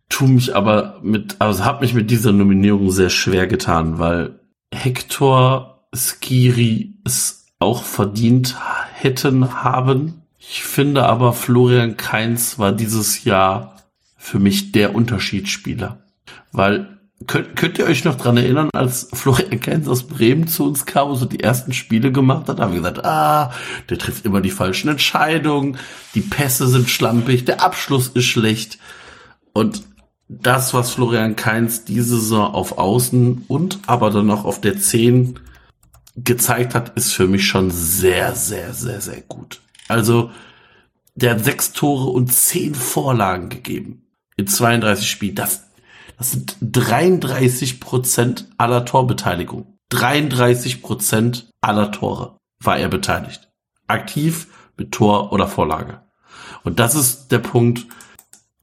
Tu 0.08 0.26
mich 0.26 0.56
aber 0.56 0.98
mit, 1.04 1.36
also 1.38 1.64
habe 1.64 1.82
mich 1.82 1.94
mit 1.94 2.10
dieser 2.10 2.32
Nominierung 2.32 2.90
sehr 2.90 3.08
schwer 3.08 3.46
getan, 3.46 4.00
weil 4.00 4.40
Hector 4.74 5.86
Skiri 5.94 6.98
es 7.04 7.46
auch 7.60 7.84
verdient 7.84 8.56
hätten 8.94 9.62
haben. 9.62 10.19
Ich 10.52 10.64
finde 10.64 11.04
aber 11.06 11.32
Florian 11.32 11.96
Keins 11.96 12.58
war 12.58 12.72
dieses 12.72 13.22
Jahr 13.22 13.76
für 14.16 14.40
mich 14.40 14.72
der 14.72 14.96
Unterschiedsspieler. 14.96 16.02
Weil 16.50 16.98
Könnt, 17.26 17.54
könnt 17.54 17.78
ihr 17.78 17.84
euch 17.84 18.04
noch 18.04 18.14
dran 18.14 18.38
erinnern, 18.38 18.70
als 18.72 19.10
Florian 19.12 19.60
Keins 19.60 19.86
aus 19.86 20.08
Bremen 20.08 20.48
zu 20.48 20.64
uns 20.64 20.86
kam 20.86 21.10
und 21.10 21.16
so 21.16 21.26
die 21.26 21.40
ersten 21.40 21.74
Spiele 21.74 22.10
gemacht 22.10 22.48
hat? 22.48 22.58
Haben 22.58 22.72
wir 22.72 22.80
gesagt, 22.80 23.04
ah, 23.04 23.52
der 23.90 23.98
trifft 23.98 24.24
immer 24.24 24.40
die 24.40 24.50
falschen 24.50 24.88
Entscheidungen, 24.88 25.76
die 26.14 26.22
Pässe 26.22 26.66
sind 26.66 26.88
schlampig, 26.88 27.44
der 27.44 27.62
Abschluss 27.62 28.08
ist 28.08 28.24
schlecht. 28.24 28.78
Und 29.52 29.82
das, 30.28 30.72
was 30.72 30.92
Florian 30.92 31.36
Keins 31.36 31.84
diese 31.84 32.18
Saison 32.18 32.54
auf 32.54 32.78
Außen 32.78 33.44
und 33.46 33.80
aber 33.86 34.10
dann 34.10 34.26
noch 34.26 34.46
auf 34.46 34.60
der 34.60 34.78
10 34.78 35.38
gezeigt 36.16 36.74
hat, 36.74 36.96
ist 36.96 37.12
für 37.12 37.28
mich 37.28 37.46
schon 37.46 37.70
sehr, 37.70 38.34
sehr, 38.34 38.72
sehr, 38.72 39.02
sehr 39.02 39.20
gut. 39.20 39.60
Also, 39.90 40.30
der 41.14 41.32
hat 41.32 41.44
sechs 41.44 41.72
Tore 41.72 42.10
und 42.10 42.32
zehn 42.32 42.74
Vorlagen 42.74 43.48
gegeben 43.48 44.06
in 44.36 44.46
32 44.46 45.10
Spielen. 45.10 45.34
Das 45.34 45.70
das 46.20 46.32
sind 46.32 46.56
33 46.60 47.80
Prozent 47.80 48.46
aller 48.58 48.84
Torbeteiligung. 48.84 49.78
33 49.88 50.82
Prozent 50.82 51.48
aller 51.62 51.92
Tore 51.92 52.36
war 52.62 52.76
er 52.76 52.90
beteiligt. 52.90 53.48
Aktiv 53.86 54.48
mit 54.76 54.92
Tor 54.92 55.32
oder 55.32 55.48
Vorlage. 55.48 56.02
Und 56.62 56.78
das 56.78 56.94
ist 56.94 57.28
der 57.28 57.38
Punkt, 57.38 57.86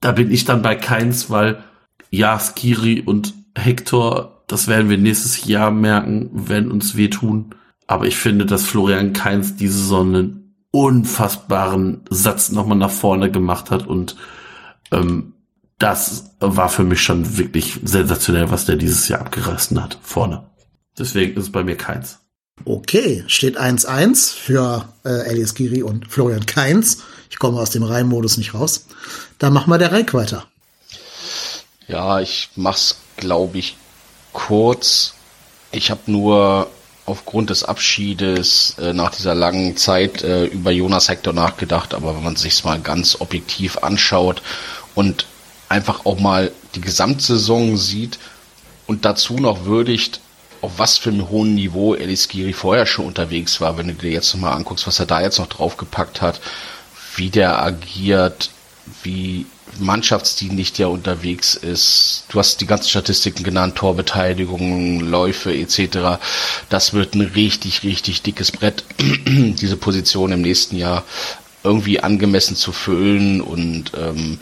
da 0.01 0.11
bin 0.11 0.29
ich 0.29 0.45
dann 0.45 0.61
bei 0.61 0.75
keins, 0.75 1.31
weil 1.31 1.63
ja, 2.11 2.37
Skiri 2.39 3.01
und 3.01 3.33
Hector, 3.57 4.43
das 4.45 4.67
werden 4.67 4.91
wir 4.91 4.99
nächstes 4.99 5.45
Jahr 5.45 5.71
merken, 5.71 6.29
wenn 6.31 6.69
uns 6.69 6.95
wehtun. 6.95 7.55
Aber 7.87 8.05
ich 8.05 8.17
finde, 8.17 8.45
dass 8.45 8.67
Florian 8.67 9.13
Keins 9.13 9.55
diese 9.55 9.79
Saison 9.79 10.13
einen 10.13 10.46
unfassbaren 10.71 12.01
Satz 12.09 12.49
nochmal 12.49 12.77
nach 12.77 12.91
vorne 12.91 13.31
gemacht 13.31 13.71
hat 13.71 13.87
und 13.87 14.15
ähm, 14.91 15.33
das 15.79 16.31
war 16.39 16.69
für 16.69 16.83
mich 16.83 17.01
schon 17.01 17.37
wirklich 17.37 17.79
sensationell, 17.83 18.49
was 18.49 18.65
der 18.65 18.75
dieses 18.77 19.07
Jahr 19.07 19.21
abgerissen 19.21 19.81
hat, 19.81 19.97
vorne. 20.01 20.49
Deswegen 20.97 21.37
ist 21.37 21.43
es 21.43 21.51
bei 21.51 21.63
mir 21.63 21.77
keins. 21.77 22.19
Okay, 22.65 23.23
steht 23.27 23.59
1-1 23.59 24.33
für 24.33 24.87
äh, 25.05 25.29
Elias 25.29 25.53
Giri 25.53 25.83
und 25.83 26.11
Florian 26.11 26.47
Keins. 26.47 27.03
Ich 27.29 27.37
komme 27.37 27.59
aus 27.59 27.69
dem 27.69 27.83
Reihenmodus 27.83 28.37
nicht 28.37 28.55
raus. 28.55 28.87
Dann 29.37 29.53
machen 29.53 29.71
wir 29.71 29.77
der 29.77 29.91
Reik 29.91 30.15
weiter. 30.15 30.47
Ja, 31.87 32.19
ich 32.19 32.49
mach's, 32.55 32.97
glaube 33.15 33.59
ich, 33.59 33.77
kurz. 34.33 35.13
Ich 35.71 35.91
habe 35.91 36.01
nur 36.07 36.67
aufgrund 37.07 37.49
des 37.49 37.63
Abschiedes 37.63 38.75
äh, 38.79 38.93
nach 38.93 39.11
dieser 39.11 39.33
langen 39.33 39.77
Zeit 39.77 40.21
äh, 40.23 40.45
über 40.45 40.71
Jonas 40.71 41.09
Hector 41.09 41.33
nachgedacht, 41.33 41.93
aber 41.93 42.15
wenn 42.15 42.23
man 42.23 42.35
sich's 42.35 42.63
mal 42.63 42.79
ganz 42.79 43.19
objektiv 43.19 43.77
anschaut 43.77 44.41
und 44.93 45.25
einfach 45.69 46.05
auch 46.05 46.19
mal 46.19 46.51
die 46.75 46.81
Gesamtsaison 46.81 47.77
sieht 47.77 48.19
und 48.87 49.05
dazu 49.05 49.35
noch 49.35 49.63
würdigt, 49.63 50.19
auf 50.61 50.73
was 50.77 50.97
für 50.97 51.09
einem 51.09 51.29
hohen 51.29 51.55
Niveau 51.55 51.95
Elis 51.95 52.27
Giri 52.27 52.51
vorher 52.51 52.85
schon 52.85 53.05
unterwegs 53.05 53.61
war, 53.61 53.77
wenn 53.77 53.87
du 53.87 53.93
dir 53.93 54.11
jetzt 54.11 54.33
nochmal 54.33 54.53
anguckst, 54.53 54.85
was 54.85 54.99
er 54.99 55.05
da 55.05 55.21
jetzt 55.21 55.39
noch 55.39 55.47
draufgepackt 55.47 56.21
hat, 56.21 56.41
wie 57.15 57.29
der 57.29 57.61
agiert, 57.61 58.49
wie 59.03 59.45
mannschaftsdienlich 59.79 60.73
der 60.73 60.89
unterwegs 60.89 61.55
ist. 61.55 62.25
Du 62.29 62.39
hast 62.39 62.61
die 62.61 62.67
ganzen 62.67 62.89
Statistiken 62.89 63.43
genannt, 63.43 63.75
Torbeteiligung, 63.75 65.01
Läufe 65.01 65.53
etc. 65.53 66.19
Das 66.69 66.93
wird 66.93 67.15
ein 67.15 67.21
richtig, 67.21 67.83
richtig 67.83 68.21
dickes 68.21 68.51
Brett, 68.51 68.83
diese 69.25 69.77
Position 69.77 70.31
im 70.31 70.41
nächsten 70.41 70.77
Jahr 70.77 71.03
irgendwie 71.63 71.99
angemessen 71.99 72.55
zu 72.55 72.71
füllen 72.71 73.41
und 73.41 73.91
ähm, 73.97 74.39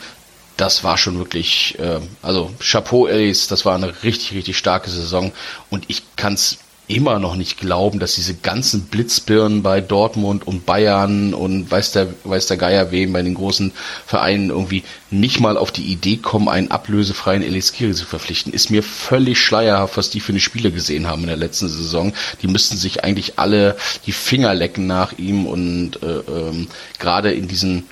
das 0.57 0.83
war 0.83 0.97
schon 0.97 1.17
wirklich, 1.17 1.77
äh, 1.79 1.99
also 2.21 2.53
Chapeau, 2.59 3.07
Alice, 3.07 3.47
das 3.47 3.65
war 3.65 3.75
eine 3.75 4.03
richtig, 4.03 4.33
richtig 4.33 4.57
starke 4.57 4.89
Saison 4.89 5.33
und 5.69 5.85
ich 5.87 6.03
kann 6.15 6.33
es 6.33 6.59
immer 6.87 7.19
noch 7.19 7.35
nicht 7.35 7.59
glauben, 7.59 7.99
dass 7.99 8.15
diese 8.15 8.35
ganzen 8.35 8.83
Blitzbirnen 8.85 9.63
bei 9.63 9.81
Dortmund 9.81 10.45
und 10.45 10.65
Bayern 10.65 11.33
und 11.33 11.69
weiß 11.69 11.93
der, 11.93 12.07
weiß 12.23 12.47
der 12.47 12.57
Geier 12.57 12.91
wem 12.91 13.13
bei 13.13 13.21
den 13.21 13.33
großen 13.33 13.71
Vereinen 14.05 14.49
irgendwie 14.49 14.83
nicht 15.09 15.39
mal 15.39 15.57
auf 15.57 15.71
die 15.71 15.85
Idee 15.85 16.17
kommen, 16.17 16.47
einen 16.47 16.71
ablösefreien 16.71 17.41
Elis 17.41 17.71
Kiri 17.71 17.93
zu 17.93 18.05
verpflichten. 18.05 18.53
Ist 18.53 18.69
mir 18.69 18.83
völlig 18.83 19.39
schleierhaft, 19.39 19.97
was 19.97 20.09
die 20.11 20.19
für 20.19 20.31
eine 20.31 20.39
Spiele 20.39 20.71
gesehen 20.71 21.07
haben 21.07 21.21
in 21.21 21.27
der 21.27 21.37
letzten 21.37 21.69
Saison. 21.69 22.13
Die 22.41 22.47
müssten 22.47 22.77
sich 22.77 23.03
eigentlich 23.03 23.39
alle 23.39 23.75
die 24.05 24.11
Finger 24.11 24.53
lecken 24.53 24.85
nach 24.85 25.17
ihm 25.17 25.47
und 25.47 26.01
äh, 26.03 26.19
ähm, 26.31 26.67
gerade 26.99 27.31
in 27.31 27.47
diesen 27.47 27.85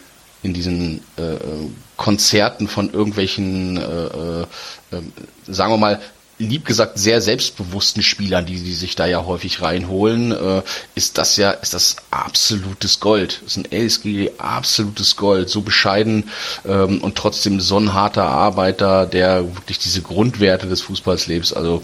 in 0.44 0.53
diesen 0.53 1.02
äh, 1.18 1.34
äh 1.34 1.70
Konzerten 1.95 2.68
von 2.68 2.91
irgendwelchen, 2.91 3.78
äh, 3.78 3.82
äh, 3.82 4.45
ähm, 4.91 5.14
sagen 5.48 5.72
wir 5.72 5.78
mal, 5.78 6.02
lieb 6.48 6.65
gesagt 6.65 6.98
sehr 6.98 7.22
selbstbewussten 7.22 8.03
Spielern, 8.03 8.45
die, 8.45 8.56
die 8.56 8.74
sich 8.74 8.95
da 8.95 9.06
ja 9.06 9.26
häufig 9.26 9.61
reinholen, 9.61 10.32
äh, 10.32 10.61
ist 10.95 11.18
das 11.18 11.38
ja 11.38 11.52
ist 11.52 11.74
das 11.74 11.98
absolutes 12.11 12.99
Gold. 12.99 13.41
Das 13.44 13.57
ist 13.57 13.65
ein 13.65 13.72
LSG 13.72 14.32
absolutes 14.38 15.15
Gold, 15.15 15.49
so 15.49 15.61
bescheiden 15.61 16.30
ähm, 16.65 17.02
und 17.02 17.15
trotzdem 17.15 17.60
so 17.60 17.80
ein 17.80 17.94
harter 17.94 18.26
Arbeiter, 18.26 19.06
der 19.06 19.56
wirklich 19.56 19.80
diese 19.80 20.02
Grundwerte 20.02 20.68
des 20.68 20.82
Fußballs 20.82 21.28
lebt. 21.28 21.56
Also 21.56 21.84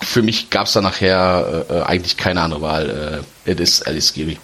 für 0.00 0.22
mich 0.22 0.50
gab 0.50 0.66
es 0.66 0.72
da 0.72 0.80
nachher 0.80 1.66
äh, 1.68 1.80
eigentlich 1.82 2.16
keine 2.16 2.42
andere 2.42 2.60
Wahl. 2.60 3.24
Äh, 3.46 3.50
it 3.50 3.60
is 3.60 3.82
Alice 3.82 4.12
Giri. 4.12 4.38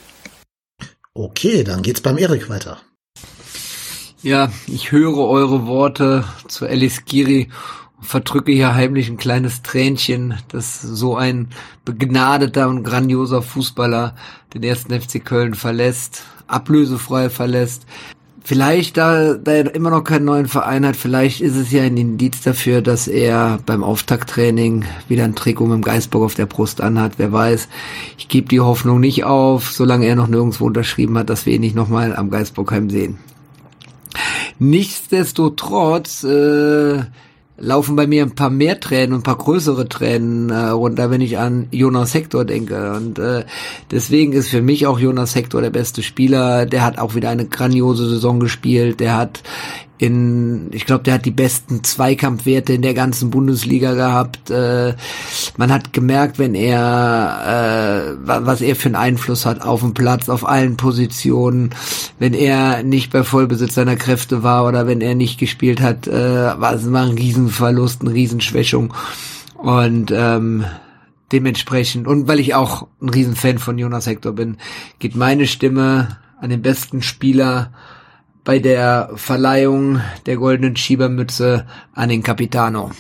Okay, 1.15 1.65
dann 1.65 1.83
geht's 1.83 2.01
beim 2.01 2.19
Erik 2.19 2.49
weiter. 2.49 2.81
Ja, 4.23 4.53
ich 4.67 4.93
höre 4.93 5.17
eure 5.17 5.67
Worte 5.67 6.25
zu 6.47 6.67
Alice 6.67 7.05
Giri 7.07 7.49
und 7.90 7.90
verdrücke 8.01 8.53
hier 8.53 8.75
heimlich 8.75 9.09
ein 9.09 9.17
kleines 9.17 9.63
Tränchen, 9.63 10.35
dass 10.49 10.81
so 10.81 11.17
ein 11.17 11.49
begnadeter 11.85 12.69
und 12.69 12.83
grandioser 12.83 13.43
Fußballer 13.43 14.15
den 14.55 14.63
ersten 14.63 14.99
FC 14.99 15.25
Köln 15.25 15.55
verlässt, 15.55 16.25
ablösefrei 16.47 17.31
verlässt. 17.31 17.87
Vielleicht, 18.43 18.97
da, 18.97 19.35
da 19.35 19.53
er 19.53 19.75
immer 19.75 19.91
noch 19.91 20.03
keinen 20.03 20.25
neuen 20.25 20.49
Verein 20.49 20.87
hat, 20.87 20.97
vielleicht 20.97 21.41
ist 21.43 21.57
es 21.57 21.71
ja 21.71 21.83
ein 21.83 21.97
Indiz 21.97 22.41
dafür, 22.41 22.81
dass 22.81 23.07
er 23.07 23.59
beim 23.67 23.85
Auftakttraining 23.85 24.87
wieder 25.09 25.25
ein 25.25 25.35
Trikot 25.35 25.67
mit 25.67 25.75
dem 25.75 25.83
Geistbock 25.83 26.25
auf 26.25 26.35
der 26.35 26.47
Brust 26.47 26.81
anhat. 26.81 27.13
Wer 27.19 27.33
weiß. 27.33 27.69
Ich 28.17 28.29
gebe 28.29 28.49
die 28.49 28.61
Hoffnung 28.61 28.99
nicht 28.99 29.25
auf, 29.25 29.71
solange 29.71 30.07
er 30.07 30.17
noch 30.17 30.27
nirgendwo 30.27 30.65
unterschrieben 30.67 31.19
hat, 31.19 31.29
dass 31.29 31.45
wir 31.45 31.55
ihn 31.55 31.61
nicht 31.61 31.77
nochmal 31.77 32.17
am 32.17 32.31
Geistbockheim 32.31 32.89
sehen. 32.89 33.19
Nichtsdestotrotz 34.59 36.25
äh, 36.25 37.05
laufen 37.61 37.95
bei 37.95 38.07
mir 38.07 38.23
ein 38.23 38.35
paar 38.35 38.51
mehr 38.51 38.81
Tränen 38.81 39.15
ein 39.15 39.23
paar 39.23 39.37
größere 39.37 39.89
Tränen 39.89 40.51
äh, 40.51 40.69
runter, 40.69 41.11
wenn 41.11 41.21
ich 41.21 41.39
an 41.39 41.69
Jonas 41.71 42.15
Hector 42.15 42.45
denke. 42.45 42.93
Und 42.93 43.19
äh, 43.19 43.45
deswegen 43.91 44.33
ist 44.33 44.49
für 44.49 44.63
mich 44.63 44.87
auch 44.87 44.99
Jonas 44.99 45.35
Hector 45.35 45.61
der 45.61 45.71
beste 45.71 46.03
Spieler. 46.03 46.67
Der 46.67 46.83
hat 46.83 46.99
auch 46.99 47.15
wieder 47.15 47.31
eine 47.31 47.47
grandiose 47.47 48.09
Saison 48.09 48.41
gespielt. 48.41 49.01
Der 49.01 49.17
hat 49.17 49.43
in, 50.01 50.69
ich 50.73 50.87
glaube, 50.87 51.05
der 51.05 51.15
hat 51.15 51.27
die 51.27 51.31
besten 51.31 51.85
Zweikampfwerte 51.85 52.73
in 52.73 52.81
der 52.81 52.95
ganzen 52.95 53.29
Bundesliga 53.29 53.93
gehabt. 53.93 54.49
Äh, 54.49 54.95
man 55.59 55.71
hat 55.71 55.93
gemerkt, 55.93 56.39
wenn 56.39 56.55
er, 56.55 58.17
äh, 58.17 58.17
was 58.25 58.63
er 58.63 58.77
für 58.77 58.87
einen 58.87 58.97
Einfluss 58.97 59.45
hat 59.45 59.61
auf 59.61 59.81
dem 59.81 59.93
Platz, 59.93 60.31
auf 60.31 60.49
allen 60.49 60.79
Positionen, 60.79 61.71
wenn 62.19 62.33
er 62.33 62.83
nicht 62.83 63.13
bei 63.13 63.25
Vollbesitz 63.25 63.75
seiner 63.75 63.97
Kräfte 63.97 64.43
war 64.43 64.67
oder 64.67 64.87
wenn 64.87 65.03
er 65.03 65.15
nicht 65.15 65.39
gespielt 65.39 65.83
hat, 65.83 66.09
äh, 66.09 66.15
war 66.59 66.73
es 66.73 66.87
immer 66.87 67.03
ein 67.03 67.19
Riesenverlust, 67.19 68.01
eine 68.01 68.15
Riesenschwächung. 68.15 68.95
Und 69.59 70.11
ähm, 70.17 70.65
dementsprechend, 71.31 72.07
und 72.07 72.27
weil 72.27 72.41
ich 72.41 72.55
auch 72.55 72.87
ein 73.03 73.11
Riesenfan 73.11 73.59
von 73.59 73.77
Jonas 73.77 74.07
Hector 74.07 74.33
bin, 74.33 74.57
geht 74.99 75.15
meine 75.15 75.47
Stimme 75.47 76.17
an 76.41 76.49
den 76.49 76.63
besten 76.63 77.03
Spieler 77.03 77.71
bei 78.51 78.59
der 78.59 79.13
Verleihung 79.15 80.03
der 80.27 80.37
goldenen 80.37 80.75
Schiebermütze 80.75 81.69
an 81.93 82.09
den 82.09 82.25
Capitano. 82.25 82.91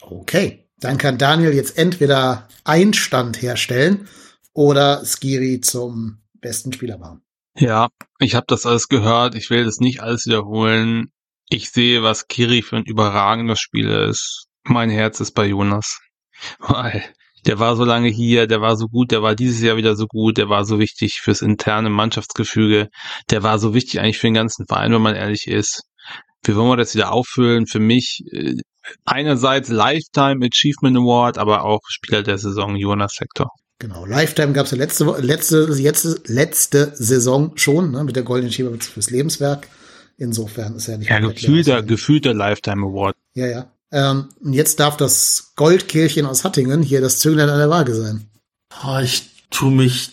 Okay, 0.00 0.68
dann 0.78 0.96
kann 0.96 1.18
Daniel 1.18 1.52
jetzt 1.52 1.76
entweder 1.76 2.46
Einstand 2.62 3.42
herstellen 3.42 4.06
oder 4.52 5.04
Skiri 5.04 5.60
zum 5.60 6.22
besten 6.40 6.72
Spieler 6.72 6.98
machen. 6.98 7.20
Ja, 7.58 7.88
ich 8.20 8.36
habe 8.36 8.46
das 8.46 8.64
alles 8.64 8.86
gehört. 8.86 9.34
Ich 9.34 9.50
will 9.50 9.64
das 9.64 9.80
nicht 9.80 9.98
alles 10.04 10.24
wiederholen. 10.26 11.10
Ich 11.48 11.70
sehe, 11.70 12.04
was 12.04 12.28
Kiri 12.28 12.62
für 12.62 12.76
ein 12.76 12.84
überragendes 12.84 13.58
Spieler 13.58 14.06
ist. 14.06 14.46
Mein 14.62 14.88
Herz 14.88 15.18
ist 15.18 15.32
bei 15.32 15.46
Jonas. 15.46 15.98
Weil 16.60 17.02
der 17.46 17.58
war 17.58 17.76
so 17.76 17.84
lange 17.84 18.08
hier, 18.08 18.46
der 18.46 18.60
war 18.60 18.76
so 18.76 18.86
gut, 18.86 19.10
der 19.10 19.22
war 19.22 19.34
dieses 19.34 19.60
Jahr 19.62 19.76
wieder 19.76 19.96
so 19.96 20.06
gut, 20.06 20.38
der 20.38 20.48
war 20.48 20.64
so 20.64 20.78
wichtig 20.78 21.20
fürs 21.20 21.42
interne 21.42 21.90
Mannschaftsgefüge, 21.90 22.88
der 23.30 23.42
war 23.42 23.58
so 23.58 23.74
wichtig 23.74 24.00
eigentlich 24.00 24.18
für 24.18 24.28
den 24.28 24.34
ganzen 24.34 24.66
Verein, 24.66 24.92
wenn 24.92 25.02
man 25.02 25.16
ehrlich 25.16 25.46
ist. 25.48 25.82
Wie 26.44 26.56
wollen 26.56 26.70
wir 26.70 26.76
das 26.76 26.94
wieder 26.94 27.12
auffüllen? 27.12 27.66
Für 27.66 27.78
mich 27.78 28.22
äh, 28.32 28.54
einerseits 29.04 29.68
Lifetime 29.68 30.44
Achievement 30.44 30.96
Award, 30.96 31.38
aber 31.38 31.64
auch 31.64 31.80
Spieler 31.88 32.22
der 32.22 32.38
Saison 32.38 32.76
Jonas 32.76 33.14
Sektor. 33.14 33.50
Genau, 33.78 34.04
Lifetime 34.06 34.52
gab 34.52 34.66
es 34.66 34.72
ja 34.72 34.78
letzte, 34.78 35.04
letzte, 35.20 35.64
letzte, 35.66 36.20
letzte 36.26 36.92
Saison 36.94 37.52
schon, 37.56 37.92
ne, 37.92 38.04
mit 38.04 38.14
der 38.14 38.22
Goldenen 38.22 38.52
Schieber 38.52 38.72
fürs 38.78 39.10
Lebenswerk. 39.10 39.68
Insofern 40.16 40.76
ist 40.76 40.88
er 40.88 40.98
nicht 40.98 41.10
Ja, 41.10 41.18
gefühlter, 41.18 41.82
gefühlter 41.82 42.34
Lifetime 42.34 42.86
Award. 42.86 43.16
Ja, 43.34 43.46
ja. 43.46 43.71
Ähm, 43.92 44.30
und 44.42 44.54
jetzt 44.54 44.80
darf 44.80 44.96
das 44.96 45.52
Goldkehlchen 45.56 46.26
aus 46.26 46.44
Hattingen 46.44 46.82
hier 46.82 47.00
das 47.00 47.18
Zünglein 47.18 47.50
an 47.50 47.58
der 47.58 47.70
Waage 47.70 47.94
sein. 47.94 48.26
Oh, 48.84 48.98
ich 48.98 49.24
tu 49.50 49.70
mich. 49.70 50.10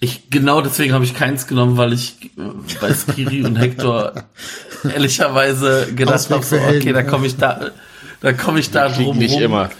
Ich, 0.00 0.30
genau 0.30 0.60
deswegen 0.60 0.92
habe 0.92 1.04
ich 1.04 1.14
keins 1.14 1.48
genommen, 1.48 1.76
weil 1.76 1.92
ich 1.92 2.30
äh, 2.36 2.76
bei 2.80 2.94
Skiri 2.94 3.44
und 3.44 3.56
Hector 3.56 4.12
ehrlicherweise 4.84 5.92
gedacht 5.92 6.30
habe, 6.30 6.44
so, 6.44 6.56
okay, 6.56 6.92
da 6.92 7.02
komme 7.02 7.26
ich 7.26 7.36
da, 7.36 7.72
da 8.20 8.32
komme 8.32 8.60
ich 8.60 8.70
da 8.70 8.88
drum 8.88 9.18
nicht 9.18 9.34
rum. 9.34 9.42
immer. 9.42 9.70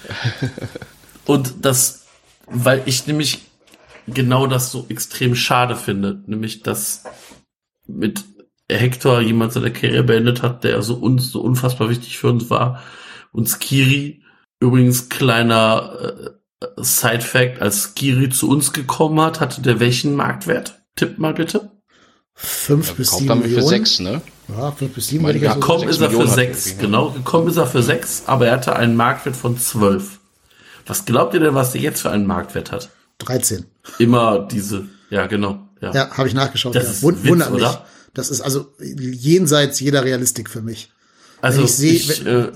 Und 1.24 1.55
das, 1.62 2.06
weil 2.47 2.82
ich 2.86 3.06
nämlich 3.06 3.43
genau 4.09 4.48
das 4.48 4.73
so 4.73 4.86
extrem 4.89 5.36
schade 5.36 5.77
finde, 5.77 6.20
nämlich 6.27 6.62
dass 6.62 7.05
mit 7.86 8.24
Hector 8.69 9.20
jemand 9.20 9.52
seine 9.52 9.73
Karriere 9.73 10.02
beendet 10.02 10.43
hat, 10.43 10.65
der 10.65 10.82
so 10.82 10.94
uns 10.94 11.31
so 11.31 11.40
unfassbar 11.40 11.89
wichtig 11.89 12.19
für 12.19 12.28
uns 12.28 12.51
war. 12.51 12.82
Und 13.32 13.48
Skiri, 13.48 14.22
übrigens 14.60 15.09
kleiner 15.09 16.14
äh, 16.60 16.66
Side-Fact, 16.76 17.60
als 17.62 17.92
Skiri 17.94 18.30
zu 18.30 18.48
uns 18.48 18.72
gekommen 18.72 19.20
hat, 19.20 19.40
hatte 19.40 19.62
der 19.62 19.80
welchen 19.80 20.14
Marktwert? 20.14 20.80
Tipp 20.96 21.18
mal 21.18 21.34
bitte. 21.34 21.70
Fünf 22.34 22.94
bis 22.94 23.10
Kommt 23.10 23.18
sieben 23.20 23.28
dann 23.28 23.42
für 23.42 23.48
Millionen. 23.48 23.68
sechs, 23.68 23.98
ne? 24.00 24.22
Ja, 24.48 24.70
fünf 24.72 24.94
bis 24.94 25.09
sieben 25.09 25.22
Mein 25.24 25.34
würde 25.34 25.38
ich 25.38 25.42
jetzt 25.52 25.60
Gott. 25.60 25.80
so 25.80 25.86
Gekommen 25.86 25.88
sechs 25.88 25.96
ist 25.96 26.00
er 26.02 26.10
für 26.10 26.16
Millionen 26.16 26.34
sechs, 26.34 26.66
er, 26.66 26.72
ja. 26.76 26.80
genau. 26.82 27.10
Gekommen 27.10 27.48
ist 27.48 27.56
er 27.56 27.66
für 27.66 27.82
sechs, 27.82 28.22
aber 28.26 28.46
er 28.46 28.52
hatte 28.55 28.76
einen 28.76 28.96
Marktwert 28.96 29.36
von 29.36 29.59
zwölf. 29.59 30.20
Was 30.86 31.05
glaubt 31.05 31.34
ihr 31.34 31.40
denn, 31.40 31.55
was 31.55 31.72
der 31.72 31.80
jetzt 31.80 32.00
für 32.02 32.10
einen 32.10 32.26
Marktwert 32.26 32.72
hat? 32.72 32.90
13. 33.18 33.66
Immer 33.98 34.46
diese, 34.50 34.86
ja 35.10 35.26
genau. 35.26 35.68
Ja. 35.80 35.92
Ja, 35.92 36.10
habe 36.16 36.28
ich 36.28 36.34
nachgeschaut. 36.34 36.74
Das 36.74 36.84
ja. 36.84 36.90
ist 36.90 37.02
Wund- 37.02 37.22
Witz, 37.22 37.30
wundert 37.30 37.50
mich. 37.52 37.60
oder? 37.62 37.84
Das 38.14 38.30
ist 38.30 38.40
also 38.40 38.72
jenseits 38.80 39.80
jeder 39.80 40.05
Realistik 40.05 40.48
für 40.48 40.62
mich. 40.62 40.90
Also 41.40 41.59
Wenn 41.59 41.64
ich 41.66 41.74
sehe- 41.74 41.92
ich, 41.92 42.26
äh, 42.26 42.50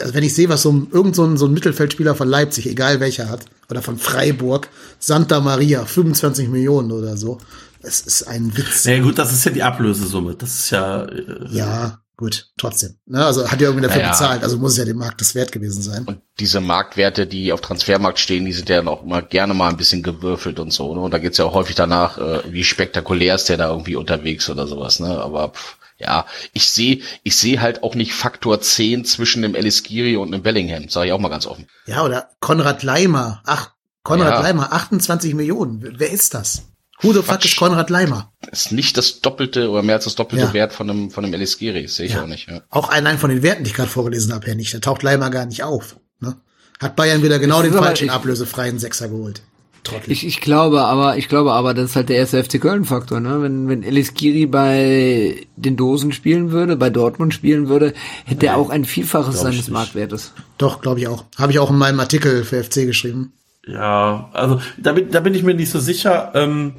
Also 0.00 0.14
wenn 0.14 0.24
ich 0.24 0.34
sehe, 0.34 0.48
was 0.48 0.62
so 0.62 0.72
ein, 0.72 0.88
irgend 0.92 1.14
so 1.16 1.24
ein, 1.24 1.36
so 1.36 1.46
ein 1.46 1.52
Mittelfeldspieler 1.52 2.14
von 2.14 2.28
Leipzig, 2.28 2.66
egal 2.66 3.00
welcher 3.00 3.28
hat, 3.28 3.44
oder 3.70 3.82
von 3.82 3.98
Freiburg, 3.98 4.68
Santa 4.98 5.40
Maria, 5.40 5.84
25 5.84 6.48
Millionen 6.48 6.92
oder 6.92 7.16
so, 7.16 7.38
es 7.82 8.00
ist 8.00 8.24
ein 8.24 8.56
Witz. 8.56 8.84
na 8.84 8.92
ja, 8.92 9.02
gut, 9.02 9.18
das 9.18 9.32
ist 9.32 9.44
ja 9.44 9.52
die 9.52 9.62
Ablösesumme. 9.62 10.34
Das 10.34 10.50
ist 10.58 10.70
ja, 10.70 11.04
äh, 11.04 11.46
Ja, 11.50 12.00
gut, 12.16 12.48
trotzdem. 12.56 12.96
Ne, 13.06 13.24
also 13.24 13.48
hat 13.48 13.60
ja 13.60 13.68
irgendwie 13.68 13.86
dafür 13.86 14.00
Ja, 14.00 14.06
ja. 14.08 14.12
bezahlt, 14.12 14.42
also 14.42 14.58
muss 14.58 14.72
es 14.72 14.78
ja 14.78 14.84
dem 14.84 14.98
Markt 14.98 15.20
das 15.20 15.34
wert 15.34 15.52
gewesen 15.52 15.82
sein. 15.82 16.04
Und 16.04 16.18
diese 16.40 16.60
Marktwerte, 16.60 17.26
die 17.26 17.52
auf 17.52 17.60
Transfermarkt 17.60 18.18
stehen, 18.18 18.44
die 18.44 18.52
sind 18.52 18.68
ja 18.68 18.76
dann 18.76 18.88
auch 18.88 19.04
immer 19.04 19.22
gerne 19.22 19.54
mal 19.54 19.68
ein 19.68 19.76
bisschen 19.76 20.02
gewürfelt 20.02 20.58
und 20.58 20.72
so. 20.72 20.94
Ne? 20.94 21.00
Und 21.00 21.12
da 21.14 21.18
geht's 21.18 21.38
ja 21.38 21.44
auch 21.44 21.54
häufig 21.54 21.76
danach, 21.76 22.18
äh, 22.18 22.42
wie 22.50 22.64
spektakulär 22.64 23.36
ist 23.36 23.48
der 23.48 23.56
da 23.58 23.70
irgendwie 23.70 23.96
unterwegs 23.96 24.50
oder 24.50 24.66
sowas. 24.66 24.98
Ne? 24.98 25.08
Aber 25.20 25.50
pff, 25.50 25.76
ja, 25.98 26.26
ich 26.52 26.70
sehe 26.70 27.00
ich 27.22 27.36
sehe 27.36 27.60
halt 27.60 27.82
auch 27.82 27.94
nicht 27.94 28.12
Faktor 28.12 28.60
10 28.60 29.04
zwischen 29.04 29.42
dem 29.42 29.54
Eliskiri 29.54 30.16
und 30.16 30.30
dem 30.32 30.42
Bellingham, 30.42 30.88
sage 30.88 31.06
ich 31.08 31.12
auch 31.12 31.18
mal 31.20 31.28
ganz 31.28 31.46
offen. 31.46 31.66
Ja, 31.86 32.04
oder 32.04 32.30
Konrad 32.40 32.82
Leimer. 32.82 33.42
Ach, 33.46 33.72
Konrad 34.02 34.34
Ja. 34.34 34.40
Leimer, 34.40 34.72
28 34.72 35.34
Millionen. 35.34 35.94
Wer 35.98 36.10
ist 36.10 36.34
das? 36.34 36.62
Who 37.02 37.12
the 37.12 37.22
fuck 37.22 37.44
ist 37.44 37.56
Konrad 37.56 37.90
Leimer? 37.90 38.32
Ist 38.50 38.72
nicht 38.72 38.96
das 38.96 39.20
doppelte 39.20 39.68
oder 39.70 39.82
mehr 39.82 39.96
als 39.96 40.04
das 40.04 40.14
doppelte 40.14 40.46
Ja. 40.46 40.52
Wert 40.54 40.72
von 40.72 40.88
einem 40.88 41.10
von 41.10 41.24
einem 41.24 41.34
Eliskiri, 41.34 41.86
sehe 41.88 42.06
ich 42.06 42.12
Ja. 42.12 42.22
auch 42.22 42.26
nicht. 42.26 42.48
Ja. 42.48 42.62
Auch 42.70 42.88
allein 42.88 43.18
von 43.18 43.28
den 43.30 43.42
Werten, 43.42 43.64
die 43.64 43.70
ich 43.70 43.76
gerade 43.76 43.90
vorgelesen 43.90 44.32
habe, 44.32 44.46
her 44.46 44.54
nicht. 44.54 44.72
Da 44.72 44.78
taucht 44.78 45.02
Leimer 45.02 45.30
gar 45.30 45.44
nicht 45.46 45.62
auf. 45.62 45.96
Ne? 46.20 46.36
Hat 46.80 46.96
Bayern 46.96 47.22
wieder 47.22 47.38
genau 47.38 47.62
den 47.62 47.72
falschen 47.74 48.08
ablösefreien 48.10 48.78
Sechser 48.78 49.08
geholt. 49.08 49.42
Trottel. 49.86 50.12
Ich, 50.12 50.26
ich 50.26 50.40
glaube 50.40 50.84
aber, 50.84 51.16
ich 51.16 51.28
glaube 51.28 51.52
aber, 51.52 51.74
das 51.74 51.90
ist 51.90 51.96
halt 51.96 52.08
der 52.08 52.16
erste 52.16 52.42
FC 52.42 52.60
Köln-Faktor, 52.60 53.20
ne? 53.20 53.42
Wenn, 53.42 53.68
wenn 53.68 53.82
Elis 53.82 54.14
Giri 54.14 54.46
bei 54.46 55.46
den 55.56 55.76
Dosen 55.76 56.12
spielen 56.12 56.50
würde, 56.50 56.76
bei 56.76 56.90
Dortmund 56.90 57.34
spielen 57.34 57.68
würde, 57.68 57.94
hätte 58.24 58.46
er 58.46 58.56
auch 58.56 58.70
ein 58.70 58.84
Vielfaches 58.84 59.40
seines. 59.40 59.70
Marktwertes. 59.70 60.32
Doch, 60.58 60.80
glaube 60.80 61.00
ich 61.00 61.08
auch. 61.08 61.24
Habe 61.38 61.52
ich 61.52 61.58
auch 61.58 61.70
in 61.70 61.78
meinem 61.78 62.00
Artikel 62.00 62.44
für 62.44 62.62
FC 62.62 62.86
geschrieben. 62.86 63.32
ja, 63.66 64.28
also 64.32 64.60
da 64.76 64.92
bin, 64.92 65.10
da 65.10 65.20
bin 65.20 65.34
ich 65.34 65.42
mir 65.42 65.54
nicht 65.54 65.70
so 65.70 65.80
sicher. 65.80 66.32
Ähm, 66.34 66.74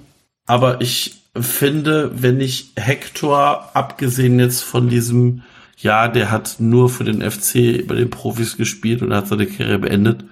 aber 0.45 0.81
ich 0.81 1.15
finde, 1.41 2.11
wenn 2.15 2.39
ich 2.39 2.71
Hector, 2.75 3.69
abgesehen 3.73 4.39
jetzt 4.39 4.63
von 4.63 4.89
diesem, 4.89 5.43
ja, 5.77 6.07
der 6.07 6.31
hat 6.31 6.55
nur 6.59 6.89
für 6.89 7.03
den 7.03 7.21
FC 7.21 7.85
bei 7.87 7.95
den 7.95 8.09
Profis 8.09 8.57
gespielt 8.57 9.01
und 9.01 9.13
hat 9.13 9.27
seine 9.27 9.45
Karriere 9.45 9.79
beendet, 9.79 10.23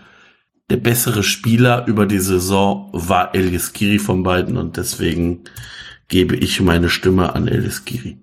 der 0.69 0.77
bessere 0.77 1.23
Spieler 1.23 1.85
über 1.87 2.05
die 2.05 2.19
Saison 2.19 2.89
war 2.91 3.35
Elias 3.35 3.73
Giri 3.73 3.99
von 3.99 4.23
beiden 4.23 4.57
und 4.57 4.77
deswegen 4.77 5.43
gebe 6.07 6.35
ich 6.35 6.59
meine 6.61 6.89
Stimme 6.89 7.35
an 7.35 7.47
Elias 7.47 7.85
Giri. 7.85 8.17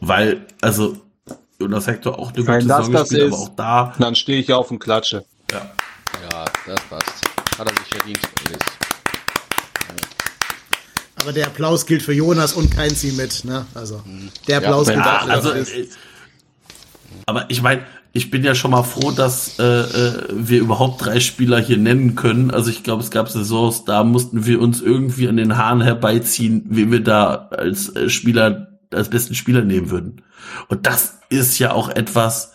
Weil, 0.00 0.46
also, 0.60 0.96
Jonas 1.60 1.86
Hector 1.86 2.18
auch 2.18 2.32
eine 2.32 2.46
Wenn 2.46 2.56
gute 2.62 2.68
das 2.68 2.76
Saison 2.78 2.92
das 2.92 3.08
gespielt, 3.08 3.28
ist- 3.28 3.34
aber 3.34 3.42
auch 3.42 3.48
da, 3.56 3.94
Dann 3.98 4.14
stehe 4.16 4.40
ich 4.40 4.52
auf 4.52 4.70
und 4.70 4.80
klatsche. 4.80 5.24
ja. 5.52 5.70
ja, 6.30 6.44
das 6.66 6.80
passt. 6.90 7.12
Hat 7.58 7.68
er 7.70 7.76
sich 7.76 7.86
verdient, 7.94 8.18
Elis. 8.46 8.58
Aber 11.20 11.32
der 11.32 11.46
Applaus 11.46 11.86
gilt 11.86 12.02
für 12.02 12.12
Jonas 12.12 12.52
und 12.52 12.74
kein 12.74 12.90
Sie 12.90 13.12
mit. 13.12 13.44
Ne? 13.44 13.64
Also 13.72 14.02
der 14.46 14.58
Applaus 14.58 14.88
wenn 14.88 14.96
gilt 14.96 15.06
Ja, 15.06 15.18
also, 15.20 15.52
äh, 15.52 15.88
aber 17.24 17.46
ich 17.48 17.62
meine, 17.62 17.86
ich 18.16 18.30
bin 18.30 18.44
ja 18.44 18.54
schon 18.54 18.70
mal 18.70 18.84
froh, 18.84 19.10
dass 19.10 19.58
äh, 19.58 19.64
äh, 19.64 20.26
wir 20.30 20.60
überhaupt 20.60 21.04
drei 21.04 21.18
Spieler 21.18 21.58
hier 21.58 21.78
nennen 21.78 22.14
können. 22.14 22.52
Also 22.52 22.70
ich 22.70 22.84
glaube, 22.84 23.02
es 23.02 23.10
gab 23.10 23.28
Saisons, 23.28 23.84
da 23.84 24.04
mussten 24.04 24.46
wir 24.46 24.60
uns 24.60 24.80
irgendwie 24.80 25.28
an 25.28 25.36
den 25.36 25.58
Haaren 25.58 25.80
herbeiziehen, 25.80 26.64
wie 26.68 26.92
wir 26.92 27.02
da 27.02 27.48
als 27.50 27.94
äh, 27.96 28.08
Spieler, 28.08 28.78
als 28.92 29.08
besten 29.08 29.34
Spieler 29.34 29.62
nehmen 29.62 29.90
würden. 29.90 30.22
Und 30.68 30.86
das 30.86 31.18
ist 31.28 31.58
ja 31.58 31.72
auch 31.72 31.88
etwas, 31.88 32.52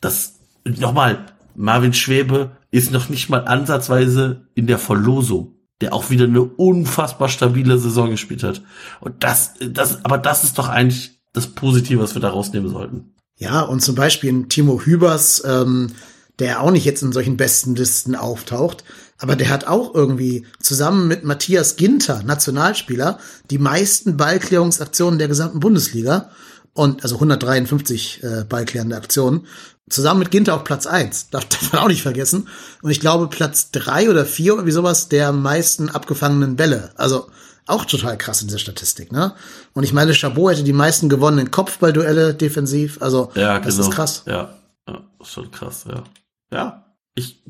das 0.00 0.40
nochmal, 0.64 1.26
Marvin 1.54 1.92
Schwebe 1.92 2.52
ist 2.70 2.90
noch 2.90 3.10
nicht 3.10 3.28
mal 3.28 3.44
ansatzweise 3.44 4.48
in 4.54 4.66
der 4.66 4.78
Verlosung, 4.78 5.58
der 5.82 5.92
auch 5.92 6.08
wieder 6.08 6.24
eine 6.24 6.42
unfassbar 6.42 7.28
stabile 7.28 7.76
Saison 7.76 8.08
gespielt 8.08 8.42
hat. 8.42 8.62
Und 9.00 9.22
das, 9.22 9.52
das, 9.60 10.02
aber 10.02 10.16
das 10.16 10.44
ist 10.44 10.56
doch 10.56 10.70
eigentlich 10.70 11.20
das 11.34 11.48
Positive, 11.48 12.00
was 12.00 12.14
wir 12.14 12.22
da 12.22 12.30
rausnehmen 12.30 12.70
sollten. 12.70 13.13
Ja, 13.36 13.62
und 13.62 13.80
zum 13.80 13.94
Beispiel 13.94 14.32
ein 14.32 14.48
Timo 14.48 14.80
Hübers, 14.80 15.42
ähm, 15.44 15.92
der 16.38 16.62
auch 16.62 16.70
nicht 16.70 16.84
jetzt 16.84 17.02
in 17.02 17.12
solchen 17.12 17.36
besten 17.36 17.76
Listen 17.76 18.14
auftaucht, 18.14 18.84
aber 19.18 19.36
der 19.36 19.48
hat 19.48 19.66
auch 19.66 19.94
irgendwie 19.94 20.46
zusammen 20.60 21.08
mit 21.08 21.24
Matthias 21.24 21.76
Ginter, 21.76 22.22
Nationalspieler, 22.24 23.18
die 23.50 23.58
meisten 23.58 24.16
Ballklärungsaktionen 24.16 25.18
der 25.18 25.28
gesamten 25.28 25.60
Bundesliga 25.60 26.30
und 26.72 27.02
also 27.04 27.16
153 27.16 28.22
äh, 28.22 28.44
ballklärende 28.48 28.96
Aktionen. 28.96 29.46
Zusammen 29.88 30.20
mit 30.20 30.30
Ginter 30.30 30.54
auf 30.54 30.64
Platz 30.64 30.86
eins 30.86 31.28
darf, 31.30 31.44
darf 31.44 31.72
man 31.72 31.82
auch 31.82 31.88
nicht 31.88 32.02
vergessen. 32.02 32.48
Und 32.82 32.90
ich 32.90 33.00
glaube 33.00 33.28
Platz 33.28 33.70
drei 33.70 34.10
oder 34.10 34.26
vier 34.26 34.54
oder 34.54 34.66
wie 34.66 34.72
sowas 34.72 35.08
der 35.08 35.32
meisten 35.32 35.88
abgefangenen 35.88 36.56
Bälle. 36.56 36.90
Also 36.96 37.28
Auch 37.66 37.84
total 37.86 38.18
krass 38.18 38.42
in 38.42 38.48
dieser 38.48 38.58
Statistik, 38.58 39.10
ne? 39.10 39.34
Und 39.72 39.84
ich 39.84 39.92
meine, 39.92 40.12
Chabot 40.14 40.52
hätte 40.52 40.64
die 40.64 40.72
meisten 40.74 41.08
gewonnenen 41.08 41.50
Kopfballduelle 41.50 42.34
defensiv. 42.34 43.00
Also, 43.00 43.30
Ja, 43.34 43.58
das 43.58 43.76
genau. 43.76 43.88
ist 43.88 43.94
krass. 43.94 44.22
Ja, 44.26 44.54
ja, 44.86 45.00
ist 45.20 45.30
schon 45.32 45.50
krass, 45.50 45.84
ja. 45.88 46.04
Ja, 46.52 46.84
ich 47.14 47.42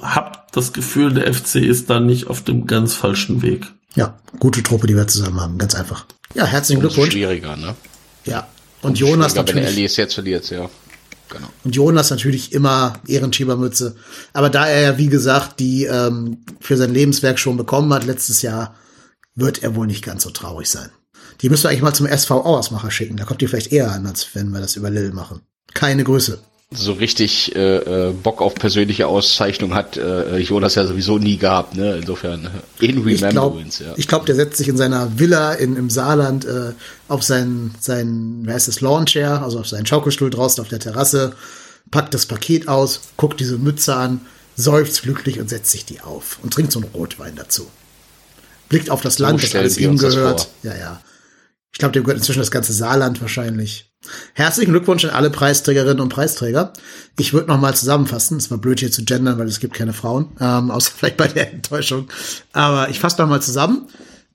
hab 0.00 0.52
das 0.52 0.72
Gefühl, 0.72 1.14
der 1.14 1.32
FC 1.32 1.56
ist 1.56 1.88
da 1.88 1.98
nicht 2.00 2.26
auf 2.26 2.42
dem 2.42 2.66
ganz 2.66 2.94
falschen 2.94 3.40
Weg. 3.42 3.66
Ja, 3.94 4.18
gute 4.38 4.62
Truppe, 4.62 4.86
die 4.86 4.96
wir 4.96 5.06
zusammen 5.06 5.40
haben, 5.40 5.56
ganz 5.56 5.74
einfach. 5.74 6.04
Ja, 6.34 6.44
herzlichen 6.44 6.82
Umso 6.82 6.88
Glückwunsch. 6.94 7.12
schwieriger, 7.14 7.56
ne? 7.56 7.74
Ja. 8.24 8.48
Und 8.82 8.98
Jonas 8.98 9.32
Schwieriger, 9.32 9.48
wenn 9.48 9.54
natürlich. 9.62 9.76
Elias 9.78 9.96
jetzt 9.96 10.14
verliert, 10.14 10.50
ja. 10.50 10.68
Genau. 11.30 11.48
Und 11.64 11.74
Jonas 11.74 12.10
natürlich 12.10 12.52
immer 12.52 12.94
Ehrenschiebermütze. 13.06 13.96
Aber 14.34 14.50
da 14.50 14.66
er 14.66 14.82
ja, 14.82 14.98
wie 14.98 15.08
gesagt, 15.08 15.58
die 15.58 15.84
ähm, 15.84 16.38
für 16.60 16.76
sein 16.76 16.92
Lebenswerk 16.92 17.38
schon 17.38 17.56
bekommen 17.56 17.92
hat 17.94 18.04
letztes 18.04 18.42
Jahr, 18.42 18.74
wird 19.34 19.62
er 19.62 19.74
wohl 19.74 19.86
nicht 19.86 20.04
ganz 20.04 20.22
so 20.22 20.30
traurig 20.30 20.68
sein. 20.68 20.90
Die 21.40 21.48
müssen 21.48 21.64
wir 21.64 21.70
eigentlich 21.70 21.82
mal 21.82 21.94
zum 21.94 22.06
SV 22.06 22.44
Auersmacher 22.44 22.90
schicken. 22.90 23.16
Da 23.16 23.24
kommt 23.24 23.40
die 23.40 23.48
vielleicht 23.48 23.72
eher 23.72 23.90
an, 23.90 24.06
als 24.06 24.34
wenn 24.34 24.50
wir 24.50 24.60
das 24.60 24.76
über 24.76 24.90
Lille 24.90 25.12
machen. 25.12 25.40
Keine 25.72 26.04
Grüße. 26.04 26.38
So 26.70 26.92
richtig 26.92 27.54
äh, 27.54 28.08
äh, 28.08 28.12
Bock 28.12 28.40
auf 28.40 28.54
persönliche 28.54 29.06
Auszeichnung 29.06 29.74
hat 29.74 29.96
äh, 29.96 30.38
Jonas 30.38 30.74
ja 30.74 30.86
sowieso 30.86 31.18
nie 31.18 31.36
gehabt, 31.36 31.76
ne? 31.76 31.96
Insofern 31.96 32.46
äh, 32.80 32.84
in 32.84 33.06
Ich 33.06 33.18
glaube, 33.18 33.56
Remembrance, 33.58 33.84
ja. 33.84 33.92
ich 33.96 34.08
glaub, 34.08 34.26
der 34.26 34.34
setzt 34.34 34.56
sich 34.56 34.68
in 34.68 34.76
seiner 34.76 35.18
Villa 35.18 35.52
in, 35.52 35.76
im 35.76 35.88
Saarland 35.88 36.44
äh, 36.46 36.72
auf 37.06 37.22
seinen, 37.22 37.74
seinen, 37.78 38.46
wie 38.46 38.52
heißt 38.52 38.66
das, 38.66 38.80
Lawnchair, 38.80 39.42
also 39.42 39.60
auf 39.60 39.68
seinen 39.68 39.86
Schaukelstuhl 39.86 40.30
draußen 40.30 40.62
auf 40.62 40.68
der 40.68 40.80
Terrasse, 40.80 41.34
packt 41.92 42.12
das 42.12 42.26
Paket 42.26 42.66
aus, 42.66 43.02
guckt 43.16 43.38
diese 43.38 43.58
Mütze 43.58 43.94
an, 43.94 44.22
seufzt 44.56 45.02
glücklich 45.02 45.38
und 45.38 45.48
setzt 45.48 45.70
sich 45.70 45.84
die 45.84 46.00
auf 46.00 46.38
und 46.42 46.54
trinkt 46.54 46.72
so 46.72 46.80
einen 46.80 46.90
Rotwein 46.92 47.36
dazu. 47.36 47.68
Blickt 48.74 48.90
auf 48.90 49.02
das 49.02 49.16
So 49.16 49.22
Land, 49.22 49.40
das 49.40 49.54
alles 49.54 49.78
ihm 49.78 49.96
gehört. 49.96 50.48
Ja, 50.64 50.76
ja. 50.76 51.00
Ich 51.72 51.78
glaube, 51.78 51.92
dem 51.92 52.02
gehört 52.02 52.18
inzwischen 52.18 52.40
das 52.40 52.50
ganze 52.50 52.72
Saarland 52.72 53.20
wahrscheinlich. 53.20 53.92
Herzlichen 54.32 54.72
Glückwunsch 54.72 55.04
an 55.04 55.10
alle 55.10 55.30
Preisträgerinnen 55.30 56.00
und 56.00 56.08
Preisträger. 56.08 56.72
Ich 57.16 57.32
würde 57.32 57.46
noch 57.46 57.60
mal 57.60 57.76
zusammenfassen. 57.76 58.36
Es 58.36 58.50
war 58.50 58.58
blöd 58.58 58.80
hier 58.80 58.90
zu 58.90 59.04
gendern, 59.04 59.38
weil 59.38 59.46
es 59.46 59.60
gibt 59.60 59.74
keine 59.74 59.92
Frauen, 59.92 60.26
ähm, 60.40 60.72
außer 60.72 60.90
vielleicht 60.96 61.16
bei 61.16 61.28
der 61.28 61.52
Enttäuschung. 61.52 62.08
Aber 62.52 62.88
ich 62.88 62.98
fasse 62.98 63.22
noch 63.22 63.28
mal 63.28 63.40
zusammen. 63.40 63.86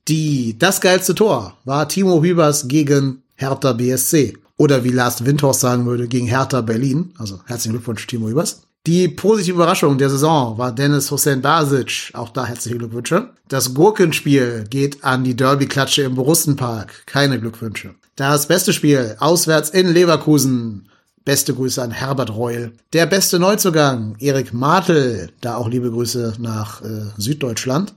Die 0.07 0.57
das 0.57 0.80
geilste 0.80 1.16
Tor 1.16 1.57
war 1.66 1.90
Timo 1.90 2.24
Hübers 2.24 2.70
gegen 2.70 3.22
Hertha 3.36 3.74
BSC 3.74 4.38
oder 4.56 4.86
wie 4.86 4.91
Lars 4.91 5.26
Windhorst 5.26 5.60
sagen 5.60 5.86
würde 5.86 6.07
gegen 6.07 6.28
Hertha 6.28 6.61
Berlin. 6.61 7.14
Also 7.18 7.41
herzlichen 7.45 7.74
Glückwunsch 7.74 8.07
Timo 8.07 8.30
Hübers. 8.30 8.61
Die 8.88 9.10
positive 9.10 9.56
Überraschung 9.56 9.97
der 9.97 10.10
Saison 10.10 10.57
war 10.57 10.72
Dennis 10.72 11.11
Hussein 11.11 11.41
Basic. 11.41 12.11
Auch 12.14 12.30
da 12.30 12.45
herzliche 12.45 12.77
Glückwünsche. 12.77 13.31
Das 13.49 13.73
Gurkenspiel 13.73 14.64
geht 14.69 15.03
an 15.03 15.23
die 15.23 15.35
Derby-Klatsche 15.35 16.03
im 16.03 16.15
Borussenpark. 16.15 17.06
Keine 17.06 17.39
Glückwünsche. 17.39 17.95
Das 18.15 18.47
beste 18.47 18.72
Spiel 18.72 19.18
auswärts 19.19 19.69
in 19.69 19.89
Leverkusen. 19.89 20.89
Beste 21.26 21.53
Grüße 21.53 21.81
an 21.81 21.91
Herbert 21.91 22.34
Reul. 22.34 22.72
Der 22.93 23.06
beste 23.06 23.38
Neuzugang, 23.38 24.15
Erik 24.19 24.53
Martel. 24.53 25.30
Da 25.41 25.57
auch 25.57 25.68
liebe 25.68 25.91
Grüße 25.91 26.35
nach 26.39 26.81
äh, 26.81 27.01
Süddeutschland. 27.18 27.93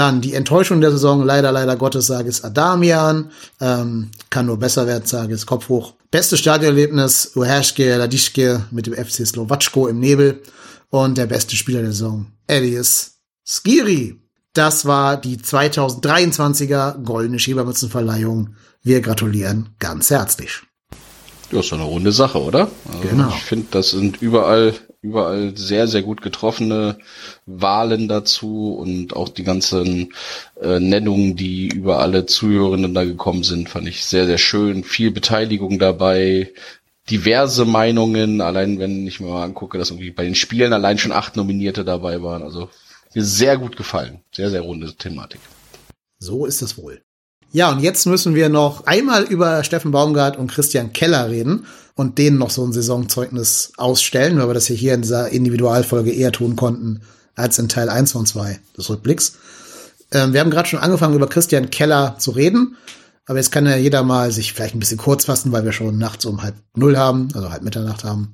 Dann 0.00 0.22
die 0.22 0.32
Enttäuschung 0.32 0.80
der 0.80 0.92
Saison, 0.92 1.22
leider, 1.26 1.52
leider 1.52 1.76
Gottes, 1.76 2.06
sage 2.06 2.30
es 2.30 2.42
Adamian. 2.42 3.30
Ähm, 3.60 4.10
kann 4.30 4.46
nur 4.46 4.56
besser 4.56 4.86
werden, 4.86 5.04
sage 5.04 5.34
es 5.34 5.44
Kopf 5.44 5.68
hoch. 5.68 5.92
Beste 6.10 6.38
Stadionerlebnis, 6.38 7.32
Uherschke 7.36 7.98
Ladischke 7.98 8.64
mit 8.70 8.86
dem 8.86 8.94
FC 8.94 9.26
Slowatschko 9.26 9.88
im 9.88 10.00
Nebel. 10.00 10.40
Und 10.88 11.18
der 11.18 11.26
beste 11.26 11.54
Spieler 11.54 11.82
der 11.82 11.92
Saison, 11.92 12.28
Elias 12.46 13.18
Skiri. 13.46 14.18
Das 14.54 14.86
war 14.86 15.18
die 15.18 15.36
2023er 15.36 17.04
Goldene 17.04 17.38
Schiebermützenverleihung. 17.38 18.54
Wir 18.82 19.02
gratulieren 19.02 19.68
ganz 19.80 20.08
herzlich. 20.08 20.62
Ja, 21.52 21.60
ist 21.60 21.74
eine 21.74 21.82
runde 21.82 22.12
Sache, 22.12 22.40
oder? 22.40 22.70
Also 22.86 23.06
Genau. 23.06 23.28
Ich 23.36 23.42
finde, 23.42 23.66
das 23.70 23.90
sind 23.90 24.22
überall, 24.22 24.72
überall 25.02 25.56
sehr, 25.56 25.88
sehr 25.88 26.02
gut 26.02 26.20
getroffene 26.20 26.98
Wahlen 27.46 28.08
dazu 28.08 28.74
und 28.74 29.16
auch 29.16 29.28
die 29.28 29.44
ganzen 29.44 30.12
äh, 30.60 30.78
Nennungen, 30.78 31.36
die 31.36 31.68
über 31.68 32.00
alle 32.00 32.26
Zuhörenden 32.26 32.94
da 32.94 33.04
gekommen 33.04 33.42
sind, 33.42 33.68
fand 33.68 33.88
ich 33.88 34.04
sehr, 34.04 34.26
sehr 34.26 34.38
schön. 34.38 34.84
Viel 34.84 35.10
Beteiligung 35.10 35.78
dabei, 35.78 36.52
diverse 37.08 37.64
Meinungen, 37.64 38.40
allein 38.40 38.78
wenn 38.78 39.06
ich 39.06 39.20
mir 39.20 39.28
mal 39.28 39.44
angucke, 39.44 39.78
dass 39.78 39.90
irgendwie 39.90 40.10
bei 40.10 40.24
den 40.24 40.34
Spielen 40.34 40.72
allein 40.72 40.98
schon 40.98 41.12
acht 41.12 41.36
Nominierte 41.36 41.84
dabei 41.84 42.22
waren. 42.22 42.42
Also 42.42 42.68
mir 43.14 43.24
sehr 43.24 43.56
gut 43.56 43.76
gefallen. 43.76 44.20
Sehr, 44.32 44.50
sehr 44.50 44.60
runde 44.60 44.94
Thematik. 44.94 45.40
So 46.18 46.44
ist 46.44 46.62
es 46.62 46.76
wohl. 46.76 47.02
Ja, 47.52 47.72
und 47.72 47.80
jetzt 47.80 48.06
müssen 48.06 48.36
wir 48.36 48.48
noch 48.48 48.86
einmal 48.86 49.24
über 49.24 49.64
Steffen 49.64 49.90
Baumgart 49.90 50.36
und 50.36 50.52
Christian 50.52 50.92
Keller 50.92 51.30
reden 51.30 51.66
und 52.00 52.16
denen 52.16 52.38
noch 52.38 52.48
so 52.48 52.64
ein 52.64 52.72
Saisonzeugnis 52.72 53.72
ausstellen, 53.76 54.38
weil 54.38 54.48
wir 54.48 54.54
das 54.54 54.66
hier, 54.66 54.76
hier 54.76 54.94
in 54.94 55.02
dieser 55.02 55.28
Individualfolge 55.28 56.10
eher 56.10 56.32
tun 56.32 56.56
konnten 56.56 57.02
als 57.34 57.58
in 57.58 57.68
Teil 57.68 57.90
1 57.90 58.14
und 58.14 58.26
2 58.26 58.58
des 58.74 58.88
Rückblicks. 58.88 59.34
Ähm, 60.10 60.32
wir 60.32 60.40
haben 60.40 60.48
gerade 60.48 60.66
schon 60.66 60.78
angefangen, 60.78 61.14
über 61.14 61.28
Christian 61.28 61.68
Keller 61.68 62.16
zu 62.18 62.30
reden, 62.30 62.78
aber 63.26 63.36
jetzt 63.36 63.52
kann 63.52 63.66
ja 63.66 63.76
jeder 63.76 64.02
mal 64.02 64.32
sich 64.32 64.54
vielleicht 64.54 64.74
ein 64.74 64.78
bisschen 64.78 64.96
kurz 64.96 65.26
fassen, 65.26 65.52
weil 65.52 65.66
wir 65.66 65.72
schon 65.72 65.98
nachts 65.98 66.24
um 66.24 66.42
halb 66.42 66.54
null 66.74 66.96
haben, 66.96 67.28
also 67.34 67.50
halb 67.50 67.64
Mitternacht 67.64 68.02
haben. 68.02 68.32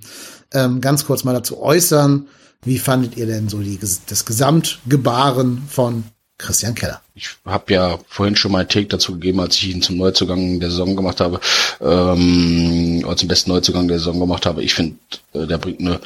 Ähm, 0.55 0.81
ganz 0.81 1.05
kurz 1.05 1.25
mal 1.25 1.33
dazu 1.33 1.61
äußern, 1.61 2.29
wie 2.63 2.79
fandet 2.79 3.17
ihr 3.17 3.27
denn 3.27 3.49
so 3.49 3.59
die, 3.59 3.81
das 3.81 4.25
Gesamtgebaren 4.25 5.61
von 5.69 6.05
Christian 6.39 6.75
Keller? 6.75 7.01
Ich 7.15 7.31
habe 7.45 7.73
ja 7.73 7.99
vorhin 8.09 8.37
schon 8.37 8.53
mal 8.53 8.67
Take 8.67 8.87
dazu 8.87 9.13
gegeben, 9.13 9.41
als 9.41 9.57
ich 9.57 9.69
ihn 9.69 9.83
zum 9.83 9.97
Neuzugang 9.97 10.61
der 10.61 10.71
Saison 10.71 10.95
gemacht 10.95 11.21
habe, 11.21 11.41
ähm, 11.81 13.03
oder 13.05 13.17
zum 13.17 13.29
besten 13.29 13.51
Neuzugang 13.51 13.89
der 13.89 13.99
Saison 13.99 14.21
gemacht 14.21 14.47
habe. 14.47 14.63
Ich 14.63 14.75
finde, 14.75 14.97
äh, 15.33 15.47
der 15.47 15.59
bringt 15.59 15.81
eine, 15.81 16.01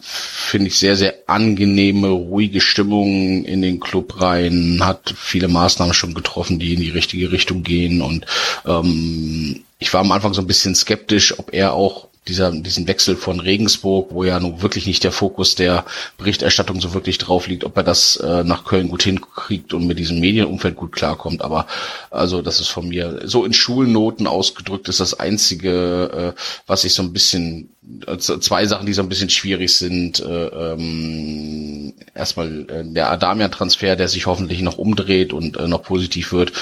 finde 0.00 0.68
ich, 0.68 0.78
sehr, 0.78 0.96
sehr 0.96 1.14
angenehme, 1.26 2.08
ruhige 2.08 2.60
Stimmung 2.60 3.44
in 3.44 3.62
den 3.62 3.80
Club 3.80 4.20
rein, 4.20 4.80
hat 4.82 5.14
viele 5.16 5.48
Maßnahmen 5.48 5.94
schon 5.94 6.14
getroffen, 6.14 6.58
die 6.58 6.74
in 6.74 6.80
die 6.80 6.90
richtige 6.90 7.32
Richtung 7.32 7.62
gehen 7.62 8.00
und 8.00 8.26
ähm, 8.66 9.64
ich 9.78 9.92
war 9.92 10.00
am 10.00 10.12
Anfang 10.12 10.32
so 10.32 10.40
ein 10.40 10.46
bisschen 10.46 10.74
skeptisch, 10.74 11.38
ob 11.38 11.52
er 11.52 11.74
auch 11.74 12.08
dieser, 12.28 12.50
diesen 12.52 12.86
Wechsel 12.86 13.16
von 13.16 13.40
Regensburg, 13.40 14.12
wo 14.12 14.24
ja 14.24 14.40
nun 14.40 14.62
wirklich 14.62 14.86
nicht 14.86 15.04
der 15.04 15.12
Fokus 15.12 15.54
der 15.54 15.84
Berichterstattung 16.16 16.80
so 16.80 16.94
wirklich 16.94 17.18
drauf 17.18 17.46
liegt, 17.46 17.64
ob 17.64 17.76
er 17.76 17.82
das 17.82 18.16
äh, 18.16 18.44
nach 18.44 18.64
Köln 18.64 18.88
gut 18.88 19.02
hinkriegt 19.02 19.74
und 19.74 19.86
mit 19.86 19.98
diesem 19.98 20.20
Medienumfeld 20.20 20.76
gut 20.76 20.92
klarkommt. 20.92 21.42
Aber 21.42 21.66
also 22.10 22.40
das 22.40 22.60
ist 22.60 22.68
von 22.68 22.88
mir 22.88 23.20
so 23.24 23.44
in 23.44 23.52
Schulnoten 23.52 24.26
ausgedrückt, 24.26 24.88
ist 24.88 25.00
das 25.00 25.14
einzige, 25.14 26.34
äh, 26.34 26.40
was 26.66 26.84
ich 26.84 26.94
so 26.94 27.02
ein 27.02 27.12
bisschen, 27.12 27.68
also 28.06 28.38
zwei 28.38 28.66
Sachen, 28.66 28.86
die 28.86 28.94
so 28.94 29.02
ein 29.02 29.08
bisschen 29.08 29.30
schwierig 29.30 29.76
sind. 29.76 30.20
Äh, 30.20 30.46
ähm, 30.46 31.92
erstmal 32.14 32.66
äh, 32.70 32.84
der 32.84 33.10
Adamian-Transfer, 33.10 33.96
der 33.96 34.08
sich 34.08 34.26
hoffentlich 34.26 34.62
noch 34.62 34.78
umdreht 34.78 35.32
und 35.34 35.58
äh, 35.58 35.68
noch 35.68 35.82
positiv 35.82 36.32
wird. 36.32 36.52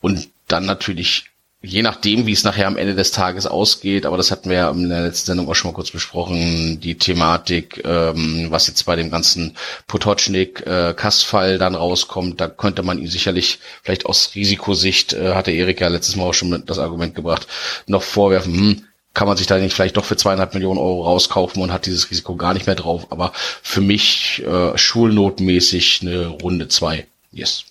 Und 0.00 0.28
dann 0.46 0.66
natürlich 0.66 1.30
je 1.62 1.82
nachdem, 1.82 2.26
wie 2.26 2.32
es 2.32 2.44
nachher 2.44 2.66
am 2.66 2.78
Ende 2.78 2.94
des 2.94 3.10
Tages 3.10 3.46
ausgeht, 3.46 4.06
aber 4.06 4.16
das 4.16 4.30
hatten 4.30 4.48
wir 4.48 4.56
ja 4.56 4.70
in 4.70 4.88
der 4.88 5.02
letzten 5.02 5.26
Sendung 5.26 5.48
auch 5.48 5.54
schon 5.54 5.70
mal 5.70 5.74
kurz 5.74 5.90
besprochen, 5.90 6.80
die 6.80 6.96
Thematik, 6.96 7.82
ähm, 7.84 8.46
was 8.48 8.66
jetzt 8.66 8.84
bei 8.86 8.96
dem 8.96 9.10
ganzen 9.10 9.56
Potocznik 9.86 10.66
äh, 10.66 10.94
Kassfall 10.94 11.58
dann 11.58 11.74
rauskommt, 11.74 12.40
da 12.40 12.48
könnte 12.48 12.82
man 12.82 12.98
ihm 12.98 13.08
sicherlich 13.08 13.58
vielleicht 13.82 14.06
aus 14.06 14.34
Risikosicht, 14.34 15.12
äh, 15.12 15.34
hatte 15.34 15.52
Erik 15.52 15.80
ja 15.80 15.88
letztes 15.88 16.16
Mal 16.16 16.24
auch 16.24 16.34
schon 16.34 16.64
das 16.64 16.78
Argument 16.78 17.14
gebracht, 17.14 17.46
noch 17.86 18.02
vorwerfen, 18.02 18.54
hm, 18.54 18.84
kann 19.12 19.28
man 19.28 19.36
sich 19.36 19.46
da 19.46 19.58
nicht 19.58 19.74
vielleicht 19.74 19.98
doch 19.98 20.04
für 20.04 20.16
zweieinhalb 20.16 20.54
Millionen 20.54 20.78
Euro 20.78 21.02
rauskaufen 21.02 21.62
und 21.62 21.72
hat 21.72 21.84
dieses 21.84 22.10
Risiko 22.10 22.36
gar 22.36 22.54
nicht 22.54 22.66
mehr 22.66 22.76
drauf, 22.76 23.08
aber 23.10 23.32
für 23.34 23.82
mich 23.82 24.42
äh, 24.46 24.78
schulnotmäßig 24.78 26.00
eine 26.02 26.28
Runde 26.28 26.68
zwei. 26.68 27.06
Yes. 27.32 27.64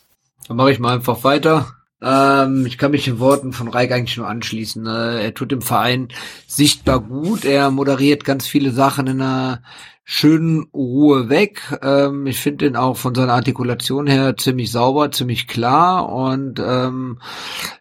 Dann 0.47 0.57
mache 0.57 0.71
ich 0.71 0.79
mal 0.79 0.93
einfach 0.93 1.23
weiter. 1.23 1.78
Ähm, 2.01 2.65
ich 2.65 2.77
kann 2.77 2.91
mich 2.91 3.05
den 3.05 3.19
Worten 3.19 3.53
von 3.53 3.67
Reik 3.67 3.91
eigentlich 3.91 4.17
nur 4.17 4.27
anschließen. 4.27 4.83
Ne? 4.83 5.19
Er 5.21 5.33
tut 5.33 5.51
dem 5.51 5.61
Verein 5.61 6.09
sichtbar 6.47 6.99
gut. 6.99 7.45
Er 7.45 7.71
moderiert 7.71 8.23
ganz 8.23 8.47
viele 8.47 8.71
Sachen 8.71 9.07
in 9.07 9.21
einer 9.21 9.61
schönen 10.03 10.67
Ruhe 10.73 11.29
weg. 11.29 11.77
Ähm, 11.83 12.25
ich 12.25 12.39
finde 12.39 12.67
ihn 12.67 12.75
auch 12.75 12.97
von 12.97 13.13
seiner 13.13 13.33
Artikulation 13.33 14.07
her 14.07 14.35
ziemlich 14.37 14.71
sauber, 14.71 15.11
ziemlich 15.11 15.47
klar. 15.47 16.09
Und 16.09 16.59
ähm, 16.59 17.19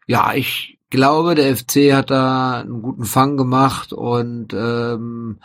ja, 0.06 0.34
ich 0.34 0.77
glaube, 0.90 1.34
der 1.34 1.56
FC 1.56 1.92
hat 1.92 2.10
da 2.10 2.60
einen 2.60 2.82
guten 2.82 3.04
Fang 3.04 3.36
gemacht 3.36 3.92
und 3.92 4.54
ähm, 4.54 5.38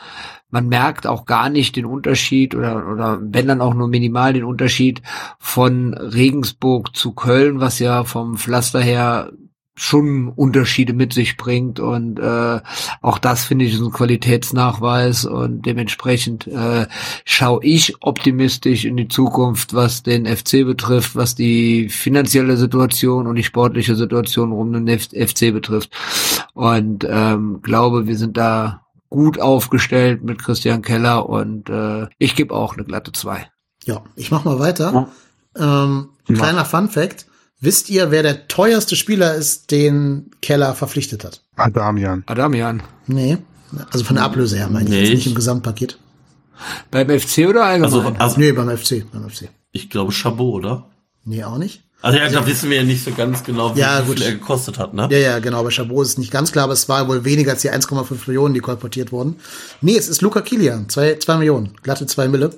man 0.49 0.67
merkt 0.67 1.07
auch 1.07 1.25
gar 1.25 1.49
nicht 1.49 1.75
den 1.75 1.85
Unterschied 1.85 2.55
oder, 2.55 2.87
oder 2.87 3.19
wenn 3.21 3.47
dann 3.47 3.61
auch 3.61 3.73
nur 3.73 3.87
minimal 3.87 4.33
den 4.33 4.43
Unterschied 4.43 5.01
von 5.39 5.93
Regensburg 5.93 6.95
zu 6.95 7.13
Köln, 7.13 7.59
was 7.59 7.79
ja 7.79 8.03
vom 8.03 8.37
Pflaster 8.37 8.81
her 8.81 9.31
schon 9.75 10.29
Unterschiede 10.29 10.93
mit 10.93 11.13
sich 11.13 11.35
bringt 11.35 11.79
und 11.79 12.19
äh, 12.19 12.59
auch 13.01 13.17
das 13.17 13.43
finde 13.43 13.65
ich 13.65 13.73
ist 13.73 13.81
ein 13.81 13.91
Qualitätsnachweis 13.91 15.25
und 15.25 15.65
dementsprechend 15.65 16.45
äh, 16.47 16.85
schaue 17.25 17.63
ich 17.63 17.95
optimistisch 18.01 18.85
in 18.85 18.97
die 18.97 19.07
Zukunft, 19.07 19.73
was 19.73 20.03
den 20.03 20.27
FC 20.27 20.63
betrifft, 20.63 21.15
was 21.15 21.33
die 21.33 21.89
finanzielle 21.89 22.57
Situation 22.57 23.25
und 23.25 23.35
die 23.35 23.43
sportliche 23.43 23.95
Situation 23.95 24.51
um 24.51 24.73
den 24.73 24.99
FC 24.99 25.51
betrifft 25.51 25.89
und 26.53 27.07
ähm, 27.09 27.61
glaube, 27.63 28.05
wir 28.05 28.17
sind 28.17 28.37
da 28.37 28.83
gut 29.09 29.39
aufgestellt 29.39 30.23
mit 30.23 30.43
Christian 30.43 30.81
Keller 30.81 31.29
und 31.29 31.69
äh, 31.69 32.07
ich 32.17 32.35
gebe 32.35 32.53
auch 32.53 32.73
eine 32.73 32.83
glatte 32.83 33.11
zwei. 33.11 33.47
Ja, 33.85 34.01
ich 34.15 34.31
mach 34.31 34.43
mal 34.43 34.59
weiter. 34.59 35.07
Ähm, 35.55 36.09
kleiner 36.27 36.65
Fun 36.65 36.89
Fact. 36.89 37.27
Wisst 37.63 37.89
ihr, 37.89 38.11
wer 38.11 38.23
der 38.23 38.49
teuerste 38.49 38.95
Spieler 38.97 39.35
ist, 39.35 39.71
den 39.71 40.31
Keller 40.41 40.75
verpflichtet 40.75 41.23
hat? 41.23 41.41
Adamian. 41.55 42.23
Adamian. 42.25 42.83
Nee. 43.07 43.37
Also 43.91 44.03
von 44.03 44.17
der 44.17 44.25
Ablöse 44.25 44.57
her 44.57 44.67
meine 44.69 44.83
ich 44.85 44.89
Nee, 44.91 44.99
jetzt 44.99 45.09
nicht 45.11 45.19
ich- 45.21 45.27
im 45.27 45.35
Gesamtpaket. 45.35 45.97
Beim 46.91 47.09
FC 47.09 47.47
oder 47.47 47.63
Also, 47.65 47.99
allgemein? 48.01 48.21
also 48.21 48.39
Nee, 48.39 48.51
beim 48.51 48.69
FC. 48.69 49.05
Beim 49.11 49.29
FC. 49.29 49.49
ich 49.71 49.89
glaube 49.89 50.11
Chabot, 50.11 50.55
oder? 50.55 50.85
Nee, 51.25 51.43
auch 51.45 51.57
nicht. 51.57 51.81
Also 52.01 52.17
ja, 52.17 52.27
da 52.29 52.45
wissen 52.45 52.69
wir 52.69 52.77
ja 52.77 52.83
nicht 52.83 53.01
so 53.03 53.11
ganz 53.11 53.45
genau, 53.45 53.73
wie, 53.75 53.79
Ja, 53.79 54.03
wie 54.03 54.07
gut. 54.07 54.17
viel 54.19 54.27
er 54.27 54.33
gekostet 54.33 54.77
hat, 54.77 54.93
ne? 54.93 55.07
Ja, 55.09 55.17
ja, 55.17 55.39
genau. 55.39 55.63
Bei 55.63 55.69
Chabot 55.71 56.03
ist 56.03 56.09
es 56.11 56.17
nicht 56.17 56.31
ganz 56.31 56.51
klar, 56.51 56.65
aber 56.65 56.73
es 56.73 56.89
war 56.89 57.07
wohl 57.07 57.23
weniger 57.23 57.51
als 57.51 57.61
die 57.61 57.71
1,5 57.71 58.27
Millionen, 58.27 58.53
die 58.53 58.59
kolportiert 58.59 59.13
wurden. 59.13 59.37
Nee, 59.79 59.95
es 59.95 60.09
ist 60.09 60.21
Luca 60.21 60.41
Kilian. 60.41 60.89
Zwei, 60.89 61.15
zwei 61.15 61.37
Millionen. 61.37 61.69
Glatte 61.81 62.05
zwei 62.07 62.27
Mille. 62.27 62.53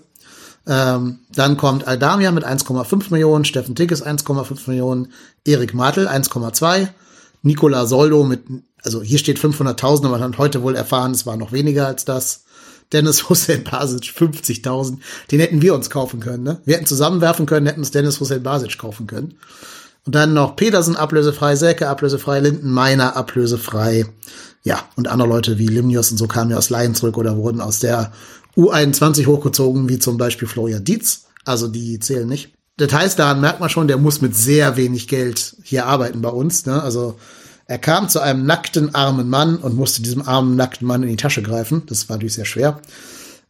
Ähm, 0.68 1.20
dann 1.34 1.58
kommt 1.58 1.88
Aldamia 1.88 2.32
mit 2.32 2.46
1,5 2.46 3.12
Millionen, 3.12 3.46
Steffen 3.46 3.76
Tickes 3.76 4.04
1,5 4.04 4.68
Millionen, 4.68 5.12
Erik 5.44 5.74
Martel 5.74 6.08
1,2, 6.08 6.88
Nicola 7.44 7.86
Soldo 7.86 8.24
mit, 8.24 8.44
also 8.84 9.04
hier 9.04 9.20
steht 9.20 9.40
500.000, 9.40 10.00
aber 10.00 10.18
man 10.18 10.24
hat 10.24 10.38
heute 10.38 10.64
wohl 10.64 10.76
erfahren, 10.76 11.12
es 11.12 11.26
war 11.26 11.38
noch 11.38 11.52
weniger 11.52 11.88
als 11.88 12.06
das. 12.06 12.46
Dennis 12.94 13.30
Hussein 13.30 13.64
Basic 13.64 14.04
50.000. 14.04 14.98
Den 15.32 15.40
hätten 15.40 15.62
wir 15.62 15.74
uns 15.76 15.90
kaufen 15.90 16.20
können, 16.20 16.44
ne? 16.44 16.62
Wir 16.66 16.76
hätten 16.76 16.86
zusammenwerfen 16.86 17.46
können, 17.46 17.66
hätten 17.66 17.82
uns 17.82 17.92
Dennis 17.92 18.20
Hussein 18.20 18.44
Basic 18.44 18.78
kaufen 18.78 19.08
können. 19.08 19.36
Und 20.06 20.14
dann 20.14 20.34
noch 20.34 20.56
Petersen 20.56 20.96
ablösefrei, 20.96 21.56
Selke 21.56 21.90
ablösefrei, 21.90 22.40
Linden 22.40 22.70
Meiner 22.70 23.16
ablösefrei. 23.16 24.06
Ja, 24.64 24.84
und 24.96 25.08
andere 25.08 25.30
Leute 25.30 25.58
wie 25.58 25.68
Limnios 25.68 26.12
und 26.12 26.18
so 26.18 26.28
kamen 26.28 26.52
ja 26.52 26.58
aus 26.58 26.70
Laien 26.70 26.96
zurück 26.96 27.18
oder 27.18 27.38
wurden 27.38 27.62
aus 27.62 27.80
der 27.80 28.12
U21 28.58 29.26
hochgezogen, 29.26 29.90
wie 29.90 30.00
zum 30.00 30.18
Beispiel 30.18 30.48
Florian 30.48 30.84
Dietz. 30.84 31.26
Also 31.44 31.68
die 31.68 32.00
zählen 32.00 32.28
nicht. 32.28 32.54
Heißt, 32.80 33.20
daran 33.20 33.42
merkt 33.42 33.60
man 33.60 33.70
schon, 33.70 33.88
der 33.88 33.98
muss 33.98 34.22
mit 34.22 34.36
sehr 34.36 34.76
wenig 34.78 35.08
Geld 35.08 35.56
hier 35.64 35.86
arbeiten 35.86 36.22
bei 36.22 36.30
uns. 36.30 36.66
Ne? 36.66 36.82
Also 36.82 37.18
er 37.68 37.78
kam 37.78 38.10
zu 38.10 38.20
einem 38.20 38.46
nackten, 38.46 38.94
armen 38.94 39.30
Mann 39.30 39.58
und 39.58 39.76
musste 39.76 40.02
diesem 40.02 40.22
armen, 40.28 40.56
nackten 40.56 40.88
Mann 40.88 41.04
in 41.04 41.10
die 41.10 41.16
Tasche 41.16 41.42
greifen. 41.42 41.84
Das 41.88 42.10
war 42.10 42.18
natürlich 42.18 42.36
sehr 42.36 42.46
schwer. 42.46 42.82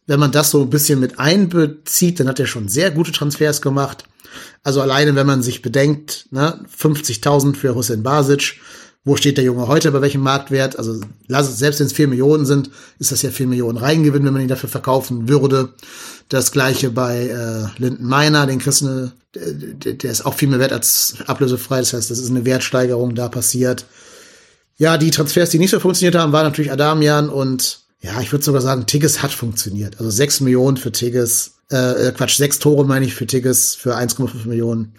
Wenn 0.06 0.20
man 0.20 0.30
das 0.30 0.52
so 0.52 0.62
ein 0.62 0.70
bisschen 0.70 1.00
mit 1.00 1.18
einbezieht, 1.18 2.20
dann 2.20 2.28
hat 2.28 2.38
er 2.38 2.46
schon 2.46 2.68
sehr 2.68 2.92
gute 2.92 3.12
Transfers 3.12 3.60
gemacht. 3.60 4.04
Also 4.62 4.80
alleine, 4.80 5.14
wenn 5.16 5.26
man 5.26 5.42
sich 5.42 5.62
bedenkt, 5.62 6.26
ne, 6.30 6.64
50.000 6.78 7.56
für 7.56 7.74
Hussein 7.74 8.02
Basic, 8.02 8.60
wo 9.06 9.14
steht 9.14 9.36
der 9.36 9.44
Junge 9.44 9.68
heute, 9.68 9.92
bei 9.92 10.02
welchem 10.02 10.20
Marktwert? 10.20 10.80
Also 10.80 11.00
lass 11.28 11.48
es, 11.48 11.58
selbst 11.58 11.78
wenn 11.78 11.86
es 11.86 11.92
4 11.92 12.08
Millionen 12.08 12.44
sind, 12.44 12.70
ist 12.98 13.12
das 13.12 13.22
ja 13.22 13.30
4 13.30 13.46
Millionen 13.46 13.78
Reingewinn, 13.78 14.24
wenn 14.24 14.32
man 14.32 14.42
ihn 14.42 14.48
dafür 14.48 14.68
verkaufen 14.68 15.28
würde. 15.28 15.68
Das 16.28 16.50
gleiche 16.50 16.90
bei 16.90 17.28
äh, 17.28 17.80
Linden 17.80 18.04
Meiner, 18.04 18.48
den 18.48 18.58
kriegst 18.58 18.80
du 18.80 18.88
eine, 18.88 19.12
der, 19.32 19.92
der 19.92 20.10
ist 20.10 20.26
auch 20.26 20.34
viel 20.34 20.48
mehr 20.48 20.58
wert 20.58 20.72
als 20.72 21.18
ablösefrei. 21.24 21.78
Das 21.78 21.92
heißt, 21.92 22.10
das 22.10 22.18
ist 22.18 22.30
eine 22.30 22.44
Wertsteigerung 22.44 23.14
da 23.14 23.28
passiert. 23.28 23.86
Ja, 24.76 24.98
die 24.98 25.12
Transfers, 25.12 25.50
die 25.50 25.60
nicht 25.60 25.70
so 25.70 25.78
funktioniert 25.78 26.16
haben, 26.16 26.32
waren 26.32 26.44
natürlich 26.44 26.72
Adamian 26.72 27.28
und 27.28 27.82
ja, 28.02 28.20
ich 28.20 28.32
würde 28.32 28.44
sogar 28.44 28.60
sagen, 28.60 28.86
Tigges 28.86 29.22
hat 29.22 29.30
funktioniert. 29.30 30.00
Also 30.00 30.10
6 30.10 30.40
Millionen 30.40 30.78
für 30.78 30.90
Tigges, 30.90 31.52
äh, 31.70 32.10
Quatsch, 32.10 32.38
6 32.38 32.58
Tore 32.58 32.84
meine 32.84 33.06
ich 33.06 33.14
für 33.14 33.26
Tigges 33.28 33.76
für 33.76 33.96
1,5 33.96 34.48
Millionen. 34.48 34.96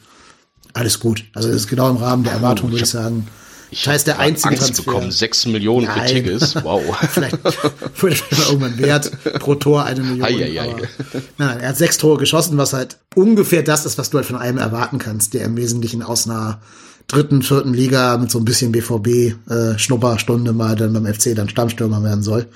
Alles 0.71 1.01
gut. 1.01 1.25
Also 1.33 1.49
das 1.49 1.57
ist 1.57 1.67
genau 1.67 1.89
im 1.89 1.97
Rahmen 1.97 2.23
der 2.23 2.31
Erwartung, 2.31 2.71
würde 2.71 2.83
ich 2.83 2.89
sagen. 2.89 3.27
Ich 3.69 3.83
Das 3.83 3.93
heißt, 3.93 4.07
der 4.07 4.19
einzige 4.19 4.49
Angst 4.49 4.61
Transfer. 4.63 4.83
bekommen. 4.85 5.11
Sechs 5.11 5.45
Millionen 5.45 5.87
für 5.87 5.97
Nein. 5.99 6.07
Tigges. 6.07 6.55
Wow. 6.63 6.81
Vielleicht 7.11 7.35
ich 7.35 8.37
mal 8.37 8.45
irgendwann 8.47 8.77
wert 8.77 9.11
pro 9.39 9.55
Tor 9.55 9.83
eine 9.83 10.01
Million. 10.01 10.25
Eieiei. 10.25 10.69
aber- 10.71 10.81
Nein, 10.81 11.21
nein, 11.37 11.59
er 11.59 11.69
hat 11.69 11.77
sechs 11.77 11.97
Tore 11.97 12.17
geschossen, 12.17 12.57
was 12.57 12.73
halt 12.73 12.97
ungefähr 13.15 13.63
das 13.63 13.85
ist, 13.85 13.97
was 13.97 14.09
du 14.09 14.17
halt 14.17 14.25
von 14.27 14.37
einem 14.37 14.57
erwarten 14.57 14.99
kannst, 14.99 15.33
der 15.33 15.43
im 15.45 15.57
Wesentlichen 15.57 16.01
aus 16.03 16.27
einer 16.27 16.61
dritten, 17.07 17.41
vierten 17.41 17.73
Liga 17.73 18.17
mit 18.17 18.31
so 18.31 18.37
ein 18.39 18.45
bisschen 18.45 18.71
BVB 18.71 19.35
äh, 19.49 19.77
Schnupperstunde 19.79 20.53
mal 20.53 20.75
dann 20.75 20.93
beim 20.93 21.05
FC 21.05 21.35
dann 21.35 21.47
Stammstürmer 21.49 22.03
werden 22.03 22.23
soll. 22.23 22.47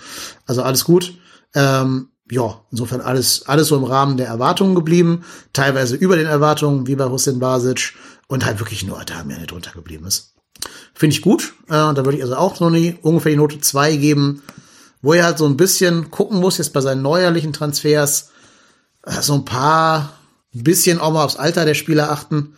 Also 0.46 0.62
alles 0.64 0.84
gut. 0.84 1.14
Ähm, 1.56 2.08
ja, 2.30 2.62
insofern 2.72 3.02
alles 3.02 3.44
alles 3.48 3.68
so 3.68 3.76
im 3.78 3.84
Rahmen 3.84 4.16
der 4.16 4.28
Erwartungen 4.28 4.76
geblieben, 4.76 5.24
teilweise 5.52 5.96
über 5.98 6.16
den 6.16 6.28
Erwartungen, 6.28 6.88
wie 6.88 6.96
bei 6.96 7.06
Hussein 7.10 7.40
Basic 7.40 7.94
und 8.28 8.46
halt 8.46 8.60
wirklich 8.60 8.86
nur 8.86 9.00
Adamia 9.00 9.38
nicht 9.38 9.52
drunter 9.52 9.72
geblieben 9.72 10.06
ist. 10.08 10.31
Finde 10.94 11.16
ich 11.16 11.22
gut. 11.22 11.54
Äh, 11.68 11.72
da 11.72 11.98
würde 11.98 12.18
ich 12.18 12.24
also 12.24 12.36
auch 12.36 12.56
so 12.56 12.66
ungefähr 12.66 13.32
die 13.32 13.38
Note 13.38 13.60
zwei 13.60 13.96
geben 13.96 14.42
wo 15.02 15.14
er 15.14 15.26
halt 15.26 15.38
so 15.38 15.46
ein 15.46 15.58
bisschen 15.58 16.12
gucken 16.12 16.40
muss, 16.40 16.58
jetzt 16.58 16.74
bei 16.74 16.82
seinen 16.82 17.02
neuerlichen 17.02 17.54
Transfers, 17.54 18.30
äh, 19.06 19.22
so 19.22 19.34
ein 19.34 19.46
paar, 19.46 20.14
ein 20.54 20.64
bisschen 20.64 21.00
auch 21.00 21.12
mal 21.12 21.24
aufs 21.24 21.38
Alter 21.38 21.66
der 21.66 21.74
Spieler 21.74 22.12
achten. 22.12 22.54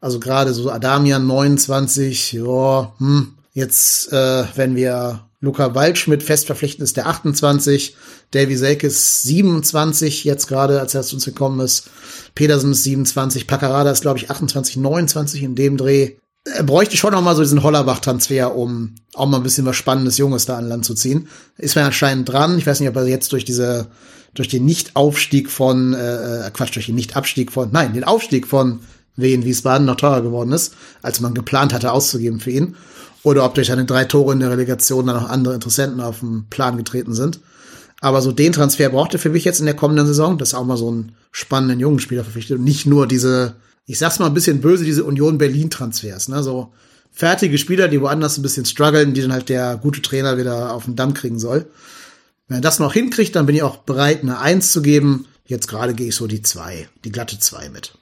Also 0.00 0.20
gerade 0.20 0.54
so 0.54 0.70
Adamian 0.70 1.26
29, 1.26 2.32
ja, 2.32 2.92
hm, 2.98 3.34
jetzt, 3.52 4.12
äh, 4.12 4.44
wenn 4.54 4.76
wir 4.76 5.24
Luca 5.40 5.74
Waldschmidt 5.74 6.22
fest 6.22 6.46
verpflichten, 6.46 6.84
ist 6.84 6.96
der 6.96 7.06
28, 7.08 7.96
Davy 8.32 8.56
Selke 8.56 8.88
ist 8.88 9.22
27 9.22 10.24
jetzt 10.24 10.46
gerade, 10.46 10.80
als 10.80 10.94
er 10.94 11.02
zu 11.02 11.16
uns 11.16 11.24
gekommen 11.24 11.60
ist. 11.60 11.90
Petersen 12.34 12.72
ist 12.72 12.84
27, 12.84 13.46
Paccarada 13.46 13.90
ist, 13.90 14.02
glaube 14.02 14.18
ich, 14.18 14.30
28, 14.30 14.76
29 14.76 15.42
in 15.42 15.54
dem 15.54 15.76
Dreh. 15.76 16.16
Er 16.44 16.62
bräuchte 16.62 16.96
schon 16.96 17.12
noch 17.12 17.22
mal 17.22 17.36
so 17.36 17.42
diesen 17.42 17.62
Hollerbach-Transfer, 17.62 18.54
um 18.54 18.94
auch 19.14 19.26
mal 19.26 19.38
ein 19.38 19.42
bisschen 19.42 19.66
was 19.66 19.76
Spannendes 19.76 20.18
Junges 20.18 20.46
da 20.46 20.56
an 20.56 20.68
Land 20.68 20.84
zu 20.84 20.94
ziehen. 20.94 21.28
Ist 21.58 21.76
man 21.76 21.84
anscheinend 21.84 22.28
dran. 22.28 22.58
Ich 22.58 22.66
weiß 22.66 22.80
nicht, 22.80 22.88
ob 22.88 22.96
er 22.96 23.06
jetzt 23.06 23.32
durch 23.32 23.44
diese, 23.44 23.88
durch 24.34 24.48
den 24.48 24.64
Nicht-Aufstieg 24.64 25.50
von, 25.50 25.94
äh, 25.94 26.50
Quatsch, 26.52 26.74
durch 26.74 26.86
den 26.86 26.94
Nicht-Abstieg 26.94 27.52
von, 27.52 27.68
nein, 27.72 27.92
den 27.92 28.04
Aufstieg 28.04 28.46
von 28.46 28.80
Wien 29.16 29.44
Wiesbaden 29.44 29.86
noch 29.86 29.96
teurer 29.96 30.22
geworden 30.22 30.52
ist, 30.52 30.74
als 31.02 31.20
man 31.20 31.34
geplant 31.34 31.72
hatte 31.74 31.92
auszugeben 31.92 32.40
für 32.40 32.52
ihn. 32.52 32.76
Oder 33.24 33.44
ob 33.44 33.54
durch 33.54 33.66
seine 33.66 33.84
drei 33.84 34.04
Tore 34.04 34.32
in 34.32 34.40
der 34.40 34.50
Relegation 34.50 35.06
dann 35.06 35.16
noch 35.16 35.28
andere 35.28 35.54
Interessenten 35.54 36.00
auf 36.00 36.20
den 36.20 36.46
Plan 36.48 36.76
getreten 36.76 37.14
sind. 37.14 37.40
Aber 38.00 38.22
so 38.22 38.30
den 38.30 38.52
Transfer 38.52 38.88
braucht 38.90 39.12
er 39.12 39.18
für 39.18 39.30
mich 39.30 39.44
jetzt 39.44 39.58
in 39.58 39.66
der 39.66 39.74
kommenden 39.74 40.06
Saison, 40.06 40.38
dass 40.38 40.52
er 40.52 40.60
auch 40.60 40.64
mal 40.64 40.76
so 40.76 40.88
einen 40.88 41.12
spannenden 41.32 41.80
jungen 41.80 41.98
Spieler 41.98 42.22
verpflichtet 42.22 42.58
und 42.58 42.64
nicht 42.64 42.86
nur 42.86 43.08
diese, 43.08 43.56
ich 43.88 43.98
sag's 43.98 44.18
mal 44.18 44.26
ein 44.26 44.34
bisschen 44.34 44.60
böse, 44.60 44.84
diese 44.84 45.04
Union 45.04 45.38
Berlin 45.38 45.70
Transfers, 45.70 46.28
ne, 46.28 46.42
so 46.42 46.72
fertige 47.10 47.56
Spieler, 47.58 47.88
die 47.88 48.00
woanders 48.00 48.38
ein 48.38 48.42
bisschen 48.42 48.66
strugglen, 48.66 49.14
die 49.14 49.22
dann 49.22 49.32
halt 49.32 49.48
der 49.48 49.78
gute 49.78 50.02
Trainer 50.02 50.36
wieder 50.36 50.74
auf 50.74 50.84
den 50.84 50.94
Damm 50.94 51.14
kriegen 51.14 51.38
soll. 51.38 51.66
Wenn 52.46 52.58
er 52.58 52.60
das 52.60 52.78
noch 52.78 52.92
hinkriegt, 52.92 53.34
dann 53.34 53.46
bin 53.46 53.56
ich 53.56 53.62
auch 53.62 53.78
bereit, 53.78 54.22
eine 54.22 54.38
Eins 54.38 54.72
zu 54.72 54.82
geben. 54.82 55.26
Jetzt 55.46 55.68
gerade 55.68 55.94
gehe 55.94 56.08
ich 56.08 56.14
so 56.14 56.26
die 56.26 56.42
zwei, 56.42 56.88
die 57.04 57.10
glatte 57.10 57.38
zwei 57.38 57.70
mit. 57.70 57.97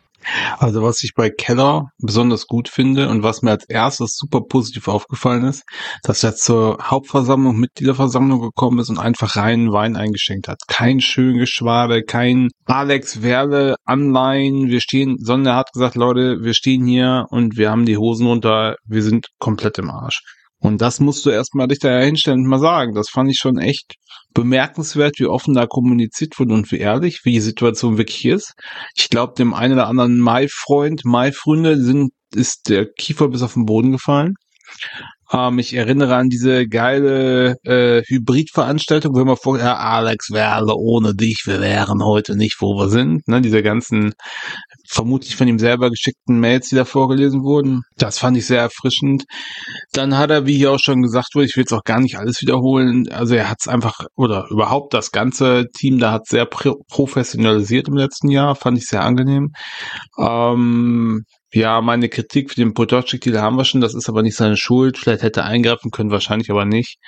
Also 0.59 0.83
was 0.83 1.03
ich 1.03 1.15
bei 1.15 1.31
Keller 1.31 1.91
besonders 1.99 2.47
gut 2.47 2.69
finde 2.69 3.09
und 3.09 3.23
was 3.23 3.43
mir 3.43 3.53
als 3.53 3.65
erstes 3.69 4.17
super 4.17 4.41
positiv 4.41 4.89
aufgefallen 4.89 5.45
ist, 5.45 5.65
dass 6.03 6.23
er 6.25 6.35
zur 6.35 6.79
Hauptversammlung, 6.83 7.57
Mitgliederversammlung 7.57 8.41
gekommen 8.41 8.79
ist 8.79 8.89
und 8.89 8.99
einfach 8.99 9.37
reinen 9.37 9.73
Wein 9.73 9.97
eingeschenkt 9.97 10.49
hat. 10.49 10.59
Kein 10.67 11.01
schön 11.01 11.39
Geschwabe, 11.39 12.03
kein 12.03 12.51
Alex 12.65 13.23
Werle 13.23 13.77
Anleihen, 13.85 14.69
wir 14.69 14.81
stehen, 14.81 15.17
sondern 15.19 15.55
er 15.55 15.59
hat 15.59 15.73
gesagt, 15.73 15.95
Leute, 15.95 16.39
wir 16.43 16.55
stehen 16.55 16.87
hier 16.87 17.27
und 17.31 17.57
wir 17.57 17.71
haben 17.71 17.87
die 17.87 17.97
Hosen 17.97 18.27
runter, 18.27 18.77
wir 18.85 19.03
sind 19.03 19.29
komplett 19.39 19.79
im 19.79 19.91
Arsch. 19.91 20.23
Und 20.59 20.81
das 20.81 21.01
musst 21.01 21.27
du 21.27 21.31
erstmal 21.31 21.69
dich 21.69 21.79
da 21.79 22.01
hinstellen 22.01 22.41
und 22.41 22.49
mal 22.49 22.59
sagen. 22.59 22.95
Das 22.95 23.11
fand 23.11 23.31
ich 23.31 23.39
schon 23.39 23.59
echt 23.59 23.95
bemerkenswert, 24.37 25.19
wie 25.19 25.27
offen 25.27 25.55
da 25.55 25.67
kommuniziert 25.67 26.39
wurde 26.39 26.55
und 26.55 26.71
wie 26.71 26.79
ehrlich, 26.79 27.21
wie 27.25 27.33
die 27.33 27.41
Situation 27.41 27.97
wirklich 27.99 28.25
ist. 28.27 28.53
Ich 28.95 29.09
glaube, 29.09 29.33
dem 29.37 29.55
einen 29.55 29.75
oder 29.75 29.89
anderen 29.89 30.19
Mai-Freund, 30.19 31.05
Mai-Freunde 31.05 31.83
sind, 31.83 32.13
ist 32.35 32.69
der 32.69 32.87
Kiefer 32.87 33.29
bis 33.29 33.43
auf 33.43 33.55
den 33.55 33.65
Boden 33.65 33.93
gefallen. 33.93 34.35
Ähm, 35.33 35.59
ich 35.59 35.75
erinnere 35.75 36.17
an 36.17 36.29
diese 36.29 36.67
geile 36.69 37.57
äh, 37.65 38.03
Hybrid-Veranstaltung, 38.07 39.15
wo 39.15 39.21
immer 39.21 39.37
vor, 39.37 39.59
ja, 39.59 39.77
Alex 39.77 40.31
Werle, 40.31 40.75
ohne 40.75 41.15
dich, 41.15 41.43
wir 41.47 41.61
wären 41.61 42.05
heute 42.05 42.37
nicht, 42.37 42.57
wo 42.61 42.77
wir 42.77 42.89
sind. 42.89 43.27
Ne, 43.29 43.41
diese 43.41 43.63
ganzen 43.63 44.15
vermutlich 44.89 45.37
von 45.37 45.49
ihm 45.49 45.59
selber 45.59 45.91
geschickten 45.91 46.39
Mails, 46.39 46.69
die 46.69 46.77
da 46.77 46.85
vorgelesen 46.85 47.43
wurden. 47.43 47.83
Das 47.97 48.19
fand 48.19 48.37
ich 48.37 48.47
sehr 48.47 48.61
erfrischend. 48.61 49.25
Dann 49.93 50.17
hat 50.17 50.31
er, 50.31 50.47
wie 50.47 50.57
hier 50.57 50.73
auch 50.73 50.79
schon 50.79 51.03
gesagt 51.03 51.35
wurde, 51.35 51.47
ich 51.47 51.57
will 51.57 51.63
jetzt 51.63 51.73
auch 51.73 51.85
gar 51.85 52.01
nicht 52.01 52.19
alles 52.19 52.41
wiederholen, 52.41 53.09
also 53.11 53.35
er 53.35 53.51
hat 53.51 53.59
es 53.61 53.69
einfach, 53.69 53.99
oder 54.15 54.47
überhaupt 54.51 54.95
das 54.95 55.11
ganze 55.11 55.67
Team 55.77 55.99
da 55.99 56.13
hat 56.13 56.27
sehr 56.27 56.47
pro 56.47 56.77
professionalisiert 56.89 57.89
im 57.89 57.97
letzten 57.97 58.31
Jahr, 58.31 58.55
fand 58.55 58.79
ich 58.79 58.87
sehr 58.87 59.03
angenehm. 59.03 59.53
Ähm, 60.19 61.25
ja, 61.53 61.81
meine 61.81 62.09
Kritik 62.09 62.51
für 62.51 62.57
den 62.57 62.75
Potoczek-Deal 62.75 63.41
haben 63.41 63.57
wir 63.57 63.65
schon, 63.65 63.81
das 63.81 63.95
ist 63.95 64.09
aber 64.09 64.23
nicht 64.23 64.37
seine 64.37 64.57
Schuld. 64.57 64.99
Vielleicht 64.99 65.23
hätte 65.23 65.41
er 65.41 65.47
eingreifen 65.47 65.91
können, 65.91 66.11
wahrscheinlich 66.11 66.51
aber 66.51 66.65
nicht. 66.65 66.99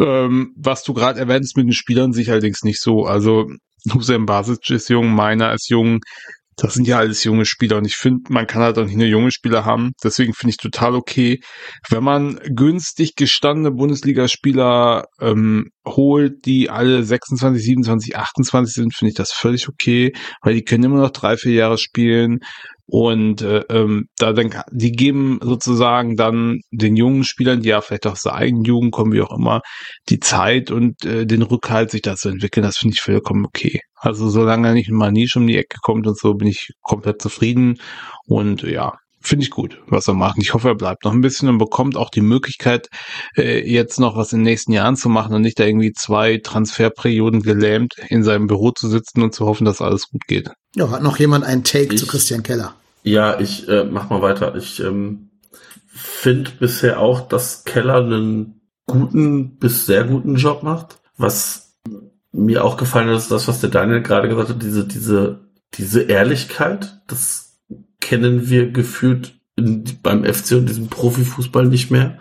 Ähm, 0.00 0.52
was 0.56 0.82
du 0.82 0.92
gerade 0.92 1.20
erwähnst 1.20 1.56
mit 1.56 1.66
den 1.66 1.72
Spielern, 1.72 2.12
sich 2.12 2.30
allerdings 2.30 2.62
nicht 2.62 2.80
so. 2.80 3.04
Also 3.04 3.46
Hussein 3.92 4.26
Basic 4.26 4.70
ist 4.70 4.90
jung, 4.90 5.14
meiner 5.14 5.52
ist 5.52 5.70
jung. 5.70 6.00
Das 6.56 6.74
sind 6.74 6.86
ja 6.86 6.98
alles 6.98 7.24
junge 7.24 7.46
Spieler 7.46 7.78
und 7.78 7.86
ich 7.86 7.96
finde, 7.96 8.20
man 8.28 8.46
kann 8.46 8.60
halt 8.60 8.76
auch 8.76 8.84
nicht 8.84 8.96
nur 8.96 9.06
junge 9.06 9.30
Spieler 9.32 9.64
haben. 9.64 9.92
Deswegen 10.04 10.34
finde 10.34 10.50
ich 10.50 10.56
total 10.58 10.94
okay, 10.94 11.40
wenn 11.88 12.04
man 12.04 12.38
günstig 12.54 13.14
gestandene 13.16 13.70
Bundesligaspieler 13.70 15.06
ähm, 15.22 15.70
holt, 15.86 16.44
die 16.44 16.68
alle 16.68 17.02
26, 17.02 17.64
27, 17.64 18.16
28 18.16 18.74
sind, 18.74 18.94
finde 18.94 19.10
ich 19.10 19.16
das 19.16 19.32
völlig 19.32 19.68
okay, 19.68 20.12
weil 20.42 20.54
die 20.54 20.64
können 20.64 20.84
immer 20.84 21.00
noch 21.00 21.12
drei, 21.12 21.38
vier 21.38 21.52
Jahre 21.52 21.78
spielen 21.78 22.40
und 22.92 23.40
äh, 23.42 23.60
ähm, 23.70 24.06
da 24.18 24.32
dann, 24.32 24.52
die 24.72 24.90
geben 24.90 25.38
sozusagen 25.42 26.16
dann 26.16 26.58
den 26.72 26.96
jungen 26.96 27.22
Spielern, 27.22 27.62
die 27.62 27.68
ja 27.68 27.80
vielleicht 27.80 28.06
auch 28.08 28.12
aus 28.12 28.22
der 28.22 28.34
eigenen 28.34 28.64
Jugend 28.64 28.90
kommen, 28.90 29.12
wie 29.12 29.22
auch 29.22 29.36
immer, 29.36 29.60
die 30.08 30.18
Zeit 30.18 30.72
und 30.72 31.04
äh, 31.04 31.24
den 31.24 31.42
Rückhalt, 31.42 31.92
sich 31.92 32.02
da 32.02 32.16
zu 32.16 32.28
entwickeln. 32.28 32.64
Das 32.64 32.78
finde 32.78 32.94
ich 32.94 33.00
vollkommen 33.00 33.46
okay. 33.46 33.80
Also 33.94 34.28
solange 34.28 34.68
er 34.68 34.74
nicht 34.74 34.90
mal 34.90 35.12
Nische 35.12 35.38
um 35.38 35.46
die 35.46 35.56
Ecke 35.56 35.78
kommt 35.82 36.08
und 36.08 36.18
so, 36.18 36.34
bin 36.34 36.48
ich 36.48 36.70
komplett 36.82 37.22
zufrieden. 37.22 37.76
Und 38.26 38.62
ja, 38.62 38.94
finde 39.20 39.44
ich 39.44 39.50
gut, 39.50 39.80
was 39.86 40.08
er 40.08 40.14
macht. 40.14 40.38
Ich 40.40 40.52
hoffe, 40.52 40.68
er 40.68 40.74
bleibt 40.74 41.04
noch 41.04 41.12
ein 41.12 41.20
bisschen 41.20 41.48
und 41.48 41.58
bekommt 41.58 41.96
auch 41.96 42.10
die 42.10 42.22
Möglichkeit, 42.22 42.88
äh, 43.36 43.60
jetzt 43.70 44.00
noch 44.00 44.16
was 44.16 44.32
in 44.32 44.40
den 44.40 44.44
nächsten 44.46 44.72
Jahren 44.72 44.96
zu 44.96 45.08
machen 45.08 45.34
und 45.34 45.42
nicht 45.42 45.60
da 45.60 45.64
irgendwie 45.64 45.92
zwei 45.92 46.38
Transferperioden 46.38 47.42
gelähmt 47.42 47.92
in 48.08 48.24
seinem 48.24 48.48
Büro 48.48 48.72
zu 48.72 48.88
sitzen 48.88 49.22
und 49.22 49.32
zu 49.32 49.46
hoffen, 49.46 49.64
dass 49.64 49.80
alles 49.80 50.08
gut 50.08 50.22
geht. 50.26 50.50
Ja, 50.74 50.90
hat 50.90 51.02
noch 51.02 51.18
jemand 51.20 51.44
einen 51.44 51.62
Take 51.62 51.94
Ich- 51.94 52.00
zu 52.00 52.06
Christian 52.08 52.42
Keller? 52.42 52.74
Ja, 53.02 53.40
ich 53.40 53.68
äh, 53.68 53.84
mach 53.84 54.10
mal 54.10 54.22
weiter. 54.22 54.54
Ich 54.56 54.80
ähm, 54.80 55.30
finde 55.86 56.50
bisher 56.58 57.00
auch, 57.00 57.20
dass 57.20 57.64
Keller 57.64 57.96
einen 57.96 58.60
guten 58.86 59.56
bis 59.56 59.86
sehr 59.86 60.04
guten 60.04 60.36
Job 60.36 60.62
macht. 60.62 61.00
Was 61.16 61.78
mir 62.32 62.64
auch 62.64 62.76
gefallen 62.76 63.08
hat, 63.08 63.16
ist 63.18 63.30
das, 63.30 63.48
was 63.48 63.60
der 63.60 63.70
Daniel 63.70 64.02
gerade 64.02 64.28
gesagt 64.28 64.50
hat, 64.50 64.62
diese, 64.62 64.86
diese, 64.86 65.48
diese 65.74 66.02
Ehrlichkeit, 66.02 67.00
das 67.06 67.60
kennen 68.00 68.48
wir 68.48 68.70
gefühlt 68.70 69.34
in, 69.56 69.84
beim 70.02 70.24
FC 70.24 70.52
und 70.52 70.66
diesem 70.66 70.88
Profifußball 70.88 71.66
nicht 71.66 71.90
mehr. 71.90 72.18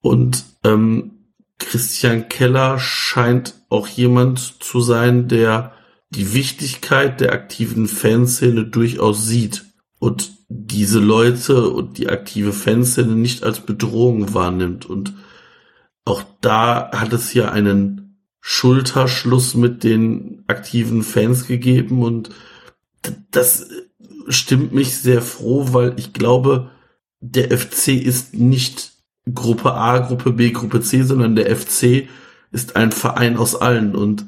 Und 0.00 0.44
ähm, 0.64 1.28
Christian 1.58 2.28
Keller 2.28 2.78
scheint 2.78 3.54
auch 3.68 3.86
jemand 3.86 4.62
zu 4.62 4.80
sein, 4.80 5.28
der 5.28 5.72
die 6.10 6.34
Wichtigkeit 6.34 7.20
der 7.20 7.32
aktiven 7.32 7.88
Fanszene 7.88 8.64
durchaus 8.64 9.26
sieht 9.26 9.64
und 10.02 10.32
diese 10.48 10.98
Leute 10.98 11.68
und 11.70 11.96
die 11.96 12.08
aktive 12.08 12.52
Fanszene 12.52 13.14
nicht 13.14 13.44
als 13.44 13.60
Bedrohung 13.60 14.34
wahrnimmt. 14.34 14.84
Und 14.84 15.14
auch 16.04 16.24
da 16.40 16.90
hat 16.90 17.12
es 17.12 17.32
ja 17.34 17.52
einen 17.52 18.18
Schulterschluss 18.40 19.54
mit 19.54 19.84
den 19.84 20.42
aktiven 20.48 21.04
Fans 21.04 21.46
gegeben 21.46 22.02
und 22.02 22.30
das 23.30 23.68
stimmt 24.26 24.72
mich 24.72 24.96
sehr 24.96 25.22
froh, 25.22 25.68
weil 25.70 25.94
ich 25.96 26.12
glaube, 26.12 26.72
der 27.20 27.56
FC 27.56 27.90
ist 27.90 28.34
nicht 28.34 28.94
Gruppe 29.32 29.72
A, 29.74 30.00
Gruppe 30.00 30.32
B, 30.32 30.50
Gruppe 30.50 30.80
C, 30.80 31.04
sondern 31.04 31.36
der 31.36 31.56
FC 31.56 32.08
ist 32.50 32.74
ein 32.74 32.90
Verein 32.90 33.36
aus 33.36 33.54
allen 33.54 33.94
und 33.94 34.26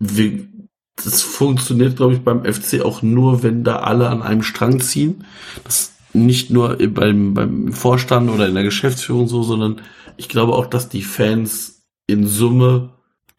wir, 0.00 0.48
das 0.96 1.22
funktioniert, 1.22 1.96
glaube 1.96 2.14
ich, 2.14 2.20
beim 2.20 2.44
FC 2.44 2.82
auch 2.82 3.02
nur, 3.02 3.42
wenn 3.42 3.64
da 3.64 3.76
alle 3.76 4.08
an 4.08 4.22
einem 4.22 4.42
Strang 4.42 4.80
ziehen. 4.80 5.24
Das 5.64 5.92
nicht 6.12 6.50
nur 6.50 6.76
beim, 6.76 7.34
beim 7.34 7.72
Vorstand 7.72 8.30
oder 8.30 8.46
in 8.46 8.54
der 8.54 8.64
Geschäftsführung 8.64 9.28
so, 9.28 9.42
sondern 9.42 9.80
ich 10.16 10.28
glaube 10.28 10.52
auch, 10.52 10.66
dass 10.66 10.88
die 10.88 11.02
Fans 11.02 11.86
in 12.06 12.26
Summe 12.26 12.90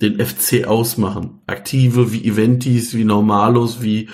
den 0.02 0.20
FC 0.20 0.66
ausmachen. 0.66 1.42
Aktive 1.48 2.12
wie 2.12 2.26
Eventis, 2.26 2.96
wie 2.96 3.04
Normalos, 3.04 3.82
wie 3.82 4.10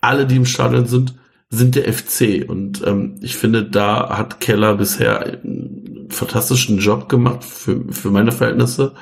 alle, 0.00 0.26
die 0.26 0.36
im 0.36 0.46
Stadion 0.46 0.86
sind, 0.86 1.14
sind 1.50 1.74
der 1.74 1.92
FC. 1.92 2.48
Und 2.48 2.82
ähm, 2.86 3.16
ich 3.22 3.36
finde, 3.36 3.64
da 3.64 4.16
hat 4.16 4.40
Keller 4.40 4.76
bisher 4.76 5.22
einen 5.22 6.06
fantastischen 6.10 6.78
Job 6.78 7.08
gemacht 7.08 7.44
für, 7.44 7.92
für 7.92 8.10
meine 8.10 8.32
Verhältnisse. 8.32 8.94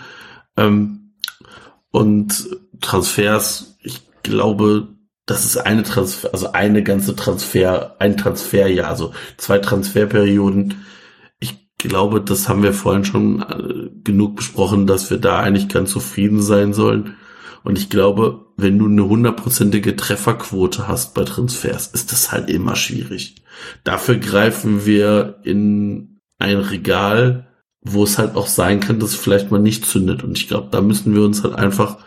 Ähm, 0.57 1.13
und 1.91 2.49
Transfers, 2.81 3.77
ich 3.83 4.03
glaube, 4.23 4.89
das 5.27 5.45
ist 5.45 5.57
eine 5.57 5.83
Transfer, 5.83 6.31
also 6.33 6.53
eine 6.53 6.83
ganze 6.83 7.17
Transfer, 7.17 7.97
ein 7.99 8.17
Transferjahr, 8.17 8.89
also 8.89 9.13
zwei 9.37 9.59
Transferperioden. 9.59 10.85
Ich 11.41 11.69
glaube, 11.79 12.21
das 12.21 12.49
haben 12.49 12.63
wir 12.63 12.75
vorhin 12.75 13.05
schon 13.05 13.43
äh, 13.43 13.91
genug 14.03 14.37
besprochen, 14.37 14.87
dass 14.87 15.11
wir 15.11 15.19
da 15.19 15.41
eigentlich 15.41 15.69
ganz 15.69 15.93
zufrieden 15.93 16.43
sein 16.43 16.75
sollen. 16.75 17.17
Und 17.63 17.79
ich 17.79 17.89
glaube, 17.89 18.45
wenn 18.59 18.79
du 18.79 18.87
eine 18.87 19.09
hundertprozentige 19.09 19.97
Trefferquote 19.97 20.87
hast 20.87 21.15
bei 21.15 21.25
Transfers, 21.25 21.87
ist 21.89 22.13
das 22.13 22.31
halt 22.31 22.51
immer 22.51 22.77
schwierig. 22.77 23.37
Dafür 23.83 24.17
greifen 24.17 24.85
wir 24.85 25.41
in 25.45 26.21
ein 26.39 26.59
Regal, 26.59 27.49
wo 27.81 28.05
es 28.05 28.19
halt 28.19 28.37
auch 28.37 28.47
sein 28.47 28.81
kann, 28.81 29.01
dass 29.01 29.11
es 29.11 29.17
vielleicht 29.17 29.51
mal 29.51 29.61
nicht 29.61 29.87
zündet. 29.87 30.23
Und 30.23 30.37
ich 30.37 30.49
glaube, 30.49 30.69
da 30.71 30.83
müssen 30.83 31.15
wir 31.15 31.23
uns 31.23 31.43
halt 31.43 31.55
einfach 31.55 31.99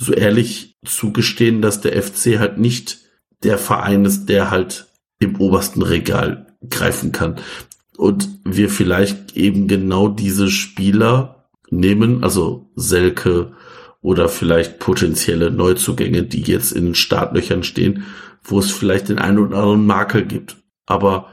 so 0.00 0.14
ehrlich 0.14 0.78
zugestehen, 0.84 1.60
dass 1.60 1.82
der 1.82 2.02
FC 2.02 2.38
halt 2.38 2.58
nicht 2.58 2.98
der 3.42 3.58
Verein 3.58 4.06
ist, 4.06 4.26
der 4.26 4.50
halt 4.50 4.86
im 5.18 5.38
obersten 5.38 5.82
Regal 5.82 6.46
greifen 6.68 7.12
kann. 7.12 7.36
Und 7.98 8.28
wir 8.44 8.70
vielleicht 8.70 9.36
eben 9.36 9.68
genau 9.68 10.08
diese 10.08 10.48
Spieler 10.48 11.50
nehmen, 11.68 12.24
also 12.24 12.70
Selke 12.74 13.52
oder 14.00 14.30
vielleicht 14.30 14.78
potenzielle 14.78 15.50
Neuzugänge, 15.50 16.22
die 16.22 16.42
jetzt 16.42 16.72
in 16.72 16.86
den 16.86 16.94
Startlöchern 16.94 17.62
stehen, 17.62 18.04
wo 18.42 18.58
es 18.58 18.70
vielleicht 18.70 19.10
den 19.10 19.18
einen 19.18 19.38
oder 19.38 19.58
anderen 19.58 19.86
Makel 19.86 20.24
gibt. 20.24 20.56
Aber 20.86 21.28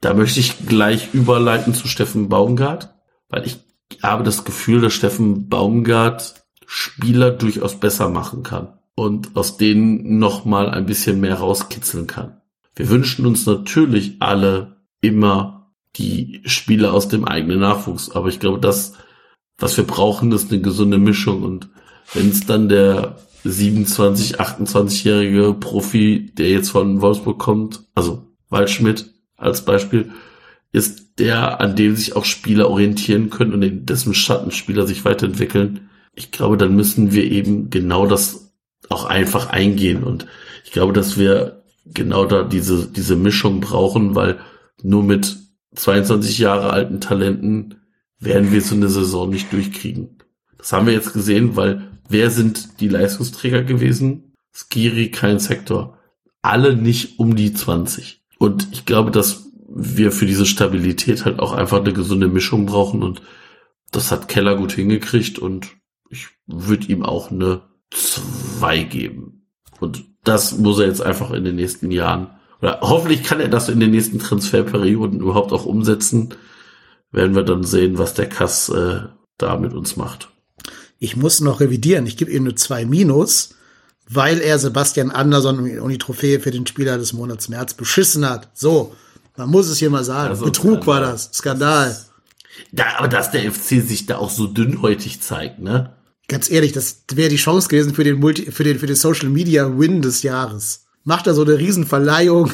da 0.00 0.14
möchte 0.14 0.38
ich 0.38 0.64
gleich 0.66 1.12
überleiten 1.12 1.74
zu 1.74 1.88
Steffen 1.88 2.28
Baumgart, 2.28 2.94
weil 3.28 3.44
ich 3.44 3.58
habe 4.00 4.22
das 4.22 4.44
Gefühl, 4.44 4.80
dass 4.80 4.92
Steffen 4.92 5.48
Baumgart 5.48 6.41
Spieler 6.66 7.30
durchaus 7.30 7.78
besser 7.78 8.08
machen 8.08 8.42
kann 8.42 8.78
und 8.94 9.36
aus 9.36 9.56
denen 9.56 10.18
noch 10.18 10.44
mal 10.44 10.70
ein 10.70 10.86
bisschen 10.86 11.20
mehr 11.20 11.36
rauskitzeln 11.36 12.06
kann. 12.06 12.40
Wir 12.74 12.88
wünschen 12.88 13.26
uns 13.26 13.46
natürlich 13.46 14.16
alle 14.20 14.76
immer 15.00 15.72
die 15.96 16.40
Spieler 16.46 16.94
aus 16.94 17.08
dem 17.08 17.24
eigenen 17.24 17.60
Nachwuchs, 17.60 18.10
aber 18.10 18.28
ich 18.28 18.40
glaube, 18.40 18.58
das, 18.58 18.94
was 19.58 19.76
wir 19.76 19.84
brauchen, 19.84 20.32
ist 20.32 20.50
eine 20.50 20.60
gesunde 20.62 20.98
Mischung 20.98 21.42
und 21.42 21.68
wenn 22.14 22.30
es 22.30 22.46
dann 22.46 22.68
der 22.68 23.16
27, 23.44 24.40
28-jährige 24.40 25.54
Profi, 25.54 26.32
der 26.36 26.50
jetzt 26.50 26.70
von 26.70 27.00
Wolfsburg 27.00 27.38
kommt, 27.38 27.84
also 27.94 28.28
Waldschmidt 28.48 29.12
als 29.36 29.64
Beispiel, 29.64 30.12
ist 30.72 31.18
der, 31.18 31.60
an 31.60 31.76
dem 31.76 31.96
sich 31.96 32.16
auch 32.16 32.24
Spieler 32.24 32.70
orientieren 32.70 33.30
können 33.30 33.52
und 33.52 33.62
in 33.62 33.84
dessen 33.86 34.14
Schatten 34.14 34.50
Spieler 34.50 34.86
sich 34.86 35.04
weiterentwickeln. 35.04 35.88
Ich 36.14 36.30
glaube, 36.30 36.56
dann 36.56 36.76
müssen 36.76 37.12
wir 37.12 37.24
eben 37.24 37.70
genau 37.70 38.06
das 38.06 38.52
auch 38.88 39.04
einfach 39.04 39.48
eingehen. 39.48 40.04
Und 40.04 40.26
ich 40.64 40.72
glaube, 40.72 40.92
dass 40.92 41.18
wir 41.18 41.62
genau 41.86 42.26
da 42.26 42.42
diese, 42.42 42.86
diese 42.86 43.16
Mischung 43.16 43.60
brauchen, 43.60 44.14
weil 44.14 44.38
nur 44.82 45.02
mit 45.02 45.36
22 45.74 46.38
Jahre 46.38 46.70
alten 46.70 47.00
Talenten 47.00 47.76
werden 48.18 48.52
wir 48.52 48.60
so 48.60 48.74
eine 48.74 48.88
Saison 48.88 49.30
nicht 49.30 49.52
durchkriegen. 49.52 50.18
Das 50.58 50.72
haben 50.72 50.86
wir 50.86 50.92
jetzt 50.92 51.12
gesehen, 51.12 51.56
weil 51.56 51.90
wer 52.08 52.30
sind 52.30 52.80
die 52.80 52.88
Leistungsträger 52.88 53.62
gewesen? 53.62 54.34
Skiri, 54.52 55.10
kein 55.10 55.38
Sektor. 55.38 55.98
Alle 56.42 56.76
nicht 56.76 57.18
um 57.18 57.36
die 57.36 57.52
20. 57.52 58.22
Und 58.38 58.68
ich 58.72 58.84
glaube, 58.84 59.10
dass 59.10 59.46
wir 59.74 60.12
für 60.12 60.26
diese 60.26 60.46
Stabilität 60.46 61.24
halt 61.24 61.38
auch 61.38 61.52
einfach 61.52 61.80
eine 61.80 61.92
gesunde 61.92 62.28
Mischung 62.28 62.66
brauchen 62.66 63.02
und 63.02 63.22
das 63.90 64.10
hat 64.10 64.28
Keller 64.28 64.56
gut 64.56 64.72
hingekriegt 64.72 65.38
und 65.38 65.68
ich 66.12 66.28
würde 66.46 66.86
ihm 66.86 67.02
auch 67.02 67.30
eine 67.30 67.62
2 67.90 68.82
geben. 68.84 69.46
Und 69.80 70.04
das 70.22 70.56
muss 70.58 70.78
er 70.78 70.86
jetzt 70.86 71.02
einfach 71.02 71.32
in 71.32 71.44
den 71.44 71.56
nächsten 71.56 71.90
Jahren 71.90 72.30
oder 72.62 72.78
hoffentlich 72.80 73.24
kann 73.24 73.40
er 73.40 73.48
das 73.48 73.68
in 73.68 73.80
den 73.80 73.90
nächsten 73.90 74.20
Transferperioden 74.20 75.18
überhaupt 75.18 75.52
auch 75.52 75.66
umsetzen. 75.66 76.34
Werden 77.10 77.34
wir 77.34 77.42
dann 77.42 77.64
sehen, 77.64 77.98
was 77.98 78.14
der 78.14 78.28
Kass 78.28 78.68
äh, 78.68 79.00
da 79.36 79.58
mit 79.58 79.74
uns 79.74 79.96
macht. 79.96 80.28
Ich 81.00 81.16
muss 81.16 81.40
noch 81.40 81.58
revidieren. 81.58 82.06
Ich 82.06 82.16
gebe 82.16 82.30
ihm 82.30 82.44
nur 82.44 82.54
zwei 82.54 82.86
Minus, 82.86 83.56
weil 84.08 84.38
er 84.40 84.60
Sebastian 84.60 85.10
Andersson 85.10 85.78
um 85.80 85.88
die 85.88 85.98
Trophäe 85.98 86.38
für 86.38 86.52
den 86.52 86.66
Spieler 86.66 86.96
des 86.96 87.12
Monats 87.12 87.48
März 87.48 87.74
beschissen 87.74 88.28
hat. 88.28 88.50
So, 88.54 88.94
man 89.36 89.50
muss 89.50 89.68
es 89.68 89.78
hier 89.78 89.90
mal 89.90 90.04
sagen. 90.04 90.30
Also, 90.30 90.44
Betrug 90.44 90.86
war 90.86 91.00
das. 91.00 91.30
Skandal. 91.34 91.96
Da, 92.70 92.84
aber 92.98 93.08
dass 93.08 93.32
der 93.32 93.50
FC 93.50 93.82
sich 93.82 94.06
da 94.06 94.18
auch 94.18 94.30
so 94.30 94.46
dünnhäutig 94.46 95.20
zeigt, 95.20 95.58
ne? 95.58 95.94
Ganz 96.32 96.50
ehrlich, 96.50 96.72
das 96.72 97.04
wäre 97.12 97.28
die 97.28 97.36
Chance 97.36 97.68
gewesen 97.68 97.94
für 97.94 98.04
den 98.04 98.18
Multi, 98.18 98.50
für 98.50 98.64
den, 98.64 98.78
für 98.78 98.86
den 98.86 98.96
Social 98.96 99.28
Media 99.28 99.78
Win 99.78 100.00
des 100.00 100.22
Jahres. 100.22 100.86
Macht 101.04 101.26
er 101.26 101.34
so 101.34 101.42
eine 101.42 101.58
Riesenverleihung, 101.58 102.50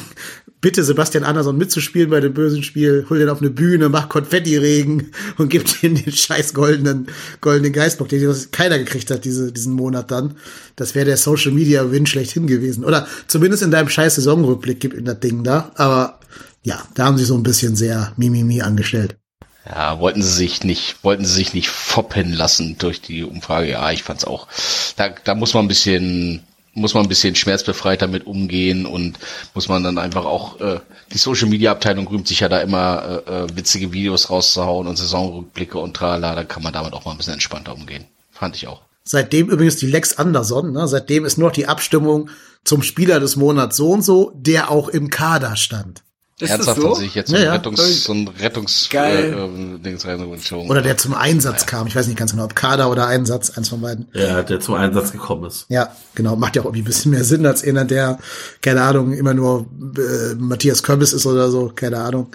bitte 0.59 0.83
Sebastian 0.83 1.23
Andersson 1.23 1.57
mitzuspielen 1.57 2.09
bei 2.09 2.19
dem 2.19 2.33
bösen 2.33 2.61
Spiel, 2.61 3.05
hol 3.09 3.19
den 3.19 3.29
auf 3.29 3.39
eine 3.39 3.51
Bühne, 3.51 3.87
mach 3.87 4.09
Konfetti-Regen 4.09 5.11
und 5.37 5.47
gib 5.47 5.81
ihm 5.81 5.95
den 5.95 6.11
scheiß 6.11 6.53
goldenen, 6.53 7.07
goldenen 7.39 7.71
Geistbock, 7.71 8.09
den 8.09 8.35
keiner 8.51 8.79
gekriegt 8.79 9.11
hat 9.11 9.23
diese, 9.23 9.53
diesen 9.53 9.75
Monat 9.75 10.11
dann. 10.11 10.35
Das 10.75 10.93
wäre 10.93 11.05
der 11.05 11.15
Social 11.15 11.53
Media 11.53 11.89
Win 11.89 12.05
schlechthin 12.05 12.47
gewesen. 12.47 12.83
Oder 12.83 13.07
zumindest 13.27 13.63
in 13.63 13.71
deinem 13.71 13.87
scheiß 13.87 14.15
Saisonrückblick 14.15 14.81
gibt 14.81 14.97
ihm 14.97 15.05
das 15.05 15.21
Ding 15.21 15.45
da. 15.45 15.71
Aber 15.75 16.19
ja, 16.63 16.83
da 16.95 17.05
haben 17.05 17.17
sie 17.17 17.23
so 17.23 17.35
ein 17.35 17.43
bisschen 17.43 17.77
sehr 17.77 18.11
Mimimi 18.17 18.61
angestellt. 18.61 19.15
Ja, 19.65 19.99
wollten 19.99 20.23
sie 20.23 20.31
sich 20.31 20.63
nicht, 20.63 21.03
wollten 21.03 21.25
sie 21.25 21.33
sich 21.33 21.53
nicht 21.53 21.69
foppen 21.69 22.33
lassen 22.33 22.77
durch 22.77 23.01
die 23.01 23.23
Umfrage. 23.23 23.69
Ja, 23.71 23.91
ich 23.91 24.03
fand's 24.03 24.25
auch. 24.25 24.47
Da, 24.95 25.09
da 25.09 25.35
muss 25.35 25.53
man 25.53 25.65
ein 25.65 25.67
bisschen, 25.67 26.43
muss 26.73 26.93
man 26.93 27.03
ein 27.03 27.09
bisschen 27.09 27.35
schmerzbefreit 27.35 28.01
damit 28.01 28.25
umgehen 28.25 28.85
und 28.85 29.19
muss 29.53 29.67
man 29.67 29.83
dann 29.83 29.97
einfach 29.97 30.25
auch, 30.25 30.59
äh, 30.61 30.79
die 31.13 31.17
Social 31.17 31.49
Media 31.49 31.71
Abteilung 31.71 32.07
rühmt 32.07 32.27
sich 32.27 32.39
ja 32.39 32.49
da 32.49 32.59
immer 32.61 33.23
äh, 33.27 33.31
äh, 33.31 33.55
witzige 33.55 33.91
Videos 33.91 34.29
rauszuhauen 34.29 34.87
und 34.87 34.97
Saisonrückblicke 34.97 35.77
und 35.77 35.95
trala, 35.95 36.35
da 36.35 36.43
kann 36.45 36.63
man 36.63 36.73
damit 36.73 36.93
auch 36.93 37.05
mal 37.05 37.11
ein 37.11 37.17
bisschen 37.17 37.33
entspannter 37.33 37.73
umgehen. 37.73 38.05
Fand 38.31 38.55
ich 38.55 38.67
auch. 38.67 38.81
Seitdem 39.03 39.49
übrigens 39.49 39.77
die 39.77 39.87
Lex 39.87 40.17
Anderson, 40.17 40.71
ne, 40.71 40.87
seitdem 40.87 41.25
ist 41.25 41.37
nur 41.37 41.49
noch 41.49 41.55
die 41.55 41.67
Abstimmung 41.67 42.29
zum 42.63 42.83
Spieler 42.83 43.19
des 43.19 43.35
Monats 43.35 43.75
so 43.75 43.91
und 43.91 44.03
so, 44.03 44.31
der 44.35 44.69
auch 44.71 44.87
im 44.87 45.09
Kader 45.09 45.55
stand. 45.55 46.03
Ist 46.39 46.51
Ernsthaft 46.51 46.81
so? 46.81 46.89
hat 46.91 46.97
sich 46.97 47.15
jetzt 47.15 47.29
so 47.29 47.35
Ja, 47.35 47.41
ein 47.41 47.45
ja. 47.47 47.53
Rettungs, 47.53 48.03
so 48.03 48.13
ein 48.13 48.27
Rettungs, 48.27 48.89
äh, 48.93 49.29
ähm, 49.31 49.83
Dings. 49.83 50.05
Oder 50.05 50.81
der 50.81 50.97
zum 50.97 51.13
Einsatz 51.13 51.65
kam. 51.65 51.87
Ich 51.87 51.95
weiß 51.95 52.07
nicht 52.07 52.17
ganz 52.17 52.31
genau, 52.31 52.45
ob 52.45 52.55
Kader 52.55 52.89
oder 52.89 53.07
Einsatz, 53.07 53.49
eins 53.51 53.67
von 53.67 53.81
beiden. 53.81 54.07
Ja, 54.13 54.41
der 54.41 54.61
zum 54.61 54.75
Einsatz 54.75 55.11
gekommen 55.11 55.43
ist. 55.45 55.65
Ja, 55.67 55.93
genau. 56.15 56.37
Macht 56.37 56.55
ja 56.55 56.61
auch 56.61 56.65
irgendwie 56.65 56.81
ein 56.81 56.85
bisschen 56.85 57.11
mehr 57.11 57.25
Sinn 57.25 57.45
als 57.45 57.63
einer, 57.63 57.83
der, 57.83 58.19
keine 58.61 58.81
Ahnung, 58.83 59.11
immer 59.11 59.33
nur 59.33 59.67
äh, 59.97 60.35
Matthias 60.35 60.81
Körbis 60.83 61.11
ist 61.11 61.25
oder 61.25 61.51
so, 61.51 61.71
keine 61.75 61.99
Ahnung. 61.99 62.27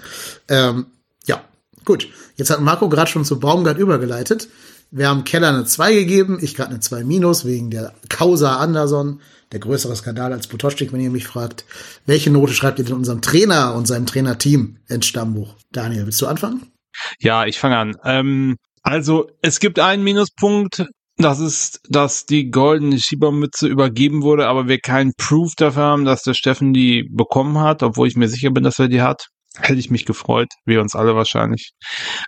Ähm, 0.49 0.85
ja, 1.25 1.41
gut. 1.83 2.07
Jetzt 2.35 2.51
hat 2.51 2.61
Marco 2.61 2.89
gerade 2.89 3.09
schon 3.09 3.25
zu 3.25 3.39
Baumgart 3.39 3.77
übergeleitet. 3.79 4.49
Wir 4.95 5.09
haben 5.09 5.25
Keller 5.25 5.49
eine 5.49 5.65
2 5.65 5.93
gegeben, 5.93 6.37
ich 6.41 6.55
gerade 6.55 6.69
eine 6.69 6.79
2 6.79 7.03
minus 7.03 7.43
wegen 7.43 7.69
der 7.69 7.93
Causa 8.07 8.59
Anderson, 8.59 9.19
der 9.51 9.59
größere 9.59 9.93
Skandal 9.93 10.31
als 10.31 10.47
Potocznik, 10.47 10.93
wenn 10.93 11.01
ihr 11.01 11.09
mich 11.09 11.27
fragt. 11.27 11.65
Welche 12.05 12.31
Note 12.31 12.53
schreibt 12.53 12.79
ihr 12.79 12.85
denn 12.85 12.95
unserem 12.95 13.21
Trainer 13.21 13.75
und 13.75 13.87
seinem 13.87 14.05
Trainerteam 14.05 14.77
ins 14.87 15.05
Stammbuch? 15.05 15.55
Daniel, 15.73 16.05
willst 16.05 16.21
du 16.21 16.27
anfangen? 16.27 16.71
Ja, 17.19 17.45
ich 17.45 17.59
fange 17.59 17.75
an. 17.75 17.97
Ähm, 18.05 18.55
also 18.83 19.29
es 19.41 19.59
gibt 19.59 19.79
einen 19.79 20.05
Minuspunkt, 20.05 20.85
das 21.17 21.41
ist, 21.41 21.81
dass 21.89 22.25
die 22.25 22.49
goldene 22.49 22.97
Schiebermütze 22.97 23.67
übergeben 23.67 24.23
wurde, 24.23 24.47
aber 24.47 24.69
wir 24.69 24.79
keinen 24.79 25.11
Proof 25.17 25.55
dafür 25.57 25.83
haben, 25.83 26.05
dass 26.05 26.21
der 26.21 26.35
Steffen 26.35 26.71
die 26.71 27.03
bekommen 27.11 27.59
hat, 27.59 27.83
obwohl 27.83 28.07
ich 28.07 28.15
mir 28.15 28.29
sicher 28.29 28.51
bin, 28.51 28.63
dass 28.63 28.79
er 28.79 28.87
die 28.87 29.01
hat. 29.01 29.27
Hätte 29.59 29.79
ich 29.79 29.89
mich 29.89 30.05
gefreut, 30.05 30.49
wir 30.65 30.81
uns 30.81 30.95
alle 30.95 31.15
wahrscheinlich. 31.15 31.71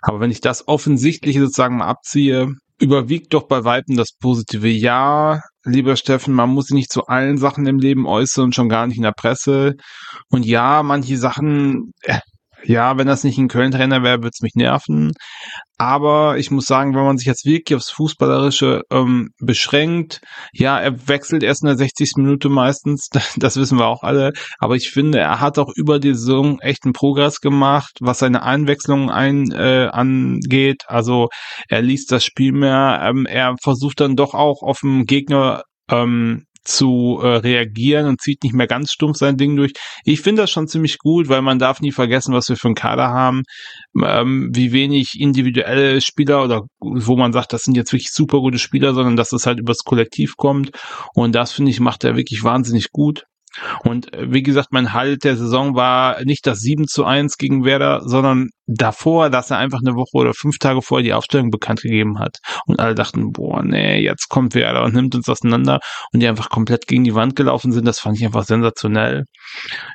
Aber 0.02 0.20
wenn 0.20 0.30
ich 0.30 0.40
das 0.40 0.66
Offensichtliche 0.66 1.40
sozusagen 1.40 1.76
mal 1.76 1.86
abziehe, 1.86 2.54
überwiegt 2.80 3.34
doch 3.34 3.48
bei 3.48 3.64
Weitem 3.64 3.96
das 3.96 4.12
positive 4.18 4.68
Ja, 4.68 5.40
lieber 5.64 5.96
Steffen, 5.96 6.34
man 6.34 6.50
muss 6.50 6.66
sich 6.66 6.74
nicht 6.74 6.92
zu 6.92 7.06
allen 7.06 7.38
Sachen 7.38 7.66
im 7.66 7.78
Leben 7.78 8.06
äußern 8.06 8.52
schon 8.52 8.68
gar 8.68 8.86
nicht 8.86 8.96
in 8.96 9.02
der 9.02 9.12
Presse. 9.12 9.74
Und 10.28 10.46
ja, 10.46 10.82
manche 10.82 11.16
Sachen, 11.16 11.92
äh, 12.02 12.20
ja, 12.68 12.98
wenn 12.98 13.06
das 13.06 13.24
nicht 13.24 13.38
ein 13.38 13.48
Köln-Trainer 13.48 14.02
wäre, 14.02 14.18
würde 14.18 14.30
es 14.34 14.42
mich 14.42 14.54
nerven. 14.54 15.12
Aber 15.78 16.36
ich 16.36 16.50
muss 16.50 16.66
sagen, 16.66 16.94
wenn 16.94 17.04
man 17.04 17.16
sich 17.16 17.26
jetzt 17.26 17.46
wirklich 17.46 17.74
aufs 17.76 17.90
Fußballerische 17.90 18.82
ähm, 18.90 19.30
beschränkt, 19.40 20.20
ja, 20.52 20.78
er 20.78 21.08
wechselt 21.08 21.42
erst 21.42 21.62
in 21.62 21.68
der 21.68 21.78
60. 21.78 22.12
Minute 22.16 22.50
meistens, 22.50 23.08
das 23.36 23.56
wissen 23.56 23.78
wir 23.78 23.86
auch 23.86 24.02
alle. 24.02 24.32
Aber 24.58 24.76
ich 24.76 24.90
finde, 24.90 25.18
er 25.18 25.40
hat 25.40 25.58
auch 25.58 25.72
über 25.76 25.98
die 25.98 26.12
Saison 26.12 26.60
echt 26.60 26.84
einen 26.84 26.92
Progress 26.92 27.40
gemacht, 27.40 27.92
was 28.00 28.18
seine 28.18 28.42
Einwechslung 28.42 29.10
ein, 29.10 29.50
äh, 29.50 29.88
angeht. 29.90 30.82
Also 30.88 31.28
er 31.68 31.80
liest 31.80 32.12
das 32.12 32.22
Spiel 32.22 32.52
mehr, 32.52 33.00
ähm, 33.02 33.24
er 33.24 33.56
versucht 33.62 34.00
dann 34.00 34.14
doch 34.14 34.34
auch 34.34 34.62
auf 34.62 34.80
den 34.80 35.06
Gegner 35.06 35.62
ähm, 35.90 36.44
zu 36.68 37.18
äh, 37.22 37.26
reagieren 37.36 38.06
und 38.06 38.20
zieht 38.20 38.42
nicht 38.42 38.54
mehr 38.54 38.66
ganz 38.66 38.92
stumpf 38.92 39.16
sein 39.16 39.36
Ding 39.36 39.56
durch. 39.56 39.72
Ich 40.04 40.20
finde 40.20 40.42
das 40.42 40.50
schon 40.50 40.68
ziemlich 40.68 40.98
gut, 40.98 41.28
weil 41.28 41.40
man 41.40 41.58
darf 41.58 41.80
nie 41.80 41.92
vergessen, 41.92 42.34
was 42.34 42.48
wir 42.48 42.56
für 42.56 42.68
einen 42.68 42.74
Kader 42.74 43.08
haben, 43.08 43.42
ähm, 44.02 44.50
wie 44.52 44.72
wenig 44.72 45.18
individuelle 45.18 46.00
Spieler 46.00 46.44
oder 46.44 46.62
wo 46.80 47.16
man 47.16 47.32
sagt, 47.32 47.52
das 47.52 47.62
sind 47.62 47.76
jetzt 47.76 47.92
wirklich 47.92 48.12
super 48.12 48.40
gute 48.40 48.58
Spieler, 48.58 48.92
sondern 48.92 49.16
dass 49.16 49.32
es 49.32 49.46
halt 49.46 49.60
übers 49.60 49.78
Kollektiv 49.78 50.36
kommt. 50.36 50.70
Und 51.14 51.34
das 51.34 51.52
finde 51.52 51.70
ich 51.70 51.80
macht 51.80 52.04
er 52.04 52.16
wirklich 52.16 52.44
wahnsinnig 52.44 52.92
gut. 52.92 53.24
Und 53.84 54.12
äh, 54.12 54.32
wie 54.32 54.42
gesagt, 54.42 54.68
mein 54.72 54.92
Halt 54.92 55.24
der 55.24 55.36
Saison 55.36 55.74
war 55.74 56.24
nicht 56.24 56.46
das 56.46 56.60
7 56.60 56.86
zu 56.86 57.04
1 57.04 57.36
gegen 57.36 57.64
Werder, 57.64 58.02
sondern 58.04 58.48
davor, 58.66 59.30
dass 59.30 59.50
er 59.50 59.58
einfach 59.58 59.80
eine 59.84 59.96
Woche 59.96 60.16
oder 60.16 60.34
fünf 60.34 60.58
Tage 60.58 60.82
vorher 60.82 61.04
die 61.04 61.14
Aufstellung 61.14 61.50
bekannt 61.50 61.80
gegeben 61.80 62.18
hat. 62.18 62.38
Und 62.66 62.80
alle 62.80 62.94
dachten, 62.94 63.32
boah, 63.32 63.62
nee, 63.62 64.00
jetzt 64.00 64.28
kommt 64.28 64.54
Werder 64.54 64.84
und 64.84 64.94
nimmt 64.94 65.14
uns 65.14 65.28
auseinander 65.28 65.80
und 66.12 66.20
die 66.20 66.28
einfach 66.28 66.50
komplett 66.50 66.86
gegen 66.86 67.04
die 67.04 67.14
Wand 67.14 67.36
gelaufen 67.36 67.72
sind. 67.72 67.86
Das 67.86 67.98
fand 67.98 68.18
ich 68.18 68.24
einfach 68.24 68.44
sensationell. 68.44 69.24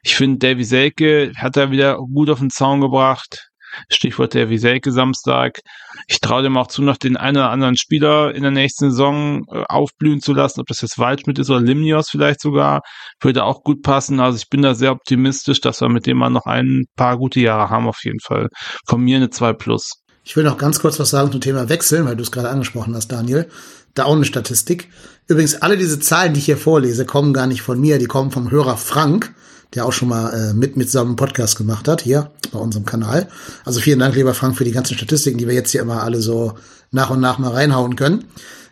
Ich 0.04 0.16
finde, 0.16 0.40
Davy 0.40 0.64
Selke 0.64 1.32
hat 1.36 1.58
er 1.58 1.72
wieder 1.72 1.98
gut 1.98 2.30
auf 2.30 2.40
den 2.40 2.50
Zaun 2.50 2.82
gebracht. 2.82 3.50
Stichwort 3.90 4.34
der 4.34 4.50
Wieselke 4.50 4.92
Samstag. 4.92 5.60
Ich 6.08 6.20
traue 6.20 6.44
dem 6.44 6.58
auch 6.58 6.68
zu, 6.68 6.82
noch 6.82 6.98
den 6.98 7.18
einen 7.18 7.38
oder 7.38 7.50
anderen 7.50 7.78
Spieler 7.78 8.34
in 8.34 8.44
der 8.44 8.52
nächsten 8.52 8.92
Saison 8.92 9.44
äh, 9.52 9.64
aufblühen 9.68 10.22
zu 10.22 10.34
lassen, 10.34 10.62
ob 10.62 10.68
das 10.68 10.82
jetzt 10.82 11.00
Waldschmidt 11.00 11.40
ist 11.40 11.50
oder 11.50 11.62
Limnios 11.62 12.10
vielleicht 12.10 12.42
sogar, 12.42 12.82
würde 13.22 13.44
auch 13.44 13.64
gut 13.64 13.82
passen. 13.82 14.20
Also 14.20 14.38
ich 14.38 14.50
bin 14.50 14.62
da 14.62 14.76
sehr 14.76 14.92
optimistisch, 14.92 15.62
dass 15.62 15.82
wir 15.82 15.90
mit 15.90 16.06
dem 16.06 16.18
mal 16.18 16.30
noch 16.30 16.46
ein 16.46 16.86
paar 16.96 17.18
gute 17.18 17.40
Jahre 17.40 17.70
haben 17.70 17.88
auf 17.88 18.04
jeden 18.04 18.20
Fall. 18.20 18.50
Von 18.88 19.02
mir 19.02 19.18
eine 19.18 19.30
2 19.30 19.54
plus. 19.54 20.04
Ich 20.26 20.36
will 20.38 20.44
noch 20.44 20.58
ganz 20.58 20.80
kurz 20.80 21.00
was 21.00 21.10
sagen 21.10 21.32
zum 21.32 21.42
Thema 21.42 21.68
Wechseln, 21.68 22.06
weil 22.06 22.16
du 22.16 22.24
es 22.24 22.32
gerade 22.32 22.50
angesprochen 22.50 22.96
hast, 22.96 23.10
Daniel. 23.10 23.50
Da 23.94 24.06
auch 24.06 24.16
eine 24.16 24.26
Statistik. 24.26 24.90
Übrigens, 25.28 25.62
alle 25.62 25.78
diese 25.78 26.00
Zahlen, 26.00 26.34
die 26.34 26.40
ich 26.40 26.46
hier 26.46 26.58
vorlese, 26.58 27.06
kommen 27.06 27.34
gar 27.34 27.48
nicht 27.48 27.62
von 27.62 27.80
mir, 27.80 28.00
die 28.00 28.06
kommen 28.06 28.32
vom 28.32 28.50
Hörer 28.50 28.78
Frank, 28.78 29.36
der 29.76 29.86
auch 29.86 29.94
schon 29.94 30.10
mal 30.10 30.30
äh, 30.34 30.54
mit 30.54 30.78
mit 30.78 30.90
zusammen 30.90 31.12
einen 31.12 31.16
Podcast 31.16 31.58
gemacht 31.58 31.88
hat, 31.88 32.02
hier 32.02 32.32
bei 32.52 32.60
unserem 32.60 32.86
Kanal. 32.86 33.28
Also 33.66 33.80
vielen 33.80 34.00
Dank, 34.00 34.16
lieber 34.16 34.34
Frank, 34.34 34.58
für 34.58 34.64
die 34.64 34.72
ganzen 34.72 34.96
Statistiken, 34.96 35.38
die 35.38 35.48
wir 35.48 35.56
jetzt 35.56 35.72
hier 35.72 35.82
immer 35.82 36.04
alle 36.04 36.22
so 36.22 36.54
nach 36.92 37.10
und 37.10 37.20
nach 37.20 37.40
mal 37.40 37.52
reinhauen 37.52 37.96
können. 37.96 38.26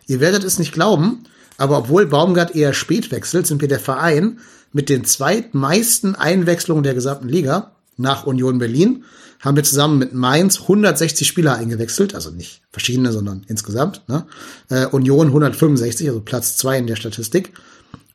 Ihr 0.06 0.20
werdet 0.20 0.44
es 0.44 0.58
nicht 0.58 0.72
glauben, 0.72 1.24
aber 1.58 1.78
obwohl 1.78 2.06
Baumgart 2.06 2.54
eher 2.54 2.72
spät 2.72 3.10
wechselt, 3.10 3.46
sind 3.46 3.60
wir 3.60 3.68
der 3.68 3.80
Verein 3.80 4.38
mit 4.72 4.88
den 4.88 5.04
zweitmeisten 5.04 6.14
Einwechslungen 6.14 6.82
der 6.82 6.94
gesamten 6.94 7.28
Liga 7.28 7.72
nach 7.96 8.26
Union 8.26 8.58
Berlin. 8.58 9.04
Haben 9.40 9.56
wir 9.56 9.64
zusammen 9.64 9.98
mit 9.98 10.14
Mainz 10.14 10.60
160 10.60 11.26
Spieler 11.26 11.56
eingewechselt, 11.56 12.14
also 12.14 12.30
nicht 12.30 12.62
verschiedene, 12.70 13.10
sondern 13.10 13.44
insgesamt. 13.48 14.02
Ne? 14.08 14.24
Äh, 14.68 14.86
Union 14.86 15.26
165, 15.28 16.08
also 16.08 16.20
Platz 16.20 16.56
zwei 16.56 16.78
in 16.78 16.86
der 16.86 16.96
Statistik. 16.96 17.52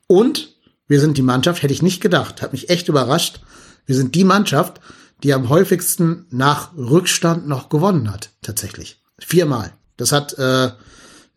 Und 0.08 0.57
wir 0.88 1.00
sind 1.00 1.18
die 1.18 1.22
Mannschaft, 1.22 1.64
hätte 1.64 1.74
ich 1.74 1.82
nicht 1.82 2.02
gedacht, 2.02 2.42
hat 2.42 2.54
mich 2.54 2.70
echt 2.70 2.88
überrascht. 2.88 3.42
Wir 3.86 3.96
sind 3.96 4.16
die 4.16 4.24
Mannschaft, 4.24 4.82
die 5.24 5.34
am 5.34 5.50
häufigsten 5.50 6.26
nach 6.30 6.76
Rückstand 6.76 7.48
noch 7.48 7.70
gewonnen 7.70 8.12
hat, 8.12 8.32
tatsächlich. 8.42 9.02
Viermal. 9.20 9.74
Das 9.98 10.12
hat 10.12 10.38
äh, 10.38 10.72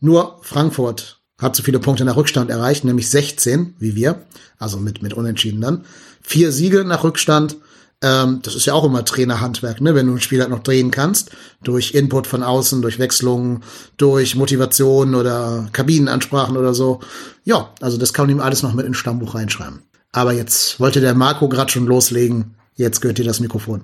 nur 0.01 0.39
Frankfurt 0.43 1.21
hat 1.41 1.57
so 1.57 1.63
viele 1.63 1.79
Punkte 1.79 2.05
nach 2.05 2.17
Rückstand 2.17 2.51
erreicht, 2.51 2.85
nämlich 2.85 3.09
16, 3.09 3.75
wie 3.79 3.95
wir, 3.95 4.27
also 4.59 4.79
mit, 4.79 5.03
mit 5.03 5.15
Unentschieden 5.15 5.61
dann. 5.61 5.85
Vier 6.21 6.53
Siege 6.53 6.85
nach 6.85 7.03
Rückstand. 7.03 7.57
Ähm, 8.03 8.41
das 8.43 8.55
ist 8.55 8.65
ja 8.67 8.73
auch 8.73 8.85
immer 8.85 9.05
Trainerhandwerk, 9.05 9.81
ne? 9.81 9.95
wenn 9.95 10.07
du 10.07 10.15
ein 10.15 10.21
Spiel 10.21 10.41
halt 10.41 10.51
noch 10.51 10.63
drehen 10.63 10.91
kannst, 10.91 11.33
durch 11.63 11.93
Input 11.95 12.27
von 12.27 12.43
außen, 12.43 12.81
durch 12.81 12.99
Wechslungen, 12.99 13.63
durch 13.99 14.37
Motivation 14.37 15.15
oder 15.15 15.69
Kabinenansprachen 15.73 16.57
oder 16.57 16.73
so. 16.73 17.01
Ja, 17.45 17.75
also 17.81 17.99
das 17.99 18.15
kann 18.15 18.27
man 18.27 18.37
ihm 18.37 18.43
alles 18.43 18.63
noch 18.63 18.73
mit 18.73 18.87
ins 18.87 18.97
Stammbuch 18.97 19.35
reinschreiben. 19.35 19.81
Aber 20.13 20.33
jetzt 20.33 20.81
wollte 20.81 21.01
der 21.01 21.15
Marco 21.15 21.49
gerade 21.49 21.71
schon 21.71 21.87
loslegen. 21.87 22.57
Jetzt 22.75 23.01
gehört 23.01 23.19
dir 23.19 23.25
das 23.25 23.41
Mikrofon. 23.41 23.83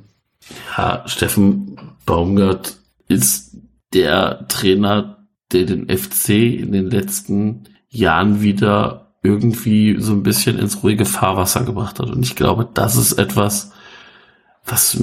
Ja, 0.77 1.03
Steffen 1.07 1.77
Baumgart 2.07 2.77
ist 3.09 3.57
der 3.93 4.47
Trainer, 4.49 5.27
der 5.53 5.65
den 5.65 5.89
FC 5.89 6.31
in 6.31 6.73
den 6.73 6.91
letzten 6.91 7.65
Jahren 7.89 8.41
wieder 8.41 9.15
irgendwie 9.23 9.97
so 10.01 10.13
ein 10.13 10.23
bisschen 10.23 10.59
ins 10.59 10.83
ruhige 10.83 11.05
Fahrwasser 11.05 11.65
gebracht 11.65 11.99
hat. 11.99 12.11
Und 12.11 12.23
ich 12.23 12.37
glaube, 12.37 12.69
das 12.73 12.97
ist 12.97 13.13
etwas, 13.13 13.73
was, 14.67 15.01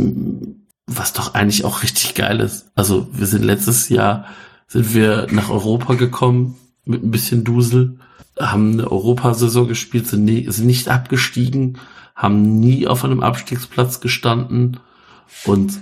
was 0.86 1.14
doch 1.14 1.34
eigentlich 1.34 1.66
auch 1.66 1.84
richtig 1.84 2.16
geil 2.16 2.40
ist. 2.40 2.72
Also 2.76 3.08
wir 3.12 3.26
sind 3.26 3.44
letztes 3.44 3.90
Jahr, 3.90 4.26
sind 4.68 4.94
wir 4.94 5.28
nach 5.32 5.50
Europa 5.50 5.96
gekommen 5.96 6.56
mit 6.86 7.04
ein 7.04 7.12
bisschen 7.12 7.44
Dusel, 7.44 7.98
haben 8.40 8.74
eine 8.74 8.92
Europasaison 8.92 9.68
gespielt, 9.68 10.08
sind, 10.08 10.26
nie, 10.26 10.50
sind 10.52 10.68
nicht 10.68 10.90
abgestiegen, 10.90 11.80
haben 12.16 12.60
nie 12.60 12.88
auf 12.88 13.06
einem 13.06 13.22
Abstiegsplatz 13.22 14.00
gestanden 14.02 14.80
und 15.46 15.80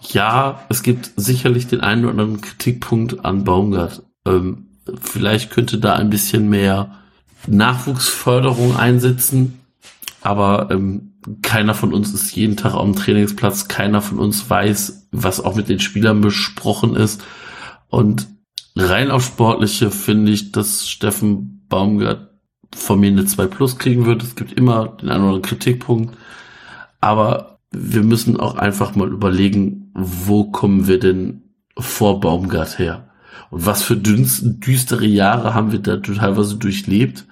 ja, 0.00 0.64
es 0.68 0.82
gibt 0.82 1.10
sicherlich 1.16 1.66
den 1.66 1.80
einen 1.80 2.04
oder 2.04 2.12
anderen 2.12 2.40
Kritikpunkt 2.40 3.24
an 3.24 3.44
Baumgart. 3.44 4.02
Ähm, 4.24 4.68
vielleicht 5.00 5.50
könnte 5.50 5.78
da 5.78 5.94
ein 5.94 6.10
bisschen 6.10 6.48
mehr 6.48 6.96
Nachwuchsförderung 7.46 8.76
einsetzen. 8.76 9.60
Aber 10.26 10.70
ähm, 10.72 11.12
keiner 11.42 11.74
von 11.74 11.94
uns 11.94 12.12
ist 12.12 12.34
jeden 12.34 12.56
Tag 12.56 12.74
am 12.74 12.96
Trainingsplatz, 12.96 13.68
keiner 13.68 14.02
von 14.02 14.18
uns 14.18 14.50
weiß, 14.50 15.08
was 15.12 15.40
auch 15.40 15.54
mit 15.54 15.68
den 15.68 15.78
Spielern 15.78 16.20
besprochen 16.20 16.96
ist. 16.96 17.24
Und 17.88 18.26
rein 18.74 19.12
auf 19.12 19.24
Sportliche 19.24 19.92
finde 19.92 20.32
ich, 20.32 20.50
dass 20.50 20.88
Steffen 20.88 21.64
Baumgart 21.68 22.30
von 22.74 22.98
mir 22.98 23.08
eine 23.08 23.24
2 23.24 23.46
Plus 23.46 23.78
kriegen 23.78 24.04
wird. 24.04 24.24
Es 24.24 24.34
gibt 24.34 24.52
immer 24.52 24.88
den 24.88 25.10
einen 25.10 25.22
oder 25.22 25.28
anderen 25.28 25.42
Kritikpunkt. 25.42 26.16
Aber 27.00 27.60
wir 27.70 28.02
müssen 28.02 28.40
auch 28.40 28.56
einfach 28.56 28.96
mal 28.96 29.08
überlegen, 29.08 29.92
wo 29.94 30.50
kommen 30.50 30.88
wir 30.88 30.98
denn 30.98 31.54
vor 31.78 32.18
Baumgart 32.18 32.80
her? 32.80 33.10
Und 33.50 33.64
was 33.64 33.84
für 33.84 33.96
düstere 33.96 35.06
Jahre 35.06 35.54
haben 35.54 35.70
wir 35.70 35.78
da 35.78 35.98
teilweise 35.98 36.56
durchlebt? 36.56 37.26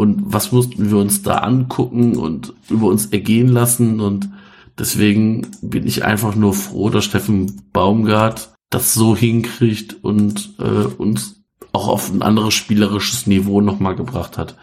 Und 0.00 0.32
was 0.32 0.50
mussten 0.50 0.90
wir 0.90 0.96
uns 0.96 1.20
da 1.20 1.40
angucken 1.40 2.16
und 2.16 2.54
über 2.70 2.86
uns 2.86 3.08
ergehen 3.08 3.48
lassen? 3.48 4.00
Und 4.00 4.30
deswegen 4.78 5.48
bin 5.60 5.86
ich 5.86 6.06
einfach 6.06 6.34
nur 6.34 6.54
froh, 6.54 6.88
dass 6.88 7.04
Steffen 7.04 7.60
Baumgart 7.74 8.54
das 8.70 8.94
so 8.94 9.14
hinkriegt 9.14 10.02
und 10.02 10.54
äh, 10.58 10.86
uns 10.86 11.42
auch 11.72 11.88
auf 11.88 12.10
ein 12.10 12.22
anderes 12.22 12.54
spielerisches 12.54 13.26
Niveau 13.26 13.60
nochmal 13.60 13.94
gebracht 13.94 14.38
hat. 14.38 14.56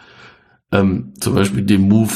Ähm, 0.72 1.12
zum 1.20 1.36
Beispiel 1.36 1.62
den 1.62 1.88
Move, 1.88 2.14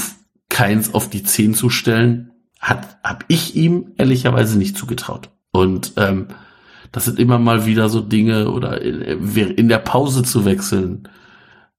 keins 0.49 0.93
auf 0.93 1.09
die 1.09 1.23
10 1.23 1.55
zu 1.55 1.71
stellen, 1.71 2.33
hat, 2.59 2.99
hab 3.05 3.25
ich 3.29 3.55
ihm 3.55 3.93
ehrlicherweise 3.99 4.59
nicht 4.59 4.77
zugetraut. 4.77 5.31
Und 5.53 5.93
ähm, 5.95 6.27
das 6.91 7.05
sind 7.05 7.21
immer 7.21 7.39
mal 7.39 7.67
wieder 7.67 7.89
so 7.89 8.01
Dinge 8.01 8.51
oder 8.51 8.83
in, 8.83 9.01
in 9.37 9.69
der 9.69 9.79
Pause 9.79 10.25
zu 10.25 10.45
wechseln. 10.45 11.09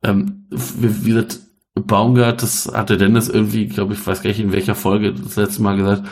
Ähm, 0.04 0.48
wie 0.50 1.10
gesagt, 1.10 1.40
Baumgart, 1.76 2.44
das 2.44 2.72
hatte 2.74 2.98
Dennis 2.98 3.30
irgendwie, 3.30 3.68
glaube 3.68 3.94
ich, 3.94 4.06
weiß 4.06 4.22
gar 4.22 4.30
nicht 4.30 4.40
in 4.40 4.52
welcher 4.52 4.76
Folge 4.76 5.14
das 5.14 5.36
letzte 5.36 5.64
Mal 5.64 5.76
gesagt, 5.76 6.08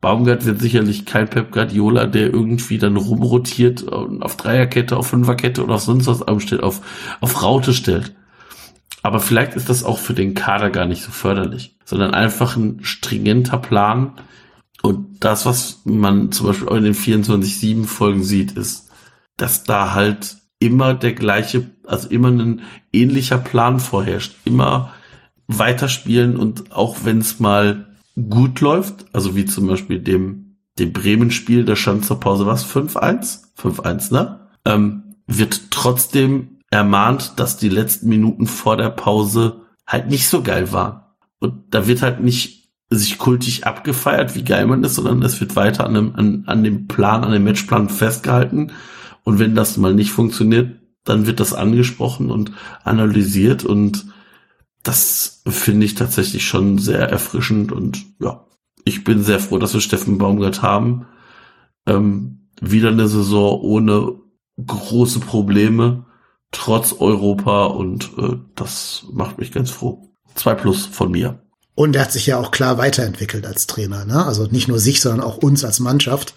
Baumgart 0.00 0.44
wird 0.46 0.60
sicherlich 0.60 1.06
kein 1.06 1.28
Pep 1.28 1.52
Guardiola, 1.52 2.06
der 2.06 2.32
irgendwie 2.32 2.78
dann 2.78 2.96
rumrotiert 2.96 3.82
und 3.84 4.22
auf 4.22 4.36
Dreierkette, 4.36 4.96
auf 4.96 5.06
Fünferkette 5.06 5.62
oder 5.62 5.74
auf 5.74 5.82
sonst 5.82 6.08
was 6.08 6.22
anstellt, 6.22 6.62
auf, 6.62 6.80
auf 7.20 7.42
Raute 7.42 7.72
stellt. 7.72 8.12
Aber 9.02 9.20
vielleicht 9.20 9.54
ist 9.54 9.68
das 9.68 9.84
auch 9.84 9.98
für 9.98 10.14
den 10.14 10.34
Kader 10.34 10.70
gar 10.70 10.86
nicht 10.86 11.02
so 11.04 11.12
förderlich, 11.12 11.76
sondern 11.84 12.14
einfach 12.14 12.56
ein 12.56 12.80
stringenter 12.82 13.58
Plan. 13.58 14.14
Und 14.82 15.24
das, 15.24 15.46
was 15.46 15.82
man 15.84 16.32
zum 16.32 16.48
Beispiel 16.48 16.68
auch 16.68 16.76
in 16.76 16.84
den 16.84 16.94
24-7 16.94 17.84
Folgen 17.84 18.24
sieht, 18.24 18.52
ist, 18.52 18.90
dass 19.36 19.62
da 19.62 19.94
halt 19.94 20.36
immer 20.62 20.94
der 20.94 21.12
gleiche, 21.12 21.70
also 21.86 22.08
immer 22.08 22.28
ein 22.28 22.62
ähnlicher 22.92 23.38
Plan 23.38 23.80
vorherrscht. 23.80 24.36
Immer 24.44 24.92
weiterspielen 25.48 26.36
und 26.36 26.72
auch 26.72 26.98
wenn 27.04 27.18
es 27.18 27.40
mal 27.40 27.86
gut 28.30 28.60
läuft, 28.60 29.06
also 29.12 29.34
wie 29.34 29.44
zum 29.44 29.66
Beispiel 29.66 29.98
dem, 29.98 30.56
dem 30.78 30.92
Bremen-Spiel, 30.92 31.64
da 31.64 31.76
stand 31.76 32.04
zur 32.04 32.20
Pause 32.20 32.46
was? 32.46 32.64
5-1? 32.64 33.40
5-1, 33.58 34.12
ne? 34.12 34.48
Ähm, 34.64 35.02
wird 35.26 35.70
trotzdem 35.70 36.60
ermahnt, 36.70 37.34
dass 37.36 37.56
die 37.56 37.68
letzten 37.68 38.08
Minuten 38.08 38.46
vor 38.46 38.76
der 38.76 38.90
Pause 38.90 39.62
halt 39.86 40.08
nicht 40.08 40.28
so 40.28 40.42
geil 40.42 40.72
waren. 40.72 41.02
Und 41.40 41.74
da 41.74 41.86
wird 41.86 42.02
halt 42.02 42.20
nicht 42.20 42.70
sich 42.88 43.18
kultig 43.18 43.66
abgefeiert, 43.66 44.34
wie 44.36 44.44
geil 44.44 44.66
man 44.66 44.84
ist, 44.84 44.94
sondern 44.94 45.22
es 45.22 45.40
wird 45.40 45.56
weiter 45.56 45.86
an 45.86 45.94
dem, 45.94 46.14
an, 46.14 46.44
an 46.46 46.62
dem 46.62 46.86
Plan, 46.86 47.24
an 47.24 47.32
dem 47.32 47.44
Matchplan 47.44 47.88
festgehalten. 47.88 48.72
Und 49.24 49.38
wenn 49.38 49.54
das 49.54 49.76
mal 49.76 49.94
nicht 49.94 50.10
funktioniert, 50.10 50.80
dann 51.04 51.26
wird 51.26 51.40
das 51.40 51.52
angesprochen 51.52 52.30
und 52.30 52.52
analysiert 52.84 53.64
und 53.64 54.06
das 54.82 55.42
finde 55.46 55.86
ich 55.86 55.94
tatsächlich 55.94 56.44
schon 56.46 56.78
sehr 56.78 57.08
erfrischend 57.08 57.72
und 57.72 58.04
ja, 58.20 58.46
ich 58.84 59.04
bin 59.04 59.22
sehr 59.22 59.38
froh, 59.38 59.58
dass 59.58 59.74
wir 59.74 59.80
Steffen 59.80 60.18
Baumgart 60.18 60.62
haben. 60.62 61.06
Ähm, 61.86 62.48
wieder 62.60 62.88
eine 62.88 63.08
Saison 63.08 63.60
ohne 63.60 64.14
große 64.64 65.20
Probleme 65.20 66.04
trotz 66.50 66.92
Europa 66.92 67.66
und 67.66 68.10
äh, 68.18 68.36
das 68.54 69.04
macht 69.12 69.38
mich 69.38 69.52
ganz 69.52 69.70
froh. 69.70 70.12
Zwei 70.34 70.54
plus 70.54 70.86
von 70.86 71.10
mir. 71.10 71.42
Und 71.74 71.96
er 71.96 72.02
hat 72.02 72.12
sich 72.12 72.26
ja 72.26 72.38
auch 72.38 72.50
klar 72.50 72.78
weiterentwickelt 72.78 73.46
als 73.46 73.66
Trainer, 73.66 74.04
ne? 74.04 74.24
Also 74.24 74.46
nicht 74.46 74.68
nur 74.68 74.78
sich, 74.78 75.00
sondern 75.00 75.26
auch 75.26 75.38
uns 75.38 75.64
als 75.64 75.80
Mannschaft. 75.80 76.34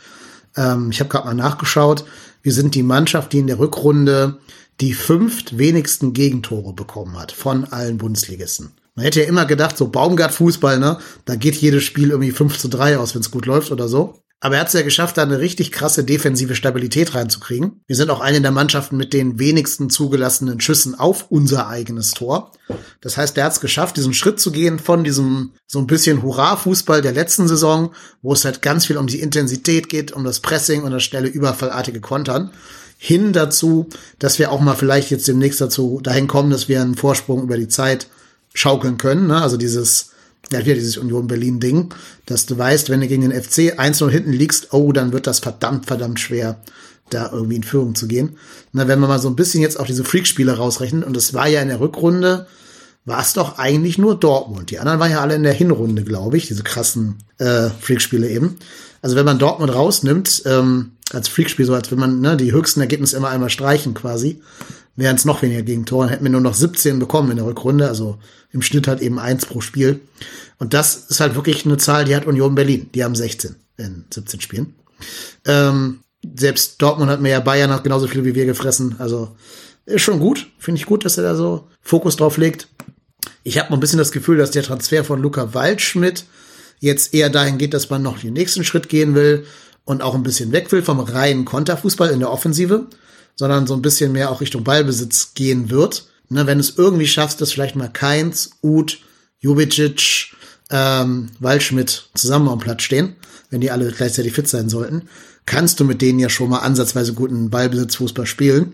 Ähm, 0.55 0.91
ich 0.91 0.99
habe 0.99 1.09
gerade 1.09 1.25
mal 1.25 1.33
nachgeschaut. 1.33 2.05
Wir 2.45 2.53
sind 2.53 2.75
die 2.75 2.83
Mannschaft, 2.83 3.33
die 3.33 3.40
in 3.40 3.48
der 3.48 3.57
Rückrunde 3.57 4.38
die 4.80 4.93
fünft 4.93 5.57
wenigsten 5.57 6.14
Gegentore 6.14 6.74
bekommen 6.74 7.17
hat 7.17 7.32
von 7.32 7.65
allen 7.65 7.98
Bundesligisten. 7.98 8.74
Man 8.93 9.06
hätte 9.06 9.24
ja 9.24 9.27
immer 9.27 9.48
gedacht, 9.48 9.75
so 9.75 9.88
Baumgart-Fußball, 9.88 10.77
ne? 10.77 10.99
Da 11.25 11.38
geht 11.38 11.56
jedes 11.56 11.83
Spiel 11.83 12.11
irgendwie 12.11 12.30
5 12.30 12.59
zu 12.59 12.67
3 12.67 12.99
aus, 12.99 13.15
wenn 13.15 13.22
es 13.22 13.32
gut 13.32 13.48
läuft 13.48 13.72
oder 13.72 13.88
so. 13.88 14.19
Aber 14.45 14.57
er 14.57 14.61
hat 14.61 14.67
es 14.67 14.74
ja 14.75 14.83
geschafft, 14.83 15.17
da 15.17 15.24
eine 15.24 15.40
richtig 15.40 15.72
krasse 15.72 16.03
defensive 16.03 16.53
Stabilität 16.53 17.15
reinzukriegen. 17.15 17.82
Wir 17.88 17.95
sind 17.95 18.11
auch 18.11 18.19
eine 18.19 18.40
der 18.41 18.51
Mannschaften 18.51 18.95
mit 18.95 19.11
den 19.11 19.40
wenigsten 19.40 19.90
zugelassenen 19.90 20.61
Schüssen 20.61 20.93
auf 20.93 21.32
unser 21.32 21.67
eigenes 21.67 22.11
Tor. 22.11 22.51
Das 23.01 23.17
heißt, 23.17 23.35
er 23.40 23.45
hat 23.45 23.53
es 23.53 23.59
geschafft, 23.59 23.98
diesen 23.98 24.14
Schritt 24.14 24.40
zu 24.40 24.51
gehen 24.51 24.77
von 24.77 25.03
diesem 25.03 25.53
so 25.65 25.80
ein 25.80 25.88
bisschen 25.88 26.22
Hurra-Fußball 26.22 27.01
der 27.01 27.14
letzten 27.14 27.48
Saison, 27.48 27.91
wo 28.22 28.33
es 28.33 28.45
halt 28.45 28.61
ganz 28.61 28.85
viel 28.85 28.98
um 28.98 29.07
die 29.07 29.19
Intensität 29.19 29.90
geht, 29.90 30.11
um 30.11 30.24
das 30.24 30.41
Pressing 30.41 30.83
und 30.83 30.91
das 30.91 31.01
schnelle 31.01 31.27
überfallartige 31.27 31.99
Kontern, 31.99 32.51
hin 32.99 33.33
dazu, 33.33 33.90
dass 34.19 34.38
wir 34.38 34.51
auch 34.51 34.61
mal 34.61 34.75
vielleicht 34.75 35.09
jetzt 35.09 35.27
demnächst 35.27 35.59
dazu 35.59 36.01
dahin 36.03 36.27
kommen, 36.27 36.51
dass 36.51 36.69
wir 36.69 36.83
einen 36.83 36.93
Vorsprung 36.93 37.41
über 37.41 37.57
die 37.57 37.67
Zeit 37.67 38.06
schaukeln 38.53 38.99
können. 38.99 39.25
Ne? 39.25 39.41
Also 39.41 39.57
dieses 39.57 40.11
ja, 40.51 40.59
wieder 40.59 40.75
dieses 40.75 40.98
Union 40.98 41.27
Berlin-Ding, 41.27 41.93
dass 42.25 42.45
du 42.45 42.57
weißt, 42.57 42.90
wenn 42.90 43.01
du 43.01 43.07
gegen 43.07 43.30
den 43.30 43.32
FC 43.32 43.80
1-0 43.80 44.09
hinten 44.09 44.33
liegst, 44.33 44.74
oh, 44.74 44.91
dann 44.91 45.11
wird 45.11 45.27
das 45.27 45.40
verdammt, 45.40 45.85
verdammt 45.85 46.19
schwer, 46.19 46.59
da 47.09 47.32
irgendwie 47.32 47.56
in 47.56 47.64
Führung 47.64 47.95
zu 47.95 48.07
gehen. 48.07 48.38
Na, 48.72 48.88
wenn 48.88 48.99
wir 48.99 49.07
mal 49.07 49.19
so 49.19 49.27
ein 49.27 49.35
bisschen 49.35 49.61
jetzt 49.61 49.80
auch 49.80 49.85
diese 49.85 50.03
Freak-Spiele 50.03 50.57
rausrechnen, 50.57 51.03
und 51.03 51.17
es 51.17 51.33
war 51.33 51.48
ja 51.48 51.61
in 51.61 51.69
der 51.69 51.80
Rückrunde, 51.80 52.48
war 53.06 53.22
es 53.22 53.33
doch 53.33 53.59
eigentlich 53.59 53.98
nur 53.98 54.19
Dortmund. 54.19 54.72
Die 54.72 54.80
anderen 54.80 54.99
waren 54.99 55.11
ja 55.11 55.22
alle 55.22 55.35
in 55.35 55.43
der 55.43 55.53
Hinrunde, 55.53 56.03
glaube 56.03 56.38
ich, 56.38 56.48
diese 56.48 56.64
krassen 56.64 57.19
äh, 57.38 57.69
Freak-Spiele 57.69 58.30
eben. 58.30 58.57
Also 59.06 59.17
wenn 59.17 59.25
man 59.25 59.38
Dortmund 59.38 59.72
rausnimmt, 59.72 60.42
ähm, 60.48 60.93
als 61.11 61.27
Freakspiel, 61.27 61.67
so 61.67 61.75
als 61.75 61.92
wenn 61.92 62.00
man 62.00 62.22
ne, 62.22 62.38
die 62.38 62.51
höchsten 62.51 62.82
Ergebnisse 62.82 63.16
immer 63.16 63.30
einmal 63.30 63.51
streichen 63.51 63.93
quasi, 63.93 64.42
wären 64.95 65.16
es 65.16 65.25
noch 65.25 65.43
weniger 65.43 65.61
Gegentore, 65.61 66.09
hätten 66.09 66.24
wir 66.24 66.32
nur 66.32 66.42
noch 66.42 66.56
17 66.56 66.98
bekommen 66.98 67.30
in 67.30 67.38
der 67.38 67.45
Rückrunde, 67.45 67.88
also 67.88 68.17
im 68.51 68.64
Schnitt 68.64 68.88
halt 68.88 69.01
eben 69.01 69.19
eins 69.19 69.45
pro 69.45 69.61
Spiel. 69.61 70.00
Und 70.58 70.74
das 70.74 70.95
ist 70.95 71.19
halt 71.19 71.35
wirklich 71.35 71.67
eine 71.67 71.77
Zahl, 71.77 72.06
die 72.06 72.16
hat 72.16 72.25
Union 72.25 72.56
Berlin. 72.56 72.90
Die 72.95 73.03
haben 73.03 73.14
16 73.14 73.56
in 73.77 74.06
17 74.11 74.42
Spielen. 74.42 74.74
Ähm, 75.45 76.00
selbst 76.35 76.82
Dortmund 76.82 77.11
hat 77.11 77.22
mir 77.22 77.30
ja 77.30 77.42
Bayern 77.42 77.69
hat 77.69 77.84
genauso 77.84 78.08
viel 78.08 78.25
wie 78.25 78.34
wir 78.34 78.48
gefressen. 78.48 78.95
Also 78.98 79.35
ist 79.85 80.01
schon 80.01 80.19
gut. 80.19 80.48
Finde 80.58 80.80
ich 80.80 80.88
gut, 80.88 81.06
dass 81.06 81.19
er 81.19 81.25
da 81.25 81.35
so 81.35 81.67
Fokus 81.80 82.16
drauf 82.16 82.38
legt. 82.38 82.69
Ich 83.43 83.59
habe 83.59 83.72
ein 83.72 83.80
bisschen 83.80 84.00
das 84.00 84.11
Gefühl, 84.11 84.38
dass 84.38 84.50
der 84.50 84.64
Transfer 84.64 85.03
von 85.03 85.22
Luca 85.22 85.53
Waldschmidt 85.53 86.25
jetzt 86.80 87.14
eher 87.14 87.30
dahin 87.30 87.58
geht, 87.58 87.74
dass 87.74 87.90
man 87.90 88.02
noch 88.02 88.20
den 88.20 88.34
nächsten 88.34 88.64
Schritt 88.64 88.90
gehen 88.90 89.16
will 89.16 89.45
und 89.86 90.02
auch 90.02 90.16
ein 90.16 90.24
bisschen 90.24 90.52
weg 90.52 90.72
will 90.72 90.82
vom 90.82 91.00
reinen 91.00 91.45
Konterfußball 91.45 92.10
in 92.10 92.20
der 92.20 92.32
Offensive, 92.32 92.88
sondern 93.36 93.68
so 93.68 93.74
ein 93.74 93.82
bisschen 93.82 94.12
mehr 94.12 94.32
auch 94.32 94.42
Richtung 94.42 94.64
Ballbesitz 94.64 95.34
gehen 95.34 95.70
wird. 95.70 96.08
Ne, 96.30 96.48
wenn 96.48 96.60
es 96.60 96.78
irgendwie 96.78 97.08
schaffst, 97.08 97.40
dass 97.40 97.52
vielleicht 97.52 97.76
mal 97.76 97.88
Keins, 97.88 98.52
Uth, 98.64 98.98
Jubicic, 99.40 100.32
ähm, 100.72 101.30
Waldschmidt 101.40 102.10
zusammen 102.16 102.50
am 102.50 102.60
Platz 102.60 102.82
stehen, 102.82 103.16
wenn 103.52 103.62
die 103.62 103.70
alle 103.70 103.92
gleichzeitig 103.92 104.34
fit 104.34 104.48
sein 104.48 104.70
sollten, 104.70 105.04
kannst 105.45 105.80
du 105.80 105.84
mit 105.84 106.02
denen 106.02 106.18
ja 106.18 106.30
schon 106.30 106.50
mal 106.50 106.60
ansatzweise 106.60 107.14
guten 107.14 107.52
Ballbesitzfußball 107.52 108.26
spielen. 108.26 108.74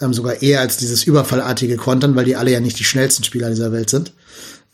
Ähm, 0.00 0.14
sogar 0.14 0.40
eher 0.42 0.60
als 0.60 0.78
dieses 0.78 1.04
überfallartige 1.04 1.76
Kontern, 1.76 2.16
weil 2.16 2.24
die 2.24 2.36
alle 2.36 2.52
ja 2.52 2.60
nicht 2.60 2.78
die 2.78 2.84
schnellsten 2.84 3.24
Spieler 3.24 3.50
dieser 3.50 3.72
Welt 3.72 3.90
sind. 3.90 4.12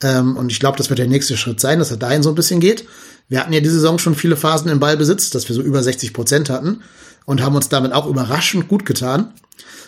Ähm, 0.02 0.36
und 0.36 0.50
ich 0.50 0.60
glaube, 0.60 0.78
das 0.78 0.90
wird 0.90 0.98
der 0.98 1.06
nächste 1.06 1.36
Schritt 1.36 1.60
sein, 1.60 1.78
dass 1.78 1.90
er 1.90 1.96
dahin 1.96 2.22
so 2.22 2.28
ein 2.28 2.34
bisschen 2.34 2.60
geht. 2.60 2.86
Wir 3.28 3.40
hatten 3.40 3.52
ja 3.52 3.60
diese 3.60 3.74
Saison 3.74 3.98
schon 3.98 4.14
viele 4.14 4.36
Phasen 4.36 4.70
im 4.70 4.80
Ballbesitz, 4.80 5.30
dass 5.30 5.48
wir 5.48 5.56
so 5.56 5.62
über 5.62 5.82
60 5.82 6.12
Prozent 6.12 6.50
hatten 6.50 6.82
und 7.24 7.42
haben 7.42 7.56
uns 7.56 7.68
damit 7.68 7.92
auch 7.92 8.06
überraschend 8.06 8.68
gut 8.68 8.84
getan. 8.84 9.32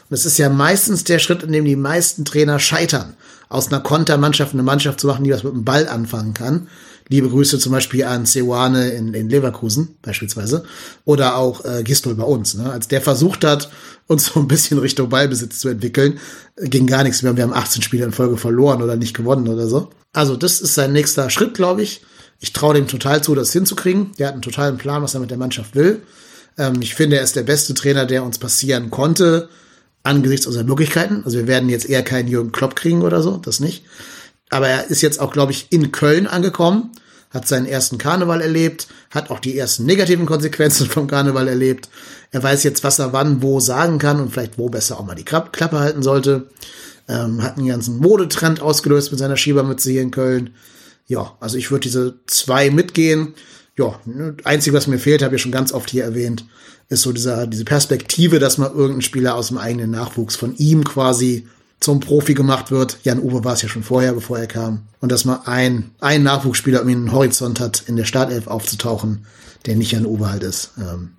Und 0.09 0.15
es 0.15 0.25
ist 0.25 0.39
ja 0.39 0.49
meistens 0.49 1.05
der 1.05 1.19
Schritt, 1.19 1.43
in 1.43 1.53
dem 1.53 1.65
die 1.65 1.77
meisten 1.77 2.25
Trainer 2.25 2.59
scheitern, 2.59 3.15
aus 3.49 3.69
einer 3.69 3.81
Kontermannschaft 3.81 4.53
eine 4.53 4.63
Mannschaft 4.63 5.01
zu 5.01 5.07
machen, 5.07 5.25
die 5.25 5.33
was 5.33 5.45
mit 5.45 5.53
dem 5.53 5.65
Ball 5.65 5.89
anfangen 5.89 6.35
kann. 6.35 6.69
Liebe 7.09 7.29
Grüße 7.29 7.59
zum 7.59 7.73
Beispiel 7.73 8.05
an 8.05 8.25
Sewane 8.25 8.91
in, 8.91 9.13
in 9.13 9.29
Leverkusen 9.29 9.97
beispielsweise 10.01 10.65
oder 11.05 11.37
auch 11.37 11.65
äh, 11.65 11.83
Gistol 11.83 12.15
bei 12.15 12.25
uns. 12.25 12.55
Ne? 12.55 12.73
Als 12.73 12.89
der 12.89 13.03
versucht 13.03 13.45
hat, 13.45 13.71
uns 14.07 14.27
so 14.27 14.41
ein 14.41 14.49
bisschen 14.49 14.79
Richtung 14.79 15.11
Ballbesitz 15.11 15.59
zu 15.59 15.69
entwickeln, 15.69 16.19
ging 16.57 16.87
gar 16.87 17.03
nichts 17.03 17.23
mehr. 17.23 17.37
Wir 17.37 17.45
haben 17.45 17.53
18 17.53 17.83
Spiele 17.83 18.05
in 18.05 18.13
Folge 18.13 18.39
verloren 18.39 18.83
oder 18.83 18.97
nicht 18.97 19.15
gewonnen 19.15 19.49
oder 19.49 19.67
so. 19.67 19.91
Also 20.13 20.37
das 20.37 20.61
ist 20.61 20.75
sein 20.75 20.93
nächster 20.93 21.29
Schritt, 21.29 21.55
glaube 21.55 21.83
ich. 21.83 22.03
Ich 22.41 22.53
traue 22.53 22.75
dem 22.75 22.87
total 22.87 23.23
zu, 23.23 23.35
das 23.35 23.53
hinzukriegen. 23.53 24.13
Der 24.19 24.29
hat 24.29 24.35
einen 24.35 24.43
totalen 24.43 24.79
Plan, 24.79 25.03
was 25.03 25.15
er 25.15 25.21
mit 25.21 25.31
der 25.31 25.39
Mannschaft 25.39 25.75
will. 25.75 26.03
Ähm, 26.57 26.81
ich 26.81 26.95
finde, 26.95 27.17
er 27.17 27.23
ist 27.23 27.37
der 27.37 27.43
beste 27.43 27.75
Trainer, 27.75 28.07
der 28.07 28.25
uns 28.25 28.39
passieren 28.39 28.91
konnte, 28.91 29.49
angesichts 30.03 30.47
unserer 30.47 30.65
Möglichkeiten. 30.65 31.23
Also 31.25 31.39
wir 31.39 31.47
werden 31.47 31.69
jetzt 31.69 31.89
eher 31.89 32.03
keinen 32.03 32.29
Jürgen 32.29 32.53
Klopp 32.53 32.77
kriegen 32.77 33.03
oder 33.03 33.23
so, 33.23 33.37
das 33.39 33.61
nicht. 33.61 33.85
Aber 34.55 34.69
er 34.69 34.89
ist 34.89 35.03
jetzt 35.03 35.19
auch, 35.19 35.33
glaube 35.33 35.51
ich, 35.51 35.67
in 35.71 35.91
Köln 35.91 36.29
angekommen, 36.29 36.93
hat 37.31 37.49
seinen 37.49 37.67
ersten 37.67 37.99
Karneval 37.99 38.41
erlebt, 38.41 38.87
hat 39.11 39.31
auch 39.31 39.41
die 39.41 39.59
ersten 39.59 39.85
negativen 39.85 40.27
Konsequenzen 40.27 40.87
vom 40.89 41.09
Karneval 41.09 41.49
erlebt. 41.49 41.89
Er 42.31 42.41
weiß 42.41 42.63
jetzt, 42.63 42.85
was 42.85 43.01
er 43.01 43.13
wann 43.13 43.43
wo 43.43 43.59
sagen 43.59 43.99
kann 43.99 44.21
und 44.21 44.33
vielleicht 44.33 44.57
wo 44.57 44.69
besser 44.69 45.01
auch 45.01 45.05
mal 45.05 45.17
die 45.17 45.25
Klappe 45.25 45.81
halten 45.81 46.05
sollte. 46.05 46.47
Ähm, 47.09 47.43
hat 47.43 47.59
einen 47.59 47.67
ganzen 47.67 47.99
Modetrend 47.99 48.61
ausgelöst 48.61 49.11
mit 49.11 49.19
seiner 49.19 49.37
Schiebermütze 49.37 49.91
hier 49.91 50.03
in 50.03 50.13
Köln. 50.13 50.55
Ja, 51.09 51.37
also 51.41 51.59
ich 51.59 51.73
würde 51.73 51.83
diese 51.83 52.15
zwei 52.29 52.71
mitgehen. 52.71 53.35
Ja, 53.77 53.99
ne, 54.05 54.37
einzig, 54.45 54.73
was 54.73 54.87
mir 54.87 55.01
fehlt, 55.01 55.25
habe 55.25 55.35
ich 55.35 55.43
schon 55.43 55.51
ganz 55.51 55.73
oft 55.73 55.91
hier 55.91 56.05
erwähnt, 56.05 56.45
ist 56.89 57.03
so 57.03 57.11
dieser, 57.11 57.49
diese 57.49 57.65
Perspektive, 57.65 58.39
dass 58.39 58.57
mal 58.57 58.71
irgendein 58.71 59.03
Spieler 59.03 59.35
aus 59.35 59.49
dem 59.49 59.59
eigenen 59.59 59.91
Nachwuchs 59.91 60.37
von 60.37 60.55
ihm 60.59 60.85
quasi 60.85 61.49
zum 61.81 62.01
Profi 62.01 62.35
gemacht 62.35 62.71
wird. 62.71 62.99
Jan 63.03 63.21
Uwe 63.21 63.45
war 63.45 63.55
es 63.55 63.63
ja 63.63 63.69
schon 63.69 63.83
vorher, 63.83 64.13
bevor 64.13 64.39
er 64.39 64.47
kam. 64.47 64.83
Und 65.01 65.13
dass 65.13 65.25
man 65.25 65.47
ein, 65.47 65.91
ein 66.01 66.23
Nachwuchsspieler 66.23 66.83
um 66.83 66.89
einen 66.89 67.13
Horizont 67.13 67.61
hat, 67.61 67.83
in 67.87 67.97
der 67.97 68.05
Startelf 68.05 68.47
aufzutauchen, 68.47 69.27
der 69.67 69.77
nicht 69.77 69.93
Jan 69.93 70.07
Uwe 70.07 70.31
halt 70.31 70.43
ist. 70.43 70.71
Ähm, 70.79 71.17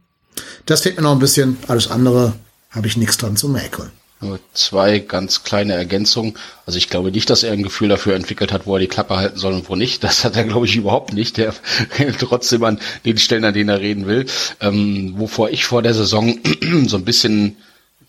das 0.66 0.82
fehlt 0.82 0.98
mir 0.98 1.04
noch 1.04 1.12
ein 1.12 1.20
bisschen. 1.20 1.58
Alles 1.68 1.90
andere 1.90 2.34
habe 2.72 2.88
ich 2.88 2.98
nichts 2.98 3.18
dran 3.18 3.38
zu 3.38 3.48
mäkeln. 3.48 3.92
Nur 4.22 4.40
zwei 4.54 5.00
ganz 5.00 5.44
kleine 5.44 5.74
Ergänzungen. 5.74 6.36
Also 6.66 6.78
ich 6.78 6.90
glaube 6.90 7.12
nicht, 7.12 7.30
dass 7.30 7.44
er 7.44 7.52
ein 7.52 7.64
Gefühl 7.64 7.90
dafür 7.90 8.16
entwickelt 8.16 8.52
hat, 8.52 8.66
wo 8.66 8.76
er 8.76 8.80
die 8.80 8.88
Klappe 8.88 9.18
halten 9.18 9.38
soll 9.38 9.54
und 9.54 9.70
wo 9.70 9.76
nicht. 9.76 10.04
Das 10.04 10.24
hat 10.24 10.36
er, 10.36 10.46
glaube 10.46 10.66
ich, 10.66 10.76
überhaupt 10.76 11.14
nicht. 11.14 11.38
Der 11.38 11.54
trotzdem 12.20 12.64
an 12.64 12.80
den 13.04 13.18
Stellen, 13.18 13.46
an 13.46 13.54
denen 13.54 13.70
er 13.70 13.82
reden 13.82 14.08
will. 14.08 14.26
Ähm, 14.62 15.16
wovor 15.18 15.50
ich 15.50 15.66
vor 15.66 15.82
der 15.82 15.94
Saison 15.94 16.40
so 16.88 16.98
ein 16.98 17.06
bisschen 17.06 17.58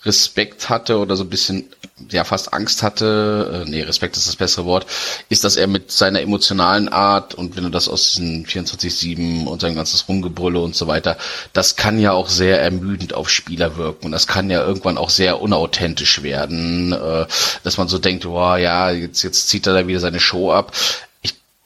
Respekt 0.07 0.69
hatte 0.69 0.99
oder 0.99 1.17
so 1.17 1.25
ein 1.25 1.29
bisschen, 1.29 1.69
ja, 2.11 2.25
fast 2.25 2.53
Angst 2.53 2.83
hatte, 2.83 3.65
äh, 3.67 3.71
nee, 3.71 3.83
Respekt 3.83 4.17
ist 4.17 4.27
das 4.27 4.37
bessere 4.37 4.65
Wort, 4.65 4.87
ist, 5.29 5.45
dass 5.45 5.57
er 5.57 5.67
mit 5.67 5.91
seiner 5.91 6.21
emotionalen 6.21 6.89
Art 6.89 7.35
und 7.35 7.57
wenn 7.57 7.65
du 7.65 7.71
das 7.71 7.89
aus 7.89 8.13
diesen 8.13 8.47
24-7 8.47 9.47
und 9.47 9.61
sein 9.61 9.75
ganzes 9.75 10.09
Rumgebrülle 10.09 10.61
und 10.61 10.77
so 10.77 10.87
weiter, 10.87 11.17
das 11.53 11.77
kann 11.77 11.99
ja 11.99 12.13
auch 12.13 12.29
sehr 12.29 12.61
ermüdend 12.61 13.15
auf 13.15 13.29
Spieler 13.29 13.77
wirken 13.77 14.07
und 14.07 14.13
das 14.13 14.27
kann 14.27 14.51
ja 14.51 14.65
irgendwann 14.65 14.99
auch 14.99 15.11
sehr 15.11 15.41
unauthentisch 15.43 16.23
werden, 16.23 16.93
äh, 16.93 17.27
dass 17.65 17.77
man 17.77 17.89
so 17.89 17.99
denkt, 17.99 18.25
wow, 18.25 18.59
ja, 18.59 18.91
jetzt, 18.91 19.23
jetzt 19.23 19.49
zieht 19.49 19.67
er 19.67 19.75
da 19.75 19.87
wieder 19.87 20.01
seine 20.01 20.21
Show 20.21 20.53
ab 20.53 20.73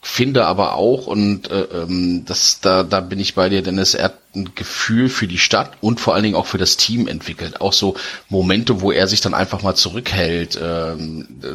finde 0.02 0.46
aber 0.46 0.76
auch, 0.76 1.06
und 1.06 1.50
äh, 1.50 1.62
ähm, 1.62 2.24
das, 2.24 2.60
da, 2.60 2.82
da 2.82 3.00
bin 3.00 3.20
ich 3.20 3.34
bei 3.34 3.50
dir, 3.50 3.62
Dennis, 3.62 3.94
er 3.94 4.04
hat 4.04 4.14
ein 4.34 4.52
Gefühl 4.54 5.08
für 5.08 5.26
die 5.26 5.38
Stadt 5.38 5.72
und 5.80 6.00
vor 6.00 6.14
allen 6.14 6.22
Dingen 6.22 6.36
auch 6.36 6.46
für 6.46 6.56
das 6.56 6.76
Team 6.76 7.06
entwickelt. 7.08 7.60
Auch 7.60 7.72
so 7.72 7.96
Momente, 8.28 8.80
wo 8.80 8.92
er 8.92 9.08
sich 9.08 9.20
dann 9.20 9.34
einfach 9.34 9.62
mal 9.62 9.74
zurückhält. 9.74 10.58
Ähm, 10.62 11.26
äh, 11.42 11.48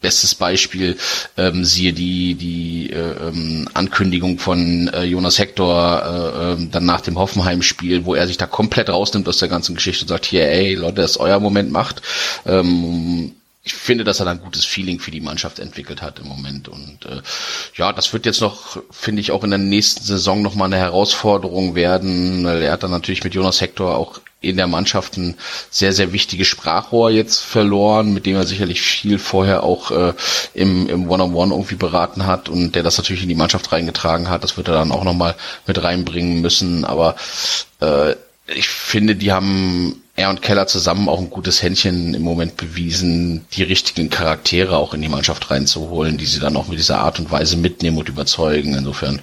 bestes 0.00 0.34
Beispiel, 0.34 0.96
ähm, 1.36 1.64
siehe 1.64 1.92
die, 1.92 2.34
die 2.34 2.90
äh, 2.90 3.28
ähm, 3.28 3.68
Ankündigung 3.74 4.38
von 4.38 4.88
äh, 4.88 5.04
Jonas 5.04 5.38
Hector 5.38 6.02
äh, 6.04 6.52
äh, 6.52 6.68
dann 6.70 6.84
nach 6.84 7.00
dem 7.00 7.18
Hoffenheim-Spiel, 7.18 8.04
wo 8.04 8.14
er 8.14 8.26
sich 8.26 8.36
da 8.36 8.46
komplett 8.46 8.90
rausnimmt 8.90 9.28
aus 9.28 9.38
der 9.38 9.48
ganzen 9.48 9.74
Geschichte 9.74 10.04
und 10.04 10.08
sagt, 10.08 10.26
hier, 10.26 10.48
ey, 10.48 10.74
Leute, 10.74 11.00
das 11.02 11.12
ist 11.12 11.16
euer 11.16 11.40
Moment, 11.40 11.72
macht. 11.72 12.02
Ähm, 12.46 13.32
ich 13.68 13.74
finde, 13.74 14.04
dass 14.04 14.20
er 14.20 14.24
da 14.24 14.30
ein 14.32 14.40
gutes 14.40 14.64
Feeling 14.64 14.98
für 14.98 15.10
die 15.10 15.20
Mannschaft 15.20 15.58
entwickelt 15.58 16.00
hat 16.00 16.18
im 16.18 16.26
Moment. 16.26 16.68
Und 16.68 17.04
äh, 17.04 17.20
ja, 17.76 17.92
das 17.92 18.12
wird 18.12 18.24
jetzt 18.24 18.40
noch, 18.40 18.82
finde 18.90 19.20
ich, 19.20 19.30
auch 19.30 19.44
in 19.44 19.50
der 19.50 19.58
nächsten 19.58 20.02
Saison 20.02 20.40
nochmal 20.40 20.66
eine 20.66 20.78
Herausforderung 20.78 21.74
werden. 21.74 22.44
Weil 22.44 22.62
er 22.62 22.72
hat 22.72 22.82
dann 22.82 22.90
natürlich 22.90 23.24
mit 23.24 23.34
Jonas 23.34 23.60
Hector 23.60 23.96
auch 23.96 24.20
in 24.40 24.56
der 24.56 24.68
Mannschaft 24.68 25.16
ein 25.16 25.34
sehr, 25.68 25.92
sehr 25.92 26.12
wichtiges 26.12 26.46
Sprachrohr 26.46 27.10
jetzt 27.10 27.40
verloren, 27.40 28.14
mit 28.14 28.24
dem 28.24 28.36
er 28.36 28.46
sicherlich 28.46 28.80
viel 28.80 29.18
vorher 29.18 29.64
auch 29.64 29.90
äh, 29.90 30.14
im, 30.54 30.88
im 30.88 31.10
One-on-One 31.10 31.52
irgendwie 31.52 31.74
beraten 31.74 32.24
hat 32.24 32.48
und 32.48 32.72
der 32.74 32.82
das 32.84 32.96
natürlich 32.96 33.22
in 33.24 33.28
die 33.28 33.34
Mannschaft 33.34 33.70
reingetragen 33.72 34.30
hat. 34.30 34.44
Das 34.44 34.56
wird 34.56 34.68
er 34.68 34.74
dann 34.74 34.92
auch 34.92 35.04
nochmal 35.04 35.34
mit 35.66 35.82
reinbringen 35.82 36.40
müssen. 36.40 36.84
Aber 36.84 37.16
äh, 37.80 38.14
ich 38.54 38.68
finde, 38.68 39.14
die 39.14 39.32
haben 39.32 40.02
er 40.16 40.30
und 40.30 40.42
Keller 40.42 40.66
zusammen 40.66 41.08
auch 41.08 41.20
ein 41.20 41.30
gutes 41.30 41.62
Händchen 41.62 42.14
im 42.14 42.22
Moment 42.22 42.56
bewiesen, 42.56 43.46
die 43.52 43.62
richtigen 43.62 44.10
Charaktere 44.10 44.76
auch 44.76 44.92
in 44.94 45.02
die 45.02 45.08
Mannschaft 45.08 45.50
reinzuholen, 45.50 46.18
die 46.18 46.26
sie 46.26 46.40
dann 46.40 46.56
auch 46.56 46.66
mit 46.66 46.78
dieser 46.78 46.98
Art 46.98 47.20
und 47.20 47.30
Weise 47.30 47.56
mitnehmen 47.56 47.98
und 47.98 48.08
überzeugen. 48.08 48.74
Insofern 48.74 49.20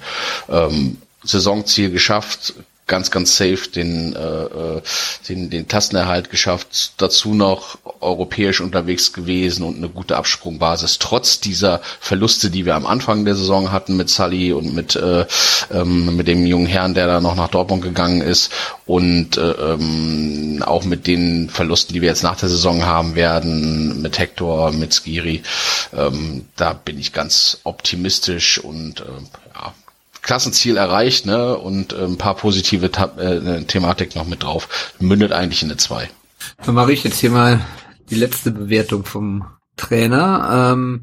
ähm, 0.48 0.96
Saisonziel 1.22 1.90
geschafft, 1.90 2.54
ganz, 2.86 3.10
ganz 3.10 3.36
safe 3.36 3.68
den, 3.74 4.14
äh, 4.14 4.18
äh, 4.18 4.82
den, 5.28 5.50
den 5.50 5.66
Klassenerhalt 5.66 6.30
geschafft, 6.30 6.92
dazu 6.98 7.34
noch 7.34 7.78
europäisch 8.00 8.60
unterwegs 8.60 9.12
gewesen 9.12 9.64
und 9.64 9.76
eine 9.76 9.88
gute 9.88 10.16
Absprungbasis, 10.16 10.98
trotz 10.98 11.40
dieser 11.40 11.80
Verluste, 12.00 12.50
die 12.50 12.64
wir 12.64 12.76
am 12.76 12.86
Anfang 12.86 13.24
der 13.24 13.34
Saison 13.34 13.72
hatten 13.72 13.96
mit 13.96 14.08
Sully 14.08 14.52
und 14.52 14.74
mit, 14.74 14.94
äh, 14.94 15.26
ähm, 15.72 16.16
mit 16.16 16.28
dem 16.28 16.46
jungen 16.46 16.66
Herrn, 16.66 16.94
der 16.94 17.06
da 17.08 17.20
noch 17.20 17.34
nach 17.34 17.48
Dortmund 17.48 17.82
gegangen 17.82 18.20
ist 18.20 18.50
und 18.86 19.36
äh, 19.36 19.50
ähm, 19.50 20.62
auch 20.64 20.84
mit 20.84 21.06
den 21.08 21.50
Verlusten, 21.50 21.92
die 21.92 22.02
wir 22.02 22.08
jetzt 22.08 22.22
nach 22.22 22.36
der 22.36 22.48
Saison 22.48 22.86
haben 22.86 23.16
werden, 23.16 24.00
mit 24.00 24.18
Hector, 24.18 24.70
mit 24.70 24.94
Skiri, 24.94 25.42
ähm, 25.92 26.44
da 26.54 26.72
bin 26.72 26.98
ich 27.00 27.12
ganz 27.12 27.58
optimistisch 27.64 28.58
und 28.58 29.00
äh, 29.00 29.04
Klassenziel 30.26 30.76
erreicht, 30.76 31.24
ne? 31.24 31.56
Und 31.56 31.92
äh, 31.92 32.04
ein 32.04 32.18
paar 32.18 32.34
positive 32.34 32.90
Ta 32.90 33.12
äh, 33.16 33.62
Thematik 33.62 34.16
noch 34.16 34.26
mit 34.26 34.42
drauf. 34.42 34.94
Mündet 34.98 35.32
eigentlich 35.32 35.62
in 35.62 35.70
eine 35.70 35.78
2. 35.78 36.10
Dann 36.64 36.74
mache 36.74 36.92
ich 36.92 37.04
jetzt 37.04 37.20
hier 37.20 37.30
mal 37.30 37.60
die 38.10 38.16
letzte 38.16 38.50
Bewertung 38.50 39.04
vom 39.04 39.46
Trainer. 39.76 40.72
Ähm, 40.72 41.02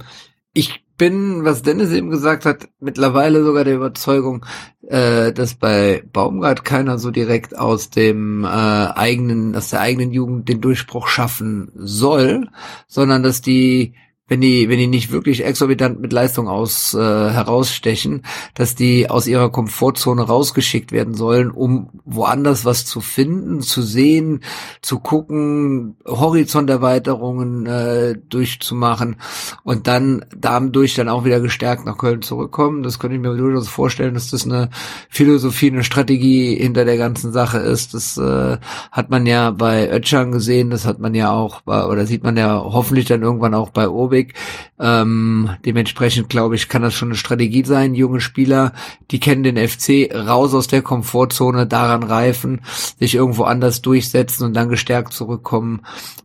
ich 0.54 0.84
bin, 0.98 1.46
was 1.46 1.64
Dennis 1.64 1.92
eben 1.92 2.10
gesagt 2.10 2.46
hat, 2.46 2.68
mittlerweile 2.82 3.44
sogar 3.44 3.64
der 3.64 3.76
Überzeugung, 3.76 4.46
äh, 4.88 5.32
dass 5.32 5.56
bei 5.56 6.04
Baumgart 6.12 6.66
keiner 6.66 7.00
so 7.00 7.10
direkt 7.10 7.58
aus 7.58 7.90
dem 7.90 8.44
äh, 8.44 8.48
eigenen, 8.48 9.56
aus 9.56 9.70
der 9.70 9.80
eigenen 9.80 10.12
Jugend 10.12 10.50
den 10.50 10.60
Durchbruch 10.60 11.08
schaffen 11.08 11.72
soll, 11.76 12.50
sondern 12.88 13.24
dass 13.24 13.42
die 13.42 13.96
wenn 14.28 14.40
die, 14.40 14.70
wenn 14.70 14.80
die 14.80 14.88
nicht 14.88 15.12
wirklich 15.12 15.44
exorbitant 15.44 16.00
mit 16.00 16.14
Leistung 16.14 16.48
aus 16.48 16.94
äh, 16.94 16.98
herausstechen, 16.98 18.24
dass 18.54 18.74
die 18.74 19.10
aus 19.10 19.28
ihrer 19.28 19.52
Komfortzone 19.52 20.22
rausgeschickt 20.22 20.94
werden 20.94 21.14
sollen, 21.14 21.52
um 21.52 21.90
woanders 22.06 22.64
was 22.64 22.86
zu 22.86 23.02
finden, 23.02 23.62
zu 23.62 23.82
sehen, 23.82 24.40
zu 24.82 25.00
gucken, 25.00 25.98
Horizonterweiterungen 26.08 27.66
äh, 27.66 28.16
durchzumachen 28.30 29.18
und 29.64 29.88
dann 29.88 30.26
dadurch 30.36 30.96
dann 30.96 31.10
auch 31.10 31.26
wieder 31.26 31.42
gestärkt 31.42 31.86
nach 31.86 31.98
Köln 31.98 32.22
zurückkommen. 32.22 32.82
Das 32.82 33.00
könnte 33.00 33.18
ich 33.18 33.22
mir 33.22 33.36
durchaus 33.36 33.68
vorstellen, 33.68 34.14
dass 34.14 34.32
das 34.32 34.46
eine 34.46 34.70
Philosophie, 35.10 35.70
eine 35.70 35.84
Strategie 35.84 36.56
hinter 36.56 36.86
der 36.86 36.98
ganzen 36.98 37.34
Sache 37.34 37.58
ist. 37.58 37.94
Das 37.94 38.18
äh, 38.18 38.58
hat 38.90 39.10
man 39.10 39.26
ja 39.26 39.52
bei 39.52 39.92
Ötchan 39.92 40.32
gesehen, 40.32 40.70
das 40.70 40.86
hat 40.86 41.00
man 41.00 41.14
ja 41.14 41.32
auch 41.32 41.60
bei, 41.62 41.86
oder 41.86 42.06
sieht 42.06 42.24
man 42.24 42.38
ja 42.38 42.64
hoffentlich 42.64 43.06
dann 43.06 43.22
irgendwann 43.22 43.54
auch 43.54 43.70
bei 43.70 43.90
Obig 43.90 44.13
Rhetorik. 44.14 44.34
Ähm, 44.80 45.50
dementsprechend 45.66 46.30
glaube 46.30 46.56
ich, 46.56 46.70
kann 46.70 46.82
das 46.82 46.94
schon 46.94 47.10
eine 47.10 47.18
Strategie 47.18 47.64
sein. 47.66 47.96
Junge 47.96 48.22
Spieler, 48.22 48.74
die 49.12 49.20
kennen 49.20 49.44
den 49.44 49.58
FC, 49.58 50.10
raus 50.14 50.54
aus 50.54 50.68
der 50.68 50.82
Komfortzone, 50.82 51.68
daran 51.68 52.04
reifen, 52.04 52.62
sich 53.00 53.16
irgendwo 53.16 53.44
anders 53.44 53.82
durchsetzen 53.82 54.46
und 54.46 54.54
dann 54.54 54.70
gestärkt 54.70 55.14
zurückkommen. 55.14 55.82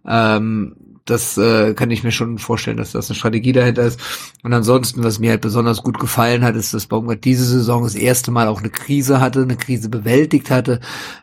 Ähm, 0.06 0.74
das 1.08 1.38
äh, 1.38 1.72
kann 1.72 1.90
ich 1.90 2.04
mir 2.04 2.12
schon 2.12 2.38
vorstellen, 2.38 2.76
dass 2.76 2.92
das 2.92 3.08
eine 3.08 3.16
Strategie 3.16 3.52
dahinter 3.52 3.82
ist. 3.82 3.98
Und 4.42 4.52
ansonsten, 4.52 5.02
was 5.02 5.18
mir 5.18 5.30
halt 5.30 5.40
besonders 5.40 5.82
gut 5.82 5.98
gefallen 5.98 6.44
hat, 6.44 6.54
ist, 6.54 6.74
dass 6.74 6.86
Baumgart 6.86 7.24
diese 7.24 7.46
Saison 7.46 7.84
das 7.84 7.94
erste 7.94 8.30
Mal 8.30 8.46
auch 8.46 8.58
eine 8.58 8.68
Krise 8.68 9.20
hatte, 9.20 9.42
eine 9.42 9.56
Krise 9.56 9.88
bewältigt 9.88 10.50
hatte. 10.50 10.80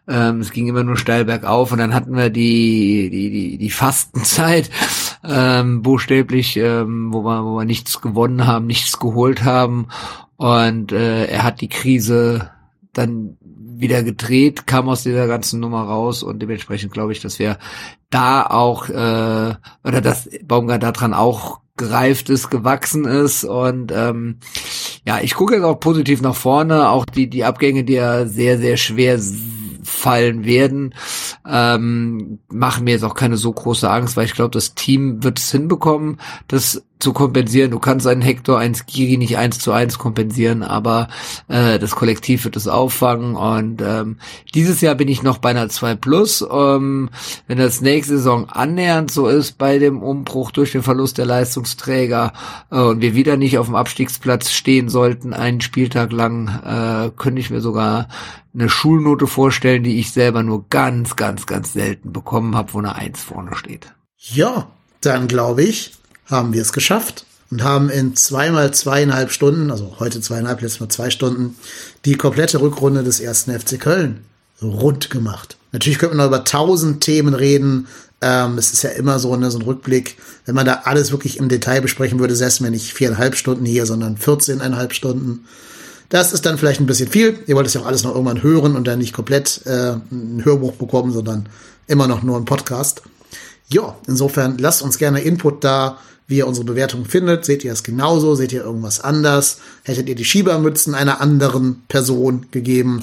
Ähm, 0.07 0.39
es 0.39 0.51
ging 0.51 0.67
immer 0.67 0.83
nur 0.83 0.97
steil 0.97 1.25
bergauf 1.25 1.71
und 1.71 1.77
dann 1.77 1.93
hatten 1.93 2.15
wir 2.15 2.31
die 2.31 3.09
die 3.11 3.29
die, 3.29 3.57
die 3.57 3.69
Fastenzeit 3.69 4.71
ähm, 5.27 5.81
buchstäblich, 5.81 6.57
ähm, 6.57 7.13
wo 7.13 7.23
wir 7.23 7.43
wo 7.43 7.57
wir 7.57 7.65
nichts 7.65 8.01
gewonnen 8.01 8.45
haben, 8.45 8.67
nichts 8.67 8.99
geholt 8.99 9.43
haben. 9.43 9.87
Und 10.37 10.91
äh, 10.91 11.25
er 11.25 11.43
hat 11.43 11.61
die 11.61 11.69
Krise 11.69 12.49
dann 12.93 13.37
wieder 13.41 14.03
gedreht, 14.03 14.67
kam 14.67 14.89
aus 14.89 15.03
dieser 15.03 15.27
ganzen 15.27 15.59
Nummer 15.59 15.83
raus. 15.83 16.23
Und 16.23 16.41
dementsprechend 16.41 16.93
glaube 16.93 17.11
ich, 17.11 17.21
dass 17.21 17.39
wir 17.39 17.57
da 18.09 18.45
auch 18.45 18.89
äh, 18.89 19.55
oder 19.83 20.01
dass 20.01 20.29
Baumgart 20.43 20.83
daran 20.83 21.13
auch 21.13 21.59
gereift 21.77 22.29
ist, 22.29 22.49
gewachsen 22.49 23.05
ist. 23.05 23.43
Und 23.43 23.91
ähm, 23.91 24.39
ja, 25.05 25.19
ich 25.21 25.35
gucke 25.35 25.55
jetzt 25.55 25.63
auch 25.63 25.79
positiv 25.79 26.21
nach 26.21 26.35
vorne, 26.35 26.89
auch 26.89 27.05
die 27.05 27.29
die 27.29 27.43
Abgänge, 27.43 27.83
die 27.83 27.93
ja 27.93 28.25
sehr 28.25 28.57
sehr 28.57 28.77
schwer 28.77 29.19
fallen 29.85 30.45
werden, 30.45 30.95
ähm, 31.47 32.39
machen 32.49 32.83
mir 32.83 32.91
jetzt 32.91 33.03
auch 33.03 33.15
keine 33.15 33.37
so 33.37 33.51
große 33.51 33.89
Angst, 33.89 34.17
weil 34.17 34.25
ich 34.25 34.33
glaube, 34.33 34.51
das 34.51 34.75
Team 34.75 35.23
wird 35.23 35.39
es 35.39 35.51
hinbekommen, 35.51 36.19
das 36.47 36.83
zu 36.99 37.13
kompensieren. 37.13 37.71
Du 37.71 37.79
kannst 37.79 38.07
einen 38.07 38.21
Hector, 38.21 38.57
einen 38.57 38.73
Skiri 38.73 39.17
nicht 39.17 39.37
eins 39.37 39.59
zu 39.59 39.71
eins 39.71 39.99
kompensieren, 39.99 40.63
aber 40.63 41.09
äh, 41.47 41.77
das 41.77 41.95
Kollektiv 41.95 42.45
wird 42.45 42.55
es 42.55 42.67
auffangen. 42.67 43.35
Und 43.35 43.81
ähm, 43.81 44.17
dieses 44.53 44.81
Jahr 44.81 44.95
bin 44.95 45.07
ich 45.07 45.21
noch 45.21 45.37
bei 45.37 45.49
einer 45.49 45.69
2 45.69 45.95
Plus. 45.95 46.45
Ähm, 46.49 47.09
wenn 47.47 47.57
das 47.57 47.81
nächste 47.81 48.17
Saison 48.17 48.49
annähernd 48.49 49.11
so 49.11 49.27
ist 49.27 49.57
bei 49.57 49.77
dem 49.77 50.01
Umbruch 50.01 50.51
durch 50.51 50.71
den 50.71 50.83
Verlust 50.83 51.17
der 51.17 51.25
Leistungsträger 51.25 52.33
äh, 52.71 52.79
und 52.79 53.01
wir 53.01 53.13
wieder 53.13 53.37
nicht 53.37 53.57
auf 53.57 53.67
dem 53.67 53.75
Abstiegsplatz 53.75 54.51
stehen 54.51 54.89
sollten, 54.89 55.33
einen 55.33 55.61
Spieltag 55.61 56.11
lang, 56.11 56.47
äh, 56.47 57.11
könnte 57.15 57.41
ich 57.41 57.49
mir 57.49 57.61
sogar 57.61 58.07
eine 58.55 58.69
Schulnote 58.69 59.27
vorstellen, 59.27 59.83
die 59.83 59.99
ich 59.99 60.11
selber 60.11 60.41
nur 60.41 60.65
ganz, 60.69 61.15
ganz, 61.15 61.45
ganz 61.45 61.73
selten 61.73 62.13
bekommen 62.13 62.55
habe, 62.55 62.73
wo 62.73 62.79
eine 62.79 62.95
Eins 62.95 63.21
vorne 63.21 63.55
steht. 63.55 63.87
Ja, 64.17 64.67
dann 65.01 65.27
glaube 65.27 65.63
ich, 65.63 65.93
haben 66.25 66.53
wir 66.53 66.61
es 66.61 66.73
geschafft 66.73 67.25
und 67.51 67.63
haben 67.63 67.89
in 67.89 68.15
zweimal 68.15 68.73
zweieinhalb 68.73 69.31
Stunden, 69.31 69.71
also 69.71 69.97
heute 69.99 70.21
zweieinhalb, 70.21 70.61
letztes 70.61 70.79
Mal 70.79 70.89
zwei 70.89 71.09
Stunden, 71.09 71.55
die 72.05 72.15
komplette 72.15 72.61
Rückrunde 72.61 73.03
des 73.03 73.19
ersten 73.19 73.57
FC 73.57 73.79
Köln 73.79 74.25
rund 74.61 75.09
gemacht. 75.09 75.57
Natürlich 75.71 75.99
könnte 75.99 76.15
man 76.15 76.25
noch 76.25 76.33
über 76.33 76.45
tausend 76.45 77.01
Themen 77.01 77.33
reden. 77.33 77.87
Ähm, 78.21 78.57
es 78.57 78.71
ist 78.71 78.83
ja 78.83 78.91
immer 78.91 79.19
so, 79.19 79.35
ne, 79.35 79.51
so 79.51 79.59
ein 79.59 79.63
Rückblick. 79.63 80.17
Wenn 80.45 80.55
man 80.55 80.65
da 80.65 80.81
alles 80.85 81.11
wirklich 81.11 81.37
im 81.37 81.49
Detail 81.49 81.81
besprechen 81.81 82.19
würde, 82.19 82.35
säßen 82.35 82.65
wir 82.65 82.71
nicht 82.71 82.93
viereinhalb 82.93 83.35
Stunden 83.35 83.65
hier, 83.65 83.85
sondern 83.85 84.17
14,5 84.17 84.93
Stunden. 84.93 85.45
Das 86.09 86.33
ist 86.33 86.45
dann 86.45 86.57
vielleicht 86.57 86.79
ein 86.79 86.85
bisschen 86.85 87.09
viel. 87.09 87.39
Ihr 87.47 87.55
wollt 87.55 87.67
es 87.67 87.73
ja 87.73 87.81
auch 87.81 87.85
alles 87.85 88.03
noch 88.03 88.13
irgendwann 88.13 88.43
hören 88.43 88.75
und 88.75 88.85
dann 88.85 88.99
nicht 88.99 89.13
komplett 89.13 89.61
äh, 89.65 89.93
ein 90.11 90.41
Hörbuch 90.43 90.73
bekommen, 90.73 91.11
sondern 91.11 91.49
immer 91.87 92.07
noch 92.07 92.23
nur 92.23 92.37
ein 92.37 92.45
Podcast. 92.45 93.01
Ja, 93.69 93.95
insofern 94.07 94.57
lasst 94.57 94.81
uns 94.81 94.97
gerne 94.97 95.21
Input 95.21 95.63
da, 95.63 95.97
wie 96.27 96.37
ihr 96.37 96.47
unsere 96.47 96.65
Bewertung 96.65 97.05
findet. 97.05 97.45
Seht 97.45 97.63
ihr 97.63 97.71
es 97.71 97.83
genauso? 97.83 98.33
Seht 98.35 98.51
ihr 98.51 98.63
irgendwas 98.63 98.99
anders? 98.99 99.59
Hättet 99.83 100.09
ihr 100.09 100.15
die 100.15 100.25
Schiebermützen 100.25 100.95
einer 100.95 101.21
anderen 101.21 101.83
Person 101.87 102.47
gegeben? 102.51 103.01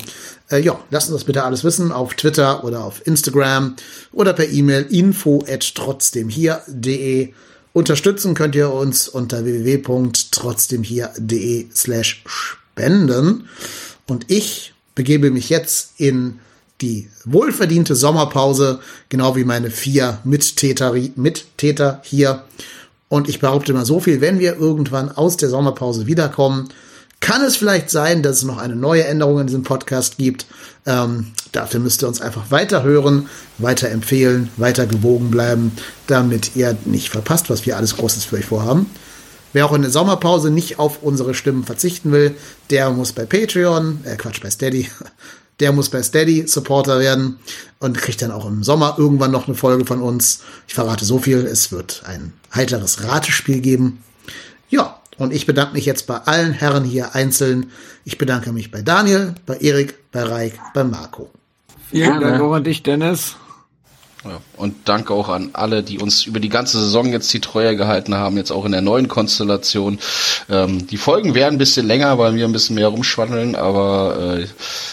Äh, 0.51 0.61
ja, 0.61 0.79
lasst 0.91 1.09
uns 1.09 1.21
das 1.21 1.25
bitte 1.25 1.45
alles 1.45 1.63
wissen 1.65 1.93
auf 1.93 2.15
Twitter 2.15 2.65
oder 2.65 2.85
auf 2.85 3.07
Instagram 3.07 3.77
oder 4.13 4.33
per 4.33 4.49
E-Mail 4.49 4.87
info 4.91 5.45
at 5.49 5.75
trotzdemhier.de. 5.75 7.33
Unterstützen 7.73 8.35
könnt 8.35 8.55
ihr 8.55 8.73
uns 8.73 9.09
unter 9.09 9.45
www.trotzdemhier.de 9.45 11.67
slash 11.75 12.23
spenden. 12.73 13.49
Und 14.07 14.31
ich 14.31 14.75
begebe 14.94 15.31
mich 15.31 15.49
jetzt 15.49 15.92
in 15.99 16.41
die 16.81 17.09
wohlverdiente 17.25 17.94
Sommerpause, 17.94 18.81
genau 19.09 19.36
wie 19.36 19.44
meine 19.44 19.70
vier 19.70 20.18
Mittäter, 20.25 20.92
Mittäter 21.15 22.02
hier. 22.05 22.44
Und 23.09 23.28
ich 23.28 23.41
behaupte 23.41 23.73
mal 23.73 23.84
so 23.84 24.01
viel, 24.01 24.20
wenn 24.20 24.39
wir 24.39 24.57
irgendwann 24.57 25.10
aus 25.10 25.36
der 25.36 25.49
Sommerpause 25.49 26.07
wiederkommen, 26.07 26.70
kann 27.20 27.42
es 27.44 27.57
vielleicht 27.57 27.89
sein, 27.89 28.23
dass 28.23 28.39
es 28.39 28.42
noch 28.42 28.59
eine 28.59 28.75
neue 28.75 29.05
Änderung 29.05 29.39
in 29.39 29.47
diesem 29.47 29.62
Podcast 29.62 30.18
gibt. 30.18 30.47
Ähm, 30.86 31.28
dafür 31.52 31.78
müsst 31.78 32.02
ihr 32.02 32.09
uns 32.09 32.20
einfach 32.20 32.51
weiter 32.51 32.83
hören, 32.83 33.28
weiter 33.59 33.91
empfehlen, 33.91 34.51
weiter 34.57 34.86
gewogen 34.86 35.31
bleiben, 35.31 35.70
damit 36.09 36.57
ihr 36.57 36.76
nicht 36.84 37.10
verpasst, 37.10 37.49
was 37.49 37.65
wir 37.65 37.76
alles 37.76 37.97
Großes 37.97 38.25
für 38.25 38.36
euch 38.36 38.47
vorhaben. 38.47 38.91
Wer 39.53 39.67
auch 39.67 39.73
in 39.73 39.83
der 39.83 39.91
Sommerpause 39.91 40.51
nicht 40.51 40.79
auf 40.79 41.03
unsere 41.03 41.35
Stimmen 41.35 41.65
verzichten 41.65 42.13
will, 42.13 42.35
der 42.71 42.91
muss 42.91 43.13
bei 43.13 43.27
Patreon, 43.27 44.01
äh 44.05 44.17
Quatsch, 44.17 44.41
bei 44.43 44.51
Steady, 44.51 44.89
der 45.61 45.73
muss 45.73 45.91
bei 45.91 46.03
Steady 46.03 46.47
Supporter 46.47 46.99
werden 46.99 47.39
und 47.79 47.99
kriegt 47.99 48.23
dann 48.23 48.31
auch 48.31 48.47
im 48.47 48.63
Sommer 48.63 48.97
irgendwann 48.99 49.31
noch 49.31 49.47
eine 49.47 49.57
Folge 49.57 49.85
von 49.85 50.01
uns. 50.01 50.43
Ich 50.67 50.75
verrate 50.75 51.05
so 51.05 51.19
viel, 51.19 51.41
es 51.47 51.71
wird 51.73 52.03
ein 52.07 52.33
heiteres 52.55 53.05
Ratespiel 53.05 53.61
geben. 53.61 54.03
Ja, 54.69 54.99
und 55.19 55.33
ich 55.33 55.47
bedanke 55.47 55.75
mich 55.75 55.85
jetzt 55.85 56.07
bei 56.07 56.17
allen 56.17 56.53
Herren 56.53 56.85
hier 56.85 57.15
einzeln. 57.15 57.71
Ich 58.05 58.19
bedanke 58.19 58.53
mich 58.53 58.71
bei 58.71 58.83
Daniel, 58.83 59.35
bei 59.47 59.59
Erik, 59.59 59.95
bei 60.11 60.23
Reik, 60.23 60.59
bei 60.75 60.85
Marco. 60.85 61.31
Vielen 61.91 62.21
Dank 62.21 62.41
auch 62.41 62.55
an 62.55 62.65
dich, 62.65 62.83
Dennis. 62.83 63.37
Ja, 64.25 64.41
und 64.57 64.89
danke 64.89 65.12
auch 65.15 65.28
an 65.28 65.51
alle, 65.52 65.83
die 65.83 65.99
uns 65.99 66.26
über 66.26 66.39
die 66.39 66.49
ganze 66.49 66.78
Saison 66.78 67.10
jetzt 67.12 67.33
die 67.34 67.41
Treue 67.41 67.76
gehalten 67.76 68.15
haben, 68.15 68.36
jetzt 68.36 68.52
auch 68.52 68.65
in 68.65 68.73
der 68.73 68.81
neuen 68.81 69.09
Konstellation. 69.09 69.99
Ähm, 70.49 70.86
die 70.86 70.97
Folgen 70.97 71.34
werden 71.34 71.57
ein 71.57 71.59
bisschen 71.59 71.86
länger, 71.89 72.18
weil 72.18 72.36
wir 72.36 72.44
ein 72.44 72.52
bisschen 72.52 72.76
mehr 72.76 72.89
rumschwandeln, 72.89 73.57
aber 73.57 74.39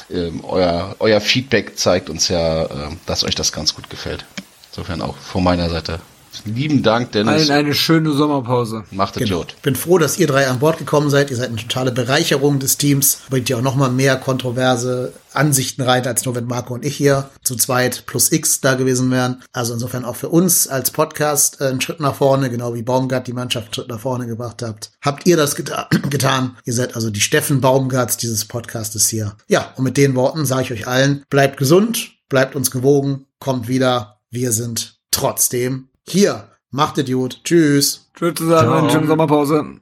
äh, 0.09 0.13
äh, 0.13 0.31
euer, 0.41 0.95
euer 0.97 1.21
Feedback 1.21 1.77
zeigt 1.77 2.09
uns 2.09 2.27
ja, 2.27 2.63
äh, 2.63 2.67
dass 3.05 3.23
euch 3.23 3.35
das 3.35 3.51
ganz 3.51 3.75
gut 3.75 3.89
gefällt. 3.89 4.25
Insofern 4.71 5.01
auch 5.01 5.15
von 5.15 5.43
meiner 5.43 5.69
Seite 5.69 5.99
Lieben 6.45 6.83
Dank, 6.83 7.11
Dennis. 7.11 7.49
Allen 7.49 7.51
eine 7.51 7.73
schöne 7.73 8.11
Sommerpause. 8.11 8.83
Macht 8.91 9.17
es 9.17 9.23
Genau. 9.23 9.39
gut. 9.39 9.55
Bin 9.61 9.75
froh, 9.75 9.97
dass 9.97 10.17
ihr 10.17 10.27
drei 10.27 10.47
an 10.47 10.59
Bord 10.59 10.77
gekommen 10.77 11.09
seid. 11.09 11.29
Ihr 11.31 11.37
seid 11.37 11.49
eine 11.49 11.57
totale 11.57 11.91
Bereicherung 11.91 12.59
des 12.59 12.77
Teams. 12.77 13.19
Bringt 13.29 13.49
ja 13.49 13.57
auch 13.57 13.61
noch 13.61 13.75
mal 13.75 13.89
mehr 13.89 14.15
kontroverse 14.17 15.13
Ansichten 15.33 15.81
rein, 15.83 16.05
als 16.07 16.25
nur 16.25 16.35
wenn 16.35 16.45
Marco 16.45 16.73
und 16.73 16.83
ich 16.83 16.95
hier 16.95 17.29
zu 17.43 17.55
zweit 17.55 18.05
plus 18.07 18.31
X 18.31 18.61
da 18.61 18.73
gewesen 18.75 19.11
wären. 19.11 19.43
Also 19.53 19.73
insofern 19.73 20.03
auch 20.05 20.15
für 20.15 20.29
uns 20.29 20.67
als 20.67 20.91
Podcast 20.91 21.61
äh, 21.61 21.65
einen 21.65 21.81
Schritt 21.81 21.99
nach 21.99 22.15
vorne, 22.15 22.49
genau 22.49 22.73
wie 22.73 22.81
Baumgart 22.81 23.27
die 23.27 23.33
Mannschaft 23.33 23.67
einen 23.67 23.73
Schritt 23.75 23.89
nach 23.89 23.99
vorne 23.99 24.25
gebracht 24.25 24.61
habt. 24.63 24.91
Habt 25.01 25.27
ihr 25.27 25.37
das 25.37 25.55
geta 25.55 25.87
getan? 26.09 26.57
Ihr 26.65 26.73
seid 26.73 26.95
also 26.95 27.09
die 27.11 27.21
Steffen 27.21 27.61
Baumgarts 27.61 28.17
dieses 28.17 28.45
Podcastes 28.45 29.07
hier. 29.07 29.35
Ja, 29.47 29.73
und 29.77 29.83
mit 29.83 29.97
den 29.97 30.15
Worten 30.15 30.45
sage 30.45 30.63
ich 30.63 30.71
euch 30.71 30.87
allen, 30.87 31.23
bleibt 31.29 31.57
gesund, 31.57 32.11
bleibt 32.27 32.55
uns 32.55 32.71
gewogen, 32.71 33.25
kommt 33.39 33.67
wieder. 33.67 34.19
Wir 34.31 34.51
sind 34.51 34.99
trotzdem 35.11 35.88
hier. 36.11 36.49
Macht 36.71 36.97
Idiot. 36.97 37.41
Tschüss. 37.43 38.11
Tschüss 38.15 38.35
zusammen, 38.35 38.89
schöne 38.89 39.07
Sommerpause. 39.07 39.79